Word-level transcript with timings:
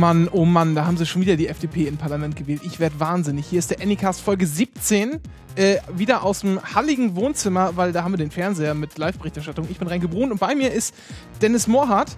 Oh 0.00 0.06
Mann, 0.06 0.28
oh 0.32 0.46
Mann, 0.46 0.74
da 0.74 0.86
haben 0.86 0.96
sie 0.96 1.04
schon 1.04 1.20
wieder 1.20 1.36
die 1.36 1.46
FDP 1.48 1.86
in 1.86 1.98
Parlament 1.98 2.34
gewählt. 2.34 2.62
Ich 2.64 2.80
werde 2.80 2.98
wahnsinnig. 2.98 3.44
Hier 3.44 3.58
ist 3.58 3.70
der 3.70 3.82
Anycast 3.82 4.22
Folge 4.22 4.46
17. 4.46 5.20
Äh, 5.56 5.76
wieder 5.94 6.22
aus 6.22 6.40
dem 6.40 6.58
halligen 6.74 7.16
Wohnzimmer, 7.16 7.76
weil 7.76 7.92
da 7.92 8.02
haben 8.02 8.14
wir 8.14 8.16
den 8.16 8.30
Fernseher 8.30 8.72
mit 8.72 8.96
Live-Berichterstattung. 8.96 9.66
Ich 9.68 9.78
bin 9.78 9.88
reingebrunnt 9.88 10.32
und 10.32 10.38
bei 10.38 10.54
mir 10.54 10.72
ist 10.72 10.94
Dennis 11.42 11.66
Mohrhardt. 11.66 12.16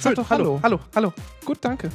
Sag 0.00 0.16
doch 0.16 0.28
Hallo. 0.28 0.58
Hallo, 0.60 0.80
hallo. 0.92 1.12
Gut, 1.44 1.58
danke. 1.60 1.88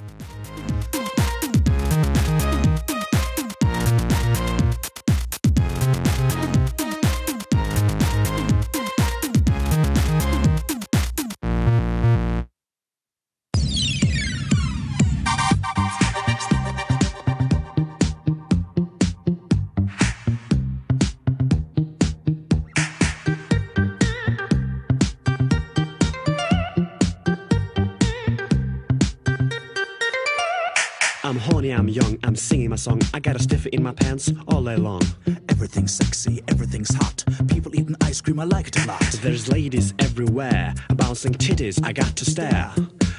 Song. 32.81 32.99
I 33.13 33.19
got 33.19 33.35
a 33.35 33.39
stiffy 33.39 33.69
in 33.69 33.83
my 33.83 33.93
pants 33.93 34.31
all 34.47 34.63
day 34.63 34.75
long. 34.75 35.03
Everything's 35.49 35.93
sexy, 35.93 36.41
everything's 36.47 36.93
hot. 36.95 37.23
People 37.47 37.75
eating 37.75 37.95
ice 38.01 38.21
cream, 38.21 38.39
I 38.39 38.45
like 38.45 38.69
it 38.69 38.83
a 38.83 38.87
lot. 38.87 39.01
There's 39.21 39.47
ladies 39.49 39.93
everywhere, 39.99 40.73
bouncing 40.95 41.33
titties, 41.33 41.79
I 41.85 41.93
got 41.93 42.15
to 42.15 42.25
stare. 42.25 42.73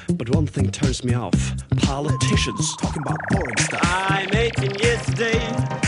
But 0.09 0.35
one 0.35 0.47
thing 0.47 0.69
turns 0.69 1.05
me 1.05 1.13
off 1.13 1.33
politicians. 1.77 2.75
Talking 2.75 3.03
about 3.03 3.17
boring 3.29 3.57
stuff. 3.59 3.81
I'm 3.83 4.33
18 4.33 4.75
years 4.83 5.01
today, 5.05 5.39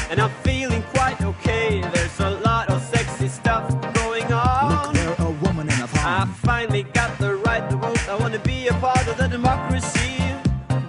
and 0.09 0.22
I'm 0.22 0.31
feeling 0.44 0.81
quite 0.94 1.22
okay. 1.22 1.81
There's 1.94 2.20
a 2.22 2.30
lot 2.46 2.70
of 2.70 2.81
sexy 2.81 3.28
stuff 3.28 3.70
going 3.94 4.31
on. 4.31 4.72
Look 4.72 4.88
on. 4.88 4.94
there, 4.94 5.16
a 5.20 5.31
woman 5.46 5.68
in 5.68 5.80
a 5.81 5.84
I 5.84 5.88
thong. 5.88 6.06
I 6.06 6.26
finally 6.42 6.84
got 6.84 7.18
the 7.20 7.36
right 7.36 7.70
to 7.70 7.76
vote. 7.76 8.08
I 8.08 8.16
wanna 8.16 8.40
be 8.40 8.68
a 8.68 8.73
part 8.76 9.06
of 9.08 9.18
the 9.18 9.28
democracy. 9.28 10.16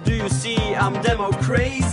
Do 0.05 0.15
you 0.15 0.29
see 0.29 0.57
I'm 0.57 0.93
demo 1.01 1.31
crazy? 1.33 1.86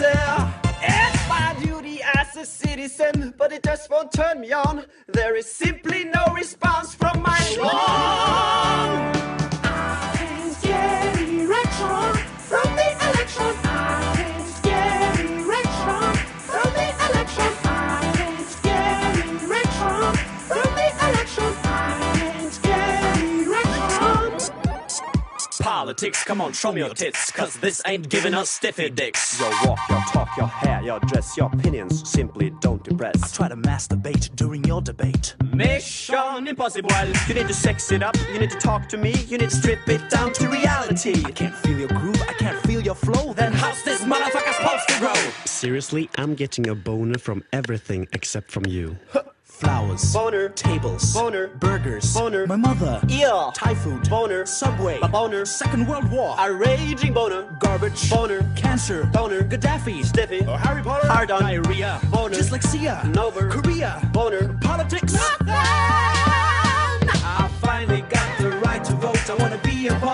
Citizen, 2.88 3.32
but 3.38 3.50
it 3.50 3.62
just 3.62 3.90
won't 3.90 4.12
turn 4.12 4.40
me 4.40 4.52
on. 4.52 4.84
There 5.08 5.36
is 5.36 5.50
simply 5.50 6.04
no 6.04 6.34
response 6.34 6.94
from 6.94 7.22
my 7.22 7.38
Politics, 25.94 26.24
come 26.24 26.40
on, 26.40 26.52
show 26.52 26.72
me 26.72 26.80
your 26.80 26.92
tits, 26.92 27.30
cause 27.30 27.54
this 27.58 27.80
ain't 27.86 28.08
giving 28.08 28.34
us 28.34 28.50
stiffy 28.50 28.90
dicks. 28.90 29.38
Your 29.38 29.50
walk, 29.64 29.78
your 29.88 30.00
talk, 30.08 30.36
your 30.36 30.48
hair, 30.48 30.82
your 30.82 30.98
dress, 30.98 31.36
your 31.36 31.46
opinions 31.54 32.10
simply 32.10 32.50
don't 32.60 32.84
impress. 32.88 33.22
I 33.22 33.36
Try 33.36 33.48
to 33.50 33.56
masturbate 33.56 34.34
during 34.34 34.64
your 34.64 34.80
debate. 34.80 35.36
Mission 35.52 36.48
impossible. 36.48 36.90
You 37.28 37.34
need 37.34 37.46
to 37.46 37.54
sex 37.54 37.92
it 37.92 38.02
up, 38.02 38.16
you 38.32 38.40
need 38.40 38.50
to 38.50 38.58
talk 38.58 38.88
to 38.88 38.96
me, 38.96 39.12
you 39.28 39.38
need 39.38 39.50
to 39.50 39.56
strip 39.56 39.88
it 39.88 40.10
down 40.10 40.32
to 40.32 40.48
reality. 40.48 41.22
I 41.24 41.30
can't 41.30 41.54
feel 41.54 41.78
your 41.78 41.88
groove, 41.90 42.20
I 42.22 42.32
can't 42.32 42.58
feel 42.66 42.80
your 42.80 42.96
flow. 42.96 43.32
Then 43.32 43.52
How's 43.52 43.80
this 43.84 44.02
motherfucker 44.02 44.52
supposed 44.52 44.88
to 44.88 44.98
grow? 44.98 45.32
Seriously, 45.44 46.10
I'm 46.16 46.34
getting 46.34 46.66
a 46.70 46.74
boner 46.74 47.18
from 47.18 47.44
everything 47.52 48.08
except 48.12 48.50
from 48.50 48.66
you. 48.66 48.96
Flowers, 49.64 50.12
Boner. 50.12 50.48
tables, 50.50 51.14
Boner. 51.14 51.48
burgers, 51.58 52.12
Boner. 52.14 52.46
my 52.46 52.56
mother, 52.56 53.00
Yeah. 53.08 53.50
Thai 53.54 53.74
food, 53.74 54.08
Boner. 54.10 54.44
Subway, 54.46 54.98
A 55.02 55.08
boner. 55.08 55.44
Second 55.46 55.88
World 55.88 56.10
War, 56.10 56.36
A 56.38 56.52
raging 56.52 57.12
boner. 57.14 57.42
garbage, 57.60 58.10
Boner. 58.10 58.40
cancer, 58.56 59.04
Boner. 59.12 59.42
Gaddafi, 59.42 60.04
Stiffy. 60.04 60.44
Oh, 60.46 60.56
Harry 60.56 60.82
Potter, 60.82 61.08
Hard 61.08 61.30
on. 61.30 61.42
diarrhea, 61.42 61.98
Boner. 62.10 62.36
dyslexia, 62.36 63.02
Nover. 63.14 63.50
Korea, 63.50 64.00
Boner. 64.12 64.54
politics. 64.60 65.14
I 67.36 67.48
finally 67.62 68.02
got 68.02 68.38
the 68.38 68.50
right 68.66 68.82
to 68.84 68.92
vote. 68.94 69.30
I 69.30 69.34
wanna 69.42 69.58
be 69.64 69.88
a 69.88 69.94
part 69.94 70.13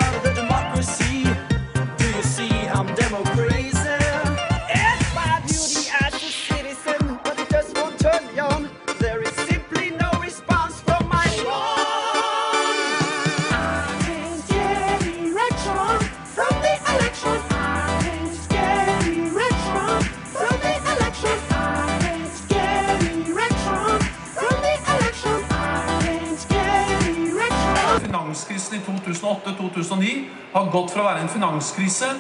2008-2009 29.11 30.25
har 30.53 30.71
gått 30.71 30.95
fra 30.95 31.03
å 31.03 31.09
være 31.11 31.25
en 31.25 31.33
finanskrise 31.33 32.11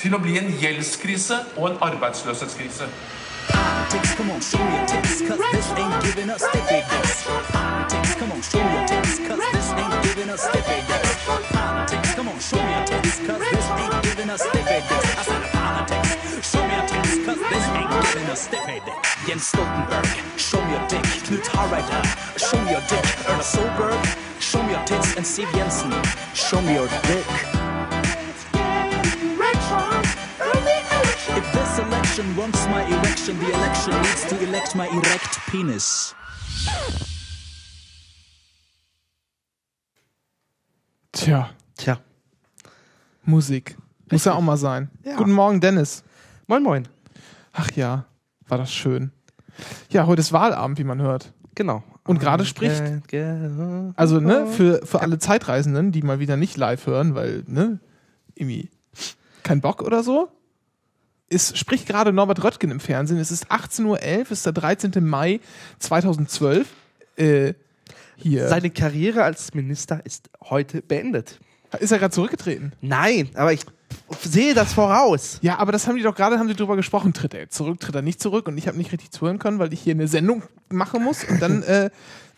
til 0.00 0.14
å 0.16 0.20
bli 0.22 0.38
en 0.40 0.52
gjeldskrise 0.60 1.36
og 1.56 1.70
en 1.70 1.80
arbeidsløshetskrise. 1.90 2.88
This 13.40 13.59
us 18.30 18.42
stiffy 18.42 18.80
dicks. 18.86 19.26
Jens 19.26 19.52
Stoltenberg, 19.52 20.06
show 20.38 20.64
me 20.64 20.72
your 20.72 20.86
dick. 20.88 21.02
Knut 21.26 21.44
Harreide, 21.54 22.00
show 22.38 22.58
me 22.64 22.70
your 22.70 22.80
dick. 22.88 23.04
Erna 23.28 23.42
Solberg, 23.42 24.00
show 24.40 24.62
me 24.62 24.72
your 24.72 24.84
tits. 24.84 25.16
And 25.16 25.26
Siv 25.26 25.50
Jensen, 25.52 25.92
show 26.34 26.60
me 26.62 26.74
your 26.74 26.88
dick. 27.08 27.26
If 31.32 31.52
this 31.52 31.78
election 31.78 32.36
wants 32.36 32.66
my 32.66 32.82
erection, 32.84 33.38
the 33.38 33.52
election 33.52 33.92
needs 34.02 34.24
to 34.26 34.42
elect 34.42 34.74
my 34.74 34.86
erect 34.88 35.38
penis. 35.48 36.14
Tja, 41.12 41.50
Tja. 41.76 41.98
Musik. 43.24 43.76
Muss 44.10 44.24
ja 44.24 44.34
auch 44.34 44.40
mal 44.40 44.56
sein. 44.56 44.90
Ja. 45.04 45.16
Guten 45.16 45.32
Morgen, 45.32 45.60
Dennis. 45.60 46.02
Moin, 46.46 46.62
moin. 46.62 46.88
Ach 47.52 47.70
ja, 47.76 48.04
war 48.50 48.58
das 48.58 48.72
schön. 48.72 49.12
Ja, 49.90 50.06
heute 50.06 50.20
ist 50.20 50.32
Wahlabend, 50.32 50.78
wie 50.78 50.84
man 50.84 51.00
hört. 51.02 51.32
Genau. 51.54 51.82
Und 52.06 52.18
gerade 52.20 52.44
spricht- 52.44 52.82
Also, 53.96 54.20
ne, 54.20 54.46
für, 54.46 54.80
für 54.86 55.00
alle 55.00 55.18
Zeitreisenden, 55.18 55.92
die 55.92 56.02
mal 56.02 56.18
wieder 56.20 56.36
nicht 56.36 56.56
live 56.56 56.86
hören, 56.86 57.14
weil, 57.14 57.44
ne, 57.46 57.78
irgendwie 58.34 58.70
kein 59.42 59.60
Bock 59.60 59.82
oder 59.82 60.02
so. 60.02 60.28
Es 61.28 61.56
spricht 61.56 61.86
gerade 61.86 62.12
Norbert 62.12 62.42
Röttgen 62.42 62.70
im 62.70 62.80
Fernsehen. 62.80 63.18
Es 63.18 63.30
ist 63.30 63.50
18.11 63.52 63.84
Uhr, 63.86 64.30
ist 64.32 64.46
der 64.46 64.52
13. 64.52 64.92
Mai 65.06 65.40
2012. 65.78 66.66
Äh, 67.16 67.54
hier. 68.16 68.48
Seine 68.48 68.70
Karriere 68.70 69.22
als 69.22 69.54
Minister 69.54 70.04
ist 70.04 70.28
heute 70.42 70.82
beendet. 70.82 71.38
ist 71.78 71.92
er 71.92 71.98
gerade 71.98 72.12
zurückgetreten? 72.12 72.72
Nein, 72.80 73.30
aber 73.34 73.52
ich 73.52 73.64
sehe 74.22 74.54
das 74.54 74.72
voraus. 74.72 75.38
Ja, 75.42 75.58
aber 75.58 75.72
das 75.72 75.86
haben 75.86 75.96
die 75.96 76.02
doch 76.02 76.14
gerade, 76.14 76.38
haben 76.38 76.48
die 76.48 76.54
drüber 76.54 76.76
gesprochen. 76.76 77.12
Tritt 77.12 77.34
er 77.34 77.48
zurück, 77.50 77.80
tritt 77.80 77.94
er 77.94 78.02
nicht 78.02 78.20
zurück? 78.20 78.48
Und 78.48 78.58
ich 78.58 78.66
habe 78.66 78.76
nicht 78.76 78.92
richtig 78.92 79.10
zuhören 79.10 79.38
können, 79.38 79.58
weil 79.58 79.72
ich 79.72 79.80
hier 79.80 79.94
eine 79.94 80.08
Sendung 80.08 80.42
machen 80.68 81.02
muss. 81.02 81.24
Und 81.24 81.40
dann, 81.40 81.62
äh, 81.62 81.90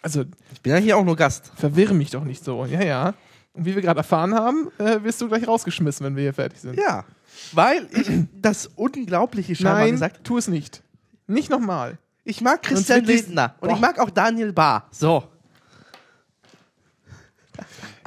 also 0.02 0.24
Ich 0.52 0.60
bin 0.60 0.72
ja 0.72 0.78
hier 0.78 0.96
auch 0.96 1.04
nur 1.04 1.16
Gast. 1.16 1.52
verwirre 1.56 1.94
mich 1.94 2.10
doch 2.10 2.24
nicht 2.24 2.44
so. 2.44 2.64
Ja, 2.66 2.82
ja. 2.82 3.14
Und 3.54 3.66
wie 3.66 3.74
wir 3.74 3.82
gerade 3.82 3.98
erfahren 3.98 4.34
haben, 4.34 4.69
äh, 4.78 5.02
wirst 5.02 5.20
du 5.20 5.28
gleich 5.28 5.46
rausgeschmissen, 5.46 6.04
wenn 6.06 6.16
wir 6.16 6.22
hier 6.22 6.34
fertig 6.34 6.60
sind. 6.60 6.78
Ja. 6.78 7.04
Weil 7.52 7.86
ich 7.92 8.08
das 8.40 8.66
Unglaubliche 8.74 9.54
scheinbar 9.54 9.80
Nein, 9.80 9.92
gesagt 9.92 10.24
tu 10.24 10.38
es 10.38 10.48
nicht. 10.48 10.82
Nicht 11.26 11.50
nochmal. 11.50 11.98
Ich 12.24 12.40
mag 12.40 12.62
Christian 12.62 13.04
Lindner 13.04 13.54
und 13.60 13.70
ich 13.70 13.80
mag 13.80 13.98
auch 13.98 14.10
Daniel 14.10 14.52
Bahr. 14.52 14.86
So. 14.90 15.24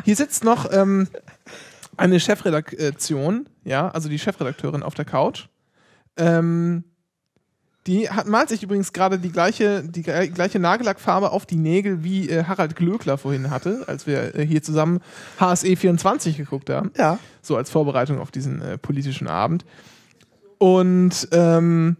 Hier 0.03 0.15
sitzt 0.15 0.43
noch 0.43 0.71
ähm, 0.71 1.07
eine 1.97 2.19
Chefredaktion, 2.19 3.47
ja, 3.65 3.89
also 3.89 4.07
die 4.07 4.19
Chefredakteurin 4.19 4.83
auf 4.83 4.93
der 4.93 5.05
Couch. 5.05 5.47
Ähm, 6.15 6.85
Die 7.87 8.09
hat, 8.09 8.25
malt 8.25 8.49
sich 8.49 8.63
übrigens 8.63 8.93
gerade 8.93 9.19
die 9.19 9.31
gleiche, 9.31 9.83
die 9.83 10.01
gleiche 10.01 10.57
Nagellackfarbe 10.57 11.31
auf 11.31 11.45
die 11.45 11.57
Nägel, 11.57 12.03
wie 12.03 12.27
äh, 12.27 12.45
Harald 12.45 12.75
Glöckler 12.75 13.19
vorhin 13.19 13.51
hatte, 13.51 13.83
als 13.87 14.07
wir 14.07 14.33
äh, 14.33 14.43
hier 14.43 14.63
zusammen 14.63 15.01
HSE 15.39 15.75
24 15.75 16.35
geguckt 16.37 16.71
haben. 16.71 16.91
Ja. 16.97 17.19
So 17.43 17.55
als 17.57 17.69
Vorbereitung 17.69 18.19
auf 18.19 18.31
diesen 18.31 18.59
äh, 18.61 18.77
politischen 18.79 19.27
Abend. 19.27 19.65
Und 20.57 21.27
ähm, 21.31 21.95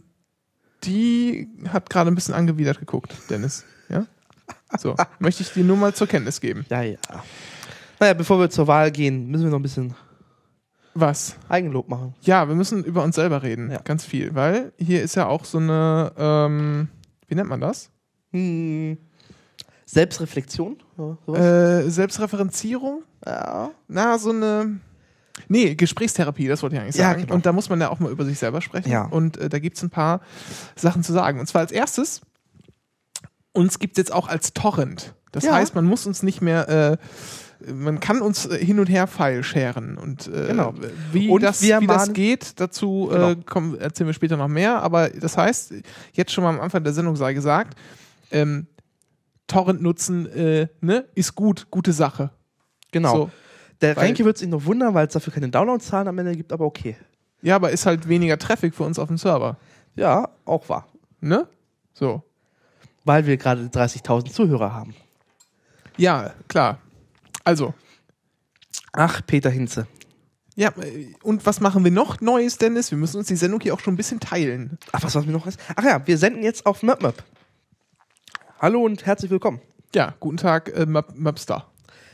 die 0.86 1.50
hat 1.70 1.90
gerade 1.92 2.10
ein 2.10 2.16
bisschen 2.16 2.34
angewidert 2.34 2.80
geguckt, 2.80 3.14
Dennis. 3.30 3.64
Ja? 3.90 4.08
So, 4.80 4.96
möchte 5.20 5.44
ich 5.44 5.54
dir 5.54 5.64
nur 5.64 5.78
mal 5.78 5.94
zur 5.94 6.08
Kenntnis 6.08 6.42
geben. 6.42 6.66
Ja, 6.70 6.82
ja. 6.82 6.98
Naja, 8.00 8.14
bevor 8.14 8.40
wir 8.40 8.50
zur 8.50 8.66
Wahl 8.66 8.92
gehen, 8.92 9.28
müssen 9.28 9.44
wir 9.44 9.52
noch 9.52 9.60
ein 9.60 9.64
bisschen 9.64 9.94
Was? 10.98 11.36
Eigenlob 11.50 11.90
machen. 11.90 12.16
Ja, 12.22 12.48
wir 12.48 12.56
müssen 12.56 12.84
über 12.84 13.04
uns 13.04 13.16
selber 13.16 13.44
reden, 13.44 13.70
Ja. 13.70 13.80
ganz 13.84 14.06
viel, 14.06 14.34
weil 14.34 14.72
hier 14.78 15.04
ist 15.04 15.16
ja 15.16 15.28
auch 15.28 15.44
so 15.46 15.58
eine, 15.58 16.12
ähm, 16.18 16.88
wie 17.28 17.36
nennt 17.36 17.50
man 17.50 17.60
das? 17.60 17.92
Hm. 18.32 18.98
Selbstreflexion? 19.86 20.78
Ja? 20.98 21.34
Äh, 21.36 21.90
Selbstreferenzierung? 21.90 23.04
ja. 23.26 23.72
Na, 23.88 24.18
so 24.18 24.32
eine. 24.32 24.80
Nee, 25.50 25.76
Gesprächstherapie, 25.76 26.48
das 26.48 26.64
wollte 26.64 26.78
ich 26.78 26.82
eigentlich 26.82 26.96
Ja, 26.96 27.10
sagen. 27.10 27.24
genau. 27.24 27.36
Und 27.36 27.46
da 27.46 27.52
muss 27.52 27.70
man 27.70 27.82
ja 27.82 27.90
auch 27.90 28.00
mal 28.00 28.10
über 28.10 28.24
sich 28.24 28.40
selber 28.40 28.62
sprechen. 28.62 28.90
Ja. 28.90 29.04
Und 29.06 29.36
äh, 29.38 29.50
da 29.50 29.60
gibt 29.60 29.76
es 29.76 29.84
ein 29.84 29.90
paar 29.90 30.22
Sachen 30.78 31.04
zu 31.04 31.12
sagen. 31.12 31.40
Und 31.42 31.48
zwar 31.48 31.60
als 31.62 31.74
erstes, 31.74 32.22
uns 33.52 33.78
gibt 33.80 33.98
es 33.98 33.98
jetzt 33.98 34.14
auch 34.14 34.30
als 34.30 34.54
Torrent. 34.54 35.14
Das 35.34 35.44
Ja. 35.44 35.54
heißt, 35.56 35.76
man 35.76 35.84
muss 35.86 36.06
uns 36.06 36.24
nicht 36.24 36.42
mehr, 36.42 36.70
äh, 36.70 36.98
man 37.74 38.00
kann 38.00 38.22
uns 38.22 38.46
äh, 38.46 38.64
hin 38.64 38.80
und 38.80 38.88
her 38.88 39.08
File 39.08 39.44
sharen. 39.44 39.98
Und 39.98 40.28
äh, 40.28 40.48
Genau. 40.48 40.74
wie, 41.12 41.30
Und 41.30 41.44
das, 41.44 41.62
wie 41.62 41.88
das 41.88 42.14
geht, 42.14 42.60
dazu 42.60 43.10
Genau. 43.12 43.32
äh, 43.32 43.36
kommen, 43.46 43.80
erzählen 43.80 44.08
wir 44.08 44.14
später 44.14 44.38
noch 44.38 44.48
mehr. 44.48 44.82
Aber 44.82 45.10
das 45.10 45.38
heißt, 45.38 45.74
jetzt 46.14 46.32
schon 46.32 46.44
mal 46.44 46.52
am 46.52 46.62
Anfang 46.62 46.84
der 46.84 46.94
Sendung 46.94 47.16
sei 47.16 47.34
gesagt, 47.34 47.78
ähm, 48.32 48.68
Torrent 49.48 49.82
nutzen 49.82 50.26
äh, 50.28 50.68
ne, 50.82 51.06
ist 51.16 51.36
gut, 51.36 51.68
gute 51.70 51.94
Sache. 51.94 52.32
Genau. 52.92 53.16
So. 53.16 53.30
Der 53.82 53.98
Renke 53.98 54.26
wird 54.26 54.38
sich 54.38 54.48
noch 54.48 54.66
wundern, 54.66 54.94
weil 54.94 55.08
es 55.08 55.14
dafür 55.14 55.34
keine 55.34 55.50
Downloadzahlen 55.50 56.08
am 56.08 56.18
Ende 56.18 56.36
gibt, 56.36 56.52
aber 56.54 56.66
okay. 56.66 56.96
Ja, 57.42 57.58
aber 57.58 57.70
ist 57.70 57.86
halt 57.86 58.08
weniger 58.08 58.38
Traffic 58.40 58.74
für 58.74 58.84
uns 58.84 58.98
auf 58.98 59.10
dem 59.10 59.18
Server. 59.18 59.58
Ja, 59.96 60.30
auch 60.46 60.68
wahr. 60.70 60.88
Ne? 61.22 61.48
So. 61.94 62.24
Weil 63.04 63.28
wir 63.28 63.38
gerade 63.38 63.62
30.000 63.68 64.32
Zuhörer 64.32 64.74
haben. 64.74 64.96
Ja, 65.98 66.34
klar. 66.48 66.80
Also, 67.46 67.74
Ach, 68.92 69.22
Peter 69.26 69.50
Hinze. 69.50 69.88
ja, 70.56 70.70
äh, 70.80 71.14
und 71.22 71.46
was 71.46 71.62
machen 71.62 71.84
wir 71.84 71.92
noch 71.92 72.20
Neues, 72.20 72.58
Dennis? 72.58 72.90
Wir 72.92 72.98
müssen 72.98 73.18
uns 73.18 73.28
die 73.28 73.36
Sendung 73.36 73.62
hier 73.62 73.74
auch 73.74 73.80
schon 73.80 73.94
ein 73.94 73.98
bisschen 73.98 74.20
teilen. 74.20 74.78
Ach, 74.92 75.04
was 75.04 75.16
was 75.16 75.26
mir 75.26 75.32
noch? 75.32 75.48
Ach 75.76 75.84
ja, 75.84 76.06
wir 76.08 76.18
senden 76.18 76.44
jetzt 76.44 76.66
auf 76.66 76.82
MapMap. 76.82 77.24
Hallo 78.60 78.84
und 78.84 79.06
herzlich 79.06 79.30
willkommen. 79.30 79.62
Ja, 79.94 80.16
guten 80.20 80.38
Tag, 80.38 80.76
äh, 80.76 80.86
Map 80.86 81.14
Mapster. 81.16 81.70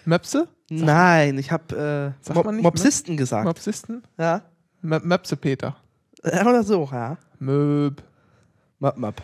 Mapse? 0.06 0.48
Nein, 0.70 1.38
ich 1.38 1.52
habe 1.52 2.16
äh, 2.30 2.34
Mo 2.34 2.52
Mopsisten 2.52 3.16
gesagt. 3.16 3.46
Mapsisten? 3.46 4.04
ja. 4.18 4.42
Map 4.82 5.06
Mapse 5.06 5.38
Peter. 5.38 5.78
Äh, 6.24 6.42
Oder 6.42 6.64
so, 6.64 6.90
ja. 6.92 7.18
Möb. 7.40 8.04
MapMap. 8.80 9.22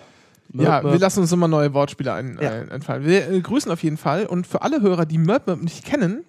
Ja, 0.54 0.84
wir 0.84 0.98
lassen 1.00 1.22
uns 1.22 1.32
immer 1.32 1.48
neue 1.48 1.74
Wortspiele 1.74 2.14
ein, 2.14 2.38
Ja. 2.42 2.52
ein, 2.52 2.72
einfallen. 2.72 3.06
Wir 3.06 3.30
äh, 3.30 3.42
grüßen 3.42 3.72
auf 3.72 3.84
jeden 3.84 3.98
Fall 3.98 4.26
und 4.26 4.48
für 4.48 4.62
alle 4.62 4.82
Hörer, 4.82 5.06
die 5.06 5.18
Möb 5.18 5.48
Möb 5.48 5.62
nicht 5.62 5.86
kennen, 5.86 6.24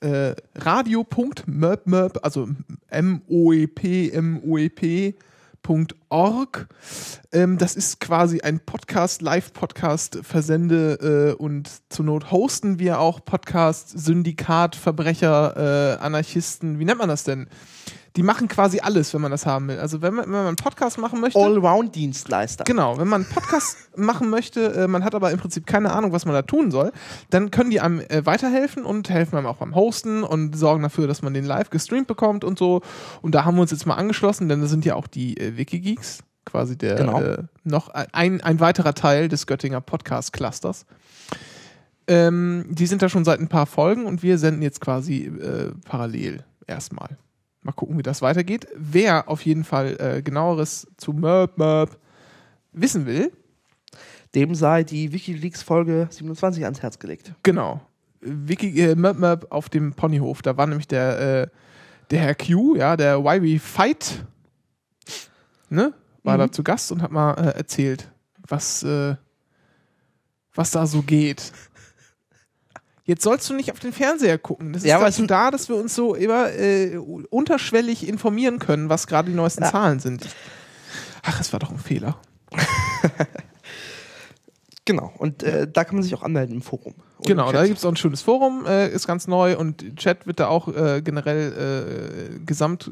äh, 0.00 0.34
radio.möbmöb, 0.54 2.20
also 2.22 2.48
M-O-E-P, 2.88 4.10
M-O-E-P. 4.10 5.14
.org. 6.08 6.66
Ähm, 7.30 7.58
das 7.58 7.76
ist 7.76 8.00
quasi 8.00 8.40
ein 8.40 8.58
Podcast, 8.60 9.20
Live-Podcast, 9.20 10.20
Versende 10.22 11.34
äh, 11.38 11.42
und 11.42 11.68
zur 11.90 12.06
Not 12.06 12.30
hosten 12.30 12.78
wir 12.78 13.00
auch 13.00 13.22
Podcast, 13.22 13.90
Syndikat, 13.98 14.76
Verbrecher, 14.76 15.98
äh, 15.98 16.02
Anarchisten, 16.02 16.78
wie 16.78 16.86
nennt 16.86 16.98
man 16.98 17.10
das 17.10 17.24
denn? 17.24 17.48
Die 18.16 18.22
machen 18.22 18.48
quasi 18.48 18.80
alles, 18.80 19.14
wenn 19.14 19.20
man 19.20 19.30
das 19.30 19.46
haben 19.46 19.68
will. 19.68 19.78
Also 19.78 20.02
wenn 20.02 20.14
man, 20.14 20.24
wenn 20.24 20.32
man 20.32 20.46
einen 20.46 20.56
Podcast 20.56 20.98
machen 20.98 21.20
möchte. 21.20 21.38
Allround-Dienstleister. 21.38 22.64
Genau, 22.64 22.98
wenn 22.98 23.06
man 23.08 23.22
einen 23.24 23.30
Podcast 23.32 23.76
machen 23.96 24.30
möchte, 24.30 24.74
äh, 24.74 24.88
man 24.88 25.04
hat 25.04 25.14
aber 25.14 25.30
im 25.30 25.38
Prinzip 25.38 25.66
keine 25.66 25.92
Ahnung, 25.92 26.12
was 26.12 26.24
man 26.24 26.34
da 26.34 26.42
tun 26.42 26.70
soll, 26.70 26.92
dann 27.30 27.50
können 27.50 27.70
die 27.70 27.80
einem 27.80 28.00
äh, 28.00 28.26
weiterhelfen 28.26 28.84
und 28.84 29.08
helfen 29.10 29.36
einem 29.36 29.46
auch 29.46 29.56
beim 29.58 29.74
Hosten 29.74 30.24
und 30.24 30.56
sorgen 30.56 30.82
dafür, 30.82 31.06
dass 31.06 31.22
man 31.22 31.34
den 31.34 31.44
live 31.44 31.70
gestreamt 31.70 32.06
bekommt 32.08 32.44
und 32.44 32.58
so. 32.58 32.80
Und 33.22 33.34
da 33.34 33.44
haben 33.44 33.56
wir 33.56 33.62
uns 33.62 33.70
jetzt 33.70 33.86
mal 33.86 33.94
angeschlossen, 33.94 34.48
denn 34.48 34.60
das 34.60 34.70
sind 34.70 34.84
ja 34.84 34.94
auch 34.94 35.06
die 35.06 35.36
äh, 35.38 35.56
Wikigeeks, 35.56 36.18
quasi 36.44 36.76
der 36.76 36.96
Genau. 36.96 37.20
äh, 37.20 37.42
noch 37.64 37.88
ein, 37.90 38.40
ein 38.40 38.58
weiterer 38.60 38.94
Teil 38.94 39.28
des 39.28 39.46
Göttinger 39.46 39.80
Podcast-Clusters. 39.80 40.86
Ähm, 42.06 42.64
die 42.70 42.86
sind 42.86 43.02
da 43.02 43.08
schon 43.08 43.24
seit 43.24 43.38
ein 43.38 43.48
paar 43.48 43.66
Folgen 43.66 44.06
und 44.06 44.22
wir 44.22 44.38
senden 44.38 44.62
jetzt 44.62 44.80
quasi 44.80 45.26
äh, 45.26 45.72
parallel 45.84 46.42
erstmal. 46.66 47.18
Mal 47.68 47.72
gucken, 47.74 47.98
wie 47.98 48.02
das 48.02 48.22
weitergeht. 48.22 48.66
Wer 48.74 49.28
auf 49.28 49.42
jeden 49.44 49.62
Fall 49.62 49.94
äh, 50.00 50.22
genaueres 50.22 50.86
zu 50.96 51.12
Merp 51.12 51.58
Merp 51.58 51.98
wissen 52.72 53.04
will, 53.04 53.30
Dem 54.34 54.54
sei 54.54 54.84
die 54.84 55.12
Wikileaks-Folge 55.12 56.08
27 56.10 56.64
ans 56.64 56.80
Herz 56.80 56.98
gelegt. 56.98 57.34
genau. 57.42 57.82
Wiki, 58.22 58.80
äh, 58.80 58.94
Merp 58.94 59.18
Merp 59.18 59.46
auf 59.52 59.68
dem 59.68 59.92
Ponyhof. 59.92 60.40
Da 60.40 60.56
war 60.56 60.66
nämlich 60.66 60.88
der, 60.88 61.20
äh, 61.42 61.46
der 62.10 62.20
Herr 62.20 62.34
Q, 62.34 62.74
ja, 62.76 62.96
der 62.96 63.18
YB 63.22 63.60
Fight, 63.60 64.24
ne, 65.68 65.92
war 66.22 66.36
Mhm. 66.36 66.38
da 66.40 66.50
zu 66.50 66.62
Gast 66.62 66.90
und 66.90 67.02
hat 67.02 67.10
mal 67.12 67.34
äh, 67.34 67.50
erzählt, 67.54 68.10
was, 68.48 68.82
äh, 68.82 69.14
was 70.54 70.70
da 70.70 70.86
so 70.86 71.02
geht. 71.02 71.52
Jetzt 73.08 73.22
sollst 73.22 73.48
du 73.48 73.54
nicht 73.54 73.72
auf 73.72 73.78
den 73.80 73.94
Fernseher 73.94 74.36
gucken. 74.36 74.74
Das 74.74 74.82
ist 74.82 74.88
Ja, 74.88 75.00
dazu 75.00 75.24
da, 75.26 75.50
dass 75.50 75.70
wir 75.70 75.76
uns 75.76 75.94
so 75.94 76.14
immer 76.14 76.52
äh, 76.52 76.98
unterschwellig 76.98 78.06
informieren 78.06 78.58
können, 78.58 78.90
was 78.90 79.06
gerade 79.06 79.30
die 79.30 79.34
neuesten 79.34 79.62
Ja. 79.64 79.70
Zahlen 79.70 79.98
sind. 79.98 80.26
Ach, 81.22 81.40
es 81.40 81.50
war 81.54 81.58
doch 81.58 81.70
ein 81.70 81.78
Fehler. 81.78 82.18
Genau. 84.84 85.12
Und 85.18 85.42
äh, 85.42 85.68
da 85.70 85.84
kann 85.84 85.96
man 85.96 86.02
sich 86.02 86.14
auch 86.14 86.22
anmelden 86.22 86.56
im 86.56 86.62
Forum. 86.62 86.94
Genau, 87.26 87.48
im 87.48 87.52
da 87.52 87.66
gibt 87.66 87.76
es 87.76 87.84
auch 87.84 87.90
ein 87.90 87.96
schönes 87.96 88.22
Forum, 88.22 88.64
äh, 88.66 88.88
ist 88.88 89.06
ganz 89.06 89.26
neu 89.26 89.54
und 89.58 89.96
Chat 89.96 90.26
wird 90.26 90.40
da 90.40 90.48
auch 90.48 90.66
äh, 90.68 91.02
generell 91.02 92.32
äh, 92.32 92.38
gesamt. 92.46 92.90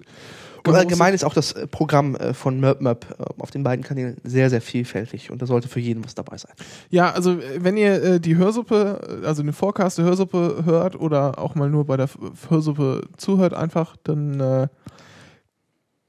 Und 0.66 0.74
allgemein 0.74 1.14
ist 1.14 1.24
auch 1.24 1.34
das 1.34 1.52
äh, 1.52 1.66
Programm 1.66 2.16
äh, 2.16 2.34
von 2.34 2.60
MerpMap 2.60 3.16
äh, 3.18 3.42
auf 3.42 3.50
den 3.50 3.62
beiden 3.62 3.84
Kanälen 3.84 4.16
sehr, 4.24 4.50
sehr 4.50 4.60
vielfältig 4.60 5.30
und 5.30 5.42
da 5.42 5.46
sollte 5.46 5.68
für 5.68 5.80
jeden 5.80 6.04
was 6.04 6.14
dabei 6.14 6.36
sein. 6.38 6.52
Ja, 6.90 7.10
also 7.12 7.38
wenn 7.58 7.76
ihr 7.76 8.18
die 8.18 8.36
Hörsuppe, 8.36 9.22
also 9.24 9.42
den 9.42 9.52
Forecast 9.52 9.98
der 9.98 10.04
Hörsuppe 10.04 10.62
hört 10.64 10.96
oder 10.96 11.38
auch 11.38 11.54
mal 11.54 11.70
nur 11.70 11.86
bei 11.86 11.96
der 11.96 12.08
Hörsuppe 12.48 13.08
zuhört 13.16 13.54
einfach, 13.54 13.96
dann 14.02 14.68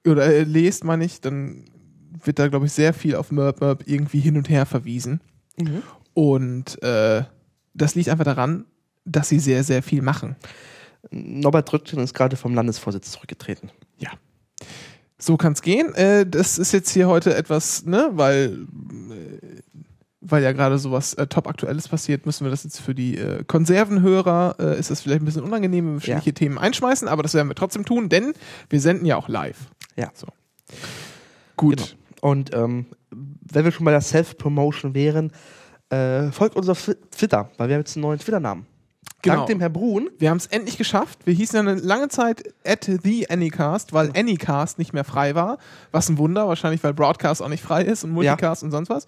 oder 0.06 0.46
lest, 0.46 0.84
meine 0.84 1.04
ich, 1.04 1.20
dann 1.22 1.66
wird 2.24 2.40
da, 2.40 2.48
glaube 2.48 2.66
ich, 2.66 2.72
sehr 2.72 2.94
viel 2.94 3.16
auf 3.16 3.32
Merp 3.32 3.84
irgendwie 3.86 4.20
hin 4.20 4.38
und 4.38 4.50
her 4.50 4.66
verwiesen. 4.66 5.22
Und 6.14 6.82
äh, 6.82 7.24
das 7.74 7.96
liegt 7.96 8.10
einfach 8.10 8.24
daran, 8.26 8.66
dass 9.06 9.30
sie 9.30 9.40
sehr, 9.40 9.64
sehr 9.64 9.84
viel 9.84 10.02
machen. 10.02 10.36
Norbert 11.12 11.72
Röttgen 11.72 12.00
ist 12.00 12.14
gerade 12.14 12.36
vom 12.36 12.54
Landesvorsitz 12.54 13.12
zurückgetreten. 13.12 13.72
Ja. 13.98 14.12
So 15.20 15.36
kann 15.38 15.54
es 15.54 15.62
gehen. 15.62 15.94
Äh, 15.96 16.26
das 16.26 16.58
ist 16.58 16.72
jetzt 16.74 16.92
hier 16.92 17.08
heute 17.08 17.36
etwas, 17.36 17.86
ne, 17.86 18.10
weil, 18.12 18.68
äh, 19.10 19.62
weil 20.22 20.44
ja 20.44 20.52
gerade 20.52 20.78
sowas 20.78 21.16
äh, 21.16 21.26
top 21.26 21.48
aktuelles 21.48 21.88
passiert, 21.88 22.26
müssen 22.26 22.46
wir 22.46 22.52
das 22.52 22.64
jetzt 22.64 22.80
für 22.80 22.94
die 22.94 23.18
äh, 23.18 23.44
Konservenhörer, 23.44 24.56
äh, 24.60 24.80
ist 24.80 24.92
das 24.92 25.02
vielleicht 25.02 25.22
ein 25.22 25.26
bisschen 25.26 25.44
unangenehm, 25.44 25.86
wenn 25.86 25.94
wir 25.96 26.02
verschiedene 26.02 26.26
Ja. 26.26 26.32
Themen 26.34 26.58
einschmeißen, 26.60 27.08
aber 27.08 27.24
das 27.24 27.34
werden 27.34 27.48
wir 27.48 27.56
trotzdem 27.56 27.84
tun, 27.86 28.10
denn 28.10 28.34
wir 28.70 28.80
senden 28.80 29.06
ja 29.06 29.16
auch 29.16 29.28
live. 29.28 29.58
Ja. 29.96 30.12
So. 30.14 30.28
Gut. 31.56 31.78
Genau. 31.78 32.32
Und 32.32 32.54
ähm, 32.54 32.86
wenn 33.10 33.66
wir 33.66 33.72
schon 33.72 33.86
bei 33.86 33.92
der 33.92 34.02
Self-Promotion 34.02 34.94
wären, 34.94 35.32
äh, 35.90 36.32
folgt 36.32 36.56
uns 36.56 36.70
auf 36.70 36.92
Twitter, 37.12 37.50
weil 37.58 37.70
wir 37.70 37.76
haben 37.76 37.82
jetzt 37.82 37.96
einen 37.96 38.04
neuen 38.04 38.20
Twitter-Namen. 38.20 38.66
Genau. 39.24 39.36
Dank 39.38 39.48
dem 39.48 39.60
Herr 39.60 39.70
Brun. 39.70 40.10
Wir 40.20 40.30
haben 40.30 40.38
es 40.38 40.46
endlich 40.48 40.78
geschafft. 40.78 41.20
Wir 41.26 41.34
hießen 41.34 41.56
ja 41.56 41.72
eine 41.72 41.80
lange 41.82 42.08
Zeit 42.08 42.54
at 42.66 42.90
the 43.04 43.30
Anycast, 43.30 43.92
weil 43.92 44.12
Anycast 44.16 44.78
nicht 44.78 44.94
mehr 44.94 45.04
frei 45.04 45.34
war. 45.34 45.58
Was 45.92 46.08
ein 46.10 46.18
Wunder, 46.20 46.48
wahrscheinlich 46.48 46.84
weil 46.84 46.94
Broadcast 46.94 47.42
auch 47.42 47.50
nicht 47.50 47.64
frei 47.64 47.84
ist 47.84 48.04
und 48.04 48.12
Multicast 48.12 48.64
und 48.64 48.72
sonst 48.72 48.90
was. 48.90 49.08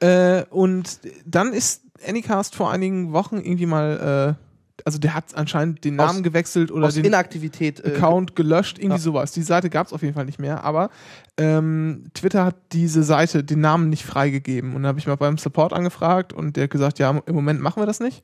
Äh, 0.00 0.44
und 0.50 1.00
dann 1.26 1.52
ist 1.52 1.82
Anycast 2.06 2.54
vor 2.54 2.70
einigen 2.70 3.12
Wochen 3.12 3.36
irgendwie 3.38 3.66
mal, 3.66 4.36
äh, 4.38 4.82
also 4.84 4.98
der 4.98 5.14
hat 5.14 5.34
anscheinend 5.34 5.84
den 5.84 5.98
Aus- 5.98 6.06
Namen 6.08 6.22
gewechselt 6.22 6.70
oder 6.70 6.86
aus 6.86 6.94
den 6.94 7.04
Inaktivität. 7.04 7.80
Äh, 7.84 7.96
Account 7.96 8.36
gelöscht, 8.36 8.78
irgendwie 8.78 8.96
Ja. 8.96 9.02
sowas. 9.02 9.32
Die 9.32 9.42
Seite 9.42 9.70
gab 9.70 9.88
es 9.88 9.92
auf 9.92 10.02
jeden 10.02 10.14
Fall 10.14 10.24
nicht 10.24 10.38
mehr, 10.38 10.62
aber 10.64 10.88
ähm, 11.36 12.04
Twitter 12.14 12.44
hat 12.44 12.56
diese 12.72 13.02
Seite, 13.02 13.42
den 13.44 13.60
Namen 13.60 13.88
nicht 13.88 14.04
freigegeben. 14.04 14.70
Und 14.74 14.82
dann 14.82 14.88
habe 14.90 14.98
ich 15.00 15.06
mal 15.08 15.16
beim 15.16 15.36
Support 15.38 15.72
angefragt 15.72 16.32
und 16.32 16.56
der 16.56 16.64
hat 16.64 16.70
gesagt, 16.70 16.98
ja, 17.00 17.10
im 17.26 17.34
Moment 17.34 17.60
machen 17.60 17.82
wir 17.82 17.86
das 17.86 17.98
nicht. 18.00 18.22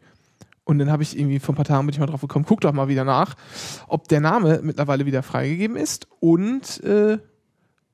Und 0.69 0.79
dann 0.79 0.91
habe 0.93 1.03
ich 1.03 1.19
irgendwie 1.19 1.39
vor 1.39 1.55
ein 1.55 1.57
paar 1.57 1.65
Tagen 1.65 1.87
bin 1.87 1.95
ich 1.95 1.99
mal 1.99 2.05
drauf 2.05 2.21
gekommen, 2.21 2.45
guck 2.47 2.61
doch 2.61 2.73
mal 2.75 2.89
wieder 2.89 3.05
nach, 3.05 3.37
ob 3.87 4.07
der 4.09 4.21
Name 4.21 4.61
mittlerweile 4.63 5.07
wieder 5.07 5.23
freigegeben 5.23 5.77
ist 5.79 6.07
und 6.21 6.85
äh, 6.85 7.17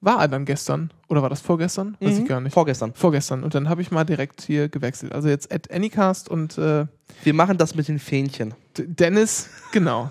war 0.00 0.20
er 0.20 0.26
dann 0.28 0.44
gestern? 0.44 0.90
Oder 1.08 1.22
war 1.22 1.30
das 1.30 1.40
vorgestern? 1.40 1.96
Weiß 2.00 2.16
ich 2.18 2.24
Mhm. 2.24 2.26
gar 2.28 2.40
nicht. 2.40 2.52
Vorgestern. 2.52 2.92
Vorgestern. 2.92 3.44
Und 3.44 3.54
dann 3.54 3.68
habe 3.68 3.80
ich 3.80 3.92
mal 3.92 4.02
direkt 4.02 4.42
hier 4.42 4.68
gewechselt. 4.68 5.12
Also 5.12 5.28
jetzt 5.28 5.52
at 5.52 5.70
Anycast 5.72 6.28
und 6.28 6.58
äh, 6.58 6.86
Wir 7.22 7.32
machen 7.34 7.58
das 7.58 7.76
mit 7.76 7.86
den 7.86 8.00
Fähnchen. 8.00 8.54
D- 8.76 8.88
Dennis, 8.88 9.48
genau. 9.70 10.10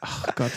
Ach 0.00 0.26
Gott. 0.34 0.50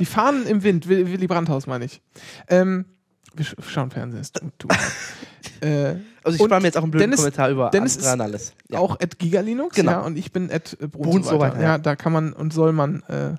Die 0.00 0.04
Fahnen 0.04 0.46
im 0.46 0.64
Wind, 0.64 0.88
Will- 0.88 1.06
Willy 1.06 1.28
Brandhaus 1.28 1.66
meine 1.68 1.84
ich. 1.84 2.02
Ähm, 2.48 2.86
wir 3.34 3.44
sch- 3.44 3.54
schauen 3.68 3.90
Fernsehen. 3.90 4.20
ist 4.20 4.40
äh, 5.62 5.96
Also 6.22 6.36
ich 6.36 6.42
spare 6.44 6.60
mir 6.60 6.66
jetzt 6.68 6.76
auch 6.76 6.82
einen 6.82 6.90
blöden 6.90 7.04
Dennis- 7.10 7.20
Kommentar 7.20 7.50
über 7.50 7.70
Dennis 7.70 7.96
und 7.96 8.20
alles. 8.20 8.52
Ja. 8.68 8.78
Auch 8.78 8.98
at 9.00 9.18
Gigalinux, 9.18 9.74
Genau. 9.76 9.90
ja, 9.92 10.00
und 10.00 10.16
ich 10.18 10.32
bin 10.32 10.50
at 10.50 10.76
Bruns 10.90 11.28
so 11.28 11.38
weiter, 11.38 11.56
Ja, 11.56 11.62
ja. 11.62 11.78
da 11.78 11.96
kann 11.96 12.12
man 12.12 12.32
und 12.32 12.52
soll 12.52 12.72
man 12.72 13.02
äh, 13.04 13.34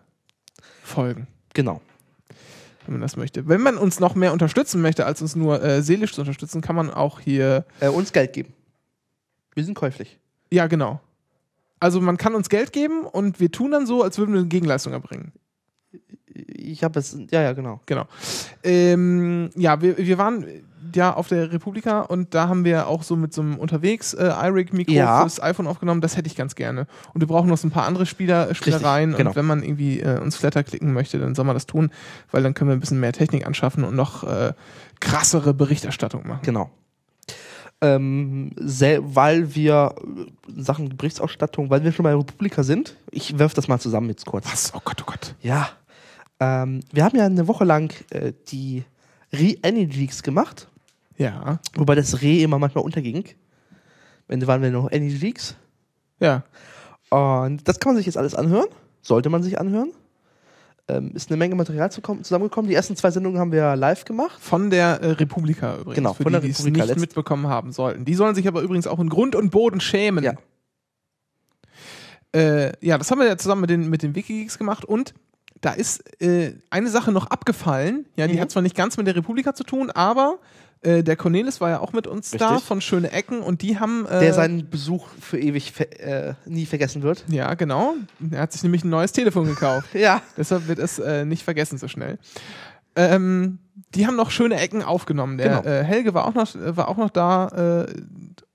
folgen, 0.83 1.27
Genau. 1.53 1.81
wenn 2.85 2.95
man 2.95 3.01
das 3.01 3.15
möchte. 3.17 3.47
Wenn 3.47 3.61
man 3.61 3.77
uns 3.77 3.99
noch 3.99 4.15
mehr 4.15 4.33
unterstützen 4.33 4.81
möchte, 4.81 5.05
als 5.05 5.21
uns 5.21 5.35
nur 5.35 5.61
äh, 5.63 5.81
seelisch 5.81 6.13
zu 6.13 6.21
unterstützen, 6.21 6.61
kann 6.61 6.75
man 6.75 6.89
auch 6.91 7.19
hier, 7.19 7.65
Äh, 7.79 7.87
uns 7.89 8.11
Geld 8.13 8.33
geben. 8.33 8.53
Wir 9.55 9.63
sind 9.63 9.75
käuflich. 9.75 10.19
ja 10.51 10.67
genau. 10.67 10.99
Also 11.79 11.99
man 11.99 12.15
kann 12.17 12.33
uns 12.33 12.47
Geld 12.47 12.71
geben 12.71 13.01
und 13.05 13.41
wir 13.41 13.51
tun 13.51 13.71
dann 13.71 13.85
so, 13.85 14.03
als 14.03 14.17
würden 14.17 14.31
wir 14.33 14.39
eine 14.39 14.47
Gegenleistung 14.47 14.93
erbringen. 14.93 15.33
Ich 16.33 16.83
habe 16.83 16.99
es, 16.99 17.17
ja, 17.31 17.41
ja, 17.41 17.53
genau. 17.53 17.79
Genau. 17.85 18.05
Ähm, 18.63 19.49
ja, 19.55 19.81
wir, 19.81 19.97
wir 19.97 20.17
waren 20.17 20.45
ja 20.95 21.13
auf 21.13 21.27
der 21.27 21.51
Republika 21.51 22.01
und 22.01 22.33
da 22.35 22.47
haben 22.49 22.65
wir 22.65 22.87
auch 22.87 23.03
so 23.03 23.15
mit 23.15 23.33
so 23.33 23.41
einem 23.41 23.57
unterwegs 23.57 24.13
äh, 24.13 24.25
iRig-Mikro 24.25 24.91
Ja. 24.93 25.21
fürs 25.21 25.41
iPhone 25.41 25.67
aufgenommen. 25.67 26.01
Das 26.01 26.17
hätte 26.17 26.27
ich 26.27 26.35
ganz 26.35 26.55
gerne. 26.55 26.87
Und 27.13 27.21
wir 27.21 27.27
brauchen 27.27 27.49
noch 27.49 27.57
so 27.57 27.67
ein 27.67 27.71
paar 27.71 27.85
andere 27.85 28.05
Spieler, 28.05 28.53
Spielereien. 28.53 29.15
genau. 29.15 29.29
Und 29.31 29.35
wenn 29.35 29.45
man 29.45 29.63
irgendwie 29.63 29.99
äh, 30.01 30.19
uns 30.19 30.35
Flatter 30.35 30.63
klicken 30.63 30.93
möchte, 30.93 31.19
dann 31.19 31.35
soll 31.35 31.45
man 31.45 31.55
das 31.55 31.65
tun, 31.65 31.91
weil 32.31 32.43
dann 32.43 32.53
können 32.53 32.69
wir 32.69 32.75
ein 32.75 32.79
bisschen 32.79 32.99
mehr 32.99 33.13
Technik 33.13 33.45
anschaffen 33.47 33.83
und 33.83 33.95
noch 33.95 34.23
äh, 34.23 34.53
krassere 34.99 35.53
Berichterstattung 35.53 36.27
machen. 36.27 36.41
Genau. 36.43 36.69
Ähm, 37.81 38.51
weil 38.55 39.55
wir 39.55 39.95
äh, 39.97 40.61
Sachen 40.61 40.95
Berichtsausstattung, 40.95 41.69
weil 41.69 41.83
wir 41.83 41.91
schon 41.91 42.03
bei 42.03 42.15
Republika 42.15 42.63
sind, 42.63 42.95
ich 43.11 43.37
werfe 43.39 43.55
das 43.55 43.67
mal 43.67 43.79
zusammen 43.79 44.07
jetzt 44.09 44.25
kurz. 44.25 44.45
Was? 44.49 44.73
Oh 44.73 44.79
Gott, 44.85 45.01
oh 45.01 45.05
Gott. 45.05 45.35
Ja. 45.41 45.69
Ähm, 46.39 46.81
wir 46.91 47.03
haben 47.03 47.15
ja 47.17 47.25
eine 47.25 47.47
Woche 47.47 47.63
lang 47.65 47.93
äh, 48.09 48.33
die 48.49 48.83
Re-Any-Geeks 49.33 50.23
gemacht, 50.23 50.67
Ja. 51.17 51.59
wobei 51.75 51.95
das 51.95 52.21
Re 52.21 52.39
immer 52.41 52.59
manchmal 52.59 52.83
unterging. 52.83 53.25
Am 54.27 54.33
Ende 54.33 54.47
waren 54.47 54.61
wir 54.61 54.71
noch 54.71 54.91
Any-Geeks. 54.91 55.55
Ja. 56.19 56.43
Und 57.09 57.67
das 57.67 57.79
kann 57.79 57.91
man 57.91 57.97
sich 57.97 58.05
jetzt 58.05 58.17
alles 58.17 58.35
anhören. 58.35 58.67
Sollte 59.01 59.29
man 59.29 59.43
sich 59.43 59.59
anhören. 59.59 59.91
Ähm, 60.87 61.11
ist 61.13 61.29
eine 61.29 61.37
Menge 61.37 61.55
Material 61.55 61.91
zusammengekommen. 61.91 62.67
Die 62.69 62.75
ersten 62.75 62.95
zwei 62.95 63.09
Sendungen 63.11 63.39
haben 63.39 63.51
wir 63.51 63.75
live 63.75 64.03
gemacht. 64.05 64.37
Von 64.39 64.69
der 64.69 65.01
äh, 65.01 65.11
Republika 65.11 65.75
übrigens. 65.75 65.95
Genau, 65.95 66.13
von 66.13 66.25
die, 66.25 66.31
der 66.31 66.41
die 66.41 66.49
es 66.49 66.59
Republika 66.59 66.83
nicht 66.85 66.91
letzt- 66.95 66.99
mitbekommen 66.99 67.47
haben 67.47 67.71
sollten. 67.71 68.03
Die 68.05 68.15
sollen 68.15 68.35
sich 68.35 68.47
aber 68.47 68.61
übrigens 68.61 68.87
auch 68.87 68.99
in 68.99 69.09
Grund 69.09 69.35
und 69.35 69.49
Boden 69.51 69.79
schämen. 69.79 70.23
Ja. 70.23 70.33
Äh, 72.35 72.73
ja, 72.85 72.97
das 72.97 73.11
haben 73.11 73.19
wir 73.19 73.27
ja 73.27 73.37
zusammen 73.37 73.61
mit 73.61 73.69
den, 73.69 73.89
mit 73.89 74.01
den 74.03 74.15
Wikigeeks 74.15 74.57
gemacht 74.57 74.83
und 74.85 75.13
da 75.63 75.71
ist 75.71 76.03
äh, 76.21 76.53
eine 76.69 76.89
Sache 76.89 77.11
noch 77.11 77.27
abgefallen. 77.27 78.05
Ja, 78.17 78.27
die 78.27 78.35
Mhm. 78.35 78.41
hat 78.41 78.51
zwar 78.51 78.61
nicht 78.61 78.75
ganz 78.75 78.97
mit 78.97 79.07
der 79.07 79.15
Republika 79.15 79.53
zu 79.55 79.63
tun, 79.63 79.89
aber 79.91 80.39
äh, 80.81 81.03
der 81.03 81.15
Cornelis 81.15 81.61
war 81.61 81.69
ja 81.69 81.79
auch 81.79 81.93
mit 81.93 82.05
uns 82.05 82.31
da 82.31 82.49
Richtig. 82.49 82.67
von 82.67 82.81
Schöne 82.81 83.11
Ecken 83.11 83.39
und 83.41 83.61
die 83.61 83.79
haben. 83.79 84.05
Äh, 84.05 84.19
Der 84.19 84.33
seinen 84.33 84.69
Besuch 84.69 85.07
für 85.21 85.39
ewig 85.39 85.71
ver 85.71 85.99
äh, 86.01 86.33
nie 86.45 86.65
vergessen 86.65 87.01
wird. 87.01 87.23
ja, 87.29 87.53
genau. 87.53 87.93
Er 88.31 88.41
hat 88.41 88.51
sich 88.51 88.61
nämlich 88.63 88.83
ein 88.83 88.89
neues 88.89 89.13
Telefon 89.13 89.45
gekauft. 89.47 89.87
Ja. 89.95 90.21
Deshalb 90.37 90.67
wird 90.67 90.79
es 90.79 90.99
äh, 90.99 91.23
nicht 91.25 91.43
vergessen 91.43 91.77
so 91.77 91.87
schnell. 91.87 92.19
Ähm, 92.95 93.59
die 93.95 94.05
haben 94.05 94.15
noch 94.17 94.29
schöne 94.31 94.59
Ecken 94.59 94.83
aufgenommen. 94.83 95.37
Der 95.37 95.61
Genau. 95.61 95.63
äh, 95.63 95.83
Helge 95.83 96.13
war 96.13 96.25
auch 96.27 96.33
noch, 96.35 96.53
war 96.55 96.89
auch 96.89 96.97
noch 96.97 97.09
da 97.09 97.85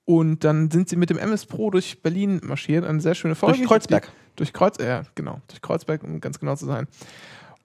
und 0.05 0.43
dann 0.45 0.71
sind 0.71 0.89
sie 0.89 0.97
mit 0.97 1.11
dem 1.11 1.19
MS 1.19 1.45
Pro 1.47 1.71
durch 1.71 2.03
Berlin 2.03 2.41
marschiert. 2.45 2.85
Eine 2.85 3.01
sehr 3.01 3.15
schöne 3.15 3.35
Folge. 3.35 3.57
Durch 3.59 3.69
Kreuzberg. 3.69 4.09
Durch 4.39 4.53
Kreuz, 4.53 4.79
äh, 4.79 4.87
ja, 4.89 5.03
genau, 5.15 5.41
durch 5.49 5.61
Kreuzberg, 5.61 6.03
um 6.05 6.21
ganz 6.21 6.39
genau 6.41 6.57
zu 6.57 6.65
sein. 6.67 6.87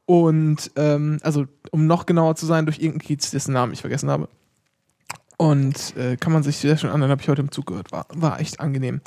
Und 0.06 0.72
ähm, 0.76 1.20
also, 1.24 1.46
um 1.72 1.88
noch 1.88 2.06
genauer 2.06 2.36
zu 2.36 2.46
sein, 2.46 2.66
durch 2.66 2.80
irgendeinen 2.80 3.08
Kiez, 3.08 3.32
dessen 3.32 3.54
Namen 3.54 3.72
ich 3.74 3.82
vergessen 3.82 4.10
habe. 4.10 4.28
Und 5.38 5.96
äh, 5.98 6.16
kann 6.16 6.32
man 6.32 6.44
sich 6.44 6.58
sehr 6.58 6.78
schön 6.78 6.90
anhören, 6.90 7.10
habe 7.12 7.22
ich 7.22 7.28
heute 7.30 7.42
im 7.42 7.52
Zug 7.52 7.66
gehört. 7.68 7.92
War, 7.92 8.06
war 8.14 8.40
echt 8.40 8.60
angenehm. 8.60 9.02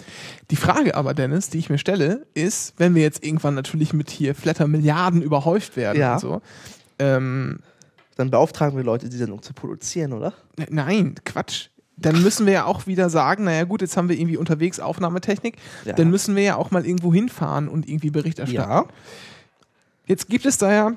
Die 0.51 0.57
Frage 0.57 0.95
aber, 0.95 1.15
Dennis, 1.15 1.51
die 1.51 1.59
ich 1.59 1.71
mir 1.71 1.79
stelle, 1.79 2.27
ist, 2.35 2.75
wenn 2.79 2.95
wir 2.95 3.03
jetzt 3.03 3.25
irgendwann 3.25 3.55
natürlich 3.55 3.93
mit 3.93 4.11
hier 4.11 4.35
Flatter 4.35 4.67
Milliarden 4.67 5.23
überhäuft 5.23 5.77
werden 5.77 5.99
Ja. 6.01 6.15
und 6.15 6.21
so. 6.21 6.43
Ähm, 6.99 7.61
Dann 8.17 8.31
beauftragen 8.31 8.77
wir 8.77 8.85
Leute, 8.85 9.09
die 9.09 9.17
Sendung 9.17 9.43
zu 9.43 9.53
produzieren, 9.55 10.13
oder? 10.13 10.33
ne- 10.57 10.67
nein, 10.71 11.15
Quatsch. 11.25 11.69
Dann 11.99 12.23
müssen 12.23 12.45
wir 12.47 12.53
ja 12.53 12.65
auch 12.67 12.87
wieder 12.87 13.09
sagen, 13.09 13.45
naja 13.45 13.65
gut, 13.65 13.81
jetzt 13.81 13.97
haben 13.97 14.09
wir 14.09 14.19
irgendwie 14.19 14.37
unterwegs 14.37 14.81
Aufnahmetechnik, 14.81 15.57
Ja. 15.85 15.95
dann 15.95 16.11
müssen 16.11 16.37
wir 16.37 16.43
ja 16.43 16.57
auch 16.57 16.71
mal 16.71 16.85
irgendwo 16.85 17.13
hinfahren 17.13 17.69
und 17.69 17.89
irgendwie 17.89 18.11
Bericht 18.11 18.39
erstatten. 18.39 18.89
Jetzt 20.07 20.29
gibt 20.29 20.45
es 20.47 20.59
da 20.59 20.73
ja 20.73 20.93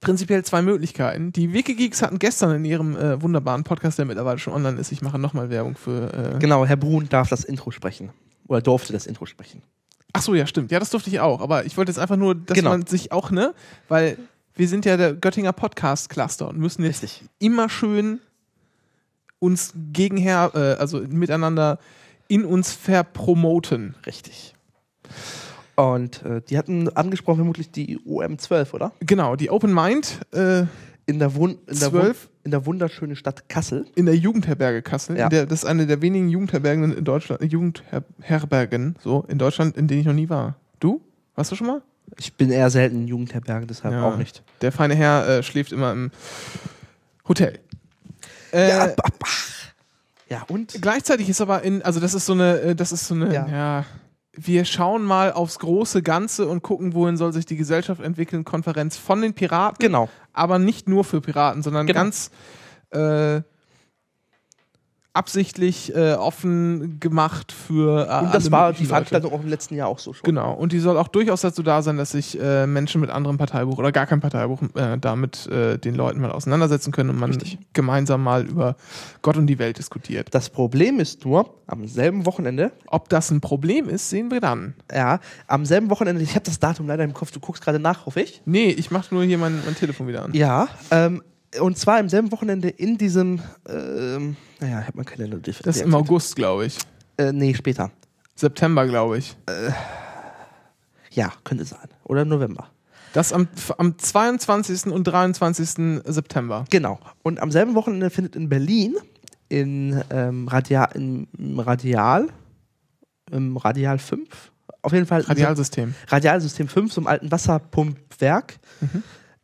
prinzipiell 0.00 0.44
zwei 0.44 0.60
Möglichkeiten. 0.60 1.32
Die 1.32 1.52
Wikigeeks 1.54 2.02
hatten 2.02 2.18
gestern 2.18 2.54
in 2.56 2.64
ihrem 2.66 2.96
äh, 2.96 3.20
wunderbaren 3.22 3.64
Podcast, 3.64 3.98
der 3.98 4.04
mittlerweile 4.04 4.38
schon 4.38 4.52
online 4.52 4.78
ist, 4.78 4.92
ich 4.92 5.00
mache 5.00 5.18
nochmal 5.18 5.48
Werbung 5.48 5.76
für... 5.76 6.34
Äh, 6.34 6.38
Genau, 6.38 6.66
Herr 6.66 6.76
Brun 6.76 7.08
darf 7.08 7.28
das 7.30 7.42
Intro 7.44 7.70
sprechen. 7.70 8.10
Oder 8.46 8.60
durfte 8.60 8.92
das 8.92 9.06
Intro 9.06 9.24
sprechen. 9.24 9.62
Ach 10.12 10.20
so, 10.20 10.34
ja, 10.34 10.46
stimmt. 10.46 10.70
Ja, 10.70 10.78
das 10.78 10.90
durfte 10.90 11.08
ich 11.08 11.20
auch. 11.20 11.40
Aber 11.40 11.64
ich 11.64 11.76
wollte 11.78 11.90
jetzt 11.90 11.98
einfach 11.98 12.16
nur, 12.16 12.34
dass 12.34 12.54
Genau. 12.56 12.70
man 12.70 12.86
sich 12.86 13.10
auch, 13.10 13.30
ne, 13.30 13.54
weil 13.88 14.18
wir 14.54 14.68
sind 14.68 14.84
ja 14.84 14.98
der 14.98 15.14
Göttinger 15.14 15.52
Podcast 15.54 16.10
Cluster 16.10 16.48
und 16.48 16.58
müssen 16.58 16.84
jetzt 16.84 17.02
Richtig. 17.02 17.24
immer 17.38 17.68
schön 17.70 18.20
uns 19.44 19.72
gegenher, 19.92 20.50
äh, 20.54 20.58
also 20.80 21.00
miteinander 21.08 21.78
in 22.28 22.44
uns 22.44 22.72
verpromoten. 22.72 23.94
Richtig. 24.06 24.54
Und 25.76 26.22
äh, 26.24 26.40
die 26.48 26.56
hatten 26.56 26.88
angesprochen 26.96 27.36
vermutlich 27.38 27.70
die 27.70 27.98
OM12, 27.98 28.72
oder? 28.72 28.92
Genau, 29.00 29.36
die 29.36 29.50
Open 29.50 29.74
Mind 29.74 30.20
äh, 30.32 30.64
In 31.06 31.18
der, 31.18 31.34
Wun 31.34 31.58
in 31.66 31.78
der, 31.80 31.92
Wun 31.92 32.00
12 32.00 32.28
in 32.44 32.50
der 32.52 32.64
wunderschönen 32.66 33.16
Stadt 33.16 33.48
Kassel. 33.48 33.84
in 33.96 34.06
der 34.06 34.16
Jugendherberge 34.16 34.82
Kassel. 34.82 35.18
Ja. 35.18 35.24
In 35.24 35.30
der, 35.30 35.46
das 35.46 35.60
ist 35.64 35.68
eine 35.68 35.86
der 35.86 36.00
wenigen 36.00 36.28
Jugendherbergen 36.28 36.96
in 36.96 37.04
Deutschland, 37.04 37.42
Jugendherbergen, 37.42 38.96
so, 39.02 39.24
in 39.28 39.38
Deutschland, 39.38 39.76
in 39.76 39.88
denen 39.88 40.00
ich 40.00 40.06
noch 40.06 40.14
nie 40.14 40.28
war. 40.28 40.56
Du? 40.80 41.00
Warst 41.34 41.50
du 41.52 41.56
schon 41.56 41.66
mal? 41.66 41.82
Ich 42.18 42.34
bin 42.34 42.50
eher 42.50 42.70
selten 42.70 43.02
in 43.02 43.08
Jugendherbergen, 43.08 43.66
deshalb 43.66 43.94
Ja. 43.94 44.04
auch 44.08 44.16
nicht. 44.16 44.42
Der 44.60 44.70
feine 44.72 44.94
Herr 44.94 45.26
äh, 45.28 45.42
schläft 45.42 45.72
immer 45.72 45.90
im 45.92 46.10
Hotel. 47.28 47.58
Äh, 48.54 48.68
ja, 48.68 48.84
ab, 48.84 49.00
ab, 49.02 49.14
ja, 50.28 50.42
und? 50.48 50.80
Gleichzeitig 50.80 51.28
ist 51.28 51.40
aber 51.40 51.62
in, 51.62 51.82
also 51.82 52.00
das 52.00 52.14
ist 52.14 52.26
so 52.26 52.32
eine, 52.32 52.60
äh, 52.60 52.74
das 52.74 52.92
ist 52.92 53.06
so 53.08 53.14
eine, 53.14 53.32
Ja. 53.34 53.46
ja. 53.48 53.84
wir 54.32 54.64
schauen 54.64 55.02
mal 55.02 55.32
aufs 55.32 55.58
große 55.58 56.02
Ganze 56.02 56.48
und 56.48 56.62
gucken, 56.62 56.94
wohin 56.94 57.16
soll 57.16 57.32
sich 57.32 57.46
die 57.46 57.56
Gesellschaft 57.56 58.00
entwickeln. 58.00 58.44
Konferenz 58.44 58.96
von 58.96 59.20
den 59.20 59.34
Piraten, 59.34 59.78
Genau. 59.78 60.08
aber 60.32 60.58
nicht 60.58 60.88
nur 60.88 61.04
für 61.04 61.20
Piraten, 61.20 61.62
sondern 61.62 61.86
Genau. 61.86 62.00
ganz 62.00 62.30
äh, 62.90 63.42
absichtlich 65.14 65.94
äh, 65.94 66.14
offen 66.14 66.98
gemacht 66.98 67.52
für 67.52 68.08
äh, 68.08 68.24
Und 68.24 68.34
das 68.34 68.50
war 68.50 68.72
die 68.72 68.84
Veranstaltung 68.84 69.32
auch 69.32 69.42
im 69.42 69.48
letzten 69.48 69.76
Jahr 69.76 69.86
auch 69.86 70.00
so 70.00 70.12
schon. 70.12 70.24
Genau, 70.24 70.52
und 70.52 70.72
die 70.72 70.80
soll 70.80 70.98
auch 70.98 71.06
durchaus 71.06 71.40
dazu 71.42 71.62
da 71.62 71.82
sein, 71.82 71.96
dass 71.96 72.10
sich 72.10 72.38
äh, 72.40 72.66
Menschen 72.66 73.00
mit 73.00 73.10
anderem 73.10 73.38
Parteibuch 73.38 73.78
oder 73.78 73.92
gar 73.92 74.06
kein 74.06 74.20
Parteibuch 74.20 74.60
äh, 74.74 74.98
damit 74.98 75.46
äh, 75.46 75.78
den 75.78 75.94
Leuten 75.94 76.20
mal 76.20 76.32
auseinandersetzen 76.32 76.90
können 76.90 77.10
und 77.10 77.18
man 77.18 77.30
Richtig. 77.30 77.58
gemeinsam 77.72 78.24
mal 78.24 78.44
über 78.44 78.74
Gott 79.22 79.36
und 79.36 79.46
die 79.46 79.60
Welt 79.60 79.78
diskutiert. 79.78 80.34
Das 80.34 80.50
Problem 80.50 80.98
ist 80.98 81.24
nur, 81.24 81.54
am 81.68 81.86
selben 81.86 82.26
Wochenende, 82.26 82.72
Ob 82.88 83.08
das 83.08 83.30
ein 83.30 83.40
Problem 83.40 83.88
ist, 83.88 84.10
sehen 84.10 84.32
wir 84.32 84.40
dann. 84.40 84.74
ja, 84.92 85.20
am 85.46 85.64
selben 85.64 85.90
Wochenende, 85.90 86.22
ich 86.22 86.34
habe 86.34 86.44
das 86.44 86.58
Datum 86.58 86.88
leider 86.88 87.04
im 87.04 87.14
Kopf, 87.14 87.30
du 87.30 87.38
guckst 87.38 87.62
gerade 87.62 87.78
nach, 87.78 88.04
hoffe 88.06 88.20
ich. 88.20 88.42
Nee, 88.46 88.70
ich 88.70 88.90
mach 88.90 89.12
nur 89.12 89.22
hier 89.22 89.38
mein, 89.38 89.60
mein 89.64 89.76
Telefon 89.76 90.08
wieder 90.08 90.24
an. 90.24 90.34
Ja, 90.34 90.66
ähm, 90.90 91.22
und 91.60 91.78
zwar 91.78 92.00
im 92.00 92.08
selben 92.08 92.32
Wochenende 92.32 92.68
in 92.68 92.98
diesem, 92.98 93.40
ähm, 93.68 94.36
naja, 94.64 94.80
ich 94.80 94.86
habe 94.86 94.96
meinen 94.96 95.06
Kalender 95.06 95.38
Das 95.38 95.76
ist 95.76 95.82
im 95.82 95.94
August, 95.94 96.36
glaube 96.36 96.66
ich. 96.66 96.78
Äh, 97.18 97.32
nee, 97.32 97.52
später. 97.52 97.90
September, 98.34 98.86
glaube 98.86 99.18
ich. 99.18 99.36
Ja, 101.10 101.32
könnte 101.44 101.64
sein. 101.66 101.88
Oder 102.04 102.24
November. 102.24 102.70
Das 103.12 103.32
am, 103.32 103.46
am 103.76 103.98
22. 103.98 104.86
und 104.86 105.04
23. 105.04 106.02
September. 106.04 106.64
Genau. 106.70 106.98
Und 107.22 107.40
am 107.40 107.50
selben 107.50 107.74
Wochenende 107.74 108.08
findet 108.08 108.36
in 108.36 108.48
Berlin 108.48 108.96
in 109.50 110.02
ähm, 110.10 110.48
Radial, 110.48 110.88
im 110.94 111.60
Radial, 111.60 112.28
im 113.30 113.56
Radial 113.58 113.98
5, 113.98 114.50
auf 114.80 114.92
jeden 114.92 115.06
Fall 115.06 115.20
Radialsystem. 115.20 115.94
Radialsystem 116.08 116.68
5, 116.68 116.92
so 116.92 117.00
einem 117.02 117.06
alten 117.06 117.30
Wasserpumpwerk, 117.30 118.58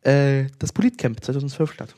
äh, 0.01 0.45
das 0.57 0.73
Politcamp 0.73 1.23
2012 1.23 1.71
statt. 1.73 1.95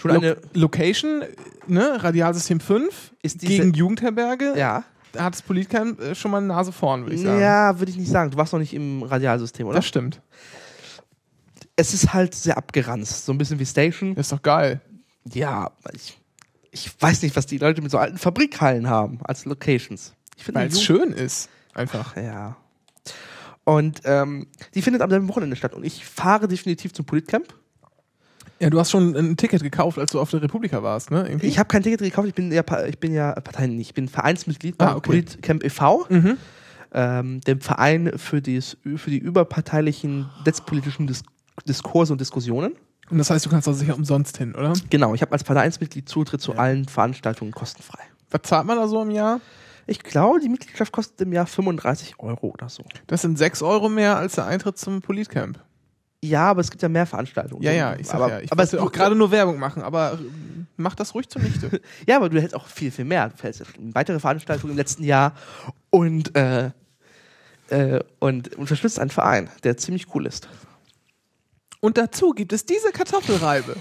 Schon 0.00 0.10
Lo 0.12 0.20
eine, 0.20 0.36
Location, 0.54 1.22
ne? 1.66 2.02
Radialsystem 2.02 2.60
5 2.60 3.12
Ist 3.22 3.40
gegen 3.40 3.72
Jugendherberge. 3.74 4.54
ja, 4.56 4.84
Da 5.12 5.24
hat 5.24 5.34
das 5.34 5.42
Politcamp 5.42 6.00
äh, 6.00 6.14
schon 6.14 6.30
mal 6.30 6.38
eine 6.38 6.46
Nase 6.46 6.72
vorn, 6.72 7.02
würde 7.02 7.14
ich 7.16 7.22
sagen. 7.22 7.40
ja, 7.40 7.78
würde 7.78 7.90
ich 7.90 7.98
nicht 7.98 8.10
sagen. 8.10 8.30
Du 8.30 8.36
warst 8.36 8.52
noch 8.52 8.60
nicht 8.60 8.74
im 8.74 9.02
Radialsystem, 9.02 9.66
oder? 9.66 9.76
Das 9.76 9.86
stimmt. 9.86 10.20
es 11.76 11.94
ist 11.94 12.12
halt 12.12 12.34
sehr 12.34 12.56
abgeranzt, 12.56 13.24
so 13.24 13.32
ein 13.32 13.38
bisschen 13.38 13.58
wie 13.58 13.66
Station. 13.66 14.14
Das 14.14 14.26
ist 14.26 14.32
doch 14.32 14.42
geil. 14.42 14.80
Ja, 15.32 15.70
ich, 15.92 16.18
ich 16.70 16.90
weiß 17.00 17.22
nicht, 17.22 17.36
was 17.36 17.46
die 17.46 17.58
Leute 17.58 17.82
mit 17.82 17.90
so 17.90 17.98
alten 17.98 18.18
Fabrikhallen 18.18 18.88
haben 18.88 19.18
als 19.24 19.44
Locations. 19.44 20.14
Ich 20.36 20.44
finde 20.44 20.60
Weil 20.60 20.68
es 20.68 20.82
schön 20.82 21.12
ist. 21.12 21.48
Einfach. 21.74 22.16
Ja. 22.16 22.56
Und 23.64 24.00
ähm, 24.04 24.46
die 24.74 24.80
findet 24.82 25.02
am 25.02 25.10
selben 25.10 25.28
Wochenende 25.28 25.54
statt. 25.56 25.74
Und 25.74 25.84
ich 25.84 26.04
fahre 26.04 26.48
definitiv 26.48 26.94
zum 26.94 27.04
Politcamp. 27.04 27.52
Ja, 28.60 28.70
du 28.70 28.78
hast 28.80 28.90
schon 28.90 29.14
ein 29.14 29.36
Ticket 29.36 29.62
gekauft, 29.62 29.98
als 29.98 30.12
du 30.12 30.20
auf 30.20 30.30
der 30.30 30.42
Republika 30.42 30.82
warst, 30.82 31.10
ne? 31.10 31.26
Irgendwie? 31.28 31.46
Ich 31.46 31.58
habe 31.58 31.68
kein 31.68 31.82
Ticket 31.82 32.00
gekauft, 32.00 32.26
ich 32.28 32.34
bin 32.34 32.50
ja, 32.50 32.62
ich 32.86 32.98
bin 32.98 33.12
ja 33.12 33.32
Partei 33.32 33.66
nicht, 33.68 33.88
ich 33.88 33.94
bin 33.94 34.08
Vereinsmitglied 34.08 34.76
beim 34.78 34.88
Ah, 34.88 34.96
okay. 34.96 35.08
Politcamp 35.10 35.64
e.V., 35.64 36.06
Mhm. 36.08 36.36
ähm, 36.92 37.40
dem 37.42 37.60
Verein 37.60 38.12
für, 38.16 38.40
dies, 38.42 38.76
für 38.96 39.10
die 39.10 39.18
überparteilichen 39.18 40.28
netzpolitischen 40.44 41.06
Dis 41.06 41.22
Diskurse 41.66 42.12
und 42.12 42.20
Diskussionen. 42.20 42.72
Und 43.10 43.18
das 43.18 43.30
heißt, 43.30 43.44
du 43.46 43.50
kannst 43.50 43.66
auch 43.68 43.72
sicher 43.72 43.94
umsonst 43.96 44.36
hin, 44.38 44.54
oder? 44.54 44.74
Genau, 44.90 45.14
ich 45.14 45.22
habe 45.22 45.32
als 45.32 45.42
Vereinsmitglied 45.42 46.08
Zutritt 46.08 46.40
zu 46.40 46.56
allen 46.56 46.86
Veranstaltungen 46.86 47.52
kostenfrei. 47.52 48.02
Was 48.30 48.42
zahlt 48.42 48.66
man 48.66 48.76
da 48.76 48.86
so 48.86 49.02
im 49.02 49.10
Jahr? 49.10 49.40
Ich 49.86 50.00
glaube, 50.00 50.38
die 50.40 50.48
Mitgliedschaft 50.48 50.92
kostet 50.92 51.20
im 51.22 51.32
Jahr 51.32 51.46
35 51.46 52.14
Euro 52.18 52.48
oder 52.48 52.68
so. 52.68 52.84
Das 53.06 53.22
sind 53.22 53.38
6 53.38 53.62
Euro 53.62 53.88
mehr 53.88 54.16
als 54.18 54.34
der 54.34 54.46
Eintritt 54.46 54.78
zum 54.78 55.00
Politcamp. 55.00 55.58
Ja, 56.22 56.50
aber 56.50 56.60
es 56.60 56.70
gibt 56.70 56.82
ja 56.82 56.88
mehr 56.88 57.06
Veranstaltungen. 57.06 57.62
Ja, 57.62 57.72
ja, 57.72 57.96
ich 57.96 58.06
sag 58.06 58.16
aber, 58.16 58.28
ja. 58.30 58.40
Ich 58.40 58.50
aber 58.50 58.62
es 58.64 58.74
auch 58.74 58.90
gerade 58.90 59.14
nur 59.14 59.30
Werbung 59.30 59.58
machen, 59.58 59.82
aber 59.82 60.14
äh, 60.14 60.16
mach 60.76 60.96
das 60.96 61.14
ruhig 61.14 61.28
zunichte. 61.28 61.80
Ja, 62.08 62.16
aber 62.16 62.28
du 62.28 62.40
hältst 62.40 62.56
auch 62.56 62.66
viel, 62.66 62.90
viel 62.90 63.04
mehr. 63.04 63.28
Du 63.28 63.42
hältst 63.42 63.62
weitere 63.78 64.18
Veranstaltung 64.18 64.70
im 64.70 64.76
letzten 64.76 65.04
Jahr 65.04 65.34
und, 65.90 66.34
äh, 66.36 66.70
äh, 67.70 68.00
und 68.18 68.56
unterstützt 68.56 68.98
einen 68.98 69.10
Verein, 69.10 69.48
der 69.62 69.76
ziemlich 69.76 70.12
cool 70.14 70.26
ist. 70.26 70.48
Und 71.80 71.98
dazu 71.98 72.30
gibt 72.30 72.52
es 72.52 72.66
diese 72.66 72.90
Kartoffelreibe. 72.90 73.76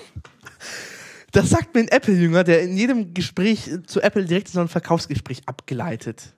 Das 1.31 1.49
sagt 1.49 1.73
mir 1.73 1.81
ein 1.81 1.87
Apple-Jünger, 1.87 2.43
der 2.43 2.61
in 2.61 2.77
jedem 2.77 3.13
Gespräch 3.15 3.69
zu 3.87 4.01
Apple 4.01 4.25
direkt 4.25 4.49
so 4.49 4.59
ein 4.59 4.67
Verkaufsgespräch 4.67 5.41
abgeleitet. 5.47 6.33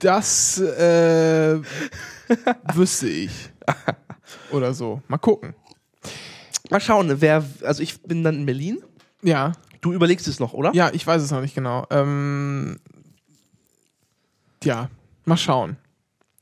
Das 0.00 0.58
äh, 0.58 1.58
wüsste 2.74 3.08
ich. 3.08 3.32
Oder 4.50 4.74
so. 4.74 5.02
Mal 5.08 5.18
gucken. 5.18 5.54
Mal 6.70 6.80
schauen, 6.80 7.20
wer, 7.20 7.44
also 7.62 7.82
ich 7.82 8.02
bin 8.02 8.22
dann 8.24 8.36
in 8.36 8.46
Berlin. 8.46 8.78
Ja, 9.22 9.52
Du 9.80 9.92
überlegst 9.92 10.26
es 10.26 10.40
noch, 10.40 10.52
oder? 10.52 10.72
ja, 10.74 10.90
ich 10.92 11.06
weiß 11.06 11.22
es 11.22 11.30
noch 11.30 11.40
nicht 11.40 11.54
genau. 11.54 11.86
Ähm, 11.90 12.78
ja, 14.64 14.88
mal 15.26 15.36
schauen. 15.36 15.76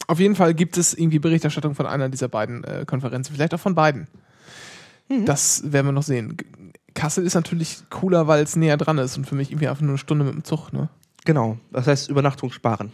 Auf 0.07 0.19
jeden 0.19 0.35
Fall 0.35 0.55
gibt 0.55 0.79
es 0.79 0.95
irgendwie 0.95 1.19
Berichterstattung 1.19 1.75
von 1.75 1.87
einer 1.87 2.09
dieser 2.09 2.29
beiden 2.29 2.65
äh, 2.65 2.85
Konferenzen, 2.87 3.35
vielleicht 3.35 3.53
auch 3.55 3.61
von 3.61 3.75
beiden. 3.75 4.07
Das 5.27 5.71
werden 5.73 5.87
wir 5.89 5.93
noch 5.93 6.03
sehen. 6.03 6.37
Kassel 6.95 7.27
ist 7.27 7.35
natürlich 7.35 7.83
cooler, 7.91 8.27
weil 8.27 8.43
es 8.43 8.57
näher 8.57 8.79
dran 8.79 8.97
ist 8.97 9.17
und 9.19 9.27
für 9.27 9.35
mich 9.35 9.51
irgendwie 9.51 9.69
einfach 9.69 9.83
nur 9.83 9.91
eine 9.91 9.99
Stunde 9.99 10.25
mit 10.25 10.33
dem 10.35 10.45
Zug, 10.45 10.73
ne? 10.73 10.89
Genau. 11.27 11.59
Das 11.71 11.87
heißt 11.87 12.09
Übernachtung 12.09 12.51
sparen. 12.51 12.93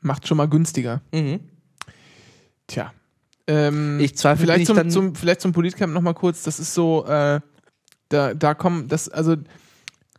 Macht 0.00 0.28
schon 0.28 0.36
mal 0.36 0.48
günstiger. 0.48 1.00
Mhm. 1.12 1.40
Tja. 2.68 2.92
Ähm, 3.48 3.98
Ich 3.98 4.16
zweifle, 4.16 4.44
vielleicht 4.44 4.60
ich 4.60 4.66
zum, 4.66 4.76
dann- 4.76 4.90
zum, 4.90 5.14
vielleicht 5.16 5.40
zum 5.40 5.52
Politcamp 5.52 5.92
noch 5.92 6.02
mal 6.02 6.14
kurz. 6.14 6.42
Das 6.44 6.60
ist 6.60 6.74
so, 6.74 7.04
äh, 7.06 7.40
da, 8.10 8.34
da 8.34 8.54
kommen, 8.54 8.86
das, 8.88 9.08
also 9.08 9.34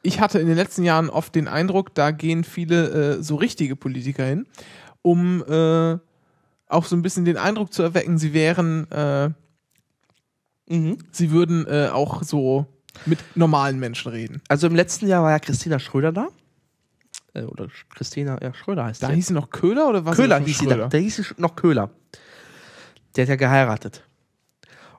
ich 0.01 0.19
hatte 0.19 0.39
in 0.39 0.47
den 0.47 0.55
letzten 0.57 0.83
Jahren 0.83 1.09
oft 1.09 1.33
den 1.35 1.47
Eindruck, 1.47 1.93
da 1.95 2.11
gehen 2.11 2.43
viele 2.43 3.17
äh, 3.19 3.23
so 3.23 3.35
richtige 3.35 3.75
Politiker 3.75 4.25
hin, 4.25 4.45
um 5.01 5.43
äh, 5.47 5.97
auch 6.67 6.85
so 6.85 6.95
ein 6.95 7.01
bisschen 7.01 7.23
den 7.25 7.37
Eindruck 7.37 7.71
zu 7.73 7.81
erwecken, 7.83 8.17
sie 8.17 8.33
wären, 8.33 8.89
äh, 8.91 9.29
Mhm. 10.71 10.99
sie 11.11 11.31
würden 11.31 11.65
äh, 11.67 11.89
auch 11.91 12.21
so 12.21 12.67
mit 13.07 13.17
normalen 13.35 13.79
Menschen 13.79 14.11
reden. 14.11 14.41
Also 14.49 14.67
im 14.67 14.75
letzten 14.75 15.07
Jahr 15.07 15.23
war 15.23 15.31
ja 15.31 15.39
Christina 15.39 15.79
Schröder 15.79 16.11
da. 16.11 16.27
Äh, 17.33 17.43
oder 17.43 17.67
Christina, 17.95 18.37
ja, 18.41 18.53
Schröder 18.53 18.85
heißt 18.85 19.01
Da 19.01 19.07
sie. 19.07 19.13
hieß 19.15 19.27
sie 19.27 19.33
noch 19.33 19.49
Köhler 19.49 19.89
oder 19.89 20.05
was? 20.05 20.15
Köhler 20.15 20.39
hieß 20.39 20.59
sie 20.59 20.67
da. 20.67 20.87
Der 20.87 20.99
hieß 20.99 21.15
sie 21.15 21.23
noch 21.37 21.55
Köhler. 21.55 21.89
Der 23.19 23.25
hat 23.25 23.29
ja 23.31 23.35
geheiratet. 23.35 24.01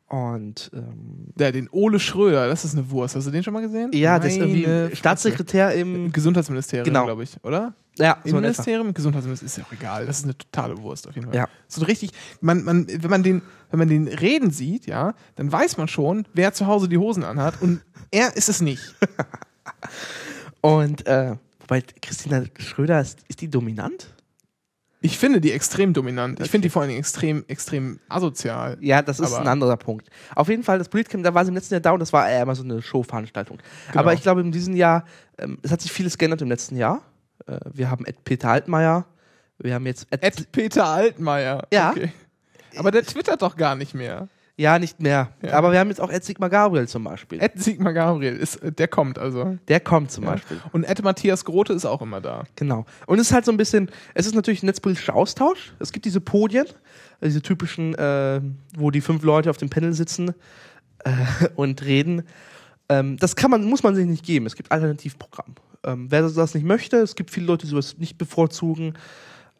Und 0.08 0.70
ähm, 0.74 1.28
Der, 1.36 1.52
den 1.52 1.70
Ole 1.70 1.98
Schröder, 1.98 2.48
das 2.48 2.66
ist 2.66 2.74
eine 2.76 2.90
Wurst. 2.90 3.16
Hast 3.16 3.26
du 3.26 3.30
den 3.30 3.42
schon 3.42 3.54
mal 3.54 3.62
gesehen? 3.62 3.90
ja, 3.94 4.18
das 4.18 4.32
ist 4.32 4.40
Meine 4.40 4.52
irgendwie. 4.58 4.94
Staatssekretär 4.96 5.72
Im 5.72 5.94
im 6.06 6.12
Gesundheitsministerium, 6.12 6.84
Genau. 6.84 7.06
glaube 7.06 7.22
ich, 7.22 7.42
oder? 7.44 7.72
ja, 7.96 8.12
so 8.12 8.12
in 8.12 8.18
etwa. 8.18 8.28
Innenministerium, 8.28 8.92
Gesundheitsministerium, 8.92 9.46
ist 9.46 9.56
ja 9.56 9.64
auch 9.64 9.72
egal. 9.72 10.04
Das 10.06 10.18
ist 10.18 10.24
eine 10.24 10.36
totale 10.36 10.76
Wurst 10.82 11.08
auf 11.08 11.14
jeden 11.14 11.28
Fall. 11.28 11.36
Ja. 11.36 11.48
So 11.66 11.82
richtig, 11.86 12.10
man, 12.42 12.62
man, 12.64 12.86
wenn 12.88 13.08
man 13.10 13.22
den, 13.22 13.40
wenn 13.70 13.78
man 13.78 13.88
den 13.88 14.06
reden 14.06 14.50
sieht, 14.50 14.84
ja, 14.86 15.14
dann 15.36 15.50
weiß 15.50 15.78
man 15.78 15.88
schon, 15.88 16.26
wer 16.34 16.52
zu 16.52 16.66
Hause 16.66 16.88
die 16.90 16.98
Hosen 16.98 17.24
anhat 17.24 17.62
und 17.62 17.80
er 18.10 18.36
ist 18.36 18.50
es 18.50 18.60
nicht. 18.60 18.94
Und 20.60 21.06
äh, 21.06 21.36
wobei 21.60 21.82
Christina 22.02 22.42
Schröder 22.58 23.00
ist, 23.00 23.20
ist 23.28 23.40
die 23.40 23.48
dominant? 23.48 24.12
Ich 25.02 25.18
finde 25.18 25.40
die 25.40 25.52
extrem 25.52 25.94
dominant. 25.94 26.40
Ich 26.40 26.50
finde 26.50 26.66
die 26.66 26.70
vor 26.70 26.82
allen 26.82 26.90
Dingen 26.90 27.00
extrem, 27.00 27.44
extrem 27.48 28.00
asozial. 28.08 28.76
Ja, 28.80 29.00
das 29.00 29.18
ist 29.18 29.32
Aber- 29.32 29.40
ein 29.40 29.48
anderer 29.48 29.76
Punkt. 29.78 30.08
Auf 30.34 30.48
jeden 30.48 30.62
Fall, 30.62 30.78
das 30.78 30.88
Politcamp, 30.90 31.24
da 31.24 31.32
war 31.32 31.44
sie 31.44 31.48
im 31.48 31.54
letzten 31.54 31.74
Jahr 31.74 31.80
da 31.80 31.92
und 31.92 32.00
das 32.00 32.12
war 32.12 32.28
eher 32.28 32.42
immer 32.42 32.54
so 32.54 32.62
eine 32.62 32.82
Showveranstaltung. 32.82 33.58
Genau. 33.88 33.98
Aber 34.00 34.12
ich 34.12 34.20
glaube, 34.20 34.42
in 34.42 34.52
diesem 34.52 34.76
Jahr, 34.76 35.04
ähm, 35.38 35.58
es 35.62 35.70
hat 35.70 35.80
sich 35.80 35.90
vieles 35.90 36.18
geändert 36.18 36.42
im 36.42 36.48
letzten 36.48 36.76
Jahr. 36.76 37.00
Äh, 37.46 37.58
wir 37.72 37.90
haben 37.90 38.04
Ed 38.04 38.24
Peter 38.24 38.50
Altmaier, 38.50 39.06
wir 39.58 39.74
haben 39.74 39.86
jetzt 39.86 40.06
Ed, 40.10 40.22
Ed 40.22 40.52
Peter 40.52 40.86
Altmaier. 40.86 41.66
Ja. 41.72 41.90
Okay. 41.92 42.12
Aber 42.76 42.90
der 42.90 43.02
twittert 43.04 43.40
doch 43.42 43.56
gar 43.56 43.74
nicht 43.76 43.94
mehr. 43.94 44.28
Ja, 44.60 44.78
nicht 44.78 45.00
mehr. 45.00 45.30
Ja. 45.40 45.54
Aber 45.54 45.72
wir 45.72 45.78
haben 45.78 45.88
jetzt 45.88 46.00
auch 46.02 46.10
Ed 46.10 46.22
Sigmar 46.22 46.50
Gabriel 46.50 46.86
zum 46.86 47.02
Beispiel. 47.04 47.40
Ed 47.40 47.52
Sigmar 47.60 47.94
Gabriel, 47.94 48.36
ist, 48.36 48.60
der 48.62 48.88
kommt 48.88 49.18
also. 49.18 49.58
der 49.68 49.80
kommt 49.80 50.10
zum 50.10 50.24
Ja. 50.24 50.32
Beispiel. 50.32 50.60
Und 50.72 50.84
Ed 50.84 51.02
Matthias 51.02 51.46
Grote 51.46 51.72
ist 51.72 51.86
auch 51.86 52.02
immer 52.02 52.20
da. 52.20 52.44
Genau. 52.56 52.84
Und 53.06 53.18
es 53.18 53.28
ist 53.28 53.32
halt 53.32 53.46
so 53.46 53.52
ein 53.52 53.56
bisschen, 53.56 53.90
es 54.12 54.26
ist 54.26 54.34
natürlich 54.34 54.62
ein 54.62 54.66
netzpolitischer 54.66 55.14
Austausch. 55.14 55.72
Es 55.78 55.92
gibt 55.92 56.04
diese 56.04 56.20
Podien, 56.20 56.66
diese 57.22 57.40
typischen, 57.40 57.94
äh, 57.94 58.42
wo 58.76 58.90
die 58.90 59.00
fünf 59.00 59.22
Leute 59.22 59.48
auf 59.48 59.56
dem 59.56 59.70
Panel 59.70 59.94
sitzen 59.94 60.34
äh, 61.04 61.10
und 61.56 61.82
reden. 61.82 62.24
Ähm, 62.90 63.16
das 63.16 63.36
kann 63.36 63.50
man, 63.50 63.64
muss 63.64 63.82
man 63.82 63.94
sich 63.94 64.06
nicht 64.06 64.26
geben. 64.26 64.44
Es 64.44 64.56
gibt 64.56 64.70
Alternativprogramm. 64.70 65.54
Ähm, 65.84 66.06
wer 66.10 66.20
das 66.20 66.54
nicht 66.54 66.66
möchte, 66.66 66.98
es 66.98 67.16
gibt 67.16 67.30
viele 67.30 67.46
Leute, 67.46 67.64
die 67.64 67.70
sowas 67.70 67.96
nicht 67.96 68.18
bevorzugen. 68.18 68.92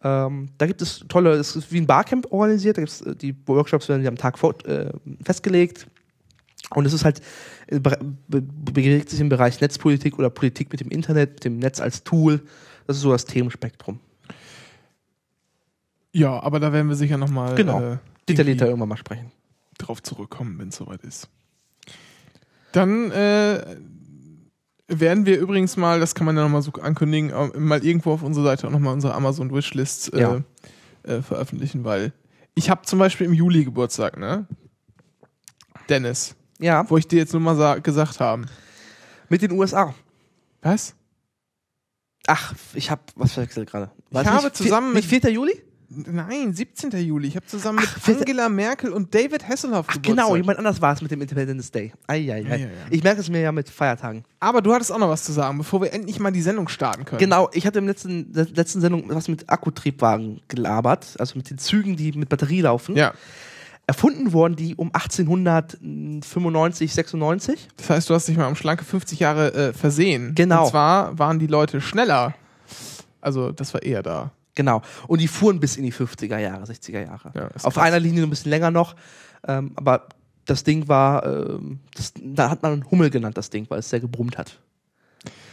Ähm, 0.03 0.49
da 0.57 0.67
gibt 0.67 0.81
es 0.81 1.05
tolle, 1.09 1.33
es 1.33 1.57
ist 1.57 1.71
wie 1.73 1.79
ein 1.81 1.87
Barcamp 1.87 2.27
organisiert, 2.33 2.79
da 2.79 2.83
gibt's, 2.83 3.03
äh, 3.03 3.15
die 3.15 3.35
Workshops 3.47 3.89
werden 3.89 4.07
am 4.07 4.17
Tag 4.17 4.39
vor, 4.39 4.55
äh, 4.67 4.91
festgelegt. 5.23 5.87
Und 6.75 6.87
es 6.87 6.93
ist 6.93 7.05
halt, 7.05 7.21
äh, 7.67 7.79
be 7.81 7.99
be 8.29 8.41
bewegt 8.41 9.11
sich 9.11 9.21
im 9.21 9.29
Bereich 9.29 9.61
Netzpolitik 9.61 10.19
oder 10.19 10.31
Politik 10.31 10.71
mit 10.71 10.81
dem 10.81 10.89
Internet, 10.89 11.35
mit 11.35 11.45
dem 11.45 11.59
Netz 11.59 11.81
als 11.81 12.03
Tool. 12.05 12.41
Das 12.87 12.97
ist 12.97 13.03
so 13.03 13.11
das 13.13 13.25
Themenspektrum. 13.27 14.01
Ja, 16.13 16.43
aber 16.43 16.61
da 16.61 16.73
werden 16.73 16.89
wir 16.89 16.97
sicher 16.97 17.17
nochmal 17.19 17.55
Genau. 17.55 17.81
äh, 17.81 17.99
Liter 18.29 18.67
irgendwann 18.67 18.89
mal 18.89 18.97
sprechen. 18.97 19.33
drauf 19.79 20.03
zurückkommen, 20.03 20.59
wenn 20.59 20.69
es 20.69 20.77
soweit 20.77 21.03
ist. 21.05 21.29
Dann 22.73 23.11
äh, 23.11 23.77
werden 24.91 25.25
wir 25.27 25.39
übrigens 25.39 25.77
mal, 25.77 26.01
das 26.01 26.15
kann 26.15 26.27
man 26.27 26.37
ja 26.37 26.43
nochmal 26.43 26.63
so 26.63 26.73
ankündigen, 26.73 27.31
äh, 27.31 27.59
mal 27.59 27.85
irgendwo 27.85 28.13
auf 28.13 28.23
unserer 28.23 28.45
Seite 28.45 28.67
auch 28.67 28.71
nochmal 28.73 28.93
unsere 28.93 29.15
Amazon 29.15 29.53
Wishlists 29.55 30.09
äh, 30.09 30.21
Ja. 30.21 30.41
äh, 31.05 31.23
veröffentlichen, 31.23 31.85
weil 31.85 32.13
ich 32.55 32.69
habe 32.71 32.83
zum 32.83 32.99
Beispiel 32.99 33.27
im 33.27 33.33
Juli 33.33 33.65
Geburtstag, 33.65 34.19
ne? 34.19 34.47
Dennis, 35.89 36.35
Ja, 36.59 36.89
wo 36.91 36.97
ich 36.97 37.09
dir 37.09 37.19
jetzt 37.19 37.33
nur 37.33 37.41
mal 37.43 37.57
sa- 37.57 37.79
gesagt 37.79 38.21
haben. 38.21 38.47
mit 39.29 39.43
den 39.43 39.53
USA. 39.53 39.95
Was? 40.63 40.95
Ach, 42.27 42.55
ich 42.75 42.91
habe 42.91 43.03
was 43.17 43.33
verwechselt 43.33 43.71
gerade. 43.71 43.91
Ich 44.11 44.27
habe 44.27 44.53
zusammen 44.53 44.93
nicht 44.95 45.09
4. 45.09 45.31
Juli? 45.31 45.63
Nein, 45.93 46.55
17. 46.55 46.93
Juli. 47.05 47.27
Ich 47.29 47.37
habe 47.37 47.47
zusammen 47.47 47.81
Ach, 47.83 47.95
mit 47.97 48.05
vierter- 48.05 48.21
Angela 48.21 48.49
Merkel 48.49 48.93
und 48.93 49.13
David 49.13 49.49
Hasselhoff 49.49 49.87
Ach, 49.89 49.95
Geburtstag. 49.95 50.25
genau, 50.25 50.37
jemand 50.37 50.59
anders 50.59 50.81
war 50.81 50.93
es 50.93 51.03
mit 51.03 51.11
dem 51.11 51.21
Independence 51.21 51.73
Day. 51.73 51.93
Ei, 52.07 52.33
ei, 52.33 52.33
ei. 52.33 52.41
Ja, 52.43 52.49
ja, 52.55 52.57
ja. 52.59 52.69
Ich 52.91 53.03
merke 53.03 53.21
es 53.21 53.29
mir 53.29 53.41
ja 53.41 53.51
mit 53.51 53.69
Feiertagen. 53.69 54.23
Aber 54.39 54.63
du 54.63 54.73
hattest 54.73 54.93
auch 54.93 54.99
noch 54.99 55.09
was 55.09 55.25
zu 55.25 55.33
sagen, 55.33 55.59
bevor 55.59 55.83
wir 55.83 55.93
endlich 55.93 56.21
mal 56.21 56.31
die 56.31 56.43
Sendung 56.43 56.69
starten 56.69 57.05
können. 57.05 57.19
Genau, 57.19 57.51
ich 57.53 57.67
hatte 57.67 57.81
im 57.81 57.89
letzten, 57.89 58.33
der 58.33 58.47
letzten 58.47 58.81
Sendung 58.81 59.07
was 59.09 59.27
mit 59.27 59.51
Akkutriebwagen 59.51 60.41
gelabert, 60.47 61.17
also 61.19 61.37
mit 61.37 61.51
den 61.51 61.59
Zügen, 61.59 61.97
die 61.97 62.13
mit 62.13 62.29
Batterie 62.29 62.61
laufen. 62.61 62.95
Ja. 62.95 63.13
Erfunden 63.89 64.33
wurden 64.33 64.55
die 64.55 64.77
um 64.77 64.91
1895, 64.95 66.95
96. 66.95 67.69
Das 67.77 67.91
heißt, 67.91 68.09
du 68.11 68.15
hast 68.15 68.29
dich 68.29 68.37
mal 68.37 68.47
um 68.47 68.55
schlanke 68.55 68.85
50 68.85 69.19
Jahre 69.19 69.53
äh, 69.55 69.73
versehen. 69.73 70.37
Genau. 70.37 70.63
Und 70.65 70.71
zwar 70.71 71.19
waren 71.19 71.41
die 71.41 71.49
Leute 71.49 71.81
schneller. 71.81 72.35
Also, 73.21 73.51
das 73.53 73.75
war 73.75 73.83
eher 73.83 74.03
da. 74.05 74.31
Genau. 74.55 74.83
Und 75.07 75.21
die 75.21 75.29
fuhren 75.29 75.61
bis 75.61 75.77
in 75.77 75.85
die 75.85 75.93
50er 75.93 76.39
Jahre, 76.39 76.65
60er 76.65 77.05
Jahre. 77.05 77.33
Ja, 77.35 77.47
Auf 77.63 77.75
krass. 77.75 77.79
einer 77.79 78.01
Linie 78.01 78.25
ein 78.25 78.31
bisschen 78.31 78.51
länger 78.51 78.71
noch. 78.71 78.97
Ähm, 79.47 79.73
aber 79.77 80.09
das 80.45 80.65
Ding 80.65 80.89
war, 80.89 81.25
ähm, 81.25 81.81
das, 81.95 82.13
da 82.21 82.51
hat 82.51 82.63
man 82.63 82.91
Hummel 82.91 83.11
genannt, 83.11 83.37
das 83.39 83.51
Ding, 83.51 83.67
weil 83.69 83.79
es 83.79 83.89
sehr 83.91 84.01
gebrummt 84.01 84.37
hat. 84.39 84.59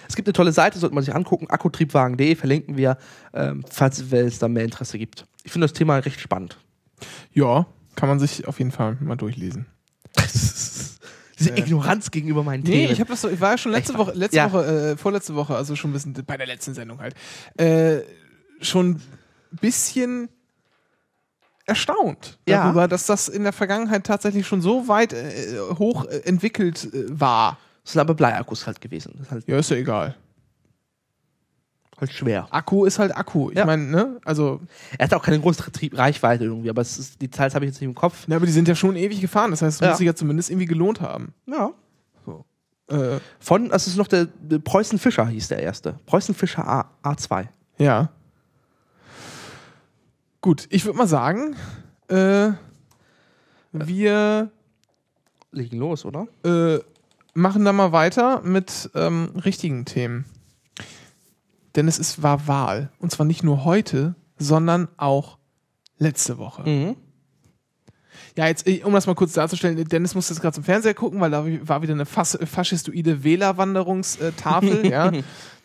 Es 0.10 0.16
gibt 0.16 0.28
eine 0.28 0.34
tolle 0.34 0.52
Seite, 0.54 0.80
sollte 0.80 0.96
man 0.96 1.04
sich 1.04 1.14
angucken, 1.14 1.48
akkutriebwagen.de, 1.50 2.36
verlinken 2.36 2.78
wir, 2.78 2.98
ähm, 3.34 3.64
falls 3.70 4.00
es 4.00 4.40
da 4.40 4.48
mehr 4.48 4.64
Interesse 4.64 4.98
gibt. 4.98 5.26
Ich 5.44 5.52
finde 5.52 5.66
das 5.66 5.74
Thema 5.74 5.98
recht 5.98 6.20
spannend. 6.20 6.58
Ja, 7.34 7.68
kann 7.96 8.10
man 8.10 8.20
sich 8.20 8.48
auf 8.48 8.58
jeden 8.60 8.72
Fall 8.72 8.98
mal 9.02 9.16
durchlesen. 9.18 9.66
Diese 11.40 11.52
Ignoranz 11.56 12.10
gegenüber 12.10 12.44
meinen 12.44 12.64
Nee, 12.64 12.72
Themen. 12.72 12.94
ich 12.94 13.00
habe 13.00 13.10
das 13.12 13.22
so, 13.22 13.30
ich 13.30 13.40
war 13.40 13.52
ja 13.52 13.58
schon 13.60 13.72
letzte 13.72 13.94
Echt? 13.94 14.00
Woche, 14.00 14.14
letzte 14.14 14.38
Ja. 14.38 14.52
Woche, 14.52 14.92
äh, 14.94 14.98
vorletzte 14.98 15.36
Woche, 15.36 15.56
also 15.56 15.76
schon 15.76 15.92
ein 15.92 15.94
bisschen 15.94 16.14
bei 16.26 16.36
der 16.38 16.48
letzten 16.48 16.74
Sendung 16.74 17.00
halt, 17.00 17.14
äh, 17.60 17.98
schon 18.62 18.91
ein 18.91 19.02
bisschen 19.62 20.30
erstaunt 21.65 22.39
Ja. 22.48 22.63
darüber, 22.63 22.88
dass 22.88 23.06
das 23.06 23.28
in 23.28 23.43
der 23.43 23.54
Vergangenheit 23.54 24.06
tatsächlich 24.06 24.48
schon 24.48 24.62
so 24.62 24.88
weit 24.88 25.13
äh, 25.13 25.58
hoch 25.78 26.06
äh, 26.06 26.20
entwickelt 26.26 26.86
äh, 26.93 27.06
war. 27.20 27.58
das 27.84 27.93
sind 27.93 28.02
aber 28.02 28.13
Bleiakkus 28.13 28.65
halt 28.67 28.80
gewesen. 28.82 29.20
Ist 29.22 29.32
halt, 29.32 29.48
Ja, 29.48 29.58
ist 29.58 29.70
ja 29.70 29.76
egal. 29.78 30.15
halt 32.00 32.13
schwer. 32.13 32.48
Akku 32.52 32.86
ist 32.86 33.00
halt 33.00 33.15
Akku. 33.17 33.50
Ich 33.50 33.58
Ja. 33.58 33.65
meine, 33.65 33.84
ne, 33.84 34.22
also, 34.24 34.62
Er 34.98 35.06
hat 35.06 35.13
auch 35.13 35.24
keine 35.24 35.39
große 35.39 35.63
Reichweite 35.93 36.46
irgendwie, 36.46 36.70
aber 36.70 36.82
ist, 36.84 37.15
die 37.22 37.28
Details 37.28 37.54
habe 37.56 37.65
ich 37.65 37.72
jetzt 37.72 37.82
nicht 37.82 37.89
im 37.89 37.96
Kopf. 37.96 38.28
ne, 38.28 38.36
aber 38.36 38.46
die 38.46 38.52
sind 38.52 38.67
ja 38.67 38.76
schon 38.76 38.96
ewig 38.96 39.20
gefahren. 39.20 39.52
Das 39.52 39.62
heißt, 39.62 39.76
es 39.76 39.82
Ja. 39.82 39.89
muss 39.89 39.98
sich 39.98 40.06
ja 40.08 40.15
zumindest 40.15 40.50
irgendwie 40.50 40.67
gelohnt 40.67 41.02
haben. 41.02 41.34
Ja. 41.48 41.72
Äh, 42.89 43.20
Von, 43.41 43.67
das 43.67 43.86
ist 43.88 43.98
noch 43.98 44.08
der, 44.08 44.28
der 44.39 44.60
Preußen 44.60 44.98
Fischer 45.00 45.28
hieß 45.28 45.50
der 45.50 45.60
erste. 45.60 46.00
Preußen 46.06 46.34
Fischer 46.34 46.65
A, 46.65 46.89
A2. 47.04 47.48
ja. 47.78 48.10
Gut, 50.41 50.67
ich 50.69 50.86
würde 50.86 50.97
mal 50.97 51.08
sagen, 51.08 51.56
äh, 52.10 52.52
wir 53.71 54.52
Legen 55.52 55.78
los, 55.78 56.06
oder? 56.06 56.28
äh, 56.43 56.80
machen 57.34 57.65
da 57.65 57.73
mal 57.73 57.91
weiter 57.91 58.41
mit 58.41 58.89
ähm, 58.95 59.32
richtigen 59.43 59.86
Themen. 59.86 60.26
Denn 61.76 61.88
es 61.88 62.00
ist, 62.00 62.23
war 62.23 62.47
Wahl. 62.47 62.91
Und 63.00 63.12
zwar 63.12 63.26
nicht 63.26 63.43
nur 63.43 63.63
heute, 63.63 64.15
sondern 64.38 64.88
auch 64.97 65.38
letzte 65.97 66.38
Woche. 66.38 66.67
Mhm. 66.67 66.95
Ja, 68.38 68.45
jetzt, 68.45 68.67
um 68.84 68.93
das 68.93 69.08
mal 69.08 69.15
kurz 69.15 69.34
darzustellen, 69.34 69.84
Dennis 69.89 70.13
musste 70.13 70.32
jetzt 70.32 70.41
gerade 70.41 70.54
zum 70.54 70.63
Fernseher 70.63 70.93
gucken, 70.93 71.19
weil 71.19 71.32
da 71.32 71.43
war 71.63 71.82
wieder 71.82 71.93
eine 71.93 72.06
fas 72.06 72.38
faschistoide 72.45 73.23
Wählerwanderungstafel, 73.23 74.86
ja. 74.91 75.12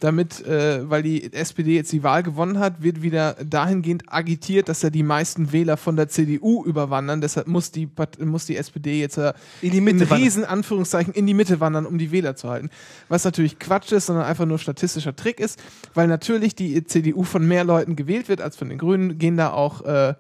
Damit, 0.01 0.45
äh, 0.47 0.89
weil 0.89 1.03
die 1.03 1.33
SPD 1.35 1.77
jetzt 1.77 1.93
die 1.93 2.03
Wahl 2.03 2.23
gewonnen 2.23 2.59
hat, 2.59 2.83
wird 2.83 3.03
wieder 3.03 3.37
dahingehend 3.45 4.05
agitiert, 4.11 4.71
dass 4.71 4.81
ja 4.81 4.89
die 4.89 5.03
meisten 5.03 5.53
Wähler 5.53 5.77
von 5.77 5.97
der 5.97 6.09
CDU 6.09 6.65
überwandern. 6.65 7.21
Deshalb 7.21 7.47
muss 7.47 7.71
die, 7.71 7.89
muss 8.19 8.47
die 8.47 8.57
SPD 8.57 8.99
jetzt 8.99 9.19
äh, 9.19 9.35
In 9.61 9.71
die 9.71 9.83
Mitte 9.83 10.05
in 10.05 10.11
riesen 10.11 10.45
Anführungszeichen 10.45 11.13
in 11.13 11.27
die 11.27 11.35
Mitte 11.35 11.61
wandern, 11.61 11.85
um 11.85 11.99
die 11.99 12.11
Wähler 12.11 12.35
zu 12.37 12.49
halten. 12.49 12.71
Was 13.11 13.23
natürlich 13.25 13.59
Quatsch 13.59 13.93
ist, 13.93 14.07
sondern 14.07 14.25
einfach 14.25 14.47
nur 14.47 14.59
statistischer 14.59 15.15
Trick 15.15 15.39
ist, 15.41 15.63
weil 15.93 16.09
natürlich 16.09 16.57
die 16.57 16.83
CDU 16.85 17.23
von 17.23 17.47
mehr 17.47 17.65
Leuten 17.65 17.95
gewählt 17.95 18.31
wird 18.31 18.41
als 18.41 18.57
von 18.57 18.71
den 18.71 18.79
Grünen, 18.79 19.19
gehen 19.19 19.37
da 19.37 19.53
auch 19.53 19.83
äh, 19.85 20.15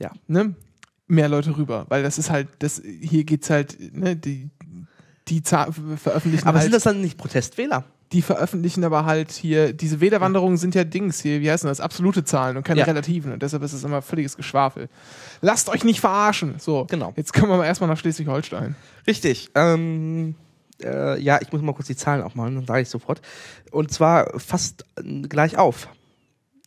Ja. 0.00 0.10
ne, 0.26 0.54
mehr 1.08 1.28
Leute 1.28 1.56
rüber. 1.56 1.86
Weil 1.88 2.02
das 2.02 2.18
ist 2.18 2.30
halt, 2.30 2.48
das, 2.60 2.80
hier 3.00 3.24
geht's 3.24 3.50
halt, 3.50 3.76
ne, 3.96 4.14
die, 4.16 4.48
die 5.28 5.42
Za- 5.42 5.68
veröffentlichen 5.96 6.46
Aber 6.46 6.58
halt, 6.58 6.64
sind 6.64 6.74
das 6.74 6.84
dann 6.84 7.00
nicht 7.00 7.18
Protestwähler? 7.18 7.84
die 8.12 8.22
veröffentlichen 8.22 8.84
aber 8.84 9.04
halt 9.04 9.32
hier, 9.32 9.74
diese 9.74 10.00
Wählerwanderungen 10.00 10.56
sind 10.56 10.74
ja 10.74 10.82
Dings 10.84 11.20
hier, 11.20 11.42
wie 11.42 11.50
heißen 11.50 11.68
das, 11.68 11.78
absolute 11.78 12.24
Zahlen 12.24 12.56
und 12.56 12.62
keine 12.62 12.80
Ja. 12.80 12.86
relativen 12.86 13.32
und 13.34 13.42
deshalb 13.42 13.62
ist 13.62 13.74
es 13.74 13.84
immer 13.84 14.00
völliges 14.00 14.34
Geschwafel. 14.34 14.88
Lasst 15.42 15.68
euch 15.68 15.84
nicht 15.84 16.00
verarschen. 16.00 16.54
So, 16.58 16.86
Genau. 16.88 17.12
Jetzt 17.16 17.34
kommen 17.34 17.48
wir 17.50 17.56
aber 17.56 17.66
erstmal 17.66 17.90
nach 17.90 17.98
Schleswig-Holstein. 17.98 18.76
Richtig. 19.06 19.50
Ähm, 19.54 20.36
äh, 20.82 21.20
ja, 21.20 21.38
ich 21.42 21.52
muss 21.52 21.60
mal 21.60 21.74
kurz 21.74 21.88
die 21.88 21.96
Zahlen 21.96 22.22
aufmachen, 22.22 22.54
dann 22.54 22.64
sage 22.66 22.80
ich 22.80 22.88
sofort. 22.88 23.20
Und 23.72 23.92
zwar 23.92 24.40
fast 24.40 24.86
äh, 24.96 25.02
gleich 25.28 25.58
auf 25.58 25.88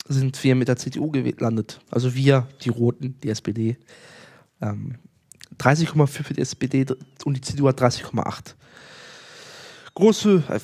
sind 0.08 0.44
wir 0.44 0.54
mit 0.54 0.68
der 0.68 0.76
CDU 0.78 1.10
gelandet. 1.10 1.80
Also 1.90 2.14
wir, 2.14 2.46
die 2.64 2.70
Roten, 2.70 3.16
die 3.24 3.30
SPD. 3.30 3.78
Ähm, 4.62 4.96
30,4 5.60 6.08
für 6.24 6.34
die 6.34 6.42
SPD 6.42 6.86
und 7.26 7.36
die 7.38 7.42
CDU 7.42 7.68
hat 7.68 7.80
30,8. 7.82 8.56
Große, 9.94 10.44
äh, 10.50 10.60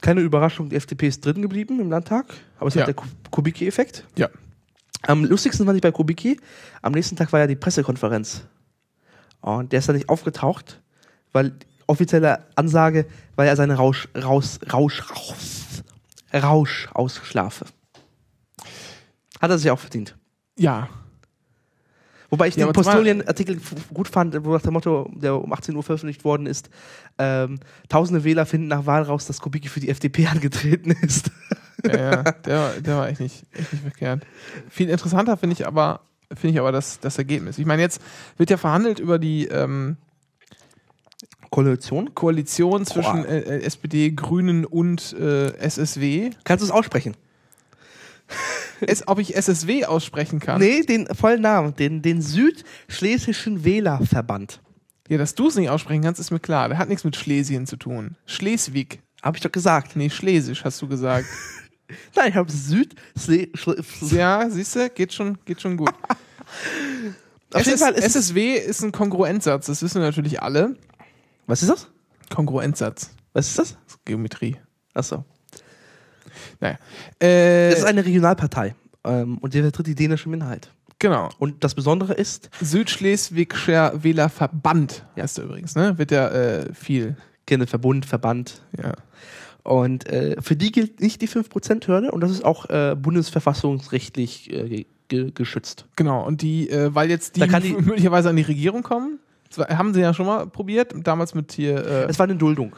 keine 0.00 0.20
Überraschung, 0.20 0.68
die 0.68 0.76
FDP 0.76 1.08
ist 1.08 1.24
drin 1.24 1.42
geblieben 1.42 1.80
im 1.80 1.90
Landtag, 1.90 2.26
aber 2.58 2.68
es 2.68 2.74
Ja. 2.74 2.82
hat 2.82 2.88
der 2.88 2.94
Ku- 2.94 3.06
Kubicki-Effekt. 3.30 4.04
Ja. 4.16 4.28
Am 5.02 5.24
lustigsten 5.24 5.64
fand 5.66 5.76
ich 5.76 5.82
bei 5.82 5.90
Kubicki, 5.92 6.38
am 6.82 6.92
nächsten 6.92 7.16
Tag 7.16 7.32
war 7.32 7.40
ja 7.40 7.46
die 7.46 7.56
Pressekonferenz. 7.56 8.42
Und 9.40 9.72
der 9.72 9.78
ist 9.78 9.88
da 9.88 9.92
nicht 9.92 10.08
aufgetaucht, 10.08 10.80
weil 11.32 11.56
offizielle 11.86 12.44
Ansage 12.56 13.06
war 13.36 13.46
ja 13.46 13.56
seine 13.56 13.74
Rausch, 13.76 14.08
raus, 14.16 14.58
Rausch, 14.72 15.02
raus, 15.10 15.82
Rausch 16.34 16.88
ausschlafe. 16.92 17.64
Hat 19.40 19.50
er 19.50 19.58
sich 19.58 19.70
auch 19.70 19.78
verdient. 19.78 20.16
Ja, 20.58 20.88
Wobei 22.30 22.48
ich 22.48 22.56
Ja, 22.56 22.66
den 22.66 22.72
Postolien-Artikel 22.74 23.58
gut 23.94 24.06
fand, 24.08 24.44
wo 24.44 24.52
nach 24.52 24.60
dem 24.60 24.74
Motto, 24.74 25.10
der 25.14 25.34
um 25.42 25.50
18 25.52 25.74
Uhr 25.74 25.82
veröffentlicht 25.82 26.24
worden 26.24 26.46
ist, 26.46 26.68
ähm, 27.18 27.58
tausende 27.88 28.22
Wähler 28.24 28.44
finden 28.44 28.68
nach 28.68 28.84
Wahl 28.84 29.02
raus, 29.02 29.26
dass 29.26 29.40
Kubicki 29.40 29.68
für 29.68 29.80
die 29.80 29.88
FDP 29.88 30.26
angetreten 30.32 30.90
ist. 30.90 31.30
Ja, 31.86 31.96
ja, 31.96 32.22
der, 32.22 32.58
war- 32.58 32.72
der 32.80 32.96
war 32.96 33.08
echt 33.08 33.20
nicht, 33.20 33.44
echt 33.52 33.72
nicht 33.72 33.82
verkehrt. 33.82 34.26
Viel 34.68 34.90
interessanter 34.90 35.36
finde 35.38 35.54
ich 35.54 35.66
aber, 35.66 36.00
finde 36.34 36.54
ich 36.54 36.60
aber 36.60 36.70
das, 36.72 37.00
das 37.00 37.16
Ergebnis. 37.16 37.56
Ich 37.58 37.64
meine, 37.66 37.80
jetzt 37.82 38.00
wird 38.36 38.50
ja 38.50 38.56
verhandelt 38.58 38.98
über 38.98 39.18
die 39.18 39.46
ähm, 39.46 39.96
Koalition? 41.50 42.14
Koalition 42.14 42.84
zwischen 42.84 43.24
äh, 43.24 43.38
äh, 43.38 43.62
SPD, 43.62 44.10
Grünen 44.10 44.64
und 44.66 45.14
äh, 45.18 45.52
SSW. 45.56 46.30
Kannst 46.44 46.62
du 46.62 46.66
es 46.66 46.70
aussprechen? 46.72 47.14
Es, 48.80 49.08
ob 49.08 49.18
ich 49.18 49.34
SSW 49.34 49.86
aussprechen 49.86 50.38
kann? 50.38 50.60
Nee, 50.60 50.82
den 50.82 51.06
vollen 51.12 51.40
Namen, 51.40 51.74
den, 51.74 52.00
den 52.00 52.22
Südschlesischen 52.22 53.64
Wählerverband. 53.64 54.60
Ja, 55.08 55.18
dass 55.18 55.34
du 55.34 55.48
es 55.48 55.56
nicht 55.56 55.70
aussprechen 55.70 56.02
kannst, 56.02 56.20
ist 56.20 56.30
mir 56.30 56.38
klar. 56.38 56.68
Der 56.68 56.78
hat 56.78 56.88
nichts 56.88 57.02
mit 57.02 57.16
Schlesien 57.16 57.66
zu 57.66 57.76
tun. 57.76 58.16
Schleswig. 58.26 59.00
Hab 59.22 59.34
ich 59.34 59.42
doch 59.42 59.50
gesagt. 59.50 59.96
Nee, 59.96 60.10
Schlesisch 60.10 60.64
hast 60.64 60.80
du 60.80 60.86
gesagt. 60.86 61.26
Nein, 62.14 62.28
ich 62.30 62.34
habe 62.36 62.52
Süd. 62.52 62.94
Schle 63.18 63.48
ja, 64.10 64.48
siehst 64.48 64.76
du, 64.76 64.90
geht 64.90 65.12
schon, 65.12 65.38
geht 65.44 65.60
schon 65.60 65.76
gut. 65.76 65.92
Auf 67.52 67.64
jeden 67.64 67.74
SS, 67.74 67.80
Fall 67.80 67.94
ist 67.94 68.04
SSW 68.04 68.54
ist 68.54 68.82
ein 68.82 68.92
Kongruenzsatz, 68.92 69.66
das 69.66 69.82
wissen 69.82 70.00
wir 70.00 70.06
natürlich 70.06 70.42
alle. 70.42 70.76
Was 71.46 71.62
ist 71.62 71.70
das? 71.70 71.88
Kongruenzsatz. 72.28 73.10
Was 73.32 73.48
ist 73.48 73.58
das? 73.58 73.72
Das 73.86 73.94
ist 73.94 74.04
Geometrie. 74.04 74.58
Achso. 74.92 75.24
Naja. 76.60 76.78
Äh, 77.20 77.70
Das 77.70 77.80
ist 77.80 77.84
eine 77.84 78.04
Regionalpartei. 78.04 78.74
Ähm, 79.04 79.38
und 79.38 79.54
die 79.54 79.60
vertritt 79.62 79.86
die 79.86 79.94
dänische 79.94 80.28
Minderheit. 80.28 80.70
genau. 80.98 81.28
Und 81.38 81.62
das 81.64 81.74
Besondere 81.74 82.14
ist, 82.14 82.50
Südschleswigscher 82.60 84.02
Wählerverband 84.02 85.04
heißt 85.16 85.38
er 85.38 85.44
übrigens, 85.44 85.74
ne? 85.76 85.96
Wird 85.98 86.10
ja 86.10 86.28
äh, 86.28 86.72
viel. 86.74 87.16
gerne 87.46 87.66
Verbund, 87.66 88.04
Verband. 88.06 88.62
Ja. 88.76 88.92
Und 89.62 90.06
äh, 90.08 90.36
für 90.40 90.56
die 90.56 90.72
gilt 90.72 91.00
nicht 91.00 91.20
die 91.22 91.28
5%-Hürde 91.28 92.10
und 92.10 92.20
das 92.20 92.30
ist 92.30 92.44
auch 92.44 92.68
äh, 92.70 92.94
bundesverfassungsrechtlich 92.96 94.52
äh, 94.52 94.68
ge 94.68 94.86
ge 95.08 95.30
geschützt. 95.32 95.86
Genau. 95.96 96.26
Und 96.26 96.42
die, 96.42 96.68
äh, 96.70 96.94
weil 96.94 97.08
jetzt 97.10 97.36
die, 97.36 97.40
die- 97.46 97.72
möglicherweise 97.74 98.28
an 98.28 98.36
die 98.36 98.42
Regierung 98.42 98.82
kommen, 98.82 99.18
war, 99.56 99.66
haben 99.78 99.94
sie 99.94 100.00
ja 100.00 100.12
schon 100.12 100.26
mal 100.26 100.46
probiert, 100.46 100.94
damals 101.04 101.34
mit 101.34 101.52
hier. 101.52 101.76
Äh, 101.86 102.04
Es 102.10 102.18
war 102.18 102.24
eine 102.24 102.36
Duldung 102.36 102.76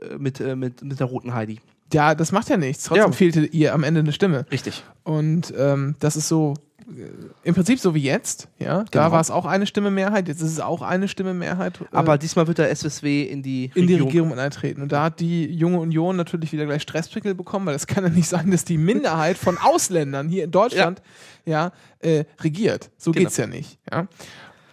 äh, 0.00 0.16
mit, 0.16 0.40
äh, 0.40 0.56
mit, 0.56 0.82
mit 0.82 0.98
der 0.98 1.06
roten 1.06 1.34
Heidi. 1.34 1.60
Ja, 1.92 2.14
das 2.14 2.32
macht 2.32 2.48
ja 2.48 2.56
nichts. 2.56 2.84
Trotzdem 2.84 3.06
Ja. 3.10 3.12
fehlte 3.12 3.46
ihr 3.46 3.74
am 3.74 3.82
Ende 3.84 4.00
eine 4.00 4.12
Stimme. 4.12 4.46
Richtig. 4.50 4.84
Und 5.04 5.52
ähm, 5.56 5.94
das 6.00 6.16
ist 6.16 6.28
so 6.28 6.54
äh, 6.86 7.02
im 7.44 7.54
Prinzip 7.54 7.78
so 7.80 7.94
wie 7.94 8.02
jetzt. 8.02 8.48
Ja, 8.58 8.84
da 8.90 9.00
Genau. 9.02 9.12
war 9.12 9.20
es 9.20 9.30
auch 9.30 9.44
eine 9.46 9.66
Stimme 9.66 9.90
Mehrheit. 9.90 10.28
Jetzt 10.28 10.40
ist 10.42 10.52
es 10.52 10.60
auch 10.60 10.82
eine 10.82 11.08
Stimme 11.08 11.34
Mehrheit. 11.34 11.80
Äh, 11.80 11.84
Aber 11.92 12.18
diesmal 12.18 12.46
wird 12.46 12.58
der 12.58 12.70
SSW 12.70 13.22
in 13.24 13.42
die 13.42 13.66
in 13.74 13.86
die 13.86 13.94
Regierung. 13.94 14.06
Regierung 14.08 14.38
eintreten. 14.38 14.82
Und 14.82 14.92
da 14.92 15.04
hat 15.04 15.20
die 15.20 15.46
junge 15.46 15.78
Union 15.80 16.16
natürlich 16.16 16.52
wieder 16.52 16.66
gleich 16.66 16.82
Stresspickel 16.82 17.34
bekommen, 17.34 17.66
weil 17.66 17.74
es 17.74 17.86
kann 17.86 18.04
ja 18.04 18.10
nicht 18.10 18.28
sein, 18.28 18.50
dass 18.50 18.64
die 18.64 18.78
Minderheit 18.78 19.36
von 19.38 19.56
Ausländern 19.58 20.28
hier 20.28 20.44
in 20.44 20.50
Deutschland 20.50 21.02
ja, 21.46 21.72
äh, 22.00 22.24
regiert. 22.40 22.90
So 22.98 23.12
Genau. 23.12 23.24
geht's 23.24 23.36
ja 23.38 23.46
nicht. 23.46 23.78
Ja? 23.90 24.06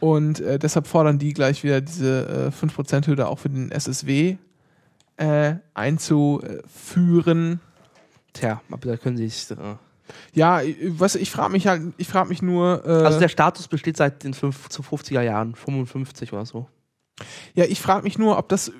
Und 0.01 0.39
äh, 0.41 0.59
deshalb 0.59 0.87
fordern 0.87 1.17
die 1.19 1.33
gleich 1.33 1.63
wieder 1.63 1.79
diese 1.81 2.51
äh, 2.53 2.65
5%-Hürde 2.65 3.27
auch 3.27 3.39
für 3.39 3.49
den 3.49 3.71
SSW 3.71 4.35
äh, 5.17 5.55
einzuführen. 5.73 7.59
Tja, 8.33 8.61
aber 8.69 8.87
da 8.91 8.97
können 8.97 9.17
sie 9.17 9.27
sich. 9.29 9.49
Äh, 9.51 9.75
Ja, 10.33 10.61
ich- 10.61 10.77
was 10.99 11.15
ich 11.15 11.31
frage 11.31 11.51
mich 11.53 11.65
halt, 11.67 11.81
ich 11.97 12.07
frage 12.07 12.29
mich 12.29 12.41
nur, 12.41 12.83
äh, 12.85 12.89
also 13.05 13.19
der 13.19 13.29
Status 13.29 13.67
besteht 13.67 13.97
seit 13.97 14.23
den 14.23 14.33
fünf, 14.33 14.69
zu 14.69 14.83
50er 14.83 15.21
Jahren, 15.21 15.55
55 15.55 16.31
oder 16.33 16.45
so. 16.45 16.67
ja, 17.55 17.63
ich 17.65 17.79
frage 17.81 18.03
mich 18.03 18.17
nur, 18.19 18.37
ob 18.37 18.49
das 18.49 18.71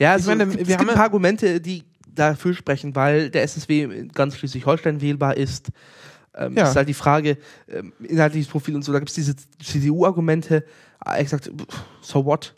Ja, 0.00 0.12
also 0.12 0.30
meine, 0.30 0.44
es 0.44 0.56
gibt, 0.56 0.68
wir 0.68 0.78
haben 0.78 0.88
ein 0.88 0.94
paar 0.96 1.04
Argumente, 1.04 1.60
die 1.60 1.84
dafür 2.08 2.54
sprechen, 2.54 2.94
weil 2.96 3.28
der 3.30 3.42
SSW 3.42 3.82
in 3.82 4.08
ganz 4.08 4.36
Schleswig-Holstein 4.36 5.00
wählbar 5.02 5.36
ist. 5.36 5.68
Ähm, 6.34 6.54
Ja. 6.56 6.68
Ist 6.68 6.76
halt 6.76 6.88
die 6.88 6.94
Frage, 6.94 7.36
ähm, 7.68 7.92
inhaltliches 8.02 8.48
Profil 8.50 8.74
und 8.74 8.82
so, 8.82 8.92
da 8.92 8.98
gibt 8.98 9.10
es 9.10 9.14
diese 9.14 9.34
CDU-Argumente. 9.62 10.64
Gesagt, 11.18 11.44
pff, 11.54 11.82
so 12.00 12.24
what? 12.24 12.54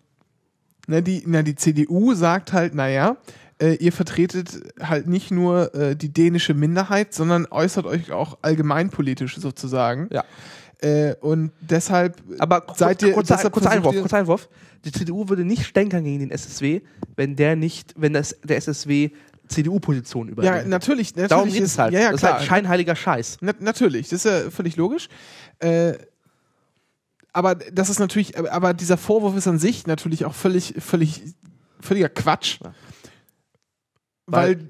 Na, 0.89 1.03
die, 1.03 1.23
na, 1.27 1.43
die 1.43 1.55
CDU 1.55 2.15
sagt 2.15 2.53
halt, 2.53 2.75
naja, 2.75 3.19
äh, 3.61 3.75
ihr 3.75 3.93
vertretet 3.93 4.61
halt 4.81 5.07
nicht 5.07 5.31
nur 5.31 5.75
äh, 5.75 5.95
die 5.95 6.13
dänische 6.13 6.55
Minderheit, 6.55 7.13
sondern 7.13 7.47
äußert 7.51 7.85
euch 7.85 8.11
auch 8.11 8.39
allgemeinpolitisch 8.41 9.37
sozusagen. 9.37 10.09
Ja. 10.11 10.25
Äh, 10.81 11.15
und 11.21 11.53
deshalb 11.61 12.23
Aber 12.39 12.65
seid 12.75 13.03
ihr, 13.03 13.13
kurzer, 13.13 13.37
deshalb 13.37 13.53
kurzer 13.53 13.71
Einwurf, 13.71 13.97
kurzer 13.97 14.17
Einwurf. 14.17 14.49
Die 14.85 14.93
CDU 14.93 15.29
würde 15.29 15.45
nicht 15.45 15.67
stänkern 15.67 16.05
gegen 16.05 16.21
den 16.21 16.31
SSW, 16.31 16.81
wenn 17.17 17.37
der 17.37 17.55
nicht, 17.55 17.95
wenn 17.97 18.15
das, 18.15 18.37
der 18.43 18.57
SSW 18.57 19.11
CDU-Position 19.49 20.29
ja, 20.29 20.33
übernimmt. 20.33 20.69
natürlich, 20.69 21.17
natürlich 21.17 21.29
Darum 21.29 21.51
geht 21.51 21.63
ist, 21.63 21.73
es 21.73 21.79
halt. 21.79 21.93
Ja, 21.93 22.01
ja, 22.01 22.13
das 22.13 22.21
klar. 22.21 22.33
ist 22.33 22.39
halt 22.39 22.49
scheinheiliger 22.49 22.97
Scheiß. 22.97 23.39
Na, 23.41 23.53
natürlich, 23.59 24.09
das 24.09 24.25
ist 24.25 24.31
ja 24.31 24.51
völlig 24.51 24.77
logisch. 24.77 25.09
Äh, 25.59 25.95
aber 27.33 27.55
das 27.55 27.91
ist 27.91 27.99
natürlich, 27.99 28.39
aber- 28.39 28.75
dieser 28.75 28.97
Vorwurf 28.97 29.37
ist 29.37 29.47
an 29.49 29.59
sich 29.59 29.87
natürlich 29.87 30.25
auch 30.25 30.35
völlig, 30.35 30.75
völlig, 30.79 31.23
völliger 31.81 32.09
Quatsch. 32.09 32.59
Weil, 34.27 34.59
Weil- 34.59 34.69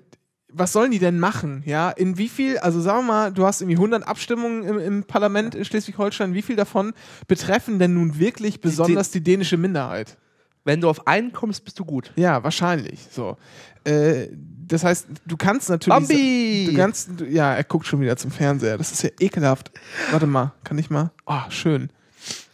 was 0.51 0.73
sollen 0.73 0.91
die 0.91 0.99
denn 0.99 1.19
machen? 1.21 1.63
Ja, 1.67 1.91
in 1.91 2.17
wie 2.17 2.29
viel, 2.29 2.59
also 2.59 2.81
sagen 2.81 3.01
wir 3.01 3.13
mal, 3.13 3.33
du 3.33 3.45
hast 3.45 3.61
irgendwie 3.61 3.77
100 3.77 4.07
Abstimmungen 4.09 4.65
im, 4.65 4.79
im 4.79 5.05
Parlament 5.05 5.55
in 5.55 5.65
Schleswig-Holstein, 5.65 6.33
wie 6.35 6.43
viel 6.43 6.57
davon 6.57 6.95
betreffen 7.27 7.79
denn 7.79 7.95
nun 7.95 8.19
wirklich 8.19 8.61
besonders 8.61 9.11
die 9.11 9.21
dänische 9.23 9.57
Minderheit? 9.59 10.17
Wenn 10.65 10.81
du 10.81 10.89
auf 10.89 11.07
einen 11.07 11.33
kommst, 11.33 11.65
bist 11.65 11.79
du 11.79 11.85
gut. 11.85 12.13
Ja, 12.17 12.43
wahrscheinlich. 12.45 13.07
So. 13.11 13.37
Äh, 13.85 14.29
das 14.67 14.85
heißt, 14.85 15.07
du 15.27 15.37
kannst 15.37 15.71
natürlich. 15.71 16.09
Bambi! 16.09 16.67
Du 16.71 16.77
kannst, 16.77 17.09
du, 17.21 17.25
ja, 17.27 17.55
er 17.55 17.65
guckt 17.65 17.87
schon 17.87 18.01
wieder 18.01 18.17
zum 18.17 18.31
Fernseher. 18.31 18.77
Das 18.77 18.93
ist 18.93 19.03
ja 19.03 19.11
ekelhaft. 19.21 19.71
Warte 20.11 20.27
mal, 20.27 20.53
kann 20.65 20.77
ich 20.79 20.91
mal? 20.91 21.11
Oh, 21.27 21.41
schön. 21.49 21.91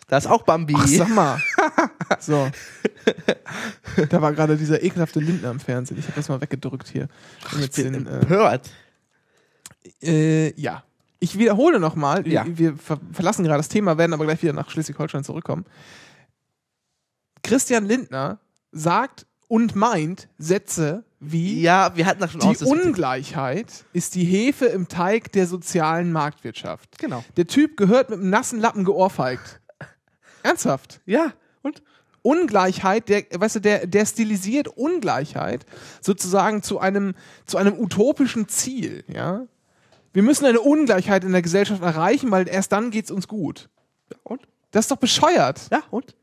Da 0.06 0.18
ist 0.18 0.26
auch 0.26 0.42
Bambi. 0.42 0.74
Ach, 0.76 0.86
sag 0.86 1.08
mal. 1.08 1.40
So. 2.20 2.48
Da 4.10 4.22
war 4.22 4.32
gerade 4.32 4.56
dieser 4.56 4.82
ekelhafte 4.82 5.20
Lindner 5.20 5.50
im 5.50 5.58
Fernsehen. 5.58 5.98
Ich 5.98 6.04
habe 6.04 6.16
das 6.16 6.28
mal 6.28 6.40
weggedrückt 6.40 6.88
hier. 6.88 7.08
Um 7.52 7.60
jetzt 7.60 7.76
den, 7.78 8.06
äh, 8.06 8.20
Empört. 8.20 8.70
äh, 10.02 10.60
ja. 10.60 10.84
Ich 11.18 11.38
wiederhole 11.38 11.80
nochmal. 11.80 12.26
Ja. 12.28 12.44
Wir 12.46 12.76
ver 12.76 13.00
verlassen 13.12 13.44
gerade 13.44 13.58
das 13.58 13.68
Thema, 13.68 13.96
werden 13.98 14.12
aber 14.12 14.24
gleich 14.26 14.42
wieder 14.42 14.52
nach 14.52 14.70
Schleswig-Holstein 14.70 15.24
zurückkommen. 15.24 15.64
Christian 17.42 17.86
Lindner 17.86 18.38
sagt 18.72 19.26
und 19.48 19.74
meint 19.74 20.28
Sätze 20.38 21.04
wie 21.20 21.60
Ja, 21.62 21.96
wir 21.96 22.06
hatten 22.06 22.20
das 22.20 22.32
schon 22.32 22.40
Die. 22.40 22.64
Ungleichheit 22.64 23.84
ist 23.92 24.14
die 24.14 24.24
Hefe 24.24 24.66
im 24.66 24.88
Teig 24.88 25.32
der 25.32 25.46
sozialen 25.46 26.12
Marktwirtschaft. 26.12 26.98
Genau. 26.98 27.24
Der 27.36 27.46
Typ 27.46 27.76
gehört 27.76 28.10
mit 28.10 28.18
einem 28.20 28.30
nassen 28.30 28.60
Lappen 28.60 28.84
geohrfeigt. 28.84 29.60
Ernsthaft. 30.44 31.00
Ja, 31.06 31.32
und? 31.62 31.82
Ungleichheit, 32.22 33.08
der, 33.08 33.24
weißt 33.32 33.56
du, 33.56 33.60
der, 33.60 33.86
der 33.86 34.06
stilisiert 34.06 34.68
Ungleichheit 34.68 35.66
sozusagen 36.00 36.62
zu 36.62 36.78
einem, 36.78 37.14
zu 37.44 37.58
einem 37.58 37.78
utopischen 37.78 38.48
Ziel, 38.48 39.04
ja. 39.08 39.46
Wir 40.12 40.22
müssen 40.22 40.46
eine 40.46 40.60
Ungleichheit 40.60 41.24
in 41.24 41.32
der 41.32 41.42
Gesellschaft 41.42 41.82
erreichen, 41.82 42.30
weil 42.30 42.48
erst 42.48 42.70
dann 42.70 42.92
geht's 42.92 43.10
uns 43.10 43.26
gut. 43.26 43.68
Und? 44.22 44.42
Das 44.70 44.84
ist 44.84 44.90
doch 44.92 44.96
bescheuert. 44.96 45.62
Ja, 45.72 45.82
und? 45.90 46.14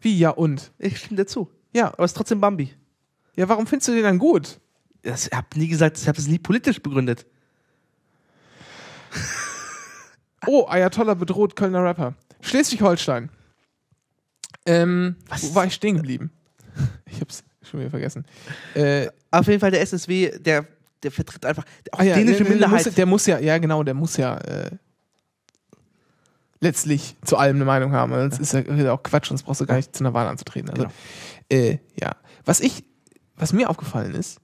Wie, 0.00 0.18
ja 0.18 0.30
und? 0.30 0.72
Ich 0.78 0.98
stimme 0.98 1.16
dir 1.18 1.26
zu. 1.26 1.50
Ja, 1.74 1.88
Aber 1.88 2.04
es 2.04 2.12
ist 2.12 2.16
trotzdem 2.16 2.40
Bambi. 2.40 2.74
ja, 3.36 3.46
warum 3.48 3.66
findest 3.66 3.88
du 3.88 3.92
den 3.92 4.04
dann 4.04 4.18
gut? 4.18 4.58
Das, 5.02 5.26
ich 5.26 5.32
habe 5.32 5.46
nie 5.56 5.68
gesagt, 5.68 5.98
ich 5.98 6.08
habe 6.08 6.18
es 6.18 6.28
nie 6.28 6.38
politisch 6.38 6.80
begründet. 6.80 7.26
Oh, 10.46 10.64
Ayatollah 10.66 11.12
bedroht 11.12 11.54
Kölner 11.54 11.84
Rapper. 11.84 12.14
Schleswig-Holstein. 12.40 13.28
Ähm, 14.66 15.16
wo 15.40 15.54
war 15.54 15.66
ich 15.66 15.74
stehen 15.74 15.96
geblieben? 15.96 16.30
Ich 17.12 17.20
hab's 17.20 17.42
schon 17.62 17.80
wieder 17.80 17.90
vergessen. 17.90 18.24
Äh, 18.74 19.08
Auf 19.32 19.46
jeden 19.48 19.58
Fall 19.60 19.70
der 19.72 19.80
SSW, 19.82 20.38
der, 20.38 20.66
der 21.02 21.10
vertritt 21.10 21.44
einfach 21.44 21.64
auch 21.92 21.98
ah 21.98 22.04
ja, 22.04 22.14
dänische 22.14 22.38
der, 22.38 22.44
der, 22.44 22.52
Minderheit. 22.54 22.84
muss, 22.86 22.94
der 22.94 23.06
muss 23.06 23.26
ja, 23.26 23.38
ja 23.40 23.58
genau, 23.58 23.82
der 23.82 23.94
muss 23.94 24.16
ja 24.16 24.36
äh, 24.38 24.70
letztlich 26.60 27.16
zu 27.24 27.36
allem 27.36 27.56
eine 27.56 27.64
Meinung 27.64 27.92
haben. 27.92 28.12
Das 28.12 28.38
ist 28.38 28.52
ja 28.52 28.92
auch 28.92 29.02
Quatsch, 29.02 29.28
sonst 29.28 29.42
brauchst 29.44 29.60
du 29.60 29.66
gar 29.66 29.76
nicht 29.76 29.94
zu 29.96 30.04
einer 30.04 30.14
Wahl 30.14 30.26
anzutreten. 30.26 30.70
Also, 30.70 30.82
Genau. 30.84 30.94
äh, 31.50 31.78
ja. 32.00 32.12
Was 32.44 32.60
ich, 32.60 32.84
was 33.36 33.52
mir 33.52 33.70
aufgefallen 33.70 34.14
ist, 34.14 34.38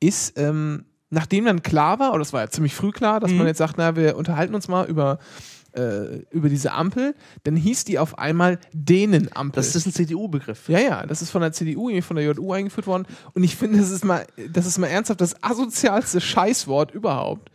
ist, 0.00 0.38
ähm, 0.38 0.84
nachdem 1.10 1.44
dann 1.46 1.62
klar 1.62 1.98
war, 1.98 2.12
oder 2.12 2.22
es 2.22 2.32
war 2.32 2.42
ja 2.42 2.48
ziemlich 2.50 2.74
früh 2.74 2.90
klar, 2.92 3.20
dass 3.20 3.30
Mhm. 3.32 3.38
man 3.38 3.46
jetzt 3.46 3.58
sagt, 3.58 3.76
na, 3.78 3.96
wir 3.96 4.16
unterhalten 4.16 4.54
uns 4.54 4.68
mal 4.68 4.86
über, 4.86 5.18
äh, 5.76 6.24
über 6.30 6.48
diese 6.48 6.72
Ampel, 6.72 7.14
dann 7.44 7.56
hieß 7.56 7.84
die 7.84 7.98
auf 7.98 8.18
einmal 8.18 8.58
Dänenampel. 8.72 9.56
das 9.56 9.74
ist 9.74 9.86
ein 9.86 9.92
CDU-Begriff. 9.92 10.68
Ja, 10.68 10.80
ja, 10.80 11.06
das 11.06 11.22
ist 11.22 11.30
von 11.30 11.42
der 11.42 11.52
CDU, 11.52 12.00
von 12.00 12.16
der 12.16 12.24
JU 12.24 12.52
eingeführt 12.52 12.86
worden. 12.86 13.06
Und 13.34 13.44
ich 13.44 13.56
finde, 13.56 13.78
das 13.78 13.90
ist 13.90 14.04
mal, 14.04 14.26
das 14.50 14.66
ist 14.66 14.78
mal 14.78 14.88
ernsthaft 14.88 15.20
das 15.20 15.42
asozialste 15.42 16.20
Scheißwort 16.20 16.92
überhaupt. 16.92 17.50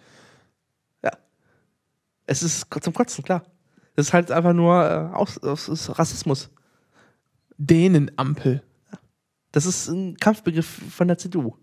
Es 2.31 2.43
ist 2.43 2.65
zum 2.81 2.93
Kotzen, 2.93 3.25
klar. 3.25 3.43
Das 3.95 4.07
ist 4.07 4.13
halt 4.13 4.31
einfach 4.31 4.53
nur 4.53 4.86
äh, 4.86 5.15
aus, 5.15 5.38
aus, 5.39 5.69
aus 5.69 5.99
Rassismus. 5.99 6.49
Dänenampel. 7.57 8.63
Das 9.51 9.65
ist 9.65 9.89
ein 9.89 10.15
Kampfbegriff 10.15 10.81
von 10.91 11.10
der 11.10 11.17
CDU. 11.17 11.57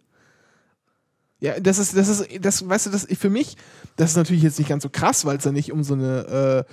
Ja, 1.40 1.60
das 1.60 1.78
ist, 1.78 1.96
das 1.96 2.08
ist, 2.08 2.44
das, 2.44 2.68
weißt 2.68 2.86
du, 2.86 2.90
das 2.90 3.06
für 3.18 3.30
mich, 3.30 3.56
das 3.96 4.10
ist 4.10 4.16
natürlich 4.16 4.42
jetzt 4.42 4.58
nicht 4.58 4.68
ganz 4.68 4.82
so 4.82 4.88
krass, 4.90 5.24
weil 5.24 5.38
es 5.38 5.44
ja 5.44 5.52
nicht 5.52 5.70
um 5.72 5.84
so 5.84 5.94
eine, 5.94 6.64
äh, 6.66 6.72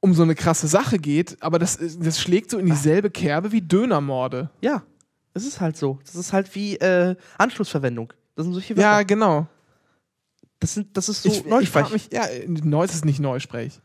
um 0.00 0.12
so 0.12 0.22
eine 0.22 0.34
krasse 0.34 0.66
Sache 0.66 0.98
geht, 0.98 1.40
aber 1.42 1.58
das, 1.58 1.78
das 1.80 2.20
schlägt 2.20 2.50
so 2.50 2.58
in 2.58 2.66
dieselbe 2.66 3.10
Kerbe 3.10 3.52
wie 3.52 3.62
Dönermorde. 3.62 4.50
Ja, 4.60 4.82
es 5.32 5.46
ist 5.46 5.60
halt 5.60 5.76
so. 5.76 5.98
Das 6.04 6.14
ist 6.14 6.32
halt 6.32 6.54
wie 6.54 6.76
äh, 6.76 7.16
Anschlussverwendung. 7.38 8.12
Das 8.34 8.44
sind 8.44 8.52
solche 8.54 8.74
Ja, 8.74 8.92
Wörter. 8.92 9.04
genau. 9.04 9.46
Das, 10.60 10.74
sind, 10.74 10.96
das 10.96 11.08
ist 11.08 11.22
so 11.22 11.28
ich, 11.28 11.38
ich 11.40 11.46
Neusprech. 11.46 11.68
frag 11.70 11.92
mich, 11.92 12.08
ja, 12.12 12.22
Neues 12.46 12.94
ist 12.94 13.04
nicht 13.04 13.20
Neusprech. 13.20 13.80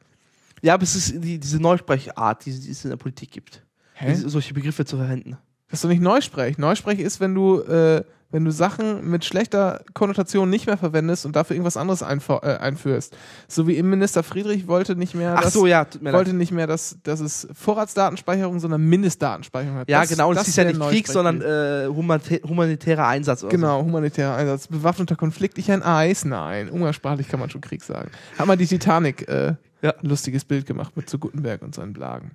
Ja, 0.61 0.73
aber 0.73 0.83
es 0.83 0.95
ist 0.95 1.13
die, 1.23 1.39
diese 1.39 1.59
Neusprechart, 1.59 2.45
die, 2.45 2.59
die 2.59 2.71
es 2.71 2.83
in 2.83 2.89
der 2.89 2.97
Politik 2.97 3.31
gibt. 3.31 3.63
Hä? 3.93 4.09
Diese, 4.11 4.29
solche 4.29 4.53
Begriffe 4.53 4.83
zu 4.85 4.97
verwenden. 4.97 5.37
Das 5.69 5.77
ist 5.79 5.83
doch 5.83 5.89
nicht 5.89 6.01
Neusprech. 6.01 6.57
Neusprech 6.57 6.99
ist, 6.99 7.19
wenn 7.19 7.33
du, 7.33 7.61
äh, 7.61 8.03
wenn 8.31 8.45
du 8.45 8.51
Sachen 8.51 9.09
mit 9.09 9.25
schlechter 9.25 9.81
Konnotation 9.95 10.49
nicht 10.51 10.67
mehr 10.67 10.77
verwendest 10.77 11.25
und 11.25 11.35
dafür 11.35 11.55
irgendwas 11.55 11.77
anderes 11.77 12.01
äh, 12.03 12.05
einführst. 12.05 13.17
So 13.47 13.67
wie 13.67 13.75
Innenminister 13.75 14.21
Friedrich 14.21 14.67
wollte 14.67 14.95
nicht 14.95 15.15
mehr, 15.15 15.35
Ach 15.37 15.41
dass, 15.41 15.53
so, 15.53 15.65
ja, 15.65 15.85
tut 15.85 16.03
mir 16.03 16.13
wollte 16.13 16.29
leid. 16.31 16.37
nicht 16.37 16.51
mehr, 16.51 16.67
dass, 16.67 16.97
dass 17.03 17.21
es 17.21 17.47
Vorratsdatenspeicherung, 17.53 18.59
sondern 18.59 18.81
Mindestdatenspeicherung 18.83 19.77
hat. 19.79 19.89
Ja, 19.89 20.01
Das- 20.01 20.09
genau, 20.09 20.29
und 20.29 20.35
das 20.35 20.43
es 20.43 20.49
ist 20.49 20.55
ja 20.57 20.63
nicht 20.65 20.79
Krieg, 20.79 21.07
sondern 21.07 21.41
äh, 21.41 21.87
humanitä- 21.87 22.47
humanitärer 22.47 23.07
Einsatz 23.07 23.43
oder 23.43 23.51
Genau, 23.51 23.81
humanitärer 23.83 24.35
Einsatz. 24.35 24.67
Bewaffneter 24.67 25.15
Konflikt, 25.15 25.57
ich 25.57 25.71
ein 25.71 25.81
Eis, 25.81 26.23
nein. 26.23 26.69
Umgangssprachlich 26.69 27.27
kann 27.29 27.39
man 27.39 27.49
schon 27.49 27.61
Krieg 27.61 27.83
sagen. 27.83 28.11
Hat 28.37 28.45
mal 28.45 28.57
die 28.57 28.67
Titanic 28.67 29.27
äh, 29.27 29.55
Ja. 29.81 29.91
ein 30.01 30.07
lustiges 30.07 30.45
Bild 30.45 30.67
gemacht 30.67 30.95
mit 30.95 31.09
zu 31.09 31.17
Gutenberg 31.17 31.63
und 31.63 31.73
seinen 31.73 31.93
Blagen. 31.93 32.31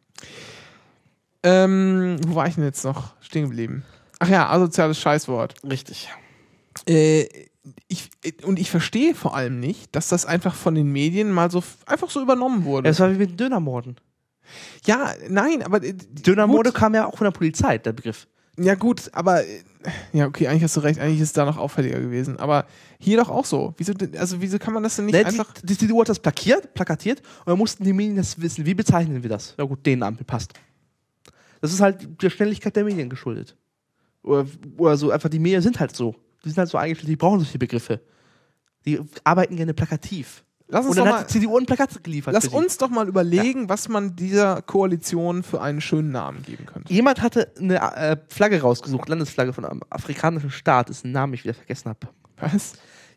Ähm, 1.43 2.17
wo 2.27 2.35
war 2.37 2.47
ich 2.49 2.55
denn 2.55 2.65
jetzt 2.65 2.85
noch 2.85 3.13
stehen 3.21 3.45
geblieben? 3.45 3.85
Ach 4.19 4.29
ja, 4.29 4.49
asoziales 4.51 4.99
Scheißwort. 4.99 5.55
Richtig. 5.69 6.09
Äh, 6.89 7.27
ich, 7.89 8.11
und 8.45 8.59
ich 8.59 8.71
verstehe 8.71 9.15
vor 9.15 9.35
allem 9.35 9.59
nicht, 9.61 9.95
dass 9.97 10.09
das 10.09 10.27
einfach 10.27 10.55
von 10.55 10.75
den 10.75 10.93
Medien 10.93 11.31
mal 11.31 11.51
so 11.51 11.63
einfach 11.87 12.11
so 12.11 12.21
übernommen 12.21 12.65
wurde. 12.65 12.89
Es 12.91 13.01
war 13.01 13.11
wie 13.13 13.17
mit 13.17 13.31
den 13.31 13.37
Dönermorden. 13.37 13.97
ja, 14.87 15.13
nein, 15.29 15.63
aber 15.63 15.83
äh, 15.83 15.95
Dönermorde 15.95 16.73
kam 16.73 16.95
ja 16.95 17.07
auch 17.07 17.17
von 17.17 17.25
der 17.25 17.33
Polizei, 17.33 17.79
der 17.79 17.93
Begriff. 17.93 18.27
Ja 18.57 18.75
gut, 18.77 19.11
aber 19.13 19.45
äh, 19.45 19.63
ja 20.13 20.27
okay, 20.27 20.47
eigentlich 20.47 20.63
hast 20.63 20.77
du 20.77 20.81
recht, 20.81 21.01
eigentlich 21.01 21.21
ist 21.21 21.29
es 21.29 21.33
da 21.33 21.45
noch 21.45 21.57
auffälliger 21.57 21.99
gewesen. 22.01 22.39
Aber 22.39 22.67
hier 23.01 23.17
doch 23.17 23.29
auch 23.31 23.45
so. 23.47 23.75
Wieso, 23.79 23.95
also 24.19 24.41
wieso 24.41 24.59
kann 24.59 24.75
man 24.75 24.83
das 24.83 24.97
denn 24.97 25.07
nicht 25.07 25.15
Ne, 25.15 25.27
einfach? 25.27 25.53
die, 25.55 25.67
die 25.67 25.79
CDU 25.79 26.01
hat 26.01 26.09
das 26.09 26.21
plakiert, 26.21 26.73
plakatiert 26.75 27.21
und 27.21 27.49
dann 27.49 27.59
mussten 27.59 27.83
die 27.83 27.93
Medien 27.93 28.17
das 28.17 28.41
wissen. 28.41 28.65
Wie 28.65 28.75
bezeichnen 28.75 29.23
wir 29.23 29.31
das? 29.31 29.55
Ja 29.59 29.65
gut, 29.65 29.85
den 29.85 30.03
Ampel 30.03 30.25
passt. 30.25 30.53
Das 31.61 31.73
ist 31.73 31.81
halt 31.81 32.23
der 32.23 32.31
Schnelligkeit 32.31 32.77
der 32.77 32.85
Medien 32.85 33.09
geschuldet. 33.09 33.57
Oder, 34.25 34.47
oder 34.77 34.97
so, 34.97 35.11
einfach 35.11 35.29
die 35.29 35.39
Medien 35.39 35.63
sind 35.63 35.79
halt 35.79 35.95
so. 35.95 36.15
Die 36.45 36.49
sind 36.49 36.59
halt 36.59 36.69
so 36.69 36.79
eingestellt, 36.79 37.09
die 37.09 37.17
brauchen 37.17 37.41
solche 37.41 37.59
Begriffe. 37.59 38.01
Die 38.85 39.01
arbeiten 39.23 39.57
gerne 39.57 39.75
plakativ. 39.75 40.45
Lass 40.67 40.87
uns 40.87 40.91
Und 40.91 40.99
doch 40.99 41.05
dann 41.05 41.13
mal, 41.13 41.21
hat 41.21 41.29
die 41.29 41.41
CDU 41.41 41.59
ein 41.59 41.67
Plakat 41.67 42.03
geliefert. 42.03 42.33
lass 42.33 42.49
uns 42.49 42.79
doch 42.79 42.89
mal 42.89 43.07
überlegen, 43.07 43.69
was 43.69 43.89
man 43.89 44.17
dieser 44.17 44.63
Koalition 44.63 45.43
für 45.43 45.61
einen 45.61 45.83
schönen 45.83 46.11
Namen 46.11 46.43
geben 46.43 46.65
könnte. 46.65 46.93
Jemand 46.93 47.21
hatte 47.21 47.53
eine 47.59 47.77
äh, 47.77 48.17
Flagge 48.29 48.61
rausgesucht, 48.61 49.09
Landesflagge 49.09 49.53
von 49.53 49.67
einem 49.67 49.83
afrikanischen 49.91 50.51
Staat, 50.51 50.89
ist 50.89 51.05
ein 51.05 51.13
Name, 51.13 51.35
ich 51.35 51.45
wieder 51.45 51.55
vergessen 51.55 51.91
habe. 51.91 52.09
Was? 52.39 52.75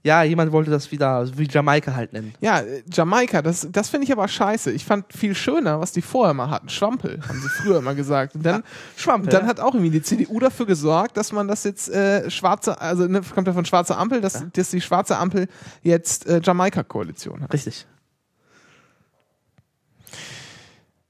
Ja, 0.07 0.23
jemand 0.23 0.53
wollte 0.53 0.71
das 0.71 0.89
wieder 0.93 1.25
so 1.25 1.37
wie 1.37 1.49
Jamaika 1.49 1.93
halt 1.93 2.13
nennen. 2.13 2.33
Ja, 2.39 2.61
äh, 2.61 2.81
Jamaika, 2.89 3.41
das, 3.41 3.67
das 3.69 3.89
finde 3.89 4.05
ich 4.05 4.13
aber 4.13 4.25
scheiße. 4.25 4.71
Ich 4.71 4.85
fand 4.85 5.11
viel 5.11 5.35
schöner, 5.35 5.81
was 5.81 5.91
die 5.91 6.01
vorher 6.01 6.33
mal 6.33 6.49
hatten. 6.49 6.69
Schwampel, 6.69 7.19
haben 7.27 7.41
sie 7.41 7.49
früher 7.49 7.79
immer 7.79 7.93
gesagt. 7.93 8.33
Und 8.35 8.45
dann, 8.45 8.63
Schwampel, 8.95 9.25
und 9.25 9.33
dann 9.33 9.41
ja. 9.41 9.49
hat 9.49 9.59
auch 9.59 9.73
irgendwie 9.73 9.91
die 9.91 10.01
CDU 10.01 10.39
dafür 10.39 10.65
gesorgt, 10.65 11.17
dass 11.17 11.33
man 11.33 11.49
das 11.49 11.65
jetzt 11.65 11.89
äh, 11.89 12.31
schwarze, 12.31 12.79
also 12.79 13.05
ne, 13.05 13.21
kommt 13.35 13.47
ja 13.47 13.53
von 13.53 13.65
schwarzer 13.65 13.97
Ampel, 13.97 14.21
dass, 14.21 14.45
dass 14.53 14.69
die 14.69 14.79
schwarze 14.79 15.17
Ampel 15.17 15.49
jetzt 15.83 16.25
äh, 16.25 16.39
Jamaika-Koalition 16.41 17.41
hat. 17.43 17.53
Richtig. 17.53 17.85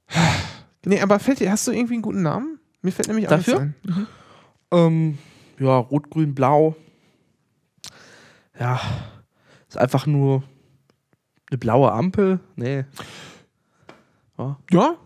Nee, 0.84 1.02
aber 1.02 1.18
fällt 1.18 1.40
dir, 1.40 1.50
hast 1.50 1.66
du 1.66 1.72
irgendwie 1.72 1.94
einen 1.94 2.02
guten 2.02 2.22
Namen? 2.22 2.60
Mir 2.80 2.92
fällt 2.92 3.08
nämlich 3.08 3.26
auch 3.26 3.32
Dafür? 3.32 3.60
ein. 3.60 3.74
Ähm, 4.70 5.18
ja, 5.58 5.76
Rot, 5.76 6.08
Grün, 6.08 6.34
Blau. 6.34 6.76
Ja, 8.58 8.80
ist 9.68 9.78
einfach 9.78 10.06
nur 10.06 10.42
Eine 11.50 11.58
blaue 11.58 11.92
Ampel? 11.92 12.40
Nee. 12.56 12.84
Ja, 14.70 14.96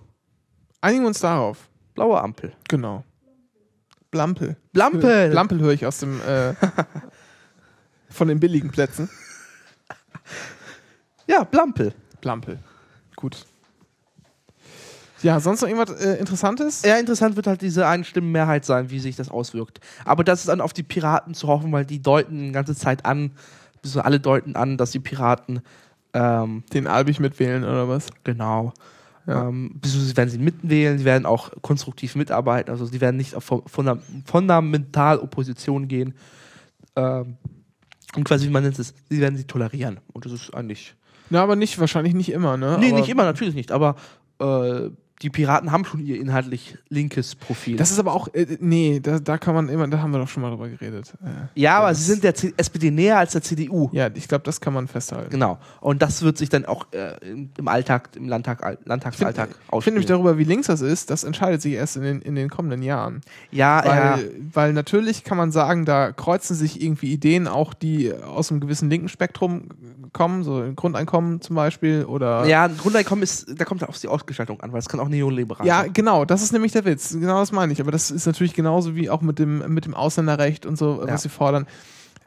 einigen 0.80 1.04
wir 1.04 1.08
uns 1.08 1.20
darauf. 1.20 1.68
Blaue 1.94 2.20
Ampel. 2.20 2.52
Genau. 2.68 3.04
Blampel. 4.10 4.56
Blampel. 4.72 5.30
Blampel 5.30 5.60
höre 5.60 5.72
ich 5.72 5.86
aus 5.86 5.98
dem 5.98 6.20
äh, 6.22 6.54
von 8.10 8.28
den 8.28 8.40
billigen 8.40 8.70
Plätzen. 8.70 9.08
Ja, 11.26 11.44
Blampel. 11.44 11.94
Blampel. 12.20 12.58
Gut. 13.16 13.46
Ja, 15.22 15.40
sonst 15.40 15.62
noch 15.62 15.68
irgendwas 15.68 16.00
äh, 16.00 16.18
Interessantes? 16.18 16.82
Ja, 16.82 16.96
interessant 16.98 17.36
wird 17.36 17.46
halt 17.46 17.62
diese 17.62 17.86
Einstimmenmehrheit 17.86 18.64
sein, 18.64 18.90
wie 18.90 18.98
sich 18.98 19.16
das 19.16 19.28
auswirkt. 19.30 19.80
Aber 20.04 20.24
das 20.24 20.40
ist 20.40 20.48
dann 20.48 20.60
auf 20.60 20.72
die 20.72 20.82
Piraten 20.82 21.34
zu 21.34 21.48
hoffen, 21.48 21.70
weil 21.72 21.84
die 21.84 22.02
deuten 22.02 22.38
die 22.46 22.52
ganze 22.52 22.74
Zeit 22.74 23.04
an, 23.06 23.32
also 23.84 24.00
alle 24.00 24.20
deuten 24.20 24.56
an, 24.56 24.76
dass 24.76 24.90
die 24.90 25.00
Piraten 25.00 25.60
ähm, 26.12 26.64
Den 26.72 26.86
Albig 26.86 27.20
mitwählen 27.20 27.62
oder 27.64 27.88
was? 27.88 28.08
Genau. 28.24 28.72
Ja. 29.26 29.48
Ähm, 29.48 29.80
werden 29.82 30.28
sie 30.30 30.38
mitwählen, 30.38 30.98
sie 30.98 31.04
werden 31.04 31.26
auch 31.26 31.50
konstruktiv 31.62 32.16
mitarbeiten, 32.16 32.70
also 32.70 32.86
sie 32.86 33.00
werden 33.00 33.16
nicht 33.16 33.36
auf 33.36 33.44
fun- 33.44 33.62
funda 33.66 33.98
fundamental 34.24 35.18
Opposition 35.20 35.86
gehen. 35.86 36.14
Ähm, 36.96 37.36
und 38.16 38.24
quasi, 38.24 38.46
wie 38.46 38.50
man 38.50 38.64
nennt 38.64 38.78
es, 38.78 38.92
sie 39.08 39.20
werden 39.20 39.36
sie 39.36 39.44
tolerieren. 39.44 40.00
Und 40.12 40.26
das 40.26 40.32
ist 40.32 40.52
eigentlich. 40.52 40.94
Na, 41.30 41.42
aber 41.42 41.56
nicht, 41.56 41.78
wahrscheinlich 41.78 42.14
nicht 42.14 42.30
immer, 42.30 42.56
ne? 42.56 42.76
nee, 42.80 42.88
aber 42.88 42.98
nicht 42.98 43.08
immer, 43.08 43.22
natürlich 43.24 43.54
nicht, 43.54 43.70
aber 43.72 43.94
äh, 44.40 44.90
die 45.22 45.30
Piraten 45.30 45.70
haben 45.72 45.84
schon 45.84 46.00
ihr 46.04 46.20
inhaltlich 46.20 46.76
linkes 46.88 47.34
Profil. 47.36 47.76
Das 47.76 47.90
ist 47.90 47.98
aber 47.98 48.12
auch, 48.12 48.28
äh, 48.34 48.58
nee, 48.60 49.00
da, 49.00 49.18
da 49.18 49.38
kann 49.38 49.54
man 49.54 49.68
immer, 49.68 49.86
da 49.88 50.00
haben 50.00 50.10
wir 50.12 50.18
doch 50.18 50.28
schon 50.28 50.42
mal 50.42 50.50
drüber 50.50 50.68
geredet. 50.68 51.12
Äh, 51.24 51.60
ja, 51.60 51.78
aber 51.78 51.94
sie 51.94 52.02
sind 52.04 52.24
der 52.24 52.34
C 52.34 52.52
SPD 52.56 52.90
näher 52.90 53.18
als 53.18 53.32
der 53.32 53.42
CDU. 53.42 53.88
ja, 53.92 54.08
ich 54.14 54.28
glaube, 54.28 54.44
das 54.44 54.60
kann 54.60 54.72
man 54.74 54.88
festhalten. 54.88 55.30
Genau. 55.30 55.58
Und 55.80 56.02
das 56.02 56.22
wird 56.22 56.38
sich 56.38 56.48
dann 56.48 56.64
auch 56.66 56.86
äh, 56.92 57.14
im 57.56 57.68
Alltag, 57.68 58.10
im 58.16 58.28
Landtag, 58.28 58.62
Al- 58.64 58.78
Landtagsalltag 58.84 59.48
Ich 59.50 59.54
finde 59.56 59.72
ausspielen. 59.72 59.94
nämlich 59.94 60.06
darüber, 60.06 60.38
wie 60.38 60.44
links 60.44 60.66
das 60.66 60.80
ist, 60.80 61.10
das 61.10 61.24
entscheidet 61.24 61.62
sich 61.62 61.74
erst 61.74 61.96
in 61.96 62.02
den, 62.02 62.22
in 62.22 62.34
den 62.34 62.50
kommenden 62.50 62.82
Jahren. 62.82 63.20
ja, 63.50 63.82
Weil, 63.84 63.96
ja. 63.96 64.18
weil 64.52 64.72
natürlich 64.72 65.24
kann 65.24 65.36
man 65.38 65.52
sagen, 65.52 65.84
da 65.84 66.12
kreuzen 66.12 66.56
sich 66.56 66.82
irgendwie 66.82 67.12
Ideen 67.12 67.46
auch, 67.48 67.74
die 67.74 68.12
aus 68.14 68.50
einem 68.50 68.60
gewissen 68.60 68.90
linken 68.90 69.08
Spektrum 69.08 69.68
kommen, 70.12 70.42
so 70.44 70.64
Grundeinkommen 70.74 71.40
zum 71.40 71.56
Beispiel 71.56 72.04
oder. 72.04 72.44
Ja, 72.46 72.64
ein 72.64 72.76
Grundeinkommen 72.76 73.22
ist, 73.22 73.46
da 73.58 73.64
kommt 73.64 73.86
auf 73.88 73.98
die 73.98 74.08
Ausgestaltung 74.08 74.60
an, 74.60 74.72
weil 74.72 74.78
es 74.80 74.88
kann 74.88 75.00
auch 75.00 75.08
neoliberal 75.12 75.64
Ja, 75.66 75.84
genau, 75.84 76.24
das 76.24 76.42
ist 76.42 76.52
nämlich 76.52 76.72
der 76.72 76.84
Witz. 76.84 77.12
Genau 77.12 77.38
das 77.38 77.52
meine 77.52 77.72
ich. 77.72 77.80
Aber 77.80 77.92
das 77.92 78.10
ist 78.10 78.26
natürlich 78.26 78.54
genauso 78.54 78.96
wie 78.96 79.08
auch 79.10 79.20
mit 79.22 79.38
dem, 79.38 79.72
mit 79.72 79.84
dem 79.84 79.94
Ausländerrecht 79.94 80.66
und 80.66 80.76
so, 80.76 80.98
was 81.02 81.08
Ja. 81.08 81.18
sie 81.18 81.28
fordern. 81.28 81.66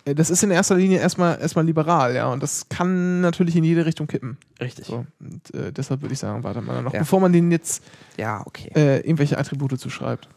Äh, 0.05 0.15
Das 0.15 0.29
ist 0.29 0.43
in 0.43 0.51
erster 0.51 0.75
Linie 0.75 0.99
erstmal, 0.99 1.39
erstmal 1.41 1.65
liberal, 1.65 2.15
ja. 2.15 2.31
Und 2.31 2.41
das 2.43 2.69
kann 2.69 3.21
natürlich 3.21 3.55
in 3.55 3.63
jede 3.63 3.85
Richtung 3.85 4.07
kippen. 4.07 4.37
Richtig. 4.61 4.85
So. 4.85 5.05
Und 5.19 5.53
äh, 5.53 5.71
deshalb 5.73 6.01
würde 6.01 6.13
ich 6.13 6.19
sagen, 6.19 6.43
warte 6.43 6.61
mal 6.61 6.81
noch, 6.83 6.93
Ja. 6.93 6.99
bevor 6.99 7.19
man 7.19 7.33
denen 7.33 7.51
jetzt 7.51 7.83
Ja, 8.17 8.41
okay. 8.45 8.69
äh, 8.75 8.97
irgendwelche 8.99 9.37
Attribute 9.37 9.79
zuschreibt. 9.79 10.29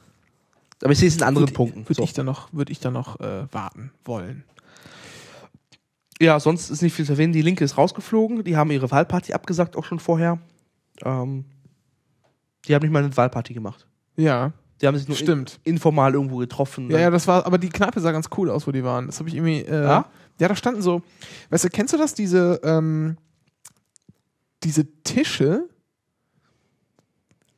Aber 0.83 0.93
ich 0.93 0.99
sehe 0.99 1.09
es 1.09 1.17
in 1.17 1.23
anderen 1.23 1.47
Würde- 1.49 1.55
Punkten. 1.55 1.81
Würde 1.85 1.95
So. 1.95 2.03
ich 2.03 2.13
dann 2.13 2.27
noch, 2.27 2.53
würde 2.53 2.73
ich 2.73 2.81
dann 2.81 2.93
noch 2.95 3.21
äh, 3.21 3.47
warten 3.53 3.91
wollen. 4.05 4.45
Ja, 6.21 6.41
sonst 6.41 6.71
ist 6.71 6.83
nicht 6.83 6.95
viel 6.95 7.05
zu 7.05 7.13
erwähnen. 7.13 7.33
Die 7.33 7.43
Linke 7.43 7.65
ist 7.65 7.79
rausgeflogen. 7.79 8.43
Die 8.45 8.57
haben 8.57 8.71
ihre 8.71 8.91
Wahlparty 8.91 9.33
abgesagt, 9.35 9.77
auch 9.77 9.85
schon 9.85 10.01
vorher. 10.01 10.39
Ähm, 11.05 11.45
die 12.67 12.75
haben 12.75 12.83
nicht 12.83 12.93
mal 12.93 13.03
eine 13.05 13.17
Wahlparty 13.17 13.55
gemacht. 13.55 13.87
Ja, 14.17 14.53
Die 14.81 14.87
haben 14.87 14.97
sich 14.97 15.07
nur 15.09 15.17
stimmt. 15.17 15.61
In, 15.65 15.75
informal 15.75 16.15
irgendwo 16.15 16.37
getroffen. 16.39 16.91
Ja, 16.91 16.99
ja, 16.99 17.11
das 17.11 17.27
war, 17.27 17.47
aber 17.47 17.59
die 17.59 17.69
Kneipe 17.69 18.01
sah 18.01 18.13
ganz 18.13 18.29
cool 18.37 18.51
aus, 18.51 18.67
wo 18.67 18.73
die 18.73 18.85
waren. 18.85 19.07
Das 19.07 19.19
habe 19.19 19.29
ich 19.29 19.35
irgendwie. 19.37 19.61
Äh, 19.61 19.83
Ja? 19.85 20.11
ja? 20.41 20.49
da 20.49 20.57
standen 20.57 20.83
so. 20.83 21.03
Weißt 21.51 21.65
du, 21.65 21.69
kennst 21.69 21.95
du 21.95 21.99
das? 21.99 22.15
Diese, 22.15 22.61
ähm, 22.65 23.17
diese 24.63 24.87
Tische. 25.03 25.69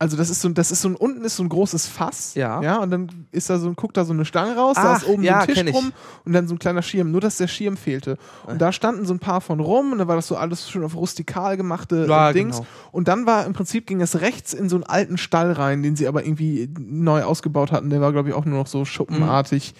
Also 0.02 0.16
das 0.16 0.30
ist 0.30 0.40
so, 0.40 0.48
das 0.48 0.70
ist 0.70 0.80
so 0.80 0.88
ein, 0.88 0.96
unten 0.96 1.22
ist 1.26 1.36
so 1.36 1.42
ein 1.42 1.50
großes 1.50 1.86
Fass. 1.86 2.34
Ja. 2.34 2.62
Ja, 2.62 2.78
und 2.78 2.90
dann 2.90 3.26
ist 3.32 3.50
da 3.50 3.58
so, 3.58 3.70
guckt 3.74 3.98
da 3.98 4.06
so 4.06 4.14
eine 4.14 4.24
Stange 4.24 4.56
raus, 4.56 4.76
da 4.76 4.94
Ach, 4.94 5.02
ist 5.02 5.06
oben 5.06 5.22
ja, 5.22 5.42
so 5.42 5.48
ein 5.52 5.54
Tisch 5.54 5.74
rum 5.74 5.92
und 6.24 6.32
dann 6.32 6.48
so 6.48 6.54
ein 6.54 6.58
kleiner 6.58 6.80
Schirm. 6.80 7.10
Nur, 7.10 7.20
dass 7.20 7.36
der 7.36 7.48
Schirm 7.48 7.76
fehlte. 7.76 8.16
Und 8.46 8.62
da 8.62 8.72
standen 8.72 9.04
so 9.04 9.12
ein 9.12 9.18
paar 9.18 9.42
von 9.42 9.60
rum 9.60 9.92
und 9.92 9.98
dann 9.98 10.08
war 10.08 10.16
das 10.16 10.26
so 10.26 10.36
alles 10.36 10.70
schön 10.70 10.84
auf 10.84 10.96
rustikal 10.96 11.58
gemachte 11.58 12.06
Ja, 12.08 12.30
äh, 12.30 12.32
Dings. 12.32 12.56
genau. 12.56 12.66
Und 12.92 13.08
dann 13.08 13.26
war 13.26 13.44
im 13.44 13.52
Prinzip 13.52 13.86
ging 13.86 14.00
es 14.00 14.22
rechts 14.22 14.54
in 14.54 14.70
so 14.70 14.76
einen 14.76 14.84
alten 14.84 15.18
Stall 15.18 15.52
rein, 15.52 15.82
den 15.82 15.96
sie 15.96 16.08
aber 16.08 16.24
irgendwie 16.24 16.72
neu 16.78 17.22
ausgebaut 17.22 17.70
hatten. 17.70 17.90
Der 17.90 18.00
war, 18.00 18.10
glaube 18.12 18.30
ich, 18.30 18.34
auch 18.34 18.46
nur 18.46 18.56
noch 18.56 18.68
so 18.68 18.86
schuppenartig 18.86 19.74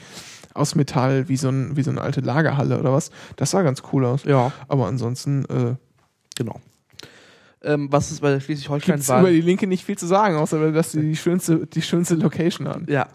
aus 0.53 0.75
Metall, 0.75 1.29
wie 1.31 1.39
so, 1.39 1.49
ein, 1.49 1.77
wie 1.77 1.83
so 1.83 1.91
eine 1.93 2.03
alte 2.03 2.21
Lagerhalle 2.21 2.79
oder 2.79 2.93
was. 2.93 3.11
Das 3.37 3.53
sah 3.53 3.63
ganz 3.63 3.83
cool 3.91 4.05
aus. 4.05 4.25
Ja, 4.25 4.53
Aber 4.69 4.87
ansonsten 4.87 5.47
äh, 5.47 5.77
genau. 6.37 6.61
Ähm, 7.63 7.89
was 7.91 8.11
ist 8.11 8.21
bei 8.21 8.31
der 8.31 8.39
gibt 8.39 8.51
es 8.51 8.65
Schleswig-Holstein-Wahl? 8.65 9.21
über 9.21 9.31
die 9.31 9.43
Linke 9.43 9.67
nicht 9.67 9.85
viel 9.85 9.99
zu 9.99 10.07
sagen, 10.07 10.37
außer 10.37 10.73
dass 10.73 10.93
sie 10.93 11.03
die 11.03 11.17
schönste, 11.17 11.67
die 11.67 11.83
schönste 11.83 12.15
Location 12.15 12.69
haben. 12.69 12.87
Ja. 12.89 13.09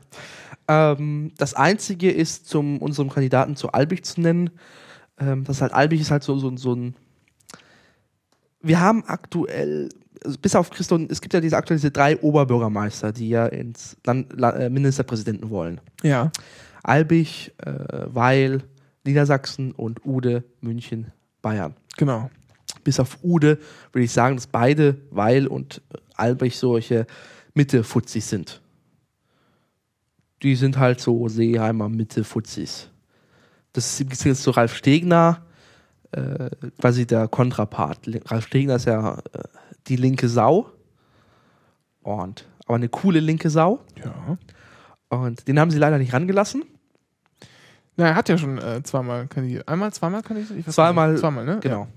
Ähm, 0.68 1.32
das 1.38 1.54
einzige 1.54 2.12
ist, 2.12 2.48
zum 2.48 2.80
unserem 2.80 3.10
Kandidaten 3.10 3.56
zu 3.56 3.72
Albig 3.72 4.06
zu 4.06 4.22
nennen. 4.22 4.52
Ähm, 5.20 5.44
das 5.44 5.62
halt 5.62 5.74
Albig 5.74 6.02
ist 6.02 6.12
halt 6.12 6.24
so, 6.24 6.38
so, 6.38 6.56
so 6.58 6.74
ein. 6.74 6.96
Wir 8.62 8.80
haben 8.80 9.04
aktuell, 9.06 9.90
also 10.24 10.38
bis 10.40 10.56
auf 10.56 10.72
Christo, 10.72 11.00
es 11.10 11.22
gibt 11.22 11.34
ja 11.34 11.42
diese 11.42 11.56
aktuell 11.56 11.78
diese 11.78 11.92
drei 11.92 12.18
Oberbürgermeister, 12.20 13.12
die 13.12 13.30
ja 13.30 13.46
ins 13.46 13.98
Land, 14.06 14.34
La, 14.34 14.52
äh, 14.52 14.70
Ministerpräsidenten 14.70 15.50
wollen. 15.50 15.82
Ja. 16.02 16.32
Albig, 16.84 17.54
äh, 17.64 18.06
Weil, 18.08 18.64
Niedersachsen 19.06 19.72
und 19.72 20.04
Ude, 20.06 20.44
München, 20.62 21.12
Bayern. 21.42 21.76
Genau. 21.98 22.30
Bis 22.84 23.00
auf 23.00 23.20
Ude 23.24 23.60
würde 23.92 24.06
ich 24.06 24.12
sagen, 24.12 24.36
dass 24.36 24.48
beide 24.48 24.98
Weil 25.12 25.48
und 25.48 25.82
äh, 25.94 25.98
Albig 26.16 26.58
solche 26.58 27.08
Mitte-Fuzis 27.54 28.30
sind. 28.30 28.62
Die 30.42 30.56
sind 30.56 30.78
halt 30.78 31.00
so 31.00 31.28
Seeheimer 31.28 31.90
Mitte-Fuzis. 31.90 32.90
Das 33.74 33.86
ist 33.86 34.02
im 34.02 34.10
Gegensatz 34.10 34.42
zu 34.42 34.52
Ralf 34.52 34.76
Stegner, 34.76 35.46
äh, 36.12 36.50
quasi 36.80 37.06
der 37.06 37.28
Kontrapart. 37.28 38.00
Ralf 38.26 38.48
Stegner 38.48 38.76
ist 38.76 38.86
ja 38.86 39.18
äh, 39.34 39.44
die 39.88 39.96
linke 39.96 40.30
Sau. 40.30 40.72
Und, 42.04 42.46
aber 42.66 42.76
eine 42.76 42.90
coole 42.90 43.20
linke 43.20 43.50
Sau. 43.50 43.82
Ja. 44.04 44.38
Und 45.10 45.48
den 45.48 45.60
haben 45.60 45.72
sie 45.72 45.80
leider 45.80 45.98
nicht 45.98 46.14
rangelassen. 46.14 46.64
Na, 47.98 48.08
er 48.08 48.16
hat 48.16 48.30
ja 48.30 48.38
schon 48.38 48.58
äh, 48.58 48.84
zweimal 48.84 49.28
kandidiert. 49.28 49.68
Einmal, 49.68 49.94
zweimal 49.94 50.22
kandidiert? 50.22 50.60
Ich 50.60 50.68
weiß 50.68 50.76
Zweimal, 50.76 51.12
nicht. 51.12 51.22
Zweimal, 51.22 51.46
ne? 51.46 51.60
Genau. 51.62 51.82
Ja. 51.82 51.88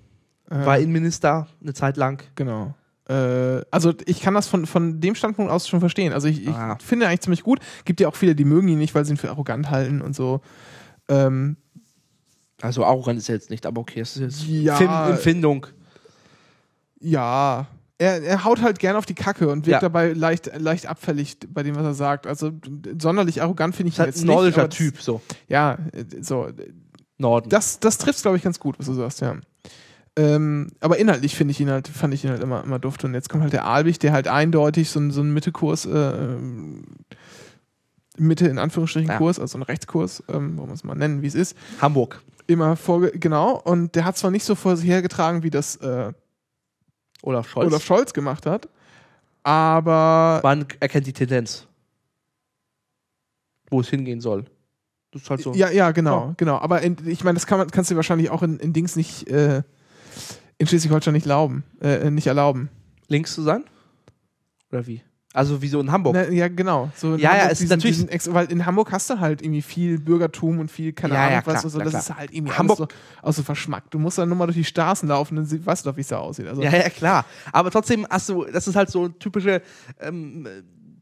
Äh, 0.50 0.64
War 0.66 0.78
Innenminister 0.78 1.46
eine 1.62 1.74
Zeit 1.74 1.96
lang. 1.96 2.22
Genau. 2.34 2.74
Äh, 3.08 3.62
also 3.70 3.92
ich 4.06 4.20
kann 4.20 4.34
das 4.34 4.48
von, 4.48 4.66
von 4.66 5.00
dem 5.00 5.14
Standpunkt 5.14 5.50
aus 5.50 5.68
schon 5.68 5.80
verstehen. 5.80 6.12
Also 6.12 6.28
ich, 6.28 6.42
ich 6.42 6.48
Ah. 6.48 6.76
finde 6.82 7.04
ihn 7.04 7.08
eigentlich 7.08 7.20
ziemlich 7.22 7.42
gut. 7.42 7.61
Gibt 7.84 8.00
ja 8.00 8.08
auch 8.08 8.16
viele, 8.16 8.34
die 8.34 8.44
mögen 8.44 8.68
ihn 8.68 8.78
nicht, 8.78 8.94
weil 8.94 9.04
sie 9.04 9.12
ihn 9.14 9.16
für 9.16 9.30
arrogant 9.30 9.70
halten 9.70 10.00
und 10.02 10.14
so. 10.16 10.40
Ähm, 11.08 11.56
Also 12.61 12.84
arrogant 12.84 13.18
ist 13.18 13.28
er 13.28 13.37
jetzt 13.37 13.50
nicht, 13.50 13.64
aber 13.66 13.80
okay, 13.80 14.00
es 14.00 14.16
ist 14.16 14.22
jetzt 14.22 14.46
Ja. 14.48 14.74
Fin- 14.76 14.90
Empfindung. 15.14 15.66
ja. 17.00 17.66
Er, 18.00 18.22
er 18.22 18.44
haut 18.44 18.62
halt 18.62 18.78
gern 18.78 18.94
auf 18.94 19.06
die 19.06 19.14
Kacke 19.14 19.48
und 19.48 19.66
wirkt 19.66 19.68
Ja. 19.68 19.80
dabei 19.80 20.12
leicht, 20.12 20.48
leicht 20.56 20.87
abfällig 20.87 21.37
bei 21.48 21.64
dem, 21.64 21.74
was 21.74 21.82
er 21.84 21.94
sagt. 21.94 22.28
Also 22.28 22.52
sonderlich 23.00 23.42
arrogant 23.42 23.74
finde 23.74 23.88
ich 23.88 23.96
ihn 23.96 23.98
halt 23.98 24.08
jetzt 24.14 24.18
ein 24.22 24.26
nicht. 24.28 24.34
nordischer 24.37 24.68
das- 24.68 24.76
Typ, 24.76 25.00
so. 25.02 25.20
Ja, 25.48 25.78
äh, 25.92 26.04
so. 26.22 26.48
Norden. 27.16 27.48
Das, 27.48 27.80
das 27.80 27.98
trifft 27.98 28.22
glaube 28.22 28.37
ich, 28.37 28.44
ganz 28.44 28.61
gut, 28.61 28.78
was 28.78 28.87
du 28.87 28.94
sagst, 28.94 29.20
ja. 29.20 29.34
Ähm, 30.18 30.72
aber 30.81 30.98
inhaltlich 30.98 31.37
finde 31.37 31.52
ich 31.52 31.61
ihn 31.61 31.70
halt, 31.70 31.87
fand 31.87 32.12
ich 32.12 32.24
ihn 32.24 32.31
halt 32.31 32.42
immer, 32.42 32.64
immer 32.64 32.78
duft. 32.81 33.04
Und 33.04 33.14
jetzt 33.14 33.28
kommt 33.28 33.42
halt 33.44 33.52
der 33.52 33.66
Albig, 33.66 33.98
der 34.00 34.12
halt 34.12 34.26
eindeutig 34.26 34.90
so, 34.90 34.98
ein- 34.98 35.11
so 35.12 35.20
einen 35.20 35.33
Mittekurs, 35.33 35.86
äh, 35.86 35.90
ähm, 35.90 36.82
Mitte 38.16 38.49
in 38.49 38.59
Anführungsstrichen 38.59 39.11
Ja. 39.11 39.16
Kurs, 39.18 39.38
also 39.38 39.57
einen 39.57 39.62
Rechtskurs, 39.62 40.24
ähm, 40.28 40.59
wollen 40.59 40.68
wir 40.70 40.74
es 40.74 40.82
mal 40.82 40.97
nennen, 40.97 41.22
wie 41.22 41.28
es 41.28 41.36
ist, 41.36 41.57
Hamburg. 41.80 42.20
immer 42.49 42.74
vorge 42.74 43.12
genau. 43.12 43.61
Und 43.61 43.95
der 43.95 44.05
hat 44.05 44.16
zwar 44.16 44.30
nicht 44.32 44.45
so 44.45 44.57
vor 44.57 44.76
sich 44.76 44.88
hergetragen, 44.88 45.45
wie 45.45 45.51
das 45.51 45.76
äh, 45.76 46.12
Olaf 47.22 47.49
Scholz. 47.49 47.68
Olaf 47.68 47.84
Scholz 47.84 48.12
gemacht 48.12 48.45
hat, 48.47 48.68
aber 49.45 50.40
Man 50.42 50.66
erkennt 50.80 51.07
die 51.07 51.12
Tendenz. 51.12 51.66
Wo 53.70 53.80
es 53.80 53.88
hingehen 53.88 54.20
soll. 54.20 54.47
Das 55.12 55.22
ist 55.22 55.30
halt 55.30 55.40
so. 55.42 55.55
ja, 55.55 55.70
ja, 55.70 55.90
genau, 55.92 56.28
Ja. 56.28 56.34
genau. 56.36 56.59
Aber 56.59 56.82
in, 56.82 56.97
ich 57.07 57.22
meine, 57.24 57.34
das 57.36 57.47
kann 57.47 57.59
man, 57.59 57.70
kannst 57.70 57.90
du 57.90 57.97
wahrscheinlich 57.97 58.30
auch 58.30 58.42
in, 58.42 58.59
in 58.59 58.72
Dings 58.72 58.97
nicht, 58.97 59.28
äh, 59.28 59.62
in 60.59 60.66
Schleswig-Holstein 60.66 61.14
nicht 61.14 61.26
erlauben, 61.26 61.64
äh, 61.80 62.11
nicht 62.11 62.26
erlauben. 62.26 62.68
Links 63.09 63.34
zu 63.34 63.42
sein? 63.42 63.64
Oder 64.70 64.86
wie? 64.86 65.02
Also 65.34 65.61
wie 65.62 65.68
so 65.68 65.78
in 65.80 65.92
Hamburg. 65.92 66.14
Na, 66.14 66.28
ja, 66.30 66.48
genau. 66.48 66.90
So 66.96 67.14
Ja, 67.14 67.16
ja, 67.16 67.30
Hamburg 67.32 67.52
es 67.52 67.61
ist 67.61 67.70
natürlich- 67.70 68.34
weil 68.34 68.50
in 68.50 68.66
Hamburg 68.66 68.90
hast 68.92 69.09
du 69.11 69.20
halt 69.20 69.42
irgendwie 69.42 69.62
viel 69.62 69.98
Bürgertum 70.00 70.59
und 70.59 70.70
viel, 70.70 70.92
keine 70.92 71.14
Ja, 71.14 71.20
Ahnung, 71.20 71.32
ja, 71.32 71.38
was 71.38 71.44
klar, 71.44 71.64
und 71.64 71.70
so. 71.70 71.78
klar, 71.78 71.84
Das 71.84 71.92
klar. 71.92 72.00
ist 72.16 72.20
halt 72.20 72.32
irgendwie 72.34 72.52
Hamburg- 72.54 72.80
alles 72.80 72.90
so 73.20 73.26
aus 73.28 73.36
so 73.36 73.42
Verschmack. 73.42 73.90
Du 73.90 73.98
musst 73.98 74.18
dann 74.18 74.28
nur 74.28 74.36
mal 74.38 74.46
durch 74.46 74.56
die 74.56 74.64
Straßen 74.64 75.09
laufen, 75.09 75.36
dann 75.36 75.44
sie- 75.44 75.64
weißt 75.64 75.84
du 75.86 75.90
doch, 75.90 75.96
wie 75.96 76.00
es 76.00 76.09
da 76.09 76.18
aussieht. 76.18 76.46
Also, 76.48 76.62
Ja, 76.62 76.70
ja, 76.74 76.88
klar. 76.88 77.24
Aber 77.52 77.70
trotzdem 77.70 78.06
hast 78.09 78.28
du, 78.30 78.44
das 78.46 78.66
ist 78.66 78.74
halt 78.74 78.90
so 78.90 79.09
typische, 79.09 79.62
ähm, 80.00 80.46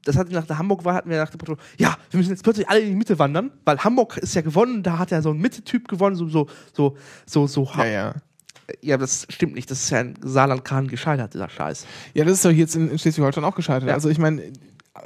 das 0.04 0.16
hat 0.16 0.30
nach 0.30 0.46
der 0.46 0.59
Hamburg-Wahl 0.59 0.94
hatten 0.94 1.09
wir 1.11 1.18
nach 1.18 1.30
dem 1.30 1.38
Motto, 1.38 1.57
ja, 1.78 1.96
wir 2.11 2.18
müssen 2.18 2.30
jetzt 2.30 2.42
plötzlich 2.42 2.68
alle 2.68 2.80
in 2.80 2.90
die 2.90 2.94
Mitte 2.96 3.18
wandern, 3.18 3.52
weil 3.64 3.78
Hamburg 3.78 4.18
ist 4.18 4.34
ja 4.34 4.42
gewonnen, 4.42 4.82
da 4.82 4.98
hat 4.98 5.12
ja 5.12 5.22
so 5.22 5.30
ein 5.30 5.38
Mitte-Typ 5.38 5.88
gewonnen, 5.88 6.14
so, 6.16 6.28
so, 6.28 6.46
so, 6.74 6.96
so, 7.26 7.46
so, 7.46 7.68
ja, 7.78 7.86
ja. 7.86 8.14
Ja, 8.80 8.96
das 8.96 9.26
stimmt 9.30 9.54
nicht. 9.54 9.70
Das 9.70 9.82
ist 9.82 9.90
ja 9.90 10.00
in 10.00 10.16
Saarland-Kahn 10.20 10.88
gescheitert, 10.88 11.34
dieser 11.34 11.48
Scheiß. 11.48 11.86
Ja, 12.14 12.24
das 12.24 12.34
ist 12.34 12.44
doch 12.44 12.50
jetzt 12.50 12.74
in, 12.76 12.90
in 12.90 12.98
Schleswig-Holstein 12.98 13.44
auch 13.44 13.54
gescheitert. 13.54 13.88
Ja. 13.88 13.94
Also 13.94 14.08
ich 14.08 14.18
meine, 14.18 14.42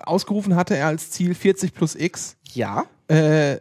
ausgerufen 0.05 0.57
hatte 0.57 0.77
er 0.77 0.87
als 0.87 1.11
Ziel 1.11 1.35
40 1.35 1.75
plus 1.75 1.95
X. 1.95 2.37
Ja. 2.53 2.85
Äh, 3.09 3.59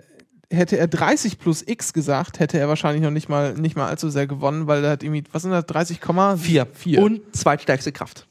hätte 0.51 0.77
er 0.77 0.87
30 0.87 1.39
plus 1.39 1.63
X 1.65 1.93
gesagt, 1.93 2.39
hätte 2.39 2.59
er 2.59 2.67
wahrscheinlich 2.67 3.03
noch 3.03 3.11
nicht 3.11 3.29
mal, 3.29 3.53
nicht 3.53 3.75
mal 3.75 3.87
allzu 3.87 4.09
sehr 4.09 4.27
gewonnen, 4.27 4.67
weil 4.67 4.83
er 4.83 4.91
hat 4.91 5.03
irgendwie, 5.03 5.23
was 5.31 5.43
sind 5.43 5.51
das, 5.51 5.65
30, 5.65 5.99
Vier. 6.37 6.67
Vier. 6.73 7.01
Und 7.01 7.35
zweitstärkste 7.35 7.91
Kraft. 7.91 8.27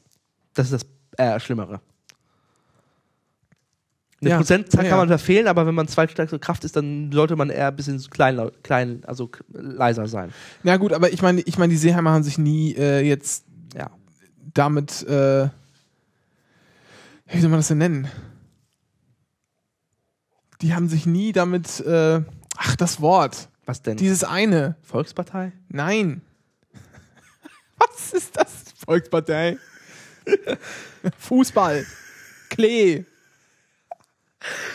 Das 0.53 0.71
ist 0.71 0.83
das 1.17 1.35
äh, 1.35 1.39
Schlimmere. 1.39 1.81
Eine 4.21 4.31
Ja. 4.31 4.37
Prozentzahl 4.37 4.83
Ja, 4.83 4.89
kann 4.89 4.99
man 4.99 5.07
verfehlen, 5.07 5.47
aber 5.47 5.65
wenn 5.65 5.75
man 5.75 5.87
zweitstärkste 5.87 6.39
Kraft 6.39 6.65
ist, 6.65 6.75
dann 6.75 7.11
sollte 7.11 7.35
man 7.37 7.49
eher 7.49 7.67
ein 7.69 7.75
bisschen 7.75 8.01
klein, 8.09 8.51
klein 8.63 9.01
also 9.05 9.29
leiser 9.53 10.07
sein. 10.07 10.33
Na 10.63 10.75
gut, 10.77 10.91
aber 10.91 11.11
ich 11.13 11.21
meine, 11.21 11.39
ich 11.41 11.57
meine, 11.57 11.71
die 11.71 11.77
Seeheimer 11.77 12.11
haben 12.11 12.23
sich 12.23 12.37
nie 12.37 12.73
äh, 12.75 12.99
jetzt 13.01 13.45
Ja. 13.77 13.89
damit, 14.53 15.03
äh, 15.07 15.47
wie 17.27 17.39
soll 17.39 17.49
man 17.49 17.59
das 17.59 17.69
denn 17.69 17.77
nennen? 17.77 18.07
Die 20.61 20.73
haben 20.73 20.89
sich 20.89 21.05
nie 21.05 21.31
damit, 21.31 21.79
äh, 21.81 22.21
ach, 22.57 22.75
das 22.75 22.99
Wort, 22.99 23.47
Was 23.65 23.81
denn? 23.81 23.95
dieses 23.95 24.25
eine. 24.25 24.75
Volkspartei? 24.81 25.53
Nein. 25.69 26.21
Was 27.77 28.11
ist 28.13 28.35
das? 28.35 28.49
Volkspartei. 28.85 29.57
Fußball. 31.19 31.85
Klee. 32.49 33.05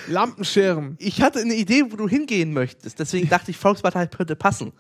Lampenschirm. 0.09 0.97
Ich 0.99 1.23
hatte 1.23 1.41
eine 1.41 1.55
Idee, 1.55 1.85
wo 1.91 1.97
du 1.97 2.09
hingehen 2.09 2.53
möchtest. 2.53 2.99
Deswegen 2.99 3.29
dachte 3.29 3.51
ich, 3.51 3.57
Volkspartei 3.57 4.07
könnte 4.07 4.37
passen. 4.37 4.73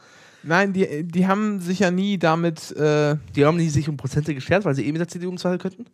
Nein, 0.42 0.74
die, 0.74 1.04
die 1.04 1.26
haben 1.26 1.58
sich 1.60 1.78
ja 1.78 1.90
nie 1.90 2.18
damit, 2.18 2.70
äh, 2.72 3.16
Die 3.34 3.46
haben 3.46 3.56
die 3.56 3.70
sich 3.70 3.88
um 3.88 3.96
Prozente 3.96 4.34
geschert, 4.34 4.64
weil 4.66 4.74
sie 4.74 4.86
eh 4.86 4.92
mit 4.92 5.00
der 5.00 5.08
CDU 5.08 5.30
im 5.30 5.38
Zweifel 5.38 5.58
könnten. 5.58 5.86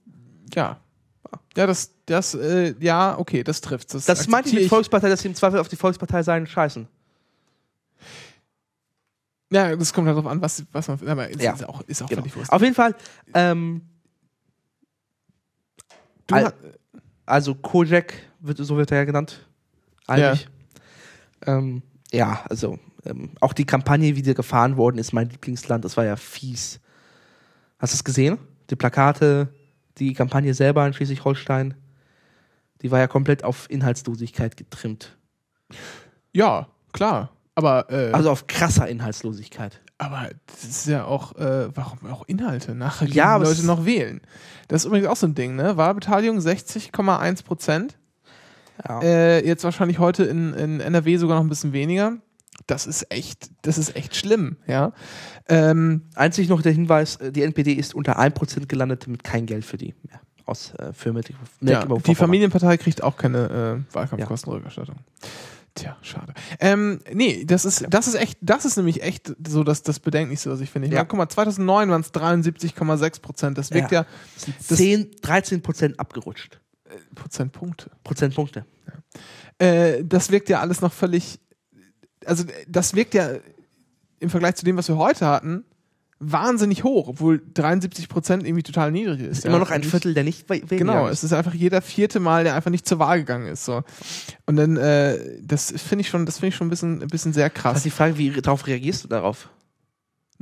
ja. 0.54 0.80
Ja, 1.56 1.66
das, 1.66 1.92
das, 2.06 2.34
äh, 2.34 2.74
ja, 2.80 3.16
okay, 3.16 3.44
das 3.44 3.60
trifft. 3.60 3.94
Das, 3.94 4.04
Das 4.06 4.26
meinte 4.26 4.48
ich 4.48 4.54
mit 4.54 4.68
Volkspartei, 4.68 5.08
dass 5.08 5.20
sie 5.20 5.28
im 5.28 5.34
Zweifel 5.36 5.60
auf 5.60 5.68
die 5.68 5.76
Volkspartei 5.76 6.22
sein 6.24 6.44
scheißen. 6.46 6.88
Ja, 9.52 9.74
das 9.76 9.92
kommt 9.92 10.06
halt 10.08 10.16
darauf 10.16 10.30
an, 10.30 10.40
was, 10.40 10.64
was 10.72 10.88
man, 10.88 11.06
aber 11.08 11.28
ist, 11.28 11.40
Ja. 11.42 11.52
ist 11.52 11.68
auch, 11.68 11.82
ist 11.82 12.02
auch 12.02 12.08
Genau. 12.08 12.22
völlig 12.22 12.36
wurscht. 12.36 12.50
Auf 12.50 12.62
jeden 12.62 12.74
Fall, 12.74 12.94
ähm, 13.34 13.82
Du 16.26 16.34
Al- 16.36 16.52
also 17.26 17.54
Kojak, 17.56 18.14
wird, 18.40 18.58
so 18.58 18.76
wird 18.76 18.90
er 18.90 18.98
ja 18.98 19.04
genannt. 19.04 19.46
Eigentlich. 20.06 20.48
Ja, 21.46 21.58
ähm, 21.58 21.82
ja 22.12 22.44
also 22.48 22.78
ähm, 23.04 23.30
auch 23.40 23.52
die 23.52 23.64
Kampagne, 23.64 24.16
wie 24.16 24.22
die 24.22 24.34
gefahren 24.34 24.76
worden 24.76 24.98
ist, 24.98 25.12
mein 25.12 25.30
Lieblingsland, 25.30 25.84
das 25.84 25.96
war 25.96 26.04
ja 26.04 26.16
fies. 26.16 26.80
Hast 27.78 27.92
du 27.92 27.96
es 27.96 28.04
gesehen? 28.04 28.38
Die 28.68 28.76
Plakate, 28.76 29.48
die 29.98 30.14
Kampagne 30.14 30.54
selber 30.54 30.86
in 30.86 30.92
Schleswig-Holstein, 30.92 31.74
die 32.82 32.90
war 32.90 32.98
ja 32.98 33.06
komplett 33.06 33.44
auf 33.44 33.68
Inhaltslosigkeit 33.70 34.56
getrimmt. 34.56 35.16
ja, 36.32 36.66
klar. 36.92 37.30
Aber, 37.54 37.90
äh, 37.90 38.12
Also 38.12 38.30
auf 38.30 38.46
krasser 38.46 38.88
Inhaltslosigkeit. 38.88 39.80
aber 39.98 40.30
das 40.46 40.64
ist 40.64 40.86
ja 40.86 41.04
auch, 41.04 41.36
äh, 41.36 41.68
warum 41.76 42.10
auch 42.10 42.24
Inhalte? 42.26 42.74
Nachher 42.74 43.06
Ja, 43.08 43.36
Leute 43.36 43.66
noch 43.66 43.84
wählen. 43.84 44.22
Das 44.68 44.82
ist 44.82 44.86
übrigens 44.86 45.08
auch 45.08 45.16
so 45.16 45.26
ein 45.26 45.34
Ding, 45.34 45.56
ne? 45.56 45.76
Wahlbeteiligung 45.76 46.38
60,1 46.38 47.44
Prozent. 47.44 47.98
Ja. 48.88 49.00
Äh, 49.02 49.46
jetzt 49.46 49.64
wahrscheinlich 49.64 49.98
heute 49.98 50.24
in, 50.24 50.52
in 50.54 50.80
NRW 50.80 51.16
sogar 51.16 51.36
noch 51.36 51.44
ein 51.44 51.48
bisschen 51.48 51.72
weniger. 51.72 52.16
Das 52.66 52.86
ist 52.86 53.06
echt, 53.10 53.50
das 53.62 53.78
ist 53.78 53.96
echt 53.96 54.14
schlimm, 54.16 54.56
ja. 54.66 54.92
Ähm, 55.48 56.02
Einzig 56.14 56.48
noch 56.48 56.62
der 56.62 56.72
Hinweis, 56.72 57.16
äh, 57.16 57.32
die 57.32 57.42
NPD 57.42 57.72
ist 57.72 57.94
unter 57.94 58.18
1% 58.20 58.66
gelandet 58.66 59.06
mit 59.08 59.24
kein 59.24 59.46
Geld 59.46 59.64
für 59.64 59.76
die 59.78 59.94
mehr. 60.08 60.20
Aus 60.46 60.74
äh, 60.74 60.92
für 60.92 61.12
Mittel- 61.12 61.34
ja, 61.60 61.84
die 61.84 62.14
Familienpartei 62.14 62.76
kriegt 62.76 63.02
auch 63.02 63.16
keine 63.16 63.84
äh, 63.90 63.94
Wahlkampfkostenrückerstattung. 63.94 64.96
Tja, 65.74 65.96
schade. 66.02 66.34
Ähm, 66.58 67.00
nee, 67.12 67.44
das 67.44 67.64
ist, 67.64 67.86
das 67.88 68.08
ist 68.08 68.14
echt, 68.16 68.38
das 68.42 68.64
ist 68.64 68.76
nämlich 68.76 69.02
echt 69.02 69.32
so 69.46 69.62
das, 69.62 69.82
das 69.82 70.00
Bedenklichste, 70.00 70.50
was 70.50 70.60
ich 70.60 70.68
finde. 70.70 70.88
Ich 70.88 70.92
Ja. 70.92 70.98
meine, 71.00 71.08
guck 71.08 71.18
mal, 71.18 71.28
2009 71.28 71.90
waren 71.90 72.00
es 72.00 72.12
73,6 72.12 73.20
Prozent. 73.22 73.56
Das 73.58 73.70
wirkt 73.70 73.92
ja, 73.92 74.04
sind 74.36 74.56
das- 74.68 74.76
10, 74.78 75.10
13% 75.22 75.96
abgerutscht. 75.96 76.60
Prozentpunkte. 77.14 77.90
Prozentpunkte. 78.04 78.64
Äh, 79.58 80.04
das 80.04 80.30
wirkt 80.30 80.48
ja 80.48 80.60
alles 80.60 80.80
noch 80.80 80.92
völlig, 80.92 81.38
also 82.24 82.44
das 82.68 82.94
wirkt 82.94 83.14
ja 83.14 83.30
im 84.18 84.30
Vergleich 84.30 84.56
zu 84.56 84.64
dem, 84.64 84.76
was 84.76 84.88
wir 84.88 84.96
heute 84.96 85.26
hatten, 85.26 85.64
wahnsinnig 86.22 86.84
hoch, 86.84 87.08
obwohl 87.08 87.42
73 87.54 88.08
Prozent 88.08 88.44
irgendwie 88.44 88.62
total 88.62 88.92
niedrig 88.92 89.20
ist. 89.20 89.38
Ist 89.38 89.44
ja. 89.44 89.50
immer 89.50 89.58
noch 89.58 89.70
ein 89.70 89.82
Viertel, 89.82 90.12
der 90.12 90.22
nicht 90.22 90.48
wählen 90.50 90.66
Genau, 90.68 90.92
gegangen 90.92 91.12
es 91.12 91.24
ist 91.24 91.32
einfach 91.32 91.54
jeder 91.54 91.80
vierte 91.80 92.20
Mal, 92.20 92.44
der 92.44 92.54
einfach 92.54 92.70
nicht 92.70 92.86
zur 92.86 92.98
Wahl 92.98 93.20
gegangen 93.20 93.46
ist. 93.46 93.64
So. 93.64 93.82
Und 94.44 94.56
dann, 94.56 94.76
äh, 94.76 95.18
das 95.42 95.72
finde 95.72 96.02
ich 96.02 96.08
schon, 96.08 96.26
das 96.26 96.38
finde 96.38 96.48
ich 96.48 96.56
schon 96.56 96.66
ein 96.66 96.70
bisschen, 96.70 97.02
ein 97.02 97.08
bisschen 97.08 97.32
sehr 97.32 97.48
Das 97.48 97.62
krass. 97.62 97.76
ist 97.78 97.86
die 97.86 97.90
Frage, 97.90 98.18
wie 98.18 98.30
darauf 98.32 98.66
reagierst 98.66 99.04
du 99.04 99.08
darauf? 99.08 99.48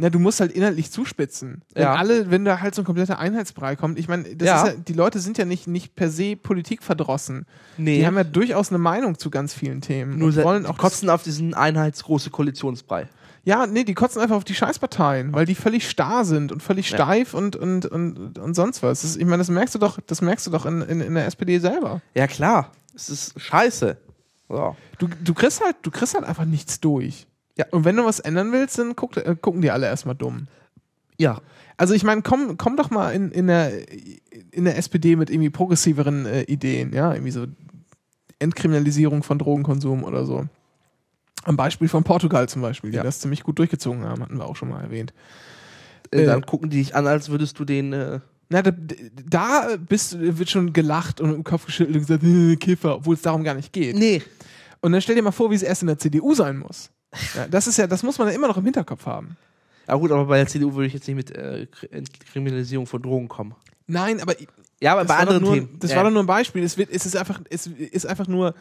Na, 0.00 0.10
du 0.10 0.20
musst 0.20 0.38
halt 0.38 0.52
inhaltlich 0.52 0.92
zuspitzen. 0.92 1.62
Wenn 1.74 1.82
Ja. 1.82 1.94
alle, 1.96 2.30
wenn 2.30 2.44
da 2.44 2.60
halt 2.60 2.72
so 2.72 2.82
ein 2.82 2.84
kompletter 2.84 3.18
Einheitsbrei 3.18 3.74
kommt, 3.74 3.98
ich 3.98 4.06
meine, 4.06 4.28
Ja. 4.40 4.68
ja, 4.68 4.72
die 4.72 4.92
Leute 4.92 5.18
sind 5.18 5.38
ja 5.38 5.44
nicht, 5.44 5.66
nicht 5.66 5.96
per 5.96 6.08
se 6.08 6.36
Politik 6.36 6.84
verdrossen. 6.84 7.46
Nee. 7.76 7.98
Die 7.98 8.06
haben 8.06 8.16
ja 8.16 8.22
durchaus 8.22 8.68
eine 8.70 8.78
Meinung 8.78 9.18
zu 9.18 9.28
ganz 9.28 9.54
vielen 9.54 9.80
Themen. 9.80 10.16
nur 10.16 10.28
und 10.28 10.36
wollen 10.44 10.62
die 10.62 10.68
auch 10.68 10.78
kotzen 10.78 11.10
auf 11.10 11.24
diesen 11.24 11.52
einheitsgroße 11.52 12.30
Koalitionsbrei. 12.30 13.08
Ja, 13.42 13.66
nee, 13.66 13.82
die 13.82 13.94
kotzen 13.94 14.22
einfach 14.22 14.36
auf 14.36 14.44
die 14.44 14.54
Scheißparteien, 14.54 15.32
weil 15.32 15.46
die 15.46 15.54
völlig 15.56 15.88
starr 15.90 16.24
sind 16.24 16.52
und 16.52 16.62
völlig 16.62 16.86
steif 16.88 17.34
und, 17.34 17.56
und, 17.56 17.86
und, 17.86 18.38
und 18.38 18.54
sonst 18.54 18.82
was. 18.84 19.02
Das 19.02 19.16
ich 19.16 19.24
meine, 19.24 19.38
das 19.38 19.48
merkst 19.48 19.74
du 19.74 19.78
doch, 19.80 19.98
das 20.06 20.20
merkst 20.22 20.46
du 20.46 20.50
doch 20.52 20.64
in, 20.64 20.80
in, 20.82 21.00
in 21.00 21.14
der 21.14 21.26
SPD 21.26 21.58
selber. 21.58 22.02
Ja, 22.14 22.26
klar. 22.28 22.70
Es 22.94 23.08
ist 23.08 23.40
scheiße. 23.40 23.96
So. 24.48 24.76
Du, 24.98 25.08
du 25.24 25.34
kriegst 25.34 25.60
halt, 25.64 25.76
du 25.82 25.90
kriegst 25.90 26.14
halt 26.14 26.24
einfach 26.24 26.44
nichts 26.44 26.78
durch. 26.80 27.26
Ja. 27.58 27.66
Und 27.72 27.84
wenn 27.84 27.96
du 27.96 28.04
was 28.04 28.20
ändern 28.20 28.52
willst, 28.52 28.78
dann 28.78 28.94
guck, 28.96 29.16
äh, 29.16 29.36
gucken 29.40 29.60
die 29.60 29.70
alle 29.70 29.86
erstmal 29.86 30.14
dumm. 30.14 30.46
Ja. 31.18 31.40
Also 31.76 31.94
ich 31.94 32.04
meine, 32.04 32.22
komm, 32.22 32.56
komm 32.56 32.76
doch 32.76 32.90
mal 32.90 33.10
in, 33.10 33.30
in, 33.32 33.46
der, 33.48 33.72
in 34.52 34.64
der 34.64 34.76
SPD 34.78 35.16
mit 35.16 35.28
irgendwie 35.30 35.50
progressiveren 35.50 36.24
äh, 36.26 36.42
Ideen, 36.42 36.92
ja, 36.92 37.12
irgendwie 37.12 37.30
so 37.32 37.46
Entkriminalisierung 38.38 39.22
von 39.22 39.38
Drogenkonsum 39.38 40.04
oder 40.04 40.24
so. 40.24 40.46
Am 41.44 41.56
Beispiel 41.56 41.88
von 41.88 42.04
Portugal 42.04 42.48
zum 42.48 42.62
Beispiel, 42.62 42.90
die 42.90 42.96
Ja. 42.96 43.02
das 43.02 43.20
ziemlich 43.20 43.42
gut 43.42 43.58
durchgezogen 43.58 44.04
haben, 44.04 44.22
hatten 44.22 44.36
wir 44.38 44.44
auch 44.46 44.56
schon 44.56 44.68
mal 44.68 44.82
erwähnt. 44.82 45.12
Äh, 46.10 46.22
Äh, 46.22 46.26
dann 46.26 46.42
gucken 46.46 46.70
die 46.70 46.78
dich 46.78 46.94
an, 46.94 47.06
als 47.06 47.28
würdest 47.30 47.58
du 47.58 47.64
den. 47.64 47.92
Äh, 47.92 48.20
Na, 48.48 48.62
da, 48.62 48.72
da 49.28 49.68
bist, 49.78 50.18
wird 50.20 50.48
schon 50.48 50.72
gelacht 50.72 51.20
und 51.20 51.32
dem 51.32 51.44
Kopf 51.44 51.66
geschüttelt 51.66 51.96
und 51.96 52.06
gesagt, 52.06 52.24
äh, 52.24 52.56
Kiffer, 52.60 52.96
obwohl 52.96 53.14
es 53.14 53.22
darum 53.22 53.44
gar 53.44 53.54
nicht 53.54 53.72
geht. 53.72 53.96
nee. 53.96 54.22
Und 54.80 54.92
dann 54.92 55.02
stell 55.02 55.16
dir 55.16 55.22
mal 55.22 55.32
vor, 55.32 55.50
wie 55.50 55.56
es 55.56 55.62
erst 55.64 55.82
in 55.82 55.88
der 55.88 55.98
CDU 55.98 56.34
sein 56.34 56.56
muss. 56.58 56.90
Ja, 57.34 57.48
das 57.48 57.66
ist 57.66 57.78
ja, 57.78 57.86
das 57.86 58.02
muss 58.02 58.18
man 58.18 58.28
ja 58.28 58.34
immer 58.34 58.48
noch 58.48 58.56
im 58.56 58.64
Hinterkopf 58.64 59.06
haben. 59.06 59.36
Ja, 59.86 59.94
gut, 59.94 60.10
aber 60.12 60.26
bei 60.26 60.36
der 60.36 60.46
CDU 60.46 60.74
würde 60.74 60.86
ich 60.86 60.92
jetzt 60.92 61.06
nicht 61.08 61.16
mit 61.16 61.30
äh, 61.30 61.66
Kri- 61.72 61.90
Entkriminalisierung 61.90 62.86
von 62.86 63.00
Drogen 63.00 63.28
kommen. 63.28 63.54
Nein, 63.86 64.20
aber 64.20 64.34
Ja, 64.80 64.92
aber 64.92 65.04
bei 65.04 65.08
war, 65.08 65.16
doch 65.16 65.20
anderen 65.22 65.42
nur, 65.42 65.54
Themen. 65.54 65.76
das 65.80 65.90
ja. 65.92 65.96
war 65.96 66.04
doch 66.04 66.10
nur 66.10 66.22
ein 66.22 66.26
Beispiel. 66.26 66.62
Es, 66.62 66.76
wird, 66.76 66.90
es 66.92 67.06
ist 67.06 67.16
einfach, 67.16 67.40
es 67.48 67.66
ist 67.66 68.04
einfach 68.06 68.28
nur 68.28 68.54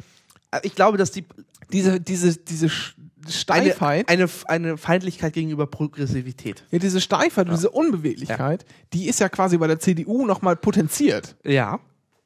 Ich 0.64 0.74
glaube, 0.76 0.98
dass 0.98 1.12
die 1.12 1.26
diese, 1.74 2.00
diese, 2.00 2.38
diese 2.38 2.68
Sch- 2.68 2.93
eine, 3.26 3.32
Steifheit, 3.34 4.08
eine, 4.08 4.30
eine 4.45 4.78
Feindlichkeit 4.78 5.34
gegenüber 5.34 5.68
Progressivität. 5.68 6.64
ja, 6.72 6.80
diese 6.80 7.02
Steifheit 7.02 7.48
und 7.50 7.56
diese 7.56 7.70
Unbeweglichkeit, 7.72 8.66
die 8.93 9.10
ist 9.10 9.20
ja 9.20 9.28
quasi 9.28 9.58
bei 9.58 9.68
der 9.68 9.80
CDU 9.80 10.26
nochmal 10.26 10.56
potenziert. 10.56 11.36
Ja. 11.43 11.80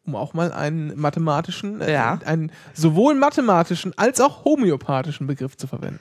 Um 0.03 0.15
auch 0.15 0.33
mal 0.33 0.51
einen 0.51 0.99
mathematischen, 0.99 1.79
äh, 1.81 1.93
Ja. 1.93 2.19
einen 2.25 2.51
sowohl 2.73 3.13
mathematischen 3.15 3.95
als 3.97 4.19
auch 4.19 4.45
homöopathischen 4.45 5.27
Begriff 5.27 5.55
zu 5.57 5.67
verwenden. 5.67 5.99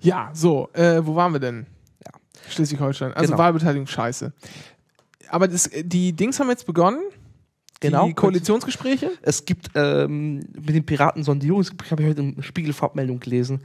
Ja, 0.00 0.30
so, 0.32 0.68
äh, 0.72 1.00
wo 1.04 1.14
waren 1.16 1.32
wir 1.32 1.40
denn? 1.40 1.66
Ja. 2.04 2.12
Schleswig-Holstein. 2.50 3.12
Also 3.14 3.32
Genau. 3.32 3.38
Wahlbeteiligung 3.38 3.86
scheiße. 3.86 4.32
Aber 5.28 5.48
das, 5.48 5.70
die 5.82 6.12
Dings 6.12 6.38
haben 6.38 6.48
jetzt 6.50 6.66
begonnen. 6.66 7.00
Genau. 7.80 8.06
Die 8.06 8.14
Koalitionsgespräche. 8.14 9.10
Es 9.20 9.44
gibt 9.44 9.70
ähm, 9.74 10.36
mit 10.54 10.70
den 10.70 10.86
Piraten 10.86 11.22
Sondierungsgespräch, 11.22 11.90
habe 11.90 12.02
ich 12.04 12.08
heute 12.08 12.22
eine 12.22 12.42
Spiegel-Fortmeldung 12.42 13.20
gelesen. 13.20 13.60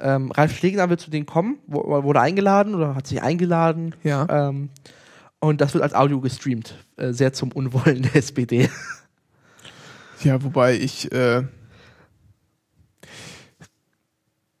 Ähm, 0.00 0.30
Ralf 0.32 0.54
Schlegner 0.56 0.90
wird 0.90 1.00
zu 1.00 1.10
denen 1.10 1.24
kommen, 1.24 1.56
wurde 1.66 2.20
eingeladen 2.20 2.74
oder 2.74 2.94
hat 2.94 3.06
sich 3.06 3.22
eingeladen. 3.22 3.94
Ja. 4.02 4.48
Ähm, 4.48 4.68
und 5.44 5.60
das 5.60 5.74
wird 5.74 5.82
als 5.82 5.94
Audio 5.94 6.20
gestreamt. 6.20 6.74
Äh, 6.96 7.12
sehr 7.12 7.32
zum 7.32 7.52
Unwollen 7.52 8.02
der 8.02 8.16
SPD. 8.16 8.68
Ja, 10.22 10.42
wobei 10.42 10.74
ich, 10.74 11.10
äh, 11.12 11.42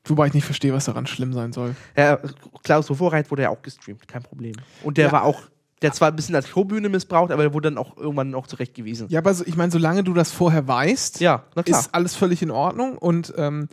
wobei 0.06 0.26
ich 0.26 0.34
nicht 0.34 0.44
verstehe, 0.44 0.72
was 0.72 0.84
daran 0.84 1.06
schlimm 1.06 1.32
sein 1.32 1.52
soll. 1.52 1.74
Ja, 1.96 2.18
Klaus 2.62 2.90
Wowereit 2.90 3.30
wurde 3.30 3.42
ja 3.42 3.50
auch 3.50 3.62
gestreamt, 3.62 4.06
kein 4.06 4.22
Problem. 4.22 4.54
Und 4.82 4.98
der 4.98 5.06
Ja. 5.06 5.12
war 5.12 5.22
auch, 5.24 5.42
der 5.82 5.92
zwar 5.92 6.08
ein 6.08 6.16
bisschen 6.16 6.34
als 6.34 6.48
Showbühne 6.48 6.88
missbraucht, 6.88 7.30
aber 7.32 7.42
der 7.42 7.54
wurde 7.54 7.70
dann 7.70 7.78
auch 7.78 7.96
irgendwann 7.96 8.34
auch 8.34 8.46
zurechtgewiesen. 8.46 9.08
Ja, 9.08 9.20
aber 9.20 9.32
so, 9.34 9.44
ich 9.46 9.56
meine, 9.56 9.72
solange 9.72 10.04
du 10.04 10.12
das 10.12 10.30
vorher 10.32 10.66
weißt, 10.68 11.20
Ja, 11.20 11.44
ist 11.64 11.94
alles 11.94 12.14
völlig 12.14 12.42
in 12.42 12.50
Ordnung 12.50 12.98
und 12.98 13.32
ähm, 13.36 13.68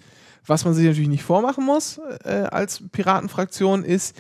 Was 0.47 0.65
man 0.65 0.73
sich 0.73 0.85
natürlich 0.87 1.07
nicht 1.09 1.21
vormachen 1.23 1.63
muss 1.65 1.99
äh, 2.23 2.47
als 2.49 2.81
Piratenfraktion 2.91 3.83
ist, 3.83 4.19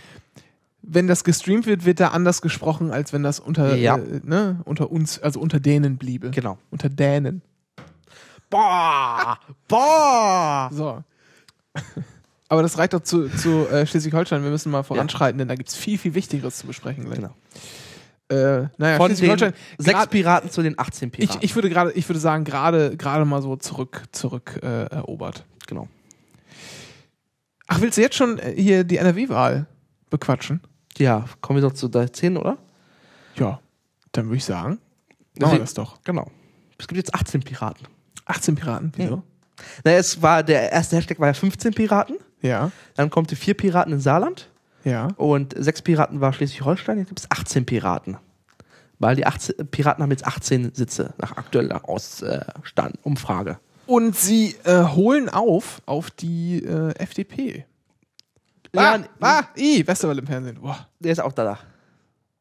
wenn 0.83 1.07
das 1.07 1.23
gestreamt 1.23 1.65
wird, 1.65 1.85
wird 1.85 1.99
da 1.99 2.09
anders 2.09 2.41
gesprochen, 2.41 2.91
als 2.91 3.13
wenn 3.13 3.23
das 3.23 3.39
unter, 3.39 3.75
Ja. 3.75 3.97
äh, 3.97 4.19
ne, 4.23 4.61
unter 4.65 4.91
uns, 4.91 5.19
also 5.19 5.39
unter 5.39 5.59
Dänen 5.59 5.97
bliebe. 5.97 6.31
Genau. 6.31 6.57
Unter 6.71 6.89
Dänen. 6.89 7.41
Boah! 8.49 9.37
Boah! 9.67 10.69
So. 10.73 11.03
Aber 12.49 12.61
das 12.63 12.77
reicht 12.77 12.93
doch 12.93 13.01
zu, 13.01 13.29
zu 13.29 13.67
äh, 13.69 13.85
Schleswig-Holstein. 13.85 14.43
Wir 14.43 14.49
müssen 14.51 14.71
mal 14.71 14.83
voranschreiten, 14.83 15.37
denn 15.39 15.47
da 15.47 15.55
gibt 15.55 15.69
es 15.69 15.75
viel, 15.75 15.97
viel 15.97 16.13
Wichtigeres 16.15 16.57
zu 16.57 16.67
besprechen. 16.67 17.05
gleich. 17.05 17.15
Genau. 17.19 17.33
Äh, 18.29 18.67
naja, 18.77 18.97
Von 18.97 19.07
den 19.09 19.17
Schleswig-Holstein. 19.17 19.53
sechs 19.77 20.07
Piraten 20.07 20.49
zu 20.49 20.61
den 20.61 20.77
18 20.77 21.07
Ich, 21.09 21.13
Piraten. 21.13 21.39
ich 21.43 21.55
würde 21.55 21.69
gerade, 21.69 21.91
ich 21.93 22.07
würde 22.09 22.19
sagen, 22.19 22.43
gerade, 22.43 22.97
gerade 22.97 23.23
mal 23.25 23.41
so 23.41 23.55
zurück, 23.55 24.03
zurück 24.11 24.59
äh, 24.63 24.85
erobert. 24.87 25.45
genau. 25.67 25.87
Ach, 27.67 27.79
willst 27.79 27.97
du 27.97 28.01
jetzt 28.01 28.15
schon 28.17 28.37
äh, 28.39 28.53
hier 28.55 28.83
die 28.83 28.97
NRW-Wahl 28.97 29.65
bequatschen? 30.09 30.59
Ja, 31.01 31.25
kommen 31.41 31.61
wir 31.61 31.67
doch 31.67 31.73
zu 31.75 31.87
13, 31.87 32.37
oder? 32.37 32.57
Ja, 33.35 33.59
dann 34.11 34.25
würde 34.25 34.37
ich 34.37 34.45
sagen, 34.45 34.79
Das 35.35 35.41
machen 35.47 35.57
wir 35.59 35.63
ist- 35.63 35.77
das 35.77 35.85
doch. 35.85 36.03
Genau. 36.03 36.29
Es 36.77 36.87
gibt 36.87 36.97
jetzt 36.97 37.13
18 37.15 37.41
Piraten. 37.43 37.87
18 38.25 38.55
Piraten, 38.55 38.91
wieso? 38.95 39.23
Na, 39.83 39.91
es 39.91 40.21
war, 40.21 40.43
der 40.43 40.71
erste 40.71 40.95
Hashtag 40.97 41.19
war 41.19 41.27
ja 41.27 41.33
15 41.33 41.73
Piraten. 41.73 42.17
Ja, 42.41 42.71
Dann 42.95 43.09
kommt 43.11 43.29
die 43.31 43.35
vier 43.35 43.53
Piraten 43.55 43.93
in 43.93 43.99
Saarland. 43.99 44.49
ja. 44.83 45.07
Und 45.17 45.53
sechs 45.57 45.81
Piraten 45.81 46.21
war 46.21 46.33
Schleswig-Holstein. 46.33 46.97
Jetzt 46.97 47.07
gibt 47.09 47.19
es 47.19 47.29
18 47.29 47.65
Piraten. 47.65 48.17
Weil 48.97 49.15
die 49.15 49.25
18, 49.25 49.67
Piraten 49.69 50.01
haben 50.03 50.11
jetzt 50.11 50.25
18 50.25 50.73
Sitze 50.73 51.13
nach 51.17 51.37
aktueller 51.37 51.87
Ausstand, 51.87 52.97
Umfrage. 53.03 53.59
Und 53.87 54.15
sie 54.15 54.55
äh, 54.63 54.83
holen 54.85 55.29
auf 55.29 55.81
auf 55.85 56.09
die 56.11 56.63
äh, 56.63 56.93
FDP. 56.97 57.65
Ja, 58.73 58.99
ah, 59.19 59.39
ah, 59.39 59.43
i, 59.57 59.85
Westerwelle 59.85 60.21
im 60.21 60.27
Fernsehen. 60.27 60.61
Boah. 60.61 60.87
Der 60.99 61.11
ist 61.11 61.19
auch 61.19 61.33
da. 61.33 61.59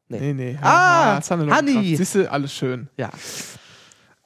Nee, 0.07 0.33
nee. 0.33 0.57
Ah, 0.61 1.17
es 1.19 1.31
hat 1.31 1.39
eine 1.39 1.53
Hanni. 1.53 1.95
Siehst 1.95 2.15
du, 2.15 2.31
alles 2.31 2.53
schön. 2.53 2.89
Ja. 2.97 3.09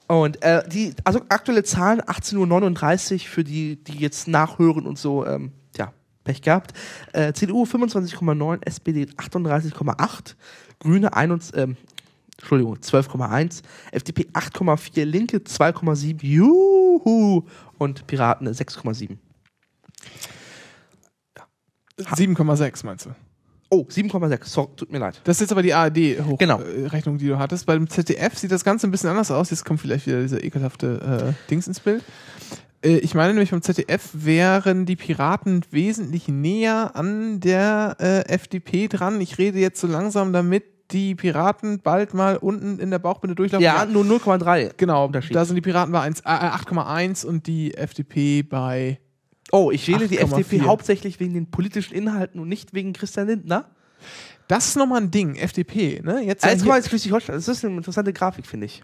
Und 0.08 0.42
äh, 0.44 0.68
die, 0.68 0.94
also 1.04 1.22
aktuelle 1.30 1.64
Zahlen 1.64 2.02
18.39 2.02 3.14
Uhr 3.14 3.20
für 3.20 3.44
die, 3.44 3.84
die 3.84 3.98
jetzt 3.98 4.28
nachhören 4.28 4.86
und 4.86 5.00
so, 5.00 5.26
ähm, 5.26 5.52
tja, 5.74 5.94
Pech 6.24 6.42
gehabt. 6.42 6.74
Äh, 7.14 7.34
CDU 7.34 7.64
25,9, 7.64 8.66
SPD 8.66 9.06
38,8, 9.06 10.36
Grüne 10.80 11.14
21, 11.16 11.58
ähm, 11.58 11.78
Entschuldigung, 12.38 12.76
12,1, 12.76 13.62
FDP 13.92 14.28
8,4, 14.34 15.06
Linke 15.06 15.38
2,7, 15.38 16.24
Juhu! 16.24 17.44
Und 17.78 18.08
Piraten 18.08 18.48
6,7. 18.48 19.18
7,6 22.00 22.86
meinst 22.86 23.06
du? 23.06 23.10
Oh, 23.70 23.86
7,6, 23.90 24.46
so, 24.46 24.66
tut 24.76 24.92
mir 24.92 25.00
leid. 25.00 25.20
Das 25.24 25.38
ist 25.38 25.42
jetzt 25.42 25.52
aber 25.52 25.64
die 25.64 25.74
ARD-Rechnung, 25.74 26.38
Genau. 26.38 26.62
äh, 26.62 27.18
die 27.18 27.28
du 27.28 27.40
hattest. 27.40 27.66
Beim 27.66 27.90
ZDF 27.90 28.38
sieht 28.38 28.52
das 28.52 28.64
Ganze 28.64 28.88
ein 28.88 28.92
bisschen 28.92 29.10
anders 29.10 29.32
aus. 29.32 29.50
Jetzt 29.50 29.66
kommt 29.66 29.82
vielleicht 29.82 30.06
wieder 30.06 30.22
dieser 30.22 30.44
ekelhafte 30.44 31.34
äh, 31.34 31.50
Dings 31.50 31.68
ins 31.68 31.80
Bild. 31.80 32.04
Äh, 32.84 32.98
ich 32.98 33.16
meine 33.16 33.34
nämlich 33.34 33.52
beim 33.52 33.62
ZDF 33.64 34.10
wären 34.14 34.86
die 34.86 34.96
Piraten 34.96 35.64
wesentlich 35.72 36.28
näher 36.28 36.92
an 36.96 37.40
der 37.40 37.98
äh, 38.00 38.20
FDP 38.32 38.88
dran. 38.88 39.20
Ich 39.20 39.40
rede 39.40 39.58
jetzt 39.60 39.82
so 39.82 39.88
langsam, 39.88 40.32
damit 40.32 40.64
die 40.92 41.16
Piraten 41.16 41.80
bald 41.80 42.14
mal 42.14 42.38
unten 42.38 42.78
in 42.78 42.92
der 42.92 43.00
Bauchbinde 43.00 43.34
durchlaufen. 43.34 43.64
Ja, 43.64 43.86
nur 43.86 44.04
0,3. 44.04 44.74
genau. 44.78 45.08
Da 45.08 45.44
sind 45.46 45.56
die 45.56 45.62
Piraten 45.62 45.92
bei 45.92 46.02
1, 46.02 46.20
äh, 46.20 46.24
8,1 46.26 47.26
und 47.26 47.48
die 47.48 47.74
FDP 47.76 48.44
bei 48.44 49.00
Oh, 49.52 49.72
ich 49.72 49.88
wähle 49.88 50.08
die 50.08 50.20
8,4. 50.20 50.24
FDP 50.24 50.62
hauptsächlich 50.62 51.20
wegen 51.20 51.34
den 51.34 51.50
politischen 51.50 51.94
Inhalten 51.94 52.40
und 52.40 52.48
nicht 52.48 52.74
wegen 52.74 52.94
Christian 52.94 53.28
Lindner. 53.28 53.70
Das 54.48 54.68
ist 54.68 54.76
nochmal 54.76 55.02
ein 55.02 55.12
Ding, 55.12 55.36
FDP, 55.36 56.02
ne? 56.04 56.22
Jetzt 56.22 56.44
ja 56.44 56.52
Jetzt 56.52 56.66
mal 56.66 56.78
jetzt 56.78 56.90
Schleswig-Holstein. 56.90 57.36
Das 57.36 57.48
ist 57.48 57.66
eine 57.66 57.78
interessante 57.78 58.14
Grafik, 58.14 58.46
finde 58.46 58.68
ich. 58.68 58.84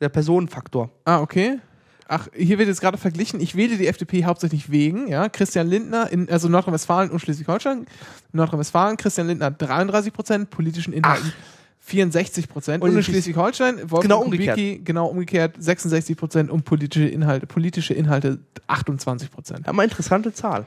Der 0.00 0.08
Personenfaktor. 0.08 0.90
Ah, 1.04 1.20
okay. 1.20 1.58
Ach, 2.06 2.28
hier 2.34 2.58
wird 2.58 2.68
jetzt 2.68 2.80
gerade 2.80 2.98
verglichen. 2.98 3.40
Ich 3.40 3.54
wähle 3.54 3.76
die 3.76 3.86
FDP 3.86 4.24
hauptsächlich 4.24 4.70
wegen, 4.70 5.08
ja. 5.08 5.28
Christian 5.28 5.66
Lindner, 5.66 6.10
in, 6.10 6.28
also 6.28 6.48
Nordrhein-Westfalen 6.48 7.10
und 7.10 7.18
Schleswig-Holstein. 7.20 7.86
Nordrhein-Westfalen, 8.32 8.96
Christian 8.96 9.26
Lindner 9.26 9.50
33 9.50 10.12
Prozent, 10.12 10.50
politischen 10.50 10.92
Inhalten 10.92 11.32
64 11.86 12.48
Prozent. 12.48 12.82
Und, 12.82 12.88
Und 12.88 12.94
in 12.94 12.98
in 12.98 13.04
Schleswig- 13.04 13.34
Schleswig-Holstein, 13.34 13.76
Genau 14.00 14.22
umgekehrt. 14.22 14.56
Kubicki, 14.56 14.80
genau 14.84 15.06
umgekehrt, 15.06 15.54
66 15.58 16.16
Prozent 16.16 16.50
und 16.50 16.64
politische 16.64 17.06
Inhalte, 17.08 17.46
politische 17.46 17.92
Inhalte 17.94 18.38
28 18.66 19.30
Prozent. 19.30 19.70
Mal 19.72 19.84
interessante 19.84 20.32
Zahl. 20.32 20.66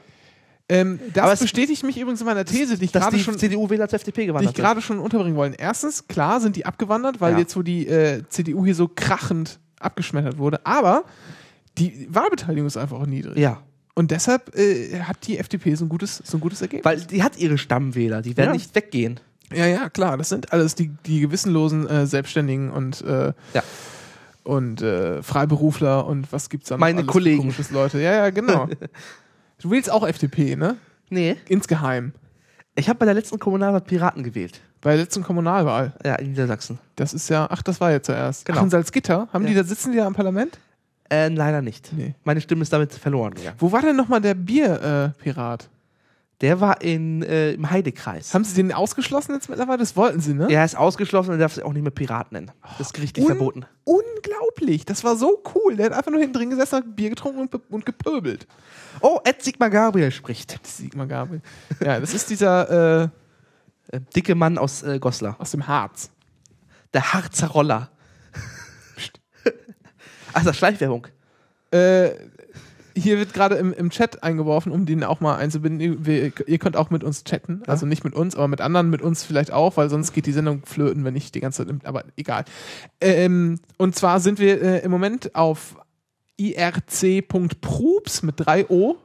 Ähm, 0.70 1.00
das 1.14 1.22
Aber 1.24 1.32
es- 1.32 1.40
bestätigt 1.40 1.82
mich 1.82 1.98
übrigens 1.98 2.20
in 2.20 2.26
meiner 2.26 2.44
These, 2.44 2.76
die 2.78 2.84
ich 2.84 2.92
Dass 2.92 3.02
gerade 3.04 3.18
schon 3.18 3.38
CDU-Wähler 3.38 3.84
als 3.84 3.94
FDP 3.94 4.20
die 4.20 4.22
ich 4.24 4.28
gewandert 4.28 4.54
gerade 4.54 4.80
schon 4.82 4.98
unterbringen 4.98 5.34
wollen. 5.36 5.54
Erstens, 5.54 6.06
klar 6.08 6.40
sind 6.40 6.56
die 6.56 6.66
abgewandert, 6.66 7.20
weil 7.20 7.32
Ja. 7.32 7.38
jetzt 7.38 7.56
wo 7.56 7.62
die 7.62 7.86
äh, 7.88 8.22
CDU 8.28 8.64
hier 8.66 8.74
so 8.74 8.86
krachend 8.86 9.58
abgeschmettert 9.80 10.36
wurde, 10.38 10.64
aber 10.66 11.04
die 11.78 12.06
Wahlbeteiligung 12.10 12.66
ist 12.66 12.76
einfach 12.76 13.00
auch 13.00 13.06
niedrig. 13.06 13.38
Ja. 13.38 13.62
Und 13.94 14.10
deshalb 14.10 14.56
äh, 14.56 15.00
hat 15.00 15.26
die 15.26 15.38
FDP 15.38 15.74
so 15.74 15.84
ein 15.84 15.88
gutes, 15.88 16.22
so 16.24 16.36
ein 16.36 16.40
gutes 16.40 16.60
Ergebnis. 16.60 16.84
Weil 16.84 17.00
die 17.00 17.22
hat 17.22 17.38
ihre 17.38 17.58
Stammwähler, 17.58 18.20
die 18.22 18.36
werden 18.36 18.48
Ja. 18.50 18.52
nicht 18.52 18.74
weggehen. 18.74 19.18
Ja, 19.52 19.66
ja, 19.66 19.88
klar, 19.88 20.16
das 20.18 20.28
sind 20.28 20.52
alles 20.52 20.74
die, 20.74 20.88
die 21.06 21.20
gewissenlosen 21.20 21.88
äh, 21.88 22.06
Selbstständigen 22.06 22.70
und, 22.70 23.00
äh, 23.02 23.32
Ja. 23.54 23.62
und 24.44 24.82
äh, 24.82 25.22
Freiberufler 25.22 26.06
und 26.06 26.32
was 26.32 26.48
gibt's 26.50 26.68
da 26.68 26.74
noch 26.76 26.80
Meine 26.80 27.00
alles 27.00 27.10
Kollegen. 27.12 27.38
komisches 27.38 27.70
Leute. 27.70 27.98
Ja, 28.00 28.12
ja, 28.12 28.30
genau. 28.30 28.66
du 29.62 29.70
willst 29.70 29.90
auch 29.90 30.06
FDP, 30.06 30.56
ne? 30.56 30.76
Nee. 31.10 31.36
Insgeheim. 31.48 32.12
Ich 32.74 32.88
habe 32.88 32.98
bei 32.98 33.06
der 33.06 33.14
letzten 33.14 33.38
Kommunalwahl 33.38 33.80
Piraten 33.80 34.22
gewählt. 34.22 34.60
Bei 34.80 34.90
der 34.94 35.00
letzten 35.04 35.24
Kommunalwahl. 35.24 35.92
Ja, 36.04 36.14
in 36.16 36.28
Niedersachsen. 36.30 36.78
Das 36.94 37.12
ist 37.12 37.28
ja, 37.28 37.48
ach, 37.50 37.62
das 37.62 37.80
war 37.80 37.90
ja 37.90 38.00
zuerst. 38.00 38.44
Genau. 38.44 38.58
Ach, 38.60 38.62
in 38.64 38.70
Salzgitter? 38.70 39.28
Haben 39.32 39.44
Ja. 39.44 39.48
die 39.50 39.56
da, 39.56 39.64
sitzen 39.64 39.90
die 39.92 39.98
da 39.98 40.06
im 40.06 40.14
Parlament? 40.14 40.58
Äh, 41.10 41.28
leider 41.28 41.62
nicht. 41.62 41.90
Nee. 41.92 42.14
Meine 42.22 42.40
Stimme 42.40 42.62
ist 42.62 42.72
damit 42.72 42.92
verloren 42.92 43.34
gegangen. 43.34 43.56
Wo 43.58 43.72
war 43.72 43.80
denn 43.82 43.96
nochmal 43.96 44.20
der 44.20 44.34
Bierpirat? 44.34 45.68
Der 46.40 46.60
war 46.60 46.80
in, 46.82 47.22
äh, 47.24 47.52
im 47.52 47.68
Heidekreis. 47.68 48.32
Haben 48.32 48.44
sie 48.44 48.54
den 48.54 48.72
ausgeschlossen 48.72 49.32
jetzt 49.34 49.48
mittlerweile? 49.48 49.78
Das 49.78 49.96
wollten 49.96 50.20
sie, 50.20 50.34
ne? 50.34 50.46
er 50.48 50.64
ist 50.64 50.76
ausgeschlossen 50.76 51.32
und 51.32 51.38
darf 51.40 51.54
sich 51.54 51.64
auch 51.64 51.72
nicht 51.72 51.82
mehr 51.82 51.90
Pirat 51.90 52.30
nennen. 52.30 52.52
Das 52.78 52.88
ist 52.88 52.94
gerichtlich 52.94 53.24
Un- 53.26 53.32
verboten. 53.36 53.66
Unglaublich. 53.84 54.84
Das 54.84 55.02
war 55.02 55.16
so 55.16 55.42
cool. 55.54 55.74
Der 55.76 55.86
hat 55.86 55.92
einfach 55.94 56.12
nur 56.12 56.20
hinten 56.20 56.34
drin 56.34 56.50
gesessen, 56.50 56.76
hat 56.76 56.96
Bier 56.96 57.10
getrunken 57.10 57.40
und, 57.40 57.54
und 57.72 57.84
gepöbelt. 57.86 58.46
Oh, 59.00 59.18
Ed 59.24 59.42
Sigmar 59.42 59.70
Gabriel 59.70 60.12
spricht. 60.12 60.64
Sigmar 60.64 61.06
Gabriel. 61.08 61.42
Ja, 61.84 61.98
das 61.98 62.14
ist 62.14 62.30
dieser 62.30 63.02
äh, 63.04 63.08
Äh, 63.90 64.00
dicke 64.14 64.34
Mann 64.34 64.58
aus 64.58 64.82
äh, 64.82 64.98
Goslar. 64.98 65.36
aus 65.38 65.50
dem 65.52 65.66
Harz. 65.66 66.10
Der 66.92 67.14
Harzer 67.14 67.48
Roller. 67.48 67.90
Ist 70.34 70.54
Schleichwerbung. 70.56 71.06
Äh, 71.70 72.10
hier 72.98 73.18
wird 73.18 73.32
gerade 73.32 73.54
im, 73.56 73.72
im 73.72 73.90
Chat 73.90 74.22
eingeworfen, 74.22 74.72
um 74.72 74.86
den 74.86 75.04
auch 75.04 75.20
mal 75.20 75.36
einzubinden. 75.36 76.04
Wir, 76.04 76.32
ihr 76.46 76.58
könnt 76.58 76.76
auch 76.76 76.90
mit 76.90 77.04
uns 77.04 77.24
chatten. 77.24 77.62
Also 77.66 77.86
nicht 77.86 78.04
mit 78.04 78.14
uns, 78.14 78.34
aber 78.36 78.48
mit 78.48 78.60
anderen, 78.60 78.90
mit 78.90 79.02
uns 79.02 79.24
vielleicht 79.24 79.52
auch, 79.52 79.76
weil 79.76 79.88
sonst 79.90 80.12
geht 80.12 80.26
die 80.26 80.32
Sendung 80.32 80.62
flöten, 80.66 81.04
wenn 81.04 81.16
ich 81.16 81.32
die 81.32 81.40
ganze 81.40 81.66
Zeit. 81.66 81.74
Aber 81.84 82.04
egal. 82.16 82.44
Ähm, 83.00 83.60
und 83.76 83.94
zwar 83.96 84.20
sind 84.20 84.38
wir 84.38 84.60
äh, 84.62 84.78
im 84.84 84.90
Moment 84.90 85.34
auf 85.34 85.76
irc.proobs 86.38 88.22
mit 88.22 88.34
3 88.38 88.66
O 88.68 88.96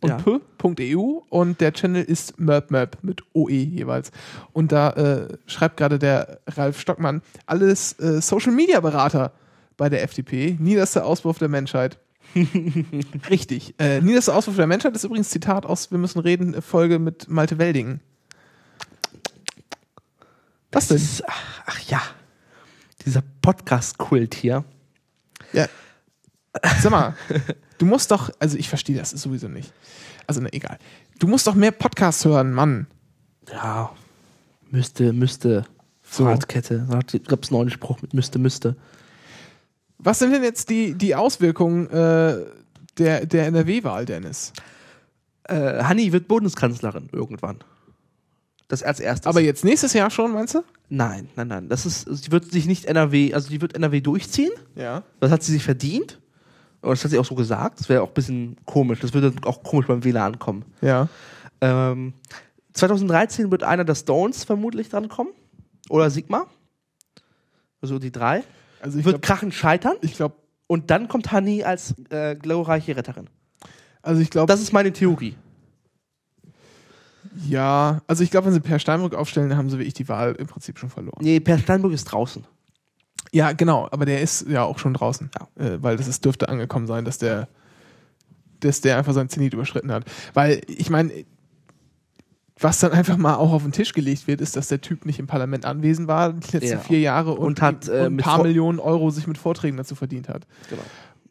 und 0.00 0.10
Ja. 0.10 0.18
p.eu 0.58 1.20
und 1.30 1.60
der 1.60 1.72
Channel 1.72 2.02
ist 2.02 2.38
merpmerp 2.38 2.98
mit 3.02 3.22
OE 3.32 3.50
jeweils. 3.50 4.10
Und 4.52 4.70
da 4.72 4.90
äh, 4.90 5.28
schreibt 5.46 5.78
gerade 5.78 5.98
der 5.98 6.40
Ralf 6.46 6.78
Stockmann, 6.78 7.22
alles 7.46 7.98
äh, 8.00 8.20
Social 8.20 8.52
Media 8.52 8.80
Berater 8.80 9.32
bei 9.76 9.88
der 9.88 10.02
FDP, 10.02 10.56
niederster 10.60 11.06
Auswurf 11.06 11.38
der 11.38 11.48
Menschheit. 11.48 11.98
Richtig. 13.30 13.74
Äh, 13.78 14.00
niederster 14.00 14.34
Auswurf 14.34 14.56
der 14.56 14.66
Menschheit 14.66 14.94
ist 14.96 15.04
übrigens 15.04 15.30
Zitat 15.30 15.64
aus 15.66 15.90
Wir 15.90 15.98
müssen 15.98 16.18
reden, 16.20 16.60
Folge 16.62 16.98
mit 16.98 17.28
Malte 17.28 17.58
Welding. 17.58 18.00
Was 20.72 20.88
denn? 20.88 20.96
Das 20.96 21.04
ist- 21.04 21.22
Ach, 21.26 21.62
ach 21.66 21.80
ja. 21.80 22.02
Dieser 23.04 23.22
Podcast-Kult 23.42 24.34
hier. 24.34 24.64
Ja. 25.52 25.66
Sag 26.80 26.90
mal, 26.90 27.14
du 27.78 27.86
musst 27.86 28.10
doch, 28.10 28.30
also 28.38 28.56
ich 28.56 28.68
verstehe 28.68 28.96
das 28.96 29.10
sowieso 29.10 29.48
nicht. 29.48 29.72
Also, 30.26 30.40
ne, 30.40 30.52
egal. 30.52 30.78
Du 31.18 31.26
musst 31.26 31.46
doch 31.46 31.54
mehr 31.54 31.70
Podcasts 31.72 32.24
hören, 32.24 32.52
Mann. 32.52 32.86
Ja. 33.52 33.92
Müsste, 34.70 35.12
müsste. 35.12 35.64
So. 36.02 36.24
Fahrradkette. 36.24 36.86
Da 36.88 36.98
gab 37.26 37.42
es 37.42 37.50
einen 37.50 37.58
neuen 37.58 37.70
Spruch 37.70 38.00
mit 38.02 38.14
müsste, 38.14 38.38
müsste. 38.38 38.76
Was 40.04 40.18
sind 40.18 40.32
denn 40.32 40.42
jetzt 40.42 40.68
die, 40.68 40.94
die 40.94 41.14
Auswirkungen 41.14 41.88
äh, 41.88 42.44
der, 42.98 43.24
der 43.24 43.46
NRW-Wahl, 43.46 44.04
Dennis? 44.04 44.52
Äh, 45.44 45.82
Hanni 45.82 46.12
wird 46.12 46.28
Bundeskanzlerin 46.28 47.08
irgendwann. 47.10 47.58
Das 48.68 48.82
als 48.82 49.00
erstes. 49.00 49.26
Aber 49.26 49.40
jetzt 49.40 49.64
nächstes 49.64 49.94
Jahr 49.94 50.10
schon, 50.10 50.32
meinst 50.32 50.54
du? 50.54 50.62
Nein, 50.90 51.28
nein, 51.36 51.48
nein. 51.48 51.68
Das 51.70 51.86
ist, 51.86 52.02
sie 52.02 52.30
wird 52.30 52.52
sich 52.52 52.66
nicht 52.66 52.84
NRW, 52.84 53.32
also 53.32 53.48
die 53.48 53.62
wird 53.62 53.74
NRW 53.74 54.02
durchziehen. 54.02 54.52
Ja. 54.74 55.02
Das 55.20 55.30
hat 55.30 55.42
sie 55.42 55.52
sich 55.52 55.64
verdient. 55.64 56.20
Aber 56.82 56.92
das 56.92 57.02
hat 57.02 57.10
sie 57.10 57.18
auch 57.18 57.24
so 57.24 57.34
gesagt. 57.34 57.80
Das 57.80 57.88
wäre 57.88 58.02
auch 58.02 58.08
ein 58.08 58.14
bisschen 58.14 58.56
komisch. 58.66 59.00
Das 59.00 59.14
würde 59.14 59.32
auch 59.44 59.62
komisch 59.62 59.86
beim 59.86 60.04
Wähler 60.04 60.24
ankommen. 60.24 60.66
Ja. 60.82 61.08
Ähm, 61.62 62.12
2013 62.74 63.50
wird 63.50 63.62
einer 63.62 63.84
der 63.84 63.94
Stones 63.94 64.44
vermutlich 64.44 64.90
drankommen. 64.90 65.32
Oder 65.88 66.10
Sigma. 66.10 66.46
Also 67.80 67.98
die 67.98 68.12
drei. 68.12 68.44
Also 68.84 68.98
ich 68.98 69.04
wird 69.06 69.22
glaube, 69.22 69.26
krachend 69.26 69.54
scheitern. 69.54 69.96
ich 70.02 70.14
glaube, 70.14 70.34
Und 70.66 70.90
dann 70.90 71.08
kommt 71.08 71.32
Honey 71.32 71.64
als 71.64 71.94
äh, 72.10 72.36
glorreiche 72.36 72.94
Retterin. 72.96 73.28
also 74.02 74.20
ich 74.20 74.28
glaube, 74.30 74.46
Das 74.52 74.60
ist 74.60 74.72
meine 74.72 74.92
Theorie. 74.92 75.36
ja, 77.48 78.02
also 78.06 78.22
ich 78.22 78.30
glaube, 78.30 78.46
wenn 78.46 78.52
sie 78.52 78.60
Per 78.60 78.78
Steinbrück 78.78 79.14
aufstellen, 79.14 79.48
dann 79.48 79.58
haben 79.58 79.70
sie 79.70 79.78
wirklich 79.78 79.94
die 79.94 80.08
Wahl 80.08 80.34
im 80.34 80.46
Prinzip 80.46 80.78
schon 80.78 80.90
verloren. 80.90 81.18
Nee, 81.22 81.40
Per 81.40 81.58
Steinbrück 81.58 81.92
ist 81.92 82.04
draußen. 82.04 82.44
Ja, 83.32 83.52
genau, 83.52 83.88
aber 83.90 84.04
der 84.06 84.20
ist 84.20 84.46
ja 84.48 84.62
auch 84.62 84.78
schon 84.78 84.94
draußen, 84.94 85.30
äh, 85.56 85.78
weil 85.80 85.96
das 85.96 86.06
ist, 86.06 86.24
dürfte 86.24 86.48
angekommen 86.48 86.86
sein, 86.86 87.04
dass 87.04 87.18
der, 87.18 87.48
dass 88.60 88.80
der 88.82 88.98
einfach 88.98 89.12
seinen 89.14 89.28
Zenit 89.30 89.54
überschritten 89.54 89.90
hat. 89.90 90.04
Weil 90.34 90.60
ich 90.68 90.90
meine, 90.90 91.10
was 92.60 92.78
dann 92.78 92.92
einfach 92.92 93.16
mal 93.16 93.34
auch 93.34 93.52
auf 93.52 93.62
den 93.64 93.72
Tisch 93.72 93.92
gelegt 93.92 94.26
wird, 94.28 94.40
ist, 94.40 94.56
dass 94.56 94.68
der 94.68 94.80
Typ 94.80 95.06
nicht 95.06 95.18
im 95.18 95.26
Parlament 95.26 95.64
anwesend 95.64 96.06
war 96.08 96.32
die 96.32 96.52
letzten 96.52 96.70
Ja. 96.72 96.78
vier 96.78 97.00
Jahre 97.00 97.32
und, 97.32 97.38
Und 97.46 97.62
hat, 97.62 97.88
äh, 97.88 98.06
ein 98.06 98.16
paar 98.16 98.42
Millionen 98.42 98.78
Euro 98.78 99.10
sich 99.10 99.26
mit 99.26 99.38
Vorträgen 99.38 99.76
dazu 99.76 99.94
verdient 99.96 100.28
hat. 100.28 100.46
Genau. 100.70 100.82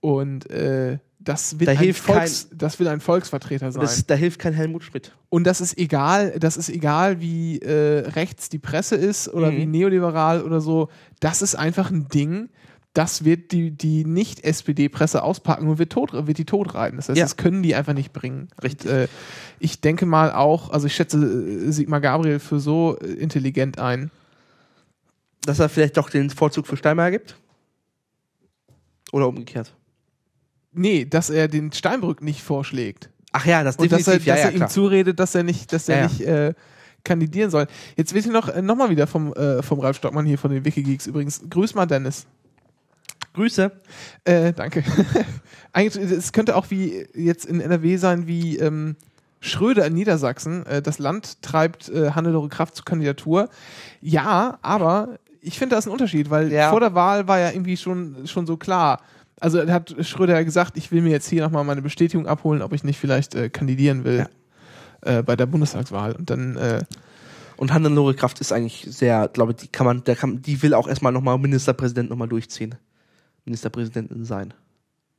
Und 0.01 0.49
äh, 0.49 0.97
das 1.19 1.57
wird 1.61 1.69
Da 1.69 1.79
ein 1.79 1.93
Volks, 1.93 2.49
das 2.53 2.77
wird 2.79 2.89
ein 2.89 2.99
Volksvertreter 2.99 3.71
sein. 3.71 3.81
Das, 3.81 4.05
da 4.05 4.15
hilft 4.15 4.39
kein 4.39 4.51
Helmut 4.53 4.83
Schmidt. 4.83 5.13
Und 5.29 5.45
das 5.45 5.61
ist 5.61 5.77
egal, 5.77 6.37
das 6.37 6.57
ist 6.57 6.67
egal, 6.67 7.21
wie 7.21 7.59
äh, 7.59 7.99
rechts 8.09 8.49
die 8.49 8.59
Presse 8.59 8.95
ist 8.97 9.29
oder 9.29 9.49
Mhm. 9.51 9.57
wie 9.57 9.65
neoliberal 9.65 10.41
oder 10.43 10.59
so. 10.59 10.89
Das 11.21 11.41
ist 11.41 11.55
einfach 11.55 11.89
ein 11.89 12.09
Ding, 12.09 12.49
das 12.93 13.25
wird 13.25 13.51
die, 13.51 13.71
die 13.71 14.05
Nicht-SPD-Presse 14.05 15.23
auspacken 15.23 15.67
und 15.67 15.79
wird, 15.79 15.91
tot, 15.91 16.11
wird 16.13 16.37
die 16.37 16.45
totreiten. 16.45 16.97
Das 16.97 17.09
heißt, 17.09 17.17
Ja. 17.17 17.25
das 17.25 17.37
können 17.37 17.63
die 17.63 17.73
einfach 17.73 17.93
nicht 17.93 18.13
bringen. 18.13 18.49
Richtig. 18.61 18.89
Und, 18.91 18.97
äh, 18.97 19.07
ich 19.59 19.81
denke 19.81 20.05
mal 20.05 20.31
auch, 20.31 20.69
also 20.69 20.85
ich 20.87 20.95
schätze 20.95 21.17
äh, 21.17 21.71
Sigmar 21.71 22.01
Gabriel 22.01 22.39
für 22.39 22.59
so 22.59 22.97
äh, 22.99 23.05
intelligent 23.13 23.79
ein. 23.79 24.11
Dass 25.45 25.59
er 25.59 25.69
vielleicht 25.69 25.97
doch 25.97 26.09
den 26.09 26.29
Vorzug 26.29 26.67
für 26.67 26.77
Steinmeier 26.77 27.11
gibt? 27.11 27.35
Oder 29.11 29.27
umgekehrt? 29.27 29.73
Nee, 30.71 31.05
dass 31.05 31.29
er 31.29 31.47
den 31.47 31.71
Steinbrück 31.71 32.21
nicht 32.21 32.41
vorschlägt. 32.41 33.09
Ach 33.31 33.45
ja, 33.45 33.63
das 33.63 33.75
Und 33.77 33.91
dass 33.91 34.07
er, 34.07 34.19
definitiv. 34.19 34.27
ja, 34.27 34.35
dass 34.35 34.43
ja, 34.43 34.49
er 34.51 34.55
ihm 34.55 34.69
zuredet, 34.69 35.19
dass 35.19 35.35
er 35.35 35.43
nicht, 35.43 35.73
dass 35.73 35.89
er 35.89 36.07
nicht 36.07 36.21
äh, 36.21 36.53
kandidieren 37.03 37.49
soll. 37.49 37.67
Jetzt 37.97 38.13
wird 38.13 38.23
hier 38.23 38.33
noch, 38.33 38.49
äh, 38.49 38.61
noch 38.61 38.75
mal 38.75 38.89
wieder 38.89 39.07
vom, 39.07 39.33
äh, 39.33 39.61
vom 39.63 39.79
Ralf 39.79 39.97
Stockmann 39.97 40.25
hier 40.25 40.37
von 40.37 40.51
den 40.51 40.63
Wikigeeks 40.63 41.07
übrigens. 41.07 41.41
Grüß 41.49 41.73
mal, 41.75 41.85
Dennis. 41.87 42.25
Grüße. 43.33 43.71
Äh, 44.25 44.53
danke. 44.53 44.83
Eigentlich, 45.73 46.11
es 46.11 46.31
könnte 46.31 46.55
auch 46.55 46.69
wie 46.69 47.07
jetzt 47.15 47.45
in 47.45 47.59
NRW 47.59 47.97
sein, 47.97 48.27
wie 48.27 48.57
ähm, 48.57 48.95
Schröder 49.39 49.85
in 49.87 49.93
Niedersachsen. 49.93 50.65
Äh, 50.65 50.81
das 50.81 50.99
Land 50.99 51.41
treibt 51.41 51.89
äh, 51.89 52.11
Hannelore 52.11 52.49
Kraft 52.49 52.75
zur 52.75 52.85
Kandidatur. 52.85 53.49
Ja, 54.01 54.59
aber 54.61 55.17
ich 55.41 55.57
finde, 55.57 55.73
da 55.73 55.79
ist 55.79 55.87
ein 55.87 55.91
Unterschied, 55.91 56.29
weil 56.29 56.51
Ja. 56.51 56.69
vor 56.69 56.79
der 56.79 56.93
Wahl 56.95 57.27
war 57.27 57.39
ja 57.39 57.49
irgendwie 57.51 57.75
schon, 57.77 58.27
schon 58.27 58.45
so 58.45 58.55
klar. 58.57 59.01
Also 59.39 59.67
hat 59.67 59.95
Schröder 60.01 60.35
ja 60.35 60.43
gesagt, 60.43 60.77
ich 60.77 60.91
will 60.91 61.01
mir 61.01 61.09
jetzt 61.09 61.27
hier 61.27 61.41
nochmal 61.41 61.63
meine 61.65 61.81
Bestätigung 61.81 62.27
abholen, 62.27 62.61
ob 62.61 62.71
ich 62.71 62.83
nicht 62.83 62.99
vielleicht 62.99 63.35
äh, 63.35 63.49
kandidieren 63.49 64.05
will 64.05 64.27
äh, 65.01 65.21
bei 65.23 65.35
der 65.35 65.47
Bundestagswahl. 65.47 66.13
Und 66.13 66.29
dann 66.29 66.55
äh, 66.55 66.79
Und 67.57 67.73
Hannelore 67.73 68.13
Kraft 68.13 68.39
ist 68.39 68.53
eigentlich 68.53 68.87
sehr, 68.89 69.27
glaube 69.27 69.51
ich, 69.51 69.57
die 69.57 69.67
kann 69.67 69.85
man, 69.85 70.03
der 70.05 70.15
kann, 70.15 70.41
die 70.41 70.61
will 70.61 70.73
auch 70.73 70.87
erstmal 70.87 71.11
nochmal 71.11 71.37
Ministerpräsident 71.39 72.09
nochmal 72.09 72.29
durchziehen. 72.29 72.75
Ministerpräsidentin 73.45 74.25
sein. 74.25 74.53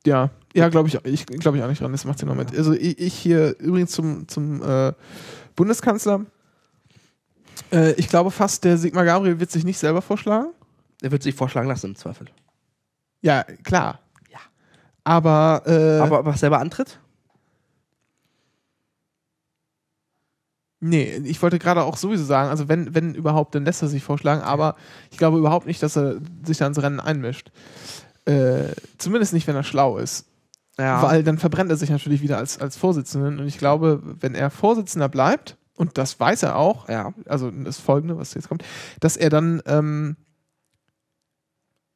Ja, 0.07 0.31
ja, 0.55 0.69
glaube 0.69 0.89
ich, 0.89 1.03
ich 1.05 1.27
glaube 1.27 1.57
ich 1.57 1.65
auch 1.65 1.69
nicht 1.69 1.81
dran. 1.81 1.93
Das 1.93 2.05
macht 2.05 2.19
sie 2.19 2.27
noch 2.27 2.35
mit. 2.35 2.57
Also 2.57 2.73
ich, 2.73 2.99
ich 2.99 3.15
hier 3.15 3.59
übrigens 3.59 3.93
zum, 3.93 4.29
zum 4.29 4.63
äh, 4.63 4.93
Bundeskanzler. 5.57 6.27
Äh, 7.73 7.93
ich 7.93 8.09
glaube 8.09 8.31
fast, 8.31 8.65
der 8.65 8.77
Sigmar 8.77 9.05
Gabriel 9.05 9.41
wird 9.41 9.51
sich 9.51 9.65
nicht 9.65 9.79
selber 9.79 10.03
vorschlagen. 10.03 10.51
Er 11.01 11.11
wird 11.11 11.23
sich 11.23 11.35
vorschlagen 11.35 11.69
lassen 11.69 11.87
im 11.89 11.97
Zweifel. 11.97 12.27
Ja, 13.23 13.45
klar. 13.45 14.01
Ja. 14.31 14.41
Aber, 15.05 15.63
äh, 15.67 16.01
Aber 16.01 16.21
ob 16.21 16.27
er 16.27 16.37
selber 16.37 16.59
antritt? 16.61 16.99
nee, 20.85 21.17
ich 21.25 21.41
wollte 21.41 21.59
gerade 21.59 21.83
auch 21.83 21.97
sowieso 21.97 22.25
sagen, 22.25 22.51
also 22.51 22.69
wenn, 22.69 22.95
wenn 22.95 23.15
überhaupt, 23.15 23.55
dann 23.55 23.65
lässt 23.65 23.81
er 23.81 23.89
sich 23.89 24.03
vorschlagen, 24.03 24.43
aber 24.43 24.77
ich 25.11 25.17
glaube 25.17 25.39
überhaupt 25.39 25.67
nicht, 25.67 25.83
dass 25.83 25.97
er 25.97 26.17
sich 26.45 26.59
da 26.59 26.67
ins 26.67 26.81
Rennen 26.81 27.01
einmischt. 27.01 27.51
Äh, 28.27 28.75
zumindest 28.99 29.33
nicht, 29.33 29.47
wenn 29.47 29.57
er 29.57 29.65
schlau 29.65 29.99
ist. 29.99 30.27
Ja. 30.79 31.03
Weil 31.03 31.23
dann 31.23 31.39
verbrennt 31.39 31.71
er 31.71 31.77
sich 31.77 31.91
natürlich 31.91 32.23
wieder 32.23 32.39
als, 32.39 32.59
als 32.59 32.77
Vorsitzenden. 32.77 33.39
Und 33.39 33.47
ich 33.47 33.59
glaube, 33.59 34.01
wenn 34.21 34.35
er 34.35 34.51
Vorsitzender 34.51 35.09
bleibt, 35.09 35.57
und 35.77 35.99
das 35.99 36.19
weiß 36.19 36.45
er 36.45 36.57
auch, 36.57 36.89
ja. 36.89 37.13
also 37.27 37.51
das 37.51 37.79
Folgende, 37.79 38.17
was 38.17 38.35
jetzt 38.35 38.49
kommt, 38.49 38.65
dass 39.01 39.17
er 39.17 39.31
dann 39.31 39.63
ähm, 39.67 40.17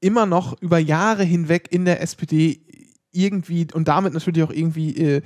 immer 0.01 0.27
noch 0.27 0.61
über 0.61 0.79
Jahre 0.79 1.25
hinweg 1.25 1.69
in 1.71 1.85
der 1.85 2.03
SPD 2.03 2.61
irgendwie 3.11 3.67
und 3.73 3.89
damit 3.89 4.15
natürlich 4.15 4.43
auch 4.43 4.53
irgendwie 4.53 4.97
äh, 4.97 5.23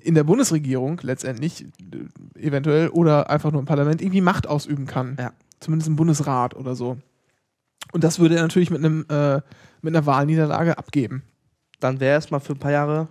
in 0.00 0.14
der 0.14 0.24
Bundesregierung 0.24 1.00
letztendlich 1.02 1.64
äh, 1.64 2.46
eventuell 2.46 2.88
oder 2.88 3.30
einfach 3.30 3.52
nur 3.52 3.60
im 3.60 3.66
Parlament 3.66 4.00
irgendwie 4.00 4.20
Macht 4.20 4.46
ausüben 4.46 4.86
kann. 4.86 5.16
Ja. 5.18 5.32
Zumindest 5.60 5.88
im 5.88 5.96
Bundesrat 5.96 6.54
oder 6.56 6.74
so. 6.74 6.98
Und 7.92 8.04
das 8.04 8.18
würde 8.18 8.36
er 8.36 8.42
natürlich 8.42 8.70
mit 8.70 8.84
einem 8.84 9.04
äh, 9.08 9.40
mit 9.84 9.94
einer 9.94 10.06
Wahlniederlage 10.06 10.78
abgeben. 10.78 11.22
Dann 11.78 12.00
wäre 12.00 12.12
er 12.12 12.14
erstmal 12.14 12.40
für 12.40 12.54
ein 12.54 12.58
paar 12.58 12.72
Jahre. 12.72 13.08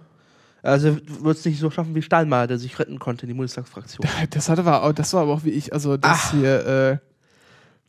Also 0.63 0.97
wird 1.05 1.37
es 1.37 1.45
nicht 1.45 1.59
so 1.59 1.69
schaffen 1.69 1.93
wie 1.93 2.01
Steinmeier, 2.01 2.47
der 2.47 2.57
sich 2.57 2.79
retten 2.79 2.97
konnte 2.97 3.23
in 3.23 3.27
die 3.29 3.33
Bundestagsfraktion. 3.33 4.07
Das 4.31 4.49
hatte 4.49 4.65
war, 4.65 4.93
das 4.93 5.13
war 5.13 5.21
aber 5.21 5.33
auch 5.33 5.43
wie 5.43 5.51
ich, 5.51 5.73
also 5.73 5.97
das 5.97 6.31
hier, 6.31 6.65
äh, 6.65 6.97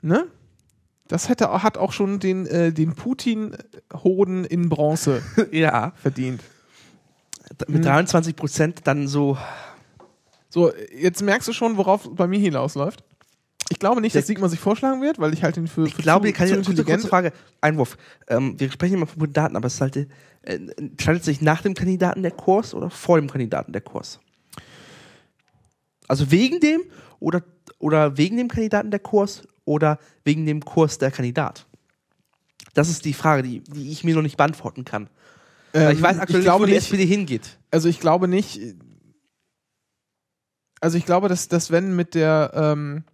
ne? 0.06 0.26
Das 1.08 1.28
hätte, 1.28 1.62
hat 1.62 1.78
auch 1.78 1.92
schon 1.92 2.18
den, 2.18 2.46
äh, 2.46 2.72
den 2.72 2.94
Putin-Hoden 2.94 4.44
in 4.44 4.68
Bronze 4.68 5.22
ja. 5.52 5.92
verdient. 5.96 6.42
Mit 7.68 7.84
23 7.84 8.34
Prozent 8.36 8.80
dann 8.84 9.06
so. 9.06 9.36
So, 10.48 10.72
jetzt 10.96 11.22
merkst 11.22 11.46
du 11.48 11.52
schon, 11.52 11.76
worauf 11.76 12.08
bei 12.14 12.26
mir 12.26 12.38
hinausläuft. 12.38 13.04
Ich 13.70 13.78
glaube 13.78 14.00
nicht, 14.00 14.14
dass 14.14 14.26
Sigmar 14.26 14.48
sich 14.50 14.60
vorschlagen 14.60 15.00
wird, 15.00 15.18
weil 15.18 15.32
ich 15.32 15.42
halte 15.42 15.60
ihn 15.60 15.68
für, 15.68 15.86
Ich 15.86 15.94
für 15.94 16.02
glaube, 16.02 16.26
zu, 16.26 16.32
die 16.32 16.32
kann 16.34 16.48
zu 16.48 16.60
ich 16.60 16.66
kurze, 16.66 16.84
kurze 16.84 17.08
Frage. 17.08 17.32
Einwurf. 17.60 17.96
Ähm, 18.28 18.58
wir 18.60 18.70
sprechen 18.70 18.94
immer 18.94 19.06
von 19.06 19.32
Daten, 19.32 19.56
aber 19.56 19.66
es 19.66 19.74
ist 19.74 19.80
halt, 19.80 19.96
äh, 19.96 20.06
entscheidet 20.76 21.24
sich 21.24 21.40
nach 21.40 21.62
dem 21.62 21.74
Kandidaten 21.74 22.22
der 22.22 22.30
Kurs 22.32 22.74
oder 22.74 22.90
vor 22.90 23.18
dem 23.18 23.30
Kandidaten 23.30 23.72
der 23.72 23.80
Kurs? 23.80 24.20
Also 26.08 26.30
wegen 26.30 26.60
dem 26.60 26.82
oder, 27.20 27.42
oder 27.78 28.18
wegen 28.18 28.36
dem 28.36 28.48
Kandidaten 28.48 28.90
der 28.90 29.00
Kurs 29.00 29.42
oder 29.64 29.98
wegen 30.24 30.44
dem 30.44 30.62
Kurs 30.64 30.98
der 30.98 31.10
Kandidat? 31.10 31.66
Das 32.74 32.90
ist 32.90 33.04
die 33.06 33.14
Frage, 33.14 33.42
die, 33.42 33.60
die 33.60 33.90
ich 33.90 34.04
mir 34.04 34.14
noch 34.14 34.22
nicht 34.22 34.36
beantworten 34.36 34.84
kann. 34.84 35.08
Weil 35.72 35.92
Ähm, 35.92 35.96
ich 35.96 36.02
weiß 36.02 36.18
aktuell 36.18 36.40
ich 36.40 36.44
glaube 36.44 36.66
nicht, 36.66 36.66
wo 36.66 36.66
die 36.66 36.72
nicht, 36.74 36.84
SPD 36.84 37.06
hingeht. 37.06 37.58
also 37.70 37.88
ich 37.88 37.98
glaube 37.98 38.28
nicht, 38.28 38.60
also 40.80 40.98
ich 40.98 41.06
glaube, 41.06 41.28
dass, 41.28 41.48
dass 41.48 41.70
wenn 41.70 41.96
mit 41.96 42.14
der, 42.14 42.50
ähm, 42.54 43.04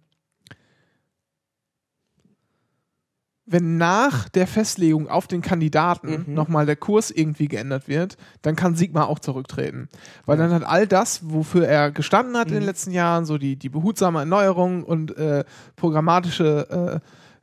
wenn 3.51 3.77
nach 3.77 4.29
der 4.29 4.47
Festlegung 4.47 5.07
auf 5.09 5.27
den 5.27 5.41
Kandidaten 5.41 6.25
Mhm. 6.27 6.33
nochmal 6.33 6.65
der 6.65 6.75
Kurs 6.77 7.11
irgendwie 7.11 7.47
geändert 7.47 7.87
wird, 7.87 8.17
dann 8.41 8.55
kann 8.55 8.75
Sigmar 8.75 9.07
auch 9.09 9.19
zurücktreten. 9.19 9.89
Weil 10.25 10.37
dann 10.37 10.51
hat 10.51 10.63
all 10.63 10.87
das, 10.87 11.21
wofür 11.23 11.67
er 11.67 11.91
gestanden 11.91 12.37
hat 12.37 12.47
in 12.47 12.53
Mhm. 12.55 12.59
den 12.61 12.65
letzten 12.65 12.91
Jahren, 12.91 13.25
so 13.25 13.37
die, 13.37 13.55
die 13.57 13.69
behutsame 13.69 14.19
Erneuerung 14.19 14.83
und 14.83 15.15
äh, 15.17 15.43
programmatische 15.75 17.01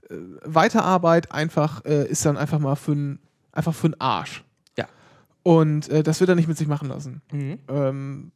äh, 0.09 0.13
äh, 0.15 0.19
Weiterarbeit, 0.45 1.33
einfach, 1.33 1.85
äh, 1.85 2.07
ist 2.09 2.25
dann 2.25 2.37
einfach 2.37 2.59
mal 2.59 2.75
für 2.77 2.93
ein, 2.93 3.19
einfach 3.53 3.75
für 3.75 3.89
einen 3.89 4.01
Arsch. 4.01 4.45
Ja. 4.77 4.87
Und 5.43 5.89
äh, 5.91 6.03
das 6.03 6.21
wird 6.21 6.31
er 6.31 6.37
nicht 6.37 6.49
mit 6.49 6.57
sich 6.59 6.69
machen 6.69 6.89
lassen. 6.89 7.23
Mhm. 7.33 7.59
Ähm, 7.69 8.33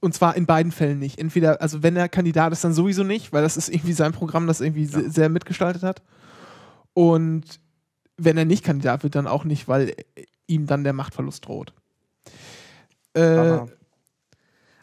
und 0.00 0.12
zwar 0.12 0.36
in 0.36 0.44
beiden 0.44 0.70
Fällen 0.70 0.98
nicht. 0.98 1.18
Entweder, 1.18 1.62
also 1.62 1.82
wenn 1.82 1.96
er 1.96 2.10
Kandidat 2.10 2.52
ist, 2.52 2.62
dann 2.62 2.74
sowieso 2.74 3.04
nicht, 3.04 3.32
weil 3.32 3.42
das 3.42 3.56
ist 3.56 3.70
irgendwie 3.70 3.94
sein 3.94 4.12
Programm, 4.12 4.46
das 4.46 4.60
irgendwie 4.60 4.84
se- 4.84 5.08
sehr 5.08 5.30
mitgestaltet 5.30 5.82
hat. 5.82 6.02
Und 6.94 7.60
wenn 8.16 8.36
er 8.38 8.44
nicht 8.44 8.64
Kandidat 8.64 9.02
wird, 9.02 9.14
dann 9.14 9.26
auch 9.26 9.44
nicht, 9.44 9.68
weil 9.68 9.94
ihm 10.46 10.66
dann 10.66 10.84
der 10.84 10.92
Machtverlust 10.92 11.46
droht. 11.46 11.72
Äh, 13.14 13.20
Aber, 13.22 13.68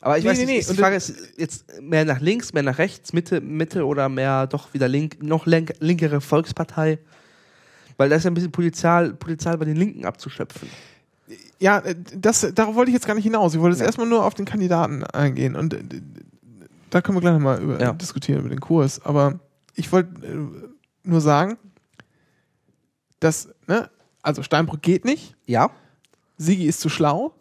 aber 0.02 0.18
ich 0.18 0.24
nee, 0.24 0.30
weiß 0.32 0.38
nee, 0.40 0.46
nicht, 0.46 0.68
nee. 0.68 0.74
die 0.74 0.80
Frage 0.82 0.96
ist 0.96 1.14
jetzt 1.38 1.82
mehr 1.82 2.06
nach 2.06 2.20
links, 2.20 2.54
mehr 2.54 2.64
nach 2.64 2.78
rechts, 2.78 3.14
Mitte, 3.14 3.40
Mitte 3.42 3.86
oder 3.86 4.10
mehr 4.10 4.48
doch 4.48 4.74
wieder 4.74 4.88
link, 4.88 5.22
noch 5.22 5.46
lenk, 5.46 5.74
linkere 5.80 6.22
Volkspartei? 6.22 7.00
Weil 7.98 8.10
da 8.10 8.16
ist 8.16 8.24
ja 8.24 8.32
ein 8.32 8.34
bisschen 8.34 8.52
Potenzial, 8.52 9.14
Potenzial 9.14 9.58
bei 9.58 9.66
den 9.66 9.76
Linken 9.78 10.06
abzuschöpfen. 10.06 10.70
ja, 11.60 11.80
äh, 11.80 11.96
das, 12.18 12.52
darauf 12.56 12.76
wollte 12.76 12.90
ich 12.90 12.96
jetzt 12.96 13.06
gar 13.06 13.14
nicht 13.16 13.24
hinaus. 13.26 13.54
Ich 13.54 13.60
wollte 13.60 13.74
jetzt 13.76 13.82
Ja. 13.82 13.86
erstmal 13.86 14.08
nur 14.08 14.26
auf 14.26 14.34
den 14.34 14.46
Kandidaten 14.46 15.04
eingehen. 15.04 15.56
Und 15.56 15.74
äh, 15.74 15.84
da 16.90 17.02
können 17.02 17.16
wir 17.18 17.22
gleich 17.22 17.34
nochmal 17.34 17.62
über, 17.62 17.80
Ja. 17.80 17.94
diskutieren 17.94 18.40
über 18.40 18.50
den 18.50 18.60
Kurs. 18.60 19.00
Aber 19.06 19.40
ich 19.76 19.92
wollte 19.92 20.10
äh, 20.26 21.08
nur 21.08 21.22
sagen, 21.22 21.58
dass, 23.22 23.48
ne, 23.68 23.90
also 24.22 24.44
Steinbrück 24.44 24.82
geht 24.82 25.06
nicht. 25.06 25.36
Ja? 25.46 25.72
Sigi 26.38 26.66
ist 26.66 26.82
zu 26.82 26.90
schlau. 26.90 27.34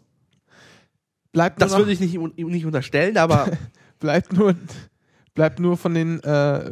Bleibt 1.33 1.59
nur 1.59 1.67
Das 1.67 1.73
noch, 1.73 1.81
würde 1.81 1.93
ich 1.93 2.01
nicht, 2.01 2.17
nicht 2.17 2.67
unterstellen, 2.67 3.17
aber 3.17 3.49
bleibt 3.99 4.33
nur, 4.33 4.55
bleibt 5.35 5.59
nur 5.59 5.77
von 5.77 5.95
den, 5.95 6.23
äh, 6.23 6.71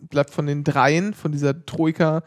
bleibt 0.00 0.30
von 0.30 0.46
den 0.46 0.64
dreien, 0.64 1.12
von 1.12 1.32
dieser 1.32 1.64
Troika, 1.66 2.22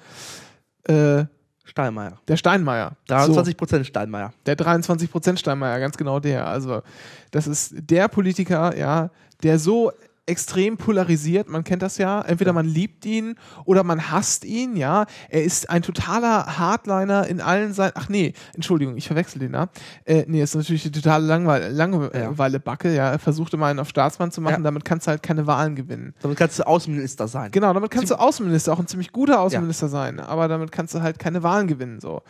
äh, 0.84 1.26
Steinmeier. 1.64 2.20
der 2.28 2.36
Steinmeier. 2.36 2.94
23 3.08 3.56
Prozent 3.56 3.86
Steinmeier. 3.86 4.34
Der 4.48 4.58
23% 4.58 5.38
Steinmeier, 5.38 5.80
ganz 5.80 5.98
genau 5.98 6.20
der. 6.20 6.48
Also, 6.48 6.82
das 7.30 7.46
ist 7.46 7.76
der 7.78 8.08
Politiker, 8.08 8.76
ja, 8.76 9.12
der 9.44 9.60
so 9.60 9.92
extrem 10.30 10.78
polarisiert, 10.78 11.50
man 11.50 11.64
kennt 11.64 11.82
das 11.82 11.98
ja. 11.98 12.22
Entweder 12.22 12.54
man 12.54 12.66
liebt 12.66 13.06
ihn 13.06 13.36
oder 13.66 13.84
man 13.84 14.12
hasst 14.12 14.46
ihn, 14.46 14.78
ja. 14.78 15.06
Er 15.30 15.44
ist 15.44 15.70
ein 15.70 15.82
totaler 15.82 16.58
Hardliner 16.58 17.28
in 17.28 17.42
allen 17.42 17.74
Seiten. 17.74 18.00
Ach 18.00 18.08
nee, 18.10 18.34
Entschuldigung, 18.54 18.96
ich 18.96 19.08
verwechsel 19.08 19.40
den 19.40 19.54
da. 19.54 19.70
Äh, 20.06 20.26
nee, 20.28 20.42
ist 20.42 20.56
natürlich 20.56 20.84
eine 20.86 20.92
totale 20.94 21.26
Langweile, 21.26 21.70
Langeweile-Backe, 21.70 22.94
ja. 22.96 23.12
Er 23.12 23.20
versuchte 23.20 23.58
mal 23.58 23.72
einen 23.72 23.80
auf 23.80 23.90
Staatsmann 23.90 24.32
zu 24.32 24.42
machen, 24.42 24.58
Ja. 24.58 24.60
damit 24.62 24.86
kannst 24.86 25.08
du 25.08 25.12
halt 25.12 25.24
keine 25.24 25.48
Wahlen 25.48 25.76
gewinnen. 25.76 26.14
Damit 26.22 26.38
kannst 26.38 26.60
du 26.60 26.68
Außenminister 26.68 27.28
sein. 27.28 27.52
Genau, 27.52 27.74
damit 27.74 27.92
kannst 27.92 28.12
du 28.12 28.16
Außenminister, 28.16 28.72
auch 28.74 28.80
ein 28.80 28.88
ziemlich 28.88 29.12
guter 29.12 29.42
Außenminister 29.42 29.90
sein, 29.90 30.20
aber 30.20 30.48
damit 30.48 30.72
kannst 30.72 30.94
du 30.94 31.02
halt 31.02 31.20
keine 31.20 31.44
Wahlen 31.44 31.68
gewinnen, 31.68 32.00
so. 32.00 32.22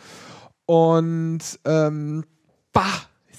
Und, 0.66 1.40
ähm, 1.64 2.24
bah, 2.72 2.84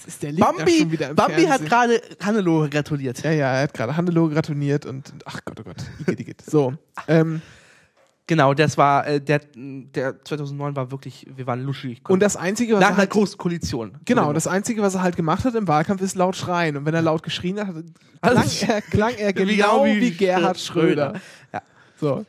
jetzt 0.02 0.14
ist 0.14 0.22
der 0.22 0.32
Lindner 0.32 0.52
Bambi, 0.52 0.78
schon 0.78 0.90
wieder 0.92 1.10
im 1.10 1.16
Bambi 1.16 1.42
hat 1.42 1.60
Fernsehen. 1.60 1.68
gerade 1.68 2.02
Hannelore 2.20 2.68
gratuliert. 2.68 3.22
Ja, 3.22 3.32
ja, 3.32 3.54
er 3.54 3.62
hat 3.62 3.74
gerade 3.74 3.96
Hannelore 3.96 4.32
gratuliert 4.32 4.86
und, 4.86 5.12
ach 5.24 5.40
Gott, 5.44 5.60
oh 5.60 5.62
Gott, 5.64 5.76
Igitt, 6.00 6.20
Igitt. 6.20 6.42
So, 6.42 6.74
ähm, 7.08 7.42
Genau, 8.28 8.54
das 8.54 8.78
war, 8.78 9.06
äh, 9.06 9.20
der, 9.20 9.40
der 9.54 10.24
2009 10.24 10.76
war 10.76 10.90
wirklich, 10.92 11.26
wir 11.34 11.46
waren 11.46 11.60
luschig. 11.64 12.08
und 12.08 12.20
das 12.22 12.36
Einzige, 12.36 12.74
was 12.74 12.80
nach 12.80 12.86
er 12.86 12.90
einer 12.90 12.98
halt, 12.98 13.10
großen 13.10 13.36
Koalition. 13.36 13.98
genau, 14.04 14.32
das 14.32 14.46
Einzige, 14.46 14.80
was 14.80 14.94
er 14.94 15.02
halt 15.02 15.16
gemacht 15.16 15.44
hat 15.44 15.54
im 15.56 15.66
Wahlkampf, 15.66 16.00
ist 16.00 16.14
laut 16.14 16.36
schreien. 16.36 16.76
Und 16.76 16.86
wenn 16.86 16.94
er 16.94 17.02
laut 17.02 17.24
geschrien 17.24 17.58
hat, 17.58 17.66
klang 18.22 18.36
Also, 18.36 18.66
er, 18.66 18.80
klang 18.80 19.14
er 19.16 19.32
genau 19.34 19.84
wie 19.84 20.00
wie, 20.00 20.10
Gerhard 20.12 20.58
Schröder. 20.60 21.20
Ja. 21.52 21.62
So. 22.00 22.24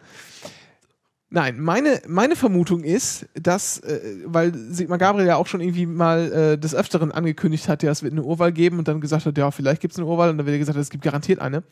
Nein, 1.35 1.59
meine, 1.59 1.99
meine 2.07 2.35
Vermutung 2.35 2.83
ist, 2.83 3.25
dass, 3.33 3.79
äh, 3.79 3.99
weil 4.25 4.53
Sigmar 4.53 4.99
Gabriel 4.99 5.25
ja 5.25 5.35
auch 5.37 5.47
schon 5.47 5.61
irgendwie 5.61 5.87
mal 5.87 6.31
äh, 6.31 6.57
des 6.59 6.75
Öfteren 6.75 7.11
angekündigt 7.11 7.67
hat, 7.67 7.81
ja, 7.81 7.89
es 7.89 8.03
wird 8.03 8.13
eine 8.13 8.21
Urwahl 8.21 8.51
geben 8.51 8.77
und 8.77 8.87
dann 8.87 9.01
gesagt 9.01 9.25
hat, 9.25 9.35
ja, 9.35 9.49
vielleicht 9.49 9.81
gibt 9.81 9.93
es 9.93 9.97
eine 9.97 10.07
Urwahl 10.07 10.29
und 10.29 10.37
dann 10.37 10.45
wird 10.45 10.53
er 10.53 10.59
gesagt, 10.59 10.77
es 10.77 10.91
gibt 10.91 11.03
garantiert 11.03 11.39
eine, 11.39 11.63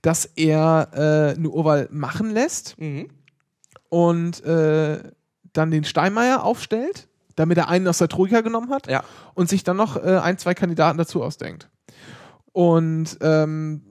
dass 0.00 0.24
er 0.24 0.88
äh, 0.94 1.36
eine 1.36 1.50
Urwahl 1.50 1.88
machen 1.90 2.30
lässt 2.30 2.78
Mhm. 2.78 3.08
und 3.90 4.42
äh, 4.46 5.02
dann 5.52 5.70
den 5.70 5.84
Steinmeier 5.84 6.42
aufstellt, 6.42 7.06
damit 7.36 7.58
er 7.58 7.68
einen 7.68 7.86
aus 7.88 7.98
der 7.98 8.08
Troika 8.08 8.40
genommen 8.40 8.70
hat 8.70 8.86
Ja. 8.86 9.04
und 9.34 9.46
sich 9.50 9.62
dann 9.62 9.76
noch 9.76 10.02
äh, 10.02 10.20
ein, 10.22 10.38
zwei 10.38 10.54
Kandidaten 10.54 10.96
dazu 10.96 11.22
ausdenkt. 11.22 11.68
Und 12.52 13.18
ähm, 13.20 13.82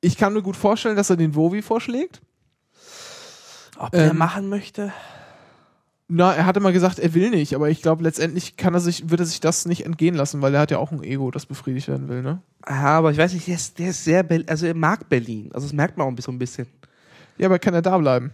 ich 0.00 0.16
kann 0.16 0.32
mir 0.32 0.42
gut 0.42 0.54
vorstellen, 0.54 0.94
dass 0.94 1.10
er 1.10 1.16
den 1.16 1.34
Wovi 1.34 1.60
vorschlägt. 1.60 2.20
Ob 3.78 3.94
Ähm, 3.94 4.16
machen 4.18 4.48
möchte? 4.48 4.92
Na, 6.08 6.34
er 6.34 6.46
hatte 6.46 6.60
mal 6.60 6.72
gesagt, 6.72 6.98
er 6.98 7.12
will 7.12 7.30
nicht, 7.30 7.54
aber 7.54 7.68
ich 7.68 7.82
glaube, 7.82 8.02
letztendlich 8.02 8.56
kann 8.56 8.72
er 8.72 8.80
sich, 8.80 9.10
würde 9.10 9.24
er 9.24 9.26
sich 9.26 9.40
das 9.40 9.66
nicht 9.66 9.84
entgehen 9.84 10.14
lassen, 10.14 10.40
weil 10.40 10.54
er 10.54 10.60
hat 10.60 10.70
ja 10.70 10.78
auch 10.78 10.90
ein 10.90 11.02
Ego, 11.04 11.30
das 11.30 11.44
befriedigt 11.44 11.86
werden 11.88 12.08
will, 12.08 12.22
ne? 12.22 12.40
Ja, 12.66 12.98
aber 12.98 13.10
ich 13.10 13.18
weiß 13.18 13.34
nicht, 13.34 13.46
der 13.46 13.54
ist, 13.56 13.78
der 13.78 13.90
ist 13.90 14.04
sehr, 14.04 14.22
Ber 14.22 14.40
also 14.46 14.66
er 14.66 14.74
mag 14.74 15.08
Berlin. 15.08 15.50
Also 15.52 15.66
das 15.66 15.74
merkt 15.74 15.98
man 15.98 16.06
auch 16.06 16.22
so 16.22 16.32
ein 16.32 16.38
bisschen. 16.38 16.66
Ja, 17.36 17.46
aber 17.46 17.58
kann 17.58 17.74
er 17.74 17.82
da 17.82 17.96
bleiben? 17.98 18.32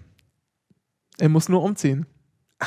Er 1.18 1.28
muss 1.28 1.49
nur 1.49 1.62
umziehen. 1.62 2.07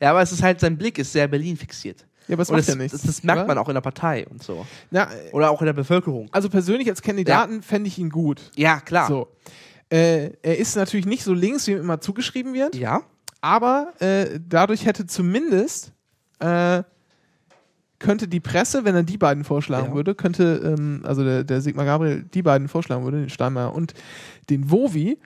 Ja, 0.00 0.10
aber 0.10 0.22
es 0.22 0.32
ist 0.32 0.42
halt, 0.42 0.60
sein 0.60 0.76
Blick 0.76 0.98
ist 0.98 1.12
sehr 1.12 1.28
Berlin 1.28 1.56
fixiert. 1.56 2.06
Ja, 2.28 2.34
aber 2.34 2.42
es 2.42 2.48
Und 2.50 2.56
macht 2.56 2.68
das, 2.68 2.74
ja 2.74 2.80
nichts. 2.80 2.92
das, 2.92 3.02
das 3.06 3.22
merkt 3.22 3.40
oder? 3.40 3.48
man 3.48 3.58
auch 3.58 3.68
in 3.68 3.74
der 3.74 3.80
Partei 3.80 4.26
und 4.28 4.42
so. 4.42 4.66
Na, 4.90 5.08
Oder 5.32 5.50
auch 5.50 5.60
in 5.60 5.66
der 5.66 5.72
Bevölkerung. 5.72 6.28
also 6.32 6.48
persönlich 6.48 6.88
als 6.88 7.02
Kandidaten 7.02 7.62
fände 7.62 7.88
ich 7.88 7.98
ihn 7.98 8.10
gut. 8.10 8.50
Ja, 8.56 8.80
klar. 8.80 9.08
So. 9.08 9.28
Äh, 9.94 10.32
er 10.42 10.58
ist 10.58 10.74
natürlich 10.76 11.06
nicht 11.06 11.22
so 11.22 11.32
links, 11.32 11.66
wie 11.66 11.72
ihm 11.72 11.78
immer 11.78 12.00
zugeschrieben 12.00 12.52
wird, 12.54 12.74
Ja. 12.74 13.02
aber 13.40 13.92
äh, 14.00 14.40
dadurch 14.48 14.86
hätte 14.86 15.06
zumindest 15.06 15.92
äh, 16.40 16.82
könnte 18.00 18.26
die 18.28 18.40
Presse, 18.40 18.84
wenn 18.84 18.94
er 18.96 19.02
die 19.04 19.16
beiden 19.18 19.44
vorschlagen 19.44 19.88
Ja. 19.90 19.94
würde, 19.94 20.14
könnte, 20.14 20.74
ähm, 20.76 21.02
also 21.04 21.22
der, 21.24 21.44
der 21.44 21.60
Sigmar 21.60 21.84
Gabriel 21.86 22.24
die 22.34 22.42
beiden 22.42 22.68
vorschlagen 22.68 23.04
würde, 23.04 23.20
den 23.20 23.30
Steinmeier 23.30 23.72
und 23.74 23.94
den 24.50 24.70
Wovi, 24.70 25.16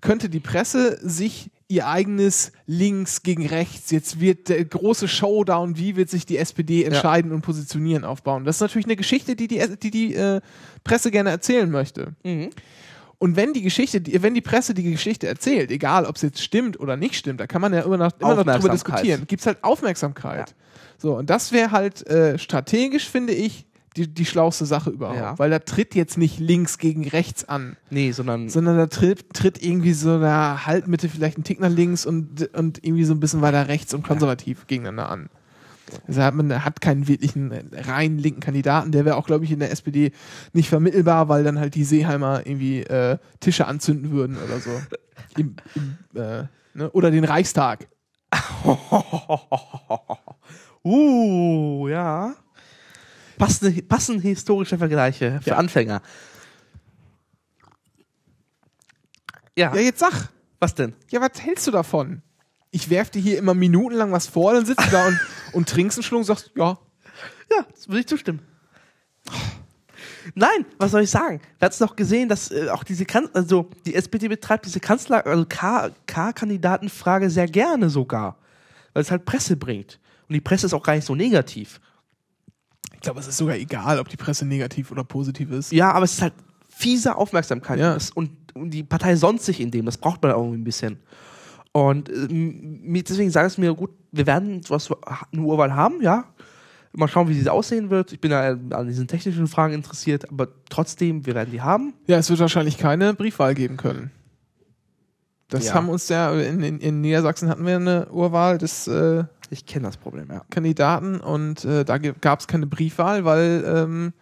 könnte 0.00 0.28
die 0.28 0.40
Presse 0.40 0.98
sich 1.06 1.50
ihr 1.68 1.86
eigenes 1.86 2.52
Links 2.66 3.22
gegen 3.22 3.46
Rechts, 3.46 3.90
jetzt 3.90 4.20
wird 4.20 4.48
der 4.48 4.64
große 4.64 5.08
Showdown, 5.08 5.76
wie 5.78 5.96
wird 5.96 6.10
sich 6.10 6.26
die 6.26 6.36
SPD 6.36 6.84
entscheiden 6.84 7.32
und 7.32 7.40
positionieren, 7.42 8.04
aufbauen. 8.04 8.44
Das 8.44 8.56
ist 8.56 8.60
natürlich 8.60 8.86
eine 8.86 8.96
Geschichte, 8.96 9.34
die 9.36 9.48
die, 9.48 9.62
die, 9.82 9.90
die 9.90 10.14
äh, 10.14 10.40
Presse 10.84 11.10
gerne 11.10 11.30
erzählen 11.30 11.70
möchte. 11.70 12.14
Mhm. 12.22 12.50
Und 13.18 13.36
wenn 13.36 13.52
die 13.52 13.62
Geschichte, 13.62 14.02
wenn 14.22 14.34
die 14.34 14.40
Presse 14.40 14.74
die 14.74 14.82
Geschichte 14.82 15.26
erzählt, 15.26 15.70
egal 15.70 16.06
ob 16.06 16.16
es 16.16 16.22
jetzt 16.22 16.42
stimmt 16.42 16.78
oder 16.78 16.96
nicht 16.96 17.14
stimmt, 17.14 17.40
da 17.40 17.46
kann 17.46 17.60
man 17.60 17.72
ja 17.72 17.82
immer 17.82 17.96
noch, 17.96 18.12
immer 18.18 18.34
noch 18.34 18.44
drüber 18.44 18.68
diskutieren. 18.70 19.26
Gibt 19.26 19.40
es 19.40 19.46
halt 19.46 19.62
Aufmerksamkeit. 19.62 20.54
So, 20.98 21.16
und 21.16 21.30
das 21.30 21.52
wäre 21.52 21.70
halt 21.70 22.06
äh, 22.06 22.38
strategisch, 22.38 23.08
finde 23.08 23.32
ich, 23.32 23.66
die, 23.96 24.12
die 24.12 24.24
schlauste 24.24 24.66
Sache 24.66 24.90
überhaupt. 24.90 25.18
Ja. 25.18 25.38
Weil 25.38 25.50
da 25.50 25.58
tritt 25.60 25.94
jetzt 25.94 26.18
nicht 26.18 26.40
links 26.40 26.78
gegen 26.78 27.08
rechts 27.08 27.48
an, 27.48 27.76
Nee, 27.90 28.10
sondern 28.12 28.48
sondern 28.48 28.76
da 28.76 28.86
tritt, 28.86 29.32
tritt 29.32 29.62
irgendwie 29.62 29.92
so 29.92 30.14
eine 30.14 30.66
Halbmitte, 30.66 31.08
vielleicht 31.08 31.38
ein 31.38 31.44
Tick 31.44 31.60
nach 31.60 31.70
links 31.70 32.04
und, 32.04 32.50
und 32.54 32.84
irgendwie 32.84 33.04
so 33.04 33.14
ein 33.14 33.20
bisschen 33.20 33.40
weiter 33.40 33.68
rechts 33.68 33.94
und 33.94 34.02
konservativ 34.02 34.66
gegeneinander 34.66 35.08
an. 35.08 35.28
Also 36.06 36.22
hat 36.22 36.34
man 36.34 36.64
hat 36.64 36.80
keinen 36.80 37.06
wirklichen 37.08 37.52
äh, 37.52 37.62
rein 37.82 38.18
linken 38.18 38.40
Kandidaten, 38.40 38.90
der 38.92 39.04
wäre 39.04 39.16
auch, 39.16 39.26
glaube 39.26 39.44
ich, 39.44 39.50
in 39.52 39.58
der 39.60 39.70
SPD 39.70 40.12
nicht 40.52 40.68
vermittelbar, 40.68 41.28
weil 41.28 41.44
dann 41.44 41.58
halt 41.60 41.74
die 41.74 41.84
Seeheimer 41.84 42.46
irgendwie 42.46 42.80
äh, 42.82 43.18
Tische 43.40 43.66
anzünden 43.66 44.10
würden 44.10 44.36
oder 44.38 44.58
so. 44.60 44.70
Im, 45.36 45.56
im, 45.74 45.96
äh, 46.20 46.44
ne? 46.74 46.90
Oder 46.92 47.10
den 47.10 47.24
Reichstag. 47.24 47.86
Uh, 50.86 51.88
ja. 51.88 52.34
Passende, 53.38 53.82
passende 53.82 54.22
historische 54.22 54.76
Vergleiche 54.76 55.40
für 55.42 55.50
Ja. 55.50 55.56
Anfänger. 55.56 56.02
Ja, 59.56 59.74
Ja, 59.74 59.80
jetzt 59.80 60.00
sag. 60.00 60.28
was 60.60 60.74
denn? 60.74 60.94
Ja, 61.10 61.20
was 61.22 61.40
hältst 61.42 61.66
du 61.66 61.70
davon? 61.70 62.22
Ich 62.70 62.90
werf 62.90 63.08
dir 63.10 63.20
hier 63.22 63.38
immer 63.38 63.54
minutenlang 63.54 64.12
was 64.12 64.26
vor, 64.26 64.52
dann 64.52 64.66
sitzt 64.66 64.86
du 64.86 64.90
da 64.90 65.06
und, 65.06 65.18
und 65.54 65.68
trinkst 65.68 65.98
einen 65.98 66.02
Schluck 66.02 66.18
und 66.20 66.24
sagst, 66.24 66.50
ja, 66.56 66.78
Ja, 67.50 67.64
das 67.72 67.88
würde 67.88 68.00
ich 68.00 68.06
zustimmen. 68.06 68.40
Nein, 70.34 70.64
was 70.78 70.90
soll 70.92 71.02
ich 71.02 71.10
sagen? 71.10 71.40
Wir 71.58 71.66
hatten 71.66 71.82
noch 71.82 71.96
gesehen, 71.96 72.28
dass 72.28 72.50
äh, 72.50 72.68
auch 72.70 72.82
diese 72.82 73.04
kan 73.04 73.28
also 73.34 73.70
die 73.84 73.94
SPD 73.94 74.28
betreibt 74.28 74.64
diese 74.64 74.80
Kanzler 74.80 75.26
also 75.26 75.44
K-Kandidatenfrage 75.46 77.28
sehr 77.28 77.46
gerne 77.46 77.90
sogar, 77.90 78.38
weil 78.94 79.02
es 79.02 79.10
halt 79.10 79.24
Presse 79.26 79.56
bringt 79.56 80.00
und 80.28 80.34
die 80.34 80.40
Presse 80.40 80.66
ist 80.66 80.74
auch 80.74 80.82
gar 80.82 80.94
nicht 80.94 81.06
so 81.06 81.14
negativ. 81.14 81.80
ich 82.94 83.00
glaube, 83.00 83.20
es 83.20 83.26
ist 83.26 83.36
sogar 83.36 83.56
egal, 83.56 83.98
ob 83.98 84.08
die 84.08 84.16
Presse 84.16 84.46
negativ 84.46 84.90
oder 84.90 85.04
positiv 85.04 85.50
ist. 85.50 85.72
Ja, 85.72 85.92
aber 85.92 86.04
es 86.04 86.14
ist 86.14 86.22
halt 86.22 86.34
fiese 86.68 87.16
Aufmerksamkeit 87.16 87.78
Ja. 87.78 87.98
Und, 88.14 88.30
und 88.54 88.70
die 88.70 88.82
Partei 88.82 89.16
sonst 89.16 89.44
sich 89.44 89.60
in 89.60 89.70
dem, 89.70 89.84
das 89.84 89.98
braucht 89.98 90.22
man 90.22 90.32
irgendwie 90.32 90.58
ein 90.58 90.64
bisschen. 90.64 90.98
Und 91.76 92.08
äh, 92.08 93.02
deswegen 93.02 93.30
sage 93.30 93.48
ich 93.48 93.58
mir 93.58 93.74
gut, 93.74 93.90
wir 94.12 94.26
werden 94.28 94.62
sowas 94.62 94.88
eine 95.32 95.42
Urwahl 95.42 95.74
haben, 95.74 96.00
ja. 96.00 96.24
Mal 96.92 97.08
schauen, 97.08 97.28
wie 97.28 97.34
sie 97.34 97.50
aussehen 97.50 97.90
wird. 97.90 98.12
Ich 98.12 98.20
bin 98.20 98.30
ja 98.30 98.50
an 98.52 98.86
diesen 98.86 99.08
technischen 99.08 99.48
Fragen 99.48 99.74
interessiert, 99.74 100.30
aber 100.30 100.46
trotzdem, 100.70 101.26
wir 101.26 101.34
werden 101.34 101.50
die 101.50 101.60
haben. 101.60 101.92
Ja, 102.06 102.18
es 102.18 102.30
wird 102.30 102.38
wahrscheinlich 102.38 102.78
keine 102.78 103.14
Briefwahl 103.14 103.54
geben 103.54 103.76
können. 103.76 104.12
Das 105.48 105.66
Ja. 105.66 105.74
haben 105.74 105.88
uns 105.88 106.08
ja, 106.08 106.32
in, 106.32 106.62
in, 106.62 106.78
in 106.78 107.00
Niedersachsen 107.00 107.48
hatten 107.48 107.66
wir 107.66 107.74
eine 107.74 108.08
Urwahl 108.10 108.58
des 108.58 108.86
äh, 108.86 109.24
Ich 109.50 109.66
kenne 109.66 109.86
das 109.86 109.96
Problem, 109.96 110.28
ja. 110.30 110.42
Kandidaten 110.50 111.18
und 111.18 111.64
äh, 111.64 111.84
da 111.84 111.98
gab 111.98 112.38
es 112.38 112.46
keine 112.46 112.68
Briefwahl, 112.68 113.24
weil 113.24 113.64
ähm, 113.66 114.12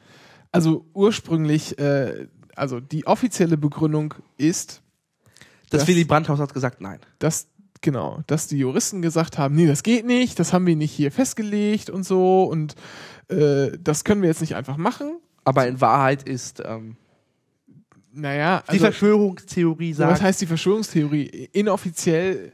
also 0.50 0.86
ursprünglich, 0.94 1.78
äh, 1.78 2.28
also 2.57 2.80
die 2.80 3.07
offizielle 3.07 3.59
Begründung 3.59 4.14
ist, 4.38 4.80
Das, 5.73 5.81
Das- 5.83 5.89
Willy 5.89 6.05
Brandt-Haus 6.05 6.39
hat 6.39 6.55
gesagt, 6.55 6.81
nein. 6.81 7.01
dass 7.18 7.49
genau, 7.81 8.23
dass 8.29 8.47
die 8.47 8.59
Juristen 8.59 9.03
gesagt 9.03 9.39
haben, 9.39 9.55
nee, 9.57 9.66
das 9.66 9.83
geht 9.83 10.07
nicht, 10.07 10.39
das 10.39 10.53
haben 10.53 10.66
wir 10.66 10.77
nicht 10.77 10.93
hier 10.93 11.11
festgelegt 11.11 11.91
und 11.91 12.05
so 12.05 12.45
und 12.45 12.77
äh, 13.29 13.73
das 13.81 14.05
können 14.05 14.23
wir 14.23 14.29
jetzt 14.29 14.41
nicht 14.41 14.55
einfach 14.55 14.77
machen. 14.77 15.18
Aber 15.45 15.66
in 15.66 15.81
Wahrheit 15.81 16.23
ist 16.23 16.62
ähm, 16.64 16.97
Naja, 18.12 18.62
die 18.66 18.73
also, 18.73 18.85
Verschwörungstheorie 18.85 19.91
was 19.93 19.97
sagt, 19.97 20.23
heißt 20.23 20.41
die 20.43 20.47
Verschwörungstheorie? 20.47 21.49
Inoffiziell, 21.53 22.53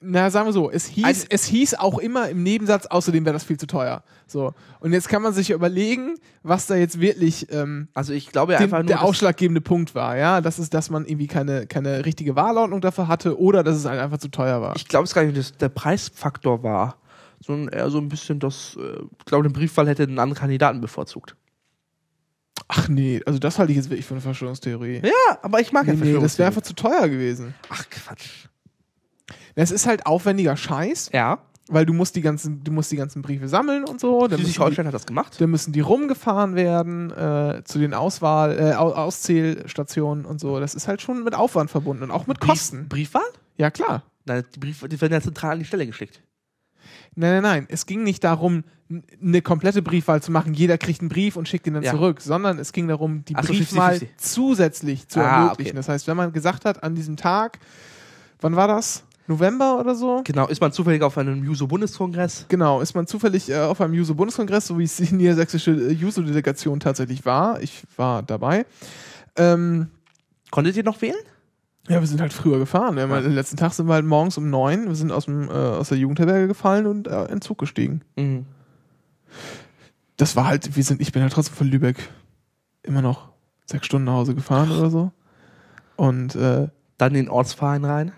na, 0.00 0.30
sagen 0.30 0.46
wir 0.46 0.52
so, 0.52 0.70
es 0.70 0.86
hieß, 0.86 1.04
Ein- 1.04 1.26
es 1.30 1.44
hieß 1.46 1.74
auch 1.74 1.98
immer 1.98 2.28
im 2.28 2.42
Nebensatz, 2.44 2.86
außerdem 2.86 3.24
wäre 3.24 3.32
das 3.32 3.42
viel 3.44 3.58
zu 3.58 3.66
teuer. 3.66 4.04
So. 4.28 4.54
Und 4.80 4.92
jetzt 4.92 5.08
kann 5.08 5.22
man 5.22 5.32
sich 5.32 5.50
überlegen, 5.50 6.14
was 6.44 6.66
da 6.66 6.76
jetzt 6.76 7.00
wirklich 7.00 7.50
ähm, 7.52 7.88
also 7.94 8.12
ich 8.12 8.30
glaube 8.30 8.52
den, 8.52 8.62
einfach 8.62 8.78
nur, 8.78 8.86
der 8.86 9.02
ausschlaggebende 9.02 9.60
Punkt 9.60 9.94
war, 9.96 10.16
ja. 10.16 10.40
Das 10.40 10.58
ist, 10.60 10.72
dass 10.72 10.88
man 10.90 11.04
irgendwie 11.04 11.26
keine, 11.26 11.66
keine 11.66 12.04
richtige 12.04 12.36
Wahlordnung 12.36 12.80
dafür 12.80 13.08
hatte 13.08 13.40
oder 13.40 13.64
dass 13.64 13.76
es 13.76 13.84
halt 13.86 14.00
einfach 14.00 14.18
zu 14.18 14.28
teuer 14.28 14.60
war. 14.62 14.76
ich 14.76 14.86
glaube 14.86 15.04
es 15.04 15.14
gar 15.14 15.24
nicht, 15.24 15.36
dass 15.36 15.56
der 15.56 15.68
Preisfaktor 15.68 16.62
war, 16.62 16.98
sondern 17.44 17.72
eher 17.72 17.90
so 17.90 17.98
ein 17.98 18.08
bisschen 18.08 18.38
das, 18.38 18.76
äh, 18.80 19.02
ich 19.18 19.24
glaube, 19.24 19.48
den 19.48 19.52
Briefwahl 19.52 19.88
hätte 19.88 20.04
einen 20.04 20.18
anderen 20.20 20.38
Kandidaten 20.40 20.80
bevorzugt. 20.80 21.34
Ach 22.68 22.88
nee, 22.88 23.20
also 23.26 23.38
das 23.38 23.58
halte 23.58 23.72
ich 23.72 23.76
jetzt 23.78 23.88
wirklich 23.90 24.04
für 24.06 24.14
eine 24.14 24.20
Verschwörungstheorie. 24.20 25.00
Ja, 25.04 25.38
aber 25.42 25.60
ich 25.60 25.72
mag 25.72 25.86
Nee, 25.86 25.94
ja 25.94 25.98
nee, 26.04 26.12
das 26.20 26.38
wäre 26.38 26.52
Verschwörungstheorien. 26.52 26.56
einfach 26.56 26.62
zu 26.62 26.74
teuer 26.74 27.08
gewesen. 27.08 27.54
Ach 27.70 27.84
Quatsch. 27.88 28.46
Es 29.58 29.70
ist 29.70 29.86
halt 29.86 30.06
aufwendiger 30.06 30.56
Scheiß, 30.56 31.10
Ja, 31.12 31.38
weil 31.68 31.84
du 31.84 31.92
musst 31.92 32.14
die 32.16 32.20
ganzen, 32.22 32.62
du 32.64 32.70
musst 32.72 32.90
die 32.92 32.96
ganzen 32.96 33.22
Briefe 33.22 33.48
sammeln 33.48 33.84
und 33.84 34.00
so. 34.00 34.26
Schleswig-Holstein 34.28 34.86
hat 34.86 34.94
das 34.94 35.04
gemacht. 35.06 35.40
dann 35.40 35.50
müssen 35.50 35.72
die 35.72 35.80
rumgefahren 35.80 36.54
werden 36.54 37.10
äh, 37.10 37.62
zu 37.64 37.78
den 37.78 37.92
Auswahl, 37.92 38.58
äh, 38.58 38.74
Au- 38.74 38.92
Auszählstationen 38.94 40.24
und 40.24 40.40
so. 40.40 40.60
Das 40.60 40.74
ist 40.74 40.88
halt 40.88 41.02
schon 41.02 41.24
mit 41.24 41.34
Aufwand 41.34 41.70
verbunden 41.70 42.04
und 42.04 42.10
auch 42.10 42.26
mit 42.26 42.40
Kosten. 42.40 42.88
Briefwahl? 42.88 43.22
Ja 43.56 43.70
klar. 43.70 44.02
Nein, 44.24 44.44
die 44.54 44.60
Briefe, 44.60 44.88
die 44.88 45.00
werden 45.00 45.12
ja 45.12 45.20
zentral 45.20 45.52
an 45.52 45.58
die 45.58 45.64
Stelle 45.64 45.86
geschickt. 45.86 46.22
Nein, 47.14 47.32
nein, 47.32 47.42
nein. 47.42 47.66
Es 47.68 47.86
ging 47.86 48.02
nicht 48.04 48.22
darum, 48.24 48.62
eine 49.20 49.42
komplette 49.42 49.82
Briefwahl 49.82 50.22
zu 50.22 50.30
machen. 50.30 50.54
Jeder 50.54 50.78
kriegt 50.78 51.00
einen 51.00 51.08
Brief 51.08 51.36
und 51.36 51.48
schickt 51.48 51.66
ihn 51.66 51.74
dann 51.74 51.82
Ja. 51.82 51.90
zurück, 51.90 52.20
sondern 52.20 52.58
es 52.58 52.72
ging 52.72 52.86
darum, 52.88 53.24
die 53.24 53.34
Ach 53.34 53.42
so, 53.44 53.52
Briefwahl 53.52 53.94
50-50. 53.96 54.08
zusätzlich 54.18 55.08
zu 55.08 55.20
Ah, 55.20 55.24
ermöglichen. 55.42 55.70
okay. 55.72 55.76
Das 55.76 55.88
heißt, 55.88 56.06
wenn 56.06 56.16
man 56.16 56.32
gesagt 56.32 56.64
hat, 56.64 56.82
an 56.82 56.94
diesem 56.94 57.16
Tag, 57.16 57.58
wann 58.40 58.54
war 58.56 58.68
das? 58.68 59.04
November 59.28 59.78
oder 59.78 59.94
so? 59.94 60.22
Genau, 60.24 60.46
ist 60.48 60.60
man 60.60 60.72
zufällig 60.72 61.02
auf 61.02 61.18
einem 61.18 61.44
Juso-Bundeskongress? 61.44 62.46
Genau, 62.48 62.80
ist 62.80 62.94
man 62.94 63.06
zufällig 63.06 63.50
äh, 63.50 63.58
auf 63.58 63.80
einem 63.80 63.94
Juso-Bundeskongress, 63.94 64.66
so 64.66 64.78
wie 64.78 64.84
es 64.84 64.96
die 64.96 65.14
niedersächsische 65.14 65.70
äh, 65.72 65.92
Juso-Delegation 65.92 66.80
tatsächlich 66.80 67.24
war. 67.24 67.60
Ich 67.62 67.82
war 67.96 68.22
dabei. 68.22 68.66
Ähm, 69.36 69.88
Konntet 70.50 70.76
ihr 70.76 70.84
noch 70.84 71.00
wählen? 71.02 71.16
ja, 71.88 72.00
wir 72.00 72.06
sind 72.06 72.20
halt 72.20 72.32
früher 72.32 72.58
gefahren. 72.58 72.98
Haben 73.00 73.12
halt, 73.12 73.24
den 73.24 73.32
letzten 73.32 73.56
Tag 73.56 73.72
sind 73.72 73.86
wir 73.88 73.94
halt 73.94 74.04
morgens 74.04 74.36
um 74.36 74.50
neun, 74.50 74.88
wir 74.88 74.94
sind 74.94 75.10
aus, 75.10 75.24
dem, 75.24 75.48
äh, 75.48 75.52
aus 75.52 75.88
der 75.88 75.98
Jugendherberge 75.98 76.46
gefallen 76.46 76.86
und 76.86 77.08
äh, 77.08 77.22
in 77.22 77.28
den 77.28 77.40
Zug 77.40 77.58
gestiegen. 77.58 78.02
Mhm. 78.16 78.44
Das 80.16 80.36
war 80.36 80.46
halt, 80.46 80.76
wir 80.76 80.82
sind, 80.82 81.00
ich 81.00 81.12
bin 81.12 81.22
halt 81.22 81.32
trotzdem 81.32 81.54
von 81.54 81.68
Lübeck 81.68 82.10
immer 82.82 83.02
noch 83.02 83.30
sechs 83.66 83.86
Stunden 83.86 84.06
nach 84.06 84.14
Hause 84.14 84.34
gefahren 84.34 84.70
oder 84.70 84.90
so. 84.90 85.12
Und 85.96 86.34
äh, 86.34 86.68
Dann 86.98 87.14
in 87.14 87.24
den 87.24 87.28
Ortsverein 87.28 87.84
rein. 87.84 88.12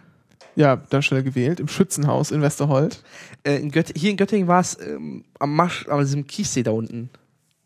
Ja, 0.57 0.76
dann 0.76 1.03
schnell 1.03 1.22
gewählt, 1.22 1.61
im 1.61 1.68
Schützenhaus 1.68 2.30
in 2.30 2.42
Westerhold. 2.42 3.03
Äh, 3.44 3.57
in 3.57 3.72
hier 3.96 4.11
in 4.11 4.16
Göttingen 4.16 4.48
war 4.48 4.61
es 4.61 4.78
ähm, 4.80 5.24
am 5.38 5.55
Marsch, 5.55 5.86
an 5.88 6.01
diesem 6.01 6.26
Kiessee 6.26 6.62
da 6.62 6.70
unten. 6.72 7.11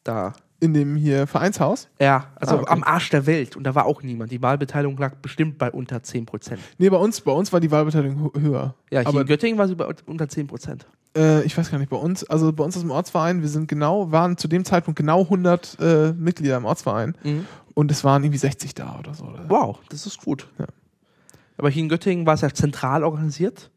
Da. 0.05 0.35
In 0.61 0.72
dem 0.72 0.97
hier 0.97 1.26
Vereinshaus. 1.26 1.89
Ja, 2.01 2.28
also 2.37 2.57
Ah, 2.57 2.61
okay. 2.61 2.70
am 2.72 2.85
Arsch 2.85 3.11
der 3.11 3.26
Welt. 3.26 3.55
Und 3.57 3.64
da 3.64 3.74
war 3.74 3.85
auch 3.87 4.03
niemand. 4.03 4.30
Die 4.32 4.41
Wahlbeteiligung 4.41 4.97
lag 4.97 5.14
bestimmt 5.16 5.59
bei 5.59 5.70
unter 5.70 6.03
10 6.03 6.24
Prozent. 6.26 6.61
Nee, 6.78 6.89
bei 6.89 6.97
uns, 6.97 7.20
bei 7.20 7.32
uns 7.32 7.53
war 7.53 7.61
die 7.61 7.70
Wahlbeteiligung 7.70 8.30
hö- 8.30 8.41
höher. 8.41 8.74
Ja, 8.91 9.01
hier 9.01 9.09
Aber 9.09 9.22
in 9.22 9.26
Göttingen 9.26 9.59
war 9.59 9.68
sie 9.68 9.74
bei 9.74 9.87
unter 10.07 10.28
10 10.28 10.47
Prozent. 10.47 10.87
Äh, 11.16 11.43
ich 11.45 11.57
weiß 11.59 11.70
gar 11.70 11.78
nicht, 11.78 11.91
bei 11.91 11.97
uns, 11.97 12.24
also 12.24 12.53
bei 12.53 12.64
uns 12.64 12.76
aus 12.76 12.82
dem 12.82 12.91
Ortsverein, 12.93 13.43
wir 13.43 13.49
sind 13.49 13.68
genau, 13.68 14.11
waren 14.11 14.37
zu 14.39 14.49
dem 14.49 14.64
Zeitpunkt 14.64 14.97
genau 14.99 15.22
100 15.22 15.76
äh, 15.80 16.12
Mitglieder 16.12 16.57
im 16.57 16.64
Ortsverein 16.64 17.14
Mhm. 17.24 17.47
und 17.74 17.91
es 17.91 18.03
waren 18.05 18.24
irgendwie 18.24 18.39
60 18.39 18.74
da 18.74 18.97
oder 18.99 19.12
so. 19.14 19.28
Wow, 19.49 19.78
das 19.91 20.07
ist 20.07 20.22
gut. 20.24 20.49
Ja. 20.59 20.66
Aber 21.57 21.70
hier 21.70 21.82
in 21.82 21.88
Göttingen 21.88 22.26
war 22.26 22.34
es 22.34 22.40
ja 22.40 22.50
zentral 22.50 23.05
organisiert 23.05 23.70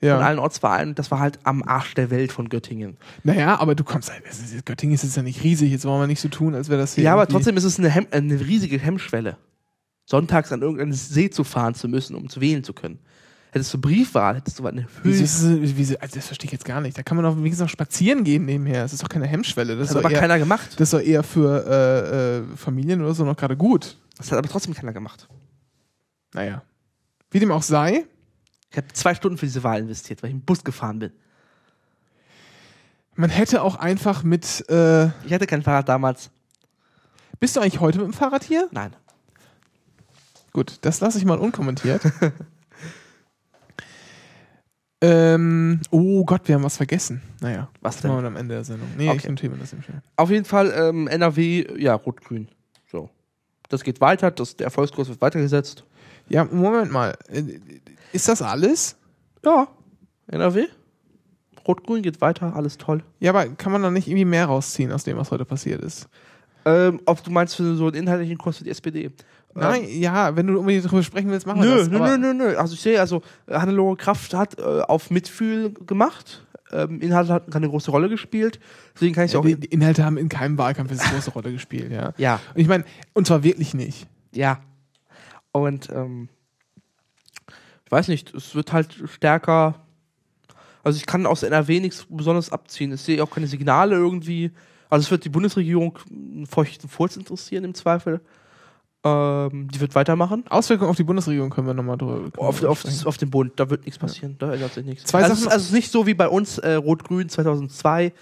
von 0.00 0.08
Ja. 0.08 0.18
allen 0.20 0.38
Ortsvereinen. 0.38 0.94
Das 0.94 1.10
war 1.10 1.18
halt 1.20 1.38
am 1.44 1.62
Arsch 1.62 1.94
der 1.94 2.10
Welt 2.10 2.30
von 2.32 2.48
Göttingen. 2.48 2.96
Naja, 3.22 3.58
aber 3.58 3.74
du 3.74 3.84
kommst, 3.84 4.10
halt- 4.10 4.22
Göttingen 4.64 4.94
ist 4.94 5.02
jetzt 5.04 5.16
ja 5.16 5.22
nicht 5.22 5.42
riesig, 5.42 5.70
jetzt 5.70 5.84
wollen 5.84 6.00
wir 6.02 6.06
nicht 6.06 6.20
so 6.20 6.28
tun, 6.28 6.54
als 6.54 6.68
wäre 6.68 6.80
das 6.80 6.94
hier. 6.94 7.04
Ja, 7.04 7.12
aber 7.14 7.26
trotzdem 7.26 7.56
ist 7.56 7.64
es 7.64 7.78
eine, 7.78 7.88
Hem 7.90 8.06
eine 8.10 8.38
riesige 8.40 8.78
Hemmschwelle, 8.78 9.36
sonntags 10.04 10.52
an 10.52 10.60
irgendeinen 10.62 10.92
See 10.92 11.30
zu 11.30 11.42
fahren 11.44 11.74
zu 11.74 11.88
müssen, 11.88 12.14
um 12.16 12.28
zu 12.28 12.40
wählen 12.40 12.62
zu 12.64 12.72
können. 12.74 12.98
Hättest 13.52 13.72
du 13.72 13.80
Briefwahl, 13.80 14.34
hättest 14.36 14.58
du 14.58 14.66
eine 14.66 14.86
wieso, 15.04 15.96
also 16.00 16.16
das 16.16 16.26
verstehe 16.26 16.46
ich 16.46 16.52
jetzt 16.52 16.64
gar 16.64 16.80
nicht. 16.80 16.98
Da 16.98 17.04
kann 17.04 17.16
man 17.16 17.24
doch 17.24 17.36
wenigstens 17.36 17.60
noch 17.60 17.68
spazieren 17.68 18.24
gehen 18.24 18.44
nebenher. 18.46 18.82
Das 18.82 18.92
ist 18.92 19.00
doch 19.02 19.08
keine 19.08 19.26
Hemmschwelle. 19.28 19.76
Das, 19.76 19.88
Das 19.88 19.96
hat 19.96 20.04
aber 20.04 20.12
eher, 20.12 20.20
keiner 20.20 20.38
gemacht. 20.40 20.70
das 20.72 20.88
ist 20.88 20.92
doch 20.92 21.00
eher 21.00 21.22
für 21.22 21.64
äh, 21.64 22.38
äh, 22.52 22.56
Familien 22.56 23.00
oder 23.00 23.14
so 23.14 23.24
noch 23.24 23.36
gerade 23.36 23.56
gut. 23.56 23.96
Das 24.18 24.30
hat 24.32 24.38
aber 24.38 24.48
trotzdem 24.48 24.74
keiner 24.74 24.92
gemacht. 24.92 25.28
Naja. 26.34 26.62
Wie 27.34 27.40
dem 27.40 27.50
auch 27.50 27.64
sei, 27.64 28.06
Ich 28.70 28.76
habe 28.76 28.86
zwei 28.92 29.12
Stunden 29.16 29.38
für 29.38 29.46
diese 29.46 29.64
Wahl 29.64 29.80
investiert, 29.80 30.22
weil 30.22 30.30
ich 30.30 30.34
im 30.36 30.42
Bus 30.42 30.62
gefahren 30.62 31.00
bin. 31.00 31.12
man 33.16 33.28
hätte 33.28 33.60
auch 33.62 33.74
einfach 33.74 34.22
mit. 34.22 34.64
Äh, 34.70 35.06
Ich 35.26 35.32
hatte 35.32 35.46
kein 35.48 35.62
Fahrrad 35.64 35.88
damals. 35.88 36.30
bist 37.40 37.56
du 37.56 37.60
eigentlich 37.60 37.80
heute 37.80 37.98
mit 37.98 38.06
dem 38.06 38.12
Fahrrad 38.12 38.44
hier? 38.44 38.68
Nein. 38.70 38.94
Gut, 40.52 40.78
das 40.82 41.00
lasse 41.00 41.18
ich 41.18 41.24
mal 41.24 41.38
unkommentiert. 41.40 42.02
ähm, 45.00 45.80
oh 45.90 46.24
Gott, 46.24 46.46
wir 46.46 46.54
haben 46.54 46.62
was 46.62 46.76
vergessen. 46.76 47.20
Naja, 47.40 47.68
Was 47.80 47.96
denn? 48.00 48.12
machen 48.12 48.22
wir 48.22 48.28
am 48.28 48.36
Ende 48.36 48.54
der 48.54 48.64
Sendung. 48.64 48.88
Nee, 48.96 49.08
Okay. 49.08 49.18
ich 49.18 49.28
notiere 49.28 49.52
mir 49.54 49.58
das 49.58 49.72
im 49.72 49.82
Schnell. 49.82 50.02
Auf 50.16 50.30
jeden 50.30 50.44
Fall 50.44 50.72
ähm, 50.76 51.08
NRW, 51.08 51.66
ja, 51.82 51.94
rot-grün. 51.94 52.48
So. 52.90 53.10
Das 53.68 53.82
geht 53.82 54.00
weiter, 54.00 54.30
das, 54.30 54.56
der 54.56 54.66
Erfolgskurs 54.66 55.08
wird 55.08 55.20
weitergesetzt. 55.20 55.84
Ja, 56.28 56.44
Moment 56.44 56.90
mal. 56.90 57.14
Äh, 57.28 57.42
Ist 58.12 58.28
das 58.28 58.42
alles? 58.42 58.96
Ja, 59.44 59.68
NRW. 60.28 60.66
Rot-grün 61.66 62.02
geht 62.02 62.20
weiter, 62.20 62.54
alles 62.54 62.76
toll. 62.78 63.02
Ja, 63.20 63.30
aber 63.30 63.46
kann 63.48 63.72
man 63.72 63.82
da 63.82 63.90
nicht 63.90 64.06
irgendwie 64.06 64.24
mehr 64.26 64.46
rausziehen 64.46 64.92
aus 64.92 65.04
dem, 65.04 65.16
was 65.16 65.30
heute 65.30 65.44
passiert 65.44 65.80
ist? 65.82 66.08
Ähm, 66.66 67.00
ob 67.06 67.22
du 67.24 67.30
meinst 67.30 67.56
für 67.56 67.74
so 67.76 67.86
einen 67.86 67.94
inhaltlichen 67.96 68.36
Kurs 68.38 68.58
für 68.58 68.64
die 68.64 68.70
SPD? 68.70 69.10
Nein, 69.54 69.84
ja, 69.88 70.34
wenn 70.36 70.46
du 70.48 70.58
unbedingt 70.58 70.84
darüber 70.84 71.02
sprechen 71.02 71.30
willst, 71.30 71.46
machen 71.46 71.62
wir 71.62 71.70
Nö, 71.70 71.78
das. 71.78 71.88
nö, 71.88 71.98
nö, 72.00 72.16
nö, 72.18 72.34
nö. 72.34 72.56
Also 72.56 72.74
ich 72.74 72.80
sehe, 72.80 72.98
also 73.00 73.22
äh, 73.46 73.54
Hannelore 73.54 73.96
Kraft 73.96 74.34
hat 74.34 74.58
äh, 74.58 74.62
auf 74.62 75.10
Mitfühl 75.10 75.72
gemacht. 75.72 76.44
Ähm, 76.72 77.00
Inhalte 77.00 77.32
hatten 77.32 77.50
keine 77.52 77.68
große 77.68 77.90
Rolle 77.90 78.08
gespielt. 78.08 78.58
Deswegen 78.94 79.14
kann 79.14 79.26
ich 79.26 79.32
Ja, 79.32 79.38
auch. 79.38 79.44
die, 79.44 79.54
die 79.60 79.68
Inhalte 79.68 80.04
haben 80.04 80.16
in 80.18 80.28
keinem 80.28 80.58
Wahlkampf 80.58 80.90
eine 80.90 81.00
große 81.14 81.30
Rolle 81.30 81.52
gespielt, 81.52 81.92
ja. 81.92 82.12
Ja, 82.16 82.40
Und 82.54 82.60
ich 82.60 82.66
meine, 82.68 82.84
und 83.12 83.26
zwar 83.26 83.42
wirklich 83.44 83.74
nicht. 83.74 84.06
ja. 84.32 84.58
Und 85.54 85.88
ähm, 85.90 86.28
ich 87.84 87.92
weiß 87.92 88.08
nicht, 88.08 88.34
es 88.34 88.54
wird 88.56 88.72
halt 88.72 88.92
stärker. 89.06 89.76
Also 90.82 90.96
ich 90.96 91.06
kann 91.06 91.26
aus 91.26 91.44
NRW 91.44 91.78
nichts 91.80 92.06
besonders 92.10 92.50
abziehen. 92.50 92.92
Ich 92.92 93.02
sehe 93.02 93.22
auch 93.22 93.30
keine 93.30 93.46
Signale 93.46 93.94
irgendwie. 93.94 94.50
Also 94.90 95.04
es 95.04 95.10
wird 95.12 95.24
die 95.24 95.28
Bundesregierung 95.28 95.98
einen 96.10 96.46
feuchten 96.46 96.88
Furz 96.88 97.16
interessieren 97.16 97.62
im 97.64 97.74
Zweifel. 97.74 98.20
Ähm, 99.04 99.68
die 99.70 99.80
wird 99.80 99.94
weitermachen. 99.94 100.44
Auswirkungen 100.48 100.90
auf 100.90 100.96
die 100.96 101.04
Bundesregierung 101.04 101.50
können 101.50 101.66
wir 101.68 101.74
nochmal 101.74 101.98
drüber 101.98 102.24
wir 102.32 102.38
Auf, 102.40 102.64
auf, 102.64 103.06
auf 103.06 103.16
den 103.16 103.30
Bund, 103.30 103.52
da 103.56 103.70
wird 103.70 103.84
nichts 103.84 103.98
passieren, 103.98 104.36
da 104.38 104.52
ändert 104.52 104.72
sich 104.72 104.84
nichts. 104.84 105.04
Zwei 105.04 105.22
also, 105.22 105.34
es 105.34 105.38
ist, 105.38 105.44
Sachen- 105.44 105.52
also 105.52 105.74
nicht 105.76 105.92
so 105.92 106.06
wie 106.06 106.14
bei 106.14 106.26
uns 106.28 106.58
äh, 106.58 106.74
Rot-Grün 106.74 107.28
2002, 107.28 108.12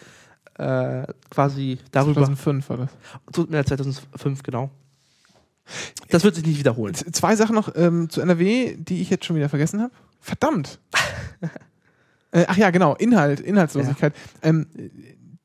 äh, 0.58 1.06
quasi 1.30 1.78
darüber. 1.92 2.24
2005 2.26 2.68
war 2.68 2.76
das. 2.78 2.90
So, 3.34 3.46
ja, 3.48 3.64
2005, 3.64 4.42
genau. 4.42 4.70
Das 6.10 6.24
wird 6.24 6.34
sich 6.34 6.44
nicht 6.46 6.58
wiederholen. 6.58 6.94
Z- 6.94 7.14
Zwei 7.14 7.36
Sachen 7.36 7.54
noch 7.54 7.74
ähm, 7.74 8.08
zu 8.10 8.20
NRW, 8.20 8.76
die 8.76 9.00
ich 9.00 9.10
jetzt 9.10 9.24
schon 9.24 9.36
wieder 9.36 9.48
vergessen 9.48 9.80
habe. 9.80 9.92
Verdammt. 10.20 10.78
äh, 12.32 12.44
ach 12.46 12.56
ja, 12.56 12.70
genau, 12.70 12.94
Inhalt, 12.96 13.40
Inhaltslosigkeit. 13.40 14.14
Ähm, 14.42 14.66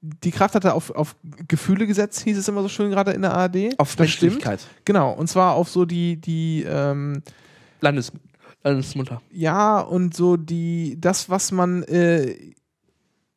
die 0.01 0.32
Kraft 0.32 0.55
hatte 0.55 0.74
auf, 0.74 0.91
auf 0.91 1.15
Gefühle 1.47 1.88
gesetzt, 1.88 2.22
hieß 2.24 2.38
es 2.38 2.47
immer 2.47 2.61
so 2.61 2.70
schön 2.70 2.89
gerade 2.91 3.11
in 3.11 3.22
der 3.22 3.34
ARD. 3.34 3.78
Auf 3.80 3.95
das 3.95 4.09
stimmt. 4.09 4.34
Menschlichkeit. 4.34 4.68
Genau, 4.86 5.11
und 5.13 5.28
zwar 5.28 5.55
auf 5.55 5.70
so 5.70 5.86
die, 5.86 6.15
die, 6.18 6.63
ähm, 6.68 7.22
Landes, 7.82 8.11
Landesmutter. 8.63 9.22
ja, 9.32 9.80
und 9.80 10.15
so 10.15 10.38
die, 10.38 10.97
das, 10.99 11.30
was 11.30 11.51
man 11.51 11.84
äh, 11.84 12.36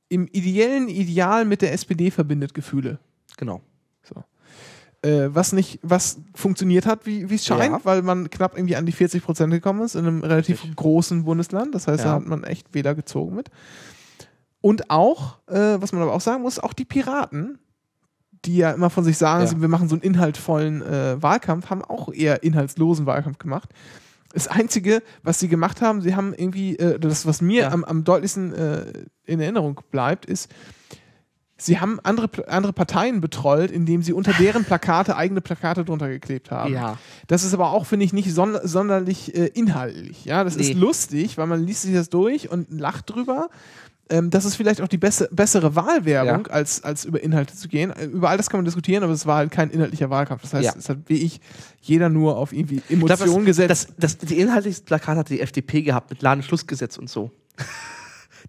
im 0.08 0.28
ideellen 0.32 0.88
Ideal 0.88 1.44
mit 1.44 1.62
der 1.62 1.72
SPD 1.72 2.10
verbindet, 2.10 2.54
Gefühle. 2.54 2.98
Genau. 3.36 3.60
Äh, 5.02 5.28
was 5.28 5.52
nicht, 5.52 5.78
was 5.82 6.18
funktioniert 6.34 6.84
hat, 6.86 7.06
wie 7.06 7.22
es 7.22 7.44
scheint, 7.46 7.72
Ja. 7.72 7.80
weil 7.84 8.02
man 8.02 8.28
knapp 8.30 8.56
irgendwie 8.56 8.76
an 8.76 8.84
die 8.86 8.92
40 8.92 9.22
Prozent 9.22 9.52
gekommen 9.52 9.82
ist 9.82 9.94
in 9.94 10.06
einem 10.06 10.22
relativ 10.22 10.60
Richtig. 10.62 10.76
großen 10.76 11.24
Bundesland. 11.24 11.74
Das 11.74 11.86
heißt, 11.88 12.04
da 12.04 12.08
Ja. 12.08 12.14
hat 12.16 12.26
man 12.26 12.44
echt 12.44 12.74
Wähler 12.74 12.94
gezogen 12.94 13.34
mit. 13.36 13.50
Und 14.60 14.90
auch, 14.90 15.38
äh, 15.48 15.80
was 15.80 15.92
man 15.92 16.02
aber 16.02 16.12
auch 16.12 16.20
sagen 16.20 16.42
muss, 16.42 16.58
auch 16.58 16.74
die 16.74 16.84
Piraten, 16.84 17.58
die 18.44 18.56
ja 18.58 18.72
immer 18.72 18.90
von 18.90 19.04
sich 19.04 19.16
sagen, 19.16 19.44
Ja. 19.46 19.60
wir 19.60 19.68
machen 19.68 19.88
so 19.88 19.94
einen 19.94 20.02
inhaltvollen 20.02 20.82
äh, 20.82 21.22
Wahlkampf, 21.22 21.70
haben 21.70 21.82
auch 21.82 22.12
eher 22.12 22.42
inhaltslosen 22.42 23.06
Wahlkampf 23.06 23.38
gemacht. 23.38 23.70
Das 24.32 24.48
Einzige, 24.48 25.02
was 25.22 25.40
sie 25.40 25.48
gemacht 25.48 25.80
haben, 25.82 26.02
sie 26.02 26.14
haben 26.14 26.34
irgendwie, 26.34 26.76
äh, 26.78 26.98
das, 26.98 27.26
was 27.26 27.40
mir 27.40 27.62
Ja. 27.62 27.70
am, 27.72 27.84
am 27.84 28.04
deutlichsten 28.04 28.52
äh, 28.52 28.84
in 29.24 29.40
Erinnerung 29.40 29.80
bleibt, 29.90 30.26
ist, 30.26 30.50
sie 31.60 31.78
haben 31.80 32.00
andere, 32.02 32.28
andere 32.48 32.72
Parteien 32.72 33.20
betrollt, 33.20 33.70
indem 33.70 34.02
sie 34.02 34.12
unter 34.12 34.32
deren 34.32 34.64
Plakate 34.64 35.16
eigene 35.16 35.40
Plakate 35.40 35.84
drunter 35.84 36.08
geklebt 36.08 36.50
haben. 36.50 36.72
Ja. 36.72 36.98
Das 37.26 37.44
ist 37.44 37.54
aber 37.54 37.70
auch, 37.72 37.86
finde 37.86 38.04
ich, 38.06 38.12
nicht 38.12 38.32
son 38.32 38.58
sonderlich 38.64 39.34
äh, 39.36 39.46
inhaltlich. 39.46 40.24
Ja, 40.24 40.42
das 40.44 40.56
ist 40.56 40.74
Nee. 40.74 40.80
lustig, 40.80 41.38
weil 41.38 41.46
man 41.46 41.64
liest 41.64 41.82
sich 41.82 41.94
das 41.94 42.08
durch 42.08 42.50
und 42.50 42.68
lacht 42.80 43.10
drüber. 43.10 43.48
Ähm, 44.12 44.30
das 44.30 44.44
ist 44.44 44.56
vielleicht 44.56 44.80
auch 44.80 44.88
die 44.88 44.98
besse 44.98 45.28
bessere 45.30 45.76
Wahlwerbung, 45.76 46.46
Ja. 46.48 46.52
als, 46.52 46.82
als 46.82 47.04
über 47.04 47.22
Inhalte 47.22 47.54
zu 47.54 47.68
gehen. 47.68 47.90
Äh, 47.92 48.06
Über 48.06 48.28
all 48.30 48.36
das 48.36 48.50
kann 48.50 48.58
man 48.58 48.64
diskutieren, 48.64 49.04
aber 49.04 49.12
es 49.12 49.24
war 49.24 49.36
halt 49.36 49.52
kein 49.52 49.70
inhaltlicher 49.70 50.10
Wahlkampf. 50.10 50.42
Das 50.42 50.52
heißt, 50.54 50.64
Ja. 50.64 50.72
es 50.76 50.88
hat 50.88 50.98
wie 51.06 51.18
ich 51.18 51.40
jeder 51.80 52.08
nur 52.08 52.36
auf 52.36 52.52
irgendwie 52.52 52.82
glaub, 52.88 52.90
Emotionen 53.20 53.46
das, 53.46 53.56
gesetzt. 53.58 53.88
das, 53.98 54.18
das, 54.18 54.28
die 54.28 54.38
inhaltlichste 54.40 54.84
Plakat 54.84 55.16
hat 55.16 55.28
die 55.28 55.40
FDP 55.40 55.82
gehabt 55.82 56.10
mit 56.10 56.22
Ladenschlussgesetz 56.22 56.96
und 56.98 57.08
so. 57.08 57.30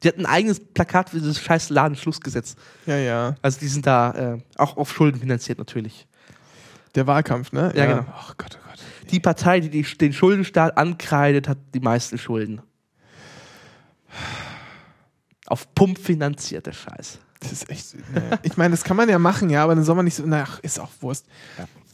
Die 0.03 0.07
hatten 0.07 0.21
ein 0.21 0.31
eigenes 0.31 0.59
Plakat 0.59 1.09
für 1.11 1.19
dieses 1.19 1.39
scheiß 1.39 1.69
Ladenschlussgesetz. 1.69 2.55
Ja, 2.85 2.97
ja. 2.97 3.35
Also 3.41 3.59
die 3.59 3.67
sind 3.67 3.85
da 3.85 4.33
äh, 4.35 4.37
auch 4.57 4.77
auf 4.77 4.91
Schulden 4.91 5.19
finanziert 5.19 5.57
natürlich. 5.59 6.07
Der 6.95 7.07
Wahlkampf, 7.07 7.51
ne? 7.51 7.71
Ja, 7.75 7.85
genau. 7.85 8.05
Ach 8.15 8.35
Gott, 8.37 8.57
oh 8.59 8.67
Gott. 8.69 8.79
Die 9.11 9.19
Partei, 9.19 9.59
die, 9.59 9.69
die 9.69 9.83
den 9.83 10.13
Schuldenstaat 10.13 10.77
ankreidet, 10.77 11.47
hat 11.47 11.57
die 11.73 11.79
meisten 11.79 12.17
Schulden. 12.17 12.61
Auf 15.47 15.73
Pump 15.75 15.99
finanziert 15.99 16.65
der 16.65 16.73
Scheiß. 16.73 17.19
Das 17.39 17.51
ist 17.51 17.69
echt. 17.69 17.95
Ne. 18.13 18.39
Ich 18.43 18.55
meine, 18.57 18.71
das 18.71 18.83
kann 18.83 18.95
man 18.97 19.09
ja 19.09 19.19
machen, 19.19 19.49
ja, 19.49 19.63
aber 19.63 19.75
dann 19.75 19.83
soll 19.83 19.95
man 19.95 20.05
nicht 20.05 20.15
so. 20.15 20.23
Na, 20.25 20.43
ach, 20.43 20.59
ist 20.59 20.79
auch 20.79 20.91
Wurst. 21.01 21.25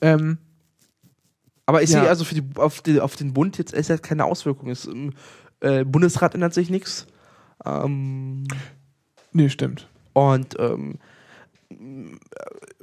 Ähm, 0.01 0.37
Aber 1.65 1.81
ich 1.81 1.89
Ja. 1.89 2.01
sehe 2.01 2.09
also 2.09 2.23
für 2.25 2.35
die, 2.35 2.43
auf, 2.55 2.81
die, 2.81 2.99
auf 2.99 3.15
den 3.15 3.33
Bund 3.33 3.57
jetzt 3.57 3.73
ist 3.73 3.89
ja 3.89 3.97
keine 3.97 4.25
Auswirkung. 4.25 4.69
Es, 4.69 4.85
Im 4.85 5.13
äh, 5.61 5.83
Bundesrat 5.83 6.33
ändert 6.35 6.53
sich 6.53 6.69
nichts. 6.69 7.07
Ähm, 7.85 8.47
nee, 9.33 9.49
stimmt. 9.49 9.87
und 10.13 10.55
ähm, 10.59 10.97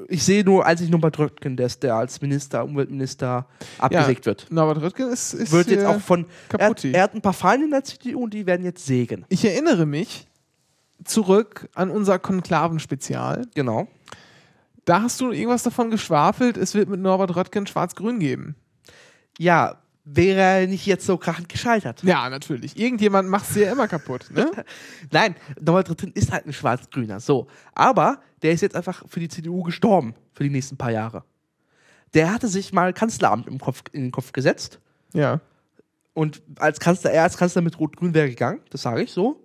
ich 0.09 0.23
sehe 0.25 0.45
nur 0.45 0.67
einzig 0.67 0.91
nur 0.91 1.01
bei 1.01 1.11
Dröttgen, 1.11 1.57
der, 1.57 1.67
ist- 1.67 1.83
der 1.83 1.95
als 1.95 2.21
Minister, 2.21 2.65
Umweltminister 2.65 3.47
abgesägt 3.79 4.27
wird. 4.27 4.47
Norbert 4.51 4.83
Röttgen 4.83 5.11
ist. 5.11 5.33
ist 5.33 5.53
Wird 5.53 5.69
jetzt 5.69 5.85
auch 5.87 6.01
von. 6.01 6.27
Er, 6.59 6.75
er 6.93 7.03
hat 7.03 7.15
ein 7.15 7.23
paar 7.23 7.33
Feinde 7.33 7.65
in 7.65 7.71
der 7.71 7.83
CDU 7.85 8.25
und 8.25 8.35
die 8.35 8.47
werden 8.47 8.65
jetzt 8.65 8.85
sägen. 8.85 9.25
Ich 9.31 9.45
erinnere 9.45 9.87
mich 9.87 10.27
zurück 11.05 11.69
an 11.75 11.91
unser 11.91 12.19
Konklaven-Spezial. 12.19 13.47
Genau. 13.55 13.89
Da 14.85 15.03
hast 15.03 15.21
du 15.21 15.31
irgendwas 15.33 15.63
davon 15.63 15.91
geschwafelt, 15.91 16.59
es 16.59 16.75
wird 16.75 16.91
mit 16.91 17.01
Norbert 17.01 17.35
Röttgen 17.37 17.67
schwarz-grün 17.67 18.19
geben. 18.19 18.55
Ja, 19.39 19.79
wäre 20.05 20.41
er 20.41 20.67
nicht 20.67 20.85
jetzt 20.87 21.07
so 21.07 21.17
krachend 21.17 21.49
gescheitert. 21.49 22.03
Ja, 22.03 22.29
natürlich. 22.29 22.79
Irgendjemand 22.79 23.29
macht 23.29 23.49
es 23.49 23.57
ja 23.57 23.73
immer 23.73 23.89
kaputt. 23.89 24.27
Ne? 24.31 24.51
Nein, 25.11 25.35
Donald 25.61 25.87
Trump 25.87 26.17
ist 26.17 26.31
halt 26.31 26.47
ein 26.47 26.53
Schwarz-Grüner. 26.53 27.21
So. 27.21 27.47
Aber 27.75 28.21
der 28.43 28.53
ist 28.53 28.61
jetzt 28.61 28.77
einfach 28.77 29.03
für 29.09 29.21
die 29.21 29.29
CDU 29.29 29.63
gestorben 29.63 30.15
für 30.35 30.45
die 30.45 30.51
nächsten 30.51 30.77
paar 30.77 30.91
Jahre. 30.91 31.25
Der 32.13 32.33
hatte 32.33 32.49
sich 32.49 32.73
mal 32.73 32.93
Kanzleramt 32.93 33.47
im 33.47 33.59
Kopf, 33.59 33.83
in 33.93 34.03
den 34.03 34.11
Kopf 34.13 34.33
gesetzt. 34.33 34.79
Ja. 35.15 35.41
Und 36.13 36.43
als 36.59 36.79
Kanzler, 36.81 37.11
er 37.11 37.23
als 37.25 37.37
Kanzler 37.37 37.63
mit 37.63 37.79
Rot-Grün 37.81 38.15
wäre 38.15 38.29
gegangen, 38.29 38.61
das 38.71 38.83
sage 38.83 39.03
ich 39.03 39.11
so. 39.13 39.43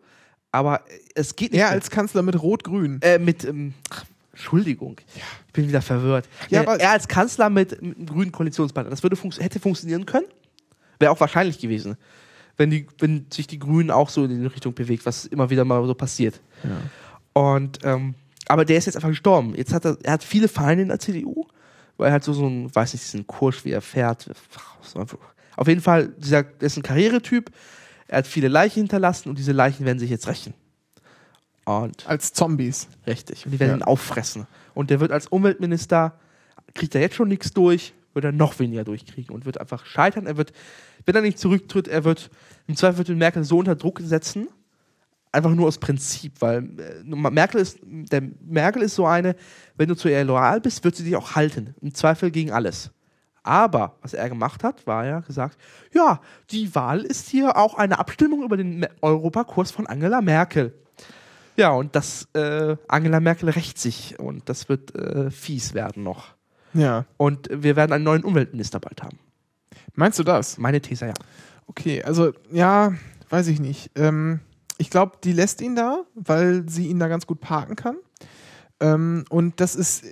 Aber 0.51 0.81
es 1.15 1.35
geht 1.35 1.51
nicht. 1.51 1.61
Er 1.61 1.69
als 1.69 1.89
Kanzler 1.89 2.21
mit 2.21 2.39
Rot-Grün. 2.41 2.99
äh, 3.01 3.17
mit, 3.17 3.43
ähm, 3.45 3.73
ach, 3.89 4.03
Entschuldigung, 4.31 4.97
ich 5.47 5.53
bin 5.53 5.67
wieder 5.67 5.81
verwirrt. 5.81 6.27
Ja, 6.49 6.61
äh, 6.61 6.65
aber- 6.65 6.79
er 6.79 6.91
als 6.91 7.07
Kanzler 7.07 7.49
mit, 7.49 7.81
mit 7.81 7.97
einem 7.97 8.05
grünen 8.05 8.31
Koalitionspartner, 8.31 8.89
das 8.89 9.03
würde 9.03 9.15
funks 9.15 9.39
hätte 9.39 9.59
funktionieren 9.59 10.05
können. 10.05 10.27
Wäre 10.99 11.11
auch 11.11 11.19
wahrscheinlich 11.19 11.59
gewesen, 11.59 11.95
wenn, 12.57 12.69
die, 12.71 12.85
wenn 12.99 13.25
sich 13.31 13.47
die 13.47 13.59
Grünen 13.59 13.89
auch 13.91 14.09
so 14.09 14.25
in 14.25 14.41
die 14.41 14.45
Richtung 14.47 14.73
bewegt, 14.73 15.05
was 15.05 15.25
immer 15.25 15.49
wieder 15.49 15.63
mal 15.65 15.85
so 15.85 15.93
passiert. 15.93 16.41
Und, 17.33 17.79
ähm, 17.83 18.15
aber 18.47 18.65
der 18.65 18.77
ist 18.77 18.85
jetzt 18.85 18.95
einfach 18.95 19.09
gestorben. 19.09 19.55
Jetzt 19.55 19.73
hat 19.73 19.85
er, 19.85 19.97
er 20.03 20.13
hat 20.13 20.23
viele 20.23 20.47
Feinde 20.47 20.81
in 20.83 20.89
der 20.89 20.99
CDU, 20.99 21.45
weil 21.97 22.07
er 22.07 22.13
halt 22.13 22.23
so, 22.23 22.33
so 22.33 22.47
ein, 22.47 22.73
weiß 22.73 22.93
nicht, 22.93 23.05
diesen 23.05 23.27
Kurs, 23.27 23.63
wie 23.63 23.71
er 23.71 23.81
fährt. 23.81 24.29
Auf 25.55 25.67
jeden 25.67 25.81
Fall, 25.81 26.09
dieser, 26.17 26.43
der 26.43 26.65
ist 26.67 26.77
ein 26.77 26.83
Karrieretyp. 26.83 27.51
Er 28.07 28.19
hat 28.19 28.27
viele 28.27 28.47
Leichen 28.47 28.79
hinterlassen 28.81 29.29
und 29.29 29.37
diese 29.37 29.51
Leichen 29.51 29.85
werden 29.85 29.99
sich 29.99 30.09
jetzt 30.09 30.27
rächen. 30.27 30.53
Und 31.65 32.07
Als 32.07 32.33
Zombies. 32.33 32.87
Richtig. 33.05 33.45
Und 33.45 33.51
die 33.51 33.59
werden 33.59 33.71
Ja. 33.71 33.77
ihn 33.77 33.83
auffressen. 33.83 34.47
Und 34.73 34.89
der 34.89 34.99
wird 34.99 35.11
als 35.11 35.27
Umweltminister, 35.27 36.17
kriegt 36.73 36.95
er 36.95 37.01
jetzt 37.01 37.15
schon 37.15 37.27
nichts 37.27 37.51
durch, 37.53 37.93
wird 38.13 38.25
er 38.25 38.31
noch 38.31 38.59
weniger 38.59 38.83
durchkriegen 38.83 39.33
und 39.33 39.45
wird 39.45 39.59
einfach 39.59 39.85
scheitern. 39.85 40.25
Er 40.25 40.37
wird, 40.37 40.53
wenn 41.05 41.15
er 41.15 41.21
nicht 41.21 41.39
zurücktritt, 41.39 41.87
er 41.87 42.03
wird 42.03 42.29
im 42.67 42.75
Zweifel 42.75 43.09
ihn 43.09 43.17
Merkel 43.17 43.43
so 43.43 43.57
unter 43.57 43.75
Druck 43.75 43.99
setzen, 44.01 44.47
einfach 45.31 45.51
nur 45.51 45.67
aus 45.67 45.77
Prinzip, 45.77 46.33
weil 46.39 46.63
äh, 46.79 47.03
Merkel 47.05 47.61
ist, 47.61 47.79
der 47.83 48.23
Merkel 48.41 48.81
ist 48.81 48.95
so 48.95 49.05
eine, 49.05 49.35
wenn 49.77 49.89
du 49.89 49.95
zu 49.95 50.09
ihr 50.09 50.23
loyal 50.23 50.61
bist, 50.61 50.83
wird 50.83 50.95
sie 50.95 51.03
dich 51.03 51.15
auch 51.15 51.35
halten. 51.35 51.75
Im 51.81 51.93
Zweifel 51.93 52.31
gegen 52.31 52.51
alles. 52.51 52.91
Aber 53.43 53.95
was 54.01 54.13
er 54.13 54.29
gemacht 54.29 54.63
hat, 54.63 54.85
war 54.85 55.05
ja 55.05 55.21
gesagt, 55.21 55.57
ja, 55.93 56.19
die 56.51 56.73
Wahl 56.75 57.01
ist 57.01 57.29
hier 57.29 57.57
auch 57.57 57.75
eine 57.75 57.99
Abstimmung 57.99 58.43
über 58.43 58.57
den 58.57 58.85
Europakurs 59.01 59.71
von 59.71 59.87
Angela 59.87 60.21
Merkel. 60.21 60.73
Ja, 61.55 61.71
und 61.71 61.95
das 61.95 62.27
äh, 62.33 62.77
Angela 62.87 63.19
Merkel 63.19 63.49
rächt 63.49 63.79
sich 63.79 64.19
und 64.19 64.47
das 64.47 64.69
wird 64.69 64.95
äh, 64.95 65.31
fies 65.31 65.73
werden 65.73 66.03
noch. 66.03 66.35
Ja. 66.73 67.05
Und 67.17 67.49
wir 67.51 67.75
werden 67.75 67.93
einen 67.93 68.03
neuen 68.03 68.23
Umweltminister 68.23 68.79
bald 68.79 69.01
haben. 69.03 69.17
Meinst 69.95 70.19
du 70.19 70.23
das? 70.23 70.57
Meine 70.57 70.81
These, 70.81 71.07
ja. 71.07 71.13
Okay, 71.67 72.03
also 72.03 72.31
ja, 72.51 72.93
weiß 73.29 73.47
ich 73.47 73.59
nicht. 73.59 73.91
Ähm, 73.95 74.39
ich 74.77 74.89
glaube, 74.89 75.17
die 75.23 75.33
lässt 75.33 75.61
ihn 75.61 75.75
da, 75.75 76.03
weil 76.15 76.67
sie 76.69 76.87
ihn 76.87 76.99
da 76.99 77.07
ganz 77.07 77.27
gut 77.27 77.41
parken 77.41 77.75
kann. 77.75 77.97
Ähm, 78.79 79.25
und 79.29 79.59
das 79.59 79.75
ist, 79.75 80.03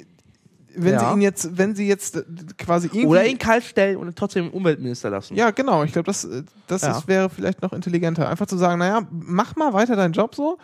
wenn 0.75 0.93
Ja. 0.93 0.99
sie 0.99 1.13
ihn 1.15 1.21
jetzt, 1.21 1.57
wenn 1.57 1.73
sie 1.75 1.87
jetzt 1.87 2.23
quasi 2.57 2.87
irgendwie. 2.87 3.05
Oder 3.05 3.25
ihn 3.25 3.37
kalt 3.37 3.63
stellen 3.63 3.97
und 3.97 4.15
trotzdem 4.15 4.49
Umweltminister 4.49 5.09
lassen. 5.09 5.35
Ja, 5.35 5.51
genau. 5.51 5.83
Ich 5.83 5.93
glaube, 5.93 6.05
das, 6.07 6.27
das 6.67 6.81
Ja. 6.81 6.97
ist, 6.97 7.07
wäre 7.07 7.29
vielleicht 7.29 7.61
noch 7.61 7.71
intelligenter. 7.73 8.27
Einfach 8.29 8.45
zu 8.45 8.57
sagen, 8.57 8.79
naja, 8.79 9.07
mach 9.09 9.55
mal 9.55 9.73
weiter 9.73 9.95
deinen 9.95 10.13
Job 10.13 10.35
so. 10.35 10.57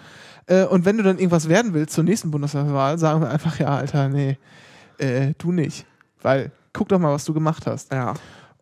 Äh, 0.48 0.66
und 0.66 0.84
wenn 0.86 0.98
du 0.98 1.04
dann 1.04 1.18
irgendwas 1.18 1.48
werden 1.48 1.74
willst 1.74 1.94
zur 1.94 2.04
nächsten 2.04 2.30
Bundestagswahl, 2.30 2.98
sagen 3.00 3.22
wir 3.22 3.30
einfach, 3.30 3.58
ja, 3.60 3.70
Alter, 3.78 4.10
nee, 4.10 4.38
äh, 4.98 5.34
du 5.38 5.52
nicht. 5.52 5.86
Weil, 6.22 6.52
guck 6.74 6.90
doch 6.90 7.00
mal, 7.00 7.14
was 7.14 7.26
du 7.26 7.34
gemacht 7.34 7.66
hast. 7.68 7.92
Ja. 7.92 8.14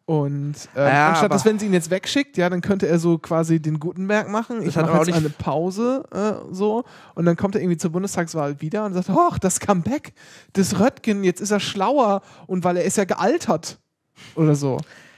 Und 0.06 0.56
ähm, 0.76 0.88
Ja, 0.88 1.10
anstatt 1.10 1.32
dass, 1.32 1.46
wenn 1.46 1.58
sie 1.60 1.68
ihn 1.68 1.74
jetzt 1.74 1.90
wegschickt, 1.90 2.36
ja, 2.36 2.50
dann 2.50 2.60
könnte 2.62 2.88
er 2.88 3.00
so 3.00 3.18
quasi 3.18 3.62
den 3.62 3.80
Gutenberg 3.80 4.30
machen. 4.30 4.62
Ich 4.62 4.76
mache 4.76 4.92
jetzt 4.98 5.06
nicht- 5.06 5.16
eine 5.16 5.30
Pause 5.30 6.04
äh, 6.12 6.54
so 6.54 6.84
und 7.16 7.26
dann 7.26 7.38
kommt 7.38 7.56
er 7.56 7.62
irgendwie 7.62 7.78
zur 7.78 7.92
Bundestagswahl 7.92 8.60
wieder 8.60 8.84
und 8.86 8.94
sagt, 8.94 9.10
ach, 9.10 9.40
das 9.40 9.60
Comeback 9.60 10.14
des 10.56 10.80
Röttgen, 10.80 11.24
jetzt 11.24 11.40
ist 11.40 11.52
er 11.52 11.60
schlauer 11.62 12.22
und 12.48 12.64
weil 12.64 12.78
er 12.78 12.84
ist 12.84 12.98
ja 12.98 13.06
gealtert 13.06 13.78
oder 14.36 14.56
so. 14.56 14.78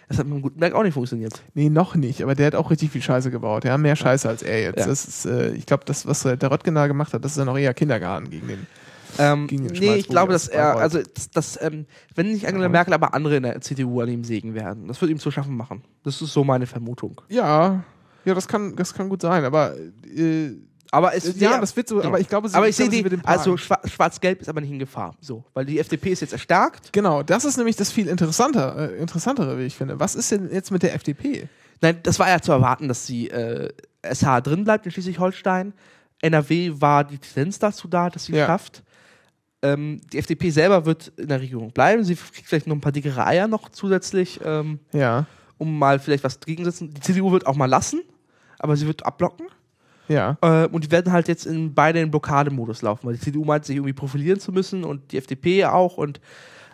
Das 0.09 0.19
hat 0.19 0.27
mit 0.27 0.35
dem 0.35 0.41
Gutenberg 0.43 0.75
auch 0.75 0.83
nicht 0.83 0.93
funktioniert. 0.93 1.41
Nee, 1.55 1.69
noch 1.69 1.95
nicht, 1.95 2.21
aber 2.21 2.35
der 2.35 2.47
hat 2.47 2.55
auch 2.55 2.69
richtig 2.69 2.91
viel 2.91 3.01
Scheiße 3.01 3.31
gebaut. 3.31 3.63
Ja, 3.63 3.77
mehr 3.79 3.95
Scheiße 3.95 4.27
als 4.29 4.43
er 4.43 4.61
jetzt. 4.61 4.79
Ja. 4.85 4.91
Ist, 4.91 5.25
äh, 5.25 5.53
ich 5.53 5.65
glaube, 5.65 5.85
das, 5.85 6.05
was 6.05 6.21
der 6.23 6.51
Röttgen 6.51 6.75
da 6.75 6.85
gemacht 6.85 7.13
hat, 7.13 7.23
das 7.23 7.31
ist 7.31 7.37
ja 7.39 7.45
noch 7.45 7.57
eher 7.57 7.73
Kindergarten 7.73 8.29
gegen 8.29 8.47
den. 8.47 8.67
Ähm, 9.19 9.47
nee, 9.51 9.95
ich 9.95 10.07
glaube, 10.07 10.31
dass 10.33 10.47
er, 10.47 10.77
also, 10.77 10.99
dass, 11.33 11.59
ähm, 11.61 11.85
wenn 12.15 12.31
nicht 12.31 12.47
Angela. 12.47 12.69
Merkel, 12.69 12.93
aber 12.93 13.13
andere 13.13 13.37
in 13.37 13.43
der 13.43 13.61
CDU 13.61 14.01
an 14.01 14.09
ihm 14.09 14.23
sägen 14.23 14.53
werden. 14.55 14.87
Das 14.87 14.99
wird 15.01 15.11
ihm 15.11 15.19
zu 15.19 15.31
schaffen 15.31 15.55
machen. 15.55 15.83
Das 16.03 16.21
ist 16.21 16.33
so 16.33 16.43
meine 16.43 16.65
Vermutung. 16.65 17.21
Ja, 17.29 17.83
ja, 18.25 18.33
das 18.33 18.47
kann, 18.47 18.75
das 18.75 18.93
kann 18.93 19.09
gut 19.09 19.21
sein, 19.21 19.43
aber 19.45 19.75
äh, 19.77 20.51
Aber 20.91 21.13
es, 21.13 21.37
ja, 21.39 21.59
das 21.59 21.75
wird 21.75 21.87
so, 21.89 21.99
ja. 22.01 22.07
aber 22.07 22.19
ich 22.19 22.29
glaube, 22.29 22.47
sie, 22.47 22.55
aber 22.55 22.69
ich 22.69 22.75
sehe 22.75 22.89
sie 22.89 23.03
die, 23.03 23.17
also 23.23 23.55
schwa- 23.55 23.85
schwarz-gelb 23.87 24.41
ist 24.41 24.47
aber 24.49 24.61
nicht 24.61 24.71
in 24.71 24.79
Gefahr. 24.79 25.15
So, 25.19 25.43
weil 25.53 25.65
die 25.65 25.79
FDP 25.79 26.11
ist 26.11 26.21
jetzt 26.21 26.33
erstarkt. 26.33 26.93
Genau, 26.93 27.23
das 27.23 27.43
ist 27.45 27.57
nämlich 27.57 27.75
das 27.75 27.91
viel 27.91 28.07
interessanter, 28.07 28.91
äh, 28.91 28.97
interessantere, 29.01 29.57
wie 29.59 29.63
ich 29.63 29.75
finde. 29.75 29.99
Was 29.99 30.15
ist 30.15 30.31
denn 30.31 30.49
jetzt 30.51 30.71
mit 30.71 30.83
der 30.83 30.93
FDP? 30.95 31.49
Nein, 31.81 31.99
das 32.03 32.17
war 32.19 32.29
ja 32.29 32.39
zu 32.39 32.51
erwarten, 32.53 32.87
dass 32.87 33.05
die 33.07 33.29
äh, 33.29 33.69
SH 34.03 34.39
drin 34.41 34.63
bleibt 34.63 34.85
in 34.85 34.91
Schleswig-Holstein. 34.91 35.73
NRW 36.21 36.71
war 36.79 37.03
die 37.03 37.17
Tendenz 37.17 37.59
dazu 37.59 37.87
da, 37.89 38.09
dass 38.09 38.25
sie 38.25 38.33
Ja. 38.35 38.45
schafft. 38.45 38.83
Ähm, 39.63 40.01
die 40.11 40.17
FDP 40.19 40.49
selber 40.51 40.85
wird 40.85 41.11
in 41.17 41.29
der 41.29 41.41
Regierung 41.41 41.71
bleiben. 41.71 42.03
Sie 42.03 42.15
kriegt 42.15 42.45
vielleicht 42.47 42.67
noch 42.67 42.75
ein 42.75 42.81
paar 42.81 42.91
dickere 42.91 43.25
Eier 43.25 43.47
noch 43.47 43.69
zusätzlich, 43.69 44.39
ähm, 44.45 44.79
Ja, 44.91 45.25
um 45.57 45.79
mal 45.79 45.97
vielleicht 45.99 46.23
was 46.23 46.39
gegensetzen. 46.39 46.93
Die 46.93 47.01
CDU 47.01 47.31
wird 47.31 47.47
auch 47.47 47.55
mal 47.55 47.65
lassen, 47.67 48.01
aber 48.59 48.75
sie 48.75 48.85
wird 48.85 49.05
abblocken. 49.05 49.47
ja, 50.09 50.37
Äh, 50.41 50.67
und 50.67 50.83
die 50.83 50.91
werden 50.91 51.13
halt 51.13 51.27
jetzt 51.29 51.45
in 51.45 51.73
beide 51.73 52.01
in 52.01 52.11
Blockademodus 52.11 52.81
laufen, 52.81 53.07
weil 53.07 53.13
die 53.15 53.21
CDU 53.21 53.45
meint, 53.45 53.63
sich 53.65 53.77
irgendwie 53.77 53.93
profilieren 53.93 54.39
zu 54.39 54.51
müssen 54.51 54.83
und 54.83 55.11
die 55.13 55.17
FDP 55.17 55.65
auch 55.65 55.97
und 55.97 56.19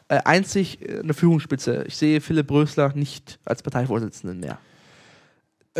äh, 0.07 0.19
einzig 0.25 0.81
äh, 0.81 0.99
eine 0.99 1.13
Führungsspitze. 1.13 1.83
Ich 1.87 1.95
sehe 1.95 2.19
Philipp 2.21 2.49
Rösler 2.49 2.91
nicht 2.95 3.37
als 3.45 3.61
Parteivorsitzenden 3.61 4.39
mehr. 4.39 4.57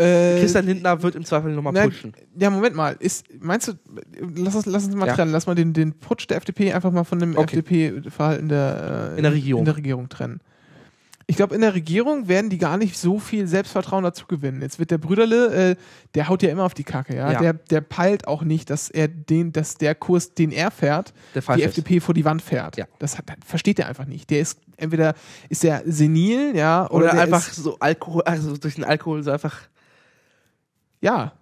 Äh, 0.00 0.40
Christian 0.40 0.66
Lindner 0.66 1.02
wird 1.02 1.14
im 1.14 1.24
Zweifel 1.24 1.52
nochmal 1.52 1.72
pushen. 1.88 2.12
Ja, 2.38 2.50
Moment 2.50 2.74
mal. 2.74 2.96
Ist, 2.98 3.26
meinst 3.40 3.68
du, 3.68 3.72
lass 4.36 4.54
uns, 4.54 4.66
lass 4.66 4.84
uns 4.86 4.94
mal 4.94 5.06
Ja. 5.06 5.14
trennen. 5.14 5.32
Lass 5.32 5.46
mal 5.46 5.54
den, 5.54 5.72
den 5.72 5.92
Putsch 5.92 6.26
der 6.28 6.38
FDP 6.38 6.72
einfach 6.72 6.90
mal 6.90 7.04
von 7.04 7.18
dem 7.18 7.36
Okay. 7.36 7.58
FDP-Verhalten 7.58 8.48
der, 8.48 9.12
äh, 9.14 9.16
In 9.18 9.22
der 9.22 9.32
Regierung. 9.32 9.60
in 9.60 9.64
der 9.66 9.76
Regierung 9.76 10.08
trennen. 10.08 10.40
Ich 11.26 11.36
glaube, 11.36 11.54
in 11.54 11.60
der 11.60 11.74
Regierung 11.74 12.26
werden 12.26 12.50
die 12.50 12.58
gar 12.58 12.76
nicht 12.76 12.98
so 12.98 13.20
viel 13.20 13.46
Selbstvertrauen 13.46 14.02
dazu 14.02 14.26
gewinnen. 14.26 14.62
Jetzt 14.62 14.80
wird 14.80 14.90
der 14.90 14.98
Brüderle, 14.98 15.70
äh, 15.70 15.76
der 16.16 16.28
haut 16.28 16.42
ja 16.42 16.50
immer 16.50 16.64
auf 16.64 16.74
die 16.74 16.82
Kacke, 16.82 17.14
ja. 17.14 17.30
Ja. 17.30 17.38
Der, 17.38 17.52
der 17.52 17.82
peilt 17.82 18.26
auch 18.26 18.42
nicht, 18.42 18.68
dass 18.68 18.90
er 18.90 19.06
den, 19.06 19.52
dass 19.52 19.76
der 19.76 19.94
Kurs, 19.94 20.34
den 20.34 20.50
er 20.50 20.72
fährt, 20.72 21.12
die 21.34 21.38
ist. 21.38 21.66
FDP 21.78 22.00
vor 22.00 22.14
die 22.14 22.24
Wand 22.24 22.42
fährt. 22.42 22.76
Ja. 22.78 22.86
Das 22.98 23.16
hat, 23.16 23.26
versteht 23.46 23.78
er 23.78 23.86
einfach 23.86 24.06
nicht. 24.06 24.28
Der 24.30 24.40
ist 24.40 24.58
entweder 24.76 25.14
ist 25.48 25.62
er 25.64 25.82
senil, 25.86 26.56
ja, 26.56 26.86
oder, 26.90 27.04
Oder 27.04 27.12
der 27.12 27.20
einfach 27.22 27.42
so 27.44 27.76
Alkohol, 27.78 28.22
also 28.22 28.56
durch 28.56 28.74
den 28.74 28.82
Alkohol 28.84 29.22
so 29.22 29.30
einfach. 29.30 29.56
Ja. 31.00 31.32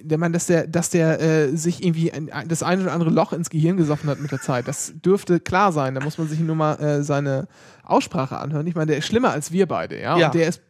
Der 0.00 0.18
Mann, 0.18 0.32
dass 0.32 0.46
der, 0.46 0.66
dass 0.66 0.90
der 0.90 1.20
äh, 1.20 1.56
sich 1.56 1.82
irgendwie 1.82 2.12
ein, 2.12 2.30
ein, 2.30 2.48
das 2.48 2.62
eine 2.62 2.82
oder 2.82 2.92
andere 2.92 3.10
Loch 3.10 3.32
ins 3.32 3.48
Gehirn 3.48 3.76
gesoffen 3.76 4.10
hat 4.10 4.20
mit 4.20 4.32
der 4.32 4.40
Zeit. 4.40 4.68
Das 4.68 4.92
dürfte 5.02 5.40
klar 5.40 5.72
sein. 5.72 5.94
Da 5.94 6.02
muss 6.02 6.18
man 6.18 6.28
sich 6.28 6.40
nur 6.40 6.56
mal 6.56 6.74
äh, 6.74 7.02
seine 7.02 7.48
Aussprache 7.84 8.36
anhören. 8.36 8.66
Ich 8.66 8.74
meine, 8.74 8.86
der 8.86 8.98
ist 8.98 9.06
schlimmer 9.06 9.30
als 9.30 9.50
wir 9.50 9.66
beide, 9.66 9.98
ja. 10.00 10.18
Ja. 10.18 10.26
Und 10.26 10.34
der 10.34 10.48
ist 10.48 10.60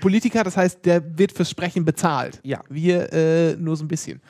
Politiker, 0.00 0.44
das 0.44 0.56
heißt, 0.56 0.84
der 0.84 1.16
wird 1.18 1.32
fürs 1.32 1.48
Sprechen 1.48 1.84
bezahlt. 1.84 2.40
Ja. 2.42 2.60
Wir 2.68 3.12
äh, 3.12 3.56
nur 3.56 3.76
so 3.76 3.84
ein 3.84 3.88
bisschen. 3.88 4.20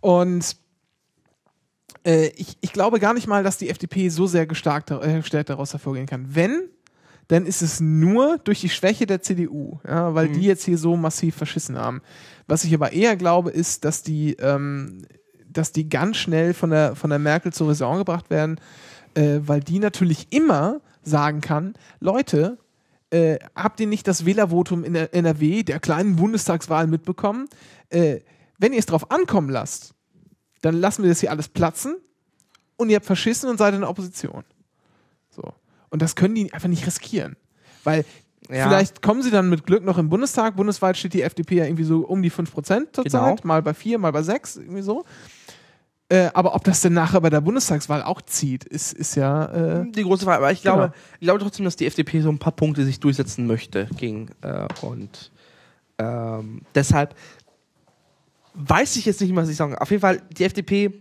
Und 0.00 0.56
äh, 2.04 2.28
ich, 2.36 2.56
ich 2.60 2.72
glaube 2.72 2.98
gar 2.98 3.14
nicht 3.14 3.26
mal, 3.26 3.44
dass 3.44 3.58
die 3.58 3.68
FDP 3.68 4.08
so 4.08 4.26
sehr 4.26 4.46
gestärkt, 4.46 4.90
äh, 4.90 5.16
gestärkt 5.16 5.50
daraus 5.50 5.72
hervorgehen 5.72 6.06
kann. 6.06 6.34
Wenn, 6.34 6.68
dann 7.28 7.44
ist 7.44 7.60
es 7.60 7.80
nur 7.80 8.38
durch 8.38 8.62
die 8.62 8.70
Schwäche 8.70 9.04
der 9.04 9.20
CDU, 9.20 9.78
ja, 9.86 10.14
weil 10.14 10.28
die 10.28 10.42
jetzt 10.42 10.64
hier 10.64 10.78
so 10.78 10.96
massiv 10.96 11.36
verschissen 11.36 11.76
haben. 11.76 12.00
Was 12.48 12.64
ich 12.64 12.74
aber 12.74 12.92
eher 12.92 13.16
glaube, 13.16 13.50
ist, 13.50 13.84
dass 13.84 14.02
die, 14.02 14.32
ähm, 14.40 15.02
dass 15.48 15.70
die 15.70 15.88
ganz 15.88 16.16
schnell 16.16 16.54
von 16.54 16.70
der, 16.70 16.96
von 16.96 17.10
der 17.10 17.18
Merkel 17.18 17.52
zur 17.52 17.68
Raison 17.68 17.98
gebracht 17.98 18.30
werden, 18.30 18.58
äh, 19.14 19.40
weil 19.42 19.60
die 19.60 19.78
natürlich 19.78 20.32
immer 20.32 20.80
sagen 21.02 21.40
kann, 21.40 21.74
Leute, 22.00 22.58
äh, 23.10 23.38
habt 23.54 23.80
ihr 23.80 23.86
nicht 23.86 24.08
das 24.08 24.24
Wählervotum 24.24 24.82
in 24.82 24.94
der 24.94 25.14
NRW, 25.14 25.62
der 25.62 25.78
kleinen 25.78 26.16
Bundestagswahl 26.16 26.86
mitbekommen? 26.86 27.48
Äh, 27.90 28.20
wenn 28.58 28.72
ihr 28.72 28.78
es 28.78 28.86
drauf 28.86 29.10
ankommen 29.10 29.50
lasst, 29.50 29.94
dann 30.62 30.74
lassen 30.74 31.02
wir 31.02 31.10
das 31.10 31.20
hier 31.20 31.30
alles 31.30 31.48
platzen 31.48 31.96
und 32.76 32.90
ihr 32.90 32.96
habt 32.96 33.06
verschissen 33.06 33.48
und 33.48 33.58
seid 33.58 33.74
in 33.74 33.80
der 33.80 33.90
Opposition. 33.90 34.44
So. 35.30 35.54
Und 35.90 36.02
das 36.02 36.16
können 36.16 36.34
die 36.34 36.52
einfach 36.52 36.68
nicht 36.68 36.86
riskieren. 36.86 37.36
Weil 37.84 38.04
Ja. 38.50 38.68
vielleicht 38.68 39.02
kommen 39.02 39.22
sie 39.22 39.30
dann 39.30 39.50
mit 39.50 39.66
Glück 39.66 39.84
noch 39.84 39.98
im 39.98 40.08
Bundestag. 40.08 40.56
Bundesweit 40.56 40.96
steht 40.96 41.12
die 41.14 41.22
FDP 41.22 41.56
ja 41.56 41.64
irgendwie 41.64 41.84
so 41.84 41.98
um 42.06 42.22
die 42.22 42.30
5% 42.30 42.92
zurzeit, 42.92 43.04
Genau. 43.12 43.36
mal 43.44 43.62
bei 43.62 43.74
4, 43.74 43.98
mal 43.98 44.10
bei 44.12 44.22
6, 44.22 44.56
irgendwie 44.56 44.82
so. 44.82 45.04
Äh, 46.10 46.30
aber 46.32 46.54
ob 46.54 46.64
das 46.64 46.80
denn 46.80 46.94
nachher 46.94 47.20
bei 47.20 47.28
der 47.28 47.42
Bundestagswahl 47.42 48.02
auch 48.02 48.22
zieht, 48.22 48.64
ist, 48.64 48.94
ist 48.94 49.14
ja. 49.14 49.80
Äh, 49.82 49.90
Die 49.92 50.02
große 50.02 50.24
Frage, 50.24 50.38
aber 50.38 50.52
ich 50.52 50.62
glaube, 50.62 50.82
Genau. 50.84 50.94
ich 51.20 51.26
glaube 51.26 51.40
trotzdem, 51.40 51.64
dass 51.66 51.76
die 51.76 51.84
FDP 51.86 52.20
so 52.22 52.30
ein 52.30 52.38
paar 52.38 52.52
Punkte 52.54 52.84
sich 52.86 52.98
durchsetzen 53.00 53.46
möchte 53.46 53.88
gegen 53.98 54.28
äh, 54.40 54.66
und 54.80 55.30
ähm, 55.98 56.62
deshalb 56.74 57.14
weiß 58.54 58.96
ich 58.96 59.04
jetzt 59.04 59.20
nicht, 59.20 59.34
was 59.36 59.48
ich 59.50 59.56
sagen. 59.56 59.74
Auf 59.76 59.90
jeden 59.90 60.00
Fall, 60.00 60.22
die 60.36 60.44
FDP 60.44 60.92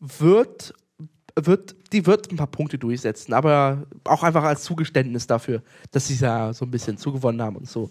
wird, 0.00 0.74
wird, 1.36 1.76
die 1.92 2.06
wird 2.06 2.30
ein 2.30 2.36
paar 2.36 2.46
Punkte 2.46 2.78
durchsetzen, 2.78 3.32
aber 3.32 3.84
auch 4.04 4.22
einfach 4.22 4.44
als 4.44 4.62
Zugeständnis 4.62 5.26
dafür, 5.26 5.62
dass 5.90 6.08
sie 6.08 6.14
ja 6.14 6.52
so 6.52 6.64
ein 6.64 6.70
bisschen 6.70 6.96
zugewonnen 6.96 7.42
haben 7.42 7.56
und 7.56 7.68
so. 7.68 7.90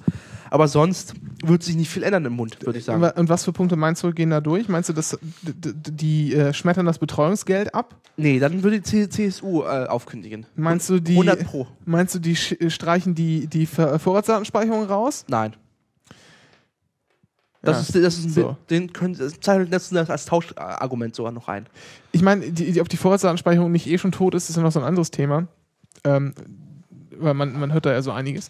Aber 0.50 0.68
sonst 0.68 1.14
wird 1.44 1.64
sich 1.64 1.76
nicht 1.76 1.90
viel 1.90 2.04
ändern 2.04 2.26
im 2.26 2.34
Mund, 2.34 2.58
würde 2.66 2.80
ich 2.80 2.86
sagen. 2.86 3.04
und 3.04 3.30
was 3.30 3.44
für 3.44 3.52
Punkte 3.52 3.76
meinst 3.76 4.04
du, 4.04 4.12
gehen 4.12 4.30
da 4.30 4.42
durch? 4.42 4.68
Meinst 4.70 4.90
du, 4.90 4.94
dass 4.94 5.18
die 5.44 6.34
äh, 6.34 6.54
schmettern 6.54 6.86
das 6.86 7.00
Betreuungsgeld 7.00 7.74
ab? 7.74 7.96
Nee, 8.18 8.40
dann 8.40 8.64
würde 8.64 8.82
die 8.82 9.10
CSU 9.10 9.64
äh, 9.64 9.86
aufkündigen. 9.88 10.46
Meinst 10.56 10.90
du, 10.90 11.00
die, 11.00 11.14
100 11.14 11.46
pro. 11.46 11.68
Meinst 11.86 12.16
du, 12.16 12.20
die 12.20 12.36
streichen 12.36 13.16
die, 13.16 13.48
die 13.48 13.66
Vorratsdatenspeicherung 13.66 14.86
raus? 14.86 15.26
Nein. 15.28 15.56
Das, 17.62 17.78
Ja. 17.78 17.82
ist, 17.82 18.06
das 18.06 18.18
ist 18.18 18.26
ein 18.26 18.30
So. 18.32 18.58
Den 18.70 18.94
können 18.94 19.18
das 19.18 19.94
als 20.10 20.26
Tauschargument 20.26 21.16
sogar 21.16 21.32
noch 21.32 21.48
ein. 21.48 21.66
Ich 22.12 22.22
meine, 22.22 22.52
die, 22.52 22.72
die, 22.72 22.82
ob 22.82 22.88
die 22.88 22.98
Vorratsdatenspeicherung 22.98 23.72
nicht 23.72 23.88
eh 23.88 23.98
schon 23.98 24.12
tot 24.12 24.34
ist, 24.34 24.50
ist 24.50 24.56
ja 24.56 24.62
noch 24.64 24.72
so 24.72 24.80
ein 24.80 24.86
anderes 24.86 25.12
Thema. 25.12 25.48
Ähm, 26.06 26.34
weil 27.18 27.34
man, 27.34 27.60
man 27.60 27.74
hört 27.74 27.86
da 27.86 27.92
ja 27.92 28.02
so 28.02 28.12
einiges. 28.12 28.50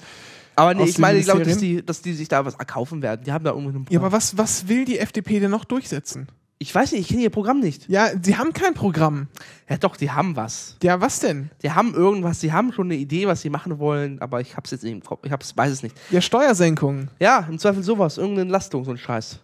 Aber 0.55 0.73
nee, 0.73 0.83
Aus 0.83 0.89
ich 0.89 0.97
meine, 0.99 1.17
ich 1.17 1.25
glaube, 1.25 1.43
dass 1.43 1.57
die, 1.57 1.83
dass 1.83 2.01
die 2.01 2.13
sich 2.13 2.27
da 2.27 2.45
was 2.45 2.55
erkaufen 2.55 3.01
werden. 3.01 3.23
Die 3.23 3.31
haben 3.31 3.43
da 3.45 3.51
irgendwie 3.51 3.75
einen 3.75 3.85
Ja, 3.89 3.99
aber 3.99 4.11
was, 4.11 4.37
was 4.37 4.67
will 4.67 4.85
die 4.85 4.99
FDP 4.99 5.39
denn 5.39 5.51
noch 5.51 5.65
durchsetzen? 5.65 6.27
Ich 6.61 6.75
weiß 6.75 6.91
nicht, 6.91 7.01
ich 7.01 7.07
kenne 7.07 7.21
ihr 7.21 7.29
Programm 7.29 7.61
nicht. 7.61 7.87
Ja, 7.87 8.09
sie 8.21 8.35
haben 8.37 8.51
kein 8.51 8.73
Programm. 8.73 9.27
Ja, 9.69 9.77
doch, 9.77 9.95
die 9.95 10.11
haben 10.11 10.35
was. 10.35 10.75
Ja, 10.83 10.99
was 10.99 11.21
denn? 11.21 11.51
Die 11.63 11.71
haben 11.71 11.93
irgendwas, 11.93 12.39
die 12.39 12.51
haben 12.51 12.73
schon 12.73 12.87
eine 12.87 12.95
Idee, 12.97 13.27
was 13.27 13.41
sie 13.41 13.49
machen 13.49 13.79
wollen, 13.79 14.21
aber 14.21 14.41
ich 14.41 14.57
hab's 14.57 14.71
jetzt 14.71 14.83
nicht 14.83 14.91
im 14.91 15.01
Kopf. 15.01 15.21
Ich 15.23 15.31
hab's, 15.31 15.55
weiß 15.55 15.71
es 15.71 15.83
nicht. 15.83 15.95
Ja, 16.11 16.19
Steuersenkungen, 16.19 17.09
Ja, 17.19 17.47
im 17.49 17.59
Zweifel 17.59 17.81
sowas, 17.81 18.17
irgendeine 18.17 18.41
Entlastung, 18.41 18.83
so 18.83 18.91
ein 18.91 18.97
Scheiß. 18.97 19.39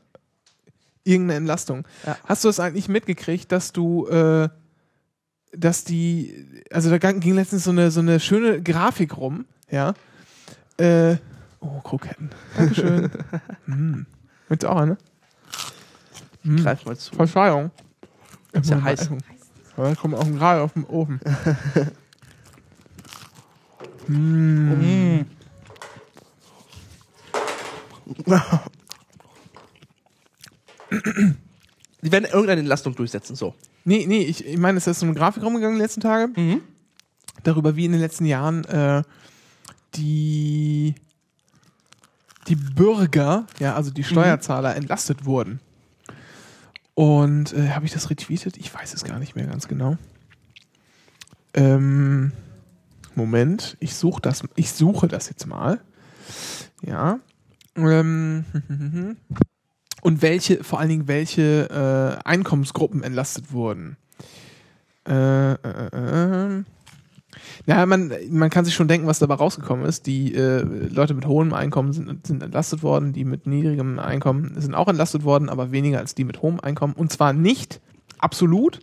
irgendeine 1.06 1.38
Entlastung. 1.38 1.88
Ja. 2.06 2.18
Hast 2.26 2.44
du 2.44 2.50
es 2.50 2.60
eigentlich 2.60 2.90
mitgekriegt, 2.90 3.50
dass 3.50 3.72
du, 3.72 4.08
äh, 4.08 4.50
dass 5.54 5.86
die, 5.86 6.64
also 6.70 6.90
da 6.90 6.98
ging 6.98 7.36
letztens 7.36 7.64
so 7.64 7.72
eine, 7.72 7.92
so 7.92 8.02
eine 8.02 8.20
schöne 8.20 8.62
Grafik 8.62 9.16
rum, 9.16 9.46
ja. 9.70 9.94
Äh, 10.78 11.16
oh, 11.62 11.80
Kroketten. 11.82 12.32
Dankeschön. 12.58 13.10
hm. 13.68 14.06
Willst 14.50 14.64
du 14.64 14.68
auch 14.68 14.82
eine? 14.82 14.98
Hm. 16.46 16.58
Greif 16.58 16.86
mal 16.86 16.96
zu. 16.96 17.16
Verzeihung. 17.16 17.72
Ist 18.54 18.70
ja 18.70 18.82
heiß. 18.82 19.10
Ja, 19.78 19.84
da 19.84 19.96
kommt 19.96 20.16
auch 20.16 20.26
gerade 20.26 20.62
auf 20.62 20.74
den 20.74 20.86
Ofen. 20.86 21.20
Die 32.02 32.12
werden 32.12 32.26
irgendeine 32.26 32.60
Entlastung 32.60 32.96
durchsetzen, 32.96 33.36
so. 33.36 33.56
Nee, 33.84 34.06
nee, 34.08 34.22
ich, 34.22 34.46
ich 34.46 34.58
meine, 34.58 34.78
es 34.78 34.86
ist 34.86 35.00
so 35.00 35.08
eine 35.08 35.16
Grafik 35.16 35.44
rumgegangen 35.44 35.78
die 35.78 35.82
letzten 35.82 36.02
Tage. 36.02 36.30
Darüber, 37.44 37.76
wie 37.76 37.86
in 37.86 37.92
den 37.92 38.02
letzten 38.02 38.26
Jahren 38.26 38.64
äh, 38.66 39.02
die, 39.96 40.94
die 42.48 42.56
Bürger, 42.56 43.48
ja, 43.60 43.76
also 43.76 43.90
die 43.92 44.04
Steuerzahler, 44.04 44.76
entlastet 44.76 45.26
wurden. 45.26 45.60
Und 46.96 47.54
äh, 47.54 47.70
habe 47.72 47.86
ich 47.86 47.92
das 47.92 48.10
retweetet? 48.10 48.58
Ich 48.58 48.74
weiß 48.74 48.94
es 48.94 49.04
gar 49.04 49.20
nicht 49.20 49.36
mehr 49.36 49.46
ganz 49.46 49.68
genau. 49.68 49.98
Ähm, 51.54 52.32
Moment, 53.16 53.78
ich 53.80 53.96
suche 53.96 54.22
das, 54.22 54.44
ich 54.56 54.72
suche 54.72 55.08
das 55.08 55.30
jetzt 55.30 55.46
mal. 55.46 55.82
Ja. 56.82 57.20
Ähm, 57.76 58.46
und 60.02 60.22
welche, 60.22 60.64
vor 60.64 60.80
allen 60.80 60.90
Dingen 60.90 61.08
welche 61.08 61.70
äh, 62.24 62.28
Einkommensgruppen 62.28 63.04
entlastet 63.04 63.52
wurden. 63.52 63.98
Äh, 65.08 65.54
äh, 65.54 65.58
äh, 65.58 66.64
ja, 67.66 67.86
man, 67.86 68.12
man 68.30 68.50
kann 68.50 68.66
sich 68.66 68.74
schon 68.74 68.88
denken, 68.88 69.08
was 69.08 69.20
dabei 69.20 69.36
rausgekommen 69.36 69.86
ist. 69.86 70.06
Die 70.06 70.34
äh, 70.36 70.62
Leute 70.62 71.14
mit 71.14 71.26
hohem 71.26 71.54
Einkommen 71.54 71.94
sind, 71.94 72.26
sind 72.26 72.44
entlastet 72.44 72.84
worden, 72.84 73.14
die 73.14 73.26
mit 73.26 73.48
niedrigem 73.48 74.00
Einkommen 74.00 74.60
sind 74.60 74.76
auch 74.76 74.88
entlastet 74.88 75.24
worden, 75.24 75.50
aber 75.50 75.72
weniger 75.72 76.00
als 76.00 76.16
die 76.16 76.24
mit 76.24 76.42
hohem 76.42 76.60
Einkommen. 76.60 76.94
Und 76.94 77.12
zwar 77.12 77.34
nicht 77.34 77.82
absolut, 78.20 78.80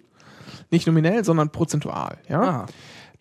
nicht 0.71 0.87
nominell, 0.87 1.25
sondern 1.25 1.51
prozentual. 1.51 2.19
Ja? 2.29 2.41
Ah. 2.41 2.67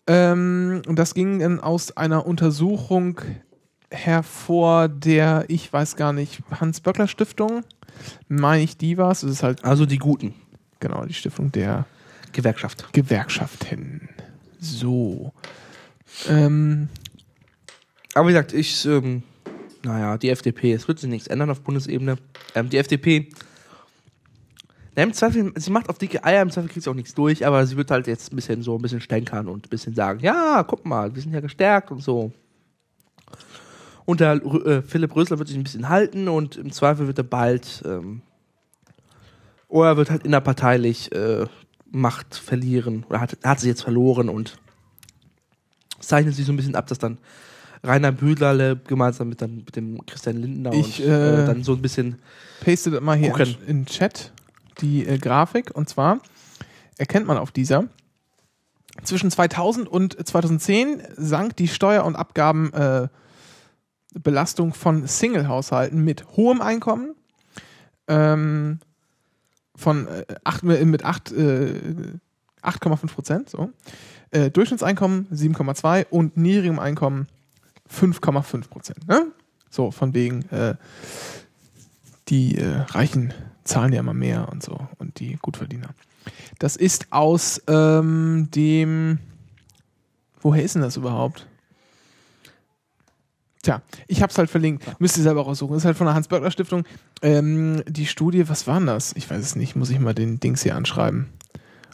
Ähm, 0.06 0.82
und 0.86 0.98
das 0.98 1.14
ging 1.14 1.38
dann 1.38 1.60
aus 1.60 1.96
einer 1.96 2.26
Untersuchung 2.26 3.20
hervor, 3.90 4.88
der, 4.88 5.44
ich 5.48 5.72
weiß 5.72 5.96
gar 5.96 6.12
nicht, 6.12 6.42
Hans-Böckler-Stiftung, 6.50 7.62
meine 8.28 8.62
ich, 8.62 8.76
die 8.76 8.98
war 8.98 9.10
es. 9.10 9.42
Halt, 9.42 9.64
Also 9.64 9.86
die 9.86 9.98
Guten. 9.98 10.34
genau, 10.80 11.04
die 11.04 11.14
Stiftung 11.14 11.52
der 11.52 11.86
Gewerkschaft. 12.32 12.92
Gewerkschaften. 12.92 14.08
So. 14.62 15.32
Ähm, 16.28 16.88
Aber 18.14 18.28
wie 18.28 18.32
gesagt, 18.32 18.52
ich, 18.52 18.86
ähm, 18.86 19.24
naja, 19.82 20.16
die 20.16 20.30
FDP, 20.30 20.72
es 20.72 20.86
wird 20.86 21.00
sich 21.00 21.10
nichts 21.10 21.26
ändern 21.26 21.50
auf 21.50 21.62
Bundesebene. 21.62 22.16
Ähm, 22.54 22.70
die 22.70 22.78
FDP, 22.78 23.28
na, 24.94 25.02
im 25.02 25.12
Zweifel, 25.12 25.52
sie 25.56 25.70
macht 25.72 25.88
auf 25.88 25.98
dicke 25.98 26.22
Eier, 26.22 26.42
im 26.42 26.50
Zweifel 26.50 26.68
kriegt 26.68 26.84
sie 26.84 26.90
auch 26.90 26.94
nichts 26.94 27.14
durch, 27.14 27.44
aber 27.44 27.66
sie 27.66 27.76
wird 27.76 27.90
halt 27.90 28.06
jetzt 28.06 28.32
ein 28.32 28.36
bisschen 28.36 28.62
so 28.62 28.76
ein 28.76 28.82
bisschen 28.82 29.00
stänkern 29.00 29.48
und 29.48 29.66
ein 29.66 29.70
bisschen 29.70 29.94
sagen, 29.94 30.20
ja, 30.20 30.62
guck 30.62 30.86
mal, 30.86 31.12
wir 31.12 31.20
sind 31.20 31.32
ja 31.32 31.40
gestärkt 31.40 31.90
und 31.90 32.00
so. 32.00 32.30
Und 34.04 34.20
der 34.20 34.34
äh, 34.34 34.82
Philipp 34.82 35.16
Rösler 35.16 35.38
wird 35.38 35.48
sich 35.48 35.56
ein 35.56 35.64
bisschen 35.64 35.88
halten 35.88 36.28
und 36.28 36.56
im 36.56 36.70
Zweifel 36.70 37.08
wird 37.08 37.18
er 37.18 37.24
bald, 37.24 37.82
ähm, 37.84 38.22
oder 39.66 39.88
er 39.88 39.96
wird 39.96 40.10
halt 40.10 40.24
innerparteilich 40.24 41.10
äh, 41.12 41.46
Macht 41.92 42.34
verlieren, 42.34 43.04
oder 43.08 43.20
hat, 43.20 43.36
hat 43.44 43.60
sie 43.60 43.68
jetzt 43.68 43.82
verloren 43.82 44.28
und 44.28 44.58
zeichnet 46.00 46.34
sich 46.34 46.46
so 46.46 46.52
ein 46.52 46.56
bisschen 46.56 46.74
ab, 46.74 46.86
dass 46.86 46.98
dann 46.98 47.18
Rainer 47.84 48.12
Bühlerle 48.12 48.76
gemeinsam 48.76 49.28
mit, 49.28 49.42
dann, 49.42 49.56
mit 49.56 49.76
dem 49.76 50.04
Christian 50.06 50.36
Lindner 50.36 50.72
Ich, 50.72 51.02
und 51.02 51.10
äh, 51.10 51.42
äh, 51.42 51.46
dann 51.46 51.64
so 51.64 51.72
ein 51.72 51.82
bisschen 51.82 52.20
paste 52.64 52.90
das 52.90 53.00
mal 53.00 53.16
hier 53.16 53.28
in, 53.28 53.32
Gucken. 53.34 53.56
in 53.66 53.76
den 53.80 53.86
Chat 53.86 54.32
die 54.80 55.06
äh, 55.06 55.18
Grafik. 55.18 55.72
Und 55.74 55.88
zwar 55.88 56.20
erkennt 56.96 57.26
man 57.26 57.38
auf 57.38 57.50
dieser, 57.50 57.88
zwischen 59.02 59.30
2000 59.30 59.88
und 59.88 60.26
2010 60.26 61.02
sank 61.16 61.56
die 61.56 61.68
Steuer- 61.68 62.04
und 62.04 62.14
Abgabenbelastung 62.14 63.10
äh, 64.70 64.74
von 64.74 65.06
Single-Haushalten 65.06 66.02
mit 66.04 66.26
hohem 66.36 66.60
Einkommen 66.60 67.14
ähm, 68.06 68.78
von 69.74 70.06
äh, 70.06 70.24
acht, 70.44 70.62
mit 70.62 71.04
8, 71.04 71.32
äh, 71.32 71.80
8,5 72.62 73.06
Prozent. 73.08 73.50
So. 73.50 73.70
Äh, 74.30 74.50
Durchschnittseinkommen 74.50 75.26
7,2 75.32 76.06
und 76.10 76.36
niedrigem 76.36 76.78
Einkommen 76.78 77.26
5,5 77.90 78.68
Prozent. 78.68 79.08
Ne? 79.08 79.26
So, 79.70 79.90
von 79.90 80.14
wegen, 80.14 80.42
äh, 80.50 80.74
die 82.28 82.58
äh, 82.58 82.68
Reichen 82.88 83.34
zahlen 83.64 83.92
ja 83.92 84.00
immer 84.00 84.14
mehr 84.14 84.48
und 84.50 84.62
so 84.62 84.88
und 84.98 85.20
die 85.20 85.38
Gutverdiener. 85.40 85.90
Das 86.58 86.76
ist 86.76 87.12
aus 87.12 87.62
ähm, 87.66 88.48
dem. 88.54 89.18
Woher 90.40 90.62
ist 90.64 90.74
denn 90.74 90.82
das 90.82 90.96
überhaupt? 90.96 91.46
Tja, 93.62 93.80
ich 94.08 94.22
hab's 94.22 94.36
halt 94.38 94.50
verlinkt. 94.50 94.84
Müsst 95.00 95.16
ihr 95.16 95.22
selber 95.22 95.42
raussuchen. 95.42 95.76
Ist 95.76 95.84
halt 95.84 95.96
von 95.96 96.06
der 96.06 96.14
Hans-Böckler-Stiftung. 96.14 96.84
Ähm, 97.22 97.82
die 97.86 98.06
Studie, 98.06 98.48
was 98.48 98.66
war 98.66 98.78
denn 98.78 98.88
das? 98.88 99.14
Ich 99.14 99.30
weiß 99.30 99.40
es 99.40 99.54
nicht. 99.54 99.76
Muss 99.76 99.90
ich 99.90 100.00
mal 100.00 100.14
den 100.14 100.40
Dings 100.40 100.62
hier 100.62 100.74
anschreiben. 100.74 101.28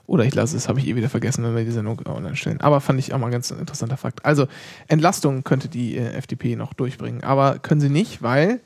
Oder 0.07 0.24
ich 0.24 0.35
lasse 0.35 0.57
es, 0.57 0.69
habe 0.69 0.81
ich 0.81 0.89
eh 0.89 0.97
wieder 0.97 1.11
vergessen, 1.11 1.45
wenn 1.45 1.55
wir 1.55 1.66
die 1.66 1.70
Sendung 1.70 2.01
online 2.07 2.35
stellen. 2.36 2.62
Aber 2.62 2.81
fand 2.81 2.99
ich 2.99 3.12
auch 3.12 3.19
mal 3.19 3.27
ein 3.27 3.32
ganz 3.32 3.51
interessanter 3.51 3.99
Fakt. 3.99 4.24
Also, 4.24 4.47
Entlastung 4.86 5.45
könnte 5.45 5.69
die 5.69 5.99
äh, 5.99 6.12
FDP 6.15 6.57
noch 6.57 6.73
durchbringen. 6.73 7.23
Aber 7.23 7.59
können 7.59 7.82
sie 7.82 7.90
nicht, 7.90 8.23
weil 8.23 8.61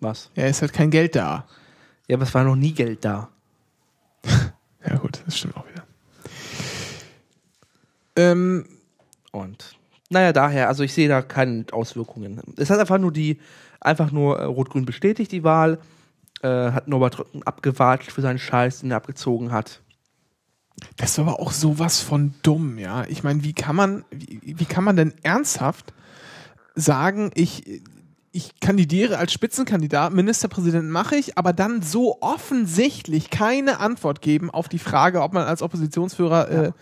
Was? 0.00 0.30
ja, 0.34 0.46
ist 0.46 0.62
halt 0.62 0.72
kein 0.72 0.90
Geld 0.90 1.14
da. 1.14 1.46
Ja, 2.08 2.16
aber 2.16 2.24
es 2.24 2.34
war 2.34 2.42
noch 2.42 2.56
nie 2.56 2.72
Geld 2.72 3.04
da. 3.04 3.28
Ja, 4.86 4.96
gut, 4.98 5.22
das 5.24 5.38
stimmt 5.38 5.56
auch 5.56 5.64
wieder. 5.66 5.82
Ähm, 8.16 8.66
Und 9.32 9.78
naja, 10.10 10.32
daher, 10.32 10.68
also 10.68 10.82
ich 10.82 10.92
sehe 10.92 11.08
da 11.08 11.22
keine 11.22 11.64
Auswirkungen. 11.72 12.40
Es 12.56 12.70
hat 12.70 12.78
einfach 12.78 12.98
nur 12.98 13.12
die, 13.12 13.38
einfach 13.80 14.10
nur 14.10 14.38
äh, 14.38 14.44
Rot-Grün 14.44 14.84
bestätigt 14.84 15.32
die 15.32 15.44
Wahl, 15.44 15.78
äh, 16.42 16.48
hat 16.48 16.88
Norbert 16.88 17.18
Röttgen 17.18 17.42
abgewatscht 17.42 18.12
für 18.12 18.20
seinen 18.20 18.38
Scheiß, 18.38 18.80
den 18.80 18.90
er 18.90 18.98
abgezogen 18.98 19.52
hat. 19.52 19.80
Das 20.96 21.18
war 21.18 21.28
aber 21.28 21.40
auch 21.40 21.52
sowas 21.52 22.00
von 22.00 22.34
dumm, 22.42 22.78
ja. 22.78 23.04
Ich 23.08 23.22
meine, 23.22 23.44
wie 23.44 23.52
kann 23.52 23.76
man, 23.76 24.04
wie, 24.10 24.58
wie 24.58 24.64
kann 24.64 24.84
man 24.84 24.96
denn 24.96 25.14
ernsthaft 25.22 25.94
sagen, 26.74 27.30
ich, 27.34 27.82
ich 28.32 28.58
kandidiere 28.60 29.18
als 29.18 29.32
Spitzenkandidat, 29.32 30.12
Ministerpräsident 30.12 30.90
mache 30.90 31.16
ich, 31.16 31.38
aber 31.38 31.52
dann 31.52 31.82
so 31.82 32.20
offensichtlich 32.20 33.30
keine 33.30 33.78
Antwort 33.80 34.20
geben 34.20 34.50
auf 34.50 34.68
die 34.68 34.80
Frage, 34.80 35.22
ob 35.22 35.32
man 35.32 35.44
als 35.44 35.62
Oppositionsführer 35.62 36.50
äh, 36.50 36.72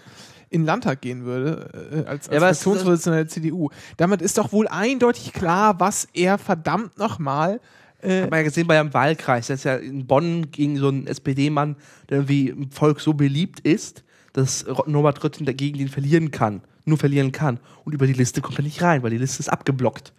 in 0.52 0.62
den 0.62 0.66
Landtag 0.66 1.00
gehen 1.00 1.24
würde, 1.24 1.70
äh, 1.92 2.08
als, 2.08 2.28
als 2.28 2.34
Ja, 2.34 2.40
Fraktionsvorsitzender 2.40 3.18
der 3.18 3.28
CDU. 3.28 3.70
Damit 3.96 4.22
ist 4.22 4.38
doch 4.38 4.52
wohl 4.52 4.68
eindeutig 4.68 5.32
klar, 5.32 5.80
was 5.80 6.06
er 6.12 6.38
verdammt 6.38 6.98
nochmal 6.98 7.60
äh, 8.02 8.22
Hat 8.22 8.30
man 8.30 8.40
ja 8.40 8.44
gesehen 8.44 8.66
bei 8.66 8.78
einem 8.78 8.92
Wahlkreis, 8.92 9.46
das 9.46 9.60
ist 9.60 9.64
ja 9.64 9.76
in 9.76 10.06
Bonn 10.06 10.50
gegen 10.50 10.76
so 10.76 10.88
einen 10.88 11.06
SPD-Mann, 11.06 11.76
der 12.08 12.18
irgendwie 12.18 12.48
im 12.48 12.70
Volk 12.70 13.00
so 13.00 13.14
beliebt 13.14 13.60
ist, 13.60 14.02
dass 14.32 14.66
Norbert 14.86 15.22
Röttgen 15.22 15.46
dagegen 15.46 15.78
den 15.78 15.88
verlieren 15.88 16.30
kann, 16.30 16.62
nur 16.84 16.98
verlieren 16.98 17.32
kann. 17.32 17.60
Und 17.84 17.94
über 17.94 18.06
die 18.06 18.12
Liste 18.12 18.40
kommt 18.40 18.58
er 18.58 18.64
nicht 18.64 18.82
rein, 18.82 19.02
weil 19.02 19.10
die 19.10 19.18
Liste 19.18 19.40
ist 19.40 19.48
abgeblockt. 19.48 20.12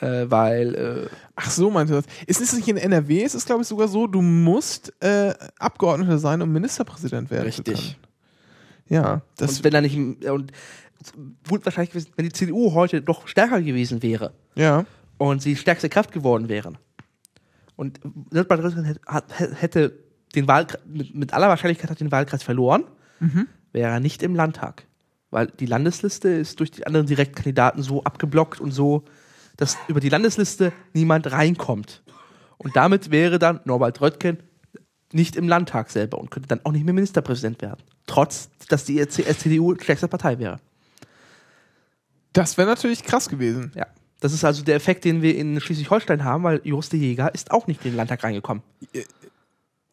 Äh, 0.00 0.30
weil, 0.30 0.74
äh, 0.74 1.08
Ach 1.36 1.50
so, 1.50 1.70
meinte 1.70 1.92
das. 1.92 2.04
Ist 2.26 2.40
es 2.40 2.52
nicht 2.54 2.68
in 2.68 2.76
NRW? 2.76 3.22
Ist 3.22 3.34
es, 3.34 3.44
glaube 3.44 3.62
ich, 3.62 3.68
sogar 3.68 3.88
so, 3.88 4.06
du 4.06 4.22
musst 4.22 4.92
äh, 5.00 5.34
Abgeordneter 5.58 6.18
sein, 6.18 6.42
um 6.42 6.52
Ministerpräsident 6.52 7.30
werden 7.30 7.52
zu 7.52 7.62
können. 7.62 7.94
Ja, 8.88 9.22
das, 9.36 9.58
und 9.58 9.64
wenn 9.64 9.74
er 9.74 9.80
nicht, 9.80 9.96
und 10.26 10.52
gut 11.48 11.64
wahrscheinlich 11.64 11.90
gewesen, 11.90 12.10
wenn 12.16 12.24
die 12.24 12.32
CDU 12.32 12.72
heute 12.74 13.02
doch 13.02 13.26
stärker 13.26 13.60
gewesen 13.60 14.02
wäre 14.02 14.32
ja. 14.54 14.84
und 15.18 15.42
sie 15.42 15.56
stärkste 15.56 15.88
Kraft 15.88 16.12
geworden 16.12 16.48
wären 16.48 16.78
und 17.76 18.00
Norbert 18.32 18.62
Röttgen 18.62 18.98
hätte, 19.54 19.98
den 20.34 20.48
Wahlkreis, 20.48 20.80
mit, 20.86 21.32
aller 21.32 21.48
Wahrscheinlichkeit 21.48 21.90
hat 21.90 22.00
den 22.00 22.12
Wahlkreis 22.12 22.42
verloren, 22.42 22.84
wäre 23.72 23.90
er 23.90 24.00
nicht 24.00 24.22
im 24.22 24.34
Landtag. 24.34 24.86
Weil 25.30 25.48
die 25.48 25.66
Landesliste 25.66 26.28
ist 26.28 26.60
durch 26.60 26.70
die 26.70 26.86
anderen 26.86 27.06
Direktkandidaten 27.06 27.82
so 27.82 28.04
abgeblockt 28.04 28.60
und 28.60 28.70
so, 28.70 29.04
dass 29.56 29.76
über 29.88 30.00
die 30.00 30.08
Landesliste 30.08 30.72
niemand 30.92 31.30
reinkommt. 31.30 32.02
Und 32.58 32.76
damit 32.76 33.10
wäre 33.10 33.38
dann 33.38 33.60
Norbert 33.64 34.00
Röttgen 34.00 34.38
nicht 35.14 35.36
im 35.36 35.48
Landtag 35.48 35.90
selber 35.90 36.18
und 36.18 36.30
könnte 36.30 36.48
dann 36.48 36.60
auch 36.64 36.72
nicht 36.72 36.84
mehr 36.84 36.94
Ministerpräsident 36.94 37.62
werden. 37.62 37.82
Trotz, 38.06 38.50
dass 38.68 38.84
die 38.84 39.06
CDU 39.08 39.74
stärkste 39.80 40.08
Partei 40.08 40.38
wäre. 40.38 40.58
Das 42.32 42.58
wäre 42.58 42.68
natürlich 42.68 43.04
krass 43.04 43.28
gewesen. 43.28 43.72
Ja. 43.74 43.86
Das 44.20 44.32
ist 44.32 44.44
also 44.44 44.64
der 44.64 44.74
Effekt, 44.74 45.04
den 45.04 45.22
wir 45.22 45.36
in 45.36 45.60
Schleswig-Holstein 45.60 46.24
haben, 46.24 46.44
weil 46.44 46.60
Jost 46.64 46.92
de 46.92 47.00
Jäger 47.00 47.32
ist 47.34 47.50
auch 47.50 47.66
nicht 47.66 47.84
in 47.84 47.92
den 47.92 47.96
Landtag 47.96 48.24
reingekommen. 48.24 48.62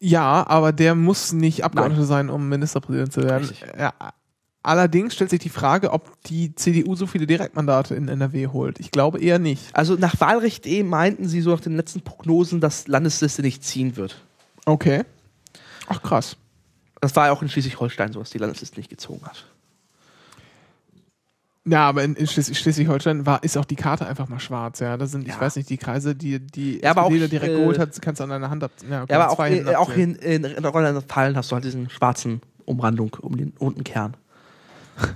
Ja, 0.00 0.46
aber 0.48 0.72
der 0.72 0.94
muss 0.94 1.32
nicht 1.32 1.64
Abgeordneter 1.64 2.04
sein, 2.04 2.30
um 2.30 2.48
Ministerpräsident 2.48 3.12
zu 3.12 3.22
werden. 3.22 3.48
Ja, 3.78 3.92
allerdings 4.62 5.14
stellt 5.14 5.30
sich 5.30 5.40
die 5.40 5.50
Frage, 5.50 5.92
ob 5.92 6.20
die 6.22 6.54
CDU 6.54 6.96
so 6.96 7.06
viele 7.06 7.26
Direktmandate 7.26 7.94
in 7.94 8.08
NRW 8.08 8.48
holt. 8.48 8.80
Ich 8.80 8.90
glaube 8.90 9.20
eher 9.20 9.38
nicht. 9.38 9.62
Also 9.74 9.94
nach 9.94 10.18
Wahlrecht.de 10.18 10.82
meinten 10.82 11.28
sie 11.28 11.42
so 11.42 11.50
nach 11.50 11.60
den 11.60 11.76
letzten 11.76 12.00
Prognosen, 12.00 12.60
dass 12.60 12.88
Landesliste 12.88 13.42
nicht 13.42 13.62
ziehen 13.62 13.96
wird. 13.96 14.20
Okay. 14.66 15.04
Ach 15.88 16.02
krass. 16.02 16.36
Das 17.00 17.14
war 17.16 17.26
ja 17.26 17.32
auch 17.32 17.42
in 17.42 17.48
Schleswig-Holstein 17.48 18.12
so, 18.12 18.20
dass 18.20 18.30
die 18.30 18.38
Landesliste 18.38 18.78
nicht 18.78 18.88
gezogen 18.90 19.26
hat. 19.26 19.44
Ja, 21.64 21.88
aber 21.88 22.02
in, 22.02 22.14
in 22.16 22.26
Schleswig- 22.26 22.56
Schleswig-Holstein 22.58 23.24
war, 23.24 23.42
ist 23.44 23.56
auch 23.56 23.64
die 23.64 23.76
Karte 23.76 24.06
einfach 24.06 24.28
mal 24.28 24.40
schwarz, 24.40 24.80
ja. 24.80 24.96
Da 24.96 25.06
sind, 25.06 25.22
ich 25.22 25.34
Ja. 25.34 25.40
weiß 25.40 25.56
nicht, 25.56 25.70
die 25.70 25.78
Kreise, 25.78 26.14
die 26.16 26.40
die 26.40 26.80
Ja, 26.80 26.90
aber 26.90 27.04
auch, 27.04 27.10
direkt 27.10 27.44
äh, 27.44 27.56
geholt 27.56 27.78
hat, 27.78 28.00
kannst 28.02 28.18
du 28.20 28.24
an 28.24 28.32
einer 28.32 28.50
Hand 28.50 28.64
ab. 28.64 28.72
Ja, 28.88 29.02
okay, 29.04 29.12
Ja, 29.12 29.20
aber 29.20 29.32
auch, 29.32 29.44
äh, 29.46 29.74
auch 29.76 29.90
in, 29.90 30.16
in, 30.16 30.44
in 30.44 30.64
Rheinland-Pfalz 30.64 31.36
hast 31.36 31.50
du 31.50 31.54
halt 31.54 31.64
diesen 31.64 31.88
schwarzen 31.88 32.40
Umrandung 32.64 33.14
um 33.20 33.36
den 33.36 33.52
unten 33.58 33.84
Kern. 33.84 34.16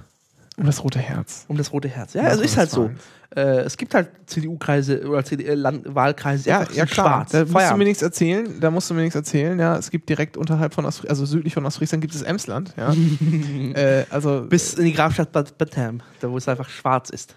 Um 0.59 0.64
das 0.64 0.82
rote 0.82 0.98
Herz. 0.98 1.44
Um 1.48 1.59
das 1.59 1.70
rote 1.70 1.86
Herz. 1.89 2.14
Ja, 2.14 2.23
also 2.23 2.43
ist 2.43 2.56
halt 2.56 2.70
so. 2.70 2.90
Äh, 3.36 3.60
es 3.60 3.76
gibt 3.76 3.94
halt 3.94 4.08
CDU-Kreise 4.24 5.06
oder 5.06 5.22
CD, 5.22 5.52
Land 5.52 5.94
Wahlkreise, 5.94 6.44
die 6.44 6.48
Ja, 6.48 6.66
ja 6.72 6.86
klar. 6.86 7.26
schwarz. 7.26 7.32
Da 7.32 7.44
musst 7.44 7.70
du 7.70 7.76
mir 7.76 7.84
nichts 7.84 8.02
erzählen. 8.02 8.60
Da 8.60 8.70
musst 8.70 8.88
du 8.88 8.94
mir 8.94 9.02
nichts 9.02 9.14
erzählen. 9.14 9.58
Ja, 9.58 9.76
es 9.76 9.90
gibt 9.90 10.08
direkt 10.08 10.38
unterhalb 10.38 10.72
von 10.72 10.86
Ostfriesland, 10.86 11.10
also 11.10 11.26
südlich 11.26 11.52
von 11.52 11.66
Ostfriesland 11.66 12.00
gibt 12.00 12.14
es 12.14 12.22
Emsland. 12.22 12.72
Ja, 12.78 12.94
äh, 13.74 14.06
also 14.08 14.46
Bis 14.48 14.72
in 14.74 14.86
die 14.86 14.94
Grafstadt 14.94 15.32
Bad 15.32 15.58
Bentheim, 15.58 16.00
da 16.20 16.30
wo 16.30 16.38
es 16.38 16.48
einfach 16.48 16.70
schwarz 16.70 17.10
ist. 17.10 17.36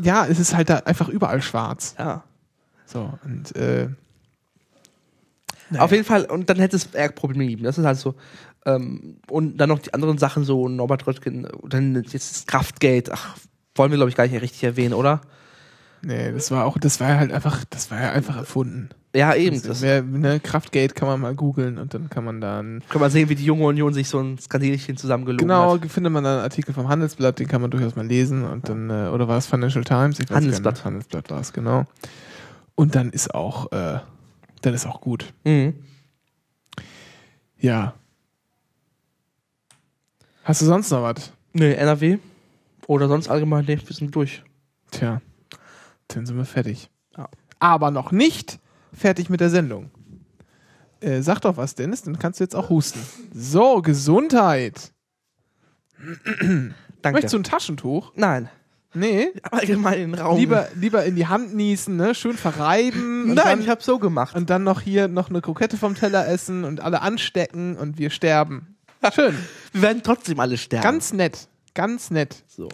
ja, 0.00 0.26
es 0.26 0.38
ist 0.38 0.54
halt 0.54 0.70
da 0.70 0.76
einfach 0.78 1.08
überall 1.08 1.42
schwarz. 1.42 1.96
Ja. 1.98 2.22
So 2.86 3.12
und 3.24 3.56
äh, 3.56 3.88
Auf 5.76 5.90
jeden 5.90 6.04
Fall, 6.04 6.24
und 6.26 6.48
dann 6.50 6.58
hätte 6.58 6.76
es 6.76 6.86
Probleme 7.14 7.44
gegeben. 7.44 7.64
Das 7.64 7.78
ist 7.78 7.84
halt 7.84 7.98
so. 7.98 8.14
Ähm, 8.64 9.16
und 9.28 9.56
dann 9.56 9.70
noch 9.70 9.80
die 9.80 9.92
anderen 9.92 10.18
Sachen, 10.18 10.44
so 10.44 10.68
Norbert 10.68 11.04
Röttgen, 11.08 11.48
dann 11.68 11.94
jetzt 11.94 12.14
das 12.14 12.46
Kraftgate, 12.46 13.10
ach, 13.12 13.36
wollen 13.74 13.90
wir, 13.90 13.96
glaube 13.96 14.10
ich, 14.10 14.16
gar 14.16 14.26
nicht 14.26 14.40
richtig 14.40 14.62
erwähnen, 14.64 14.94
oder? 14.94 15.20
nee, 16.04 16.32
das 16.32 16.50
war 16.50 16.64
auch, 16.64 16.78
das 16.78 16.98
war 17.00 17.10
ja 17.10 17.18
halt 17.18 17.32
einfach, 17.32 17.64
das 17.70 17.90
war 17.90 18.00
ja 18.00 18.10
einfach 18.12 18.36
erfunden. 18.36 18.88
Ja, 19.14 19.34
eben. 19.34 19.56
Das, 19.56 19.62
Das 19.64 19.82
wer, 19.82 20.02
ne, 20.02 20.40
Kraftgate 20.40 20.94
kann 20.94 21.06
man 21.06 21.20
mal 21.20 21.34
googeln 21.34 21.78
und 21.78 21.94
dann 21.94 22.08
kann 22.10 22.24
man 22.24 22.40
dann 22.40 22.82
kann 22.88 23.00
man 23.00 23.10
sehen, 23.10 23.28
wie 23.28 23.34
die 23.34 23.44
junge 23.44 23.64
Union 23.64 23.92
sich 23.94 24.08
so 24.08 24.18
ein 24.18 24.38
Skandelchen 24.38 24.96
zusammengelogen 24.96 25.46
genau 25.46 25.74
hat. 25.74 25.90
findet 25.90 26.12
man 26.12 26.24
dann 26.24 26.34
einen 26.34 26.42
Artikel 26.42 26.74
vom 26.74 26.88
Handelsblatt, 26.88 27.38
den 27.38 27.46
kann 27.46 27.60
man 27.60 27.70
durchaus 27.70 27.94
mal 27.94 28.06
lesen 28.06 28.44
und 28.44 28.68
dann 28.68 28.90
äh, 28.90 29.08
oder 29.08 29.28
war 29.28 29.38
es 29.38 29.46
Financial 29.46 29.84
Times? 29.84 30.18
Handelsblatt. 30.30 30.74
Nicht. 30.74 30.84
Handelsblatt 30.84 31.30
war 31.30 31.40
es 31.40 31.52
genau. 31.52 31.84
Und 32.74 32.94
dann 32.94 33.10
ist 33.10 33.34
auch, 33.34 33.70
äh, 33.70 33.98
dann 34.62 34.74
ist 34.74 34.86
auch 34.86 35.00
gut. 35.00 35.32
Mhm. 35.44 35.74
Ja. 37.58 37.94
Hast 40.42 40.62
du 40.62 40.66
sonst 40.66 40.90
noch 40.90 41.02
was? 41.02 41.32
Nee, 41.52 41.74
NRW. 41.74 42.18
Oder 42.92 43.08
sonst 43.08 43.28
allgemein, 43.28 43.64
nee, 43.64 43.78
wir 43.82 43.96
sind 43.96 44.14
durch. 44.14 44.42
Tja, 44.90 45.22
dann 46.08 46.26
sind 46.26 46.36
wir 46.36 46.44
fertig. 46.44 46.90
Ja. 47.16 47.26
Aber 47.58 47.90
noch 47.90 48.12
nicht 48.12 48.58
fertig 48.92 49.30
mit 49.30 49.40
der 49.40 49.48
Sendung. 49.48 49.90
Äh, 51.00 51.22
sag 51.22 51.40
doch 51.40 51.56
was, 51.56 51.74
Dennis, 51.74 52.02
dann 52.02 52.18
kannst 52.18 52.38
du 52.38 52.44
jetzt 52.44 52.54
auch 52.54 52.68
husten. 52.68 53.00
So, 53.32 53.80
Gesundheit. 53.80 54.92
Danke. 56.38 56.72
Möchtest 57.12 57.32
du 57.32 57.38
ein 57.38 57.44
Taschentuch? 57.44 58.12
Nein. 58.14 58.50
Nee. 58.92 59.28
Allgemein 59.50 59.94
in 59.94 60.12
den 60.12 60.20
Raum. 60.20 60.36
Lieber, 60.36 60.68
lieber 60.74 61.02
in 61.06 61.16
die 61.16 61.28
Hand 61.28 61.54
niesen, 61.54 61.96
ne? 61.96 62.14
Schön 62.14 62.36
verreiben. 62.36 63.28
Nein, 63.28 63.36
dann, 63.36 63.60
ich 63.62 63.70
habe 63.70 63.82
so 63.82 63.98
gemacht. 63.98 64.36
und 64.36 64.50
dann 64.50 64.64
noch 64.64 64.82
hier 64.82 65.08
noch 65.08 65.30
eine 65.30 65.40
Krokette 65.40 65.78
vom 65.78 65.94
Teller 65.94 66.28
essen 66.28 66.64
und 66.64 66.80
alle 66.80 67.00
anstecken 67.00 67.78
und 67.78 67.96
wir 67.96 68.10
sterben. 68.10 68.76
Schön. 69.14 69.34
Wir 69.72 69.82
werden 69.82 70.02
trotzdem 70.04 70.38
alle 70.38 70.58
sterben. 70.58 70.84
Ganz 70.84 71.14
nett. 71.14 71.48
Ganz 71.74 72.10
nett. 72.10 72.44
so. 72.48 72.68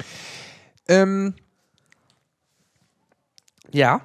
Ähm, 0.89 1.35
Ja. 3.71 4.01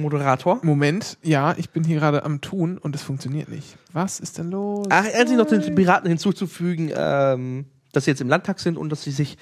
Moderator. 0.00 0.60
Moment, 0.62 1.18
ja, 1.22 1.56
ich 1.58 1.70
bin 1.70 1.82
hier 1.82 1.98
gerade 1.98 2.22
am 2.24 2.40
Tun 2.40 2.78
und 2.78 2.94
es 2.94 3.02
funktioniert 3.02 3.48
nicht. 3.48 3.76
Was 3.92 4.20
ist 4.20 4.38
denn 4.38 4.50
los? 4.50 4.86
Ach, 4.90 5.04
endlich 5.06 5.36
noch 5.36 5.46
den 5.48 5.74
Piraten 5.74 6.08
hinzuzufügen, 6.08 6.92
ähm, 6.94 7.66
dass 7.92 8.04
sie 8.04 8.12
jetzt 8.12 8.20
im 8.20 8.28
Landtag 8.28 8.60
sind 8.60 8.76
und 8.76 8.90
dass 8.90 9.02
sie 9.02 9.10
sich. 9.10 9.36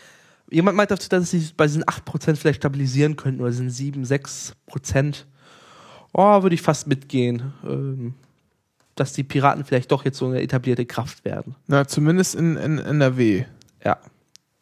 Jemand 0.48 0.76
meint, 0.76 0.90
dass 0.92 1.08
sie 1.30 1.38
sich 1.40 1.56
bei 1.56 1.66
diesen 1.66 1.84
8% 1.84 2.36
vielleicht 2.36 2.60
stabilisieren 2.60 3.16
könnten 3.16 3.42
oder 3.42 3.52
sind 3.52 3.68
7, 3.68 4.04
6%. 4.04 5.24
Oh, 6.14 6.42
würde 6.42 6.54
ich 6.54 6.62
fast 6.62 6.86
mitgehen. 6.86 7.52
Ähm, 7.64 8.14
dass 8.94 9.12
die 9.12 9.24
Piraten 9.24 9.64
vielleicht 9.64 9.92
doch 9.92 10.06
jetzt 10.06 10.16
so 10.16 10.26
eine 10.26 10.40
etablierte 10.40 10.86
Kraft 10.86 11.24
werden. 11.26 11.54
Na, 11.66 11.86
zumindest 11.86 12.34
in, 12.34 12.56
in 12.56 12.78
NRW 12.78 13.44
Ja. 13.84 13.98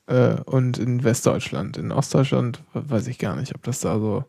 Äh, 0.06 0.34
und 0.44 0.78
in 0.78 1.02
Westdeutschland. 1.04 1.76
In 1.76 1.92
Ostdeutschland 1.92 2.62
weiß 2.74 3.06
ich 3.06 3.18
gar 3.18 3.36
nicht, 3.36 3.54
ob 3.54 3.62
das 3.62 3.80
da 3.80 3.98
so. 3.98 4.24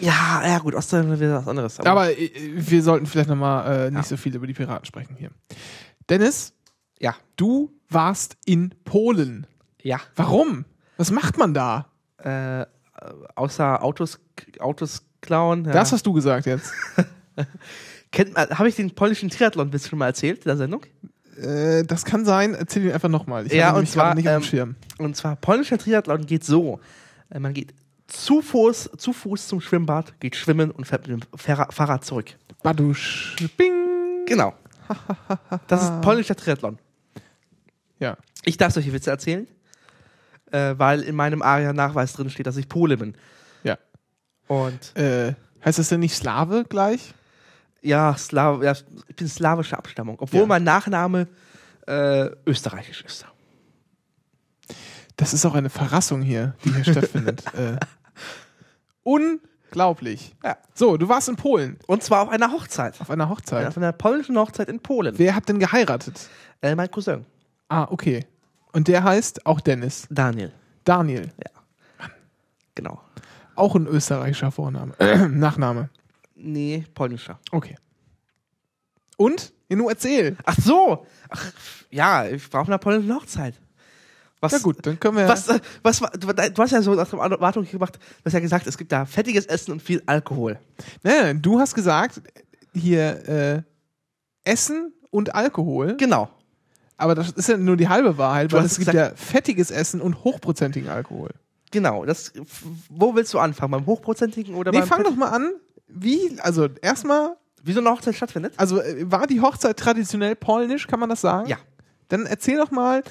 Ja, 0.00 0.42
ja, 0.44 0.58
gut, 0.58 0.74
Ostdeutschland 0.74 1.20
wäre 1.20 1.38
was 1.38 1.48
anderes. 1.48 1.80
Aber 1.80 2.10
äh, 2.18 2.30
wir 2.54 2.82
sollten 2.82 3.06
vielleicht 3.06 3.28
nochmal 3.28 3.86
äh, 3.86 3.90
nicht 3.90 3.96
Ja. 3.96 4.02
so 4.02 4.16
viel 4.16 4.34
über 4.34 4.46
die 4.46 4.54
Piraten 4.54 4.84
sprechen 4.86 5.16
hier. 5.16 5.30
Dennis, 6.08 6.52
ja. 6.98 7.14
du 7.36 7.70
warst 7.88 8.36
in 8.44 8.74
Polen. 8.84 9.46
Ja. 9.82 10.00
Warum? 10.16 10.64
Was 10.96 11.10
macht 11.10 11.38
man 11.38 11.54
da? 11.54 11.86
Äh, 12.18 12.66
außer 13.34 13.82
Autos, 13.82 14.18
Autos 14.58 15.04
klauen. 15.20 15.64
Ja. 15.64 15.72
Das 15.72 15.92
hast 15.92 16.06
du 16.06 16.12
gesagt 16.12 16.46
jetzt. 16.46 16.72
Kennt 18.12 18.34
man, 18.34 18.48
habe 18.50 18.68
ich 18.68 18.76
den 18.76 18.94
polnischen 18.94 19.28
Triathlon-Witz 19.28 19.88
schon 19.88 19.98
mal 19.98 20.06
erzählt 20.06 20.38
in 20.38 20.44
der 20.44 20.56
Sendung? 20.56 20.82
Äh, 21.38 21.84
das 21.84 22.04
kann 22.04 22.24
sein. 22.24 22.54
Erzähl 22.54 22.84
ihn 22.86 22.92
einfach 22.92 23.08
nochmal. 23.08 23.46
Ich 23.46 23.52
Ja, 23.52 23.68
habe 23.68 23.78
und 23.80 23.88
zwar, 23.88 24.14
nicht 24.14 24.28
auf 24.28 24.34
dem 24.34 24.42
ähm, 24.42 24.48
Schirm. 24.48 24.76
Und 24.98 25.16
zwar 25.16 25.36
polnischer 25.36 25.78
Triathlon 25.78 26.26
geht 26.26 26.44
so. 26.44 26.80
Äh, 27.30 27.38
Man 27.38 27.54
geht 27.54 27.74
zu 28.06 28.42
Fuß, 28.42 28.90
zu 28.96 29.12
Fuß 29.12 29.48
zum 29.48 29.60
Schwimmbad, 29.60 30.20
geht 30.20 30.36
schwimmen 30.36 30.70
und 30.70 30.84
fährt 30.86 31.08
mit 31.08 31.22
dem 31.22 31.38
Fahrrad 31.38 31.72
Fahrrad 31.72 32.04
zurück. 32.04 32.26
Badusch. 32.62 33.36
Bing. 33.56 34.24
Genau. 34.26 34.54
Das 35.68 35.82
ist 35.82 36.00
polnischer 36.02 36.36
Triathlon. 36.36 36.78
Ja. 37.98 38.16
Ich 38.44 38.56
darf 38.58 38.72
solche 38.74 38.92
Witze 38.92 39.10
erzählen, 39.10 39.46
äh, 40.52 40.74
weil 40.76 41.00
in 41.02 41.14
meinem 41.14 41.40
ARIA-Nachweis 41.40 42.12
drin 42.12 42.28
steht, 42.28 42.46
dass 42.46 42.56
ich 42.58 42.68
Pole 42.68 42.96
bin. 42.98 43.14
Ja. 43.62 43.78
Und 44.46 44.94
Äh, 44.96 45.34
heißt 45.64 45.78
das 45.78 45.88
denn 45.88 46.00
nicht 46.00 46.14
Slave 46.14 46.64
gleich? 46.68 47.14
Ja, 47.84 48.16
Slaw 48.16 48.62
ja 48.64 48.72
ich 49.08 49.16
bin 49.16 49.28
slawische 49.28 49.76
Abstammung, 49.78 50.16
obwohl 50.20 50.40
Ja. 50.40 50.46
mein 50.46 50.64
Nachname 50.64 51.28
äh, 51.86 52.30
österreichisch 52.46 53.02
ist. 53.04 53.26
Das 55.16 55.32
ist 55.32 55.44
auch 55.46 55.54
eine 55.54 55.70
Verrassung 55.70 56.22
hier, 56.22 56.54
die 56.64 56.72
hier 56.74 56.84
stattfindet. 56.92 57.44
Äh, 57.54 57.76
unglaublich. 59.02 60.34
Ja. 60.42 60.56
So, 60.74 60.96
du 60.96 61.08
warst 61.08 61.28
in 61.28 61.36
Polen 61.36 61.78
Und 61.86 62.02
zwar 62.02 62.22
auf 62.22 62.28
einer 62.28 62.50
Hochzeit. 62.52 63.00
auf 63.00 63.10
einer 63.10 63.28
Hochzeit. 63.28 63.66
Auf 63.66 63.76
einer 63.76 63.92
polnischen 63.92 64.36
Hochzeit 64.38 64.68
in 64.68 64.80
Polen. 64.80 65.18
Wer 65.18 65.34
hat 65.34 65.48
denn 65.48 65.58
geheiratet? 65.58 66.28
Äh, 66.62 66.74
mein 66.74 66.90
Cousin, 66.90 67.24
Ah, 67.68 67.86
okay. 67.90 68.26
Und 68.72 68.88
der 68.88 69.04
heißt 69.04 69.46
auch 69.46 69.60
Dennis. 69.60 70.06
Daniel. 70.10 70.52
Daniel. 70.84 71.30
Genau. 72.74 73.00
Auch 73.54 73.74
ein 73.76 73.86
österreichischer 73.86 74.50
Vorname. 74.50 74.94
Nachname. 75.30 75.88
Nee, 76.34 76.84
polnischer. 76.94 77.38
Okay. 77.52 77.76
Und? 79.16 79.52
Ja, 79.68 79.76
nur 79.76 79.90
erzähl. 79.90 80.36
Ach 80.44 80.56
so. 80.60 81.06
Ach, 81.28 81.52
ja, 81.90 82.26
ich 82.26 82.52
war 82.52 82.62
auf 82.62 82.68
einer 82.68 82.78
polnischen 82.78 83.14
Hochzeit. 83.14 83.54
Was, 84.40 84.52
Ja 84.52 84.58
gut, 84.58 84.84
dann 84.84 85.00
können 85.00 85.16
wir. 85.16 85.28
Was, 85.28 85.48
äh, 85.48 85.58
was, 85.82 86.02
war- 86.02 86.10
du, 86.10 86.62
hast 86.62 86.70
ja 86.72 86.82
so 86.82 86.94
nach 86.94 87.08
der 87.08 87.18
Erwartung 87.18 87.64
gemacht, 87.64 87.96
du 87.96 88.24
hast 88.26 88.32
ja 88.34 88.40
gesagt, 88.40 88.66
es 88.66 88.76
gibt 88.76 88.92
da 88.92 89.06
fettiges 89.06 89.46
Essen 89.46 89.72
und 89.72 89.80
viel 89.80 90.02
Alkohol. 90.06 90.58
Nein, 91.02 91.40
du 91.40 91.58
hast 91.60 91.74
gesagt, 91.74 92.20
hier 92.74 93.26
äh, 93.28 93.62
Essen 94.44 94.92
und 95.10 95.34
Alkohol. 95.34 95.96
Genau. 95.96 96.28
Aber 96.96 97.14
das 97.14 97.30
ist 97.30 97.48
ja 97.48 97.56
nur 97.56 97.76
die 97.76 97.88
halbe 97.88 98.18
Wahrheit, 98.18 98.52
Du 98.52 98.56
weil 98.56 98.64
es 98.66 98.78
gibt 98.78 98.92
ja 98.92 99.12
fettiges 99.14 99.70
Essen 99.70 100.00
und 100.00 100.24
hochprozentigen 100.24 100.90
Alkohol. 100.90 101.30
Genau. 101.70 102.04
Das, 102.04 102.32
wo 102.90 103.14
willst 103.14 103.32
du 103.32 103.38
anfangen? 103.38 103.70
Beim 103.72 103.86
hochprozentigen 103.86 104.54
oder 104.54 104.70
Nee, 104.72 104.80
beim 104.80 104.88
fang 104.88 104.98
Fett- 104.98 105.06
doch 105.06 105.16
mal 105.16 105.28
an. 105.30 105.50
Wie, 105.94 106.38
also 106.40 106.68
erstmal, 106.82 107.36
Wie 107.62 107.72
so 107.72 107.80
eine 107.80 107.90
Hochzeit 107.90 108.14
stattfindet? 108.14 108.54
also 108.56 108.80
äh, 108.80 109.10
war 109.10 109.26
die 109.26 109.40
Hochzeit 109.40 109.76
traditionell 109.78 110.34
polnisch, 110.36 110.86
kann 110.86 111.00
man 111.00 111.08
das 111.08 111.20
sagen? 111.20 111.48
Ja. 111.48 111.56
Dann 112.08 112.26
erzähl 112.26 112.58
doch 112.58 112.70
mal, 112.70 113.02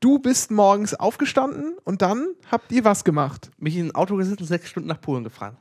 du 0.00 0.18
bist 0.18 0.50
morgens 0.50 0.94
aufgestanden 0.94 1.76
und 1.84 2.02
dann 2.02 2.28
habt 2.50 2.70
ihr 2.72 2.84
was 2.84 3.04
gemacht. 3.04 3.50
Mich 3.58 3.76
in 3.76 3.86
ein 3.88 3.94
Auto 3.94 4.16
gesetzt 4.16 4.40
und 4.40 4.46
sechs 4.46 4.68
Stunden 4.68 4.88
nach 4.88 5.00
Polen 5.00 5.24
gefahren. 5.24 5.56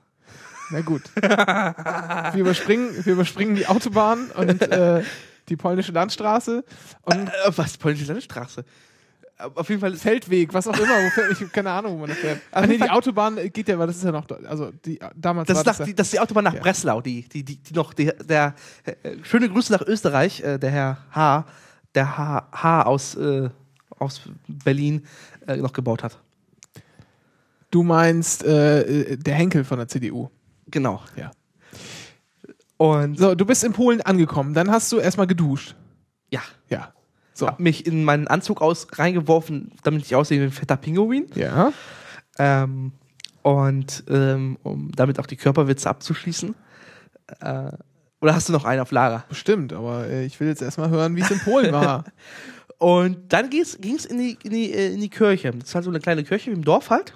Na 0.72 0.81
gut. 0.81 1.02
wir, 1.15 2.36
überspringen, 2.36 3.03
wir 3.06 3.14
überspringen 3.14 3.56
die 3.56 3.65
Autobahn 3.68 4.30
und 4.36 4.61
äh, 4.61 5.03
die 5.49 5.56
polnische 5.56 5.91
Landstraße 5.91 6.64
und 7.02 7.27
Äh, 7.30 7.31
was? 7.56 7.77
Polnische 7.77 8.11
Landstraße? 8.14 8.64
Auf 9.56 9.70
jeden 9.70 9.80
Fall 9.80 9.94
ist 9.94 10.02
Feldweg, 10.02 10.53
was 10.53 10.68
auch 10.68 10.78
immer. 10.78 10.88
Wo 10.90 11.10
fährt, 11.11 11.32
ich 11.32 11.40
habe 11.40 11.49
keine 11.49 11.72
Ahnung, 11.72 11.94
wo 11.94 11.98
man 11.99 12.10
das 12.10 12.18
fährt. 12.18 12.41
Ach 12.52 12.66
nee, 12.66 12.78
die 12.78 12.90
Autobahn 12.90 13.38
geht 13.53 13.68
ja, 13.70 13.80
weil 13.80 13.88
das 13.88 13.95
ist 13.95 14.03
ja 14.03 14.11
noch, 14.11 14.28
also 14.48 14.72
die, 14.86 14.99
damals 15.16 15.48
Das 15.48 15.56
war 15.56 15.61
ist, 15.61 15.68
das 15.68 15.80
nach, 15.80 15.80
ja, 15.80 15.86
die, 15.86 15.95
das 15.95 16.07
ist 16.07 16.14
die 16.14 16.20
Autobahn 16.20 16.44
nach 16.44 16.53
Ja. 16.53 16.60
Breslau, 16.60 16.99
die, 17.02 17.22
die, 17.30 17.44
die, 17.44 17.56
die 17.57 17.74
noch, 17.74 17.94
die, 17.94 18.11
der, 18.28 18.53
äh, 18.84 18.94
schöne 19.24 19.48
Grüße 19.49 19.72
nach 19.72 19.82
Österreich, 19.82 20.41
äh, 20.41 20.57
der 20.57 20.72
Herr 20.72 20.98
H., 21.11 21.45
der 21.95 22.18
H, 22.18 22.48
H 22.52 22.82
aus, 22.84 23.16
äh, 23.16 23.49
aus 23.98 24.22
Berlin 24.48 25.06
äh, 25.48 25.56
noch 25.57 25.74
gebaut 25.74 26.03
hat. 26.03 26.20
Du 27.72 27.84
meinst 27.84 28.44
äh, 28.44 28.82
äh, 28.82 29.18
der 29.18 29.36
Henkel 29.36 29.64
von 29.64 29.78
der 29.78 29.88
CDU. 29.88 30.30
Genau. 30.68 31.02
Ja. 31.16 31.32
Und 32.78 33.18
So, 33.18 33.36
du 33.36 33.45
bist 33.45 33.64
in 33.64 33.74
Polen 33.74 34.02
angekommen, 34.02 34.53
dann 34.53 34.72
hast 34.72 34.91
du 34.91 34.99
erstmal 34.99 35.28
geduscht. 35.28 35.76
So. 37.40 37.48
hab 37.48 37.60
mich 37.60 37.86
in 37.86 38.03
meinen 38.03 38.28
Anzug 38.28 38.61
aus 38.61 38.88
reingeworfen, 38.94 39.72
damit 39.84 40.06
ich 40.06 40.16
aussehe 40.16 40.40
wie 40.40 40.45
ein 40.45 40.52
fetter 40.52 40.78
Pinguin. 40.78 41.28
Ja. 41.36 41.72
Ähm, 42.38 42.91
und 43.41 44.03
ähm, 44.10 44.57
um 44.64 44.91
damit 44.95 45.20
auch 45.20 45.26
die 45.26 45.38
Körperwitze 45.38 45.90
abzuschließen. 45.90 46.56
Äh, 47.40 47.72
oder 48.22 48.36
hast 48.36 48.49
du 48.49 48.53
noch 48.53 48.66
einen 48.66 48.82
auf 48.82 48.91
Lager? 48.91 49.24
Bestimmt, 49.30 49.72
aber 49.74 50.07
äh, 50.07 50.26
ich 50.26 50.40
will 50.40 50.49
jetzt 50.49 50.61
erstmal 50.61 50.90
hören, 50.90 51.16
wie 51.16 51.22
es 51.22 51.32
in 51.32 51.40
Polen 51.40 51.72
war. 51.72 52.03
Und 52.78 53.34
dann 53.34 53.49
ging 53.49 53.61
es 53.61 53.76
in 53.76 54.18
die, 54.18 54.38
in, 54.44 54.52
die, 54.52 54.74
äh, 54.74 54.94
in 54.94 55.02
die 55.02 55.10
Kirche. 55.10 55.52
Das 55.52 55.70
ist 55.70 55.76
halt 55.76 55.84
so 55.84 55.91
eine 55.91 55.99
kleine 55.99 56.24
Kirche 56.24 56.52
wie 56.52 56.56
im 56.56 56.64
Dorf 56.64 56.90
halt. 56.90 57.14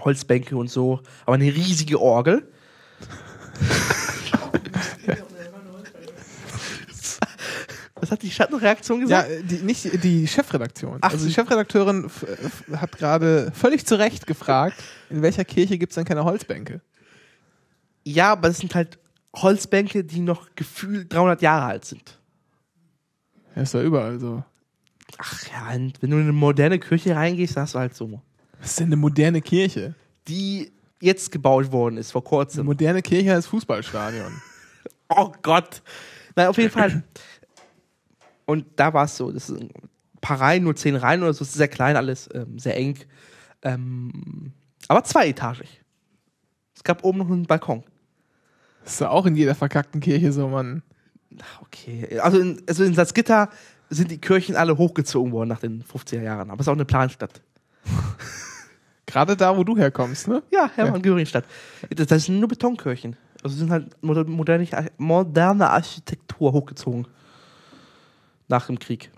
Holzbänke 0.00 0.56
und 0.56 0.68
so, 0.68 1.00
aber 1.24 1.34
eine 1.34 1.46
riesige 1.46 2.00
Orgel. 2.00 2.52
Was 8.06 8.12
hat 8.12 8.22
die 8.22 8.30
Schattenreaktion 8.30 9.00
ja, 9.08 9.22
gesagt? 9.22 9.30
äh, 9.30 9.42
die, 9.42 9.64
nicht 9.64 10.04
die 10.04 10.28
Chefredaktion. 10.28 10.98
Ach, 11.00 11.10
also 11.10 11.26
die 11.26 11.32
Chefredakteurin 11.32 12.08
hat 12.76 12.96
gerade 12.96 13.50
völlig 13.52 13.84
zu 13.84 13.98
Recht 13.98 14.28
gefragt, 14.28 14.76
in 15.10 15.22
welcher 15.22 15.44
Kirche 15.44 15.76
gibt 15.76 15.90
es 15.90 15.96
denn 15.96 16.04
keine 16.04 16.22
Holzbänke? 16.24 16.80
Ja, 18.04 18.30
aber 18.32 18.48
es 18.48 18.58
sind 18.58 18.76
halt 18.76 18.98
Holzbänke, 19.34 20.04
die 20.04 20.20
noch 20.20 20.50
gefühlt 20.54 21.12
300 21.12 21.42
Jahre 21.42 21.66
alt 21.66 21.84
sind. 21.84 22.20
Ja, 23.56 23.62
ist 23.62 23.74
doch 23.74 23.82
überall 23.82 24.20
so. 24.20 24.44
Ach 25.18 25.42
ja, 25.48 25.74
und 25.74 26.00
wenn 26.00 26.10
du 26.10 26.16
in 26.18 26.22
eine 26.22 26.32
moderne 26.32 26.78
Kirche 26.78 27.16
reingehst, 27.16 27.56
dann 27.56 27.64
hast 27.64 27.74
du 27.74 27.78
halt 27.80 27.94
so. 27.96 28.22
Was 28.60 28.70
ist 28.70 28.78
denn 28.80 28.86
eine 28.86 28.96
moderne 28.96 29.42
Kirche? 29.42 29.96
Die 30.28 30.70
jetzt 31.00 31.32
gebaut 31.32 31.72
worden 31.72 31.96
ist, 31.96 32.12
vor 32.12 32.22
Eine 32.22 32.28
kurzem. 32.28 32.66
moderne 32.66 33.02
Kirche 33.02 33.32
heißt 33.34 33.48
Fußballstadion. 33.48 34.32
Oh 35.08 35.32
Gott. 35.40 35.82
Nein, 36.34 36.48
auf 36.48 36.58
jeden 36.58 36.70
Fall. 36.72 37.04
Und 38.46 38.64
da 38.76 38.94
war 38.94 39.04
es 39.04 39.16
so, 39.16 39.30
das 39.32 39.48
sind 39.48 39.74
ein 39.76 39.88
paar 40.20 40.40
Reihen, 40.40 40.64
nur 40.64 40.74
zehn 40.76 40.96
Reihen 40.96 41.22
oder 41.22 41.32
so, 41.34 41.42
es 41.42 41.50
ist 41.50 41.56
sehr 41.56 41.68
klein 41.68 41.96
alles, 41.96 42.28
ähm, 42.32 42.58
sehr 42.58 42.76
eng. 42.76 42.96
Ähm, 43.62 44.52
aber 44.88 45.04
zweietagig. 45.04 45.82
Es 46.74 46.84
gab 46.84 47.04
oben 47.04 47.18
noch 47.18 47.26
einen 47.30 47.46
Balkon. 47.46 47.82
Das 48.84 48.94
ist 48.94 49.00
ja 49.00 49.10
auch 49.10 49.26
in 49.26 49.34
jeder 49.34 49.54
verkackten 49.56 50.00
Kirche 50.00 50.32
so, 50.32 50.48
Mann. 50.48 50.82
Ach, 51.42 51.62
Okay. 51.62 52.18
Also 52.20 52.38
in, 52.38 52.62
also 52.68 52.84
in 52.84 52.94
Salzgitter 52.94 53.48
sind 53.90 54.10
die 54.10 54.18
Kirchen 54.18 54.56
alle 54.56 54.78
hochgezogen 54.78 55.32
worden 55.32 55.48
nach 55.48 55.60
den 55.60 55.82
50er 55.84 56.22
Jahren. 56.22 56.50
Aber 56.50 56.60
es 56.60 56.66
ist 56.66 56.68
auch 56.68 56.74
eine 56.74 56.84
Planstadt. 56.84 57.40
Gerade 59.06 59.36
da, 59.36 59.56
wo 59.56 59.62
du 59.64 59.76
herkommst, 59.76 60.26
ne? 60.28 60.42
Ja, 60.52 60.68
Hermann 60.74 61.02
Göringstadt. 61.02 61.44
Das, 61.94 62.06
das 62.08 62.24
sind 62.24 62.40
nur 62.40 62.48
Betonkirchen. 62.48 63.16
Also 63.42 63.56
sind 63.56 63.70
halt 63.70 63.96
moder- 64.02 64.24
moderne, 64.24 64.66
moderne 64.98 65.70
Architektur 65.70 66.52
hochgezogen. 66.52 67.06
Nach 68.48 68.66
dem 68.66 68.78
Krieg. 68.78 69.10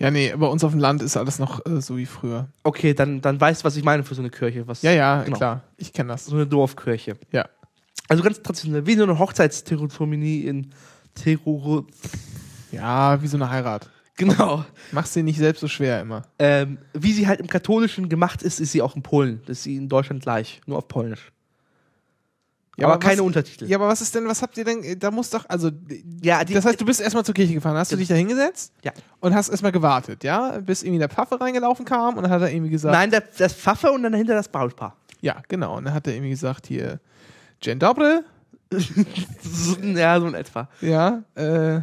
Ja, 0.00 0.10
nee, 0.10 0.34
bei 0.36 0.46
uns 0.46 0.64
auf 0.64 0.72
dem 0.72 0.80
Land 0.80 1.02
ist 1.02 1.16
alles 1.16 1.38
noch 1.38 1.64
äh, 1.64 1.80
so 1.80 1.96
wie 1.96 2.06
früher. 2.06 2.48
Okay, 2.64 2.94
dann, 2.94 3.20
dann 3.20 3.40
weißt 3.40 3.62
du, 3.62 3.64
was 3.64 3.76
ich 3.76 3.84
meine 3.84 4.02
für 4.02 4.14
so 4.14 4.22
eine 4.22 4.30
Kirche. 4.30 4.66
Was, 4.66 4.82
Ja, 4.82 4.90
ja, 4.92 5.22
Genau. 5.22 5.36
klar. 5.36 5.62
Ich 5.76 5.92
kenne 5.92 6.08
das. 6.12 6.26
So 6.26 6.34
eine 6.34 6.46
Dorfkirche. 6.46 7.16
Ja. 7.30 7.48
Also 8.08 8.22
ganz 8.22 8.42
traditionell, 8.42 8.86
wie 8.86 8.94
so 8.96 9.04
eine 9.04 9.18
Hochzeitszeremonie 9.18 10.40
in 10.42 10.70
Terror. 11.14 11.84
Ja, 12.72 13.22
wie 13.22 13.26
so 13.28 13.36
eine 13.36 13.50
Heirat. 13.50 13.88
Genau. 14.16 14.64
Mach's 14.90 15.12
dir 15.12 15.22
nicht 15.22 15.38
selbst 15.38 15.60
so 15.60 15.68
schwer 15.68 16.00
immer. 16.00 16.22
Ähm, 16.40 16.78
wie 16.92 17.12
sie 17.12 17.28
halt 17.28 17.38
im 17.40 17.46
Katholischen 17.46 18.08
gemacht 18.08 18.42
ist, 18.42 18.58
ist 18.58 18.72
sie 18.72 18.82
auch 18.82 18.96
in 18.96 19.02
Polen. 19.02 19.42
Das 19.46 19.58
ist 19.58 19.64
sie 19.64 19.76
in 19.76 19.88
Deutschland 19.88 20.22
gleich, 20.22 20.60
nur 20.66 20.78
auf 20.78 20.88
Polnisch. 20.88 21.30
Aber, 22.86 22.94
aber 22.94 23.00
keine 23.00 23.18
was- 23.20 23.26
Untertitel. 23.26 23.64
Ja, 23.66 23.76
aber 23.78 23.88
was 23.88 24.00
ist 24.00 24.14
denn, 24.14 24.26
was 24.28 24.40
habt 24.42 24.56
ihr 24.56 24.64
denn, 24.64 24.98
da 24.98 25.10
muss 25.10 25.30
doch, 25.30 25.44
also, 25.48 25.70
Ja, 26.22 26.44
die- 26.44 26.54
das 26.54 26.64
heißt, 26.64 26.80
du 26.80 26.84
bist 26.84 27.00
erstmal 27.00 27.24
zur 27.24 27.34
Kirche 27.34 27.54
gefahren, 27.54 27.76
hast 27.76 27.90
du 27.92 27.96
dich 27.96 28.08
da 28.08 28.14
hingesetzt 28.14 28.72
Ja. 28.84 28.92
und 29.20 29.34
hast 29.34 29.48
erstmal 29.48 29.72
gewartet, 29.72 30.22
ja? 30.24 30.58
Bis 30.60 30.82
irgendwie 30.82 30.98
der 31.00 31.08
Pfaffe 31.08 31.40
reingelaufen 31.40 31.84
kam 31.84 32.16
und 32.16 32.22
dann 32.22 32.30
hat 32.32 32.42
er 32.42 32.50
irgendwie 32.52 32.70
gesagt, 32.70 32.92
Nein, 32.94 33.10
der, 33.10 33.22
das 33.38 33.52
Pfaffe 33.54 33.90
und 33.90 34.02
dann 34.02 34.12
dahinter 34.12 34.34
das 34.34 34.48
Brautpaar. 34.48 34.96
ja, 35.20 35.42
genau, 35.48 35.76
und 35.76 35.84
dann 35.86 35.94
hat 35.94 36.06
er 36.06 36.14
irgendwie 36.14 36.30
gesagt, 36.30 36.66
hier, 36.66 37.00
Dzień 37.60 37.78
dobry, 37.80 38.20
ja, 39.96 40.20
so 40.20 40.26
in 40.26 40.34
etwa. 40.34 40.68
ja, 40.80 41.22
äh, 41.34 41.80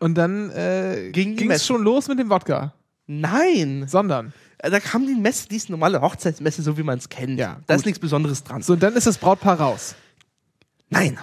und 0.00 0.14
dann 0.16 0.50
äh, 0.50 1.10
Ging 1.12 1.50
es 1.50 1.66
schon 1.66 1.82
los 1.82 2.08
mit 2.08 2.18
dem 2.18 2.30
Wodka, 2.30 2.72
Nein. 3.06 3.84
sondern, 3.86 4.32
Da 4.62 4.80
kam 4.80 5.06
die 5.06 5.14
Messe, 5.14 5.48
die 5.48 5.56
ist 5.56 5.70
normale 5.70 6.00
Hochzeitsmesse, 6.00 6.62
so 6.62 6.76
wie 6.76 6.82
man 6.82 6.98
es 6.98 7.08
kennt. 7.08 7.38
Ja, 7.38 7.60
da 7.66 7.74
gut. 7.74 7.80
ist 7.80 7.86
nichts 7.86 7.98
Besonderes 7.98 8.44
dran. 8.44 8.62
so, 8.62 8.74
und 8.74 8.82
dann 8.82 8.94
ist 8.94 9.06
das 9.06 9.18
Brautpaar 9.18 9.58
raus. 9.60 9.94
Nein. 10.88 11.18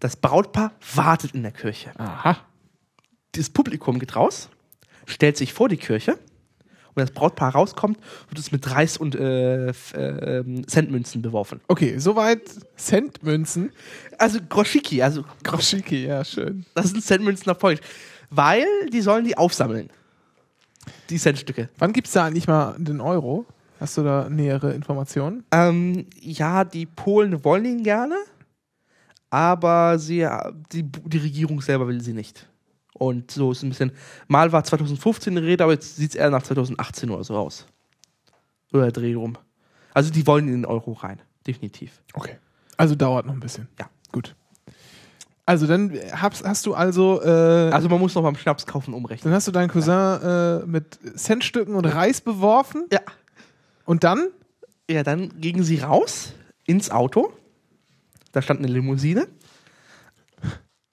Das 0.00 0.16
Brautpaar 0.16 0.72
wartet 0.94 1.32
in 1.32 1.42
der 1.42 1.52
Kirche. 1.52 1.92
Aha. 1.98 2.38
Das 3.32 3.50
Publikum 3.50 4.00
geht 4.00 4.16
raus, 4.16 4.48
stellt 5.06 5.36
sich 5.36 5.52
vor 5.52 5.68
die 5.68 5.76
Kirche 5.76 6.18
wenn 6.94 7.06
das 7.06 7.14
Brautpaar 7.14 7.52
rauskommt, 7.52 7.98
wird 8.28 8.38
es 8.38 8.52
mit 8.52 8.70
Reis 8.70 8.96
und 8.96 9.14
äh, 9.14 9.68
äh, 9.68 10.64
Centmünzen 10.66 11.22
beworfen. 11.22 11.60
Okay, 11.68 11.98
soweit 11.98 12.42
Centmünzen. 12.76 13.72
Also 14.18 14.38
Groschiki, 14.46 15.02
also 15.02 15.24
Groschiki, 15.42 16.06
ja, 16.06 16.24
schön. 16.24 16.66
das 16.74 16.90
sind 16.90 17.02
Centmünzen 17.02 17.50
auf 17.50 17.58
Polnisch. 17.58 17.80
Weil 18.30 18.66
die 18.92 19.00
sollen 19.00 19.24
die 19.24 19.36
aufsammeln. 19.36 19.90
Die 21.10 21.18
Centstücke. 21.18 21.68
Wann 21.78 21.92
gibt's 21.92 22.12
da 22.12 22.24
eigentlich 22.24 22.46
mal 22.46 22.74
den 22.78 23.00
Euro? 23.00 23.46
Hast 23.80 23.98
du 23.98 24.02
da 24.02 24.28
nähere 24.28 24.72
Informationen? 24.74 25.44
Ähm, 25.50 26.06
ja, 26.20 26.64
die 26.64 26.86
Polen 26.86 27.44
wollen 27.44 27.64
ihn 27.64 27.82
gerne, 27.82 28.16
aber 29.30 29.98
sie, 29.98 30.26
die, 30.72 30.84
die 30.84 31.18
Regierung 31.18 31.60
selber 31.60 31.88
will 31.88 32.00
sie 32.00 32.12
nicht. 32.12 32.48
Und 32.94 33.30
so 33.30 33.50
ist 33.52 33.62
ein 33.62 33.70
bisschen. 33.70 33.92
Mal 34.28 34.52
war 34.52 34.62
2015 34.62 35.34
die 35.34 35.42
Rede, 35.42 35.64
aber 35.64 35.72
jetzt 35.72 35.96
sieht 35.96 36.10
es 36.10 36.16
eher 36.16 36.30
nach 36.30 36.42
2018 36.42 37.10
oder 37.10 37.24
so 37.24 37.36
aus. 37.36 37.66
Oder 38.72 38.84
der 38.84 38.92
Dreh 38.92 39.14
rum. 39.14 39.36
Also 39.94 40.10
die 40.10 40.26
wollen 40.26 40.46
in 40.46 40.52
den 40.54 40.64
Euro 40.64 40.92
rein. 40.92 41.20
Definitiv. 41.46 42.00
Okay. 42.14 42.36
Also 42.76 42.94
dauert 42.94 43.26
noch 43.26 43.34
ein 43.34 43.40
bisschen. 43.40 43.68
Ja. 43.78 43.90
Gut. 44.12 44.36
Also 45.44 45.66
dann 45.66 45.92
hast, 46.12 46.44
hast 46.46 46.66
du 46.66 46.74
also, 46.74 47.20
äh, 47.22 47.70
Also 47.72 47.88
man 47.88 47.98
muss 47.98 48.14
noch 48.14 48.22
beim 48.22 48.36
Schnaps 48.36 48.64
kaufen 48.66 48.94
umrechnen. 48.94 49.24
dann 49.30 49.34
hast 49.34 49.48
du 49.48 49.52
deinen 49.52 49.68
Cousin 49.68 49.92
äh, 50.22 50.58
mit 50.66 50.98
Centstücken 51.18 51.74
und 51.74 51.84
Reis 51.84 52.20
beworfen 52.20 52.84
Ja. 52.92 53.00
und 53.84 54.04
dann? 54.04 54.28
Ja, 54.88 55.02
dann 55.02 55.40
gingen 55.40 55.64
sie 55.64 55.78
raus 55.80 56.32
ins 56.66 56.90
Auto. 56.90 57.32
Da 58.32 58.40
stand 58.40 58.60
eine 58.60 58.68
Limousine. 58.68 59.26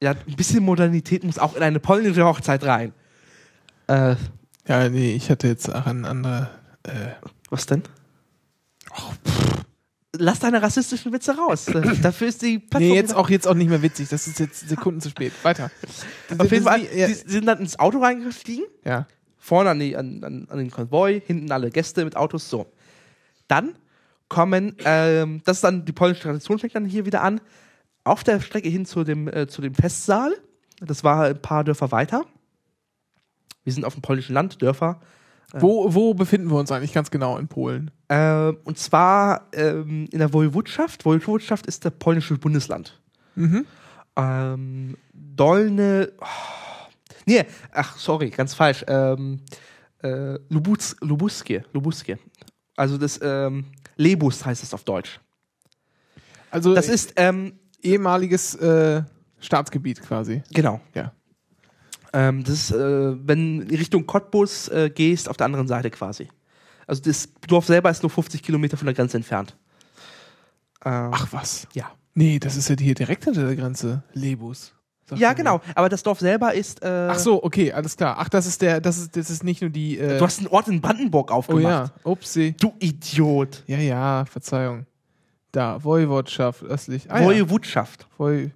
Ja, 0.02 0.12
ein 0.12 0.36
bisschen 0.36 0.64
Modernität 0.64 1.24
muss 1.24 1.38
auch 1.38 1.56
in 1.56 1.62
eine 1.64 1.80
polnische 1.80 2.26
Hochzeit 2.26 2.64
rein. 2.64 2.94
Äh, 3.88 4.16
Ja, 4.68 4.90
nee, 4.90 5.14
ich 5.14 5.30
hatte 5.30 5.48
jetzt 5.48 5.74
auch 5.74 5.86
ein 5.86 6.06
anderer. 6.06 6.50
Äh, 6.84 6.92
was 7.50 7.66
denn? 7.66 7.84
Lass 10.18 10.40
deine 10.40 10.62
rassistischen 10.62 11.14
Witze 11.14 11.38
raus. 11.38 11.68
Dafür 12.02 12.28
ist 12.28 12.42
die 12.42 12.58
Plattform. 12.58 12.82
nee, 12.82 12.96
jetzt 12.96 13.16
auch, 13.16 13.30
jetzt 13.30 13.48
auch 13.48 13.54
nicht 13.54 13.70
mehr 13.70 13.84
witzig. 13.84 14.10
Das 14.10 14.26
ist 14.26 14.40
jetzt 14.40 14.68
Sekunden 14.68 15.02
zu 15.02 15.10
spät. 15.10 15.32
Weiter. 15.44 15.70
Auf 16.38 16.52
jeden 16.52 16.64
Fall, 16.66 16.82
sie 16.82 17.14
sind 17.14 17.46
dann 17.46 17.60
ins 17.60 17.78
Auto 17.78 18.00
reingestiegen. 18.00 18.66
ja. 18.84 19.08
Vorne 19.42 19.70
an, 19.70 19.80
die, 19.80 19.96
an, 19.96 20.22
an, 20.24 20.48
an 20.50 20.58
den 20.58 20.70
Konvoi, 20.70 21.22
hinten 21.26 21.50
alle 21.52 21.70
Gäste 21.72 22.04
mit 22.04 22.18
Autos. 22.18 22.50
So. 22.50 22.68
Dann 23.48 23.74
kommen, 24.28 24.76
ähm, 24.84 25.42
das 25.46 25.58
ist 25.58 25.64
dann 25.64 25.86
die 25.86 25.94
polnische 25.94 26.24
Tradition, 26.24 26.60
fängt 26.60 26.76
dann 26.76 26.86
hier 26.86 27.06
wieder 27.06 27.24
an. 27.24 27.40
Auf 28.04 28.24
der 28.24 28.42
Strecke 28.42 28.68
hin 28.68 28.86
zu 28.86 29.04
dem, 29.06 29.28
äh, 29.28 29.48
zu 29.48 29.62
dem 29.62 29.74
Festsaal. 29.74 30.36
Das 30.82 31.04
war 31.04 31.24
ein 31.24 31.42
paar 31.42 31.64
Dörfer 31.64 31.92
weiter. 31.92 32.26
Wir 33.64 33.74
sind 33.74 33.86
auf 33.86 33.94
dem 33.94 34.02
polnischen 34.02 34.34
Land, 34.34 34.62
Dörfer. 34.62 35.00
Wo, 35.54 35.94
wo 35.94 36.14
befinden 36.14 36.50
wir 36.52 36.58
uns 36.58 36.72
eigentlich 36.72 36.94
ganz 36.94 37.10
genau 37.10 37.38
in 37.38 37.48
Polen? 37.48 37.92
Ähm, 38.10 38.58
und 38.64 38.78
zwar 38.78 39.48
ähm, 39.54 40.08
in 40.12 40.20
der 40.20 40.32
Woiwodschaft. 40.34 41.06
Woiwodschaft 41.06 41.66
ist 41.66 41.86
der 41.86 41.90
polnische 41.90 42.38
Bundesland. 42.38 43.00
Mhm. 43.36 43.66
Ähm, 44.16 44.98
Dolne. 45.14 46.12
Oh, 46.20 46.26
nee, 47.26 47.46
ach, 47.72 47.98
sorry, 47.98 48.30
ganz 48.30 48.54
falsch. 48.54 48.86
Ähm, 48.88 49.40
äh, 50.04 50.38
Lubuz, 50.50 50.96
Lubuskie, 51.02 51.62
Lubuskie. 51.74 52.18
Also 52.76 52.98
das 52.98 53.20
ähm, 53.22 53.66
Lebus 53.98 54.46
heißt 54.46 54.64
es 54.64 54.74
auf 54.74 54.84
Deutsch. 54.84 55.20
Also 56.52 56.74
Das 56.74 56.90
ist, 56.90 57.14
ähm, 57.16 57.54
ehemaliges 57.82 58.56
äh, 58.56 59.04
Staatsgebiet 59.40 60.02
quasi. 60.02 60.44
genau. 60.52 60.82
Ja. 60.94 61.14
Ähm, 62.14 62.44
das 62.44 62.54
ist, 62.56 62.72
äh, 62.72 63.28
wenn 63.28 63.62
in 63.62 63.76
Richtung 63.78 64.06
Cottbus 64.08 64.68
äh, 64.70 64.90
gehst, 64.94 65.30
auf 65.30 65.38
der 65.38 65.46
anderen 65.46 65.68
Seite 65.68 65.90
quasi. 65.92 66.28
Also 66.88 67.02
das 67.04 67.30
Dorf 67.48 67.66
selber 67.68 67.90
ist 67.92 68.02
nur 68.02 68.10
50 68.10 68.42
Kilometer 68.42 68.78
von 68.78 68.86
der 68.88 68.96
Grenze 68.96 69.18
entfernt. 69.18 69.56
Ähm, 70.84 71.12
Ach 71.14 71.28
was. 71.32 71.68
ja. 71.74 71.92
Nee, 72.16 72.40
das 72.40 72.56
ist 72.56 72.70
ja 72.70 72.76
hier 72.80 72.96
direkt 72.96 73.26
hinter 73.26 73.46
der 73.46 73.56
Grenze. 73.56 74.04
Lebus. 74.14 74.74
Ja, 75.16 75.34
genau. 75.34 75.62
Aber 75.76 75.90
das 75.90 76.04
Dorf 76.04 76.20
selber 76.20 76.54
ist. 76.54 76.84
Äh, 76.84 77.08
Ach 77.10 77.18
so, 77.18 77.44
okay, 77.44 77.72
alles 77.72 77.98
klar. 77.98 78.16
Ach, 78.20 78.30
das 78.30 78.46
ist 78.46 78.62
der, 78.62 78.80
das 78.80 78.98
ist, 78.98 79.16
das 79.16 79.30
ist 79.30 79.44
nicht 79.44 79.62
nur 79.62 79.70
die. 79.72 79.98
Äh, 79.98 80.18
Du 80.20 80.26
hast 80.26 80.38
einen 80.40 80.48
Ort 80.48 80.68
in 80.68 80.82
Brandenburg 80.82 81.32
oh 81.32 81.36
aufgemacht. 81.36 81.64
ja, 81.66 81.92
upsie. 82.04 82.54
Du 82.60 82.74
Idiot. 82.80 83.64
Ja, 83.68 83.78
ja, 83.78 84.26
Verzeihung. 84.26 84.86
Da, 85.52 85.84
Woiwodschaft, 85.84 86.64
östlich. 86.64 87.10
Ah, 87.10 87.22
ja. 87.22 87.28
Woiwodschaft. 87.28 88.08
Woi 88.18 88.52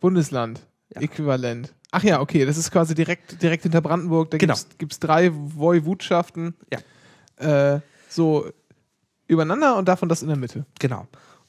Bundesland, 0.00 0.60
Ja. 0.94 1.02
Äquivalent. 1.02 1.74
Ach 1.92 2.02
ja, 2.04 2.20
okay, 2.20 2.44
das 2.44 2.56
ist 2.56 2.70
quasi 2.70 2.94
direkt, 2.94 3.42
direkt 3.42 3.64
hinter 3.64 3.80
Brandenburg. 3.80 4.30
Da 4.30 4.38
Genau. 4.38 4.54
gibt 4.78 4.92
es 4.92 5.00
drei 5.00 5.30
Woiwodschaften. 5.32 6.54
Ja. 6.72 7.74
Äh, 7.74 7.80
so 8.08 8.48
übereinander 9.26 9.76
und 9.76 9.88
davon 9.88 10.08
das 10.08 10.22
in 10.22 10.28
der 10.28 10.36
Mitte. 10.36 10.66
Genau. 10.78 11.06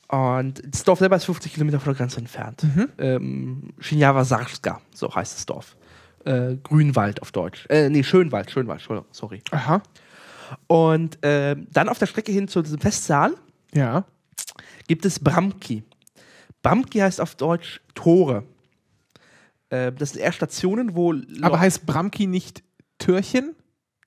Und 0.07 0.61
das 0.67 0.83
Dorf 0.83 0.99
selber 0.99 1.15
ist 1.15 1.25
50 1.25 1.53
Kilometer 1.53 1.79
von 1.79 1.93
der 1.93 1.97
Grenze 1.97 2.17
entfernt. 2.19 2.63
Mhm. 2.63 2.89
Ähm, 2.97 3.73
Shinjawa 3.79 4.25
Sarska, 4.25 4.81
so 4.93 5.13
heißt 5.13 5.35
das 5.35 5.45
Dorf. 5.45 5.77
Äh, 6.25 6.57
Grünwald 6.63 7.21
auf 7.21 7.31
Deutsch. 7.31 7.65
Äh, 7.69 7.89
nee, 7.89 8.03
Schönwald, 8.03 8.51
Schönwald, 8.51 8.81
sorry. 9.11 9.41
Aha. 9.51 9.81
Und 10.67 11.17
ähm, 11.21 11.67
dann 11.71 11.87
auf 11.89 11.97
der 11.97 12.07
Strecke 12.07 12.31
hin 12.31 12.47
zu 12.47 12.61
diesem 12.61 12.79
Festsaal 12.79 13.33
Ja. 13.73 14.05
gibt 14.87 15.05
es 15.05 15.19
Bramki. 15.19 15.83
Bramki 16.61 16.99
heißt 16.99 17.21
auf 17.21 17.35
Deutsch 17.35 17.81
Tore. 17.95 18.43
Äh, 19.71 19.91
das 19.91 20.11
sind 20.11 20.21
eher 20.21 20.31
Stationen, 20.31 20.95
wo. 20.95 21.11
Aber 21.13 21.23
Lo- 21.55 21.59
heißt 21.59 21.85
Bramki 21.85 22.27
nicht 22.27 22.63
Türchen? 22.99 23.55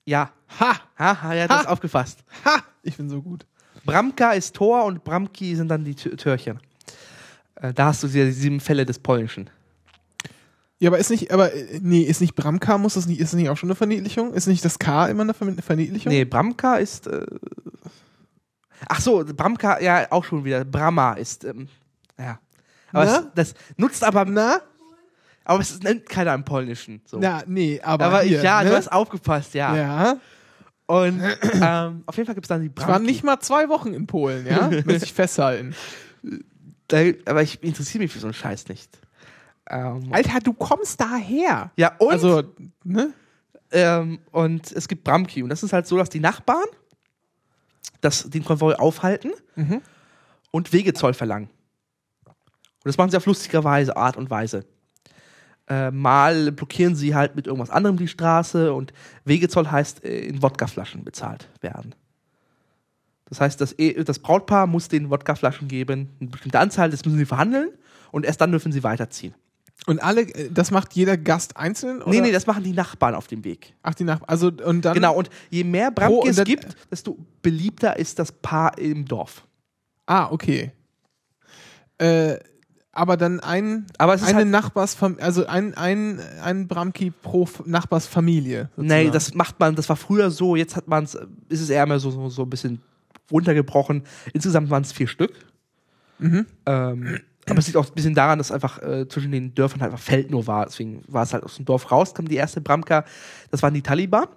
Ja. 0.05 0.31
Ha! 0.59 0.75
Haha, 0.97 1.33
ja, 1.33 1.47
das 1.47 1.57
Ha! 1.57 1.61
ist 1.63 1.67
aufgefasst. 1.67 2.23
Ha! 2.45 2.63
Ich 2.83 2.95
bin 2.97 3.09
so 3.09 3.21
gut. 3.21 3.45
Bramka 3.83 4.31
ist 4.31 4.55
Tor 4.55 4.85
und 4.85 5.03
Bramki 5.03 5.55
sind 5.55 5.67
dann 5.67 5.83
die 5.83 5.95
Tür 5.95 6.15
Türchen. 6.17 6.59
Äh, 7.55 7.73
da 7.73 7.87
hast 7.87 8.03
du 8.03 8.07
die 8.07 8.31
sieben 8.31 8.59
Fälle 8.59 8.85
des 8.85 8.99
Polnischen. 8.99 9.49
Ja, 10.79 10.89
aber 10.89 10.97
ist 10.99 11.09
nicht, 11.09 11.31
aber 11.31 11.53
äh, 11.53 11.79
nee, 11.81 12.01
ist 12.01 12.19
nicht 12.21 12.35
Bramka, 12.35 12.77
muss 12.77 12.95
das 12.95 13.05
nicht, 13.07 13.19
ist 13.19 13.33
das 13.33 13.39
nicht 13.39 13.49
auch 13.49 13.57
schon 13.57 13.69
eine 13.69 13.75
Verniedlichung? 13.75 14.33
Ist 14.33 14.47
nicht 14.47 14.63
das 14.65 14.77
K 14.79 15.07
immer 15.07 15.21
eine 15.23 15.33
Ver- 15.33 15.53
Verniedlichung? 15.61 16.11
Nee, 16.11 16.25
Bramka 16.25 16.75
ist. 16.75 17.07
Äh 17.07 17.25
Ach 18.87 18.99
so, 19.01 19.23
Bramka, 19.25 19.79
ja, 19.81 20.11
auch 20.11 20.23
schon 20.25 20.43
wieder. 20.43 20.65
Brahma 20.65 21.13
ist. 21.13 21.43
Ähm, 21.45 21.67
ja. 22.19 22.39
Aber 22.91 23.05
Na? 23.05 23.17
es, 23.19 23.25
das 23.35 23.53
nutzt 23.77 24.03
aber. 24.03 24.25
Na? 24.25 24.61
Aber 25.45 25.59
es 25.61 25.79
nennt 25.81 26.09
keiner 26.09 26.33
im 26.33 26.43
Polnischen. 26.43 27.01
So. 27.05 27.19
Na, 27.19 27.43
nee, 27.45 27.79
aber. 27.81 28.05
aber 28.05 28.21
hier, 28.21 28.39
ich, 28.39 28.43
ja, 28.43 28.63
ne? 28.63 28.69
du 28.71 28.75
hast 28.75 28.91
aufgepasst, 28.91 29.53
ja. 29.53 29.75
Ja. 29.75 30.17
Und 30.87 31.21
ähm, 31.61 32.03
auf 32.05 32.15
jeden 32.17 32.25
Fall 32.25 32.35
gibt 32.35 32.45
es 32.45 32.49
dann 32.49 32.61
die 32.61 32.71
Ich 32.77 32.87
war 32.87 32.99
nicht 32.99 33.23
mal 33.23 33.39
zwei 33.39 33.69
Wochen 33.69 33.93
in 33.93 34.05
Polen, 34.07 34.45
ja? 34.45 34.69
Muss 34.85 35.03
ich 35.03 35.13
festhalten. 35.13 35.75
Da, 36.87 36.97
aber 37.25 37.41
ich 37.41 37.63
interessiere 37.63 38.03
mich 38.03 38.11
für 38.11 38.19
so 38.19 38.27
einen 38.27 38.33
Scheiß 38.33 38.67
nicht. 38.67 38.99
Ähm, 39.69 40.09
Alter, 40.11 40.39
du 40.41 40.53
kommst 40.53 40.99
daher. 41.01 41.71
ja, 41.75 41.95
und, 41.97 42.11
Also, 42.11 42.43
ne? 42.83 43.13
ähm, 43.71 44.19
und 44.31 44.71
es 44.71 44.87
gibt 44.87 45.03
Bramki. 45.03 45.41
Und 45.41 45.49
das 45.49 45.63
ist 45.63 45.73
halt 45.73 45.87
so, 45.87 45.97
dass 45.97 46.09
die 46.09 46.19
Nachbarn 46.19 46.65
das, 48.01 48.29
den 48.29 48.43
Konvoi 48.45 48.73
aufhalten 48.75 49.31
Mhm. 49.55 49.81
und 50.51 50.71
Wegezoll 50.73 51.13
verlangen. 51.15 51.49
Und 52.27 52.89
das 52.89 52.97
machen 52.99 53.09
sie 53.09 53.17
auf 53.17 53.25
lustige 53.25 53.63
Weise, 53.63 53.97
Art 53.97 54.17
und 54.17 54.29
Weise. 54.29 54.65
Äh, 55.67 55.89
mal 55.89 56.51
blockieren 56.51 56.95
sie 56.95 57.15
halt 57.15 57.35
mit 57.35 57.47
irgendwas 57.47 57.71
anderem 57.71 57.97
die 57.97 58.07
Straße 58.07 58.71
und 58.73 58.93
Wegezoll 59.23 59.67
heißt 59.71 60.03
äh, 60.05 60.19
in 60.19 60.43
Wodkaflaschen 60.43 61.03
bezahlt 61.03 61.49
werden. 61.61 61.95
Das 63.27 63.41
heißt, 63.41 63.59
das, 63.59 63.73
E- 63.79 64.03
das 64.03 64.19
Brautpaar 64.19 64.67
muss 64.67 64.87
den 64.89 65.09
Wodkaflaschen 65.09 65.67
geben, 65.67 66.09
eine 66.21 66.29
bestimmte 66.29 66.59
Anzahl, 66.59 66.91
das 66.91 67.03
müssen 67.03 67.17
sie 67.17 67.25
verhandeln 67.25 67.69
und 68.11 68.25
erst 68.25 68.41
dann 68.41 68.51
dürfen 68.51 68.71
sie 68.71 68.83
weiterziehen. 68.83 69.33
Und 69.87 70.03
alle, 70.03 70.21
äh, 70.21 70.51
das 70.51 70.69
macht 70.69 70.93
jeder 70.93 71.17
Gast 71.17 71.57
einzeln? 71.57 72.01
Oder? 72.03 72.11
Nee, 72.11 72.21
nee, 72.21 72.31
das 72.31 72.45
machen 72.45 72.63
die 72.63 72.71
Nachbarn 72.73 73.15
auf 73.15 73.25
dem 73.27 73.43
Weg. 73.43 73.73
Ach, 73.81 73.95
die 73.95 74.03
nach, 74.03 74.21
also, 74.27 74.47
und 74.63 74.85
dann. 74.85 74.93
Genau, 74.93 75.15
und 75.15 75.29
je 75.49 75.63
mehr 75.63 75.89
Bramke 75.89 76.29
es 76.29 76.43
gibt, 76.43 76.75
desto 76.91 77.17
beliebter 77.41 77.97
ist 77.97 78.19
das 78.19 78.31
Paar 78.31 78.77
im 78.77 79.05
Dorf. 79.05 79.45
Ah, 80.05 80.27
okay. 80.31 80.71
Äh, 81.97 82.37
aber 82.95 83.17
dann 83.17 83.39
ein, 83.41 83.85
Aber 83.97 84.13
es 84.15 84.21
ist 84.21 84.29
eine 84.29 84.37
halt- 84.39 84.47
Nachbarsfamilie, 84.47 85.23
also 85.23 85.45
ein, 85.45 85.75
ein, 85.75 86.19
ein 86.43 86.67
Bramki 86.67 87.11
pro 87.11 87.47
Nachbarsfamilie. 87.65 88.69
Nee, 88.77 88.83
sozusagen. 88.87 89.11
das 89.11 89.33
macht 89.35 89.59
man, 89.59 89.75
das 89.75 89.87
war 89.89 89.95
früher 89.95 90.31
so, 90.31 90.55
jetzt 90.55 90.75
hat 90.75 90.87
man 90.87 91.03
es, 91.03 91.15
ist 91.49 91.61
es 91.61 91.69
eher 91.69 91.85
mehr 91.85 91.99
so, 91.99 92.09
so, 92.09 92.29
so 92.29 92.41
ein 92.43 92.49
bisschen 92.49 92.81
runtergebrochen. 93.31 94.03
Insgesamt 94.33 94.69
waren 94.69 94.81
es 94.83 94.91
vier 94.91 95.07
Stück. 95.07 95.33
Mhm. 96.19 96.45
Ähm, 96.65 97.19
aber 97.49 97.59
es 97.59 97.67
liegt 97.67 97.77
auch 97.77 97.85
ein 97.87 97.93
bisschen 97.93 98.15
daran, 98.15 98.37
dass 98.39 98.51
einfach 98.51 98.81
äh, 98.81 99.07
zwischen 99.07 99.31
den 99.31 99.53
Dörfern 99.53 99.81
halt 99.81 99.91
einfach 99.91 100.03
Feld 100.03 100.31
nur 100.31 100.47
war. 100.47 100.65
Deswegen 100.65 101.03
war 101.07 101.23
es 101.23 101.33
halt 101.33 101.43
aus 101.43 101.57
dem 101.57 101.65
Dorf 101.65 101.91
raus, 101.91 102.13
kam 102.15 102.27
die 102.27 102.35
erste 102.37 102.61
Bramka. 102.61 103.05
Das 103.51 103.61
waren 103.61 103.73
die 103.73 103.81
Taliban. 103.83 104.27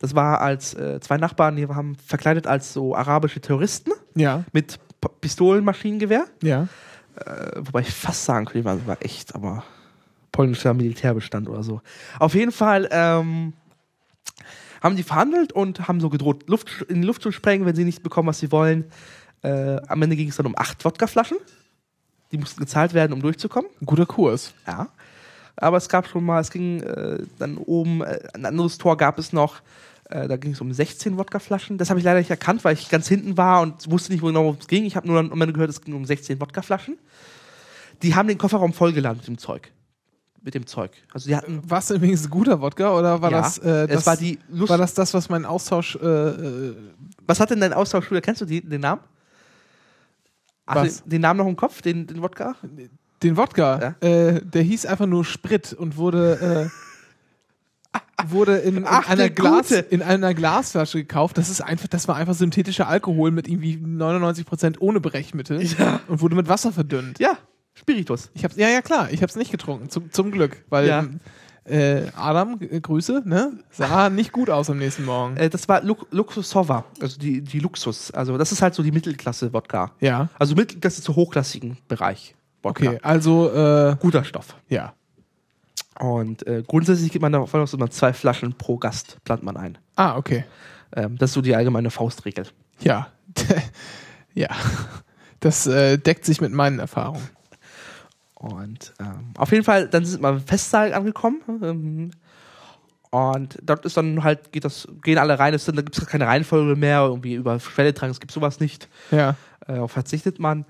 Das 0.00 0.14
war 0.14 0.40
als 0.40 0.74
äh, 0.74 0.98
zwei 1.00 1.18
Nachbarn, 1.18 1.56
die 1.56 1.66
haben 1.68 1.94
verkleidet 1.94 2.46
als 2.46 2.72
so 2.72 2.96
arabische 2.96 3.40
Terroristen 3.40 3.92
Ja, 4.14 4.44
mit 4.52 4.78
Pistolen, 5.20 5.64
Maschinengewehr. 5.64 6.24
ja. 6.42 6.66
Äh, 7.26 7.56
wobei 7.56 7.80
ich 7.80 7.90
fast 7.90 8.24
sagen 8.24 8.46
könnte, 8.46 8.60
die 8.60 8.64
waren 8.64 8.80
sogar 8.80 8.98
echt, 9.00 9.34
aber 9.34 9.64
polnischer 10.32 10.74
Militärbestand 10.74 11.48
oder 11.48 11.62
so. 11.62 11.80
Auf 12.18 12.34
jeden 12.34 12.52
Fall 12.52 12.88
ähm, 12.90 13.52
haben 14.82 14.96
die 14.96 15.02
verhandelt 15.02 15.52
und 15.52 15.88
haben 15.88 16.00
so 16.00 16.08
gedroht, 16.08 16.48
Luft, 16.48 16.82
in 16.88 17.02
die 17.02 17.06
Luft 17.06 17.22
zu 17.22 17.32
sprengen, 17.32 17.66
wenn 17.66 17.76
sie 17.76 17.84
nicht 17.84 18.02
bekommen, 18.02 18.28
was 18.28 18.38
sie 18.38 18.52
wollen. 18.52 18.84
Äh, 19.42 19.76
am 19.88 20.02
Ende 20.02 20.16
ging 20.16 20.28
es 20.28 20.36
dann 20.36 20.46
um 20.46 20.54
acht 20.56 20.84
Wodkaflaschen. 20.84 21.38
Die 22.32 22.38
mussten 22.38 22.60
gezahlt 22.60 22.94
werden, 22.94 23.12
um 23.12 23.22
durchzukommen. 23.22 23.70
Guter 23.84 24.06
Kurs. 24.06 24.54
Ja. 24.66 24.88
Aber 25.56 25.76
es 25.76 25.88
gab 25.88 26.06
schon 26.08 26.24
mal, 26.24 26.40
es 26.40 26.50
ging 26.50 26.80
äh, 26.80 27.18
dann 27.38 27.58
oben, 27.58 28.02
äh, 28.02 28.20
ein 28.34 28.46
anderes 28.46 28.78
Tor 28.78 28.96
gab 28.96 29.18
es 29.18 29.32
noch, 29.32 29.60
äh, 30.10 30.28
da 30.28 30.36
ging 30.36 30.52
es 30.52 30.60
um 30.60 30.72
16 30.72 31.16
Wodkaflaschen. 31.16 31.78
Das 31.78 31.90
habe 31.90 31.98
ich 32.00 32.04
leider 32.04 32.18
nicht 32.18 32.30
erkannt, 32.30 32.64
weil 32.64 32.74
ich 32.74 32.88
ganz 32.88 33.08
hinten 33.08 33.36
war 33.36 33.62
und 33.62 33.90
wusste 33.90 34.12
nicht 34.12 34.22
wo 34.22 34.26
genau, 34.26 34.42
worum 34.44 34.56
es 34.60 34.66
ging. 34.66 34.84
Ich 34.84 34.96
habe 34.96 35.06
nur 35.08 35.22
dann 35.22 35.52
gehört, 35.52 35.70
es 35.70 35.80
ging 35.80 35.94
um 35.94 36.04
16 36.04 36.40
Wodkaflaschen. 36.40 36.98
Die 38.02 38.14
haben 38.14 38.28
den 38.28 38.38
Kofferraum 38.38 38.72
vollgeladen 38.72 39.18
mit 39.18 39.26
dem 39.28 39.38
Zeug. 39.38 39.70
Mit 40.42 40.54
dem 40.54 40.66
Zeug. 40.66 40.92
Also 41.12 41.28
die 41.28 41.36
hatten. 41.36 41.60
War 41.68 41.80
es 41.80 41.90
übrigens 41.90 42.24
ein 42.24 42.30
guter 42.30 42.60
Wodka 42.60 42.96
oder 42.98 43.20
war 43.20 43.30
Ja, 43.30 43.42
das, 43.42 43.58
äh, 43.58 43.68
es 43.84 43.88
das 43.88 44.06
war 44.06 44.16
die 44.16 44.38
Lust- 44.48 44.70
war 44.70 44.78
das 44.78 44.94
das, 44.94 45.12
was 45.12 45.28
mein 45.28 45.44
Austausch 45.44 45.96
äh, 45.96 46.06
äh, 46.06 46.76
Was 47.26 47.40
hat 47.40 47.50
denn 47.50 47.60
dein 47.60 47.74
Austauschschüler? 47.74 48.20
Kennst 48.22 48.40
du 48.40 48.46
die, 48.46 48.62
den 48.62 48.80
Namen? 48.80 49.02
Hast 50.66 51.04
den, 51.04 51.10
den 51.10 51.20
Namen 51.20 51.38
noch 51.38 51.46
im 51.46 51.56
Kopf, 51.56 51.82
den, 51.82 52.06
den 52.06 52.22
Wodka? 52.22 52.56
den 53.22 53.36
Wodka? 53.36 53.96
Äh, 54.00 54.40
der 54.42 54.62
hieß 54.62 54.86
einfach 54.86 55.06
nur 55.06 55.24
Sprit 55.24 55.72
und 55.74 55.96
wurde 55.98 56.70
äh, 56.72 56.89
wurde 58.28 58.58
in, 58.58 58.76
in 58.78 58.84
Ach, 58.86 59.08
einer 59.08 59.30
Glas 59.30 59.70
in 59.70 60.02
einer 60.02 60.34
Glasflasche 60.34 60.98
gekauft. 60.98 61.38
Das 61.38 61.48
ist 61.48 61.60
einfach, 61.62 61.88
das 61.88 62.06
war 62.08 62.16
einfach 62.16 62.34
synthetischer 62.34 62.86
Alkohol 62.86 63.30
mit 63.30 63.48
irgendwie 63.48 63.76
99% 63.76 64.76
ohne 64.80 65.00
Brechmittel 65.00 65.62
Ja. 65.78 66.00
und 66.06 66.20
wurde 66.20 66.34
mit 66.36 66.48
Wasser 66.48 66.72
verdünnt. 66.72 67.18
Ja, 67.18 67.38
Spiritus. 67.74 68.30
Ich 68.34 68.44
hab's, 68.44 68.56
ja, 68.56 68.68
ja, 68.68 68.82
klar, 68.82 69.08
ich 69.10 69.22
hab's 69.22 69.36
nicht 69.36 69.50
getrunken, 69.50 69.88
zum, 69.88 70.12
zum 70.12 70.30
Glück, 70.32 70.64
weil 70.68 70.86
Ja. 70.86 71.06
äh, 71.64 72.08
Adam, 72.14 72.58
äh, 72.60 72.80
Grüße, 72.80 73.22
ne, 73.24 73.52
sah 73.70 74.10
nicht 74.10 74.32
gut 74.32 74.50
aus 74.50 74.68
am 74.68 74.78
nächsten 74.78 75.04
Morgen. 75.06 75.36
Äh, 75.38 75.48
das 75.48 75.66
war 75.68 75.82
Lux 75.82 76.04
Luxusova, 76.10 76.84
also 77.00 77.18
die, 77.18 77.40
die 77.40 77.58
Luxus. 77.58 78.10
Also 78.10 78.36
das 78.36 78.52
ist 78.52 78.60
halt 78.60 78.74
so 78.74 78.82
die 78.82 78.92
Mittelklasse-Wodka. 78.92 79.92
ja, 80.00 80.28
Also 80.38 80.54
Mittelklasse 80.54 81.00
zu 81.02 81.16
hochklassigen 81.16 81.78
Bereich. 81.88 82.34
Wodka. 82.62 82.86
okay, 82.90 82.98
also, 83.02 83.50
äh, 83.50 83.96
Guter 83.98 84.24
Stoff. 84.24 84.56
ja. 84.68 84.92
Und 86.00 86.46
äh, 86.46 86.62
grundsätzlich 86.66 87.12
geht 87.12 87.20
man 87.20 87.32
davon 87.32 87.60
aus, 87.60 87.72
dass 87.72 87.78
man 87.78 87.90
zwei 87.90 88.14
Flaschen 88.14 88.54
pro 88.54 88.78
Gast 88.78 89.18
plant 89.24 89.42
man 89.42 89.58
ein. 89.58 89.76
Ah, 89.96 90.16
okay. 90.16 90.44
Ähm, 90.96 91.18
das 91.18 91.30
ist 91.30 91.34
so 91.34 91.42
die 91.42 91.54
allgemeine 91.54 91.90
Faustregel. 91.90 92.46
Ja. 92.80 93.08
ja. 94.34 94.48
Das 95.40 95.66
äh, 95.66 95.98
deckt 95.98 96.24
sich 96.24 96.40
mit 96.40 96.52
meinen 96.52 96.78
Erfahrungen. 96.78 97.28
Und 98.32 98.94
ähm, 98.98 99.34
auf 99.36 99.52
jeden 99.52 99.62
Fall, 99.62 99.88
dann 99.88 100.06
sind 100.06 100.22
wir 100.22 100.30
im 100.30 100.40
Festsaal 100.40 100.94
angekommen. 100.94 101.42
Ähm, 101.62 102.10
und 103.10 103.58
dort 103.62 103.84
ist 103.84 103.98
dann 103.98 104.24
halt, 104.24 104.52
geht 104.52 104.64
das, 104.64 104.88
gehen 105.02 105.18
alle 105.18 105.38
rein, 105.38 105.52
es 105.52 105.66
sind, 105.66 105.76
da 105.76 105.82
gibt 105.82 105.98
es 105.98 106.06
keine 106.06 106.26
Reihenfolge 106.26 106.76
mehr, 106.76 107.00
irgendwie 107.00 107.34
über 107.34 107.60
Schwelle 107.60 107.92
tragen, 107.92 108.12
es 108.12 108.20
gibt 108.20 108.32
sowas 108.32 108.58
nicht. 108.58 108.88
Ja. 109.10 109.36
Äh, 109.66 109.86
verzichtet 109.86 110.38
man. 110.38 110.64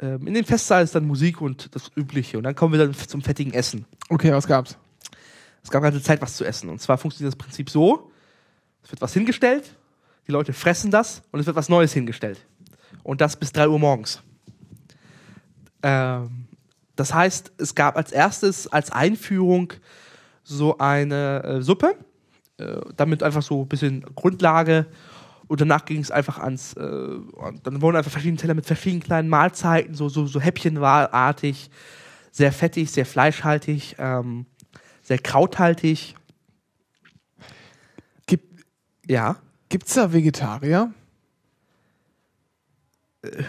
Ähm, 0.00 0.26
in 0.26 0.34
dem 0.34 0.44
Festsaal 0.44 0.82
ist 0.82 0.94
dann 0.94 1.06
Musik 1.06 1.40
und 1.40 1.74
das 1.74 1.90
Übliche. 1.96 2.38
Und 2.38 2.44
dann 2.44 2.54
kommen 2.54 2.72
wir 2.72 2.78
dann 2.78 2.94
zum 2.94 3.22
fettigen 3.22 3.52
Essen. 3.52 3.86
Okay, 4.08 4.32
was 4.32 4.46
gab's? 4.46 4.76
Es 5.62 5.70
gab 5.70 5.82
ganze 5.82 6.02
Zeit 6.02 6.20
was 6.20 6.36
zu 6.36 6.44
essen. 6.44 6.68
Und 6.68 6.80
zwar 6.80 6.98
funktioniert 6.98 7.32
das 7.32 7.38
Prinzip 7.38 7.70
so: 7.70 8.10
Es 8.82 8.90
wird 8.90 9.00
was 9.00 9.12
hingestellt, 9.14 9.76
die 10.26 10.32
Leute 10.32 10.52
fressen 10.52 10.90
das 10.90 11.22
und 11.30 11.40
es 11.40 11.46
wird 11.46 11.56
was 11.56 11.68
Neues 11.68 11.92
hingestellt. 11.92 12.44
Und 13.02 13.20
das 13.20 13.36
bis 13.36 13.52
3 13.52 13.68
Uhr 13.68 13.78
morgens. 13.78 14.22
Ähm, 15.82 16.46
das 16.96 17.12
heißt, 17.12 17.52
es 17.58 17.74
gab 17.74 17.96
als 17.96 18.12
erstes 18.12 18.66
als 18.68 18.90
Einführung 18.90 19.72
so 20.44 20.78
eine 20.78 21.42
äh, 21.42 21.62
Suppe, 21.62 21.96
äh, 22.58 22.80
damit 22.96 23.22
einfach 23.22 23.42
so 23.42 23.62
ein 23.62 23.68
bisschen 23.68 24.04
Grundlage. 24.14 24.86
Und 25.46 25.60
danach 25.60 25.84
ging 25.84 26.00
es 26.00 26.10
einfach 26.10 26.38
ans, 26.38 26.74
äh, 26.74 26.80
dann 27.62 27.82
wurden 27.82 27.96
einfach 27.96 28.10
verschiedene 28.10 28.38
Teller 28.38 28.54
mit 28.54 28.66
verschiedenen 28.66 29.02
kleinen 29.02 29.28
Mahlzeiten, 29.28 29.94
so, 29.94 30.08
so, 30.08 30.26
so 30.26 30.40
häppchenartig, 30.40 31.70
sehr 32.30 32.52
fettig, 32.52 32.90
sehr 32.90 33.06
fleischhaltig, 33.06 33.96
ähm, 33.98 34.46
sehr 35.02 35.18
krauthaltig. 35.18 36.14
Gibt, 38.26 38.64
Ja. 39.06 39.36
gibt's 39.68 39.94
da 39.94 40.12
Vegetarier? 40.12 40.92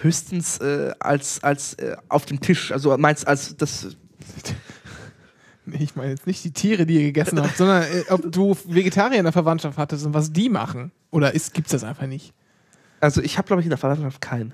Höchstens 0.01 0.59
äh, 0.59 0.93
als, 0.99 1.43
als 1.43 1.73
äh, 1.75 1.97
auf 2.07 2.25
dem 2.25 2.39
Tisch. 2.39 2.71
Also 2.71 2.97
meinst 2.97 3.27
als 3.27 3.55
das. 3.57 3.95
Nee, 5.65 5.77
ich 5.79 5.95
meine 5.95 6.11
jetzt 6.11 6.27
nicht 6.27 6.43
die 6.43 6.51
Tiere, 6.51 6.85
die 6.85 6.95
ihr 6.95 7.03
gegessen 7.03 7.41
habt, 7.41 7.57
sondern 7.57 7.83
äh, 7.83 8.03
ob 8.09 8.31
du 8.31 8.55
Vegetarier 8.65 9.17
in 9.17 9.23
der 9.23 9.33
Verwandtschaft 9.33 9.77
hattest 9.77 10.05
und 10.05 10.13
was 10.13 10.31
die 10.31 10.49
machen. 10.49 10.91
Oder 11.11 11.33
ist, 11.33 11.53
gibt's 11.53 11.71
das 11.71 11.83
einfach 11.83 12.07
nicht? 12.07 12.33
Also 12.99 13.21
ich 13.21 13.37
habe, 13.37 13.47
glaube 13.47 13.61
ich, 13.61 13.65
in 13.65 13.69
der 13.71 13.77
Verwandtschaft 13.77 14.21
keinen. 14.21 14.53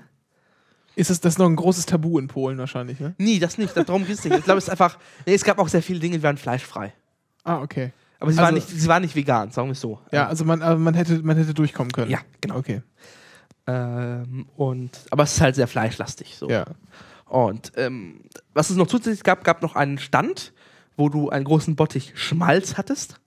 Ist 0.94 1.10
es 1.10 1.20
das 1.20 1.38
noch 1.38 1.46
ein 1.46 1.56
großes 1.56 1.86
Tabu 1.86 2.18
in 2.18 2.28
Polen 2.28 2.58
wahrscheinlich, 2.58 3.00
ne? 3.00 3.14
Nie, 3.18 3.38
das 3.38 3.56
nicht. 3.56 3.74
Darum 3.76 4.04
geht 4.04 4.18
es 4.18 4.24
nicht. 4.24 4.36
Ich 4.36 4.44
glaube, 4.44 4.58
es 4.58 4.64
ist 4.64 4.70
einfach. 4.70 4.98
Nee, 5.26 5.34
es 5.34 5.44
gab 5.44 5.58
auch 5.58 5.68
sehr 5.68 5.82
viele 5.82 6.00
Dinge, 6.00 6.18
die 6.18 6.22
waren 6.22 6.36
fleischfrei. 6.36 6.92
Ah, 7.44 7.60
okay. 7.62 7.92
Aber 8.20 8.30
sie, 8.30 8.38
Also- 8.38 8.46
waren, 8.46 8.54
nicht, 8.54 8.68
sie 8.68 8.88
waren 8.88 9.02
nicht 9.02 9.16
vegan, 9.16 9.50
sagen 9.50 9.68
wir 9.68 9.72
es 9.72 9.80
so. 9.80 9.98
Ja, 10.12 10.28
also 10.28 10.44
man, 10.44 10.60
äh, 10.60 10.76
man, 10.76 10.94
hätte, 10.94 11.22
man 11.22 11.36
hätte 11.36 11.54
durchkommen 11.54 11.92
können. 11.92 12.10
Ja, 12.10 12.20
genau. 12.40 12.56
Okay. 12.56 12.82
Ähm, 13.66 14.46
und, 14.56 14.90
aber 15.10 15.22
es 15.24 15.34
ist 15.34 15.40
halt 15.40 15.54
sehr 15.54 15.66
fleischlastig. 15.68 16.36
So. 16.36 16.48
Ja. 16.48 16.64
Und 17.26 17.72
ähm, 17.76 18.20
was 18.52 18.70
es 18.70 18.76
noch 18.76 18.86
zusätzlich 18.86 19.22
gab, 19.22 19.44
gab 19.44 19.62
noch 19.62 19.74
einen 19.76 19.98
Stand, 19.98 20.52
wo 20.96 21.08
du 21.08 21.30
einen 21.30 21.44
großen 21.44 21.76
Bottich 21.76 22.12
Schmalz 22.14 22.76
hattest. 22.76 23.20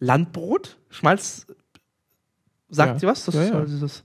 Landbrot. 0.00 0.78
Schmalz. 0.90 1.46
Sagt 2.70 2.94
Ja. 2.94 2.98
dir 2.98 3.06
was? 3.08 3.24
Das 3.24 3.34
Ja, 3.34 3.42
ja. 3.44 3.60
dieses, 3.64 4.04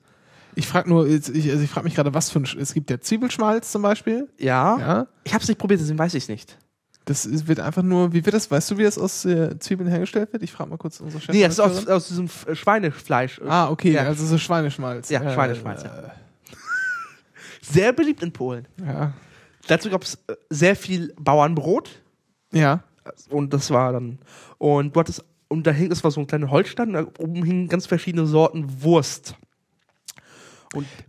Ich 0.56 0.68
frage 0.68 0.90
nur, 0.90 1.08
ich, 1.08 1.26
also 1.28 1.40
ich 1.64 1.70
frage 1.70 1.84
mich 1.86 1.96
gerade, 1.96 2.14
was 2.14 2.30
für 2.30 2.40
ein. 2.40 2.46
Sch- 2.46 2.60
Es 2.60 2.74
gibt 2.74 2.90
ja 2.90 3.00
Zwiebelschmalz 3.00 3.72
zum 3.72 3.82
Beispiel. 3.82 4.30
ja. 4.38 4.78
Ja. 4.80 5.08
Ich 5.24 5.34
habe 5.34 5.42
es 5.42 5.48
nicht 5.48 5.58
probiert, 5.60 5.80
deswegen 5.82 6.00
weiß 6.00 6.14
ich 6.14 6.24
es 6.24 6.30
nicht. 6.30 6.58
Das 7.06 7.26
ist, 7.26 7.48
wird 7.48 7.60
einfach 7.60 7.82
nur, 7.84 8.14
wie 8.14 8.24
wird 8.26 8.34
das, 8.34 8.50
weißt 8.50 8.72
du, 8.72 8.78
wie 8.78 8.84
das 8.84 8.98
aus 8.98 9.26
äh, 9.26 9.60
Zwiebeln 9.60 9.90
hergestellt 9.90 10.32
wird? 10.32 10.42
Ich 10.42 10.54
frage 10.54 10.70
mal 10.70 10.78
kurz 10.78 11.02
unsere 11.02 11.20
Chefin. 11.22 11.36
Nee, 11.36 11.44
das 11.44 11.54
ist 11.56 11.60
aus, 11.60 11.86
aus 11.88 12.08
diesem 12.08 12.30
äh, 12.48 12.56
Schweinefleisch. 12.56 13.42
Ah, 13.46 13.70
okay, 13.70 13.92
Ja. 13.92 14.04
also 14.04 14.26
so 14.26 14.38
Schweineschmalz. 14.38 15.10
Ja, 15.10 15.22
Äh, 15.22 15.34
Schweineschmalz, 15.34 15.84
Sehr 17.62 17.92
beliebt 17.94 18.24
in 18.24 18.32
Polen. 18.32 18.68
Ja. 18.86 19.14
Dazu 19.68 19.90
gab 19.90 20.04
es 20.04 20.16
äh, 20.28 20.36
sehr 20.50 20.76
viel 20.76 21.14
Bauernbrot. 21.20 21.90
Ja. 22.54 22.84
Und 23.30 23.54
das 23.54 23.70
war 23.72 23.94
dann. 23.94 24.20
Und 24.58 24.96
du 24.96 25.00
hattest. 25.00 25.24
Und 25.50 25.68
da 25.68 25.72
hing, 25.72 25.90
das 25.90 26.04
war 26.04 26.10
so 26.10 26.20
ein 26.22 26.26
kleiner 26.28 26.50
Holzstand, 26.50 26.96
und 26.96 27.16
da 27.16 27.24
oben 27.24 27.44
hingen 27.44 27.68
ganz 27.68 27.86
verschiedene 27.86 28.26
Sorten 28.26 28.82
Wurst. 28.82 29.36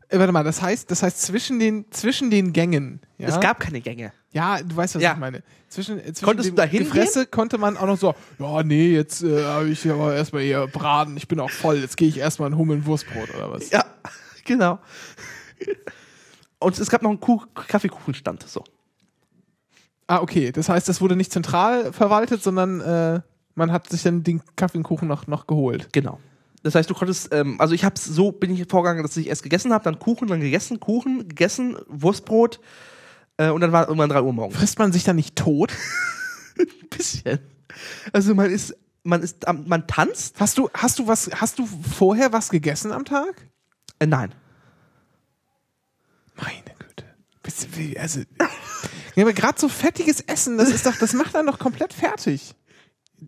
Äh, 0.09 0.19
warte 0.19 0.33
mal, 0.33 0.45
das 0.45 0.61
heißt, 0.61 0.91
das 0.91 1.03
heißt 1.03 1.23
zwischen 1.23 1.59
den, 1.59 1.87
zwischen 1.91 2.31
den 2.31 2.53
Gängen. 2.53 3.01
Ja? 3.17 3.29
Es 3.29 3.41
gab 3.41 3.61
keine 3.61 3.81
Gänge. 3.81 4.13
Ja, 4.33 4.61
du 4.63 4.77
weißt, 4.77 4.97
was 4.97 5.03
Ja. 5.03 5.13
ich 5.13 5.19
meine. 5.19 5.43
Zwischen, 5.69 5.99
äh, 5.99 6.13
zwischen 6.13 6.25
Konntest 6.27 6.49
dem 6.51 6.57
du 6.57 6.63
da? 6.63 6.67
Gefresse 6.67 7.27
konnte 7.27 7.57
man 7.57 7.77
auch 7.77 7.87
noch 7.87 7.97
so, 7.97 8.15
ja, 8.39 8.63
nee, 8.63 8.93
jetzt 8.93 9.23
äh, 9.23 9.45
habe 9.45 9.71
ich 9.71 9.89
aber 9.91 10.15
erstmal 10.15 10.43
hier 10.43 10.67
Braten, 10.67 11.17
ich 11.17 11.27
bin 11.29 11.41
auch 11.41 11.51
voll, 11.51 11.79
jetzt 11.79 11.97
gehe 11.97 12.09
ich 12.09 12.19
erstmal 12.19 12.51
ein 12.51 12.59
Hummeln 12.59 12.85
Wurstbrot 12.85 13.35
oder 13.35 13.51
was. 13.51 13.71
Ja, 13.71 13.85
genau. 14.45 14.79
Und 16.59 16.79
es 16.79 16.91
gab 16.91 17.03
noch 17.03 17.11
einen 17.11 17.21
Kuh 17.21 17.43
Kaffeekuchenstand. 17.55 18.43
So. 18.49 18.65
Ah, 20.07 20.21
okay. 20.21 20.53
Das 20.53 20.69
heißt, 20.69 20.89
das 20.89 21.01
wurde 21.01 21.17
nicht 21.17 21.33
zentral 21.33 21.93
verwaltet, 21.93 22.43
sondern 22.43 22.81
äh, 22.81 23.21
man 23.55 23.73
hat 23.73 23.89
sich 23.89 24.03
dann 24.03 24.23
den 24.23 24.43
Kaffee 24.57 24.79
und 24.79 24.85
Kuchen 24.85 25.09
noch, 25.09 25.27
noch 25.27 25.47
geholt. 25.47 25.89
Genau. 25.93 26.21
Das 26.63 26.75
heißt, 26.75 26.89
du 26.89 26.95
konntest, 26.95 27.33
ähm, 27.33 27.61
also 27.61 27.75
ich 27.75 27.85
hab's 27.85 28.05
so, 28.05 28.33
bin 28.33 28.53
ich 28.53 28.67
vorgegangen, 28.69 29.03
dass 29.03 29.17
ich 29.17 29.29
erst 29.29 29.43
gegessen 29.43 29.73
habe, 29.73 29.85
dann 29.85 29.99
Kuchen, 29.99 30.29
dann 30.29 30.41
gegessen, 30.41 30.81
Kuchen, 30.81 31.29
gegessen, 31.29 31.77
Wurstbrot 31.89 32.61
äh, 33.37 33.51
und 33.51 33.61
dann 33.61 33.73
war 33.73 33.87
irgendwann 33.87 34.09
3 34.09 34.23
Uhr 34.23 34.33
morgens. 34.33 34.57
Frisst 34.57 34.79
man 34.79 34.93
sich 34.93 35.05
dann 35.05 35.17
nicht 35.17 35.37
tot? 35.37 35.73
Ein 36.59 36.89
bisschen. 36.89 37.39
Also 38.13 38.35
man 38.35 38.51
ist, 38.51 38.75
man 39.03 39.23
ist, 39.23 39.45
man 39.67 39.87
tanzt? 39.87 40.41
Hast 40.41 40.57
du, 40.57 40.71
hast 40.73 40.99
du 40.99 41.07
was, 41.07 41.31
hast 41.35 41.59
du 41.59 41.67
vorher 41.67 42.33
was 42.33 42.49
gegessen 42.49 42.93
am 42.93 43.05
Tag? 43.05 43.49
Äh, 43.99 44.07
nein. 44.07 44.35
Meine 46.37 46.75
Güte. 46.79 47.05
Also, 48.01 48.21
ja, 49.15 49.25
aber 49.25 49.33
gerade 49.33 49.59
so 49.61 49.69
fettiges 49.69 50.21
Essen, 50.21 50.59
das 50.59 50.71
ist 50.71 50.87
doch, 50.87 50.97
das 50.97 51.13
macht 51.13 51.35
dann 51.35 51.47
doch 51.47 51.59
komplett 51.59 51.93
fertig. 51.93 52.55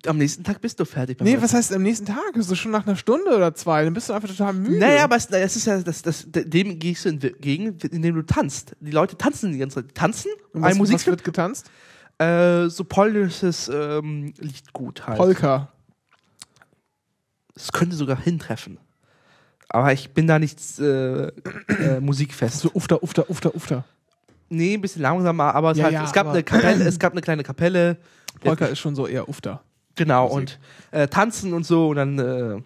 Am 0.07 0.19
nächsten 0.19 0.45
Tag 0.45 0.61
bist 0.61 0.79
du 0.79 0.85
fertig. 0.85 1.21
Nee, 1.21 1.33
Essen. 1.33 1.43
was 1.43 1.55
heißt 1.55 1.73
am 1.73 1.83
nächsten 1.83 2.07
Tag? 2.07 2.35
Also 2.35 2.55
schon 2.55 2.71
nach 2.71 2.87
einer 2.87 2.97
Stunde 2.97 3.35
oder 3.35 3.55
zwei, 3.55 3.85
dann 3.85 3.95
bist 3.95 4.09
du 4.09 4.13
einfach 4.13 4.29
total 4.29 4.53
müde. 4.53 4.79
Naja, 4.79 5.05
aber 5.05 5.17
es, 5.17 5.29
das 5.29 5.57
ist 5.57 5.67
ja, 5.67 5.81
das, 5.81 6.03
das, 6.03 6.27
dem 6.27 6.79
gehst 6.79 7.05
du 7.05 7.11
entgegen, 7.11 7.79
indem 7.91 8.15
du 8.17 8.23
tanzt. 8.23 8.77
Die 8.81 8.91
Leute 8.91 9.17
tanzen 9.17 9.53
die 9.53 9.59
ganze 9.59 9.77
Zeit. 9.77 9.95
Tanzen, 9.95 10.31
Und 10.53 10.63
was, 10.63 10.73
was 10.73 10.79
Musikstück, 10.79 11.13
wird 11.13 11.25
getanzt? 11.25 11.71
äh, 12.19 12.69
so 12.69 12.85
polnisches 12.85 13.69
ähm, 13.69 14.33
Liedgut 14.39 15.07
halt. 15.07 15.19
Polka. 15.19 15.73
Es 17.55 17.73
könnte 17.73 17.97
sogar 17.97 18.21
hintreffen. 18.21 18.79
Aber 19.69 19.93
ich 19.93 20.13
bin 20.13 20.27
da 20.27 20.39
nicht 20.39 20.59
äh, 20.79 21.29
äh, 21.29 22.01
musikfest. 22.01 22.61
So 22.61 22.71
ufter, 22.75 23.03
ufter, 23.03 23.31
ufter, 23.31 23.55
ufter. 23.55 23.85
Nee, 24.49 24.75
ein 24.75 24.81
bisschen 24.81 25.03
langsamer, 25.03 25.55
aber 25.55 25.73
es, 25.73 25.79
Ja, 25.79 25.85
halt, 25.85 25.95
ja, 25.95 26.05
es, 26.05 26.13
gab 26.13 26.27
aber- 26.27 26.35
eine 26.35 26.43
Kapelle, 26.45 26.85
es 26.85 26.99
gab 26.99 27.13
eine 27.13 27.21
kleine 27.21 27.43
Kapelle. 27.43 27.97
Polka 28.41 28.67
ist 28.67 28.79
schon 28.79 28.95
so 28.95 29.07
eher 29.07 29.29
ufter. 29.29 29.63
Genau, 29.97 30.27
und 30.27 30.59
äh, 30.91 31.09
tanzen 31.09 31.53
und 31.55 31.65
so 31.65 31.89
und 31.89 31.97
dann 31.97 32.19
äh, 32.19 32.63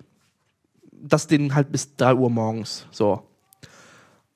das 0.93 1.27
Ding 1.27 1.55
halt 1.55 1.71
bis 1.73 1.97
3 1.97 2.15
Uhr 2.15 2.29
morgens. 2.29 2.87
So. 2.91 3.23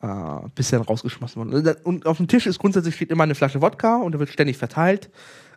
Äh, 0.00 0.06
bis 0.54 0.70
dann 0.70 0.82
rausgeschmissen 0.82 1.36
worden. 1.52 1.76
Und 1.82 2.06
auf 2.06 2.18
dem 2.18 2.28
Tisch 2.28 2.46
ist 2.46 2.58
grundsätzlich 2.58 2.94
steht 2.94 3.10
immer 3.10 3.24
eine 3.24 3.34
Flasche 3.34 3.60
Wodka 3.62 3.96
und 3.96 4.12
der 4.12 4.20
wird 4.20 4.30
ständig 4.30 4.56
verteilt. 4.56 5.10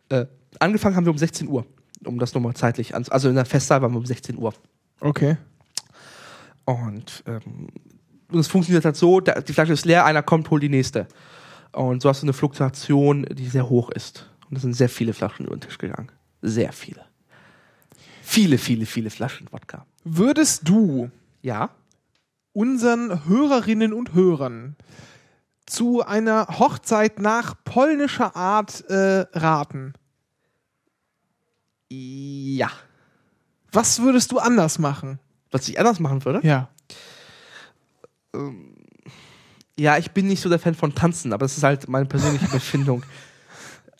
Äh, 0.09 0.25
angefangen 0.59 0.95
haben 0.95 1.05
wir 1.05 1.11
um 1.11 1.17
16 1.17 1.47
Uhr, 1.47 1.65
um 2.05 2.17
das 2.17 2.33
nochmal 2.33 2.53
zeitlich 2.55 2.95
an. 2.95 3.05
Also 3.09 3.29
in 3.29 3.35
der 3.35 3.45
Festsaal 3.45 3.81
waren 3.81 3.91
wir 3.91 3.97
um 3.99 4.05
16 4.05 4.37
Uhr. 4.37 4.53
Okay. 5.01 5.37
Und 6.65 7.23
ähm, 7.27 7.67
funktioniert 8.43 8.83
halt 8.85 8.95
so, 8.95 9.19
da, 9.19 9.41
die 9.41 9.53
Flasche 9.53 9.73
ist 9.73 9.85
leer, 9.85 10.05
einer 10.05 10.23
kommt, 10.23 10.49
holt 10.49 10.63
die 10.63 10.69
nächste. 10.69 11.07
Und 11.71 12.01
so 12.01 12.09
hast 12.09 12.21
du 12.21 12.25
eine 12.25 12.33
Fluktuation, 12.33 13.23
die 13.31 13.47
sehr 13.47 13.69
hoch 13.69 13.89
ist. 13.91 14.29
Und 14.49 14.55
es 14.55 14.61
sind 14.61 14.73
sehr 14.73 14.89
viele 14.89 15.13
Flaschen 15.13 15.45
über 15.45 15.55
den 15.55 15.61
Tisch 15.61 15.77
gegangen. 15.77 16.11
Sehr 16.41 16.71
viele. 16.71 17.05
Viele, 18.21 18.57
viele, 18.57 18.85
viele 18.85 19.09
Flaschen 19.09 19.47
Wodka. 19.51 19.85
Würdest 20.03 20.67
du 20.67 21.09
Ja? 21.41 21.69
unseren 22.53 23.25
Hörerinnen 23.27 23.93
und 23.93 24.13
Hörern 24.15 24.75
zu 25.67 26.03
einer 26.03 26.47
Hochzeit 26.59 27.19
nach 27.19 27.53
polnischer 27.63 28.35
Art 28.35 28.83
äh, 28.89 29.25
raten? 29.33 29.93
Ja. 31.89 32.69
Was 33.71 34.01
würdest 34.01 34.31
du 34.31 34.39
anders 34.39 34.79
machen? 34.79 35.19
Was 35.51 35.67
ich 35.67 35.79
anders 35.79 35.99
machen 35.99 36.25
würde? 36.25 36.45
Ja. 36.45 36.69
Ja, 39.79 39.97
ich 39.97 40.11
bin 40.11 40.27
nicht 40.27 40.41
so 40.41 40.49
der 40.49 40.59
Fan 40.59 40.73
von 40.75 40.95
Tanzen, 40.95 41.33
aber 41.33 41.45
das 41.45 41.57
ist 41.57 41.63
halt 41.63 41.87
meine 41.87 42.05
persönliche 42.05 42.47
Befindung. 42.51 43.03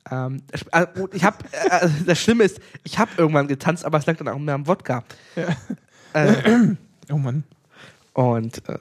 ähm, 0.09 0.41
äh, 0.71 0.85
ich 1.13 1.23
habe, 1.23 1.37
äh, 1.51 1.87
das 2.05 2.19
Schlimme 2.19 2.43
ist, 2.45 2.59
ich 2.83 2.97
habe 2.97 3.11
irgendwann 3.17 3.47
getanzt, 3.47 3.85
aber 3.85 3.97
es 3.97 4.05
lag 4.05 4.17
dann 4.17 4.27
auch 4.29 4.39
mehr 4.39 4.55
am 4.55 4.67
Wodka. 4.67 5.03
Äh, 6.13 6.75
Oh 7.09 7.17
Mann. 7.17 7.45
und 8.13 8.67
äh, 8.67 8.77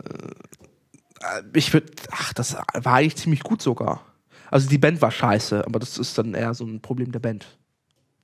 ich 1.54 1.72
würde, 1.72 1.92
ach, 2.10 2.32
das 2.32 2.56
war 2.74 2.94
eigentlich 2.94 3.16
ziemlich 3.16 3.42
gut 3.44 3.62
sogar. 3.62 4.04
Also 4.50 4.68
die 4.68 4.78
Band 4.78 5.00
war 5.00 5.10
scheiße, 5.12 5.64
aber 5.64 5.78
das 5.78 5.96
ist 5.98 6.18
dann 6.18 6.34
eher 6.34 6.52
so 6.54 6.64
ein 6.64 6.80
Problem 6.80 7.12
der 7.12 7.20
Band. 7.20 7.46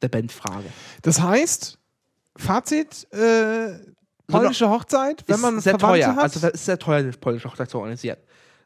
Der 0.03 0.09
Bandfrage. 0.09 0.67
Das 1.03 1.21
heißt, 1.21 1.79
Fazit, 2.37 3.07
äh, 3.13 3.79
polnische 4.27 4.69
Hochzeit, 4.69 5.23
wenn 5.29 5.37
ist 5.37 5.43
man 5.43 5.61
sehr 5.61 5.79
Verwandte 5.79 6.01
teuer. 6.07 6.17
hat. 6.17 6.23
Also 6.25 6.41
das 6.41 6.53
ist 6.55 6.65
sehr 6.65 6.79
teuer, 6.79 6.99
eine 6.99 7.13
polnische 7.13 7.49
Hochzeit 7.49 7.71
zu 7.71 7.79
organisieren. 7.79 8.17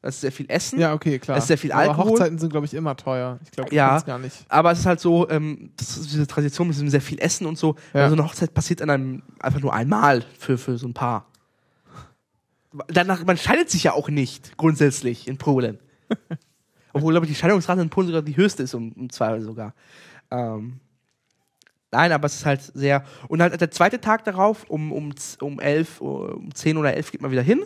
Das 0.07 0.15
ist 0.15 0.21
sehr 0.21 0.31
viel 0.31 0.47
Essen. 0.49 0.79
ja, 0.79 0.95
okay, 0.95 1.19
klar. 1.19 1.37
Es 1.37 1.45
ist 1.45 1.49
sehr 1.49 1.59
viel 1.59 1.73
Aber 1.73 1.83
Alkohol. 1.83 2.13
Hochzeiten 2.13 2.39
sind, 2.39 2.51
glaube 2.51 2.65
ich, 2.65 2.75
immer 2.75 2.97
teuer. 2.97 3.41
Ich 3.43 3.51
glaube, 3.51 3.75
Ja. 3.75 3.97
ja. 3.97 4.01
gar 4.03 4.21
nicht. 4.21 4.37
Aber 4.49 4.71
es 4.71 4.79
ist 4.79 4.87
halt 4.87 5.01
so, 5.01 5.29
ähm, 5.29 5.73
das 5.77 5.97
ist 5.97 6.13
diese 6.13 6.29
Tradition 6.29 6.69
mit 6.69 6.77
diesem 6.77 6.89
sehr 6.91 7.01
viel 7.01 7.19
Essen 7.19 7.45
und 7.45 7.59
so. 7.59 7.75
Ja. 7.93 8.05
Also 8.05 8.15
eine 8.15 8.25
Hochzeit 8.25 8.55
passiert 8.55 8.83
an 8.83 8.91
einem 8.91 9.23
einfach 9.41 9.59
nur 9.59 9.75
einmal 9.75 10.25
für, 10.39 10.59
für 10.59 10.79
so 10.79 10.87
ein 10.87 10.95
Paar. 10.95 11.27
Danach, 12.87 13.25
man 13.25 13.37
scheidet 13.37 13.69
sich 13.69 13.83
ja 13.83 13.95
auch 13.95 14.09
nicht, 14.09 14.57
grundsätzlich, 14.57 15.27
in 15.27 15.39
Polen. 15.39 15.81
Obwohl, 16.93 17.13
glaube 17.13 17.27
ich, 17.27 17.33
die 17.33 17.37
Scheidungsrate 17.37 17.81
in 17.81 17.91
Polen 17.91 18.07
sogar 18.07 18.23
die 18.23 18.37
höchste 18.37 18.63
ist, 18.63 18.75
um, 18.75 18.93
um 18.93 19.11
zwei 19.11 19.41
sogar. 19.41 19.75
Ähm, 20.31 20.79
nein, 21.91 22.13
aber 22.13 22.27
es 22.27 22.37
ist 22.37 22.47
halt 22.47 22.61
sehr. 22.63 23.03
Und 23.27 23.43
halt 23.43 23.61
der 23.61 23.73
zweite 23.73 24.01
Tag 24.01 24.23
darauf, 24.25 24.71
um, 24.71 24.93
um, 24.93 25.13
um 25.41 25.59
elf, 25.59 26.01
um 26.01 26.55
10 26.55 26.77
oder 26.77 26.95
11 26.95 27.11
geht 27.11 27.23
man 27.23 27.33
wieder 27.33 27.43
hin. 27.43 27.65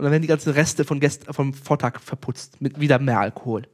Und 0.00 0.04
dann 0.04 0.12
werden 0.12 0.22
die 0.22 0.28
ganzen 0.28 0.54
Reste 0.54 0.86
von 0.86 0.98
Gäst 0.98 1.26
vom 1.30 1.52
Vortag 1.52 2.00
verputzt. 2.00 2.58
Mit 2.62 2.80
wieder 2.80 2.98
mehr 2.98 3.20
Alkohol. 3.20 3.64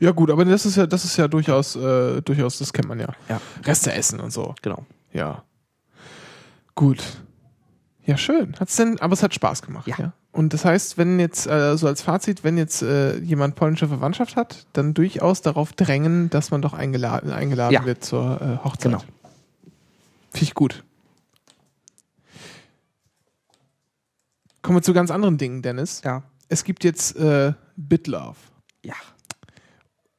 Ja, 0.00 0.12
gut, 0.12 0.30
aber 0.30 0.46
das 0.46 0.64
ist 0.64 0.76
ja, 0.76 0.86
das 0.86 1.04
ist 1.04 1.18
ja 1.18 1.28
durchaus, 1.28 1.76
äh, 1.76 2.22
durchaus, 2.22 2.56
das 2.56 2.72
kennt 2.72 2.88
man 2.88 2.98
ja. 2.98 3.08
Ja. 3.28 3.38
Reste 3.62 3.92
essen 3.92 4.20
und 4.20 4.32
so. 4.32 4.54
Genau. 4.62 4.86
Ja. 5.12 5.42
Gut. 6.74 7.02
Ja, 8.06 8.16
schön. 8.16 8.54
Hat's 8.58 8.76
denn, 8.76 8.98
aber 9.00 9.12
es 9.12 9.22
hat 9.22 9.34
Spaß 9.34 9.60
gemacht, 9.60 9.86
ja. 9.86 9.96
Ja. 9.98 10.12
Und 10.30 10.54
das 10.54 10.64
heißt, 10.64 10.96
wenn 10.96 11.20
jetzt, 11.20 11.46
äh, 11.46 11.76
so 11.76 11.86
als 11.88 12.00
Fazit, 12.00 12.42
wenn 12.42 12.56
jetzt 12.56 12.80
äh, 12.80 13.18
jemand 13.18 13.54
polnische 13.54 13.86
Verwandtschaft 13.86 14.34
hat, 14.34 14.66
dann 14.72 14.94
durchaus 14.94 15.42
darauf 15.42 15.74
drängen, 15.74 16.30
dass 16.30 16.50
man 16.50 16.62
doch 16.62 16.72
eingeladen, 16.72 17.30
eingeladen 17.30 17.74
Ja. 17.74 17.84
wird 17.84 18.02
zur 18.02 18.40
äh, 18.40 18.64
Hochzeit. 18.64 18.92
Genau. 18.92 18.98
Finde 20.30 20.44
ich 20.44 20.54
gut. 20.54 20.84
Kommen 24.62 24.78
wir 24.78 24.82
zu 24.82 24.92
ganz 24.94 25.10
anderen 25.10 25.38
Dingen, 25.38 25.60
Dennis. 25.60 26.02
Ja. 26.04 26.22
Es 26.48 26.62
gibt 26.62 26.84
jetzt 26.84 27.16
äh, 27.16 27.52
BitLove. 27.76 28.36
Ja. 28.84 28.94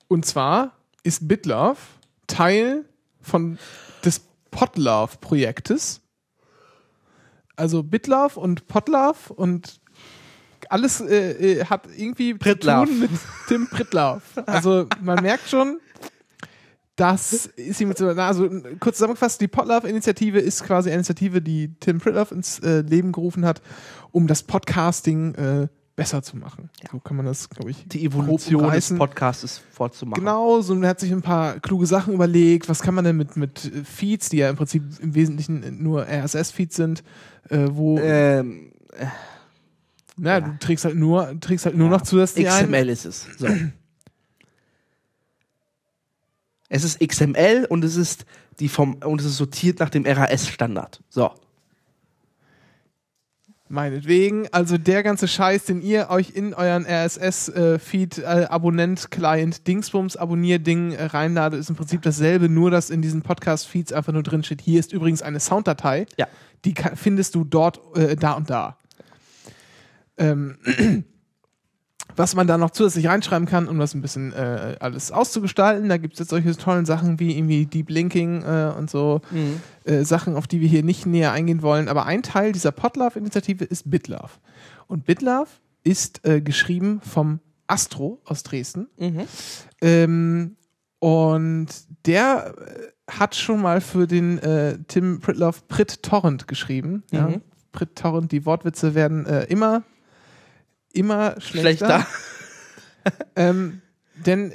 Und 0.09 0.25
zwar 0.25 0.73
ist 1.03 1.27
BitLove 1.27 1.79
Teil 2.27 2.85
von 3.21 3.57
des 4.03 4.21
Podlove-Projektes. 4.51 6.01
Also 7.55 7.83
BitLove 7.83 8.37
und 8.37 8.67
Podlove 8.67 9.33
und 9.33 9.79
alles 10.69 11.01
äh, 11.01 11.31
äh, 11.59 11.65
hat 11.65 11.87
irgendwie 11.95 12.33
Pritlove. 12.33 12.87
zu 12.87 12.91
tun 12.91 12.99
mit 12.99 13.11
Tim 13.47 13.67
Pritlove. 13.67 14.21
Also 14.45 14.87
man 15.01 15.21
merkt 15.21 15.49
schon, 15.49 15.79
das 16.95 17.47
ist 17.47 17.81
ihm 17.81 17.93
so, 17.95 18.13
na, 18.13 18.27
also 18.27 18.49
kurz 18.79 18.97
zusammengefasst, 18.97 19.41
die 19.41 19.47
Podlove-Initiative 19.47 20.39
ist 20.39 20.63
quasi 20.63 20.89
eine 20.89 20.95
Initiative, 20.97 21.41
die 21.41 21.73
Tim 21.79 21.99
Pritlove 21.99 22.35
ins 22.35 22.59
äh, 22.59 22.81
Leben 22.81 23.11
gerufen 23.11 23.45
hat, 23.45 23.61
um 24.11 24.27
das 24.27 24.43
Podcasting 24.43 25.33
äh, 25.35 25.67
besser 25.95 26.21
zu 26.21 26.37
machen. 26.37 26.69
So 26.91 26.99
kann 26.99 27.17
man 27.17 27.25
das, 27.25 27.49
glaube 27.49 27.71
ich, 27.71 27.87
Die 27.87 28.05
Evolution 28.05 28.71
des. 28.71 28.93
Podcasts 28.95 29.61
vorzumachen. 29.71 30.23
Genau, 30.23 30.61
so 30.61 30.79
er 30.81 30.89
hat 30.89 30.99
sich 30.99 31.11
ein 31.11 31.21
paar 31.21 31.59
kluge 31.59 31.85
Sachen 31.85 32.13
überlegt. 32.13 32.69
Was 32.69 32.81
kann 32.81 32.93
man 32.93 33.05
denn 33.05 33.17
mit, 33.17 33.37
mit 33.37 33.65
äh, 33.65 33.83
Feeds, 33.83 34.29
die 34.29 34.37
ja 34.37 34.49
im 34.49 34.55
Prinzip 34.55 34.83
im 35.01 35.15
Wesentlichen 35.15 35.81
nur 35.81 36.07
RSS-Feeds 36.07 36.75
sind, 36.75 37.03
äh, 37.49 37.67
wo 37.71 37.97
Ähm, 37.99 38.71
na, 40.15 40.41
du 40.41 40.57
trägst 40.59 40.85
halt 40.85 40.95
nur, 40.95 41.39
trägst 41.39 41.65
halt 41.65 41.75
nur 41.75 41.89
noch 41.89 42.01
zusätzlich 42.01 42.47
ein. 42.47 42.65
XML 42.65 42.89
ist 42.89 43.05
es. 43.05 43.27
So. 43.37 43.47
Es 46.69 46.83
ist 46.83 46.99
XML 46.99 47.65
und 47.69 47.83
es 47.83 47.95
ist 47.95 48.25
die 48.59 48.69
vom 48.69 48.95
und 48.95 49.19
es 49.21 49.27
ist 49.27 49.37
sortiert 49.37 49.79
nach 49.79 49.89
dem 49.89 50.05
RAS-Standard. 50.05 51.01
So. 51.09 51.31
Meinetwegen, 53.69 54.47
also 54.51 54.77
der 54.77 55.01
ganze 55.01 55.27
Scheiß, 55.27 55.65
den 55.65 55.81
ihr 55.81 56.09
euch 56.09 56.31
in 56.35 56.53
euren 56.53 56.85
RSS-Feed, 56.85 58.19
äh, 58.19 58.45
Abonnent-Client, 58.49 59.65
Dingsbums, 59.67 60.15
Abonnierding 60.15 60.91
äh, 60.91 61.05
reinladet, 61.05 61.59
ist 61.59 61.69
im 61.69 61.75
Prinzip 61.75 62.03
dasselbe, 62.03 62.49
nur 62.49 62.69
dass 62.69 62.91
in 62.91 63.01
diesen 63.01 63.23
Podcast-Feeds 63.23 63.91
einfach 63.91 64.13
nur 64.13 64.21
drin 64.21 64.43
steht, 64.43 64.61
hier 64.61 64.79
ist 64.79 64.93
übrigens 64.93 65.23
eine 65.23 65.39
Sounddatei, 65.39 66.05
Ja. 66.17 66.27
die 66.65 66.75
findest 66.95 67.33
du 67.33 67.45
dort, 67.45 67.79
äh, 67.97 68.15
da 68.15 68.33
und 68.33 68.49
da. 68.51 68.77
Ähm, 70.17 70.57
was 72.15 72.35
man 72.35 72.47
da 72.47 72.57
noch 72.57 72.71
zusätzlich 72.71 73.07
reinschreiben 73.07 73.47
kann, 73.47 73.67
um 73.67 73.79
das 73.79 73.93
ein 73.93 74.01
bisschen 74.01 74.33
äh, 74.33 74.75
alles 74.79 75.11
auszugestalten, 75.11 75.89
da 75.89 75.97
gibt 75.97 76.13
es 76.13 76.19
jetzt 76.19 76.29
solche 76.29 76.55
tollen 76.55 76.85
Sachen 76.85 77.19
wie 77.19 77.37
irgendwie 77.37 77.65
Deep 77.65 77.89
Linking 77.89 78.43
äh, 78.43 78.73
und 78.77 78.89
so 78.89 79.21
äh, 79.85 80.03
Sachen, 80.03 80.35
auf 80.35 80.47
die 80.47 80.61
wir 80.61 80.67
hier 80.67 80.83
nicht 80.83 81.05
näher 81.05 81.31
eingehen 81.31 81.61
wollen. 81.61 81.87
Aber 81.87 82.05
ein 82.05 82.23
Teil 82.23 82.51
dieser 82.51 82.71
Podlove-Initiative 82.71 83.63
ist 83.63 83.89
BitLove. 83.89 84.39
Und 84.87 85.05
BitLove 85.05 85.49
ist 85.83 86.25
äh, 86.25 86.41
geschrieben 86.41 87.01
vom 87.03 87.39
Astro 87.67 88.21
aus 88.25 88.43
Dresden. 88.43 88.87
Ähm, 89.81 90.55
und 90.99 91.67
der 92.05 92.53
äh, 92.57 93.11
hat 93.11 93.35
schon 93.35 93.61
mal 93.61 93.81
für 93.81 94.07
den 94.07 94.37
äh, 94.39 94.77
Tim 94.87 95.19
Pritlove 95.19 95.61
Prit 95.67 96.03
Torrent 96.03 96.47
geschrieben. 96.47 97.03
Ja? 97.11 97.27
Mhm. 97.27 97.41
Prit 97.71 97.95
Torrent, 97.95 98.31
die 98.31 98.45
Wortwitze 98.45 98.93
werden 98.93 99.25
immer, 99.25 99.81
immer 100.93 101.39
schlechter. 101.41 101.87
Schlechter. 101.87 102.07
Ähm, 103.35 103.81
denn 104.25 104.53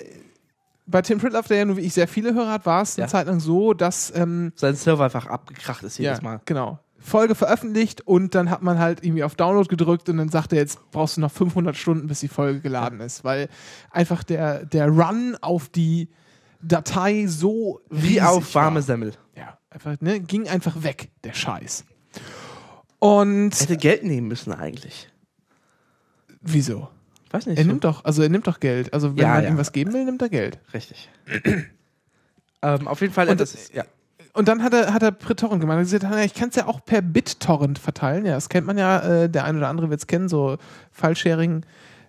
bei 0.86 1.02
Tim 1.02 1.18
Pritlove, 1.18 1.48
der 1.48 1.58
ja 1.58 1.64
nur 1.66 1.76
wie 1.76 1.82
ich 1.82 1.92
sehr 1.92 2.08
viele 2.08 2.32
Hörer 2.32 2.50
hat, 2.52 2.64
war 2.64 2.80
es 2.80 2.96
eine 2.96 3.04
Ja. 3.04 3.08
Zeit 3.08 3.26
lang 3.26 3.40
so, 3.40 3.74
dass 3.74 4.10
ähm, 4.16 4.52
Sein 4.56 4.74
Server 4.74 5.04
einfach 5.04 5.26
abgekracht 5.26 5.82
ist 5.82 5.98
jedes 5.98 6.22
Mal. 6.22 6.40
genau. 6.46 6.78
Folge 6.98 7.34
veröffentlicht 7.34 8.00
und 8.06 8.34
dann 8.34 8.48
hat 8.50 8.62
man 8.62 8.78
halt 8.78 9.04
irgendwie 9.04 9.22
auf 9.22 9.34
Download 9.34 9.68
gedrückt 9.68 10.08
und 10.08 10.16
dann 10.16 10.30
sagt 10.30 10.52
er, 10.54 10.58
jetzt 10.60 10.78
brauchst 10.90 11.18
du 11.18 11.20
noch 11.20 11.30
500 11.30 11.76
Stunden, 11.76 12.06
bis 12.06 12.20
die 12.20 12.28
Folge 12.28 12.60
geladen 12.60 13.00
ist, 13.00 13.22
weil 13.22 13.48
einfach 13.90 14.24
der, 14.24 14.64
der 14.64 14.88
Run 14.88 15.36
auf 15.42 15.68
die 15.68 16.08
Datei 16.62 17.26
so 17.28 17.80
Wie 17.90 18.20
auf 18.22 18.54
warme 18.54 18.76
war. 18.76 18.82
Semmel. 18.82 19.12
Ja, 19.36 19.58
einfach, 19.68 20.00
ne, 20.00 20.20
ging 20.20 20.48
einfach 20.48 20.82
weg, 20.82 21.10
der 21.22 21.34
Scheiß. 21.34 21.84
Und 22.98 23.50
Hätte 23.60 23.76
Geld 23.76 24.04
nehmen 24.04 24.26
müssen 24.26 24.52
eigentlich. 24.52 25.08
Wieso? 26.40 26.88
Ich 27.26 27.32
weiß 27.32 27.46
nicht. 27.46 27.58
Er 27.58 27.64
so- 27.64 27.68
nimmt 27.70 27.84
doch, 27.84 28.04
also 28.04 28.22
er 28.22 28.28
nimmt 28.28 28.46
doch 28.46 28.60
Geld. 28.60 28.92
Also 28.94 29.10
wenn 29.16 29.22
Ja, 29.24 29.34
man 29.34 29.44
ja. 29.44 29.50
ihm 29.50 29.58
was 29.58 29.72
geben 29.72 29.92
will, 29.92 30.04
nimmt 30.04 30.22
er 30.22 30.28
Geld. 30.30 30.58
Richtig. 30.72 31.08
ähm, 32.62 32.88
auf 32.88 33.00
jeden 33.00 33.12
Fall. 33.12 33.28
Und 33.28 33.40
das 33.40 33.52
das- 33.52 33.62
ist, 33.62 33.74
ja. 33.74 33.84
Und 34.34 34.46
dann 34.46 34.62
hat 34.62 34.72
er, 34.72 34.92
hat 34.94 35.02
er 35.02 35.10
BitTorrent 35.10 35.60
gemacht. 35.60 35.76
Er 35.76 35.78
hat 35.80 35.84
gesagt, 35.84 36.04
"Na, 36.08 36.24
ich 36.24 36.32
kann 36.34 36.50
es 36.50 36.54
ja 36.54 36.66
auch 36.66 36.84
per 36.84 37.02
BitTorrent 37.02 37.78
verteilen. 37.78 38.24
Ja, 38.24 38.34
das 38.34 38.48
kennt 38.48 38.66
man 38.66 38.78
ja, 38.78 39.22
äh, 39.24 39.28
der 39.30 39.44
ein 39.44 39.56
oder 39.56 39.68
andere 39.68 39.90
wird 39.90 40.00
es 40.00 40.06
kennen, 40.06 40.28
so 40.28 40.58
File-Sharing. 40.92 41.64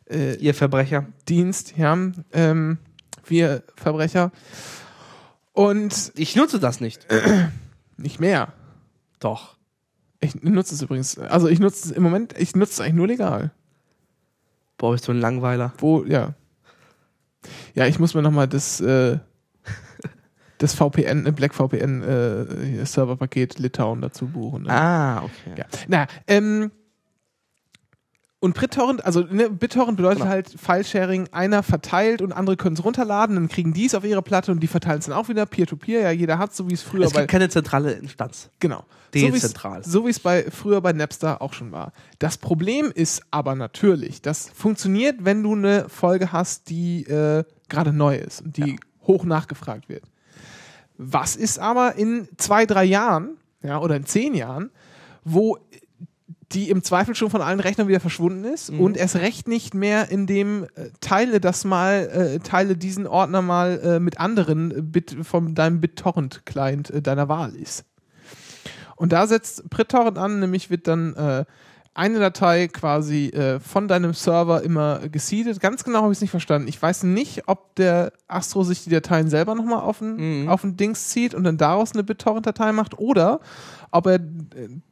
Äh, 0.10 0.36
Ihr 0.36 0.54
Verbrecher. 0.54 1.06
Dienst, 1.28 1.74
ja, 1.78 1.98
ähm, 2.34 2.78
wir 3.26 3.64
Verbrecher. 3.76 4.32
Und 5.54 6.12
Ich 6.16 6.36
nutze 6.36 6.60
das 6.60 6.82
nicht. 6.82 7.08
Nicht 7.98 8.20
mehr. 8.20 8.54
Doch. 9.20 9.56
Ich 10.22 10.42
nutze 10.44 10.74
es 10.76 10.82
übrigens. 10.82 11.18
Also 11.18 11.48
ich 11.48 11.60
nutze 11.60 11.90
es 11.90 11.92
im 11.92 12.04
Moment, 12.04 12.34
ich 12.38 12.56
nutze 12.56 12.74
es 12.74 12.80
eigentlich 12.82 12.94
nur 12.96 13.08
legal. 13.08 13.52
Boah, 14.80 14.94
bist 14.94 15.08
du 15.08 15.12
ein 15.12 15.20
Langweiler. 15.20 15.74
Wo, 15.78 16.04
ja. 16.06 16.34
Ja, 17.76 17.86
ich 17.86 18.00
muss 18.00 18.14
mir 18.16 18.22
nochmal 18.22 18.48
das, 18.48 18.80
äh, 18.80 19.20
das 20.58 20.74
VPN, 20.74 21.26
äh, 21.26 21.32
Black 21.32 21.54
VPN 21.54 22.02
äh, 22.02 22.86
Serverpaket 22.86 23.60
Litauen 23.60 24.02
dazu 24.02 24.28
buchen. 24.28 24.64
Ne? 24.64 24.70
Ah, 24.72 25.24
okay. 25.24 25.54
Ja. 25.58 25.66
Na, 25.90 26.08
ähm, 26.28 26.72
und 28.42 28.58
BitTorrent, 28.58 29.04
also 29.06 29.22
ne, 29.22 29.50
BitTorrent 29.50 29.98
bedeutet 29.98 30.20
Genau. 30.20 30.30
halt 30.32 30.50
File-Sharing, 30.58 31.28
einer 31.34 31.62
verteilt 31.62 32.22
und 32.22 32.32
andere 32.32 32.56
können 32.56 32.76
es 32.76 32.84
runterladen, 32.84 33.36
dann 33.36 33.50
kriegen 33.50 33.74
die 33.74 33.86
es 33.86 33.96
auf 33.96 34.06
ihre 34.06 34.22
Platte 34.22 34.52
und 34.52 34.62
die 34.62 34.68
verteilen 34.68 35.00
es 35.00 35.06
dann 35.08 35.16
auch 35.16 35.28
wieder 35.28 35.46
Peer-to-Peer. 35.46 36.02
Ja, 36.02 36.12
jeder 36.12 36.38
hat 36.38 36.56
so 36.56 36.70
wie 36.70 36.74
es 36.74 36.82
früher 36.82 37.06
Es 37.06 37.14
bei 37.14 37.22
gibt 37.22 37.32
keine 37.32 37.50
zentrale 37.50 37.92
Instanz. 37.92 38.50
Genau. 38.60 38.86
Dezentral. 39.14 39.84
So 39.84 40.06
wie 40.06 40.12
es 40.12 40.20
bei 40.20 40.46
früher 40.52 40.80
bei 40.82 40.94
Napster 40.94 41.42
auch 41.42 41.54
schon 41.54 41.72
war. 41.72 41.92
Das 42.20 42.38
Problem 42.38 42.92
ist 42.94 43.24
aber 43.32 43.56
natürlich, 43.56 44.22
das 44.22 44.50
funktioniert, 44.54 45.26
wenn 45.26 45.44
du 45.44 45.54
eine 45.56 45.90
Folge 45.90 46.32
hast, 46.32 46.70
die 46.70 47.04
äh, 47.06 47.44
gerade 47.68 47.92
neu 47.92 48.16
ist 48.16 48.42
und 48.42 48.56
die 48.56 48.80
hoch 49.06 49.26
nachgefragt 49.26 49.90
wird. 49.90 50.04
Was 50.98 51.36
ist 51.36 51.60
aber 51.60 51.96
in 51.96 52.30
zwei, 52.38 52.66
drei 52.66 52.84
Jahren, 52.86 53.38
ja, 53.64 53.80
oder 53.80 53.96
in 53.96 54.06
zehn 54.06 54.36
Jahren, 54.36 54.70
wo 55.24 55.58
die 56.52 56.70
im 56.70 56.84
Zweifel 56.84 57.14
schon 57.14 57.30
von 57.30 57.42
allen 57.42 57.60
Rechnern 57.60 57.88
wieder 57.88 58.00
verschwunden 58.00 58.44
ist 58.44 58.70
und 58.72 58.98
erst 58.98 59.18
recht 59.18 59.48
nicht 59.48 59.74
mehr 59.76 60.10
in 60.10 60.26
dem 60.26 60.64
äh, 60.76 60.90
teile 61.00 61.40
das 61.40 61.64
mal, 61.64 62.10
äh, 62.10 62.40
teile 62.40 62.76
diesen 62.76 63.06
Ordner 63.06 63.42
mal 63.42 63.80
äh, 63.84 64.00
mit 64.00 64.20
anderen 64.20 64.72
äh, 64.72 64.82
Bit 64.82 65.18
von 65.24 65.54
deinem 65.54 65.80
BitTorrent-Client 65.80 66.90
äh, 66.90 67.02
deiner 67.02 67.30
Wahl 67.30 67.56
ist. 67.56 67.86
Und 68.96 69.14
da 69.14 69.28
setzt 69.28 69.70
BitTorrent 69.70 70.18
an, 70.18 70.40
nämlich 70.40 70.70
wird 70.70 70.88
dann 70.88 71.16
äh, 71.16 71.46
eine 72.00 72.20
Datei 72.20 72.68
quasi 72.70 73.28
äh, 73.28 73.60
von 73.60 73.88
deinem 73.88 74.14
Server 74.14 74.64
immer 74.64 75.00
geseedet. 75.10 75.60
Ganz 75.60 75.84
genau 75.84 76.02
habe 76.02 76.12
ich 76.14 76.18
es 76.18 76.22
nicht 76.22 76.32
verstanden. 76.32 76.68
Ich 76.68 76.82
weiß 76.82 77.04
nicht, 77.04 77.44
ob 77.48 77.76
der 77.76 78.14
Astro 78.28 78.64
sich 78.64 78.84
die 78.86 78.90
Dateien 78.90 79.30
selber 79.30 79.54
nochmal 79.54 79.82
auf 79.82 80.00
ein, 80.02 80.48
auf 80.48 80.64
ein 80.64 80.78
Dings 80.78 81.10
zieht 81.10 81.34
und 81.36 81.44
dann 81.44 81.58
daraus 81.58 81.92
eine 81.94 82.04
BitTorrent-Datei 82.04 82.72
macht 82.72 82.98
oder 82.98 83.42
ob 83.92 84.08
er 84.08 84.16
äh, 84.16 84.20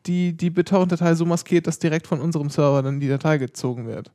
die, 0.06 0.36
die 0.36 0.50
BitTorrent-Datei 0.50 1.16
so 1.16 1.26
maskiert, 1.26 1.66
dass 1.66 1.80
direkt 1.80 2.08
von 2.08 2.20
unserem 2.20 2.50
Server 2.50 2.84
dann 2.84 3.00
die 3.00 3.08
Datei 3.10 3.38
gezogen 3.38 3.88
wird. 3.88 4.12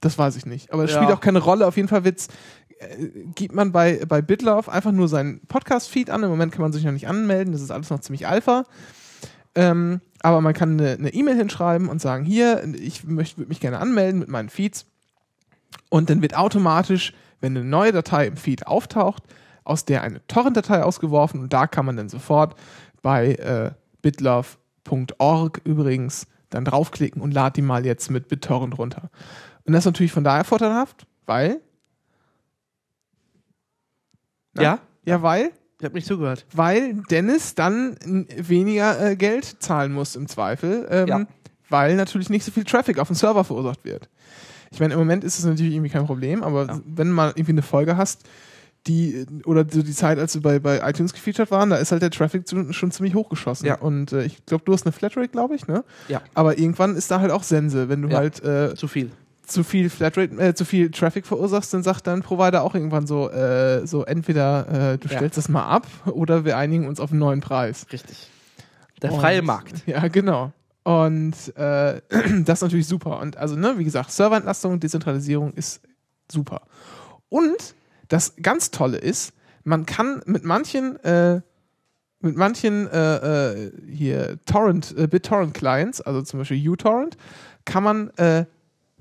Das 0.00 0.18
weiß 0.18 0.36
ich 0.36 0.44
nicht. 0.44 0.72
Aber 0.72 0.84
es 0.84 0.90
Ja. 0.90 0.96
spielt 1.02 1.12
auch 1.16 1.20
keine 1.20 1.38
Rolle. 1.38 1.66
Auf 1.66 1.76
jeden 1.76 1.88
Fall 1.88 2.04
wird's, 2.04 2.28
äh, 2.80 3.08
gibt 3.34 3.54
man 3.54 3.70
bei, 3.72 4.04
bei 4.08 4.20
BitLove 4.22 4.68
einfach 4.70 4.92
nur 4.92 5.08
seinen 5.08 5.40
Podcast-Feed 5.46 6.10
an. 6.10 6.22
Im 6.24 6.30
Moment 6.30 6.52
kann 6.52 6.62
man 6.62 6.72
sich 6.72 6.84
noch 6.84 6.92
nicht 6.92 7.06
anmelden. 7.08 7.52
Das 7.52 7.62
ist 7.62 7.70
alles 7.70 7.90
noch 7.90 8.00
ziemlich 8.00 8.26
alpha. 8.26 8.64
Ähm, 9.54 10.00
aber 10.20 10.40
man 10.40 10.54
kann 10.54 10.80
eine 10.80 11.12
E-Mail 11.12 11.36
hinschreiben 11.36 11.88
und 11.88 12.00
sagen, 12.00 12.24
hier, 12.24 12.64
ich 12.74 13.04
möchte 13.04 13.38
würd 13.38 13.48
mich 13.48 13.60
gerne 13.60 13.78
anmelden 13.78 14.20
mit 14.20 14.28
meinen 14.28 14.48
Feeds. 14.48 14.86
Und 15.90 16.10
dann 16.10 16.22
wird 16.22 16.36
automatisch, 16.36 17.12
wenn 17.40 17.56
eine 17.56 17.64
neue 17.64 17.92
Datei 17.92 18.26
im 18.26 18.36
Feed 18.36 18.66
auftaucht, 18.66 19.22
aus 19.64 19.84
der 19.84 20.02
eine 20.02 20.26
Torrent-Datei 20.26 20.82
ausgeworfen 20.82 21.40
und 21.40 21.52
da 21.52 21.66
kann 21.66 21.86
man 21.86 21.96
dann 21.96 22.08
sofort 22.08 22.54
bei 23.02 23.34
äh, 23.34 23.70
bitlove.org 24.02 25.60
übrigens 25.64 26.26
dann 26.50 26.64
draufklicken 26.64 27.20
und 27.20 27.32
lad 27.32 27.56
die 27.56 27.62
mal 27.62 27.84
jetzt 27.84 28.10
mit 28.10 28.28
BitTorrent 28.28 28.78
runter. 28.78 29.10
Und 29.64 29.72
das 29.72 29.80
ist 29.80 29.86
natürlich 29.86 30.12
von 30.12 30.24
daher 30.24 30.44
vorteilhaft, 30.44 31.06
weil. 31.26 31.60
Na? 34.52 34.62
Ja? 34.62 34.78
Ja, 35.04 35.22
weil 35.22 35.52
Ich 35.84 35.86
habe 35.86 35.96
nicht 35.96 36.06
zugehört. 36.06 36.46
weil 36.54 36.94
Dennis 37.10 37.54
dann 37.54 37.96
weniger 38.38 39.10
äh, 39.10 39.16
Geld 39.16 39.44
zahlen 39.62 39.92
muss 39.92 40.16
im 40.16 40.28
Zweifel, 40.28 40.86
ähm, 40.90 41.06
Ja. 41.08 41.26
weil 41.68 41.94
natürlich 41.96 42.30
nicht 42.30 42.42
so 42.44 42.50
viel 42.52 42.64
Traffic 42.64 42.98
auf 42.98 43.08
dem 43.08 43.16
Server 43.16 43.44
verursacht 43.44 43.84
wird. 43.84 44.08
Ich 44.70 44.80
meine, 44.80 44.94
im 44.94 44.98
Moment 44.98 45.24
ist 45.24 45.38
es 45.38 45.44
natürlich 45.44 45.74
irgendwie 45.74 45.90
kein 45.90 46.06
Problem, 46.06 46.42
aber 46.42 46.66
Ja. 46.66 46.80
wenn 46.86 47.08
du 47.08 47.12
mal 47.14 47.28
irgendwie 47.36 47.52
eine 47.52 47.60
Folge 47.62 47.98
hast, 47.98 48.22
die 48.86 49.26
oder 49.44 49.64
so 49.70 49.82
die 49.82 49.92
Zeit, 49.92 50.18
als 50.18 50.34
wir 50.34 50.40
bei, 50.42 50.58
bei 50.58 50.80
iTunes 50.88 51.12
gefeatured 51.12 51.50
waren, 51.50 51.68
da 51.70 51.76
ist 51.76 51.92
halt 51.92 52.00
der 52.02 52.10
Traffic 52.10 52.48
zu, 52.48 52.72
schon 52.72 52.90
ziemlich 52.90 53.14
hochgeschossen. 53.14 53.66
Ja. 53.66 53.76
Und 53.78 54.12
äh, 54.12 54.24
ich 54.24 54.44
glaube, 54.46 54.64
du 54.64 54.72
hast 54.72 54.84
eine 54.86 54.92
Flatrate, 54.92 55.28
glaube 55.28 55.54
ich, 55.54 55.66
ne? 55.66 55.84
Ja. 56.08 56.22
Aber 56.34 56.58
irgendwann 56.58 56.96
ist 56.96 57.10
da 57.10 57.20
halt 57.20 57.30
auch 57.30 57.42
Sense, 57.42 57.88
wenn 57.90 58.00
du 58.02 58.08
Ja. 58.08 58.16
halt 58.18 58.42
äh, 58.42 58.74
Zu 58.74 58.88
viel. 58.88 59.10
Zu 59.46 59.62
viel 59.64 59.90
Flatrate, 59.90 60.34
äh, 60.38 60.54
zu 60.54 60.64
viel 60.64 60.90
Traffic 60.90 61.26
verursachst, 61.26 61.72
dann 61.74 61.82
sagt 61.82 62.06
dein 62.06 62.22
Provider 62.22 62.62
auch 62.62 62.74
irgendwann 62.74 63.06
so, 63.06 63.30
äh, 63.30 63.86
so 63.86 64.04
entweder 64.04 64.92
äh, 64.94 64.98
du 64.98 65.08
Ja. 65.08 65.16
stellst 65.16 65.36
das 65.38 65.48
mal 65.48 65.64
ab 65.66 65.86
oder 66.06 66.44
wir 66.44 66.56
einigen 66.56 66.86
uns 66.88 67.00
auf 67.00 67.10
einen 67.10 67.20
neuen 67.20 67.40
Preis. 67.40 67.86
Richtig. 67.92 68.28
Der 69.02 69.12
Und- 69.12 69.20
freie 69.20 69.42
Markt. 69.42 69.86
Ja, 69.86 70.08
genau. 70.08 70.52
Und 70.82 71.34
äh, 71.56 72.00
das 72.44 72.58
ist 72.58 72.62
natürlich 72.62 72.86
super. 72.86 73.20
Und 73.20 73.36
also, 73.36 73.56
ne, 73.56 73.74
wie 73.78 73.84
gesagt, 73.84 74.10
Serverentlastung 74.10 74.72
und 74.72 74.82
Dezentralisierung 74.82 75.52
ist 75.54 75.80
super. 76.30 76.62
Und 77.28 77.74
das 78.08 78.34
ganz 78.42 78.70
Tolle 78.70 78.98
ist, 78.98 79.32
man 79.64 79.86
kann 79.86 80.20
mit 80.26 80.44
manchen, 80.44 80.96
äh, 81.04 81.40
mit 82.20 82.36
manchen 82.36 82.86
äh, 82.88 83.52
äh, 83.52 83.72
hier 83.90 84.38
Torrent, 84.46 84.94
äh, 84.96 85.06
BitTorrent-Clients, 85.06 86.00
also 86.02 86.22
zum 86.22 86.40
Beispiel 86.40 86.68
uTorrent, 86.68 87.16
kann 87.64 87.82
man 87.82 88.10
äh, 88.16 88.44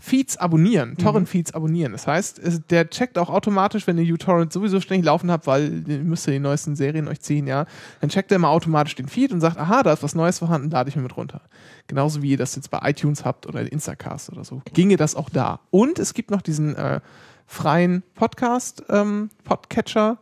Feeds 0.06 0.36
abonnieren, 0.36 0.98
Torrent-Feeds 0.98 1.54
abonnieren. 1.54 1.94
Das 1.94 2.08
heißt, 2.08 2.42
der 2.70 2.90
checkt 2.90 3.18
auch 3.18 3.30
automatisch, 3.30 3.88
wenn 3.88 3.98
ihr 3.98 4.14
uTorrent 4.14 4.52
sowieso 4.52 4.82
ständig 4.82 5.06
laufen 5.06 5.32
habt, 5.32 5.48
weil 5.48 5.90
ihr 5.90 6.00
müsst 6.00 6.28
ja 6.28 6.34
die 6.34 6.40
neuesten 6.40 6.76
Serien 6.76 7.08
euch 7.08 7.22
ziehen, 7.22 7.48
ja, 7.48 7.66
dann 8.02 8.10
checkt 8.10 8.30
er 8.30 8.36
immer 8.36 8.50
automatisch 8.50 8.96
den 8.96 9.08
Feed 9.08 9.32
und 9.32 9.40
sagt, 9.40 9.58
aha, 9.58 9.82
da 9.82 9.94
ist 9.94 10.04
was 10.04 10.14
Neues 10.14 10.40
vorhanden, 10.40 10.70
lade 10.70 10.90
ich 10.90 10.98
mir 10.98 11.04
mit 11.04 11.16
runter. 11.16 11.40
Genauso 11.88 12.22
wie 12.22 12.32
ihr 12.32 12.38
das 12.38 12.54
jetzt 12.58 12.70
bei 12.70 12.80
iTunes 12.84 13.24
habt 13.24 13.48
oder 13.48 13.62
in 13.62 13.68
Instacast 13.68 14.30
oder 14.30 14.44
so. 14.44 14.62
Ginge 14.74 14.98
das 14.98 15.16
auch 15.16 15.30
da. 15.30 15.62
Und 15.70 16.00
es 16.00 16.14
gibt 16.14 16.32
noch 16.32 16.42
diesen 16.42 16.76
äh, 16.76 17.00
freien 17.46 18.04
Podcast, 18.14 18.84
ähm, 18.90 19.30
Podcatcher, 19.46 20.18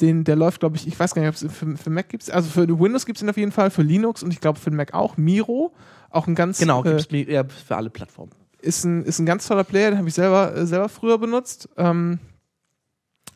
den, 0.00 0.24
der 0.24 0.34
läuft, 0.34 0.58
glaube 0.58 0.74
ich, 0.74 0.88
ich 0.88 0.98
weiß 0.98 1.14
gar 1.14 1.22
nicht, 1.22 1.28
ob 1.28 1.36
es 1.36 1.56
für, 1.56 1.76
für 1.76 1.90
Mac 1.90 2.08
gibt. 2.08 2.28
Also 2.32 2.50
für 2.50 2.68
Windows 2.68 3.06
gibt 3.06 3.18
es 3.18 3.22
ihn 3.22 3.30
auf 3.30 3.36
jeden 3.36 3.52
Fall, 3.52 3.70
für 3.70 3.82
Linux 3.82 4.24
und 4.24 4.32
ich 4.32 4.40
glaube 4.40 4.58
für 4.58 4.70
den 4.70 4.76
Mac 4.76 4.92
auch. 4.92 5.16
Miro, 5.16 5.72
auch 6.10 6.26
ein 6.26 6.34
ganz 6.34 6.58
Genau, 6.58 6.84
äh, 6.84 6.96
gibt's 6.96 7.30
ja, 7.30 7.44
für 7.44 7.76
alle 7.76 7.90
Plattformen. 7.90 8.32
Ist 8.64 8.84
ein, 8.84 9.04
ist 9.04 9.18
ein 9.18 9.26
ganz 9.26 9.46
toller 9.46 9.64
Player, 9.64 9.90
den 9.90 9.98
habe 9.98 10.08
ich 10.08 10.14
selber, 10.14 10.54
äh, 10.56 10.66
selber 10.66 10.88
früher 10.88 11.18
benutzt. 11.18 11.68
Ähm, 11.76 12.18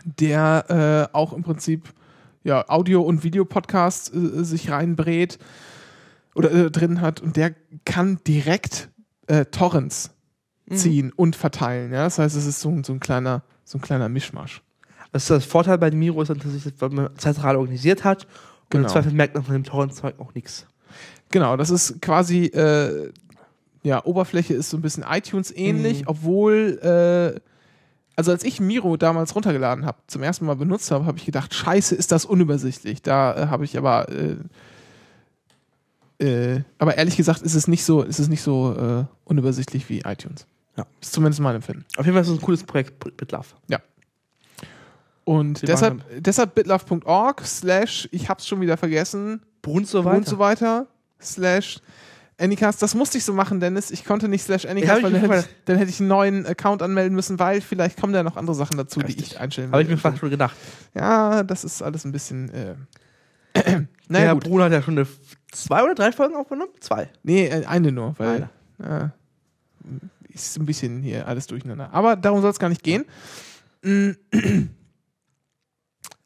der 0.05 1.09
äh, 1.13 1.15
auch 1.17 1.33
im 1.33 1.43
Prinzip 1.43 1.93
ja, 2.45 2.65
Audio- 2.69 3.03
und 3.03 3.25
Videopodcasts 3.25 4.13
äh, 4.15 4.45
sich 4.45 4.71
reinbrät 4.71 5.39
oder 6.35 6.51
äh, 6.53 6.71
drin 6.71 7.01
hat 7.01 7.21
und 7.21 7.37
der 7.37 7.55
kann 7.85 8.21
direkt 8.27 8.89
äh, 9.27 9.45
Torrents 9.47 10.11
ziehen 10.73 11.13
und 11.17 11.35
verteilen. 11.35 11.93
Ja? 11.93 12.05
Das 12.05 12.19
heißt, 12.19 12.37
es 12.37 12.45
ist 12.47 12.61
so, 12.61 12.69
ein- 12.71 12.85
so 12.85 12.93
ein 12.93 13.01
kleiner, 13.01 13.43
so 13.65 13.79
ein 13.79 13.81
kleiner 13.81 14.09
Mischmasch. 14.11 14.63
Das, 15.13 15.23
ist 15.23 15.31
das 15.31 15.45
Vorteil 15.47 15.79
bei 15.79 15.91
Miro 15.91 16.21
ist 16.21 16.29
natürlich, 16.29 16.63
weil 16.79 16.91
man 16.91 17.09
zentral 17.17 17.57
organisiert 17.57 18.05
hat 18.05 18.25
und 18.25 18.31
Genau. 18.71 18.85
im 18.85 18.93
Zweifel 18.93 19.13
merkt 19.13 19.35
man 19.35 19.45
von 19.45 19.55
dem 19.55 19.65
Torrent-Zeug 19.65 20.17
auch 20.21 20.35
nichts. 20.35 20.67
Genau, 21.31 21.57
das 21.57 21.71
ist 21.71 22.01
quasi, 22.03 22.45
äh, 22.47 23.11
ja, 23.89 24.05
Oberfläche 24.05 24.55
ist 24.55 24.69
so 24.70 24.77
ein 24.77 24.82
bisschen 24.82 25.05
iTunes 25.09 25.51
ähnlich, 25.56 26.05
obwohl, 26.06 26.78
äh, 26.82 27.40
also 28.16 28.31
als 28.32 28.44
ich 28.44 28.60
Miro 28.60 28.97
damals 28.97 29.35
runtergeladen 29.35 29.86
habe, 29.86 29.98
zum 30.06 30.23
ersten 30.23 30.44
Mal 30.44 30.56
benutzt 30.56 30.90
habe, 30.90 31.06
habe 31.06 31.16
ich 31.19 31.24
gedacht, 31.24 31.55
scheiße, 31.55 31.94
ist 31.94 32.12
das 32.12 32.24
unübersichtlich. 32.27 33.01
Da 33.02 33.35
äh, 33.35 33.47
habe 33.47 33.65
ich 33.65 33.78
aber, 33.78 34.06
äh, 34.10 34.36
äh, 36.24 36.62
aber 36.78 36.97
ehrlich 36.98 37.16
gesagt 37.16 37.40
ist 37.43 37.55
es 37.55 37.66
nicht 37.66 37.85
so, 37.85 38.02
ist 38.02 38.19
es 38.19 38.28
nicht 38.28 38.43
so 38.43 38.74
äh, 38.77 39.05
unübersichtlich 39.24 39.89
wie 39.89 40.01
iTunes. 40.01 40.47
Ja. 40.77 40.86
Ist 41.01 41.12
zumindest 41.12 41.40
mein 41.40 41.56
Empfinden. 41.56 41.85
Auf 41.97 42.05
jeden 42.05 42.15
Fall 42.15 42.23
ist 42.23 42.28
es 42.28 42.35
ein 42.39 42.43
cooles 42.43 42.62
Projekt, 42.62 42.98
BitLove. 43.16 43.55
Und 45.24 45.59
Sie 45.59 45.66
deshalb, 45.66 46.02
deshalb 46.23 46.55
bitlove.org 46.55 47.43
slash, 47.44 48.09
ich 48.12 48.31
hab's 48.31 48.47
schon 48.47 48.62
wieder 48.62 48.78
vergessen, 48.78 49.43
Und 49.66 49.86
so 49.86 49.98
und 49.98 50.05
weiter. 50.06 50.31
so 50.31 50.39
weiter, 50.39 50.86
slash 51.20 51.81
Anycast. 52.39 52.81
Das 52.81 52.94
musste 52.94 53.19
ich 53.19 53.24
so 53.24 53.32
machen, 53.32 53.60
Dennis. 53.60 53.90
Ich 53.90 54.05
konnte 54.05 54.28
nicht 54.28 54.44
slash 54.44 54.65
Anycast, 54.65 55.02
weil 55.02 55.12
dann 55.12 55.20
hätte, 55.20 55.36
ich, 55.40 55.65
dann 55.65 55.77
hätte 55.77 55.90
ich 55.90 56.01
einen 56.01 56.09
neuen 56.09 56.47
Account 56.47 56.82
anmelden 56.82 57.15
müssen, 57.15 57.39
weil 57.39 57.60
vielleicht 57.60 58.01
kommen 58.01 58.12
da 58.12 58.23
noch 58.23 58.36
andere 58.36 58.55
Sachen 58.55 58.77
dazu, 58.77 59.01
die 59.01 59.06
Richtig. 59.06 59.32
ich 59.32 59.40
einstellen 59.40 59.73
Habe 59.73 59.82
ich 59.82 59.89
will. 59.89 59.97
mir 59.97 60.01
fast 60.01 60.19
schon 60.19 60.31
gedacht. 60.31 60.56
Ja, 60.94 61.43
das 61.43 61.65
ist 61.65 61.82
alles 61.82 62.05
ein 62.05 62.12
bisschen. 62.12 62.51
Äh, 62.51 62.74
naja, 64.09 64.27
Der 64.27 64.35
gut. 64.35 64.44
Bruno 64.44 64.65
hat 64.65 64.73
ja 64.73 64.82
schon 64.82 64.97
eine 64.98 65.06
zwei 65.51 65.82
oder 65.82 65.94
drei 65.94 66.12
Folgen 66.12 66.36
aufgenommen? 66.36 66.70
Zwei. 66.81 67.09
Nee, 67.23 67.47
äh, 67.47 67.66
eine 67.66 67.90
nur, 67.93 68.15
weil. 68.19 68.48
Äh, 68.82 69.09
ist 70.32 70.56
ein 70.59 70.66
bisschen 70.66 71.02
hier 71.02 71.27
alles 71.27 71.47
durcheinander. 71.48 71.89
Aber 71.93 72.15
darum 72.15 72.40
soll 72.40 72.51
es 72.51 72.59
gar 72.60 72.69
nicht 72.69 72.85
gehen. 72.85 73.05
Mm. 73.82 74.10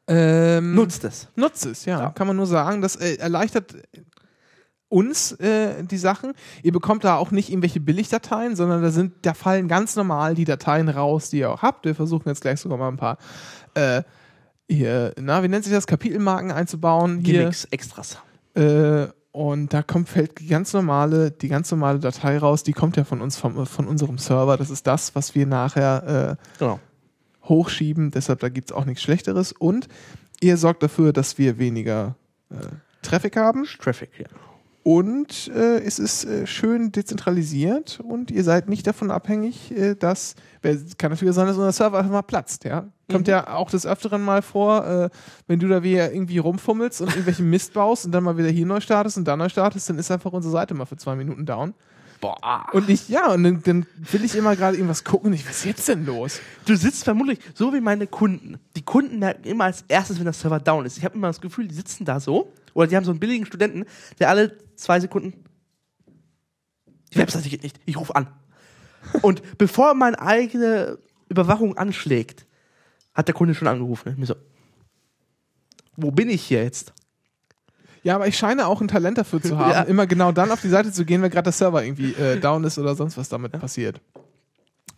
ähm, 0.09 0.75
Nutzt 0.75 1.05
es. 1.05 1.29
Nutzt 1.37 1.65
es, 1.65 1.85
ja, 1.87 1.99
Ja. 2.01 2.11
Kann 2.11 2.27
man 2.27 2.37
nur 2.37 2.47
sagen. 2.47 2.83
Das 2.83 2.97
äh, 2.97 3.15
erleichtert 3.15 3.75
uns 4.93 5.33
äh, 5.33 5.83
die 5.85 5.97
Sachen. 5.97 6.35
Ihr 6.63 6.73
bekommt 6.73 7.05
da 7.05 7.17
auch 7.17 7.31
nicht 7.31 7.49
irgendwelche 7.51 7.81
Billigdateien, 7.81 8.55
sondern 8.57 8.83
da 8.83 8.91
sind, 8.91 9.15
da 9.23 9.35
fallen 9.35 9.67
ganz 9.67 9.97
normal 9.97 10.35
die 10.35 10.45
Dateien 10.45 10.89
raus, 10.89 11.31
die 11.31 11.39
ihr 11.39 11.51
auch 11.51 11.63
habt. 11.63 11.87
Wir 11.87 11.95
versuchen 11.95 12.29
jetzt 12.29 12.43
gleich 12.43 12.61
sogar 12.61 12.79
mal 12.79 12.89
ein 12.89 12.99
paar 12.99 13.17
äh, 13.75 14.03
hier, 14.69 15.13
na, 15.21 15.43
wie 15.43 15.49
nennt 15.49 15.65
sich 15.65 15.73
das, 15.73 15.87
Kapitelmarken 15.87 16.51
einzubauen. 16.53 17.21
Hier, 17.25 17.41
Gimmicks, 17.41 17.65
Extras. 17.67 18.19
Äh, 18.55 19.07
und 19.33 19.73
da 19.73 19.83
kommt, 19.83 20.11
fällt 20.11 20.39
die 20.41 20.47
ganz 20.47 20.73
normale, 20.75 21.31
die 21.31 21.49
ganz 21.49 21.71
normale 21.71 21.99
Datei 21.99 22.37
raus, 22.37 22.63
die 22.63 22.73
kommt 22.75 22.97
ja 22.99 23.05
von 23.05 23.23
uns, 23.23 23.39
vom, 23.39 23.65
von 23.67 23.87
unserem 23.87 24.19
Server. 24.19 24.57
Das 24.59 24.69
ist 24.71 24.87
das, 24.87 25.15
was 25.15 25.35
wir 25.35 25.47
nachher 25.47 26.37
äh, 26.39 26.59
Genau. 26.59 26.81
hochschieben. 27.45 28.11
Deshalb, 28.11 28.41
da 28.41 28.51
gibt 28.51 28.71
es 28.71 28.77
auch 28.77 28.85
nichts 28.85 29.03
Schlechteres. 29.03 29.53
Und 29.53 29.89
ihr 30.41 30.59
sorgt 30.59 30.83
dafür, 30.83 31.15
dass 31.15 31.39
wir 31.39 31.59
weniger 31.59 32.15
äh, 32.51 32.57
Traffic 33.01 33.37
haben. 33.37 33.67
Traffic, 33.81 34.11
ja. 34.19 34.27
Und 34.85 35.49
äh, 35.55 35.79
es 35.81 36.01
ist 36.01 36.25
äh, 36.25 36.45
schön 36.47 36.91
dezentralisiert 36.91 38.01
und 38.01 38.33
ihr 38.33 38.43
seid 38.43 38.69
nicht 38.69 38.85
davon 38.85 39.13
abhängig, 39.13 39.71
äh, 39.71 39.95
dass, 39.95 40.35
kann 40.99 41.13
natürlich 41.13 41.35
sein, 41.35 41.47
dass 41.47 41.57
unser 41.57 41.71
Server 41.71 41.99
einfach 41.99 42.11
mal 42.11 42.23
platzt, 42.23 42.65
ja. 42.65 42.89
Kommt 43.11 43.29
ja 43.29 43.55
auch 43.55 43.71
des 43.71 43.87
Öfteren 43.87 44.23
mal 44.23 44.43
vor, 44.43 44.87
äh, 44.87 45.11
wenn 45.47 45.61
du 45.61 45.69
da 45.69 45.83
wieder 45.83 46.13
irgendwie 46.13 46.39
rumfummelst 46.39 47.01
und 47.01 47.09
irgendwelchen 47.09 47.49
Mist 47.49 47.75
baust 47.75 48.07
und 48.07 48.13
dann 48.13 48.25
mal 48.25 48.37
wieder 48.39 48.49
hier 48.49 48.67
neu 48.67 48.81
startest 48.81 49.19
und 49.19 49.25
da 49.29 49.37
neu 49.37 49.49
startest, 49.49 49.89
dann 49.89 49.99
ist 49.99 50.11
einfach 50.11 50.33
unsere 50.33 50.51
Seite 50.51 50.75
mal 50.75 50.87
für 50.87 50.97
zwei 50.97 51.15
Minuten 51.15 51.47
down. 51.47 51.75
Boah. 52.21 52.67
Und 52.73 52.89
ich, 52.89 53.09
ja, 53.09 53.33
und 53.33 53.45
dann, 53.45 53.63
dann 53.65 53.87
will 54.11 54.25
ich 54.25 54.35
immer 54.35 54.57
gerade 54.57 54.77
irgendwas 54.77 55.05
gucken 55.05 55.29
und 55.29 55.35
ich, 55.35 55.47
was 55.47 55.59
ist 55.59 55.65
jetzt 55.65 55.89
denn 55.89 56.07
los? 56.07 56.41
Du 56.65 56.77
sitzt 56.77 57.05
vermutlich 57.05 57.39
so 57.55 57.75
wie 57.75 57.81
meine 57.81 58.07
Kunden. 58.07 58.59
Die 58.77 58.83
Kunden 58.83 59.19
merken 59.19 59.45
immer 59.45 59.65
als 59.65 59.85
erstes, 59.89 60.19
wenn 60.19 60.25
der 60.25 60.33
Server 60.33 60.61
down 60.61 60.87
ist. 60.87 60.97
Ich 60.97 61.05
habe 61.05 61.17
immer 61.17 61.27
das 61.27 61.41
Gefühl, 61.41 61.69
die 61.69 61.75
sitzen 61.75 62.05
da 62.05 62.19
so 62.19 62.53
oder 62.75 62.87
die 62.87 62.97
haben 62.97 63.05
so 63.05 63.11
einen 63.11 63.21
billigen 63.21 63.47
Studenten, 63.47 63.85
der 64.19 64.29
alle 64.29 64.57
zwei 64.77 65.01
Sekunden 65.01 65.45
die 67.13 67.19
Webseite 67.19 67.49
geht 67.49 67.63
nicht. 67.63 67.79
Ich 67.85 67.99
rufe 67.99 68.17
an. 68.17 68.27
Und 69.21 69.43
bevor 69.59 69.95
meine 69.95 70.19
eigene 70.21 70.99
Überwachung 71.29 71.77
anschlägt, 71.77 72.47
hat 73.15 73.29
der 73.29 73.35
Kunde 73.35 73.55
schon 73.55 73.69
angerufen. 73.69 74.15
Mir 74.17 74.27
so, 74.27 74.35
wo 75.97 76.11
bin 76.11 76.31
ich 76.31 76.43
hier 76.43 76.63
jetzt? 76.63 76.93
Ja, 78.03 78.15
aber 78.17 78.27
ich 78.27 78.37
scheine 78.39 78.67
auch 78.67 78.81
ein 78.81 78.89
Talent 78.89 79.19
dafür 79.19 79.43
zu 79.43 79.59
haben, 79.59 79.71
Ja. 79.71 79.83
immer 79.83 80.07
genau 80.07 80.33
dann 80.33 80.51
auf 80.51 80.61
die 80.63 80.69
Seite 80.69 80.91
zu 80.91 81.05
gehen, 81.05 81.21
wenn 81.23 81.31
gerade 81.31 81.45
der 81.45 81.53
Server 81.53 81.85
irgendwie 81.85 82.13
äh, 82.15 82.41
down 82.41 82.65
ist 82.65 82.79
oder 82.79 82.95
sonst 82.95 83.17
was 83.19 83.29
damit 83.29 83.53
passiert. 83.53 84.01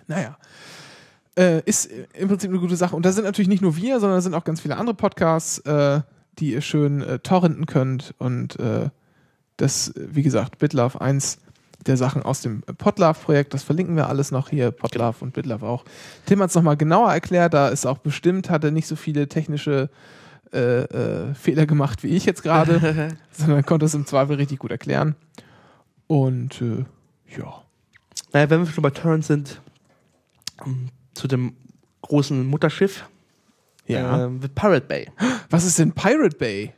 Naja. 0.07 0.39
Äh, 1.37 1.63
ist 1.65 1.91
im 2.13 2.29
Prinzip 2.29 2.51
eine 2.51 2.61
gute 2.61 2.77
Sache. 2.77 2.95
Und 2.95 3.05
da 3.05 3.11
sind 3.11 3.25
natürlich 3.25 3.49
nicht 3.49 3.63
nur 3.63 3.75
wir, 3.77 3.99
sondern 3.99 4.19
da 4.19 4.21
sind 4.23 4.35
auch 4.35 4.45
ganz 4.45 4.61
viele 4.61 4.77
andere 4.77 4.95
Podcasts, 4.95 5.59
äh, 5.61 6.01
die 6.39 6.53
ihr 6.53 6.61
schön 6.61 7.03
äh, 7.03 7.19
torrenten 7.19 7.67
könnt. 7.67 8.15
Und 8.19 8.59
äh, 8.59 8.91
das, 9.57 9.89
äh, 9.89 10.09
wie 10.11 10.23
gesagt, 10.23 10.59
BitLove, 10.59 11.01
eins 11.01 11.39
der 11.87 11.97
Sachen 11.97 12.23
aus 12.23 12.41
dem 12.41 12.63
Podlove-Projekt, 12.63 13.53
das 13.53 13.63
verlinken 13.63 13.97
wir 13.97 14.09
alles 14.09 14.31
noch 14.31 14.49
hier, 14.49 14.71
Podlove 14.71 15.17
und 15.21 15.35
BitLove 15.35 15.65
auch. 15.65 15.85
Tim 16.25 16.41
hat 16.41 16.49
es 16.49 16.55
nochmal 16.55 16.77
genauer 16.77 17.13
erklärt, 17.13 17.53
da 17.53 17.69
ist 17.69 17.85
auch 17.87 17.99
bestimmt, 17.99 18.49
hat 18.49 18.65
er 18.65 18.71
nicht 18.71 18.87
so 18.87 18.97
viele 18.97 19.29
technische 19.29 19.91
äh, 20.53 20.85
äh, 20.85 21.35
Fehler 21.35 21.67
gemacht 21.67 22.03
wie 22.03 22.09
ich 22.09 22.25
jetzt 22.25 22.43
gerade, 22.43 23.17
sondern 23.33 23.67
konnte 23.67 23.87
es 23.87 23.95
im 23.95 24.07
Zweifel 24.07 24.37
richtig 24.37 24.61
gut 24.61 24.71
erklären. 24.71 25.15
Und 26.07 26.63
äh, 26.63 26.85
ja. 27.37 27.63
Naja, 28.33 28.51
wenn 28.51 28.61
wir 28.61 28.67
schon 28.67 28.83
bei 28.83 28.91
Turns 28.91 29.27
sind, 29.27 29.61
zu 31.15 31.29
dem 31.29 31.55
großen 32.03 32.47
Mutterschiff, 32.47 33.05
Ja. 33.87 34.25
ähm, 34.25 34.41
The 34.41 34.49
Pirate 34.49 34.87
Bay. 34.87 35.11
Was 35.51 35.65
ist 35.65 35.79
denn 35.79 35.93
Pirate 35.93 36.37
Bay? 36.37 36.73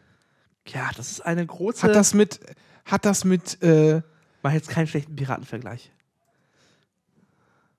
Ja, 0.69 0.91
das 0.97 1.11
ist 1.13 1.21
eine 1.25 1.47
große. 1.47 1.83
Hat 1.83 1.95
das 1.95 2.13
mit, 2.15 2.41
hat 2.85 3.05
das 3.05 3.25
mit, 3.25 3.63
äh, 3.63 4.03
Mach 4.43 4.53
jetzt 4.53 4.69
keinen 4.69 4.87
schlechten 4.87 5.15
Piratenvergleich. 5.17 5.91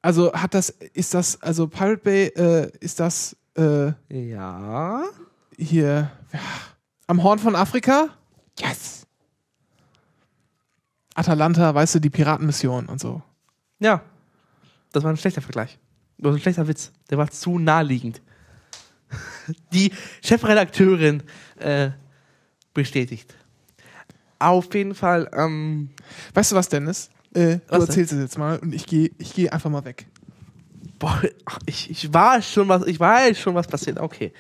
also 0.01 0.33
hat 0.33 0.53
das, 0.53 0.69
ist 0.69 1.13
das, 1.13 1.41
also 1.41 1.67
Pirate 1.67 1.97
Bay, 2.03 2.25
äh, 2.27 2.71
ist 2.79 2.99
das 2.99 3.35
äh, 3.57 3.91
Ja. 4.09 5.03
hier 5.57 6.11
ja, 6.31 6.39
am 7.07 7.23
Horn 7.23 7.39
von 7.39 7.55
Afrika? 7.55 8.07
Yes! 8.59 9.05
Atalanta, 11.15 11.73
weißt 11.73 11.95
du, 11.95 11.99
die 11.99 12.09
Piratenmission 12.09 12.85
und 12.87 12.99
so. 12.99 13.21
Ja. 13.79 14.01
Das 14.91 15.03
war 15.03 15.11
ein 15.11 15.17
schlechter 15.17 15.41
Vergleich. 15.41 15.77
Das 16.17 16.25
war 16.31 16.33
ein 16.37 16.39
schlechter 16.41 16.67
Witz. 16.67 16.91
Der 17.09 17.17
war 17.17 17.29
zu 17.29 17.59
naheliegend. 17.59 18.21
Die 19.73 19.91
Chefredakteurin 20.23 21.23
äh, 21.59 21.91
bestätigt. 22.73 23.35
Auf 24.39 24.73
jeden 24.73 24.93
Fall, 24.95 25.29
ähm, 25.34 25.89
Weißt 26.34 26.51
du 26.51 26.55
was, 26.55 26.69
Dennis? 26.69 27.09
Äh, 27.34 27.57
du 27.57 27.61
Was 27.67 27.79
denn? 27.79 27.88
erzählst 27.88 28.13
es 28.13 28.19
jetzt 28.19 28.38
mal 28.38 28.59
und 28.59 28.73
ich 28.73 28.85
gehe 28.85 29.11
ich 29.17 29.34
geh 29.34 29.49
einfach 29.49 29.69
mal 29.69 29.84
weg. 29.85 30.05
boah, 30.99 31.21
ich, 31.65 31.89
ich 31.89 32.13
war 32.13 32.41
schon 32.41 32.67
was, 32.67 32.85
ich 32.85 32.99
weiß 32.99 33.39
schon, 33.39 33.55
was 33.55 33.67
passiert. 33.67 33.99
Okay. 33.99 34.31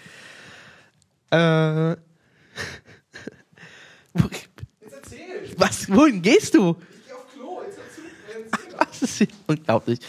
Äh, 1.31 1.37
wo, 4.13 4.29
was, 5.57 5.89
wohin 5.89 6.21
gehst 6.21 6.53
du? 6.53 6.75
Was 8.77 9.01
ist 9.01 9.17
hier? 9.17 9.27
Unglaublich. 9.47 9.99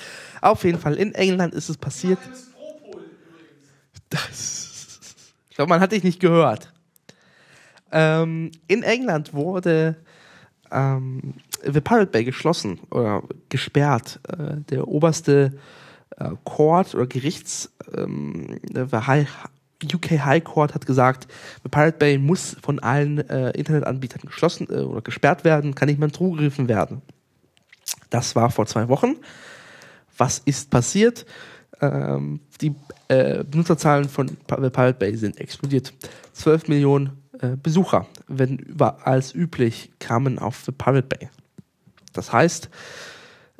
Auf 0.40 0.64
jeden 0.64 0.78
Fall, 0.78 0.94
in 0.96 1.14
England 1.14 1.54
ist 1.54 1.68
es 1.68 1.76
passiert. 1.76 2.18
Das, 4.10 5.00
ich 5.02 5.46
glaube, 5.58 5.70
man 5.70 5.80
hat 5.80 5.90
dich 5.90 6.04
nicht 6.04 6.20
gehört. 6.20 6.72
Ähm, 7.90 8.52
in 8.68 8.84
England 8.84 9.34
wurde 9.34 9.96
ähm, 10.70 11.34
The 11.64 11.80
Pirate 11.80 12.12
Bay 12.12 12.22
geschlossen 12.22 12.78
oder 12.90 13.24
gesperrt. 13.48 14.20
Äh, 14.28 14.60
der 14.70 14.86
oberste 14.86 15.58
äh, 16.16 16.30
Court 16.44 16.94
oder 16.94 17.08
Gerichts, 17.08 17.72
ähm, 17.96 18.60
High, 18.92 19.28
UK 19.82 20.10
High 20.24 20.44
Court 20.44 20.76
hat 20.76 20.86
gesagt, 20.86 21.26
The 21.64 21.68
Pirate 21.68 21.98
Bay 21.98 22.18
muss 22.18 22.56
von 22.62 22.78
allen 22.78 23.28
äh, 23.28 23.50
Internetanbietern 23.50 24.22
geschlossen 24.26 24.68
äh, 24.70 24.82
oder 24.82 25.00
gesperrt 25.00 25.42
werden, 25.42 25.74
kann 25.74 25.88
nicht 25.88 25.98
mehr 25.98 26.12
zugegriffen 26.12 26.68
werden. 26.68 27.02
Das 28.10 28.36
war 28.36 28.52
vor 28.52 28.66
zwei 28.66 28.88
Wochen. 28.88 29.16
Was 30.16 30.38
ist 30.38 30.70
passiert? 30.70 31.26
Ähm, 31.80 32.40
die 32.60 32.74
äh, 33.08 33.44
Benutzerzahlen 33.44 34.08
von 34.08 34.36
Pirate 34.46 34.98
Bay 34.98 35.16
sind 35.16 35.38
explodiert. 35.38 35.92
12 36.32 36.68
Millionen 36.68 37.22
äh, 37.40 37.56
Besucher, 37.56 38.06
wenn 38.26 38.58
über 38.58 39.06
als 39.06 39.34
üblich, 39.34 39.90
kamen 39.98 40.38
auf 40.38 40.62
The 40.64 40.72
Pirate 40.72 41.06
Bay. 41.06 41.28
Das 42.12 42.32
heißt, 42.32 42.68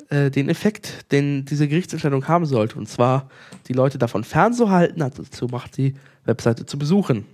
äh, 0.09 0.31
den 0.31 0.49
Effekt, 0.49 1.11
den 1.11 1.45
diese 1.45 1.67
Gerichtsentscheidung 1.67 2.27
haben 2.27 2.45
sollte, 2.45 2.77
und 2.77 2.89
zwar 2.89 3.29
die 3.67 3.73
Leute 3.73 3.97
davon 3.97 4.23
fernzuhalten, 4.23 5.03
hat 5.03 5.17
dazu 5.17 5.47
gemacht, 5.47 5.77
die 5.77 5.93
Webseite 6.25 6.65
zu 6.65 6.77
besuchen. 6.77 7.25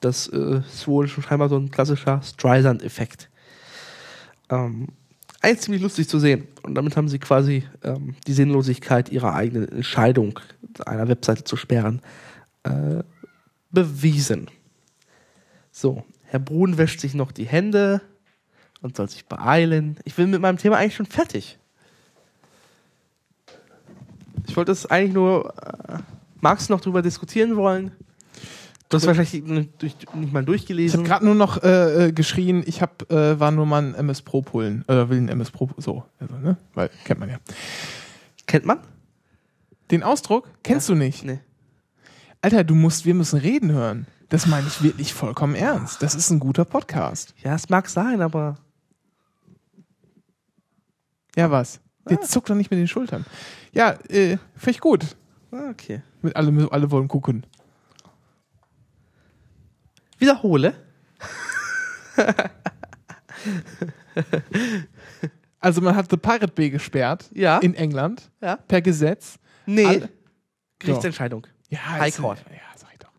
Das 0.00 0.26
äh, 0.28 0.60
ist 0.66 0.88
wohl 0.88 1.06
schon 1.06 1.22
scheinbar 1.22 1.48
so 1.48 1.56
ein 1.56 1.70
klassischer 1.70 2.20
Streisand-Effekt. 2.22 3.30
Ähm, 4.50 4.88
eigentlich 5.42 5.60
ziemlich 5.60 5.82
lustig 5.82 6.08
zu 6.08 6.18
sehen. 6.18 6.46
Und 6.62 6.74
damit 6.74 6.96
haben 6.96 7.08
sie 7.08 7.18
quasi 7.18 7.64
ähm, 7.82 8.14
die 8.26 8.32
Sinnlosigkeit 8.32 9.10
ihrer 9.10 9.34
eigenen 9.34 9.68
Entscheidung, 9.68 10.38
einer 10.86 11.08
Webseite 11.08 11.44
zu 11.44 11.56
sperren, 11.56 12.00
äh, 12.62 13.02
bewiesen. 13.70 14.48
So, 15.72 16.04
Herr 16.24 16.38
Brun 16.38 16.78
wäscht 16.78 17.00
sich 17.00 17.14
noch 17.14 17.32
die 17.32 17.46
Hände 17.46 18.00
und 18.80 18.96
soll 18.96 19.08
sich 19.08 19.26
beeilen. 19.26 19.98
Ich 20.04 20.14
bin 20.14 20.30
mit 20.30 20.40
meinem 20.40 20.58
Thema 20.58 20.76
eigentlich 20.76 20.96
schon 20.96 21.06
fertig. 21.06 21.58
Ich 24.46 24.56
wollte 24.56 24.72
es 24.72 24.86
eigentlich 24.86 25.14
nur. 25.14 25.54
Äh, 25.88 25.98
magst 26.40 26.68
du 26.68 26.74
noch 26.74 26.80
drüber 26.80 27.02
diskutieren 27.02 27.56
wollen? 27.56 27.92
Du 28.92 28.96
hast 28.98 29.06
wahrscheinlich 29.06 29.42
nicht, 29.42 30.14
mal 30.32 30.40
Ich 30.40 30.46
durchgelesen. 30.46 30.98
habe 31.00 31.08
gerade 31.08 31.24
nur 31.24 31.34
noch 31.34 31.62
äh, 31.62 32.08
äh, 32.08 32.12
geschrien, 32.12 32.62
ich 32.66 32.82
hab, 32.82 33.10
äh, 33.10 33.40
war 33.40 33.50
nur 33.50 33.64
mal 33.64 33.82
ein 33.82 33.94
MS 33.94 34.20
Pro 34.22 34.42
Polen, 34.42 34.84
oder 34.86 35.08
will 35.08 35.16
ein 35.18 35.28
MS 35.28 35.50
Pro, 35.50 35.70
so, 35.78 36.04
also, 36.20 36.36
ne? 36.36 36.58
Weil, 36.74 36.90
kennt 37.04 37.18
man 37.18 37.30
ja. 37.30 37.38
Kennt 38.46 38.66
man? 38.66 38.80
Den 39.90 40.02
Ausdruck 40.02 40.48
kennst 40.62 40.88
du 40.90 40.94
nicht. 40.94 41.24
Nee. 41.24 41.40
Alter, 42.42 42.64
du 42.64 42.74
musst, 42.74 43.06
wir 43.06 43.14
müssen 43.14 43.38
reden 43.38 43.72
hören. 43.72 44.06
Das 44.28 44.46
meine 44.46 44.66
ich 44.66 44.82
wirklich 44.82 45.14
vollkommen 45.14 45.54
ernst. 45.54 46.02
Das 46.02 46.14
ist 46.14 46.30
ein 46.30 46.38
guter 46.40 46.64
Podcast. 46.64 47.34
Ja, 47.42 47.54
es 47.54 47.68
mag 47.68 47.88
sein, 47.88 48.20
aber. 48.20 48.56
Ja, 51.36 51.50
was? 51.50 51.80
Jetzt 52.10 52.30
zuck 52.30 52.46
doch 52.46 52.54
nicht 52.54 52.70
mit 52.70 52.78
den 52.80 52.88
Schultern. 52.88 53.24
Ja, 53.72 53.92
äh, 54.08 54.36
finde 54.56 54.70
ich 54.70 54.80
gut. 54.80 55.16
Ah, 55.50 55.70
Okay. 55.70 56.02
Mit 56.22 56.36
alle, 56.36 56.68
alle 56.70 56.90
wollen 56.90 57.08
gucken. 57.08 57.44
Wiederhole. 60.22 60.72
Also 65.60 65.80
man 65.80 65.94
hat 65.94 66.10
The 66.10 66.16
Pirate 66.16 66.48
Bay 66.52 66.70
gesperrt 66.70 67.28
Ja. 67.34 67.58
in 67.58 67.74
England 67.74 68.30
Ja. 68.40 68.56
per 68.56 68.82
Gesetz. 68.82 69.38
Nee. 69.66 69.86
Alle- 69.86 70.08
Gerichtsentscheidung. 70.80 71.46
Ja, 71.68 71.78
High 71.90 72.16
Court. 72.16 72.38
Ja, 72.50 72.56
sag 72.76 72.88
ich 72.92 72.98
doch. 72.98 73.10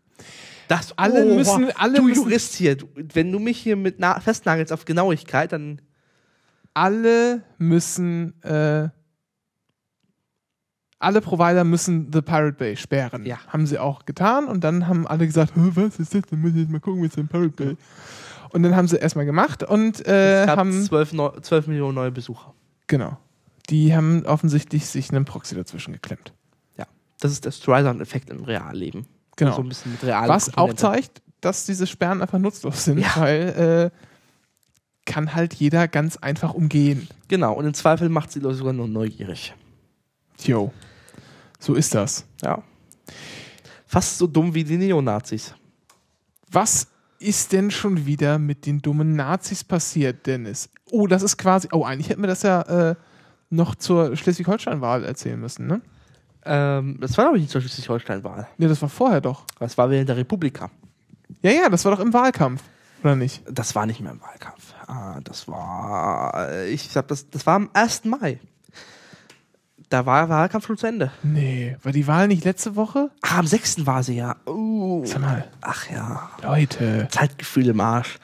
Das 0.68 0.96
Alle 0.98 1.24
müssen- 1.24 1.70
alle 1.76 1.96
du 1.96 2.02
müssen- 2.02 2.22
Jurist 2.24 2.54
hier, 2.54 2.76
du, 2.76 2.86
wenn 2.94 3.32
du 3.32 3.38
mich 3.38 3.58
hier 3.58 3.76
mit 3.76 3.98
na 3.98 4.20
festnagelst 4.20 4.72
auf 4.72 4.84
Genauigkeit, 4.84 5.52
dann 5.52 5.80
Alle 6.76 7.42
müssen, 7.56 8.42
äh, 8.42 8.88
alle 11.04 11.20
Provider 11.20 11.62
müssen 11.64 12.10
The 12.12 12.20
Pirate 12.22 12.54
Bay 12.58 12.76
sperren. 12.76 13.24
Ja. 13.24 13.38
Haben 13.48 13.66
sie 13.66 13.78
auch 13.78 14.04
getan 14.06 14.46
und 14.46 14.64
dann 14.64 14.88
haben 14.88 15.06
alle 15.06 15.26
gesagt, 15.26 15.54
"Hä, 15.54 15.60
was 15.74 15.98
ist 16.00 16.14
das? 16.14 16.22
Dann 16.30 16.40
muss 16.40 16.50
ich 16.52 16.56
jetzt 16.56 16.70
mal 16.70 16.80
gucken, 16.80 17.00
was 17.02 17.08
ist 17.10 17.16
denn 17.16 17.28
Pirate 17.28 17.50
Bay? 17.50 17.76
Und 18.50 18.62
dann 18.62 18.74
haben 18.76 18.86
sie 18.88 18.96
erstmal 18.96 19.24
gemacht 19.24 19.62
und 19.62 20.06
äh, 20.06 20.42
Es 20.42 20.46
gab 20.46 20.58
haben 20.58 20.84
12, 20.84 21.12
neu, 21.12 21.30
12 21.40 21.66
Millionen 21.68 21.94
neue 21.94 22.10
Besucher. 22.10 22.52
genau. 22.86 23.16
Die 23.70 23.96
haben 23.96 24.26
offensichtlich 24.26 24.84
sich 24.86 25.10
einen 25.10 25.24
Proxy 25.24 25.54
dazwischen 25.54 25.94
geklemmt. 25.94 26.34
Ja. 26.76 26.84
Das 27.20 27.32
ist 27.32 27.46
der 27.46 27.50
Streisand-Effekt 27.50 28.28
im 28.28 28.44
Realleben. 28.44 29.06
Genau. 29.36 29.56
So 29.56 29.62
ein 29.62 29.68
bisschen 29.70 29.92
mit 29.92 30.04
realen 30.04 30.28
Was 30.28 30.54
auch 30.58 30.74
zeigt, 30.74 31.22
dass 31.40 31.64
diese 31.64 31.86
Sperren 31.86 32.20
einfach 32.20 32.38
nutzlos 32.38 32.84
sind, 32.84 32.98
Ja. 32.98 33.12
weil 33.16 33.90
äh, 33.94 35.10
kann 35.10 35.34
halt 35.34 35.54
jeder 35.54 35.88
ganz 35.88 36.16
einfach 36.18 36.52
umgehen. 36.54 37.08
Genau, 37.28 37.54
und 37.54 37.64
im 37.66 37.72
Zweifel 37.74 38.08
macht 38.10 38.32
sie 38.32 38.40
Leute 38.40 38.56
sogar 38.56 38.72
nur 38.74 38.86
neugierig. 38.88 39.54
Jo. 40.42 40.72
So 41.64 41.72
ist 41.72 41.94
das. 41.94 42.26
Ja. 42.42 42.62
Fast 43.86 44.18
so 44.18 44.26
dumm 44.26 44.54
wie 44.54 44.64
die 44.64 44.76
Neonazis. 44.76 45.54
Was 46.52 46.88
ist 47.18 47.52
denn 47.52 47.70
schon 47.70 48.04
wieder 48.04 48.38
mit 48.38 48.66
den 48.66 48.82
dummen 48.82 49.16
Nazis 49.16 49.64
passiert, 49.64 50.26
Dennis? 50.26 50.68
Oh, 50.90 51.06
das 51.06 51.22
ist 51.22 51.38
quasi. 51.38 51.68
Oh, 51.72 51.82
eigentlich 51.82 52.10
hätten 52.10 52.20
wir 52.20 52.26
das 52.26 52.42
ja 52.42 52.60
äh, 52.90 52.94
noch 53.48 53.76
zur 53.76 54.14
Schleswig-Holstein-Wahl 54.14 55.04
erzählen 55.04 55.40
müssen, 55.40 55.66
ne? 55.66 55.80
Ähm, 56.44 56.98
das 57.00 57.16
war, 57.16 57.24
glaube 57.24 57.38
ich, 57.38 57.44
nicht 57.44 57.50
zur 57.50 57.62
Schleswig-Holstein-Wahl. 57.62 58.46
Ne, 58.58 58.68
das 58.68 58.82
war 58.82 58.90
vorher 58.90 59.22
doch. 59.22 59.46
Das 59.58 59.78
war 59.78 59.88
während 59.88 60.10
der 60.10 60.18
Republika. 60.18 60.70
Ja, 61.40 61.50
ja, 61.50 61.70
das 61.70 61.86
war 61.86 61.92
doch 61.92 62.00
im 62.00 62.12
Wahlkampf. 62.12 62.62
Oder 63.02 63.16
nicht? 63.16 63.42
Das 63.50 63.74
war 63.74 63.86
nicht 63.86 64.00
mehr 64.00 64.12
im 64.12 64.20
Wahlkampf. 64.20 64.74
Ah, 64.86 65.18
das 65.24 65.48
war, 65.48 66.66
ich 66.66 66.90
glaube, 66.90 67.08
das, 67.08 67.30
das 67.30 67.46
war 67.46 67.56
am 67.56 67.70
1. 67.72 68.04
Mai. 68.04 68.38
Da 69.94 70.06
war 70.06 70.22
der 70.22 70.28
Wahlkampf 70.28 70.66
schon 70.66 70.76
zu 70.76 70.88
Ende. 70.88 71.12
Nee, 71.22 71.76
war 71.84 71.92
die 71.92 72.08
Wahl 72.08 72.26
nicht 72.26 72.44
letzte 72.44 72.74
Woche? 72.74 73.12
Ah, 73.22 73.38
am 73.38 73.46
6. 73.46 73.86
war 73.86 74.02
sie 74.02 74.16
ja. 74.16 74.34
Uh. 74.44 75.06
Sag 75.06 75.20
mal, 75.20 75.48
Ach 75.60 75.88
ja, 75.88 76.30
Leute. 76.42 77.06
Zeitgefühl 77.12 77.68
im 77.68 77.78
Arsch. 77.78 78.18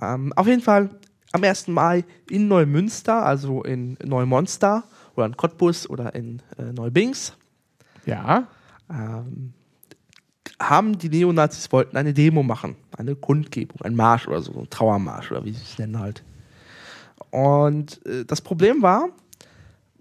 Ähm, 0.00 0.32
auf 0.36 0.46
jeden 0.46 0.62
Fall 0.62 0.88
am 1.32 1.44
1. 1.44 1.68
Mai 1.68 2.06
in 2.30 2.48
Neumünster, 2.48 3.26
also 3.26 3.62
in 3.62 3.98
Neumonster 4.02 4.84
oder 5.14 5.26
in 5.26 5.36
Cottbus 5.36 5.86
oder 5.86 6.14
in 6.14 6.40
äh, 6.56 6.72
Neubings, 6.72 7.34
Ja, 8.06 8.48
ähm, 8.88 9.52
haben 10.58 10.96
die 10.96 11.10
Neonazis 11.10 11.70
wollten 11.72 11.98
eine 11.98 12.14
Demo 12.14 12.42
machen, 12.42 12.76
eine 12.96 13.16
Kundgebung, 13.16 13.82
ein 13.82 13.94
Marsch 13.94 14.28
oder 14.28 14.40
so, 14.40 14.58
ein 14.58 14.70
Trauermarsch 14.70 15.30
oder 15.30 15.44
wie 15.44 15.52
sie 15.52 15.62
es 15.62 15.78
nennen 15.78 15.98
halt. 15.98 16.24
Und 17.30 18.00
äh, 18.06 18.24
das 18.24 18.40
Problem 18.40 18.80
war, 18.80 19.10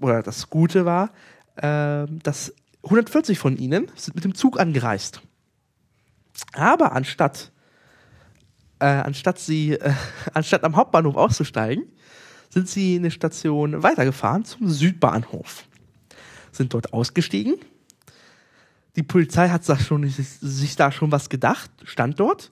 oder 0.02 0.22
das 0.22 0.49
Gute 0.49 0.86
war, 0.86 1.11
äh, 1.56 2.06
dass 2.23 2.53
140 2.84 3.38
von 3.40 3.57
ihnen 3.57 3.91
sind 3.95 4.15
mit 4.15 4.23
dem 4.23 4.36
Zug 4.36 4.60
angereist. 4.60 5.22
Aber 6.53 6.94
anstatt, 6.94 7.52
äh, 8.80 8.86
anstatt 8.86 9.40
sie, 9.40 9.73
äh, 9.73 9.94
anstatt 10.34 10.64
am 10.64 10.76
Hauptbahnhof 10.76 11.15
auszusteigen, 11.15 11.86
sind 12.49 12.68
sie 12.68 12.98
eine 12.98 13.11
Station 13.11 13.82
weitergefahren 13.82 14.44
zum 14.44 14.69
Südbahnhof. 14.69 15.64
Sind 16.52 16.73
dort 16.73 16.91
ausgestiegen. 16.91 17.56
Die 18.98 19.03
Polizei 19.03 19.48
hat 19.48 19.64
sich 19.64 20.76
da 20.76 20.91
schon 20.91 21.11
was 21.11 21.30
gedacht, 21.30 21.72
stand 21.86 22.19
dort 22.19 22.52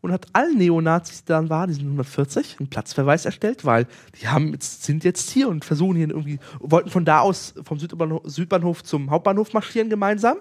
und 0.00 0.12
hat 0.12 0.26
allen 0.32 0.56
Neonazis, 0.58 1.24
die 1.24 1.28
dann 1.28 1.50
waren, 1.50 1.68
die 1.68 1.74
sind 1.74 1.84
140, 1.84 2.56
einen 2.58 2.70
Platzverweis 2.70 3.24
erstellt, 3.24 3.64
weil 3.64 3.86
die 4.20 4.28
haben 4.28 4.52
jetzt, 4.52 4.84
sind 4.84 5.04
jetzt 5.04 5.30
hier 5.30 5.48
und 5.48 5.64
versuchen 5.64 5.96
hier 5.96 6.08
irgendwie, 6.08 6.38
wollten 6.58 6.90
von 6.90 7.04
da 7.04 7.20
aus 7.20 7.54
vom 7.64 7.78
Südbahnhof, 7.78 8.22
Südbahnhof 8.24 8.82
zum 8.82 9.10
Hauptbahnhof 9.10 9.52
marschieren 9.52 9.90
gemeinsam, 9.90 10.38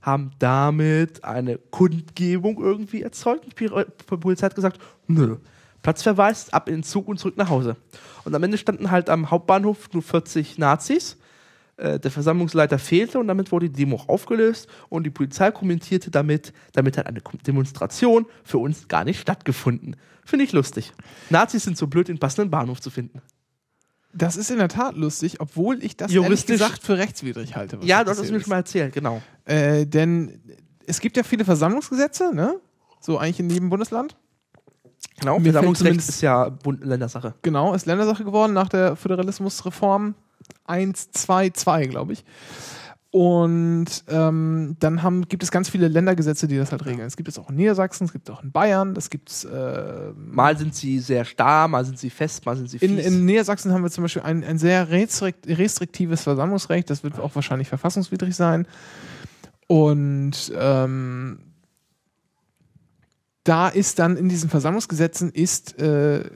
haben 0.00 0.30
damit 0.38 1.24
eine 1.24 1.58
Kundgebung 1.58 2.58
irgendwie 2.58 3.02
erzeugt. 3.02 3.44
Und 3.44 3.60
die 3.60 4.16
Polizei 4.16 4.46
hat 4.46 4.54
gesagt, 4.54 4.80
nö, 5.06 5.36
Platzverweis, 5.82 6.52
ab 6.52 6.68
in 6.68 6.76
den 6.76 6.82
Zug 6.82 7.08
und 7.08 7.18
zurück 7.18 7.36
nach 7.36 7.50
Hause. 7.50 7.76
Und 8.24 8.34
am 8.34 8.42
Ende 8.42 8.58
standen 8.58 8.90
halt 8.90 9.08
am 9.10 9.30
Hauptbahnhof 9.30 9.92
nur 9.92 10.02
40 10.02 10.58
Nazis. 10.58 11.16
Äh, 11.80 11.98
Der 11.98 12.10
Versammlungsleiter 12.10 12.78
fehlte 12.78 13.18
und 13.18 13.26
damit 13.28 13.50
wurde 13.52 13.70
die 13.70 13.76
Demo 13.76 13.96
auch 13.96 14.08
aufgelöst 14.08 14.68
und 14.90 15.04
die 15.04 15.10
Polizei 15.10 15.50
kommentierte 15.50 16.10
damit, 16.10 16.52
damit 16.74 16.98
hat 16.98 17.06
eine 17.06 17.20
Demonstration 17.46 18.26
für 18.44 18.58
uns 18.58 18.86
gar 18.88 19.04
nicht 19.04 19.18
stattgefunden. 19.20 19.96
Finde 20.24 20.44
ich 20.44 20.52
lustig. 20.52 20.92
Nazis 21.30 21.64
sind 21.64 21.76
so 21.78 21.86
blöd, 21.86 22.08
den 22.08 22.18
passenden 22.18 22.50
Bahnhof 22.50 22.80
zu 22.80 22.90
finden. 22.90 23.22
das 24.12 24.36
ist 24.36 24.50
in 24.50 24.58
der 24.58 24.68
Tat 24.68 24.96
lustig, 24.96 25.40
obwohl 25.40 25.82
ich 25.82 25.96
das 25.96 26.10
ehrlich 26.12 26.26
Juristisch- 26.26 26.58
gesagt 26.58 26.82
für 26.82 26.98
rechtswidrig 26.98 27.56
halte. 27.56 27.78
Ja, 27.82 27.98
da 27.98 28.04
du 28.04 28.10
hast 28.10 28.18
passiert 28.18 28.34
mir 28.36 28.40
schon 28.42 28.50
mal 28.50 28.56
erzählt, 28.56 28.92
genau. 28.92 29.22
Äh, 29.44 29.86
denn 29.86 30.40
es 30.86 31.00
gibt 31.00 31.16
ja 31.16 31.22
viele 31.22 31.44
Versammlungsgesetze, 31.44 32.34
ne? 32.34 32.56
So 33.00 33.18
eigentlich 33.18 33.40
in 33.40 33.48
jedem 33.50 33.70
Bundesland. 33.70 34.16
Genau, 35.20 35.38
Versammlungsrecht 35.40 35.98
ist 36.00 36.20
ja 36.20 36.48
Bund 36.48 36.84
Ländersache. 36.84 37.34
Genau, 37.42 37.72
ist 37.74 37.86
Ländersache 37.86 38.24
geworden 38.24 38.52
nach 38.52 38.68
der 38.68 38.96
Föderalismusreform 38.96 40.14
1, 40.64 41.10
2, 41.12 41.50
2, 41.50 41.86
glaube 41.86 42.12
ich. 42.12 42.24
Und 43.12 44.04
ähm, 44.08 44.76
dann 44.78 45.02
haben, 45.02 45.26
gibt 45.26 45.42
es 45.42 45.50
ganz 45.50 45.68
viele 45.68 45.88
Ländergesetze, 45.88 46.46
die 46.46 46.56
das 46.56 46.70
halt 46.70 46.86
regeln. 46.86 47.08
Es 47.08 47.16
gibt 47.16 47.28
es 47.28 47.40
auch 47.40 47.50
in 47.50 47.56
Niedersachsen, 47.56 48.04
es 48.04 48.12
gibt 48.12 48.28
es 48.28 48.34
auch 48.34 48.44
in 48.44 48.52
Bayern, 48.52 48.94
das 48.94 49.10
gibt 49.10 49.30
es 49.30 49.44
äh, 49.44 50.12
Mal 50.14 50.56
sind 50.56 50.76
sie 50.76 51.00
sehr 51.00 51.24
starr, 51.24 51.66
mal 51.66 51.84
sind 51.84 51.98
sie 51.98 52.10
fest, 52.10 52.46
mal 52.46 52.56
sind 52.56 52.70
sie 52.70 52.78
fies. 52.78 52.88
in, 52.88 52.98
in 52.98 53.24
Niedersachsen 53.24 53.72
haben 53.72 53.82
wir 53.82 53.90
zum 53.90 54.02
Beispiel 54.02 54.22
ein, 54.22 54.44
ein 54.44 54.58
sehr 54.58 54.90
restrikt, 54.90 55.48
restriktives 55.48 56.22
Versammlungsrecht, 56.22 56.88
das 56.88 57.02
wird 57.02 57.18
auch 57.18 57.34
wahrscheinlich 57.34 57.68
verfassungswidrig 57.68 58.36
sein. 58.36 58.68
Und 59.66 60.52
ähm, 60.56 61.40
da 63.42 63.68
ist 63.68 63.98
dann 63.98 64.16
in 64.16 64.28
diesen 64.28 64.50
Versammlungsgesetzen 64.50 65.30
ist 65.32 65.80
äh, 65.80 66.30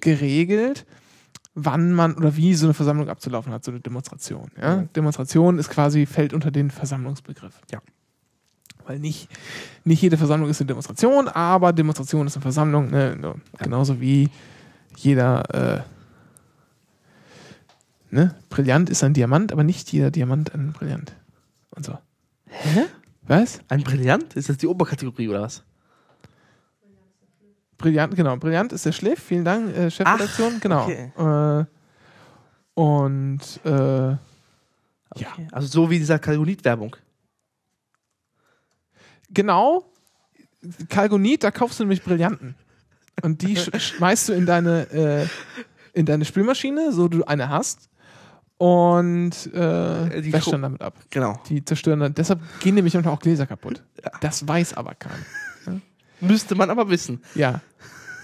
geregelt, 0.00 0.84
wann 1.56 1.92
man 1.92 2.14
oder 2.14 2.36
wie 2.36 2.54
so 2.54 2.66
eine 2.66 2.74
Versammlung 2.74 3.08
abzulaufen 3.08 3.52
hat, 3.52 3.64
so 3.64 3.72
eine 3.72 3.80
Demonstration. 3.80 4.50
Ja? 4.60 4.82
Demonstration 4.94 5.58
ist 5.58 5.70
quasi, 5.70 6.04
fällt 6.04 6.34
unter 6.34 6.50
den 6.50 6.70
Versammlungsbegriff. 6.70 7.60
Ja. 7.72 7.80
Weil 8.86 8.98
nicht, 9.00 9.28
nicht 9.82 10.02
jede 10.02 10.18
Versammlung 10.18 10.50
ist 10.50 10.60
eine 10.60 10.68
Demonstration, 10.68 11.28
aber 11.28 11.72
Demonstration 11.72 12.26
ist 12.26 12.36
eine 12.36 12.42
Versammlung, 12.42 12.90
ne? 12.90 13.18
So, 13.20 13.34
genauso 13.58 14.00
wie 14.00 14.28
jeder 14.96 15.80
äh, 15.80 15.82
ne? 18.10 18.34
Brillant 18.50 18.90
ist 18.90 19.02
ein 19.02 19.14
Diamant, 19.14 19.50
aber 19.50 19.64
nicht 19.64 19.90
jeder 19.92 20.10
Diamant 20.10 20.54
ein 20.54 20.72
Brillant. 20.72 21.14
Und 21.70 21.86
so. 21.86 21.98
Hä? 22.46 22.82
Was? 23.22 23.60
Ein 23.68 23.82
Brillant? 23.82 24.34
Ist 24.34 24.50
das 24.50 24.58
die 24.58 24.66
Oberkategorie 24.68 25.28
oder 25.28 25.42
was? 25.42 25.64
Brillant, 27.78 28.14
genau. 28.16 28.36
Brillant 28.36 28.72
ist 28.72 28.84
der 28.86 28.92
Schliff. 28.92 29.22
Vielen 29.22 29.44
Dank, 29.44 29.74
äh, 29.76 29.90
Chefredaktion. 29.90 30.54
Ach, 30.56 30.60
genau. 30.60 30.84
okay. 30.84 31.12
Äh, 31.16 31.64
und 32.80 33.40
äh, 33.64 33.70
ja, 34.10 34.18
Okay. 35.14 35.48
Also 35.52 35.68
so 35.68 35.88
wie 35.90 35.98
dieser 35.98 36.18
Kalgonit-Werbung. 36.18 36.96
genau. 39.30 39.84
Kalgonit, 40.88 41.44
da 41.44 41.50
kaufst 41.50 41.78
du 41.78 41.84
nämlich 41.84 42.02
Brillanten. 42.02 42.54
Und 43.22 43.42
die 43.42 43.56
sch 43.56 43.70
schmeißt 43.80 44.28
du 44.28 44.32
in 44.32 44.46
deine, 44.46 44.90
äh, 44.90 45.26
in 45.92 46.06
deine 46.06 46.24
Spülmaschine, 46.24 46.92
so 46.92 47.08
du 47.08 47.24
eine 47.24 47.48
hast. 47.48 47.88
Und 48.58 49.32
äh, 49.54 50.20
Die 50.22 50.32
wäschst 50.32 50.48
Schru- 50.48 50.52
dann 50.52 50.62
damit 50.62 50.82
ab. 50.82 50.94
Genau. 51.10 51.38
Die 51.48 51.64
zerstören 51.64 52.00
dann. 52.00 52.14
Deshalb 52.14 52.40
gehen 52.60 52.74
nämlich 52.74 52.96
auch 52.96 53.18
Gläser 53.20 53.46
kaputt. 53.46 53.82
Das 54.20 54.46
weiß 54.48 54.74
aber 54.74 54.94
keiner. 54.94 55.14
Müsste 56.20 56.54
man 56.54 56.70
aber 56.70 56.88
wissen. 56.90 57.22
Ja. 57.34 57.60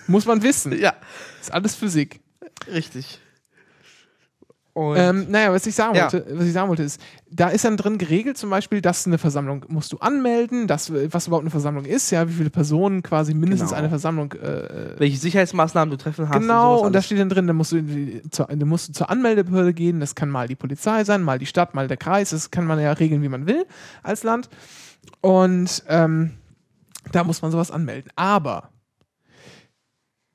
Muss 0.06 0.26
man 0.26 0.42
wissen. 0.42 0.78
Ja, 0.78 0.94
Ist 1.40 1.52
alles 1.52 1.74
Physik. 1.74 2.20
richtig. 2.72 3.20
Und 4.74 4.96
Ähm, 4.96 5.26
naja, 5.28 5.52
was 5.52 5.66
ich 5.66 5.74
sagen 5.74 5.94
Ja. 5.94 6.04
wollte, 6.10 6.24
was 6.30 6.46
ich 6.46 6.54
sagen 6.54 6.70
wollte, 6.70 6.82
ist, 6.82 6.98
da 7.30 7.48
ist 7.48 7.66
dann 7.66 7.76
drin 7.76 7.98
geregelt, 7.98 8.38
zum 8.38 8.48
Beispiel, 8.48 8.80
dass 8.80 9.06
eine 9.06 9.18
Versammlung 9.18 9.66
musst 9.68 9.92
du 9.92 9.98
anmelden, 9.98 10.66
dass, 10.66 10.90
was 11.12 11.26
überhaupt 11.26 11.42
eine 11.42 11.50
Versammlung 11.50 11.84
ist, 11.84 12.10
ja, 12.10 12.26
wie 12.26 12.32
viele 12.32 12.48
Personen 12.48 13.02
quasi 13.02 13.34
mindestens 13.34 13.68
Genau. 13.68 13.78
eine 13.80 13.90
Versammlung 13.90 14.32
äh, 14.32 14.98
welche 14.98 15.18
Sicherheitsmaßnahmen 15.18 15.90
du 15.90 15.98
treffen 16.02 16.26
hast. 16.26 16.40
Genau, 16.40 16.76
sowas 16.78 16.86
und 16.86 16.92
da 16.94 17.02
steht 17.02 17.18
dann 17.20 17.28
drin, 17.28 17.46
da 17.46 17.52
musst 17.52 17.72
du, 17.72 18.22
zur, 18.30 18.46
da 18.46 18.64
musst 18.64 18.88
du 18.88 18.92
zur 18.94 19.10
Anmeldebehörde 19.10 19.74
gehen. 19.74 20.00
Das 20.00 20.14
kann 20.14 20.30
mal 20.30 20.48
die 20.48 20.56
Polizei 20.56 21.04
sein, 21.04 21.22
mal 21.22 21.38
die 21.38 21.46
Stadt, 21.46 21.74
mal 21.74 21.86
der 21.86 21.98
Kreis. 21.98 22.30
Das 22.30 22.50
kann 22.50 22.64
man 22.64 22.80
ja 22.80 22.92
regeln, 22.92 23.20
wie 23.20 23.28
man 23.28 23.46
will 23.46 23.66
als 24.02 24.22
Land. 24.22 24.48
Und 25.20 25.82
ähm, 25.86 26.30
da 27.14 27.24
muss 27.24 27.42
man 27.42 27.50
sowas 27.50 27.70
anmelden. 27.70 28.10
Aber 28.16 28.70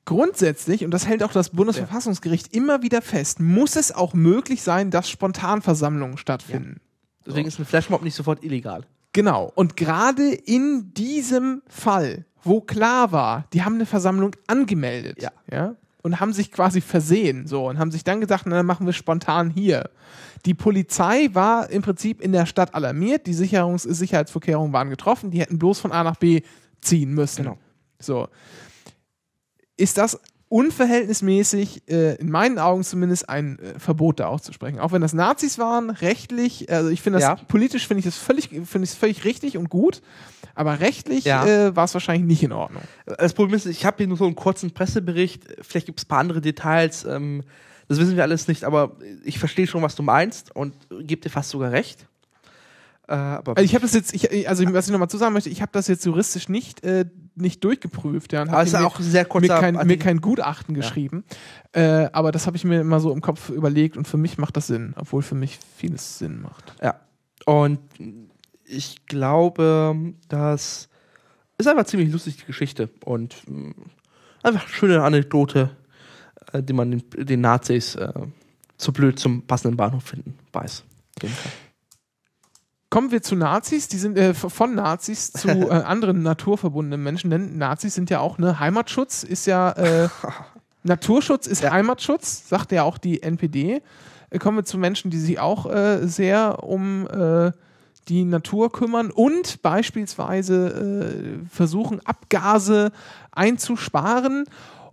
grundsätzlich, 0.04 0.84
und 0.84 0.90
das 0.90 1.06
hält 1.06 1.22
auch 1.22 1.32
das 1.32 1.50
Bundesverfassungsgericht 1.50 2.54
immer 2.54 2.82
wieder 2.82 3.02
fest, 3.02 3.40
muss 3.40 3.76
es 3.76 3.92
auch 3.94 4.14
möglich 4.14 4.62
sein, 4.62 4.90
dass 4.90 5.08
Spontanversammlungen 5.10 6.16
stattfinden. 6.16 6.80
Deswegen 7.26 7.46
ist 7.46 7.58
ein 7.58 7.66
Flashmob 7.66 8.02
nicht 8.02 8.14
sofort 8.14 8.42
illegal. 8.42 8.84
Genau. 9.12 9.52
Und 9.54 9.76
gerade 9.76 10.32
in 10.32 10.94
diesem 10.94 11.62
Fall, 11.68 12.24
wo 12.42 12.60
klar 12.60 13.12
war, 13.12 13.44
die 13.52 13.64
haben 13.64 13.74
eine 13.74 13.86
Versammlung 13.86 14.34
angemeldet, 14.46 15.20
Ja. 15.20 15.30
ja, 15.50 15.74
und 16.02 16.20
haben 16.20 16.32
sich 16.32 16.52
quasi 16.52 16.80
versehen, 16.80 17.46
so, 17.46 17.68
und 17.68 17.78
haben 17.78 17.90
sich 17.90 18.04
dann 18.04 18.20
gedacht, 18.20 18.44
na, 18.46 18.56
dann 18.56 18.66
machen 18.66 18.86
wir 18.86 18.92
spontan 18.94 19.50
hier. 19.50 19.90
Die 20.46 20.54
Polizei 20.54 21.28
war 21.32 21.68
im 21.68 21.82
Prinzip 21.82 22.22
in 22.22 22.32
der 22.32 22.46
Stadt 22.46 22.74
alarmiert, 22.74 23.26
die 23.26 23.34
Sicherungs 23.34 23.82
Sicherheitsvorkehrungen 23.82 24.72
waren 24.72 24.88
getroffen, 24.88 25.30
die 25.30 25.40
hätten 25.40 25.58
bloß 25.58 25.80
von 25.80 25.92
A 25.92 26.04
nach 26.04 26.16
B 26.16 26.42
ziehen 26.80 27.12
müssen. 27.14 27.44
Genau. 27.44 27.58
So. 28.00 28.28
ist 29.76 29.98
das 29.98 30.18
unverhältnismäßig, 30.50 31.82
äh, 31.90 32.14
in 32.16 32.30
meinen 32.30 32.58
Augen 32.58 32.82
zumindest, 32.82 33.28
ein 33.28 33.58
äh, 33.58 33.78
Verbot 33.78 34.18
da 34.20 34.28
auszusprechen. 34.28 34.78
Auch 34.78 34.92
wenn 34.92 35.02
das 35.02 35.12
Nazis 35.12 35.58
waren, 35.58 35.90
rechtlich, 35.90 36.70
also 36.72 36.88
ich 36.88 37.02
finde 37.02 37.18
das 37.18 37.28
Ja. 37.28 37.34
politisch 37.48 37.86
finde 37.86 37.98
ich 38.00 38.04
das 38.06 38.16
völlig, 38.16 38.48
finde 38.48 38.84
ich 38.84 38.90
völlig 38.90 39.24
richtig 39.24 39.58
und 39.58 39.68
gut, 39.68 40.00
aber 40.54 40.80
rechtlich 40.80 41.24
Ja. 41.24 41.44
äh, 41.46 41.76
war 41.76 41.84
es 41.84 41.92
wahrscheinlich 41.94 42.26
nicht 42.26 42.42
in 42.42 42.52
Ordnung. 42.52 42.82
Das 43.18 43.34
Problem 43.34 43.56
ist, 43.56 43.66
ich 43.66 43.84
habe 43.84 43.98
hier 43.98 44.06
nur 44.06 44.16
so 44.16 44.24
einen 44.24 44.36
kurzen 44.36 44.70
Pressebericht. 44.72 45.44
Vielleicht 45.60 45.86
gibt 45.86 46.00
es 46.00 46.06
ein 46.06 46.08
paar 46.08 46.20
andere 46.20 46.40
Details. 46.40 47.04
Ähm, 47.04 47.42
das 47.88 47.98
wissen 47.98 48.16
wir 48.16 48.22
alles 48.22 48.48
nicht, 48.48 48.64
aber 48.64 48.96
ich 49.24 49.38
verstehe 49.38 49.66
schon, 49.66 49.82
was 49.82 49.94
du 49.96 50.02
meinst 50.02 50.54
und 50.56 50.74
gebe 51.02 51.20
dir 51.22 51.30
fast 51.30 51.50
sogar 51.50 51.72
recht. 51.72 52.06
Äh, 53.08 53.14
aber 53.14 53.56
Also 53.56 53.64
ich 53.64 53.74
habe 53.74 53.82
das 53.82 53.94
jetzt, 53.94 54.12
ich, 54.14 54.48
also 54.48 54.64
was 54.74 54.86
ich 54.86 54.92
nochmal 54.92 55.08
zu 55.08 55.16
sagen 55.16 55.32
möchte, 55.32 55.48
ich 55.48 55.62
habe 55.62 55.72
das 55.72 55.88
jetzt 55.88 56.04
juristisch 56.04 56.48
nicht, 56.48 56.84
äh, 56.84 57.06
nicht 57.34 57.64
durchgeprüft. 57.64 58.32
Ja, 58.32 58.42
und 58.42 58.50
Aber 58.50 58.62
es 58.62 58.72
mir- 58.72 58.78
ist 58.80 58.84
auch 58.84 59.00
sehr 59.00 59.22
mir 59.22 59.28
kurzer 59.28 59.60
kein, 59.60 59.74
mir 59.86 59.98
kein 59.98 60.20
Gutachten 60.20 60.74
geschrieben. 60.74 61.24
Äh, 61.72 62.08
aber 62.12 62.32
das 62.32 62.46
habe 62.46 62.56
ich 62.56 62.64
mir 62.64 62.80
immer 62.80 63.00
so 63.00 63.12
im 63.12 63.20
Kopf 63.22 63.48
überlegt 63.48 63.96
und 63.96 64.06
für 64.06 64.18
mich 64.18 64.36
macht 64.38 64.56
das 64.56 64.66
Sinn, 64.66 64.92
obwohl 64.96 65.22
für 65.22 65.34
mich 65.36 65.58
vieles 65.76 66.18
Sinn 66.18 66.42
macht. 66.42 66.74
Ja. 66.82 67.00
Und 67.46 67.78
ich 68.64 69.06
glaube, 69.06 70.12
das 70.28 70.88
ist 71.56 71.66
einfach 71.66 71.84
ziemlich 71.86 72.12
lustig, 72.12 72.36
die 72.36 72.44
Geschichte. 72.44 72.90
Und 73.04 73.36
mh, 73.48 73.72
einfach 74.42 74.62
eine 74.64 74.70
schöne 74.70 75.02
Anekdote, 75.02 75.70
äh, 76.52 76.62
die 76.62 76.74
man 76.74 76.90
den, 76.90 77.02
den 77.26 77.40
Nazis 77.40 77.94
äh, 77.94 78.12
zu 78.76 78.92
blöd 78.92 79.18
zum 79.18 79.42
passenden 79.46 79.76
Bahnhof 79.78 80.04
finden 80.04 80.36
weiß. 80.52 80.84
Kann. 81.20 81.30
Kommen 82.90 83.10
wir 83.10 83.20
zu 83.20 83.36
Nazis, 83.36 83.88
die 83.88 83.98
sind 83.98 84.16
äh, 84.16 84.32
von 84.32 84.74
Nazis 84.74 85.30
zu 85.30 85.48
äh, 85.70 85.70
anderen 85.70 86.22
naturverbundenen 86.22 87.02
Menschen, 87.02 87.30
denn 87.30 87.58
Nazis 87.58 87.94
sind 87.94 88.08
ja 88.08 88.20
auch, 88.20 88.38
ne, 88.38 88.58
Heimatschutz 88.58 89.24
ist 89.24 89.46
ja, 89.46 89.72
äh, 89.72 90.08
Naturschutz 90.84 91.46
ist 91.46 91.68
Heimatschutz, 91.68 92.48
sagt 92.48 92.72
ja 92.72 92.84
auch 92.84 92.96
die 92.96 93.22
NPD. 93.22 93.82
Äh, 94.30 94.38
kommen 94.38 94.56
wir 94.56 94.64
zu 94.64 94.78
Menschen, 94.78 95.10
die 95.10 95.18
sich 95.18 95.38
auch 95.38 95.66
äh, 95.66 96.06
sehr 96.06 96.64
um 96.64 97.06
äh, 97.08 97.52
die 98.08 98.24
Natur 98.24 98.72
kümmern 98.72 99.10
und 99.10 99.60
beispielsweise 99.60 101.42
versuchen, 101.50 102.00
Abgase 102.06 102.90
einzusparen 103.32 104.46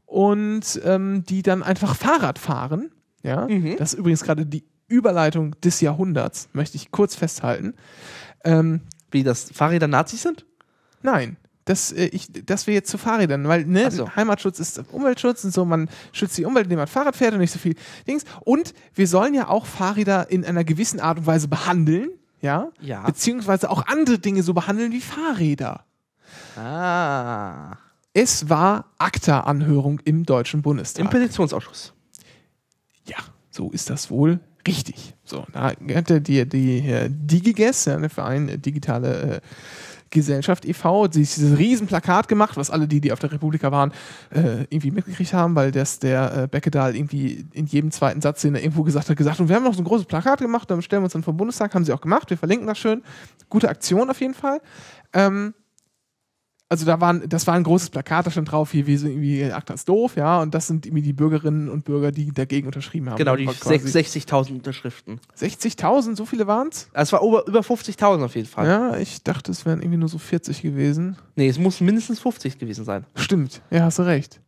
und 0.06 0.82
ähm, 0.84 1.24
die 1.24 1.42
dann 1.42 1.64
einfach 1.64 1.96
Fahrrad 1.96 2.40
fahren. 2.40 2.92
Ja, 3.24 3.48
das 3.78 3.94
ist 3.94 4.00
übrigens 4.00 4.22
gerade 4.22 4.46
die 4.46 4.66
Überleitung 4.88 5.60
des 5.62 5.82
Jahrhunderts, 5.82 6.50
möchte 6.54 6.78
ich 6.78 6.92
kurz 6.92 7.16
festhalten. 7.16 7.74
Ähm, 8.44 8.82
Wie 9.12 9.24
das 9.24 9.52
Fahrräder 9.52 9.88
Nazis 9.88 10.22
sind? 10.22 10.46
nein, 11.02 11.38
das, 11.66 11.92
äh, 11.92 12.06
ich, 12.08 12.28
das 12.46 12.68
wäre 12.68 12.76
jetzt 12.76 12.90
zu 12.92 12.98
Fahrrädern, 13.00 13.48
weil 13.48 13.66
ne, 13.66 13.86
Ach 13.88 13.92
so. 13.92 14.16
Heimatschutz 14.16 14.60
ist 14.60 14.84
Umweltschutz 14.92 15.44
und 15.44 15.52
so, 15.54 15.66
man 15.66 15.90
schützt 16.12 16.38
die 16.38 16.46
Umwelt, 16.46 16.66
indem 16.66 16.78
man 16.80 16.88
Fahrrad 16.88 17.16
fährt 17.16 17.34
und 17.34 17.40
nicht 17.40 17.52
so 17.52 17.58
viel 17.60 17.76
Dings. 18.08 18.24
Und 18.42 18.74
wir 18.94 19.08
sollen 19.08 19.34
ja 19.34 19.48
auch 19.48 19.66
Fahrräder 19.66 20.30
in 20.30 20.46
einer 20.46 20.64
gewissen 20.64 21.00
Art 21.00 21.18
und 21.20 21.26
Weise 21.26 21.48
behandeln, 21.48 22.10
ja, 22.42 22.70
Ja. 22.82 23.02
beziehungsweise 23.04 23.70
auch 23.72 23.88
andere 23.88 24.20
Dinge 24.20 24.44
so 24.44 24.54
behandeln 24.54 24.92
wie 24.92 25.02
Fahrräder. 25.02 25.86
Ah. 26.56 27.78
Es 28.14 28.48
war 28.50 28.92
ACTA-Anhörung 28.98 30.00
im 30.06 30.24
Deutschen 30.26 30.58
Im 30.60 30.64
Bundestag. 30.64 31.10
Petitionsausschuss. 31.10 31.94
Ja, 33.08 33.18
so 33.52 33.72
ist 33.72 33.90
das 33.90 34.10
wohl 34.10 34.40
richtig. 34.68 35.14
So, 35.24 35.46
da 35.52 35.72
hat 35.72 36.10
der 36.10 36.20
die, 36.20 36.48
die 36.48 36.80
äh, 36.80 37.10
DigiGes, 37.10 37.86
ja, 37.86 37.98
der 37.98 38.10
Verein 38.10 38.50
äh, 38.50 38.58
Digitale 38.58 39.36
äh, 39.36 39.42
Gesellschaft 40.12 40.66
e.V., 40.66 41.12
sich 41.12 41.34
dieses 41.34 41.58
riesen 41.58 41.88
Plakat 41.88 42.28
gemacht, 42.28 42.58
was 42.58 42.70
alle 42.70 42.88
die, 42.88 43.02
die 43.02 43.12
auf 43.12 43.20
der 43.20 43.32
Republika 43.32 43.72
waren, 43.72 43.92
äh, 44.30 44.62
irgendwie 44.70 44.92
mitgekriegt 44.92 45.34
haben, 45.34 45.56
weil 45.56 45.72
das 45.72 46.00
der 46.00 46.44
äh, 46.44 46.48
Beckedahl 46.48 46.96
irgendwie 46.96 47.46
in 47.54 47.66
jedem 47.66 47.92
zweiten 47.92 48.22
Satz, 48.22 48.42
den 48.42 48.56
er 48.56 48.62
irgendwo 48.62 48.84
gesagt 48.84 49.10
hat, 49.10 49.18
gesagt 49.18 49.40
und 49.40 49.50
wir 49.50 49.56
haben 49.56 49.64
noch 49.64 49.74
so 49.74 49.82
ein 49.82 49.86
großes 49.86 50.06
Plakat 50.06 50.40
gemacht, 50.40 50.72
dann 50.72 50.82
stellen 50.82 51.02
wir 51.02 51.06
uns 51.06 51.14
dann 51.14 51.24
vom 51.24 51.38
Bundestag, 51.38 51.74
haben 51.76 51.84
sie 51.84 51.92
auch 51.92 52.02
gemacht, 52.02 52.30
wir 52.30 52.38
verlinken 52.38 52.68
das 52.68 52.78
schön. 52.78 53.04
Gute 53.50 53.68
Aktion 53.68 54.10
auf 54.10 54.22
jeden 54.22 54.36
Fall. 54.36 54.62
Ähm, 55.14 55.54
also 56.68 56.86
da 56.86 57.00
waren, 57.00 57.28
das 57.30 57.46
war 57.46 57.54
ein 57.54 57.64
großes 57.64 57.90
Plakat, 57.92 58.26
da 58.26 58.32
stand 58.32 58.52
drauf, 58.52 58.72
hier, 58.72 58.88
wir 58.88 58.98
sind 58.98 59.12
irgendwie, 59.12 59.44
ACTA 59.44 59.74
ist 59.76 59.88
doof, 59.88 60.16
ja, 60.16 60.42
und 60.42 60.54
das 60.54 60.68
sind 60.68 60.86
irgendwie 60.86 61.04
die 61.04 61.14
Bürgerinnen 61.14 61.70
und 61.70 61.86
Bürger, 61.86 62.12
die 62.12 62.32
dagegen 62.32 62.66
unterschrieben 62.66 63.10
haben. 63.10 63.18
Genau, 63.18 63.36
die 63.36 63.46
War 63.46 63.54
quasi 63.54 63.88
60.000 63.88 64.52
Unterschriften. 64.52 65.20
60.000, 65.38 66.16
so 66.16 66.26
viele 66.26 66.48
waren 66.48 66.70
es? 66.70 66.90
Also 66.94 67.16
es 67.16 67.22
war 67.22 67.28
über, 67.28 67.48
über 67.48 67.60
50.000 67.60 68.26
auf 68.26 68.36
jeden 68.36 68.48
Fall. 68.48 68.68
Ja, 68.68 68.98
ich 68.98 69.24
dachte, 69.24 69.52
es 69.52 69.66
wären 69.66 69.82
irgendwie 69.82 69.98
nur 70.00 70.10
so 70.10 70.18
40 70.18 70.62
gewesen. 70.62 71.18
Nee, 71.36 71.48
es 71.48 71.60
muss 71.60 71.82
mindestens 71.82 72.20
50 72.20 72.58
gewesen 72.58 72.84
sein. 72.84 73.06
Stimmt, 73.16 73.62
ja, 73.70 73.84
hast 73.84 74.00
du 74.00 74.04
recht. 74.04 74.42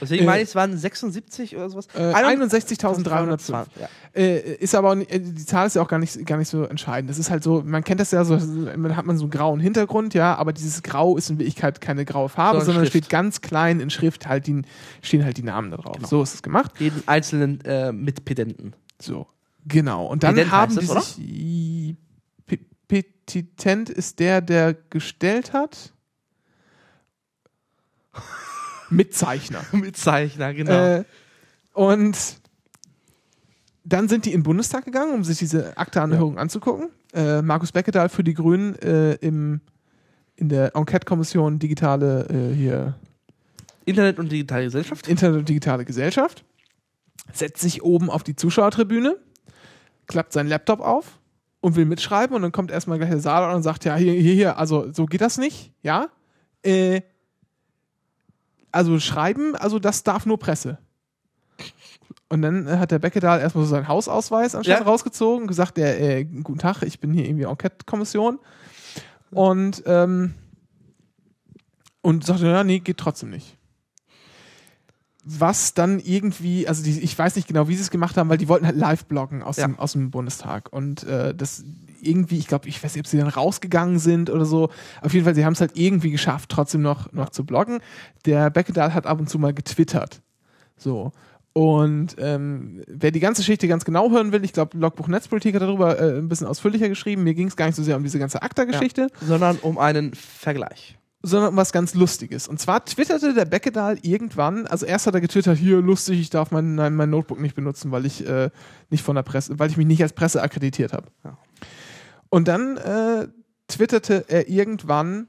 Deswegen 0.00 0.22
Äh, 0.22 0.26
meine 0.26 0.42
ich, 0.42 0.48
es 0.48 0.54
waren 0.54 0.76
76 0.76 1.56
oder 1.56 1.68
sowas. 1.70 1.88
Äh, 1.94 2.12
61.305. 2.14 3.66
Ja. 3.80 3.88
Äh, 4.14 4.54
ist 4.56 4.74
aber 4.74 4.94
nicht, 4.94 5.10
äh, 5.12 5.20
die 5.20 5.44
Zahl 5.44 5.66
ist 5.66 5.76
ja 5.76 5.82
auch 5.82 5.88
gar 5.88 5.98
nicht, 5.98 6.24
gar 6.26 6.36
nicht 6.38 6.48
so 6.48 6.64
entscheidend. 6.64 7.10
Das 7.10 7.18
ist 7.18 7.30
halt 7.30 7.42
so, 7.42 7.62
man 7.64 7.84
kennt 7.84 8.00
das 8.00 8.10
ja 8.10 8.24
so, 8.24 8.36
man 8.38 8.96
hat 8.96 9.04
man 9.06 9.16
so 9.18 9.24
einen 9.24 9.30
grauen 9.30 9.60
Hintergrund, 9.60 10.14
ja, 10.14 10.34
aber 10.36 10.52
dieses 10.52 10.82
Grau 10.82 11.16
ist 11.16 11.30
in 11.30 11.38
Wirklichkeit 11.38 11.80
keine 11.80 12.04
graue 12.04 12.28
Farbe, 12.28 12.58
Sondern 12.58 12.66
sondern 12.66 12.84
Schrift. 12.84 13.04
steht 13.04 13.10
ganz 13.10 13.40
klein 13.40 13.80
in 13.80 13.90
Schrift 13.90 14.26
halt 14.28 14.46
die, 14.46 14.62
stehen 15.02 15.24
halt 15.24 15.36
die 15.36 15.42
Namen 15.42 15.70
da 15.70 15.76
drauf. 15.78 15.96
Genau. 15.96 16.08
So 16.08 16.22
ist 16.22 16.34
es 16.34 16.42
gemacht. 16.42 16.72
Jeden 16.78 17.02
einzelnen 17.06 17.60
äh, 17.64 17.92
Mitpedenten. 17.92 18.74
So, 19.00 19.26
genau. 19.66 20.06
Und 20.06 20.22
dann 20.22 20.34
Pedent 20.34 20.52
haben 20.52 20.76
die 20.78 20.86
oder? 20.88 21.00
sich. 21.00 21.96
Pe- 22.46 22.58
Petitent 22.88 23.90
ist 23.90 24.18
der, 24.18 24.40
der 24.40 24.74
gestellt 24.90 25.52
hat. 25.52 25.92
Mitzeichner. 28.90 29.64
Mitzeichner, 29.72 30.54
genau. 30.54 30.72
Äh, 30.72 31.04
und 31.72 32.16
dann 33.84 34.08
sind 34.08 34.26
die 34.26 34.32
in 34.32 34.40
den 34.40 34.44
Bundestag 34.44 34.84
gegangen, 34.84 35.14
um 35.14 35.24
sich 35.24 35.38
diese 35.38 35.76
Akteanhörung 35.76 36.38
anzugucken. 36.38 36.90
Äh, 37.14 37.40
Markus 37.42 37.72
Beckedahl 37.72 38.08
für 38.08 38.22
die 38.22 38.34
Grünen 38.34 38.74
äh, 38.76 39.14
im, 39.14 39.60
in 40.36 40.48
der 40.48 40.76
Enquete-Kommission 40.76 41.58
Digitale 41.58 42.26
äh, 42.28 42.54
hier 42.54 42.94
Internet 43.88 44.18
und 44.18 44.30
digitale 44.30 44.64
Gesellschaft. 44.64 45.08
Internet 45.08 45.38
und 45.38 45.48
digitale 45.48 45.86
Gesellschaft, 45.86 46.44
setzt 47.32 47.62
sich 47.62 47.82
oben 47.82 48.10
auf 48.10 48.22
die 48.22 48.36
Zuschauertribüne, 48.36 49.16
klappt 50.06 50.34
seinen 50.34 50.48
Laptop 50.48 50.80
auf 50.80 51.18
und 51.62 51.74
will 51.74 51.86
mitschreiben 51.86 52.36
und 52.36 52.42
dann 52.42 52.52
kommt 52.52 52.70
erstmal 52.70 52.98
gleich 52.98 53.08
der 53.08 53.20
Saal 53.20 53.54
und 53.54 53.62
sagt, 53.62 53.86
ja, 53.86 53.96
hier, 53.96 54.12
hier, 54.12 54.34
hier, 54.34 54.58
also 54.58 54.92
so 54.92 55.06
geht 55.06 55.22
das 55.22 55.38
nicht, 55.38 55.72
ja. 55.82 56.08
Äh, 56.62 57.00
also 58.72 58.98
schreiben, 59.00 59.54
also 59.56 59.78
das 59.78 60.02
darf 60.02 60.26
nur 60.26 60.38
Presse. 60.38 60.78
Und 62.28 62.42
dann 62.42 62.66
äh, 62.66 62.76
hat 62.78 62.90
der 62.90 62.98
Beckedahl 62.98 63.40
erstmal 63.40 63.64
so 63.64 63.70
seinen 63.70 63.88
Hausausweis 63.88 64.54
anscheinend 64.54 64.84
Ja. 64.84 64.90
rausgezogen, 64.90 65.46
gesagt, 65.46 65.76
der, 65.76 66.00
äh, 66.00 66.24
guten 66.24 66.58
Tag, 66.58 66.82
ich 66.82 67.00
bin 67.00 67.12
hier 67.12 67.24
irgendwie 67.26 67.44
Enquete-Kommission. 67.44 68.38
Und, 69.30 69.82
ähm, 69.86 70.34
und 72.02 72.24
sagte, 72.24 72.46
ja, 72.46 72.64
nee, 72.64 72.78
geht 72.80 72.98
trotzdem 72.98 73.30
nicht 73.30 73.56
was 75.30 75.74
dann 75.74 76.00
irgendwie, 76.00 76.66
also 76.66 76.82
die, 76.82 77.00
ich 77.00 77.18
weiß 77.18 77.36
nicht 77.36 77.46
genau, 77.46 77.68
wie 77.68 77.74
sie 77.74 77.82
es 77.82 77.90
gemacht 77.90 78.16
haben, 78.16 78.30
weil 78.30 78.38
die 78.38 78.48
wollten 78.48 78.64
halt 78.64 78.76
live 78.76 79.04
bloggen 79.04 79.42
aus, 79.42 79.58
Ja. 79.58 79.66
dem, 79.66 79.78
aus 79.78 79.92
dem 79.92 80.10
Bundestag. 80.10 80.72
Und 80.72 81.02
äh, 81.02 81.34
das 81.34 81.64
irgendwie, 82.00 82.38
ich 82.38 82.46
glaube, 82.46 82.68
ich 82.68 82.82
weiß 82.82 82.94
nicht, 82.94 83.04
ob 83.04 83.06
sie 83.06 83.18
dann 83.18 83.28
rausgegangen 83.28 83.98
sind 83.98 84.30
oder 84.30 84.44
so. 84.44 84.70
Auf 85.02 85.12
jeden 85.14 85.24
Fall, 85.24 85.34
sie 85.34 85.44
haben 85.44 85.54
es 85.54 85.60
halt 85.60 85.72
irgendwie 85.74 86.10
geschafft, 86.10 86.50
trotzdem 86.50 86.82
noch, 86.82 87.12
noch 87.12 87.30
zu 87.30 87.44
bloggen. 87.44 87.80
Der 88.24 88.50
Beckedahl 88.50 88.94
hat 88.94 89.06
ab 89.06 89.20
und 89.20 89.28
zu 89.28 89.38
mal 89.38 89.52
getwittert. 89.54 90.20
So. 90.76 91.12
Und 91.54 92.14
ähm, 92.18 92.82
wer 92.86 93.10
die 93.10 93.20
ganze 93.20 93.40
Geschichte 93.40 93.66
ganz 93.66 93.84
genau 93.84 94.10
hören 94.10 94.30
will, 94.30 94.44
ich 94.44 94.52
glaube, 94.52 94.78
Logbuch 94.78 95.08
Netzpolitik 95.08 95.54
hat 95.56 95.62
darüber 95.62 95.98
äh, 95.98 96.18
ein 96.18 96.28
bisschen 96.28 96.46
ausführlicher 96.46 96.88
geschrieben. 96.88 97.24
Mir 97.24 97.34
ging 97.34 97.48
es 97.48 97.56
gar 97.56 97.66
nicht 97.66 97.74
so 97.74 97.82
sehr 97.82 97.96
um 97.96 98.04
diese 98.04 98.18
ganze 98.20 98.42
ACTA-Geschichte 98.42 99.08
Sondern 99.20 99.56
um 99.62 99.76
einen 99.76 100.14
Vergleich. 100.14 100.96
sondern 101.22 101.50
um 101.50 101.56
was 101.56 101.72
ganz 101.72 101.94
Lustiges. 101.94 102.46
Und 102.46 102.60
zwar 102.60 102.84
twitterte 102.84 103.34
der 103.34 103.44
Beckedahl 103.44 103.98
irgendwann, 104.02 104.68
also 104.68 104.86
erst 104.86 105.08
hat 105.08 105.14
er 105.14 105.20
getwittert, 105.20 105.58
hier 105.58 105.80
lustig, 105.80 106.20
ich 106.20 106.30
darf 106.30 106.52
mein, 106.52 106.76
mein, 106.76 106.94
mein 106.94 107.10
Notebook 107.10 107.40
nicht 107.40 107.56
benutzen, 107.56 107.90
weil 107.90 108.06
ich 108.06 108.24
äh, 108.24 108.50
nicht 108.90 109.02
von 109.02 109.16
der 109.16 109.24
Presse, 109.24 109.58
weil 109.58 109.68
ich 109.68 109.76
mich 109.76 109.86
nicht 109.86 110.02
als 110.02 110.12
Presse 110.12 110.40
akkreditiert 110.40 110.92
habe. 110.92 111.08
Ja. 111.24 111.36
Und 112.30 112.48
dann 112.48 112.76
äh, 112.76 113.28
twitterte 113.68 114.24
er 114.28 114.48
irgendwann 114.48 115.28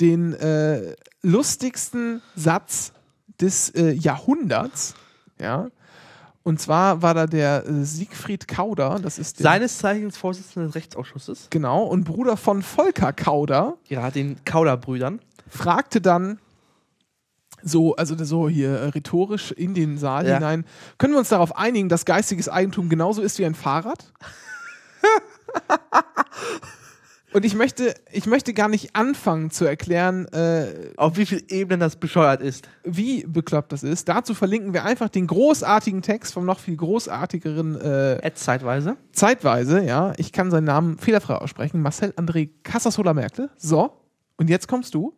den 0.00 0.32
äh, 0.34 0.94
lustigsten 1.22 2.22
Satz 2.36 2.92
des 3.40 3.70
äh, 3.70 3.90
Jahrhunderts, 3.92 4.94
ja. 5.40 5.68
Und 6.44 6.60
zwar 6.60 7.02
war 7.02 7.12
da 7.14 7.26
der 7.26 7.66
äh, 7.66 7.84
Siegfried 7.84 8.48
Kauder, 8.48 8.98
das 9.02 9.18
ist 9.18 9.38
der, 9.38 9.44
Seines 9.44 9.78
Zeichens 9.78 10.16
Vorsitzender 10.16 10.66
des 10.66 10.74
Rechtsausschusses. 10.76 11.48
genau, 11.50 11.84
und 11.84 12.04
Bruder 12.04 12.36
von 12.36 12.62
Volker 12.62 13.12
Kauder, 13.12 13.76
Ja, 13.88 14.10
den 14.10 14.42
Kauder-Brüdern. 14.44 15.20
fragte 15.48 16.00
dann 16.00 16.38
so, 17.62 17.96
also 17.96 18.16
so 18.24 18.48
hier 18.48 18.70
äh, 18.70 18.84
rhetorisch 18.90 19.50
in 19.52 19.74
den 19.74 19.98
Saal 19.98 20.26
Ja. 20.26 20.34
hinein, 20.34 20.64
können 20.96 21.12
wir 21.14 21.18
uns 21.18 21.28
darauf 21.28 21.56
einigen, 21.56 21.88
dass 21.88 22.04
geistiges 22.04 22.48
Eigentum 22.48 22.88
genauso 22.88 23.20
ist 23.20 23.38
wie 23.38 23.44
ein 23.46 23.54
Fahrrad? 23.56 24.12
Und 27.34 27.44
ich 27.44 27.54
möchte, 27.54 27.94
ich 28.10 28.26
möchte 28.26 28.54
gar 28.54 28.68
nicht 28.68 28.96
anfangen 28.96 29.50
zu 29.50 29.66
erklären, 29.66 30.26
äh, 30.28 30.92
Auf 30.96 31.18
wie 31.18 31.26
viel 31.26 31.44
Ebenen 31.48 31.80
das 31.80 31.96
bescheuert 31.96 32.40
ist. 32.40 32.66
wie 32.84 33.24
bekloppt 33.26 33.70
das 33.70 33.82
ist. 33.82 34.08
Dazu 34.08 34.32
verlinken 34.32 34.72
wir 34.72 34.84
einfach 34.84 35.10
den 35.10 35.26
großartigen 35.26 36.00
Text 36.00 36.32
vom 36.32 36.46
noch 36.46 36.58
viel 36.58 36.76
großartigeren 36.76 37.78
äh, 37.80 38.18
Ad 38.22 38.32
zeitweise. 38.36 38.96
zeitweise, 39.12 39.84
ja. 39.84 40.14
Ich 40.16 40.32
kann 40.32 40.50
seinen 40.50 40.64
Namen 40.64 40.96
fehlerfrei 40.96 41.34
aussprechen. 41.34 41.82
Marcel 41.82 42.12
André 42.12 42.48
Casasola 42.62 43.12
Merkel. 43.12 43.50
So, 43.58 43.92
und 44.38 44.48
jetzt 44.48 44.66
kommst 44.66 44.94
du. 44.94 45.14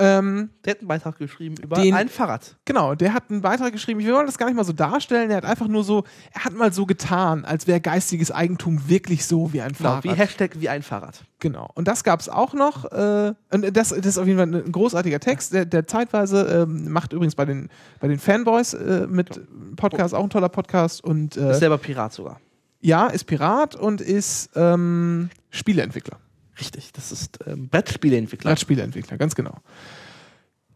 Ähm, 0.00 0.50
Der 0.64 0.72
hat 0.74 0.78
einen 0.78 0.88
Beitrag 0.88 1.18
geschrieben 1.18 1.56
über 1.60 1.76
Den- 1.76 1.92
ein 1.94 2.08
Fahrrad. 2.08 2.56
Genau, 2.64 2.94
der 2.94 3.12
hat 3.14 3.24
einen 3.30 3.40
Beitrag 3.40 3.72
geschrieben. 3.72 3.98
Ich 3.98 4.06
will 4.06 4.14
das 4.26 4.38
gar 4.38 4.46
nicht 4.46 4.54
mal 4.54 4.62
so 4.64 4.72
darstellen. 4.72 5.28
Er 5.30 5.38
hat 5.38 5.44
einfach 5.44 5.66
nur 5.66 5.82
so, 5.82 6.04
er 6.32 6.44
hat 6.44 6.52
mal 6.52 6.72
so 6.72 6.86
getan, 6.86 7.44
als 7.44 7.66
wäre 7.66 7.80
geistiges 7.80 8.30
Eigentum 8.30 8.88
wirklich 8.88 9.26
so 9.26 9.52
wie 9.52 9.60
ein 9.60 9.72
Genau, 9.72 9.88
Fahrrad. 9.90 10.04
wie 10.04 10.10
Hashtag 10.12 10.52
wie 10.60 10.68
ein 10.68 10.82
Fahrrad. 10.82 11.24
Genau. 11.40 11.68
Und 11.74 11.88
das 11.88 12.04
gab 12.04 12.20
es 12.20 12.28
auch 12.28 12.54
noch. 12.54 12.84
Äh, 12.92 13.34
und 13.50 13.76
das, 13.76 13.88
das 13.88 13.98
ist 14.06 14.18
auf 14.18 14.26
jeden 14.26 14.38
Fall 14.38 14.62
ein 14.62 14.70
großartiger 14.72 15.18
Text, 15.20 15.52
der, 15.52 15.64
der 15.64 15.86
zeitweise 15.88 16.64
ähm, 16.68 16.90
macht 16.92 17.12
übrigens 17.12 17.34
bei 17.34 17.44
den, 17.44 17.68
bei 18.00 18.06
den 18.08 18.18
Fanboys 18.20 18.74
äh, 18.74 19.06
mit 19.08 19.40
Podcast, 19.76 20.14
auch 20.14 20.22
ein 20.22 20.30
toller 20.30 20.48
Podcast. 20.48 21.02
Und 21.02 21.36
äh, 21.36 21.50
Ist 21.52 21.58
selber 21.58 21.78
Pirat 21.78 22.12
sogar. 22.12 22.40
ja, 22.80 23.08
ist 23.08 23.24
Pirat 23.24 23.74
und 23.74 24.00
ist 24.00 24.50
ähm, 24.54 25.30
Spieleentwickler. 25.50 26.18
Richtig, 26.60 26.92
das 26.92 27.12
ist 27.12 27.38
ähm, 27.46 27.68
Brettspieleentwickler. 27.68 28.50
Als 28.50 28.60
Spieleentwickler, 28.60 29.16
ganz 29.16 29.34
genau. 29.34 29.58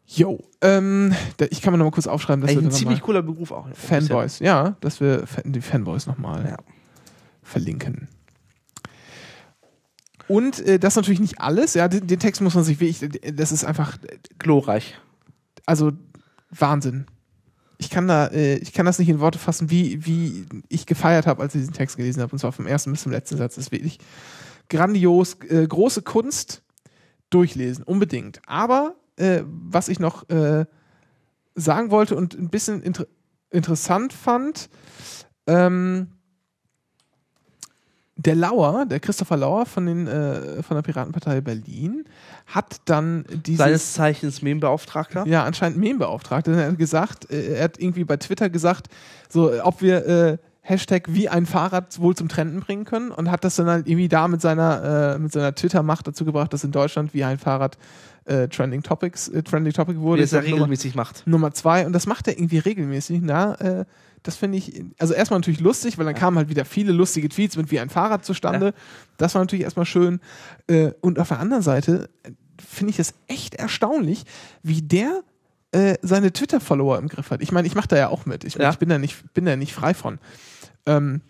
Jo, 0.06 0.44
ähm, 0.60 1.14
da, 1.38 1.46
ich 1.50 1.62
kann 1.62 1.72
mir 1.72 1.78
noch 1.78 1.86
mal 1.86 1.90
kurz 1.90 2.06
aufschreiben, 2.06 2.42
dass 2.42 2.50
Eigentlich 2.50 2.64
wir 2.64 2.70
ein 2.70 2.74
ziemlich 2.76 3.00
cooler 3.00 3.22
Beruf 3.22 3.50
auch. 3.50 3.66
Fanboys, 3.74 4.40
ja, 4.40 4.76
dass 4.80 5.00
wir 5.00 5.24
die 5.44 5.60
Fanboys 5.60 6.06
nochmal 6.06 6.44
Ja. 6.50 6.56
verlinken. 7.42 8.08
Und 10.28 10.60
äh, 10.60 10.78
das 10.78 10.92
ist 10.92 10.96
natürlich 10.96 11.20
nicht 11.20 11.40
alles, 11.40 11.74
ja, 11.74 11.88
den, 11.88 12.06
den 12.06 12.18
Text 12.18 12.40
muss 12.40 12.54
man 12.54 12.64
sich 12.64 12.80
wirklich, 12.80 13.10
das 13.34 13.52
ist 13.52 13.64
einfach, 13.64 13.98
Glorreich. 14.38 14.98
also 15.66 15.92
Wahnsinn. 16.50 17.06
Ich 17.78 17.90
kann 17.90 18.06
da, 18.06 18.28
äh, 18.28 18.56
ich 18.58 18.72
kann 18.72 18.86
das 18.86 18.98
nicht 18.98 19.08
in 19.08 19.18
Worte 19.18 19.38
fassen, 19.38 19.70
wie, 19.70 20.06
wie 20.06 20.46
ich 20.68 20.86
gefeiert 20.86 21.26
habe, 21.26 21.42
als 21.42 21.54
ich 21.54 21.62
diesen 21.62 21.74
Text 21.74 21.96
gelesen 21.96 22.22
habe, 22.22 22.32
und 22.32 22.38
zwar 22.38 22.52
vom 22.52 22.66
ersten 22.66 22.92
bis 22.92 23.02
zum 23.02 23.10
letzten 23.12 23.36
Satz. 23.36 23.56
Das 23.56 23.64
ist 23.66 23.72
wirklich 23.72 23.98
grandios, 24.72 25.36
äh, 25.48 25.66
große 25.66 26.02
Kunst, 26.02 26.62
durchlesen, 27.30 27.84
unbedingt. 27.84 28.40
Aber 28.46 28.96
äh, 29.16 29.42
was 29.44 29.88
ich 29.88 30.00
noch 30.00 30.28
äh, 30.30 30.64
sagen 31.54 31.90
wollte 31.90 32.16
und 32.16 32.34
ein 32.34 32.48
bisschen 32.48 32.82
inter 32.82 33.06
interessant 33.50 34.14
fand, 34.14 34.70
ähm, 35.46 36.08
der 38.16 38.34
Lauer, 38.34 38.86
der 38.86 38.98
Christopher 38.98 39.36
Lauer 39.36 39.66
von, 39.66 39.84
den, 39.84 40.06
äh, 40.06 40.62
von 40.62 40.74
der 40.74 40.82
Piratenpartei 40.82 41.42
Berlin, 41.42 42.04
hat 42.46 42.80
dann 42.86 43.26
dieses 43.44 43.58
Seines 43.58 43.92
Zeichens 43.92 44.40
Meme-Beauftragter. 44.40 45.26
ja, 45.26 45.44
anscheinend 45.44 45.76
Meme-Beauftragter. 45.76 46.52
Er 46.52 46.70
hat 46.70 46.78
gesagt, 46.78 47.30
äh, 47.30 47.56
er 47.56 47.64
hat 47.64 47.78
irgendwie 47.78 48.04
bei 48.04 48.16
Twitter 48.16 48.48
gesagt, 48.48 48.88
so, 49.28 49.52
ob 49.62 49.82
wir 49.82 50.06
äh, 50.06 50.38
Hashtag 50.64 51.06
wie 51.08 51.28
ein 51.28 51.44
Fahrrad 51.44 51.98
wohl 52.00 52.14
zum 52.14 52.28
Trenden 52.28 52.60
bringen 52.60 52.84
können 52.84 53.10
und 53.10 53.30
hat 53.30 53.42
das 53.42 53.56
dann 53.56 53.66
halt 53.66 53.88
irgendwie 53.88 54.08
da 54.08 54.28
mit 54.28 54.40
seiner, 54.40 55.14
äh, 55.14 55.18
mit 55.18 55.32
seiner 55.32 55.54
Twitter-Macht 55.54 56.06
dazu 56.06 56.24
gebracht, 56.24 56.52
dass 56.52 56.62
in 56.62 56.70
Deutschland 56.70 57.12
wie 57.14 57.24
ein 57.24 57.38
Fahrrad 57.38 57.76
äh, 58.26 58.46
Trending 58.46 58.84
Topics, 58.84 59.26
äh, 59.28 59.42
Trending 59.42 59.72
Topic 59.72 59.98
wurde. 59.98 60.22
es 60.22 60.30
ja 60.30 60.38
Ich 60.38 60.44
glaub, 60.46 60.50
Nummer, 60.52 60.64
regelmäßig 60.66 60.94
macht. 60.94 61.26
Nummer 61.26 61.52
zwei 61.52 61.84
und 61.84 61.92
das 61.92 62.06
macht 62.06 62.28
er 62.28 62.38
irgendwie 62.38 62.58
regelmäßig. 62.58 63.20
Na, 63.22 63.54
äh, 63.56 63.84
das 64.22 64.36
finde 64.36 64.58
ich, 64.58 64.84
also 64.98 65.14
erstmal 65.14 65.40
natürlich 65.40 65.58
lustig, 65.58 65.98
weil 65.98 66.04
dann 66.04 66.14
kamen 66.14 66.36
halt 66.36 66.48
wieder 66.48 66.64
viele 66.64 66.92
lustige 66.92 67.28
Tweets 67.28 67.56
mit 67.56 67.72
wie 67.72 67.80
ein 67.80 67.90
Fahrrad 67.90 68.24
zustande. 68.24 68.72
Das 69.16 69.34
war 69.34 69.42
natürlich 69.42 69.64
erstmal 69.64 69.86
schön. 69.86 70.20
Äh, 70.68 70.92
und 71.00 71.18
auf 71.18 71.26
der 71.28 71.40
anderen 71.40 71.64
Seite 71.64 72.08
äh, 72.22 72.30
finde 72.64 72.92
ich 72.92 73.00
es 73.00 73.14
echt 73.26 73.56
erstaunlich, 73.56 74.22
wie 74.62 74.80
der 74.80 75.22
äh, 75.72 75.96
seine 76.02 76.32
Twitter-Follower 76.32 76.98
im 76.98 77.08
Griff 77.08 77.32
hat. 77.32 77.42
Ich 77.42 77.50
meine, 77.50 77.66
ich 77.66 77.74
mache 77.74 77.88
da 77.88 77.96
ja 77.96 78.08
auch 78.10 78.26
mit. 78.26 78.44
Ich, 78.44 78.54
Ja. 78.54 78.70
ich 78.70 78.78
bin 78.78 78.88
da 78.90 78.98
nicht, 78.98 79.34
bin 79.34 79.44
da 79.44 79.56
nicht 79.56 79.72
frei 79.74 79.92
von. 79.94 80.20
Ähm, 80.86 81.20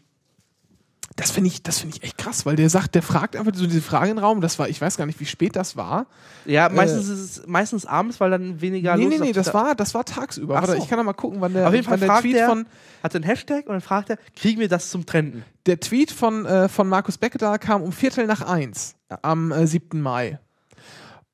das 1.17 1.31
finde 1.31 1.49
ich, 1.49 1.63
das 1.63 1.79
finde 1.79 1.97
ich 1.97 2.03
echt 2.03 2.17
krass, 2.17 2.47
weil 2.47 2.57
der 2.57 2.71
sagt, 2.71 2.95
der 2.95 3.03
fragt 3.03 3.37
einfach 3.37 3.55
so 3.55 3.67
diese 3.67 3.83
Frage 3.83 4.11
in 4.11 4.17
den 4.17 4.25
Raum. 4.25 4.41
Das 4.41 4.59
war, 4.59 4.69
ich 4.69 4.81
weiß 4.81 4.97
gar 4.97 5.05
nicht, 5.05 5.21
wie 5.21 5.27
spät 5.27 5.57
das 5.57 5.77
war. 5.77 6.07
Ja, 6.47 6.71
meistens 6.71 7.09
ist 7.09 7.19
es 7.39 7.47
meistens 7.47 7.85
abends, 7.85 8.19
weil 8.19 8.31
dann 8.31 8.61
weniger 8.63 8.95
Äh. 8.95 8.97
nee, 8.97 9.05
los 9.05 9.13
nee, 9.13 9.27
nee, 9.27 9.33
das 9.33 9.47
Twitter. 9.47 9.59
war, 9.59 9.75
das 9.75 9.93
war 9.95 10.05
tagsüber. 10.05 10.55
Warte, 10.55 10.73
so. 10.73 10.79
ich 10.79 10.89
kann 10.89 10.97
da 10.97 11.03
mal 11.03 11.13
gucken, 11.13 11.41
wann 11.41 11.53
der, 11.53 11.69
Auf 11.69 11.75
jeden 11.75 11.87
Fall 11.87 11.99
der 11.99 12.19
Tweet 12.21 12.37
der, 12.37 12.49
von, 12.49 12.67
hat 13.03 13.15
einen 13.15 13.25
Hashtag 13.25 13.67
und 13.67 13.73
dann 13.73 13.81
fragt 13.83 14.09
er, 14.11 14.19
kriegen 14.37 14.61
wir 14.61 14.69
das 14.69 14.91
zum 14.91 15.05
Trenden? 15.05 15.45
der 15.67 15.79
Tweet 15.81 16.11
von, 16.11 16.47
äh, 16.47 16.69
von 16.69 16.89
Markus 16.89 17.19
Beckedahl 17.19 17.59
kam 17.59 17.83
um 17.83 17.93
Viertel 17.93 18.27
nach 18.27 18.41
eins 18.41 18.97
am 19.23 19.53
äh, 19.53 19.67
7. 19.67 20.01
Mai. 20.01 20.39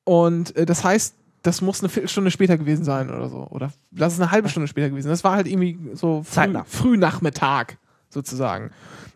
Und 0.03 0.55
äh, 0.55 0.65
das 0.65 0.83
heißt, 0.83 1.15
das 1.41 1.61
muss 1.61 1.79
eine 1.79 1.89
Viertelstunde 1.89 2.31
später 2.31 2.57
gewesen 2.57 2.83
sein 2.83 3.09
oder 3.09 3.29
so. 3.29 3.47
Oder 3.49 3.71
lass 3.95 4.13
es 4.13 4.19
eine 4.19 4.29
halbe 4.31 4.49
Stunde 4.49 4.67
später 4.67 4.89
gewesen. 4.89 5.07
Das 5.07 5.23
war 5.23 5.35
halt 5.35 5.47
irgendwie 5.47 5.79
so 5.93 6.21
früh, 6.23 6.31
Zeitnah. 6.33 6.65
Frühnachmittag 6.65 7.77
sozusagen. 8.09 8.71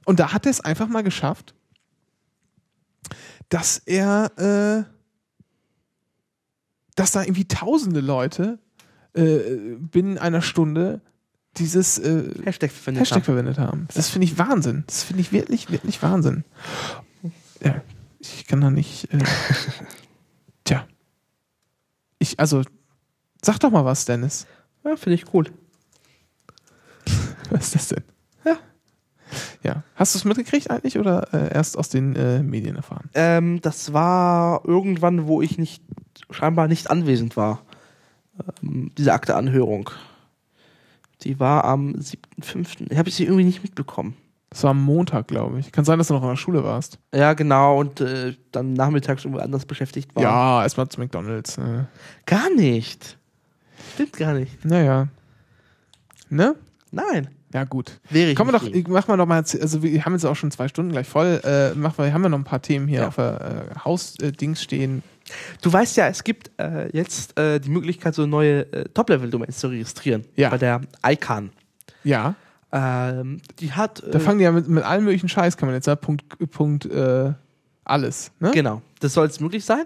Und 0.05 0.19
da 0.19 0.33
hat 0.33 0.45
er 0.45 0.51
es 0.51 0.61
einfach 0.61 0.87
mal 0.87 1.03
geschafft, 1.03 1.53
dass 3.49 3.77
er, 3.77 4.31
äh, 4.37 4.83
dass 6.95 7.11
da 7.11 7.21
irgendwie 7.21 7.47
tausende 7.47 7.99
Leute 7.99 8.59
äh, 9.13 9.75
binnen 9.77 10.17
einer 10.17 10.41
Stunde 10.41 11.01
dieses 11.57 11.99
äh, 11.99 12.31
Hashtag 12.43 12.71
verwendet 12.71 13.01
Hashtag 13.01 13.17
haben. 13.17 13.23
verwendet 13.23 13.59
haben. 13.59 13.87
Das 13.93 14.09
finde 14.09 14.25
ich 14.25 14.37
Wahnsinn. 14.37 14.83
Das 14.87 15.03
finde 15.03 15.21
ich 15.21 15.31
wirklich, 15.31 15.71
wirklich 15.71 16.01
Wahnsinn. 16.01 16.43
Ja, 17.63 17.81
ich 18.19 18.47
kann 18.47 18.61
da 18.61 18.71
nicht. 18.71 19.13
Äh, 19.13 19.19
tja. 20.63 20.87
Ich, 22.17 22.39
also, 22.39 22.63
sag 23.43 23.59
doch 23.59 23.69
mal 23.69 23.85
was, 23.85 24.05
Dennis. 24.05 24.47
Ja, 24.83 24.95
finde 24.95 25.15
ich 25.15 25.33
cool. 25.33 25.45
Was 27.49 27.65
ist 27.65 27.75
das 27.75 27.87
denn? 27.89 28.03
Ja. 28.45 28.57
Ja. 29.63 29.83
Hast 29.95 30.13
du 30.13 30.19
es 30.19 30.25
mitgekriegt 30.25 30.69
eigentlich 30.69 30.97
oder 30.97 31.33
äh, 31.33 31.53
erst 31.53 31.77
aus 31.77 31.89
den 31.89 32.15
äh, 32.15 32.43
Medien 32.43 32.75
erfahren? 32.75 33.09
Ähm, 33.13 33.61
das 33.61 33.93
war 33.93 34.61
irgendwann, 34.65 35.27
wo 35.27 35.41
ich 35.41 35.57
nicht 35.57 35.83
scheinbar 36.29 36.67
nicht 36.67 36.89
anwesend 36.89 37.37
war. 37.37 37.61
Ähm, 38.61 38.91
diese 38.97 39.13
Akteanhörung. 39.13 39.89
Die 41.21 41.39
war 41.39 41.63
am 41.63 41.93
7.5. 41.93 42.91
Ich 42.91 42.97
habe 42.97 43.09
sie 43.09 43.23
irgendwie 43.23 43.45
nicht 43.45 43.63
mitbekommen. 43.63 44.15
Das 44.49 44.63
war 44.63 44.71
am 44.71 44.83
Montag, 44.83 45.27
glaube 45.27 45.59
ich. 45.59 45.71
Kann 45.71 45.83
sein, 45.83 45.97
dass 45.97 46.09
du 46.09 46.13
noch 46.13 46.21
in 46.21 46.29
der 46.29 46.35
Schule 46.35 46.63
warst. 46.63 46.99
Ja, 47.13 47.33
genau, 47.33 47.79
und 47.79 48.01
äh, 48.01 48.35
dann 48.51 48.73
nachmittags 48.73 49.23
irgendwo 49.25 49.41
anders 49.41 49.65
beschäftigt 49.65 50.15
war. 50.15 50.21
Ja, 50.21 50.63
erstmal 50.63 50.87
zu 50.89 50.99
McDonalds. 50.99 51.57
Äh. 51.57 51.85
Gar 52.27 52.51
nicht. 52.51 53.17
Stimmt 53.93 54.13
gar 54.13 54.33
nicht. 54.33 54.63
Naja. 54.63 55.07
Ne? 56.29 56.55
Nein. 56.91 57.29
Ja, 57.53 57.63
gut. 57.65 57.99
Wäre 58.09 58.31
ich 58.31 58.35
Kommen 58.35 58.51
wir 58.51 58.59
doch, 58.59 58.69
gegen. 58.71 58.91
machen 58.91 59.07
wir 59.09 59.17
doch 59.17 59.25
mal, 59.27 59.37
also 59.37 59.83
wir 59.83 60.03
haben 60.05 60.13
jetzt 60.13 60.25
auch 60.25 60.35
schon 60.35 60.49
zwei 60.51 60.67
Stunden 60.67 60.91
gleich 60.91 61.07
voll. 61.07 61.39
Äh, 61.43 61.75
machen 61.75 62.03
wir, 62.03 62.11
haben 62.11 62.23
wir 62.23 62.29
noch 62.29 62.39
ein 62.39 62.43
paar 62.43 62.61
Themen 62.61 62.87
hier 62.87 63.01
Ja. 63.01 63.07
auf 63.09 63.15
der 63.15 63.67
äh, 63.75 63.79
Hausdings 63.85 64.61
stehen. 64.63 65.03
Du 65.61 65.71
weißt 65.71 65.95
ja, 65.97 66.07
es 66.07 66.23
gibt 66.23 66.51
äh, 66.59 66.89
jetzt 66.95 67.37
äh, 67.39 67.59
die 67.59 67.69
Möglichkeit, 67.69 68.15
so 68.15 68.25
neue 68.25 68.71
äh, 68.73 68.85
Top-Level-Domains 68.93 69.59
zu 69.59 69.67
registrieren. 69.67 70.25
Ja. 70.35 70.49
Bei 70.49 70.57
der 70.57 70.81
ICANN. 71.05 71.51
Ja. 72.03 72.35
Ähm, 72.71 73.39
die 73.59 73.71
hat. 73.71 74.01
Äh, 74.03 74.11
Da 74.11 74.19
fangen 74.19 74.39
die 74.39 74.45
ja 74.45 74.51
mit, 74.51 74.67
mit 74.67 74.83
allem 74.83 75.03
möglichen 75.03 75.29
Scheiß, 75.29 75.55
kann 75.57 75.67
man 75.67 75.75
jetzt 75.75 75.85
sagen, 75.85 76.01
Punkt, 76.01 76.25
Punkt, 76.51 76.85
äh, 76.87 77.31
alles. 77.85 78.31
Ne? 78.39 78.51
Genau, 78.51 78.81
das 78.99 79.13
soll 79.13 79.27
jetzt 79.27 79.39
möglich 79.41 79.63
sein. 79.63 79.85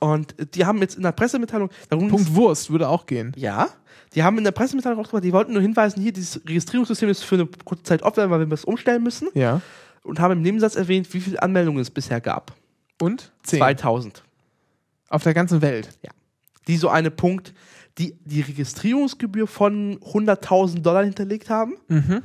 Und 0.00 0.38
äh, 0.40 0.46
die 0.46 0.66
haben 0.66 0.78
jetzt 0.80 0.96
in 0.96 1.04
der 1.04 1.12
Pressemitteilung. 1.12 1.70
Punkt 1.88 2.34
Wurst 2.34 2.70
würde 2.70 2.88
auch 2.88 3.06
gehen. 3.06 3.32
Ja, 3.36 3.68
die 4.16 4.22
haben 4.22 4.38
in 4.38 4.44
der 4.44 4.50
Pressemitteilung 4.50 4.98
auch 4.98 5.10
gemacht, 5.10 5.24
die 5.24 5.32
wollten 5.32 5.52
nur 5.52 5.60
hinweisen, 5.60 6.02
hier, 6.02 6.12
dieses 6.12 6.40
Registrierungssystem 6.48 7.10
ist 7.10 7.22
für 7.22 7.34
eine 7.34 7.46
kurze 7.64 7.82
Zeit 7.82 8.02
offline, 8.02 8.30
weil 8.30 8.40
wir 8.40 8.46
das 8.46 8.64
umstellen 8.64 9.02
müssen. 9.02 9.28
Ja. 9.34 9.60
Und 10.02 10.20
haben 10.20 10.32
im 10.32 10.42
Nebensatz 10.42 10.74
erwähnt, 10.74 11.12
wie 11.12 11.20
viele 11.20 11.42
Anmeldungen 11.42 11.82
es 11.82 11.90
bisher 11.90 12.20
gab. 12.20 12.54
Und? 13.00 13.32
Zehn. 13.42 13.58
2000. 13.58 14.24
Auf 15.10 15.22
der 15.22 15.34
ganzen 15.34 15.60
Welt. 15.60 15.90
Die 16.66 16.78
so 16.78 16.88
eine 16.88 17.10
Punkt, 17.10 17.52
die 17.98 18.16
die 18.24 18.40
Registrierungsgebühr 18.40 19.46
von 19.46 19.98
100.000 20.00 20.80
Dollar 20.80 21.04
hinterlegt 21.04 21.50
haben. 21.50 21.74
Mhm. 21.88 22.22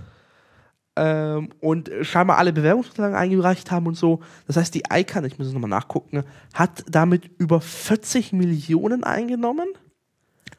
Ähm, 0.96 1.50
und 1.60 1.92
scheinbar 2.04 2.38
alle 2.38 2.54
Bewerbungsunterlagen 2.54 3.18
eingereicht 3.18 3.70
haben 3.70 3.88
und 3.88 3.96
so. 3.96 4.22
Das 4.48 4.56
heißt, 4.56 4.74
die 4.74 4.84
ICANN, 4.90 5.26
ich 5.26 5.38
muss 5.38 5.48
es 5.48 5.54
nochmal 5.54 5.70
nachgucken, 5.70 6.24
hat 6.54 6.86
damit 6.90 7.30
über 7.38 7.60
40 7.60 8.32
Millionen 8.32 9.04
eingenommen. 9.04 9.68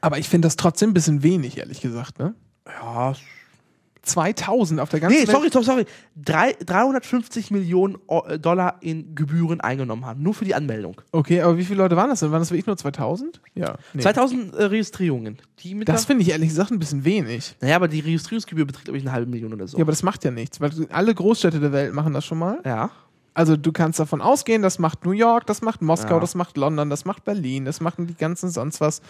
Aber 0.02 0.18
ich 0.18 0.28
finde 0.28 0.46
das 0.46 0.56
trotzdem 0.56 0.90
ein 0.90 0.94
bisschen 0.94 1.22
wenig, 1.22 1.56
ehrlich 1.56 1.80
gesagt. 1.80 2.18
Ne? 2.18 2.34
Ja, 2.66 3.14
2000 4.04 4.80
auf 4.80 4.88
der 4.88 4.98
ganzen 4.98 5.14
Nee, 5.16 5.28
Welt. 5.28 5.30
sorry, 5.30 5.48
sorry, 5.52 5.64
sorry. 5.64 5.84
Drei, 6.16 6.56
350 6.66 7.52
Millionen 7.52 7.98
äh, 8.08 8.36
Dollar 8.36 8.78
in 8.80 9.14
Gebühren 9.14 9.60
eingenommen 9.60 10.04
haben. 10.04 10.22
Nur 10.24 10.34
für 10.34 10.44
die 10.44 10.56
Anmeldung. 10.56 11.00
Okay, 11.12 11.40
aber 11.40 11.56
wie 11.56 11.64
viele 11.64 11.78
Leute 11.78 11.94
waren 11.96 12.10
das 12.10 12.18
denn? 12.18 12.32
Waren 12.32 12.40
das 12.40 12.50
wirklich 12.50 12.66
nur 12.66 12.76
2000? 12.76 13.40
Ja. 13.54 13.76
Nee. 13.92 14.02
2000 14.02 14.54
äh, 14.56 14.64
Registrierungen. 14.64 15.38
Die 15.60 15.76
mit 15.76 15.88
Das 15.88 16.04
finde 16.06 16.22
ich 16.22 16.30
ehrlich 16.30 16.48
gesagt 16.48 16.72
ein 16.72 16.80
bisschen 16.80 17.04
wenig. 17.04 17.54
naja, 17.60 17.76
aber 17.76 17.86
die 17.86 18.00
Registrierungsgebühr 18.00 18.64
beträgt, 18.66 18.86
glaube 18.86 18.98
ich, 18.98 19.04
eine 19.04 19.12
halbe 19.12 19.30
Million 19.30 19.52
oder 19.54 19.68
so. 19.68 19.78
Ja, 19.78 19.82
aber 19.84 19.92
das 19.92 20.02
macht 20.02 20.24
ja 20.24 20.32
nichts, 20.32 20.60
weil 20.60 20.70
alle 20.90 21.14
Großstädte 21.14 21.60
der 21.60 21.70
Welt 21.70 21.94
machen 21.94 22.12
das 22.12 22.24
schon 22.24 22.38
mal. 22.38 22.58
ja. 22.64 22.90
Also 23.34 23.56
du 23.56 23.72
kannst 23.72 23.98
davon 23.98 24.20
ausgehen, 24.20 24.60
das 24.60 24.78
macht 24.78 25.04
New 25.06 25.12
York, 25.12 25.46
das 25.46 25.62
macht 25.62 25.80
Moskau, 25.80 26.14
Ja. 26.14 26.20
das 26.20 26.34
macht 26.34 26.56
London, 26.58 26.90
das 26.90 27.04
macht 27.06 27.24
Berlin, 27.24 27.64
das 27.64 27.80
machen 27.80 28.06
die 28.06 28.14
ganzen 28.14 28.50
sonst 28.50 28.80
was. 28.82 29.00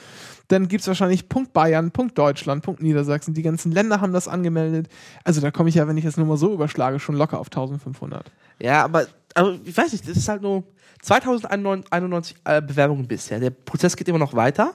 Dann 0.48 0.68
gibt 0.68 0.82
es 0.82 0.86
wahrscheinlich 0.86 1.28
Punkt 1.28 1.52
Bayern, 1.52 1.90
Punkt 1.90 2.16
Deutschland, 2.16 2.62
Punkt 2.62 2.82
Niedersachsen. 2.82 3.34
Die 3.34 3.42
ganzen 3.42 3.72
Länder 3.72 4.00
haben 4.00 4.12
das 4.12 4.28
angemeldet. 4.28 4.88
Also 5.24 5.40
da 5.40 5.50
komme 5.50 5.70
ich 5.70 5.74
ja, 5.74 5.88
wenn 5.88 5.96
ich 5.96 6.04
das 6.04 6.16
nur 6.16 6.26
mal 6.26 6.36
so 6.36 6.52
überschlage, 6.54 7.00
schon 7.00 7.16
locker 7.16 7.40
auf 7.40 7.48
1500. 7.48 8.30
Ja, 8.60 8.84
aber, 8.84 9.06
aber 9.34 9.56
ich 9.64 9.76
weiß 9.76 9.90
nicht, 9.92 10.08
das 10.08 10.16
ist 10.16 10.28
halt 10.28 10.42
nur 10.42 10.62
2091 11.02 12.36
äh, 12.44 12.62
Bewerbungen 12.62 13.08
bisher. 13.08 13.40
Der 13.40 13.50
Prozess 13.50 13.96
geht 13.96 14.08
immer 14.08 14.18
noch 14.18 14.34
weiter. 14.34 14.74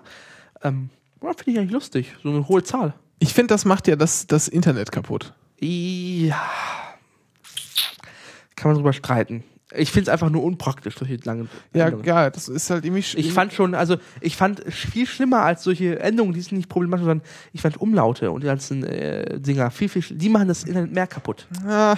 Ähm, 0.62 0.90
ja, 1.22 1.30
Finde 1.30 1.52
ich 1.52 1.58
eigentlich 1.60 1.72
lustig. 1.72 2.16
So 2.22 2.30
eine 2.30 2.48
hohe 2.48 2.64
Zahl. 2.64 2.94
Ich 3.20 3.34
finde, 3.34 3.54
das 3.54 3.64
macht 3.66 3.88
ja 3.88 3.96
das, 3.96 4.28
das 4.28 4.48
Internet 4.48 4.92
kaputt. 4.92 5.34
Ja. 5.60 6.36
Kann 8.58 8.72
man 8.72 8.76
drüber 8.78 8.92
streiten. 8.92 9.44
Ich 9.76 9.92
finde 9.92 10.10
es 10.10 10.14
einfach 10.14 10.30
nur 10.30 10.44
unpraktisch, 10.44 10.96
solche 10.98 11.18
langen 11.24 11.50
Ja, 11.74 11.86
Endungen. 11.88 12.06
ja, 12.06 12.30
das 12.30 12.48
ist 12.50 12.70
halt 12.70 12.84
irgendwie. 12.86 13.04
Ich 13.18 13.34
fand 13.34 13.52
schon, 13.54 13.76
also 13.76 13.98
ich 14.22 14.36
fand 14.38 14.62
viel 14.72 15.06
schlimmer 15.06 15.42
als 15.42 15.64
solche 15.64 16.00
Endungen, 16.00 16.34
die 16.34 16.42
sind 16.42 16.58
nicht 16.58 16.70
problematisch, 16.70 17.06
sondern 17.06 17.26
ich 17.54 17.62
fand 17.62 17.76
Umlaute 17.80 18.32
und 18.32 18.42
die 18.44 18.48
ganzen 18.48 18.84
äh, 18.86 19.40
Dinger 19.40 19.70
viel, 19.72 19.90
viel, 19.90 20.04
die 20.18 20.30
machen 20.30 20.48
das 20.48 20.64
Internet 20.64 20.94
mehr 20.94 21.06
kaputt. 21.08 21.48
Ah, 21.68 21.98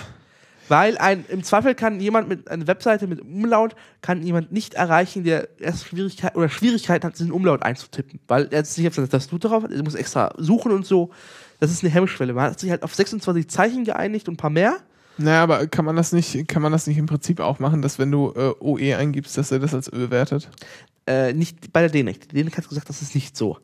Weil 0.68 0.98
ein, 0.98 1.26
im 1.30 1.44
Zweifel 1.44 1.76
kann 1.76 2.00
jemand 2.00 2.28
mit 2.28 2.50
einer 2.50 2.66
Webseite 2.66 3.06
mit 3.06 3.22
Umlaut, 3.22 3.76
kann 4.02 4.24
jemand 4.24 4.52
nicht 4.52 4.74
erreichen, 4.74 5.24
der 5.24 5.48
erst 5.60 5.86
Schwierigkeit 5.88 6.36
oder 6.36 6.50
Schwierigkeiten 6.50 7.06
hat, 7.06 7.20
diesen 7.20 7.32
Umlaut 7.32 7.62
einzutippen. 7.62 8.20
Weil 8.28 8.46
er 8.52 8.60
jetzt 8.60 8.78
nicht 8.80 8.88
auf 8.88 8.96
seine 8.96 9.10
Tastatur 9.10 9.38
drauf 9.40 9.64
hat, 9.64 9.72
er 9.72 9.84
muss 9.84 9.94
extra 9.94 10.34
suchen 10.38 10.72
und 10.72 10.88
so. 10.88 11.12
Das 11.60 11.70
ist 11.72 11.84
eine 11.84 11.94
Hemmschwelle. 11.94 12.34
Man 12.34 12.46
hat 12.46 12.60
sich 12.60 12.72
halt 12.72 12.82
auf 12.82 12.96
26 12.96 13.48
Zeichen 13.48 13.84
geeinigt 13.84 14.28
und 14.28 14.34
ein 14.36 14.38
paar 14.38 14.50
mehr. 14.50 14.78
Naja, 15.20 15.44
aber 15.44 15.68
kann 15.68 15.86
man 15.86 15.96
das 15.96 16.14
nicht, 16.14 16.48
kann 16.48 16.62
man 16.62 16.72
das 16.72 16.88
nicht 16.88 16.98
im 16.98 17.06
Prinzip 17.06 17.40
auch 17.42 17.60
machen, 17.60 17.82
dass 17.82 18.00
wenn 18.00 18.10
du 18.10 18.32
äh, 18.36 18.54
OE 18.60 18.96
eingibst, 18.96 19.38
dass 19.38 19.52
er 19.52 19.60
das 19.60 19.74
als 19.74 19.92
Ö 19.92 20.10
wertet? 20.10 20.50
Äh, 21.06 21.34
nicht 21.34 21.74
bei 21.74 21.82
der 21.82 21.90
DNEC. 21.90 22.30
Die 22.30 22.42
DNEC 22.42 22.58
hat 22.58 22.70
gesagt, 22.70 22.88
das 22.88 23.02
ist 23.02 23.16
nicht 23.16 23.36
so. 23.36 23.58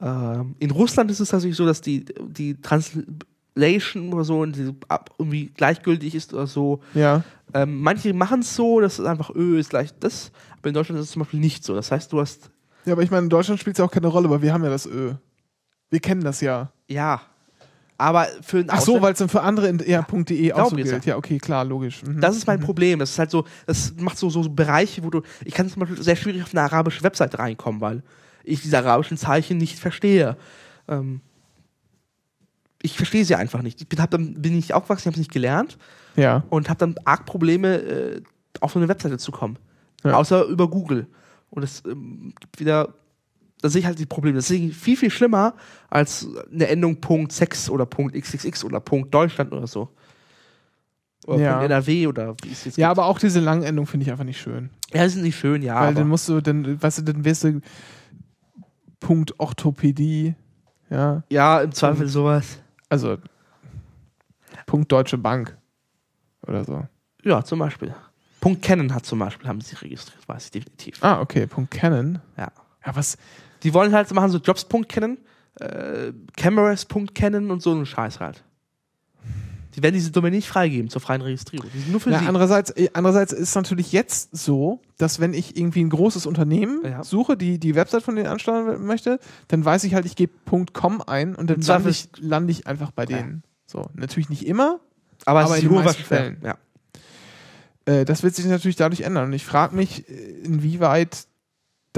Ähm, 0.00 0.56
in 0.58 0.70
Russland 0.70 1.10
ist 1.10 1.20
es 1.20 1.30
tatsächlich 1.30 1.56
so, 1.56 1.66
dass 1.66 1.80
die, 1.80 2.04
die 2.04 2.60
Translation 2.60 4.12
oder 4.12 4.24
so 4.24 4.44
irgendwie 4.44 5.46
gleichgültig 5.46 6.14
ist 6.14 6.34
oder 6.34 6.46
so. 6.46 6.80
Ja. 6.94 7.22
Ähm, 7.54 7.80
manche 7.80 8.12
machen 8.12 8.40
es 8.40 8.54
so, 8.54 8.80
dass 8.80 8.98
es 8.98 9.06
einfach 9.06 9.30
Ö 9.34 9.58
ist 9.58 9.70
gleich 9.70 9.90
das. 10.00 10.32
Aber 10.58 10.68
in 10.68 10.74
Deutschland 10.74 11.00
ist 11.00 11.06
es 11.06 11.12
zum 11.12 11.22
Beispiel 11.22 11.40
nicht 11.40 11.64
so. 11.64 11.74
Das 11.74 11.90
heißt, 11.92 12.12
du 12.12 12.20
hast, 12.20 12.50
Ja, 12.84 12.92
aber 12.92 13.02
ich 13.02 13.10
meine, 13.10 13.24
in 13.24 13.30
Deutschland 13.30 13.60
spielt 13.60 13.76
es 13.76 13.78
ja 13.78 13.84
auch 13.84 13.90
keine 13.90 14.08
Rolle, 14.08 14.28
weil 14.30 14.42
wir 14.42 14.52
haben 14.52 14.64
ja 14.64 14.70
das 14.70 14.86
Ö. 14.86 15.14
Wir 15.90 16.00
kennen 16.00 16.22
das 16.22 16.40
ja. 16.40 16.72
ja. 16.88 17.20
Aber 18.00 18.28
für 18.42 18.58
einen 18.58 18.70
Ach 18.70 18.80
so, 18.80 19.02
weil 19.02 19.12
es 19.12 19.18
dann 19.18 19.28
für 19.28 19.42
andere 19.42 19.68
in 19.68 19.82
ja, 19.84 20.02
.de 20.02 20.52
auch 20.52 20.70
so 20.70 20.76
gilt. 20.76 21.04
Ja, 21.04 21.16
okay, 21.16 21.38
klar, 21.38 21.64
logisch. 21.64 22.04
Mhm. 22.04 22.20
Das 22.20 22.36
ist 22.36 22.46
mein 22.46 22.60
Problem. 22.60 23.00
Das 23.00 23.10
ist 23.10 23.18
halt 23.18 23.32
so, 23.32 23.44
das 23.66 23.92
macht 23.96 24.16
so, 24.16 24.30
so, 24.30 24.44
so 24.44 24.50
Bereiche, 24.50 25.02
wo 25.02 25.10
du, 25.10 25.22
ich 25.44 25.52
kann 25.52 25.68
zum 25.68 25.80
Beispiel 25.80 26.00
sehr 26.00 26.14
schwierig 26.14 26.44
auf 26.44 26.54
eine 26.54 26.62
arabische 26.62 27.02
Webseite 27.02 27.40
reinkommen, 27.40 27.80
weil 27.80 28.04
ich 28.44 28.62
diese 28.62 28.78
arabischen 28.78 29.16
Zeichen 29.16 29.58
nicht 29.58 29.80
verstehe. 29.80 30.36
Ähm, 30.86 31.20
ich 32.80 32.96
verstehe 32.96 33.24
sie 33.24 33.34
einfach 33.34 33.62
nicht. 33.62 33.80
Ich 33.80 33.88
bin, 33.88 34.00
hab 34.00 34.12
dann, 34.12 34.40
bin 34.40 34.54
nicht 34.54 34.72
aufgewachsen, 34.74 35.02
ich 35.02 35.06
habe 35.06 35.14
es 35.14 35.18
nicht 35.18 35.32
gelernt 35.32 35.76
ja. 36.14 36.44
und 36.50 36.68
habe 36.68 36.78
dann 36.78 36.94
arg 37.04 37.26
Probleme, 37.26 37.78
äh, 37.78 38.22
auf 38.60 38.72
so 38.72 38.78
eine 38.78 38.88
Webseite 38.88 39.18
zu 39.18 39.32
kommen. 39.32 39.58
Ja. 40.04 40.14
Außer 40.14 40.44
über 40.44 40.68
Google. 40.68 41.08
Und 41.50 41.64
es 41.64 41.82
ähm, 41.84 42.32
gibt 42.38 42.60
wieder, 42.60 42.94
da 43.60 43.68
sehe 43.68 43.80
ich 43.80 43.86
halt 43.86 43.98
die 43.98 44.06
Probleme. 44.06 44.36
Das 44.36 44.50
ich 44.50 44.76
viel, 44.76 44.96
viel 44.96 45.10
schlimmer 45.10 45.54
als 45.90 46.26
eine 46.52 46.68
Endung 46.68 47.00
Punkt 47.00 47.32
.6 47.32 47.70
oder 47.70 47.86
Punkt 47.86 48.14
.xxx 48.14 48.64
oder 48.64 48.80
Punkt 48.80 49.12
.Deutschland 49.12 49.52
oder 49.52 49.66
so. 49.66 49.88
Oder 51.26 51.40
Ja. 51.40 51.50
Punkt 51.58 51.64
.NRW 51.70 52.06
oder 52.06 52.34
wie 52.42 52.52
es 52.52 52.64
jetzt 52.64 52.78
Ja, 52.78 52.88
gibt. 52.88 52.98
aber 52.98 53.08
auch 53.08 53.18
diese 53.18 53.40
langen 53.40 53.62
Endungen 53.64 53.86
finde 53.86 54.04
ich 54.04 54.10
einfach 54.10 54.24
nicht 54.24 54.40
schön. 54.40 54.70
Ja, 54.94 55.02
die 55.04 55.10
sind 55.10 55.22
nicht 55.22 55.38
schön, 55.38 55.62
ja. 55.62 55.80
Weil 55.80 55.94
dann 55.94 56.08
musst 56.08 56.28
du, 56.28 56.40
dann, 56.40 56.80
weißt 56.80 56.98
du, 56.98 57.02
dann 57.02 57.24
wirst 57.24 57.44
du 57.44 57.60
Punkt 59.00 59.38
Orthopädie, 59.38 60.34
ja, 60.90 61.22
ja, 61.28 61.60
im 61.60 61.72
Zweifel 61.72 62.08
sowas. 62.08 62.58
also 62.88 63.18
Punkt 64.66 64.90
Deutsche 64.90 65.18
Bank 65.18 65.56
oder 66.46 66.64
so. 66.64 66.86
Ja, 67.24 67.44
zum 67.44 67.58
Beispiel. 67.58 67.94
Punkt 68.40 68.62
Canon 68.62 68.94
hat 68.94 69.04
zum 69.04 69.18
Beispiel, 69.18 69.48
haben 69.48 69.60
sie 69.60 69.76
registriert, 69.76 70.26
weiß 70.28 70.46
ich 70.46 70.50
definitiv. 70.52 71.02
Ah, 71.02 71.20
okay, 71.20 71.46
Punkt 71.46 71.70
Canon. 71.72 72.20
Ja. 72.36 72.50
Ja, 72.86 72.96
was? 72.96 73.18
Die 73.62 73.74
wollen 73.74 73.92
halt, 73.92 74.12
machen 74.12 74.30
so 74.30 74.38
Jobs.canon, 74.38 75.18
äh, 75.60 76.12
Cameras.canon 76.36 77.50
und 77.50 77.62
so 77.62 77.72
einen 77.72 77.86
Scheiß 77.86 78.20
halt. 78.20 78.44
Die 79.74 79.82
werden 79.82 79.94
diese 79.94 80.10
Domain 80.10 80.32
nicht 80.32 80.48
freigeben 80.48 80.88
zur 80.90 81.00
freien 81.00 81.20
Registrierung. 81.22 81.70
Die 81.72 81.78
sind 81.78 81.90
nur 81.92 82.00
für 82.00 82.10
Na, 82.10 82.18
sie. 82.18 82.26
andererseits, 82.26 82.70
äh, 82.70 82.88
andererseits 82.94 83.32
ist 83.32 83.54
natürlich 83.54 83.92
jetzt 83.92 84.36
so, 84.36 84.80
dass 84.96 85.20
wenn 85.20 85.34
ich 85.34 85.56
irgendwie 85.56 85.84
ein 85.84 85.90
großes 85.90 86.26
Unternehmen 86.26 86.80
Ja. 86.84 87.04
suche, 87.04 87.36
die 87.36 87.58
die 87.58 87.76
Website 87.76 88.02
von 88.02 88.16
denen 88.16 88.26
ansteuern 88.28 88.84
möchte, 88.84 89.20
dann 89.46 89.64
weiß 89.64 89.84
ich 89.84 89.94
halt, 89.94 90.04
ich 90.06 90.16
gebe 90.16 90.32
.com 90.72 91.00
ein 91.02 91.36
und 91.36 91.48
dann 91.48 91.60
lande 91.60 91.90
ich, 91.90 92.08
lande 92.18 92.50
ich 92.50 92.66
einfach 92.66 92.90
bei 92.90 93.06
denen. 93.06 93.44
So, 93.66 93.86
natürlich 93.94 94.30
nicht 94.30 94.46
immer, 94.46 94.80
aber, 95.26 95.40
aber 95.44 95.56
es 95.56 95.62
in 95.62 95.68
den 95.68 95.84
meisten. 95.84 96.02
Fällen. 96.02 96.38
Ja. 96.42 96.56
Äh, 97.84 98.04
das 98.04 98.22
wird 98.22 98.34
sich 98.34 98.46
natürlich 98.46 98.76
dadurch 98.76 99.02
ändern. 99.02 99.26
Und 99.26 99.32
ich 99.32 99.44
frage 99.44 99.76
mich, 99.76 100.08
äh, 100.08 100.12
inwieweit 100.42 101.26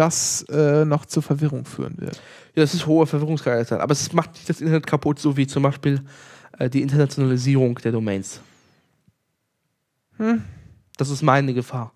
das 0.00 0.46
äh, 0.48 0.86
noch 0.86 1.04
zur 1.04 1.22
Verwirrung 1.22 1.66
führen 1.66 1.94
wird. 1.98 2.16
ja, 2.54 2.62
das 2.62 2.72
ist 2.72 2.86
hohe 2.86 3.06
Verwirrungsgrad. 3.06 3.70
Aber 3.72 3.92
es 3.92 4.12
macht 4.14 4.32
nicht 4.32 4.48
das 4.48 4.62
Internet 4.62 4.86
kaputt, 4.86 5.18
so 5.18 5.36
wie 5.36 5.46
zum 5.46 5.62
Beispiel 5.62 6.00
äh, 6.58 6.70
die 6.70 6.80
Internationalisierung 6.80 7.74
der 7.76 7.92
Domains. 7.92 8.40
Hm. 10.16 10.42
Das 10.96 11.10
ist 11.10 11.22
meine 11.22 11.52
Gefahr. 11.52 11.92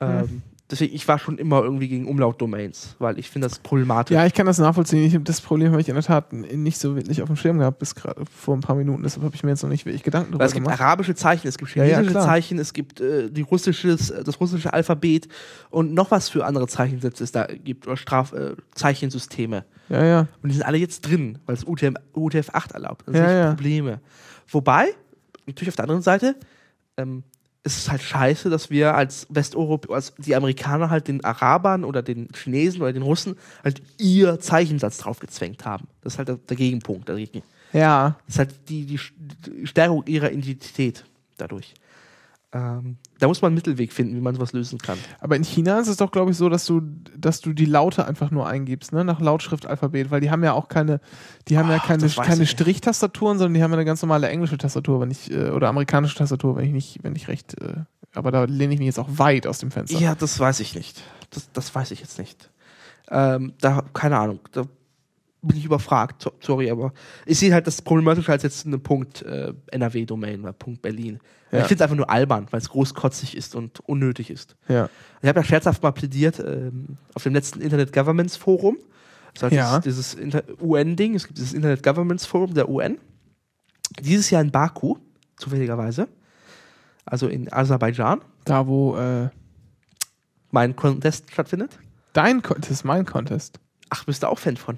Ähm, 0.00 0.42
deswegen, 0.72 0.94
ich 0.94 1.06
war 1.06 1.18
schon 1.20 1.38
immer 1.38 1.62
irgendwie 1.62 1.86
gegen 1.86 2.08
Umlaut-Domains, 2.08 2.96
weil 2.98 3.18
ich 3.18 3.30
finde 3.30 3.46
das 3.48 3.60
problematisch. 3.60 4.14
Ja, 4.14 4.26
ich 4.26 4.34
kann 4.34 4.46
das 4.46 4.58
nachvollziehen. 4.58 5.04
Ich, 5.04 5.16
das 5.22 5.40
Problem 5.40 5.70
habe 5.70 5.80
ich 5.80 5.88
in 5.88 5.94
der 5.94 6.02
Tat 6.02 6.32
nicht 6.32 6.78
so 6.78 6.96
wirklich 6.96 7.22
auf 7.22 7.28
dem 7.28 7.36
Schirm 7.36 7.58
gehabt, 7.58 7.78
bis 7.78 7.94
gerade 7.94 8.24
vor 8.26 8.56
ein 8.56 8.60
paar 8.60 8.74
Minuten. 8.74 9.02
Deshalb 9.04 9.24
habe 9.24 9.34
ich 9.36 9.44
mir 9.44 9.50
jetzt 9.50 9.62
noch 9.62 9.70
nicht 9.70 9.86
wirklich 9.86 10.02
Gedanken 10.02 10.32
darüber 10.32 10.44
es 10.44 10.52
gibt 10.52 10.64
gemacht. 10.64 10.80
arabische 10.80 11.14
Zeichen, 11.14 11.46
es 11.46 11.58
gibt 11.58 11.74
Ja, 11.76 11.84
ja, 11.84 11.96
chinesische 11.98 12.12
klar. 12.12 12.24
Zeichen, 12.26 12.58
es 12.58 12.72
gibt 12.72 13.00
äh, 13.00 13.30
die 13.30 13.42
russisches, 13.42 14.12
das 14.24 14.40
russische 14.40 14.72
Alphabet 14.72 15.28
und 15.70 15.94
noch 15.94 16.10
was 16.10 16.28
für 16.28 16.44
andere 16.44 16.66
Zeichensätze 16.66 17.22
es 17.22 17.30
da 17.30 17.44
gibt 17.46 17.86
oder 17.86 17.96
Straf 17.96 18.32
äh, 18.32 18.56
Zeichensysteme. 18.74 19.64
Ja, 19.88 20.04
ja. 20.04 20.20
Und 20.42 20.48
die 20.48 20.54
sind 20.54 20.64
alle 20.64 20.78
jetzt 20.78 21.02
drin, 21.02 21.38
weil 21.46 21.54
es 21.54 21.64
UTM, 21.64 21.94
UTF-8 22.14 22.72
erlaubt. 22.74 23.02
Das 23.06 23.14
Ja, 23.16 23.28
sind 23.28 23.36
ja. 23.36 23.48
Probleme. 23.50 24.00
Wobei, 24.48 24.88
natürlich 25.46 25.68
auf 25.68 25.76
der 25.76 25.84
anderen 25.84 26.02
Seite, 26.02 26.34
ähm, 26.96 27.24
es 27.64 27.78
ist 27.78 27.90
halt 27.90 28.02
scheiße, 28.02 28.50
dass 28.50 28.70
wir 28.70 28.94
als 28.94 29.26
Westeuropäer, 29.30 29.94
als 29.94 30.14
die 30.18 30.34
Amerikaner 30.34 30.90
halt 30.90 31.06
den 31.08 31.24
Arabern 31.24 31.84
oder 31.84 32.02
den 32.02 32.28
Chinesen 32.34 32.82
oder 32.82 32.92
den 32.92 33.02
Russen 33.02 33.36
halt 33.62 33.80
ihr 33.98 34.40
Zeichensatz 34.40 34.98
draufgezwängt 34.98 35.64
haben. 35.64 35.86
Das 36.02 36.14
ist 36.14 36.18
halt 36.18 36.28
der, 36.28 36.36
der 36.36 36.56
Gegenpunkt 36.56 37.08
dagegen. 37.08 37.42
Ja, 37.72 38.16
Das 38.26 38.34
ist 38.34 38.38
halt 38.38 38.68
die, 38.68 38.84
die, 38.84 39.00
die 39.46 39.66
Stärkung 39.66 40.04
ihrer 40.06 40.32
Identität 40.32 41.04
dadurch. 41.36 41.72
Ähm, 42.54 42.98
da 43.18 43.28
muss 43.28 43.40
man 43.40 43.48
einen 43.48 43.54
Mittelweg 43.54 43.94
finden, 43.94 44.14
wie 44.14 44.20
man 44.20 44.34
sowas 44.34 44.52
lösen 44.52 44.78
kann. 44.78 44.98
aber 45.20 45.36
in 45.36 45.44
China 45.44 45.78
ist 45.80 45.88
es 45.88 45.96
doch, 45.96 46.10
glaube 46.10 46.32
ich, 46.32 46.36
so, 46.36 46.50
dass 46.50 46.66
du, 46.66 46.82
dass 47.16 47.40
du 47.40 47.54
die 47.54 47.64
Laute 47.64 48.06
einfach 48.06 48.30
nur 48.30 48.46
eingibst, 48.46 48.92
ne, 48.92 49.04
nach 49.04 49.20
Lautschriftalphabet, 49.20 50.10
weil 50.10 50.20
die 50.20 50.30
haben 50.30 50.44
ja 50.44 50.52
auch 50.52 50.68
keine, 50.68 51.00
die 51.48 51.56
haben 51.56 51.70
ja 51.70 51.78
Ach, 51.80 51.86
keine, 51.86 52.06
keine. 52.08 52.44
Strichtastaturen, 52.44 53.38
sondern 53.38 53.54
die 53.54 53.62
haben 53.62 53.70
ja 53.70 53.78
eine 53.78 53.86
ganz 53.86 54.02
normale 54.02 54.28
englische 54.28 54.58
Tastatur, 54.58 55.00
wenn 55.00 55.10
ich, 55.10 55.30
äh, 55.30 55.50
oder 55.50 55.68
amerikanische 55.68 56.16
Tastatur, 56.16 56.56
wenn 56.56 56.66
ich 56.66 56.72
nicht, 56.72 56.98
wenn 57.02 57.16
ich 57.16 57.28
recht, 57.28 57.58
äh, 57.60 57.84
aber 58.14 58.30
da 58.30 58.44
lehne 58.44 58.74
ich 58.74 58.80
mich 58.80 58.86
jetzt 58.86 58.98
auch 58.98 59.08
weit 59.16 59.46
aus 59.46 59.58
dem 59.58 59.70
Fenster. 59.70 59.98
Ja, 59.98 60.14
das 60.14 60.38
weiß 60.38 60.60
ich 60.60 60.74
nicht. 60.74 61.02
Das, 61.30 61.50
das 61.52 61.74
weiß 61.74 61.90
ich 61.92 62.00
jetzt 62.00 62.18
nicht. 62.18 62.50
Ähm, 63.10 63.54
da, 63.60 63.84
keine 63.94 64.18
Ahnung. 64.18 64.40
Da 64.52 64.64
bin 65.42 65.56
ich 65.56 65.64
überfragt. 65.64 66.22
So- 66.22 66.32
Sorry, 66.40 66.70
aber 66.70 66.92
ich 67.26 67.38
sehe 67.38 67.52
halt 67.52 67.66
das 67.66 67.82
problematischer 67.82 68.32
als 68.32 68.42
jetzt 68.44 68.66
eine 68.66 68.78
Punkt 68.78 69.22
äh, 69.22 69.52
NRW-Domain 69.72 70.40
oder 70.42 70.52
Punkt 70.52 70.82
Berlin. 70.82 71.18
Ja. 71.50 71.58
Ich 71.60 71.64
finde 71.66 71.74
es 71.76 71.80
einfach 71.82 71.96
nur 71.96 72.08
albern, 72.08 72.46
weil 72.50 72.60
es 72.60 72.68
großkotzig 72.70 73.36
ist 73.36 73.54
und 73.54 73.80
unnötig 73.80 74.30
ist. 74.30 74.56
Ja. 74.68 74.88
Ich 75.20 75.28
habe 75.28 75.40
ja 75.40 75.44
scherzhaft 75.44 75.82
mal 75.82 75.90
plädiert 75.92 76.38
ähm, 76.40 76.96
auf 77.14 77.24
dem 77.24 77.34
letzten 77.34 77.60
Internet 77.60 77.92
Governments 77.92 78.36
Forum. 78.36 78.78
Das 79.34 79.42
heißt, 79.44 79.52
Ja. 79.54 79.78
dieses, 79.80 80.16
dieses 80.16 80.42
UN-Ding, 80.60 81.14
es 81.14 81.26
gibt 81.26 81.38
dieses 81.38 81.52
Internet 81.54 81.82
Governments 81.82 82.24
Forum 82.24 82.54
der 82.54 82.68
UN. 82.68 82.98
Dieses 84.00 84.30
Jahr 84.30 84.40
in 84.42 84.50
Baku, 84.50 84.96
zufälligerweise. 85.36 86.08
Also 87.04 87.26
in 87.28 87.52
Aserbaidschan. 87.52 88.20
Da, 88.44 88.66
wo 88.66 88.96
äh, 88.96 89.28
Mein 90.50 90.76
Contest 90.76 91.30
stattfindet. 91.32 91.78
dein 92.12 92.42
Contest, 92.42 92.84
mein 92.84 93.04
Contest. 93.04 93.58
Ach, 93.90 94.04
bist 94.04 94.22
du 94.22 94.28
auch 94.28 94.38
Fan 94.38 94.56
von? 94.56 94.76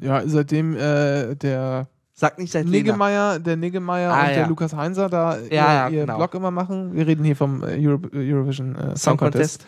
Ja, 0.00 0.22
seitdem 0.26 0.76
äh, 0.76 1.34
der 1.36 1.88
Sag 2.14 2.38
nicht 2.38 2.50
seit. 2.52 2.66
Niggemeier, 2.66 3.38
der 3.38 3.56
Niggemeier 3.56 4.10
Ah, 4.12 4.20
und 4.22 4.28
der 4.28 4.36
ja. 4.38 4.46
Lukas 4.46 4.74
Heinser 4.74 5.08
da 5.10 5.36
Ja, 5.50 5.88
ihr, 5.88 5.94
ihr 5.94 6.00
genau. 6.02 6.16
Blog 6.16 6.34
immer 6.34 6.50
machen. 6.50 6.94
Wir 6.94 7.06
reden 7.06 7.24
hier 7.24 7.36
vom 7.36 7.62
äh, 7.62 7.86
Euro 7.86 8.00
Eurovision 8.14 8.74
äh, 8.74 8.96
Song, 8.96 9.16
Contest. 9.18 9.66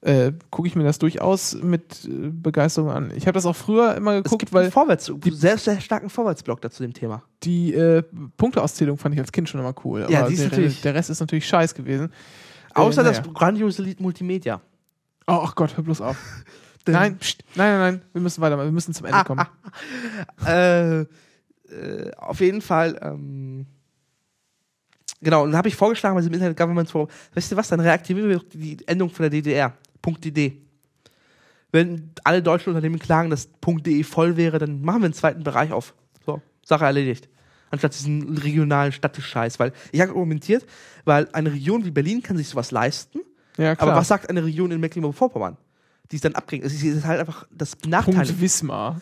Äh, 0.00 0.32
gucke 0.50 0.66
ich 0.66 0.74
mir 0.74 0.82
das 0.82 0.98
durchaus 0.98 1.56
mit 1.62 2.04
äh, 2.04 2.30
Begeisterung 2.30 2.90
an. 2.90 3.12
Ich 3.14 3.26
habe 3.26 3.34
das 3.34 3.46
auch 3.46 3.54
früher 3.56 3.94
immer 3.94 4.14
Es 4.16 4.22
geguckt, 4.24 4.40
gibt 4.40 4.52
weil 4.52 4.62
einen 4.64 4.72
Vorwärts, 4.72 5.12
sehr, 5.30 5.58
sehr 5.58 5.80
starken 5.80 6.08
Vorwärtsblock 6.10 6.60
da 6.60 6.70
zu 6.70 6.82
dem 6.82 6.92
Thema. 6.92 7.22
die 7.44 7.72
äh, 7.74 8.02
Punkteauszählung 8.36 8.96
fand 8.98 9.14
ich 9.14 9.20
als 9.20 9.30
Kind 9.32 9.48
schon 9.48 9.60
immer 9.60 9.74
cool. 9.84 10.06
Ja, 10.08 10.20
aber 10.20 10.28
die 10.28 10.34
ist 10.34 10.40
der, 10.42 10.50
natürlich- 10.50 10.80
der 10.82 10.94
Rest 10.94 11.10
ist 11.10 11.20
natürlich 11.20 11.46
scheiß 11.46 11.74
gewesen. 11.74 12.12
Außer 12.74 13.02
Äh, 13.02 13.04
das 13.04 13.18
naja. 13.20 13.32
grandiose 13.32 13.82
Lied 13.82 14.00
Multimedia. 14.00 14.60
Oh, 15.28 15.40
ach 15.44 15.54
Gott, 15.54 15.76
hör 15.76 15.84
bloß 15.84 16.00
auf. 16.00 16.16
nein, 16.86 17.18
pst, 17.18 17.44
nein, 17.54 17.78
nein, 17.78 17.80
nein, 17.80 18.02
wir 18.12 18.20
müssen 18.22 18.40
weitermachen, 18.40 18.66
wir 18.68 18.72
müssen 18.72 18.94
zum 18.94 19.06
Ende 19.06 19.24
kommen. 19.24 19.46
äh, 20.46 21.00
äh, 21.00 21.06
auf 22.16 22.40
jeden 22.40 22.60
Fall, 22.60 22.98
ähm, 23.02 23.66
genau, 25.20 25.44
und 25.44 25.50
dann 25.50 25.58
habe 25.58 25.68
ich 25.68 25.76
vorgeschlagen 25.76 26.14
bei 26.14 26.20
diesem 26.20 26.34
Internet 26.34 26.56
Government 26.56 26.90
Forum, 26.90 27.08
weißt 27.34 27.52
du 27.52 27.56
was, 27.56 27.68
dann 27.68 27.80
reaktivieren 27.80 28.28
wir 28.28 28.38
doch 28.38 28.48
die 28.48 28.78
Endung 28.86 29.10
von 29.10 29.22
der 29.24 29.30
DDR, 29.30 29.74
.dd. 30.04 30.62
Wenn 31.72 32.10
alle 32.22 32.42
deutschen 32.42 32.68
Unternehmen 32.70 32.98
klagen, 32.98 33.30
dass 33.30 33.48
.de 33.60 34.02
voll 34.04 34.36
wäre, 34.36 34.58
dann 34.58 34.82
machen 34.82 35.00
wir 35.00 35.06
einen 35.06 35.14
zweiten 35.14 35.42
Bereich 35.42 35.72
auf. 35.72 35.94
So, 36.24 36.42
Sache 36.64 36.84
erledigt. 36.84 37.28
Anstatt 37.70 37.94
diesen 37.94 38.36
regionalen 38.36 38.92
Stadtscheiß. 38.92 39.58
Weil 39.58 39.72
ich 39.90 40.00
habe 40.02 40.10
argumentiert, 40.10 40.66
weil 41.06 41.28
eine 41.32 41.50
Region 41.50 41.86
wie 41.86 41.90
Berlin 41.90 42.22
kann 42.22 42.36
sich 42.36 42.48
sowas 42.48 42.70
leisten, 42.70 43.20
Ja, 43.56 43.74
klar. 43.74 43.88
aber 43.88 43.98
was 43.98 44.08
sagt 44.08 44.28
eine 44.28 44.44
Region 44.44 44.70
in 44.70 44.80
Mecklenburg-Vorpommern? 44.80 45.56
Die 46.12 46.16
ist 46.16 46.24
dann 46.24 46.34
abgehängt. 46.34 46.64
Es 46.66 46.80
ist 46.82 47.04
halt 47.04 47.20
einfach 47.20 47.46
das 47.50 47.74
Benachteiligung. 47.74 48.26
Punkt 48.26 48.40
Wismar. 48.40 49.00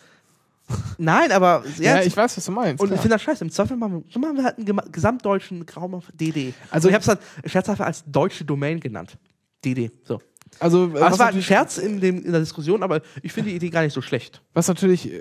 Nein, 0.97 1.31
aber 1.33 1.63
Ja, 1.77 2.01
ich 2.01 2.15
weiß, 2.15 2.37
was 2.37 2.45
du 2.45 2.51
meinst. 2.53 2.81
und 2.81 2.87
klar. 2.87 2.95
ich 2.95 3.01
finde 3.01 3.15
das 3.15 3.21
scheiße. 3.21 3.43
Im 3.43 3.51
Zweifel 3.51 3.75
machen 3.77 3.93
wir, 3.95 4.03
so 4.09 4.19
machen 4.19 4.37
wir 4.37 4.43
halt 4.45 4.57
einen 4.57 4.91
gesamtdeutschen 4.91 5.65
Raum 5.75 5.95
auf 5.95 6.05
DD. 6.13 6.53
Also- 6.69 6.87
ich 6.87 6.93
habe 6.93 7.01
es 7.01 7.07
dann 7.07 7.49
scherzhaft 7.49 7.81
als 7.81 8.03
deutsche 8.07 8.45
Domain 8.45 8.79
genannt. 8.79 9.17
DD. 9.65 9.91
So. 10.03 10.21
also, 10.59 10.87
das 10.87 11.19
war 11.19 11.27
ein 11.27 11.41
Scherz 11.41 11.77
in, 11.77 11.99
dem, 11.99 12.23
in 12.23 12.31
der 12.31 12.39
Diskussion, 12.39 12.81
aber 12.83 13.01
ich 13.21 13.31
finde 13.33 13.49
die 13.51 13.57
Idee 13.57 13.69
gar 13.69 13.83
nicht 13.83 13.93
so 13.93 14.01
schlecht. 14.01 14.41
was, 14.53 14.67
natürlich, 14.67 15.11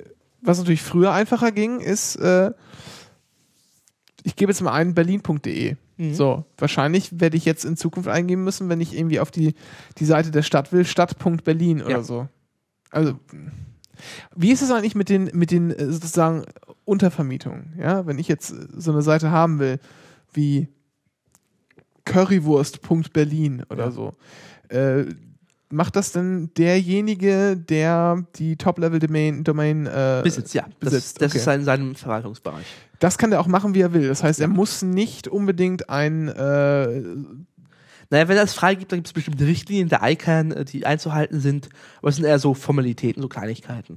was 0.41 0.59
natürlich 0.59 0.83
früher 0.83 1.13
einfacher 1.13 1.51
ging, 1.53 1.81
ist, 1.81 2.17
äh, 2.17 2.53
ich 4.23 4.37
gebe 4.37 4.53
jetzt 4.53 4.61
mal 4.63 4.73
ein 4.73 4.95
berlin.de. 4.95 5.77
Mhm. 6.01 6.15
So, 6.15 6.47
wahrscheinlich 6.57 7.21
werde 7.21 7.37
ich 7.37 7.45
jetzt 7.45 7.67
in 7.67 7.77
Zukunft 7.77 8.09
eingeben 8.09 8.43
müssen, 8.43 8.71
wenn 8.71 8.81
ich 8.81 8.97
irgendwie 8.97 9.21
auf 9.21 9.31
die, 9.31 9.55
die 9.99 10.07
Seite 10.07 10.31
der 10.31 10.41
Stadt 10.43 10.73
will, 10.73 10.87
stadt.berlin 10.87 11.83
oder 11.83 11.91
Ja. 11.91 12.03
so. 12.03 12.27
Also, 12.91 13.21
wie 14.35 14.51
ist 14.51 14.63
es 14.63 14.71
eigentlich 14.71 14.95
mit 14.95 15.11
den, 15.11 15.31
mit 15.35 15.51
den 15.51 15.71
äh, 15.71 15.93
sozusagen 15.93 16.45
Untervermietungen? 16.87 17.75
Ja, 17.79 18.07
wenn 18.07 18.19
ich 18.19 18.29
jetzt 18.29 18.51
äh, 18.51 18.67
so 18.75 18.93
eine 18.93 19.03
Seite 19.03 19.31
haben 19.31 19.59
will, 19.59 19.79
wie 20.33 20.69
currywurst.berlin 22.07 23.65
oder 23.69 23.85
Ja. 23.87 23.91
so, 23.91 24.13
äh, 24.71 25.05
macht 25.69 25.97
das 25.97 26.13
denn 26.13 26.51
derjenige, 26.57 27.59
der 27.59 28.25
die 28.37 28.57
Top-Level-Domain 28.57 29.45
Domain, 29.45 29.87
äh, 29.87 30.21
Besitz, 30.25 30.55
ja. 30.55 30.63
Das, 30.81 30.93
besitzt, 30.93 31.21
das 31.21 31.33
okay. 31.33 31.39
ist 31.39 31.47
in 31.47 31.65
seinem 31.65 31.95
Verwaltungsbereich. 31.95 32.67
Das 33.01 33.19
kann 33.19 33.31
der 33.31 33.41
auch 33.41 33.49
machen, 33.49 33.75
wie 33.75 33.81
er 33.81 33.93
will. 33.93 34.07
Das 34.07 34.23
heißt, 34.23 34.39
er 34.41 34.47
muss 34.49 34.83
nicht 34.83 35.27
unbedingt 35.27 35.91
ein. 35.91 36.29
Äh, 36.29 37.03
Naja, 38.11 38.29
wenn 38.29 38.37
er 38.37 38.43
es 38.43 38.55
freigibt, 38.55 38.93
dann 38.93 38.99
gibt 38.99 39.07
es 39.09 39.13
bestimmte 39.13 39.47
Richtlinien 39.47 39.89
der 39.89 40.01
ICANN, 40.03 40.53
äh, 40.53 40.65
die 40.65 40.85
einzuhalten 40.87 41.41
sind, 41.41 41.69
aber 41.99 42.09
es 42.11 42.17
sind 42.17 42.25
eher 42.25 42.39
so 42.39 42.55
Formalitäten, 42.55 43.23
so 43.23 43.29
Kleinigkeiten. 43.29 43.97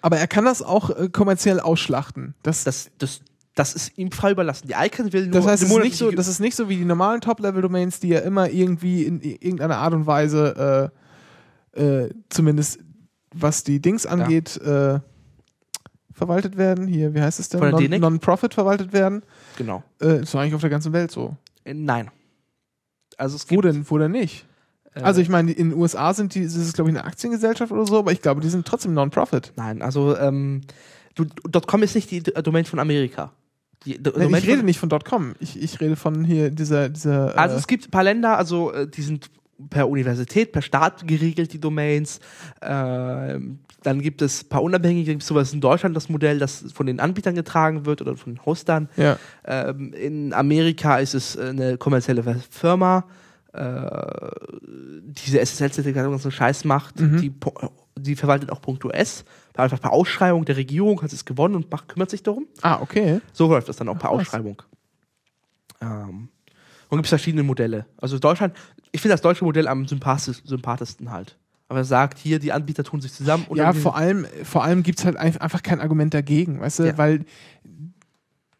aber 0.00 0.16
er 0.18 0.28
kann 0.28 0.44
das 0.44 0.62
auch 0.62 0.90
äh, 0.90 1.08
kommerziell 1.08 1.58
ausschlachten. 1.60 2.34
Das, 2.42 2.64
Das, 2.64 2.90
das, 2.98 3.20
das 3.56 3.74
ist 3.74 3.98
ihm 3.98 4.12
frei 4.12 4.30
überlassen. 4.30 4.68
Die 4.68 4.74
ICANN 4.74 5.12
will 5.12 5.24
nur 5.24 5.32
das 5.32 5.46
heißt, 5.46 5.62
es 5.64 5.70
ist 5.70 5.78
nicht 5.78 5.96
so, 5.96 6.10
das 6.12 6.28
ist 6.28 6.38
nicht 6.38 6.54
so 6.54 6.68
wie 6.68 6.76
die 6.76 6.84
normalen 6.84 7.20
Top-Level-Domains, 7.20 7.98
die 7.98 8.08
ja 8.08 8.20
immer 8.20 8.48
irgendwie 8.48 9.02
in 9.02 9.20
irgendeiner 9.20 9.78
Art 9.78 9.92
und 9.92 10.06
Weise, 10.06 10.90
äh, 11.74 11.82
äh, 11.82 12.10
zumindest 12.28 12.78
was 13.34 13.64
die 13.64 13.80
Dings 13.80 14.06
angeht, 14.06 14.56
äh, 14.58 15.00
verwaltet 16.18 16.56
werden. 16.58 16.86
Hier, 16.86 17.14
wie 17.14 17.20
heißt 17.22 17.40
es 17.40 17.48
denn? 17.48 17.58
Von 17.60 17.68
der 17.70 17.80
Non- 17.80 17.84
DNIC? 17.84 18.00
Non-Profit 18.00 18.52
verwaltet 18.54 18.92
werden. 18.92 19.22
Genau. 19.56 19.82
Äh, 20.02 20.22
ist 20.22 20.34
doch 20.34 20.40
eigentlich 20.40 20.54
auf 20.54 20.60
der 20.60 20.70
ganzen 20.70 20.92
Welt 20.92 21.10
so. 21.10 21.36
Äh, 21.64 21.72
Nein. 21.74 22.10
Also 23.16 23.36
es 23.36 23.44
Wo 23.50 23.54
gibt, 23.56 23.64
denn, 23.64 23.88
wo 23.90 23.98
denn 23.98 24.12
nicht? 24.12 24.44
äh, 24.94 25.00
Also 25.00 25.20
ich 25.20 25.28
meine, 25.28 25.50
in 25.52 25.70
den 25.70 25.78
USA 25.78 26.12
sind 26.14 26.34
die, 26.34 26.40
ist 26.40 26.54
es 26.56 26.72
glaube 26.74 26.90
ich 26.90 26.96
eine 26.96 27.04
Aktiengesellschaft 27.06 27.72
oder 27.72 27.86
so, 27.86 27.98
aber 27.98 28.12
ich 28.12 28.20
glaube, 28.22 28.40
die 28.40 28.48
sind 28.48 28.66
trotzdem 28.66 28.94
Non-Profit. 28.94 29.52
Nein, 29.56 29.82
also 29.82 30.16
ähm, 30.16 30.60
du, 31.14 31.24
.com 31.66 31.82
ist 31.82 31.94
nicht 31.94 32.10
die 32.10 32.22
D- 32.22 32.32
Domain 32.42 32.64
von 32.64 32.78
Amerika. 32.78 33.32
Die 33.84 33.98
D- 34.02 34.10
Nein, 34.10 34.22
Domain 34.24 34.40
ich 34.42 34.46
rede 34.46 34.56
von, 34.58 34.66
nicht 34.66 34.78
von 34.80 34.88
.com. 34.90 35.34
Ich, 35.40 35.60
ich 35.60 35.80
rede 35.80 35.96
von 35.96 36.24
hier 36.24 36.50
dieser, 36.50 36.88
dieser 36.88 37.36
Also 37.38 37.56
äh, 37.56 37.58
es 37.58 37.66
gibt 37.66 37.88
ein 37.88 37.90
paar 37.90 38.04
Länder, 38.04 38.36
also 38.38 38.72
äh, 38.72 38.86
die 38.88 39.02
sind 39.02 39.30
per 39.70 39.88
Universität, 39.88 40.52
per 40.52 40.62
Staat 40.62 41.06
geregelt, 41.06 41.52
die 41.52 41.60
Domains. 41.60 42.20
Ähm, 42.62 43.60
dann 43.82 44.00
gibt 44.00 44.22
es 44.22 44.44
ein 44.44 44.48
paar 44.48 44.62
unabhängige, 44.62 45.12
gibt 45.12 45.22
es 45.22 45.28
sowas 45.28 45.52
in 45.52 45.60
Deutschland, 45.60 45.96
das 45.96 46.08
Modell, 46.08 46.38
das 46.38 46.64
von 46.72 46.86
den 46.86 47.00
Anbietern 47.00 47.34
getragen 47.34 47.86
wird 47.86 48.00
oder 48.00 48.16
von 48.16 48.34
den 48.34 48.44
Hostern. 48.44 48.88
ja. 48.96 49.18
Ähm, 49.44 49.92
in 49.92 50.32
Amerika 50.32 50.98
ist 50.98 51.14
es 51.14 51.36
äh, 51.36 51.48
eine 51.48 51.78
kommerzielle 51.78 52.22
Firma, 52.50 53.04
äh, 53.52 54.30
diese 54.62 55.40
SSL-Zertifikation 55.40 56.12
ganzen 56.12 56.30
Scheiß 56.30 56.64
macht. 56.64 57.00
Mhm. 57.00 57.20
Die, 57.20 57.32
die 57.96 58.16
verwaltet 58.16 58.50
auch 58.50 58.60
.us. 58.66 59.24
Einfach 59.54 59.80
per 59.80 59.92
Ausschreibung 59.92 60.44
der 60.44 60.56
Regierung 60.56 61.02
hat 61.02 61.12
es 61.12 61.24
gewonnen 61.24 61.56
und 61.56 61.70
macht, 61.70 61.88
kümmert 61.88 62.10
sich 62.10 62.22
darum. 62.22 62.46
Ah, 62.62 62.78
okay. 62.80 63.20
So 63.32 63.48
läuft 63.48 63.68
das 63.68 63.76
dann 63.76 63.88
auch 63.88 63.98
per. 63.98 64.10
Ausschreibung. 64.10 64.62
Ähm, 65.80 66.28
und 66.88 66.98
gibt 66.98 67.06
es 67.06 67.10
verschiedene 67.10 67.42
Modelle. 67.42 67.86
Also 67.98 68.18
Deutschland, 68.18 68.54
ich 68.92 69.00
finde 69.00 69.14
das 69.14 69.20
deutsche 69.22 69.44
Modell 69.44 69.68
am 69.68 69.86
sympathisch, 69.86 70.38
sympathischsten 70.44 71.10
halt. 71.10 71.36
Aber 71.68 71.80
er 71.80 71.84
sagt, 71.84 72.18
hier, 72.18 72.38
die 72.38 72.52
Anbieter 72.52 72.82
tun 72.84 73.00
sich 73.00 73.12
zusammen. 73.12 73.46
ja, 73.54 73.72
vor 73.74 73.94
allem, 73.96 74.26
vor 74.44 74.64
allem 74.64 74.82
gibt 74.82 74.98
es 75.00 75.04
halt 75.04 75.16
ein- 75.16 75.36
einfach 75.36 75.62
kein 75.62 75.80
Argument 75.80 76.14
dagegen, 76.14 76.60
weißt 76.60 76.78
du, 76.78 76.84
Ja. 76.84 76.96
weil 76.98 77.24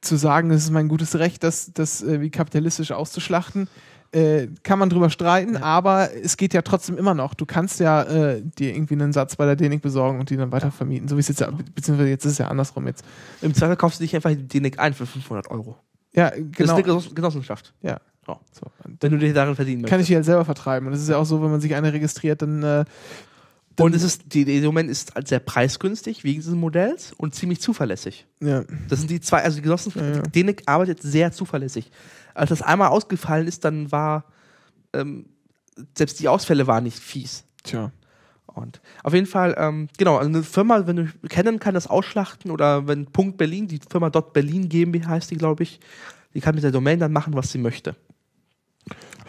zu 0.00 0.16
sagen, 0.16 0.50
es 0.50 0.64
ist 0.64 0.70
mein 0.70 0.88
gutes 0.88 1.16
Recht, 1.18 1.42
das, 1.42 1.72
das 1.72 2.04
wie 2.06 2.30
kapitalistisch 2.30 2.92
auszuschlachten, 2.92 3.68
äh, 4.12 4.46
kann 4.62 4.78
man 4.78 4.88
drüber 4.90 5.10
streiten, 5.10 5.54
Ja. 5.54 5.62
aber 5.62 6.10
es 6.14 6.36
geht 6.36 6.54
ja 6.54 6.62
trotzdem 6.62 6.96
immer 6.96 7.14
noch. 7.14 7.34
Du 7.34 7.44
kannst 7.46 7.80
ja 7.80 8.02
äh, 8.04 8.42
dir 8.42 8.74
irgendwie 8.74 8.94
einen 8.94 9.12
Satz 9.12 9.36
bei 9.36 9.44
der 9.44 9.56
DENIC 9.56 9.82
besorgen 9.82 10.20
und 10.20 10.30
die 10.30 10.36
dann 10.36 10.52
weiter 10.52 10.70
vermieten. 10.70 11.08
So 11.08 11.16
wie 11.16 11.20
es 11.20 11.28
jetzt 11.28 11.40
ja, 11.40 11.50
beziehungsweise 11.50 12.08
jetzt 12.08 12.24
ist 12.24 12.32
es 12.32 12.38
ja 12.38 12.48
andersrum 12.48 12.86
jetzt. 12.86 13.04
Im 13.42 13.52
Zweifel 13.54 13.76
kaufst 13.76 13.98
du 14.00 14.04
dich 14.04 14.14
einfach 14.14 14.30
die 14.30 14.46
DNIC 14.48 14.78
ein 14.78 14.94
für 14.94 15.04
500 15.04 15.50
Euro. 15.50 15.76
Ja, 16.14 16.30
Das 16.30 16.38
genau. 16.38 16.50
ist 16.64 16.70
eine 16.70 16.82
Genoss- 16.84 17.14
Genossenschaft, 17.14 17.74
Ja. 17.82 18.00
So. 18.28 18.38
So. 18.52 18.66
wenn 19.00 19.10
du 19.12 19.18
dich 19.18 19.32
darin 19.32 19.54
verdienen 19.54 19.82
Kann 19.82 19.92
möchtest. 19.98 20.02
ich 20.02 20.06
die 20.08 20.14
halt 20.16 20.26
selber 20.26 20.44
vertreiben. 20.44 20.86
Und 20.86 20.92
es 20.92 21.00
ist 21.00 21.08
ja 21.08 21.16
auch 21.16 21.24
so, 21.24 21.42
wenn 21.42 21.50
man 21.50 21.60
sich 21.60 21.74
eine 21.74 21.92
registriert, 21.92 22.42
dann 22.42 22.62
äh, 22.62 22.84
Und 23.80 23.94
es 23.94 24.02
ist, 24.02 24.34
die, 24.34 24.60
Domain 24.60 24.88
ist 24.88 25.14
halt 25.14 25.28
sehr 25.28 25.38
preisgünstig 25.40 26.24
wegen 26.24 26.40
dieses 26.40 26.54
Modells 26.54 27.12
und 27.16 27.34
ziemlich 27.34 27.60
zuverlässig. 27.60 28.26
ja. 28.40 28.64
Das 28.88 28.98
sind 28.98 29.10
die 29.10 29.20
zwei, 29.20 29.42
also 29.42 29.56
die 29.56 29.62
Genossenschaft, 29.62 30.04
Ja, 30.04 30.16
ja. 30.16 30.22
DNIC 30.22 30.62
arbeitet 30.66 31.00
sehr 31.02 31.32
zuverlässig. 31.32 31.90
Als 32.34 32.50
das 32.50 32.60
einmal 32.60 32.88
ausgefallen 32.88 33.48
ist, 33.48 33.64
dann 33.64 33.90
war 33.90 34.24
ähm, 34.92 35.26
selbst 35.96 36.20
die 36.20 36.28
Ausfälle 36.28 36.66
waren 36.66 36.84
nicht 36.84 36.98
fies. 36.98 37.44
Tja. 37.62 37.92
Und 38.46 38.80
auf 39.04 39.14
jeden 39.14 39.26
Fall, 39.26 39.54
ähm, 39.56 39.88
genau, 39.96 40.16
also 40.16 40.28
eine 40.28 40.42
Firma, 40.42 40.86
wenn 40.86 40.96
du 40.96 41.06
kennen 41.28 41.60
kann, 41.60 41.74
das 41.74 41.86
ausschlachten 41.86 42.50
oder 42.50 42.88
wenn 42.88 43.06
Punkt 43.06 43.38
Berlin, 43.38 43.68
die 43.68 43.78
Firma 43.88 44.10
dort 44.10 44.32
Berlin 44.32 44.68
GmbH 44.68 45.08
heißt 45.08 45.30
die, 45.30 45.36
glaube 45.36 45.62
ich, 45.62 45.78
die 46.34 46.40
kann 46.40 46.56
mit 46.56 46.64
der 46.64 46.72
Domain 46.72 46.98
dann 46.98 47.12
machen, 47.12 47.34
was 47.34 47.52
sie 47.52 47.58
möchte. 47.58 47.94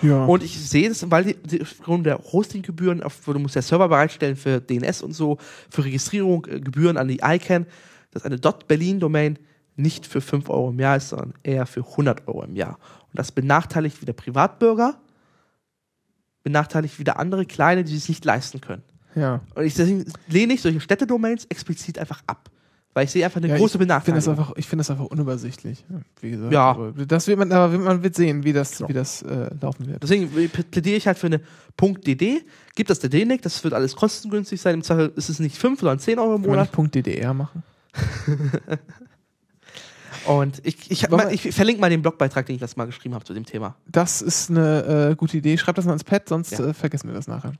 Ja. 0.01 0.25
Und 0.25 0.43
ich 0.43 0.57
sehe 0.57 0.89
das, 0.89 1.09
weil 1.11 1.25
die, 1.25 1.33
die 1.35 1.61
aufgrund 1.61 2.05
der 2.05 2.17
Hostinggebühren, 2.17 3.03
auf, 3.03 3.19
du 3.25 3.39
musst 3.39 3.55
ja 3.55 3.61
Server 3.61 3.89
bereitstellen 3.89 4.35
für 4.35 4.61
DNS 4.61 5.01
und 5.01 5.13
so, 5.13 5.37
für 5.69 5.83
Registrierung, 5.83 6.45
äh, 6.45 6.59
Gebühren 6.59 6.97
an 6.97 7.07
die 7.07 7.19
ICANN, 7.23 7.65
dass 8.11 8.23
eine 8.23 8.37
.berlin-Domain 8.37 9.37
nicht 9.75 10.05
für 10.05 10.21
5 10.21 10.49
Euro 10.49 10.69
im 10.69 10.79
Jahr 10.79 10.97
ist, 10.97 11.09
sondern 11.09 11.33
eher 11.43 11.65
für 11.65 11.81
100 11.81 12.27
Euro 12.27 12.43
im 12.43 12.55
Jahr. 12.55 12.77
Und 13.07 13.19
das 13.19 13.31
benachteiligt 13.31 14.01
wieder 14.01 14.13
Privatbürger, 14.13 14.99
benachteiligt 16.43 16.99
wieder 16.99 17.19
andere 17.19 17.45
Kleine, 17.45 17.83
die 17.83 17.95
es 17.95 18.09
nicht 18.09 18.25
leisten 18.25 18.61
können. 18.61 18.83
ja. 19.15 19.41
Und 19.55 19.65
ich 19.65 19.75
deswegen 19.75 20.05
lehne 20.27 20.53
ich 20.53 20.61
solche 20.61 20.79
Städtedomains 20.79 21.45
explizit 21.45 21.97
einfach 21.97 22.21
ab. 22.27 22.48
Weil 22.95 23.05
ich 23.05 23.11
sehe 23.11 23.23
einfach 23.23 23.37
eine 23.37 23.47
Ja, 23.49 23.57
große 23.57 23.75
ich 23.77 23.79
Benachteiligung. 23.79 24.29
einfach, 24.31 24.53
ich 24.57 24.67
finde 24.67 24.81
das 24.81 24.89
einfach 24.89 25.05
unübersichtlich. 25.05 25.85
gesagt. 26.19 26.51
Ja. 26.51 26.71
Aber 26.71 26.91
das 26.91 27.27
wird 27.27 27.37
man, 27.37 27.51
aber 27.51 27.77
man 27.77 28.01
wird 28.03 28.15
sehen, 28.15 28.43
wie 28.43 28.51
das, 28.51 28.77
Genau. 28.77 28.89
wie 28.89 28.93
das 28.93 29.21
äh, 29.21 29.49
laufen 29.61 29.87
wird. 29.87 30.01
Deswegen 30.01 30.49
plädiere 30.49 30.97
ich 30.97 31.05
halt 31.07 31.17
für 31.19 31.27
eine 31.27 31.39
.dd. 31.79 32.41
Gibt 32.75 32.89
das 32.89 32.99
der 32.99 33.09
DNIC, 33.11 33.41
das 33.43 33.63
wird 33.63 33.73
alles 33.75 33.95
kostengünstig 33.95 34.59
sein. 34.59 34.73
Im 34.75 34.83
Zweifel 34.83 35.13
ist 35.15 35.29
es 35.29 35.39
nicht 35.39 35.55
5, 35.57 35.79
sondern 35.81 35.99
10 35.99 36.17
Euro 36.19 36.29
im 36.35 36.41
Kann 36.41 36.41
man 36.41 36.49
Monat. 36.51 36.63
nicht 36.65 36.71
Punkt 36.73 36.95
DDR 36.95 37.33
machen? 37.33 37.63
Und 40.25 40.59
ich, 40.65 40.91
ich, 40.91 41.09
wir- 41.09 41.31
ich 41.31 41.53
verlinke 41.55 41.79
mal 41.79 41.89
den 41.89 42.01
Blogbeitrag, 42.01 42.45
den 42.45 42.55
ich 42.55 42.59
das 42.59 42.75
mal 42.75 42.85
geschrieben 42.85 43.15
habe 43.15 43.23
zu 43.23 43.33
dem 43.33 43.45
Thema. 43.45 43.75
Das 43.87 44.21
ist 44.21 44.49
eine 44.49 45.11
äh, 45.11 45.15
gute 45.15 45.37
Idee. 45.37 45.57
Schreibt 45.57 45.77
das 45.77 45.85
mal 45.85 45.93
ins 45.93 46.03
Pad, 46.03 46.27
sonst 46.27 46.51
Ja. 46.51 46.65
äh, 46.67 46.73
vergessen 46.73 47.07
wir 47.07 47.13
das 47.15 47.27
nachher. 47.27 47.53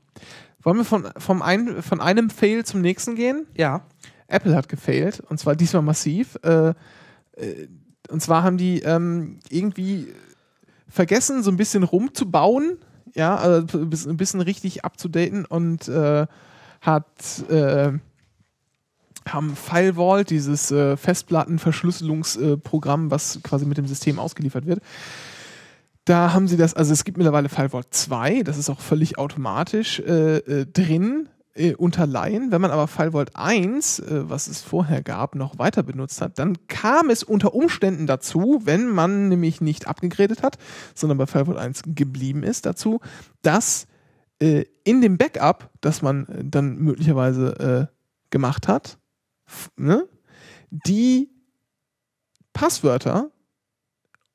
Wollen 0.62 0.76
wir 0.76 0.84
von, 0.84 1.08
vom 1.16 1.40
ein, 1.42 1.82
von 1.82 2.00
einem 2.00 2.28
Fail 2.28 2.64
zum 2.64 2.80
nächsten 2.82 3.14
gehen? 3.14 3.46
Ja. 3.56 3.82
Apple 4.30 4.54
hat 4.54 4.68
gefailt 4.68 5.20
und 5.20 5.38
zwar 5.38 5.56
diesmal 5.56 5.82
massiv. 5.82 6.38
Äh, 6.42 6.68
äh, 6.68 6.74
und 8.10 8.20
zwar 8.20 8.42
haben 8.42 8.56
die 8.56 8.80
ähm, 8.80 9.38
irgendwie 9.48 10.08
vergessen, 10.88 11.42
so 11.42 11.50
ein 11.50 11.56
bisschen 11.56 11.84
rumzubauen 11.84 12.78
ja, 13.14 13.36
also 13.36 13.78
ein 13.78 14.16
bisschen- 14.16 14.40
richtig 14.40 14.84
abzudaten 14.84 15.44
und 15.44 15.88
äh, 15.88 16.26
hat 16.80 17.50
äh, 17.50 17.92
haben 19.28 19.54
Firewall, 19.54 20.24
dieses 20.24 20.70
äh, 20.70 20.96
Festplattenverschlüsselungsprogramm, 20.96 23.10
was 23.10 23.40
quasi 23.42 23.66
mit 23.66 23.76
dem 23.76 23.86
System 23.86 24.18
ausgeliefert 24.18 24.66
wird. 24.66 24.80
Da 26.06 26.32
haben 26.32 26.48
sie 26.48 26.56
das, 26.56 26.72
also 26.74 26.92
es 26.92 27.04
gibt 27.04 27.18
mittlerweile 27.18 27.50
Firewall 27.50 27.84
2, 27.90 28.42
das 28.42 28.56
ist 28.56 28.70
auch 28.70 28.80
völlig 28.80 29.18
automatisch 29.18 30.00
äh, 30.00 30.38
äh, 30.38 30.66
drin 30.66 31.28
äh, 31.60 31.74
unter 31.74 32.06
Laien. 32.06 32.50
Wenn 32.50 32.60
man 32.60 32.70
aber 32.70 32.88
Firewall 32.88 33.26
1, 33.34 34.00
äh, 34.00 34.28
was 34.28 34.46
es 34.46 34.62
vorher 34.62 35.02
gab, 35.02 35.34
noch 35.34 35.58
weiter 35.58 35.82
benutzt 35.82 36.20
hat, 36.20 36.38
dann 36.38 36.56
kam 36.68 37.10
es 37.10 37.22
unter 37.22 37.54
Umständen 37.54 38.06
dazu, 38.06 38.62
wenn 38.64 38.88
man 38.88 39.28
nämlich 39.28 39.60
nicht 39.60 39.86
abgegradet 39.86 40.42
hat, 40.42 40.56
sondern 40.94 41.18
bei 41.18 41.26
Firewall 41.26 41.58
1 41.58 41.82
geblieben 41.86 42.42
ist, 42.42 42.66
dazu, 42.66 43.00
dass 43.42 43.86
äh, 44.40 44.64
in 44.84 45.02
dem 45.02 45.18
Backup, 45.18 45.70
das 45.80 46.02
man 46.02 46.26
äh, 46.26 46.44
dann 46.44 46.78
möglicherweise 46.78 47.88
äh, 47.90 47.94
gemacht 48.30 48.66
hat, 48.66 48.98
ne, 49.76 50.08
die 50.70 51.28
Passwörter 52.52 53.30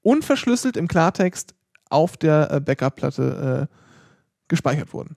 unverschlüsselt 0.01 0.77
im 0.77 0.87
Klartext 0.87 1.55
auf 1.89 2.17
der 2.17 2.51
äh, 2.51 2.61
Backup-Platte 2.61 3.67
gespeichert 4.47 4.93
wurden. 4.93 5.15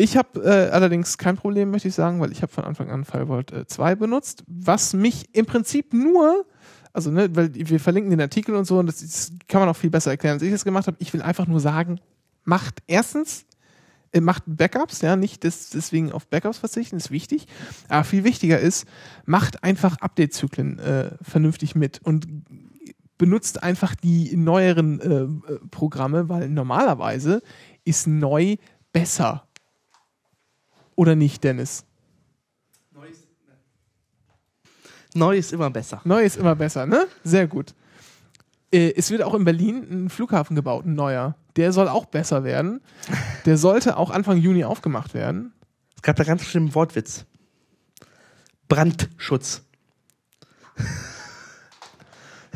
Ich 0.00 0.16
habe 0.16 0.40
äh, 0.44 0.70
allerdings 0.70 1.18
kein 1.18 1.36
Problem, 1.36 1.72
möchte 1.72 1.88
ich 1.88 1.94
sagen, 1.94 2.20
weil 2.20 2.30
ich 2.30 2.40
habe 2.42 2.52
von 2.52 2.64
Anfang 2.64 2.88
an 2.88 3.04
Firewall 3.04 3.44
äh, 3.52 3.66
2 3.66 3.96
benutzt, 3.96 4.44
was 4.46 4.94
mich 4.94 5.34
im 5.34 5.44
Prinzip 5.44 5.92
nur, 5.92 6.46
also 6.92 7.10
ne, 7.10 7.28
weil 7.34 7.52
wir 7.52 7.80
verlinken 7.80 8.10
den 8.10 8.20
Artikel 8.20 8.54
und 8.54 8.64
so 8.64 8.78
und 8.78 8.86
das, 8.86 9.00
das 9.00 9.32
kann 9.48 9.60
man 9.60 9.68
auch 9.68 9.76
viel 9.76 9.90
besser 9.90 10.12
erklären, 10.12 10.34
als 10.34 10.42
ich 10.42 10.52
das 10.52 10.64
gemacht 10.64 10.86
habe. 10.86 10.96
Ich 11.00 11.12
will 11.12 11.20
einfach 11.20 11.48
nur 11.48 11.58
sagen, 11.58 11.98
macht 12.44 12.80
erstens 12.86 13.44
äh, 14.12 14.20
macht 14.20 14.44
Backups, 14.46 15.00
ja, 15.02 15.16
nicht 15.16 15.42
des, 15.42 15.70
deswegen 15.70 16.12
auf 16.12 16.28
Backups 16.28 16.58
verzichten, 16.58 16.96
ist 16.96 17.10
wichtig. 17.10 17.46
Aber 17.88 18.04
viel 18.04 18.22
wichtiger 18.22 18.60
ist, 18.60 18.86
macht 19.26 19.64
einfach 19.64 19.96
Update-Zyklen 19.98 20.78
äh, 20.78 21.10
vernünftig 21.22 21.74
mit 21.74 22.00
und 22.04 22.28
benutzt 23.18 23.62
einfach 23.62 23.96
die 23.96 24.36
neueren 24.36 25.00
äh, 25.00 25.52
äh, 25.52 25.58
Programme, 25.70 26.28
weil 26.28 26.48
normalerweise 26.48 27.42
ist 27.84 28.06
neu 28.06 28.56
besser. 28.92 29.47
Oder 30.98 31.14
nicht, 31.14 31.44
Dennis? 31.44 31.84
Neu 35.14 35.38
ist 35.38 35.52
immer 35.52 35.70
besser. 35.70 36.00
Neu 36.04 36.22
ist 36.24 36.36
immer 36.36 36.56
besser, 36.56 36.86
ne? 36.86 37.06
Sehr 37.22 37.46
gut. 37.46 37.72
Äh, 38.72 38.92
es 38.96 39.08
wird 39.10 39.22
auch 39.22 39.34
in 39.34 39.44
Berlin 39.44 39.86
ein 40.06 40.10
Flughafen 40.10 40.56
gebaut, 40.56 40.84
ein 40.86 40.96
neuer. 40.96 41.36
Der 41.54 41.72
soll 41.72 41.86
auch 41.86 42.06
besser 42.06 42.42
werden. 42.42 42.80
Der 43.46 43.56
sollte 43.58 43.96
auch 43.96 44.10
Anfang 44.10 44.38
Juni 44.38 44.64
aufgemacht 44.64 45.14
werden. 45.14 45.52
Es 45.94 46.02
gab 46.02 46.16
da 46.16 46.24
ganz 46.24 46.42
schlimmen 46.44 46.74
Wortwitz. 46.74 47.24
Brandschutz. 48.68 49.62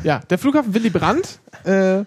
Ja, 0.03 0.19
der 0.19 0.37
Flughafen 0.37 0.73
Willy 0.73 0.89
Brandt. 0.89 1.39
Äh, 1.63 2.03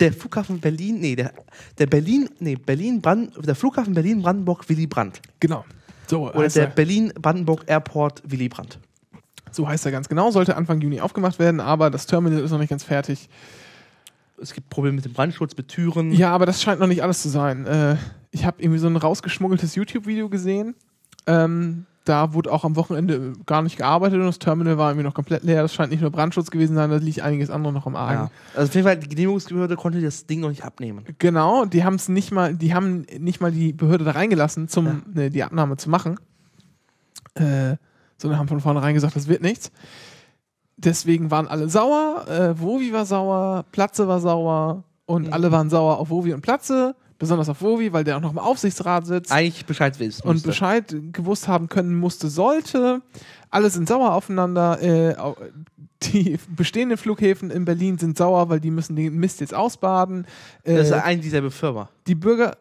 Der 0.00 0.12
Flughafen 0.14 0.60
Berlin, 0.60 0.98
nee, 1.00 1.14
der, 1.16 1.34
der 1.78 1.86
Berlin, 1.86 2.30
nee, 2.38 2.54
Berlin, 2.56 3.02
Brand, 3.02 3.34
der 3.46 3.54
Flughafen 3.54 3.92
Berlin-Brandenburg 3.92 4.66
Willy 4.68 4.86
Brandt. 4.86 5.20
genau. 5.40 5.64
So 6.10 6.28
Oder 6.28 6.48
der 6.48 6.64
er, 6.64 6.70
Berlin-Brandenburg 6.70 7.64
Airport 7.66 8.22
Willy 8.24 8.48
Brandt. 8.48 8.78
so 9.52 9.66
heißt 9.66 9.86
er 9.86 9.92
ganz 9.92 10.08
genau. 10.08 10.30
Sollte 10.30 10.56
Anfang 10.56 10.80
Juni 10.80 11.00
aufgemacht 11.00 11.38
werden, 11.38 11.60
aber 11.60 11.88
das 11.88 12.06
Terminal 12.06 12.40
ist 12.40 12.50
noch 12.50 12.58
nicht 12.58 12.70
ganz 12.70 12.84
fertig. 12.84 13.28
Es 14.42 14.52
gibt 14.52 14.70
Probleme 14.70 14.96
mit 14.96 15.04
dem 15.04 15.12
Brandschutz, 15.12 15.56
mit 15.56 15.68
Türen. 15.68 16.12
Ja, 16.12 16.32
aber 16.32 16.46
das 16.46 16.62
scheint 16.62 16.80
noch 16.80 16.86
nicht 16.86 17.02
alles 17.02 17.22
zu 17.22 17.28
sein. 17.28 17.66
Äh, 17.66 17.96
ich 18.32 18.44
habe 18.44 18.60
irgendwie 18.60 18.78
so 18.78 18.88
ein 18.88 18.96
rausgeschmuggeltes 18.96 19.74
YouTube-Video 19.76 20.28
gesehen. 20.28 20.74
Ähm, 21.26 21.86
da 22.10 22.34
wurde 22.34 22.52
auch 22.52 22.64
am 22.64 22.74
Wochenende 22.76 23.32
gar 23.46 23.62
nicht 23.62 23.76
gearbeitet 23.76 24.18
und 24.18 24.26
das 24.26 24.38
Terminal 24.38 24.76
war 24.76 24.90
irgendwie 24.90 25.06
noch 25.06 25.14
komplett 25.14 25.44
leer. 25.44 25.62
Das 25.62 25.72
scheint 25.72 25.90
nicht 25.92 26.00
nur 26.00 26.10
Brandschutz 26.10 26.50
gewesen 26.50 26.74
sein, 26.74 26.90
da 26.90 26.96
liegt 26.96 27.20
einiges 27.20 27.48
andere 27.50 27.72
noch 27.72 27.86
am 27.86 27.94
Argen. 27.96 28.22
Ja. 28.24 28.30
Also 28.54 28.68
auf 28.68 28.74
jeden 28.74 28.86
Fall, 28.86 28.96
die 28.98 29.08
Genehmigungsbehörde 29.08 29.76
konnte 29.76 30.00
das 30.00 30.26
Ding 30.26 30.40
noch 30.40 30.48
nicht 30.50 30.64
abnehmen. 30.64 31.04
Genau, 31.18 31.64
die 31.64 31.84
haben 31.84 31.94
es 31.94 32.08
nicht 32.08 32.32
mal, 32.32 32.54
die 32.54 32.74
haben 32.74 33.06
nicht 33.18 33.40
mal 33.40 33.52
die 33.52 33.72
Behörde 33.72 34.04
da 34.04 34.10
reingelassen, 34.10 34.68
zum 34.68 34.86
Ja. 34.86 34.96
ne, 35.14 35.30
die 35.30 35.42
Abnahme 35.44 35.76
zu 35.76 35.88
machen. 35.88 36.18
Äh, 37.34 37.76
sondern 38.18 38.38
haben 38.40 38.48
von 38.48 38.60
vornherein 38.60 38.94
gesagt, 38.94 39.14
das 39.16 39.28
wird 39.28 39.40
nichts. 39.42 39.70
Deswegen 40.76 41.30
waren 41.30 41.46
alle 41.46 41.68
sauer, 41.68 42.26
äh, 42.28 42.58
Wovi 42.60 42.92
war 42.92 43.04
sauer, 43.06 43.64
Platze 43.70 44.08
war 44.08 44.20
sauer 44.20 44.84
und 45.06 45.28
Mhm. 45.28 45.32
alle 45.32 45.52
waren 45.52 45.70
sauer 45.70 45.98
auf 45.98 46.10
Wovi 46.10 46.32
und 46.34 46.40
Platze, 46.40 46.94
besonders 47.20 47.48
auf 47.48 47.60
Wovi, 47.62 47.92
weil 47.92 48.02
der 48.02 48.16
auch 48.16 48.20
noch 48.20 48.32
im 48.32 48.38
Aufsichtsrat 48.38 49.06
sitzt 49.06 49.30
Eigentlich 49.30 49.64
Bescheid 49.66 49.96
wissen. 50.00 50.26
und. 50.26 50.42
Bescheid 50.42 50.92
gewusst 51.12 51.46
haben 51.46 51.68
können 51.68 51.94
musste, 51.94 52.28
sollte. 52.28 53.02
Alle 53.50 53.70
sind 53.70 53.88
sauer 53.88 54.12
aufeinander. 54.14 54.80
Äh, 54.82 55.14
die 56.02 56.36
bestehenden 56.56 56.98
Flughäfen 56.98 57.50
in 57.52 57.64
Berlin 57.64 57.98
sind 57.98 58.16
sauer, 58.18 58.48
weil 58.48 58.58
die 58.58 58.70
müssen 58.72 58.96
den 58.96 59.14
Mist 59.18 59.40
jetzt 59.40 59.54
ausbaden. 59.54 60.26
Äh, 60.64 60.74
Das 60.76 60.88
ist 60.88 60.92
eine 60.94 61.20
dieselbe 61.20 61.50
Firma. 61.52 61.88
die 62.08 62.14
Bürger, 62.16 62.56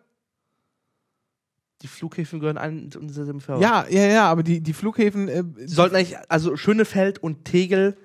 Die 1.81 1.87
Flughäfen 1.87 2.39
gehören 2.41 2.57
an 2.57 2.91
zu 2.91 2.99
dieselben 2.99 3.39
Firma. 3.39 3.61
ja, 3.61 3.85
ja, 3.89 4.07
ja, 4.07 4.25
aber 4.29 4.43
die, 4.43 4.59
die 4.59 4.73
Flughäfen, 4.73 5.29
äh, 5.29 5.43
sollten 5.65 5.95
eigentlich, 5.95 6.17
also 6.27 6.57
Schönefeld 6.57 7.17
und 7.23 7.45
Tegel 7.45 7.95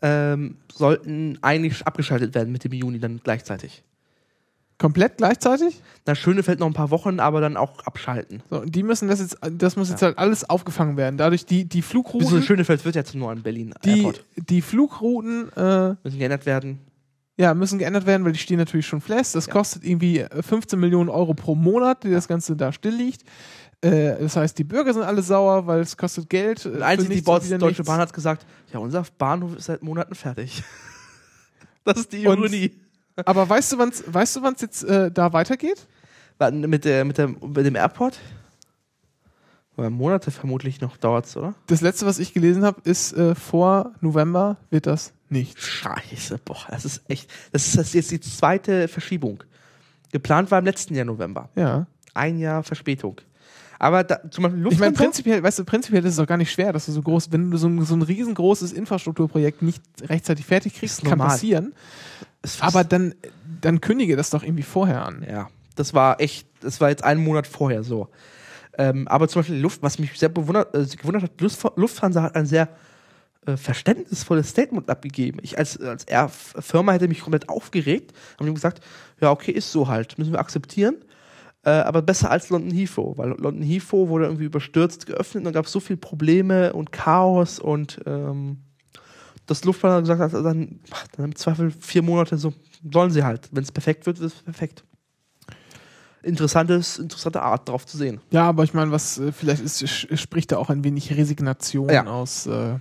ähm, 0.00 0.56
sollten 0.72 1.38
eigentlich 1.42 1.86
abgeschaltet 1.86 2.34
werden 2.34 2.50
mit 2.52 2.64
dem 2.64 2.72
Juni 2.72 2.98
dann 2.98 3.20
gleichzeitig. 3.22 3.84
Komplett 4.78 5.18
gleichzeitig. 5.18 5.80
Na, 6.06 6.14
Schönefeld 6.14 6.60
noch 6.60 6.66
ein 6.66 6.72
paar 6.72 6.90
Wochen, 6.90 7.20
aber 7.20 7.40
dann 7.40 7.56
auch 7.56 7.80
abschalten. 7.84 8.42
So, 8.48 8.60
und 8.62 8.74
die 8.74 8.82
müssen 8.82 9.08
das 9.08 9.20
jetzt, 9.20 9.36
das 9.52 9.76
muss 9.76 9.90
jetzt 9.90 10.02
halt 10.02 10.18
alles 10.18 10.48
aufgefangen 10.48 10.96
werden. 10.96 11.16
Dadurch 11.18 11.44
die, 11.46 11.64
die 11.64 11.78
Wieso 11.78 11.88
Flugrouten, 11.88 12.42
Schönefeld 12.42 12.84
wird 12.84 12.94
ja 12.94 13.04
zum 13.04 13.20
neuen 13.20 13.42
Berlin 13.42 13.74
die, 13.84 13.96
Airport. 13.98 14.24
die 14.36 14.62
Flugrouten, 14.62 15.52
äh, 15.56 15.94
Müssen 16.04 16.18
geändert 16.18 16.46
werden. 16.46 16.78
ja, 17.36 17.54
müssen 17.54 17.78
geändert 17.78 18.06
werden, 18.06 18.24
weil 18.24 18.32
die 18.32 18.38
stehen 18.38 18.58
natürlich 18.58 18.86
schon 18.86 19.00
fest. 19.00 19.34
Das 19.34 19.50
kostet 19.50 19.84
irgendwie 19.84 20.20
äh, 20.20 20.42
15 20.42 20.78
Millionen 20.78 21.08
Euro 21.10 21.34
pro 21.34 21.54
Monat, 21.54 22.04
die 22.04 22.10
das 22.10 22.28
Ganze 22.28 22.56
da 22.56 22.72
still 22.72 22.94
liegt. 22.94 23.22
Äh, 23.80 24.16
das 24.20 24.34
heißt, 24.36 24.58
die 24.58 24.64
Bürger 24.64 24.92
sind 24.94 25.02
alle 25.04 25.22
sauer, 25.22 25.66
weil 25.66 25.80
es 25.80 25.96
kostet 25.96 26.28
Geld. 26.30 26.64
äh, 26.66 26.70
Und 26.70 26.82
einzig 26.82 27.08
die 27.10 27.18
und 27.18 27.24
Bots, 27.24 27.48
Deutsche 27.48 27.64
nichts. 27.66 27.86
Bahn 27.86 28.00
hat 28.00 28.12
gesagt, 28.12 28.44
ja, 28.72 28.78
unser 28.80 29.04
Bahnhof 29.18 29.56
ist 29.56 29.66
seit 29.66 29.82
Monaten 29.82 30.14
fertig. 30.16 30.62
das 31.84 31.98
ist 31.98 32.12
die 32.12 32.26
Und- 32.26 32.38
Ironie. 32.38 32.72
Aber 33.24 33.48
weißt 33.48 33.72
du, 33.72 33.78
wann's, 33.78 34.02
weißt 34.06 34.36
du, 34.36 34.42
wann 34.42 34.54
es 34.54 34.60
jetzt 34.60 34.84
äh, 34.84 35.10
da 35.10 35.32
weitergeht? 35.32 35.86
Mit, 36.52 36.84
der, 36.84 37.04
mit, 37.04 37.18
der, 37.18 37.28
mit 37.28 37.66
dem 37.66 37.74
Airport? 37.74 38.18
Weil 39.76 39.90
Monate 39.90 40.30
vermutlich 40.30 40.80
noch 40.80 40.96
dauert's, 40.96 41.36
oder? 41.36 41.54
Das 41.66 41.80
letzte, 41.80 42.04
was 42.06 42.18
ich 42.18 42.32
gelesen 42.32 42.64
habe, 42.64 42.80
ist 42.84 43.12
äh, 43.12 43.34
vor 43.34 43.92
November 44.00 44.56
wird 44.70 44.86
das 44.86 45.12
nicht. 45.28 45.60
Scheiße, 45.60 46.38
boah, 46.44 46.56
das 46.68 46.84
ist 46.84 47.02
echt. 47.08 47.30
Das 47.52 47.66
ist 47.66 47.76
das 47.78 47.92
jetzt 47.92 48.10
die 48.10 48.20
zweite 48.20 48.88
Verschiebung. 48.88 49.42
Geplant 50.10 50.50
war 50.50 50.58
im 50.58 50.64
letzten 50.64 50.94
Jahr 50.94 51.04
November. 51.04 51.48
Ja. 51.54 51.86
Ein 52.14 52.38
Jahr 52.38 52.62
Verspätung. 52.64 53.20
Aber 53.78 54.02
da, 54.02 54.18
zum 54.30 54.42
Beispiel 54.42 54.58
Ich 54.58 54.64
meine, 54.64 54.90
Lufthansa. 54.90 55.02
prinzipiell, 55.02 55.42
weißt 55.42 55.58
du, 55.60 55.64
prinzipiell 55.64 56.04
ist 56.04 56.12
es 56.12 56.16
doch 56.16 56.26
gar 56.26 56.38
nicht 56.38 56.50
schwer, 56.50 56.72
dass 56.72 56.86
du 56.86 56.92
so 56.92 57.00
groß, 57.02 57.30
wenn 57.30 57.50
du 57.50 57.56
so 57.58 57.68
ein, 57.68 57.84
so 57.84 57.94
ein 57.94 58.02
riesengroßes 58.02 58.72
Infrastrukturprojekt 58.72 59.62
nicht 59.62 59.82
rechtzeitig 60.02 60.44
fertig 60.46 60.74
kriegst, 60.74 60.98
Ist 60.98 61.02
kann 61.04 61.18
normal. 61.18 61.28
passieren. 61.34 61.72
Aber 62.60 62.84
dann, 62.84 63.14
dann 63.60 63.80
kündige 63.80 64.16
das 64.16 64.30
doch 64.30 64.42
irgendwie 64.42 64.62
vorher 64.62 65.04
an. 65.04 65.26
Ja, 65.28 65.48
das 65.74 65.94
war 65.94 66.20
echt, 66.20 66.46
das 66.60 66.80
war 66.80 66.88
jetzt 66.88 67.04
einen 67.04 67.22
Monat 67.22 67.46
vorher 67.46 67.82
so. 67.82 68.08
Ähm, 68.76 69.08
aber 69.08 69.28
zum 69.28 69.40
Beispiel 69.40 69.58
Luft, 69.58 69.82
was 69.82 69.98
mich 69.98 70.16
sehr 70.18 70.28
bewundert, 70.28 70.74
äh, 70.74 70.84
gewundert 70.96 71.24
hat, 71.24 71.32
Luftf- 71.40 71.72
Lufthansa 71.76 72.22
hat 72.22 72.36
ein 72.36 72.46
sehr 72.46 72.68
äh, 73.46 73.56
verständnisvolles 73.56 74.50
Statement 74.50 74.88
abgegeben. 74.88 75.40
Ich 75.42 75.58
als, 75.58 75.80
als 75.80 76.06
Firma 76.60 76.92
hätte 76.92 77.08
mich 77.08 77.22
komplett 77.22 77.48
aufgeregt, 77.48 78.12
haben 78.38 78.46
ihm 78.46 78.54
gesagt, 78.54 78.80
ja, 79.20 79.30
okay, 79.32 79.50
ist 79.50 79.72
so 79.72 79.88
halt, 79.88 80.16
müssen 80.18 80.32
wir 80.32 80.38
akzeptieren. 80.38 80.96
Äh, 81.64 81.70
aber 81.70 82.02
besser 82.02 82.30
als 82.30 82.50
London 82.50 82.70
Heathrow, 82.70 83.18
weil 83.18 83.30
London 83.30 83.62
Heathrow 83.62 84.08
wurde 84.08 84.26
irgendwie 84.26 84.44
überstürzt 84.44 85.06
geöffnet 85.06 85.40
und 85.40 85.44
dann 85.44 85.54
gab 85.54 85.66
es 85.66 85.72
so 85.72 85.80
viele 85.80 85.96
Probleme 85.96 86.72
und 86.72 86.92
Chaos 86.92 87.58
und 87.58 88.00
ähm, 88.06 88.58
das 89.48 89.64
Lufthansa 89.64 90.00
gesagt 90.14 90.20
hat, 90.34 90.44
dann, 90.44 90.78
dann 91.16 91.24
im 91.24 91.34
Zweifel 91.34 91.72
vier 91.72 92.02
Monate 92.02 92.38
so, 92.38 92.54
sollen 92.92 93.10
sie 93.10 93.24
halt. 93.24 93.48
Wenn 93.50 93.64
es 93.64 93.72
perfekt 93.72 94.06
wird, 94.06 94.20
wird 94.20 94.32
es 94.32 94.42
perfekt 94.42 94.84
interessantes, 96.22 96.98
interessante 96.98 97.40
Art 97.40 97.68
drauf 97.68 97.86
zu 97.86 97.96
sehen. 97.96 98.20
Ja, 98.30 98.48
aber 98.48 98.64
ich 98.64 98.74
meine, 98.74 98.90
was 98.90 99.18
äh, 99.18 99.30
vielleicht 99.32 99.62
ist, 99.62 99.88
spricht 100.18 100.50
da 100.52 100.58
auch 100.58 100.68
ein 100.68 100.82
wenig 100.84 101.12
Resignation 101.16 101.88
Ja. 101.88 102.04
aus, 102.06 102.46
äh, 102.46 102.76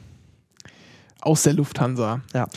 aus 1.21 1.43
der 1.43 1.53
Lufthansa. 1.53 2.21
Ja. 2.33 2.47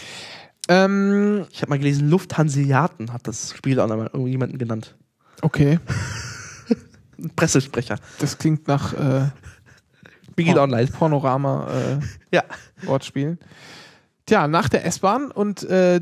Ähm, 0.69 1.47
Ich 1.53 1.61
habe 1.63 1.71
mal 1.71 1.79
gelesen, 1.79 2.09
Lufthanseaten 2.09 3.13
hat 3.13 3.29
das 3.29 3.53
Spiel 3.55 3.79
auch 3.79 3.89
noch 3.89 3.97
mal 3.99 4.07
irgendjemanden 4.13 4.59
genannt. 4.59 4.97
okay, 5.43 5.79
Pressesprecher. 7.37 7.97
das 8.19 8.39
klingt 8.39 8.67
nach 8.67 8.95
äh, 8.95 9.29
online? 10.57 10.87
Panorama 10.87 11.69
äh, 11.71 11.99
Ja. 12.35 12.43
Wortspielen. 12.83 13.39
Tja, 14.31 14.47
nach 14.47 14.69
der 14.69 14.87
S-Bahn 14.87 15.33
und 15.33 15.65
äh, 15.65 15.97
äh, 15.97 16.01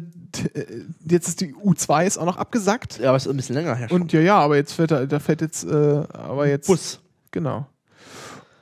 jetzt 1.09 1.29
ist 1.29 1.41
die 1.41 1.55
U2 1.55 2.05
ist 2.05 2.19
auch 2.19 2.27
noch 2.27 2.37
abgesackt. 2.37 2.99
Ja, 2.99 3.09
aber 3.09 3.17
es 3.17 3.25
ist 3.25 3.31
ein 3.31 3.39
bisschen 3.39 3.55
länger 3.55 3.75
her. 3.75 3.89
schon. 3.89 4.03
Und 4.03 4.13
ja, 4.13 4.21
ja, 4.21 4.39
aber 4.39 4.57
jetzt 4.57 4.75
fährt 4.75 4.91
da, 4.91 5.07
da 5.07 5.19
fährt 5.19 5.41
jetzt, 5.41 5.65
äh, 5.65 5.71
aber 6.13 6.47
jetzt. 6.47 6.67
Bus. 6.67 7.01
Genau. 7.31 7.67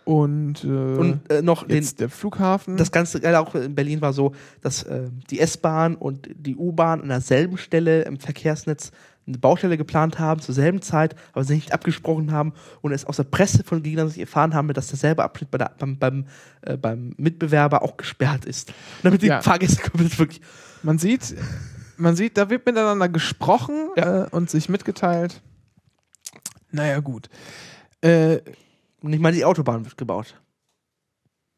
Und, 0.04 0.62
äh, 0.62 0.68
Und 0.68 1.20
äh, 1.32 1.42
noch 1.42 1.66
den, 1.66 1.78
jetzt 1.78 1.98
der 1.98 2.10
Flughafen. 2.10 2.76
das 2.76 2.92
Ganze 2.92 3.18
geil 3.18 3.34
auch 3.34 3.56
in 3.56 3.74
Berlin 3.74 4.00
war 4.02 4.12
so, 4.12 4.36
dass 4.60 4.84
äh, 4.84 5.10
die 5.30 5.40
S-Bahn 5.40 5.96
und 5.96 6.28
die 6.32 6.54
U-Bahn 6.54 7.00
an 7.02 7.08
derselben 7.08 7.58
Stelle 7.58 8.02
im 8.02 8.20
Verkehrsnetz 8.20 8.92
eine 9.26 9.38
Baustelle 9.38 9.76
geplant 9.76 10.18
haben, 10.18 10.40
zur 10.40 10.54
selben 10.54 10.82
Zeit, 10.82 11.16
aber 11.32 11.42
sie 11.44 11.54
nicht 11.56 11.72
abgesprochen 11.72 12.30
haben 12.32 12.52
und 12.80 12.92
es 12.92 13.04
aus 13.04 13.16
der 13.16 13.24
Presse 13.24 13.64
von 13.64 13.82
Gegnern 13.82 14.08
sich 14.08 14.20
erfahren 14.20 14.54
haben, 14.54 14.68
dass 14.72 14.86
derselbe 14.88 15.24
Abschnitt 15.24 15.50
bei 15.50 15.58
der, 15.58 15.72
beim, 15.78 15.98
beim, 15.98 16.26
äh, 16.62 16.76
beim 16.76 17.14
Mitbewerber 17.16 17.82
auch 17.82 17.96
gesperrt 17.96 18.44
ist. 18.44 18.68
Und 18.68 18.76
damit 19.04 19.22
die 19.22 19.26
Ja. 19.26 19.42
Fahrgäste 19.42 19.82
komplett 19.90 20.18
wirklich. 20.18 20.40
man 20.82 20.98
sieht, 20.98 21.34
man 21.96 22.14
sieht, 22.14 22.36
da 22.36 22.50
wird 22.50 22.64
miteinander 22.66 23.08
gesprochen 23.08 23.88
Ja. 23.96 24.24
äh, 24.24 24.28
und 24.30 24.48
sich 24.50 24.68
mitgeteilt. 24.68 25.42
Naja, 26.70 27.00
gut. 27.00 27.28
Äh, 28.02 28.38
Und 29.00 29.10
nicht 29.10 29.20
mal 29.20 29.32
die 29.32 29.44
Autobahn 29.44 29.84
wird 29.84 29.96
gebaut. 29.96 30.40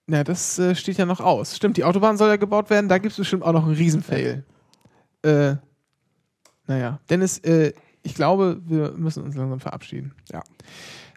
na, 0.07 0.25
das 0.25 0.59
äh, 0.59 0.75
steht 0.75 0.97
ja 0.97 1.05
noch 1.07 1.21
aus. 1.21 1.55
Stimmt, 1.57 1.77
die 1.77 1.85
Autobahn 1.85 2.17
soll 2.17 2.29
ja 2.29 2.37
gebaut 2.37 2.71
werden, 2.71 2.89
da 2.89 2.97
gibt 2.99 3.13
es 3.13 3.19
bestimmt 3.19 3.43
auch 3.43 3.53
noch 3.53 3.65
einen 3.67 3.75
Riesenfail. 3.75 4.45
Äh, 5.23 5.57
naja, 6.69 7.01
Dennis, 7.11 7.39
äh, 7.39 7.73
ich 8.03 8.15
glaube, 8.15 8.61
wir 8.65 8.93
müssen 8.93 9.25
uns 9.25 9.35
langsam 9.35 9.59
verabschieden. 9.59 10.15
Ja. 10.33 10.43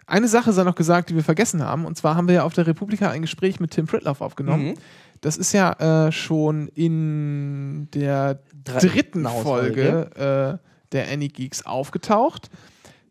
Eine 0.06 0.26
Sache 0.26 0.52
sei 0.52 0.64
noch 0.64 0.74
gesagt, 0.74 1.10
die 1.10 1.14
wir 1.14 1.22
vergessen 1.22 1.62
haben, 1.62 1.84
und 1.84 1.96
zwar 1.96 2.16
haben 2.16 2.26
wir 2.26 2.34
ja 2.34 2.42
auf 2.42 2.54
der 2.54 2.66
Republika 2.66 3.08
ein 3.10 3.22
Gespräch 3.22 3.60
mit 3.60 3.70
Tim 3.70 3.86
Pritloff 3.86 4.20
aufgenommen. 4.20 4.70
Mhm. 4.70 4.74
Das 5.20 5.36
ist 5.36 5.52
ja 5.52 6.08
äh, 6.08 6.10
schon 6.10 6.66
in 6.68 7.88
der 7.92 8.40
dritten 8.64 9.24
Folge. 9.24 10.58
Äh, 10.60 10.72
der 10.92 11.10
Any 11.10 11.28
Geeks 11.28 11.66
aufgetaucht. 11.66 12.50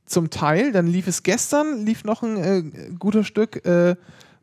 Zum 0.05 0.29
Teil, 0.29 0.71
dann 0.71 0.87
lief 0.87 1.07
es 1.07 1.23
gestern, 1.23 1.85
lief 1.85 2.03
noch 2.03 2.21
ein 2.21 2.37
äh, 2.37 2.63
guter 2.99 3.23
Stück 3.23 3.65
äh, 3.65 3.95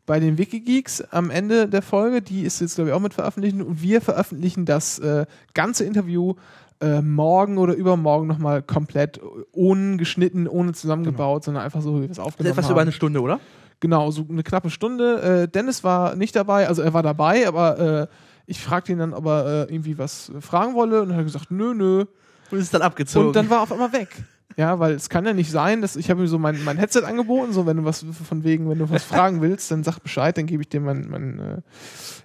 bei 0.05 0.19
den 0.19 0.37
Wikigeeks 0.39 1.01
am 1.11 1.29
Ende 1.29 1.67
der 1.67 1.83
Folge. 1.83 2.21
Die 2.21 2.41
ist 2.41 2.59
jetzt, 2.61 2.75
glaube 2.75 2.89
ich, 2.89 2.95
auch 2.95 2.99
mit 2.99 3.13
veröffentlichen. 3.13 3.61
Und 3.61 3.81
wir 3.81 4.01
veröffentlichen 4.01 4.65
das 4.65 4.97
äh, 4.99 5.25
ganze 5.53 5.85
Interview 5.85 6.33
äh, 6.81 7.01
morgen 7.01 7.57
oder 7.57 7.73
übermorgen 7.73 8.27
nochmal 8.27 8.61
komplett 8.61 9.19
ohne 9.51 9.97
geschnitten, 9.97 10.47
ohne 10.47 10.73
zusammengebaut, 10.73 11.43
sondern 11.43 11.63
einfach 11.63 11.81
so, 11.81 11.95
wie 11.97 12.01
wir 12.01 12.03
es 12.03 12.17
Das 12.17 12.17
ist 12.17 12.25
aufgenommen 12.25 12.51
etwas 12.51 12.65
haben. 12.65 12.71
über 12.71 12.81
eine 12.81 12.91
Stunde, 12.91 13.21
oder? 13.21 13.39
Genau, 13.79 14.11
so 14.11 14.25
eine 14.29 14.43
knappe 14.43 14.69
Stunde. 14.69 15.21
Äh, 15.43 15.47
Dennis 15.47 15.83
war 15.83 16.15
nicht 16.15 16.35
dabei, 16.35 16.67
also 16.67 16.81
er 16.81 16.93
war 16.93 17.03
dabei, 17.03 17.47
aber 17.47 17.79
äh, 17.79 18.07
ich 18.45 18.61
fragte 18.61 18.91
ihn 18.91 18.97
dann, 18.97 19.13
ob 19.13 19.25
er 19.25 19.67
äh, 19.69 19.73
irgendwie 19.73 19.97
was 19.97 20.31
fragen 20.39 20.73
wolle 20.73 21.01
und 21.01 21.11
er 21.11 21.17
hat 21.17 21.25
gesagt, 21.25 21.51
nö, 21.51 21.73
nö. 21.73 22.05
Und 22.51 22.57
ist 22.57 22.73
dann 22.73 22.81
abgezogen. 22.81 23.27
Und 23.27 23.35
dann 23.35 23.49
war 23.49 23.59
er 23.59 23.63
auf 23.63 23.71
einmal 23.71 23.93
weg. 23.93 24.09
Ja, 24.57 24.79
weil 24.79 24.93
es 24.93 25.09
kann 25.09 25.25
ja 25.25 25.33
nicht 25.33 25.51
sein, 25.51 25.81
dass 25.81 25.95
ich 25.95 26.09
habe 26.09 26.21
ihm 26.21 26.27
so 26.27 26.39
mein, 26.39 26.63
mein 26.65 26.77
Headset 26.77 27.03
angeboten, 27.03 27.53
so 27.53 27.65
wenn 27.65 27.77
du 27.77 27.85
was 27.85 28.05
von 28.27 28.43
wegen, 28.43 28.69
wenn 28.69 28.79
du 28.79 28.89
was 28.89 29.03
fragen 29.05 29.41
willst, 29.41 29.71
dann 29.71 29.83
sag 29.83 29.99
Bescheid, 29.99 30.37
dann 30.37 30.47
gebe 30.47 30.63
ich 30.63 30.69
dir 30.69 30.81
mein, 30.81 31.07
mein 31.09 31.39
äh, 31.39 31.61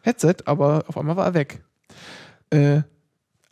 Headset, 0.03 0.37
aber 0.47 0.85
auf 0.89 0.97
einmal 0.99 1.17
war 1.17 1.27
er 1.27 1.35
weg. 1.35 1.63
Äh, 2.51 2.83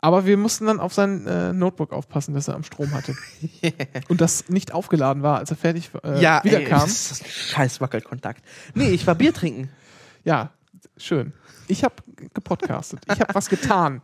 aber 0.03 0.25
wir 0.25 0.35
mussten 0.35 0.65
dann 0.65 0.81
auf 0.81 0.93
sein 0.93 1.25
äh, 1.27 1.53
Notebook 1.53 1.93
aufpassen, 1.93 2.33
dass 2.33 2.49
er 2.49 2.55
am 2.55 2.65
Strom 2.65 2.91
hatte. 2.91 3.15
und 4.09 4.19
das 4.19 4.49
nicht 4.49 4.73
aufgeladen 4.73 5.23
war, 5.23 5.37
als 5.37 5.49
er 5.49 5.55
fertig 5.55 5.91
äh, 6.03 6.21
ja, 6.21 6.39
ey, 6.39 6.43
wiederkam. 6.43 6.81
das 6.81 7.11
ist 7.11 7.23
ein 7.23 7.29
scheiß 7.29 7.79
Wackelkontakt. 7.79 8.43
Nee, 8.75 8.89
ich 8.89 9.07
war 9.07 9.15
Bier 9.15 9.33
trinken. 9.33 9.69
Ja, 10.25 10.51
schön. 10.95 11.33
Ich 11.67 11.83
habe 11.83 11.95
gepodcastet. 12.33 13.01
Ich 13.11 13.19
habe 13.19 13.35
was 13.35 13.49
getan. 13.49 14.01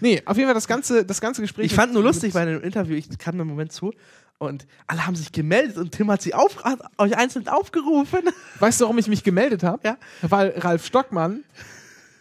Nee, 0.00 0.22
auf 0.24 0.38
jeden 0.38 0.48
Fall 0.48 0.54
das 0.54 0.66
ganze, 0.66 1.04
das 1.04 1.20
ganze 1.20 1.42
Gespräch. 1.42 1.66
Ich 1.66 1.74
fand 1.74 1.92
nur 1.92 2.02
lustig 2.02 2.32
bei 2.32 2.46
dem 2.46 2.62
Interview, 2.62 2.96
ich 2.96 3.18
kam 3.18 3.36
da 3.36 3.42
im 3.42 3.48
Moment 3.48 3.70
zu 3.70 3.92
und 4.38 4.66
alle 4.86 5.06
haben 5.06 5.14
sich 5.14 5.30
gemeldet 5.30 5.76
und 5.76 5.92
Tim 5.92 6.10
hat 6.10 6.22
sie 6.22 6.32
auf, 6.32 6.64
hat 6.64 6.80
euch 6.96 7.18
einzeln 7.18 7.48
aufgerufen. 7.48 8.20
Weißt 8.60 8.80
du, 8.80 8.84
warum 8.84 8.96
ich 8.96 9.08
mich 9.08 9.24
gemeldet 9.24 9.62
habe? 9.62 9.86
Ja. 9.86 9.98
Weil 10.22 10.54
Ralf 10.56 10.86
Stockmann 10.86 11.44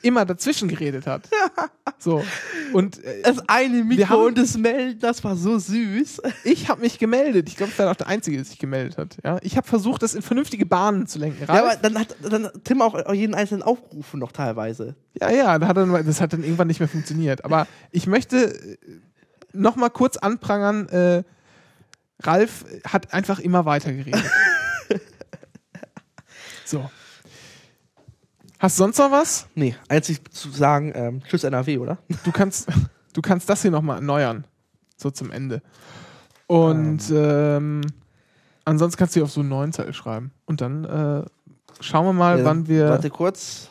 immer 0.01 0.25
dazwischen 0.25 0.67
geredet 0.67 1.07
hat. 1.07 1.29
So. 2.01 2.23
Und 2.71 3.03
äh, 3.03 3.23
Das 3.23 3.39
eine 3.49 3.83
Mikro 3.83 4.07
haben- 4.07 4.27
und 4.27 4.37
das 4.37 4.55
Melden, 4.57 5.01
das 5.01 5.21
war 5.25 5.35
so 5.35 5.59
süß. 5.59 6.21
ich 6.45 6.69
habe 6.69 6.79
mich 6.79 6.97
gemeldet. 6.97 7.49
Ich 7.49 7.57
glaube, 7.57 7.73
ich 7.73 7.79
war 7.79 7.91
auch 7.91 7.95
der 7.95 8.07
Einzige, 8.07 8.37
der 8.37 8.45
sich 8.45 8.57
gemeldet 8.57 8.97
hat. 8.97 9.17
Ja? 9.21 9.37
Ich 9.41 9.57
habe 9.57 9.67
versucht, 9.67 10.01
das 10.01 10.13
in 10.15 10.21
vernünftige 10.21 10.65
Bahnen 10.65 11.07
zu 11.07 11.19
lenken. 11.19 11.43
Ja, 11.45 11.49
aber 11.49 11.67
Ralf, 11.67 11.81
dann 11.81 11.99
hat 11.99 12.15
dann 12.21 12.49
Tim 12.63 12.81
auch 12.81 13.11
jeden 13.13 13.35
einzelnen 13.35 13.63
aufgerufen 13.63 14.17
noch 14.21 14.31
teilweise. 14.31 14.95
ja, 15.19 15.29
ja, 15.29 15.59
da 15.59 15.67
hat 15.67 15.75
dann, 15.75 15.91
das 16.05 16.21
hat 16.21 16.31
dann 16.31 16.43
irgendwann 16.43 16.67
nicht 16.67 16.79
mehr 16.79 16.87
funktioniert. 16.87 17.43
Aber 17.43 17.67
ich 17.91 18.07
möchte 18.07 18.37
äh, 18.55 18.77
noch 19.51 19.75
mal 19.75 19.89
kurz 19.89 20.15
anprangern, 20.15 20.87
äh, 20.87 21.23
Ralf 22.21 22.63
hat 22.87 23.13
einfach 23.13 23.39
immer 23.39 23.65
weiter 23.65 23.91
geredet. 23.91 24.23
so. 26.65 26.89
Hast 28.59 28.77
du 28.77 28.83
sonst 28.83 28.97
noch 28.97 29.09
was? 29.11 29.47
Nee, 29.55 29.75
einzig 29.87 30.19
zu 30.33 30.49
sagen, 30.49 30.91
ähm, 30.93 31.21
Tschüss 31.23 31.43
NRW, 31.45 31.77
oder? 31.77 31.97
Du 32.25 32.31
kannst, 32.31 32.67
du 33.13 33.21
kannst 33.21 33.49
das 33.49 33.61
hier 33.61 33.71
nochmal 33.71 33.95
erneuern. 33.97 34.43
So 34.97 35.09
zum 35.09 35.31
Ende. 35.31 35.61
Und 36.47 37.03
ähm, 37.11 37.81
ansonsten 38.65 38.97
kannst 38.99 39.15
du 39.15 39.19
hier 39.19 39.23
auf 39.23 39.31
so 39.31 39.39
einen 39.39 39.49
neuen 39.49 39.71
Zettel 39.71 39.93
schreiben. 39.93 40.31
Und 40.45 40.59
dann 40.61 40.83
äh, 40.83 41.23
schauen 41.79 42.05
wir 42.05 42.13
mal, 42.13 42.39
Ja, 42.39 42.45
wann 42.45 42.67
wir. 42.67 42.89
Warte 42.89 43.09
kurz. 43.09 43.69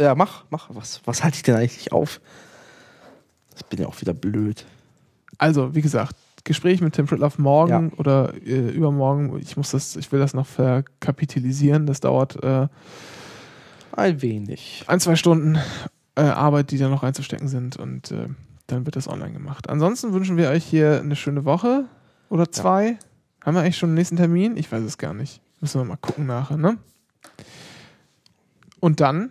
Ja, 0.00 0.14
mach, 0.14 0.44
mach. 0.50 0.68
Was, 0.70 1.00
was 1.06 1.24
halte 1.24 1.36
ich 1.36 1.42
denn 1.42 1.56
eigentlich 1.56 1.92
auf? 1.92 2.20
Das 3.52 3.64
bin 3.64 3.80
ja 3.80 3.86
auch 3.88 4.00
wieder 4.00 4.14
blöd. 4.14 4.64
Also, 5.38 5.74
wie 5.74 5.82
gesagt, 5.82 6.14
Gespräch 6.44 6.80
mit 6.80 6.94
Tim 6.94 7.06
Pritloff 7.06 7.38
morgen 7.38 7.90
Ja. 7.90 7.98
oder 7.98 8.34
äh, 8.34 8.68
übermorgen. 8.70 9.36
Ich 9.40 9.56
muss 9.56 9.70
das, 9.72 9.96
ich 9.96 10.12
will 10.12 10.20
das 10.20 10.34
noch 10.34 10.46
verkapitalisieren. 10.46 11.86
Das 11.86 12.00
dauert 12.00 12.40
äh, 12.44 12.68
Ein 13.96 14.22
wenig. 14.22 14.84
ein, 14.88 15.00
zwei 15.00 15.16
Stunden 15.16 15.58
äh, 16.16 16.22
Arbeit, 16.22 16.70
die 16.70 16.78
da 16.78 16.88
noch 16.88 17.02
reinzustecken 17.02 17.48
sind. 17.48 17.76
Und 17.76 18.10
äh, 18.10 18.28
dann 18.66 18.86
wird 18.86 18.96
das 18.96 19.08
online 19.08 19.32
gemacht. 19.32 19.68
Ansonsten 19.68 20.12
wünschen 20.12 20.36
wir 20.36 20.50
euch 20.50 20.64
hier 20.64 21.00
eine 21.00 21.16
schöne 21.16 21.44
Woche 21.44 21.84
oder 22.28 22.50
zwei. 22.50 22.98
Haben 23.44 23.54
wir 23.54 23.60
eigentlich 23.60 23.76
schon 23.76 23.90
den 23.90 23.94
nächsten 23.94 24.16
Termin? 24.16 24.56
Ich 24.56 24.70
weiß 24.72 24.82
es 24.82 24.98
gar 24.98 25.14
nicht. 25.14 25.40
Müssen 25.60 25.80
wir 25.80 25.84
mal 25.84 25.96
gucken 25.96 26.26
nachher, 26.26 26.56
ne? 26.56 26.78
Und 28.80 29.00
dann, 29.00 29.30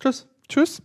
Tschüss. 0.00 0.26
tschüss. 0.48 0.82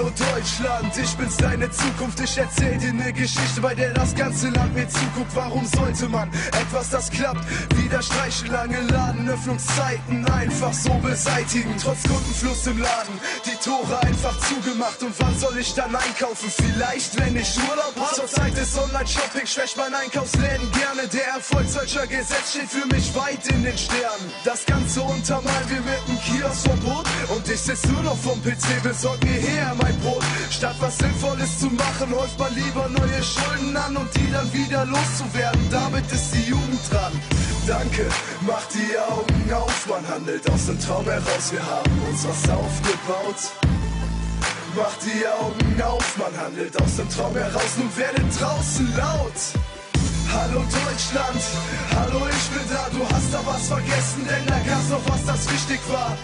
Hallo 0.00 0.12
Deutschland, 0.34 0.96
ich 0.96 1.14
bin's 1.16 1.36
deine 1.36 1.70
Zukunft. 1.70 2.18
Ich 2.20 2.38
erzähl 2.38 2.78
dir 2.78 2.90
ne 2.90 3.12
Geschichte, 3.12 3.60
bei 3.60 3.74
der 3.74 3.92
das 3.92 4.14
ganze 4.14 4.48
Land 4.48 4.74
mir 4.74 4.88
zuguckt. 4.88 5.30
Warum 5.34 5.66
sollte 5.66 6.08
man 6.08 6.30
etwas, 6.58 6.88
das 6.88 7.10
klappt, 7.10 7.44
wieder 7.76 8.00
streichen? 8.00 8.50
Lange 8.50 8.80
Ladenöffnungszeiten 8.80 10.24
einfach 10.30 10.72
so 10.72 10.94
beseitigen. 10.94 11.74
Trotz 11.78 12.02
Kundenfluss 12.04 12.66
im 12.68 12.78
Laden, 12.78 13.20
die 13.44 13.62
Tore 13.62 14.02
einfach 14.02 14.34
zugemacht. 14.48 15.02
Und 15.02 15.14
wann 15.18 15.38
soll 15.38 15.58
ich 15.58 15.74
dann 15.74 15.94
einkaufen? 15.94 16.50
Vielleicht, 16.50 17.20
wenn 17.20 17.36
ich 17.36 17.58
Urlaub 17.68 17.94
hab. 18.00 18.14
Zur 18.14 18.26
Zeit 18.26 18.56
des 18.56 18.78
Online-Shopping 18.78 19.46
schwächt 19.46 19.76
mein 19.76 19.94
Einkaufsläden 19.94 20.72
gerne. 20.72 21.08
Der 21.08 21.26
Erfolg 21.34 21.68
solcher 21.68 22.06
Gesetz 22.06 22.52
steht 22.52 22.70
für 22.70 22.86
mich 22.86 23.14
weit 23.14 23.46
in 23.48 23.64
den 23.64 23.76
Sternen. 23.76 24.29
Das 24.42 24.64
Ganze 24.64 25.02
untermalen 25.02 25.68
wir 25.68 25.80
mit 25.82 26.00
einem 26.08 26.18
Kioskverbot. 26.18 27.06
Und 27.28 27.46
ich 27.46 27.60
sitz 27.60 27.86
nur 27.88 28.02
noch 28.02 28.16
vom 28.16 28.40
PC, 28.42 28.82
besorg 28.82 29.22
mir 29.22 29.38
her 29.38 29.74
mein 29.78 29.98
Brot. 30.00 30.24
Statt 30.50 30.76
was 30.80 30.96
Sinnvolles 30.96 31.58
zu 31.58 31.66
machen, 31.66 32.14
häuft 32.14 32.38
man 32.38 32.54
lieber 32.54 32.88
neue 32.88 33.22
Schulden 33.22 33.76
an 33.76 33.96
und 33.98 34.08
die 34.16 34.32
dann 34.32 34.50
wieder 34.52 34.86
loszuwerden. 34.86 35.60
Damit 35.70 36.10
ist 36.10 36.32
die 36.32 36.48
Jugend 36.48 36.80
dran. 36.90 37.12
Danke, 37.66 38.06
mach 38.40 38.64
die 38.68 38.98
Augen 38.98 39.52
auf, 39.52 39.86
man 39.86 40.08
handelt 40.08 40.50
aus 40.50 40.66
dem 40.66 40.80
Traum 40.80 41.04
heraus. 41.04 41.52
Wir 41.52 41.64
haben 41.66 42.02
uns 42.08 42.26
was 42.26 42.48
aufgebaut. 42.48 43.52
Mach 44.74 44.96
die 45.04 45.26
Augen 45.26 45.82
auf, 45.82 46.16
man 46.16 46.34
handelt 46.40 46.80
aus 46.80 46.96
dem 46.96 47.08
Traum 47.10 47.34
heraus. 47.34 47.76
Nun 47.76 47.94
werdet 47.94 48.40
draußen 48.40 48.96
laut. 48.96 49.69
Hallo 50.32 50.62
Deutschland, 50.62 51.42
hallo 51.96 52.26
ich 52.30 52.46
bin 52.54 52.66
da, 52.70 52.86
du 52.94 53.02
hast 53.02 53.34
da 53.34 53.40
was 53.44 53.66
vergessen, 53.66 54.22
denn 54.28 54.46
da 54.46 54.58
gab's 54.62 54.88
noch 54.88 55.02
was, 55.10 55.24
das 55.26 55.50
wichtig 55.50 55.80
war. 55.90 56.16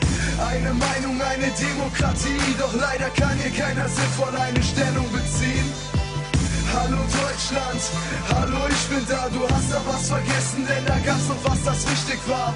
Eine 0.47 0.73
Meinung, 0.75 1.21
eine 1.21 1.51
Demokratie, 1.51 2.39
doch 2.59 2.73
leider 2.75 3.11
kann 3.11 3.37
hier 3.39 3.51
keiner 3.51 3.89
sinnvoll 3.89 4.35
eine 4.37 4.63
Stellung 4.63 5.11
beziehen. 5.11 5.67
Hallo 6.73 7.03
Deutschland, 7.03 7.83
hallo 8.31 8.59
ich 8.71 8.85
bin 8.87 9.03
da, 9.09 9.29
du 9.29 9.43
hast 9.43 9.73
da 9.73 9.81
was 9.91 10.09
vergessen, 10.09 10.67
denn 10.69 10.85
da 10.87 10.99
gab's 11.03 11.27
noch 11.27 11.43
was, 11.43 11.63
das 11.65 11.91
wichtig 11.91 12.21
war. 12.29 12.55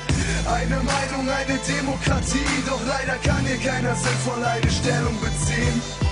Eine 0.54 0.78
Meinung, 0.86 1.26
eine 1.28 1.58
Demokratie, 1.66 2.46
doch 2.66 2.80
leider 2.86 3.18
kann 3.26 3.44
hier 3.44 3.58
keiner 3.58 3.94
sinnvoll 3.96 4.44
eine 4.44 4.70
Stellung 4.70 5.18
beziehen. 5.18 6.09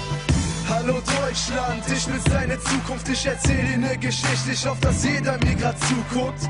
Hallo 0.68 1.00
Deutschland, 1.00 1.82
ich 1.90 2.04
bin 2.04 2.20
seine 2.30 2.60
Zukunft, 2.60 3.08
ich 3.08 3.24
erzähl 3.24 3.64
dir 3.64 3.78
ne 3.78 3.96
Geschichte, 3.96 4.52
ich 4.52 4.66
hoffe, 4.66 4.82
dass 4.82 5.02
jeder 5.02 5.38
mir 5.38 5.54
grad 5.54 5.76
zuguckt. 5.80 6.42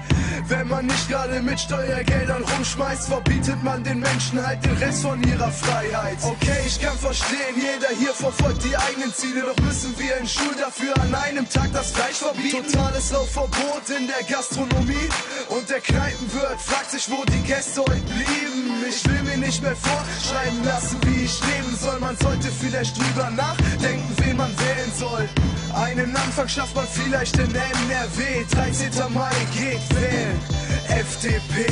Wenn 0.48 0.66
man 0.66 0.86
nicht 0.86 1.08
gerade 1.08 1.40
mit 1.40 1.60
Steuergeldern 1.60 2.42
rumschmeißt, 2.42 3.08
verbietet 3.08 3.62
man 3.62 3.84
den 3.84 4.00
Menschen 4.00 4.44
halt 4.44 4.64
den 4.64 4.76
Rest 4.78 5.02
von 5.02 5.22
ihrer 5.22 5.52
Freiheit. 5.52 6.18
Okay, 6.22 6.58
ich 6.66 6.80
kann 6.80 6.98
verstehen, 6.98 7.54
jeder 7.54 7.94
hier 7.96 8.12
verfolgt 8.12 8.64
die 8.64 8.76
eigenen 8.76 9.14
Ziele, 9.14 9.42
doch 9.42 9.62
müssen 9.64 9.96
wir 9.98 10.16
in 10.16 10.26
Schulen 10.26 10.58
dafür 10.58 10.94
an 11.00 11.14
einem 11.14 11.48
Tag 11.48 11.72
das 11.72 11.92
Fleisch 11.92 12.16
verbieten. 12.16 12.64
Totales 12.72 13.12
Laufverbot 13.12 13.90
in 13.96 14.08
der 14.08 14.24
Gastronomie 14.28 15.08
und 15.50 15.68
der 15.70 15.80
Kneipenwirt 15.80 16.60
fragt 16.60 16.90
sich, 16.90 17.08
wo 17.08 17.24
die 17.24 17.42
Gäste 17.46 17.82
heute 17.82 18.00
blieben. 18.00 18.84
Ich 18.88 19.04
will 19.06 19.22
mir 19.22 19.36
nicht 19.36 19.62
mehr 19.62 19.76
vorschreiben 19.76 20.64
lassen, 20.64 20.96
wie 21.04 21.24
ich 21.24 21.40
leben 21.44 21.76
soll. 21.76 22.00
Man 22.00 22.16
sollte 22.16 22.48
vielleicht 22.50 22.96
drüber 22.96 23.30
nachdenken, 23.30 24.07
wen 24.16 24.36
man 24.36 24.50
wählen 24.58 24.92
soll. 24.96 25.28
Einen 25.74 26.16
Anfang 26.16 26.48
schafft 26.48 26.74
man 26.74 26.86
vielleicht 26.86 27.36
in 27.38 27.54
NRW. 27.54 28.44
13. 28.50 29.12
Mai 29.12 29.30
geht 29.54 30.00
wählen. 30.00 30.40
FDP. 30.88 31.66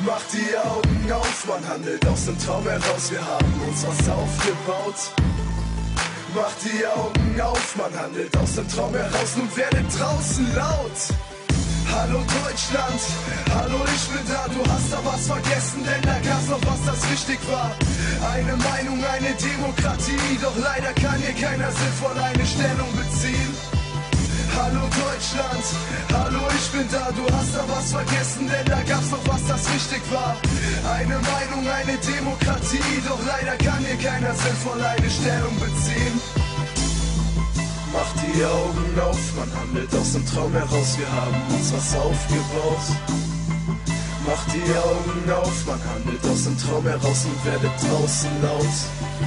Macht 0.00 0.32
die 0.32 0.56
Augen 0.56 1.12
auf, 1.12 1.46
man 1.48 1.66
handelt 1.68 2.06
aus 2.06 2.26
dem 2.26 2.38
Traum 2.38 2.64
heraus. 2.64 3.10
Wir 3.10 3.24
haben 3.26 3.60
uns 3.66 3.86
was 3.86 4.08
aufgebaut. 4.08 4.94
Macht 6.34 6.56
die 6.64 6.86
Augen 6.86 7.40
auf, 7.40 7.76
man 7.76 7.98
handelt 7.98 8.36
aus 8.36 8.54
dem 8.54 8.68
Traum 8.68 8.94
heraus. 8.94 9.36
Nun 9.36 9.56
werdet 9.56 9.86
draußen 9.98 10.54
laut. 10.54 11.25
Hallo 11.92 12.18
Deutschland, 12.18 13.00
hallo 13.54 13.84
ich 13.94 14.08
bin 14.08 14.26
da, 14.26 14.46
du 14.48 14.60
hast 14.70 14.92
da 14.92 14.98
was 15.04 15.26
vergessen, 15.26 15.84
denn 15.84 16.02
da 16.02 16.18
gab's 16.20 16.48
noch 16.48 16.60
was, 16.66 16.82
das 16.84 17.10
wichtig 17.10 17.38
war. 17.50 17.70
Eine 18.32 18.56
Meinung, 18.56 19.02
eine 19.04 19.34
Demokratie, 19.34 20.38
doch 20.42 20.56
leider 20.56 20.92
kann 20.94 21.20
hier 21.20 21.34
keiner 21.34 21.70
sinnvoll 21.70 22.18
eine 22.18 22.46
Stellung 22.46 22.90
beziehen. 22.96 23.54
Hallo 24.56 24.88
Deutschland, 24.88 25.64
hallo 26.12 26.40
ich 26.56 26.70
bin 26.72 26.88
da, 26.90 27.12
du 27.12 27.24
hast 27.34 27.54
da 27.54 27.64
was 27.68 27.92
vergessen, 27.92 28.48
denn 28.48 28.66
da 28.66 28.82
gab's 28.82 29.10
noch 29.10 29.26
was, 29.26 29.46
das 29.46 29.62
wichtig 29.72 30.02
war. 30.10 30.36
Eine 30.94 31.18
Meinung, 31.18 31.68
eine 31.68 31.98
Demokratie, 31.98 33.02
doch 33.06 33.20
leider 33.26 33.56
kann 33.58 33.84
hier 33.84 33.98
keiner 33.98 34.34
sinnvoll 34.34 34.80
eine 34.82 35.10
Stellung 35.10 35.54
beziehen. 35.60 36.45
Macht 37.92 38.16
die 38.20 38.44
Augen 38.44 39.00
auf, 39.00 39.36
man 39.36 39.50
handelt 39.54 39.94
aus 39.94 40.12
dem 40.12 40.26
Traum 40.26 40.52
heraus, 40.52 40.98
wir 40.98 41.10
haben 41.10 41.36
uns 41.54 41.72
was 41.72 41.94
aufgebaut. 41.96 42.86
Macht 44.26 44.48
die 44.52 44.72
Augen 44.76 45.30
auf, 45.30 45.66
man 45.66 45.80
handelt 45.84 46.24
aus 46.26 46.44
dem 46.44 46.58
Traum 46.58 46.84
heraus 46.84 47.26
und 47.26 47.44
werdet 47.44 47.70
draußen 47.80 48.30
laut. 48.42 49.25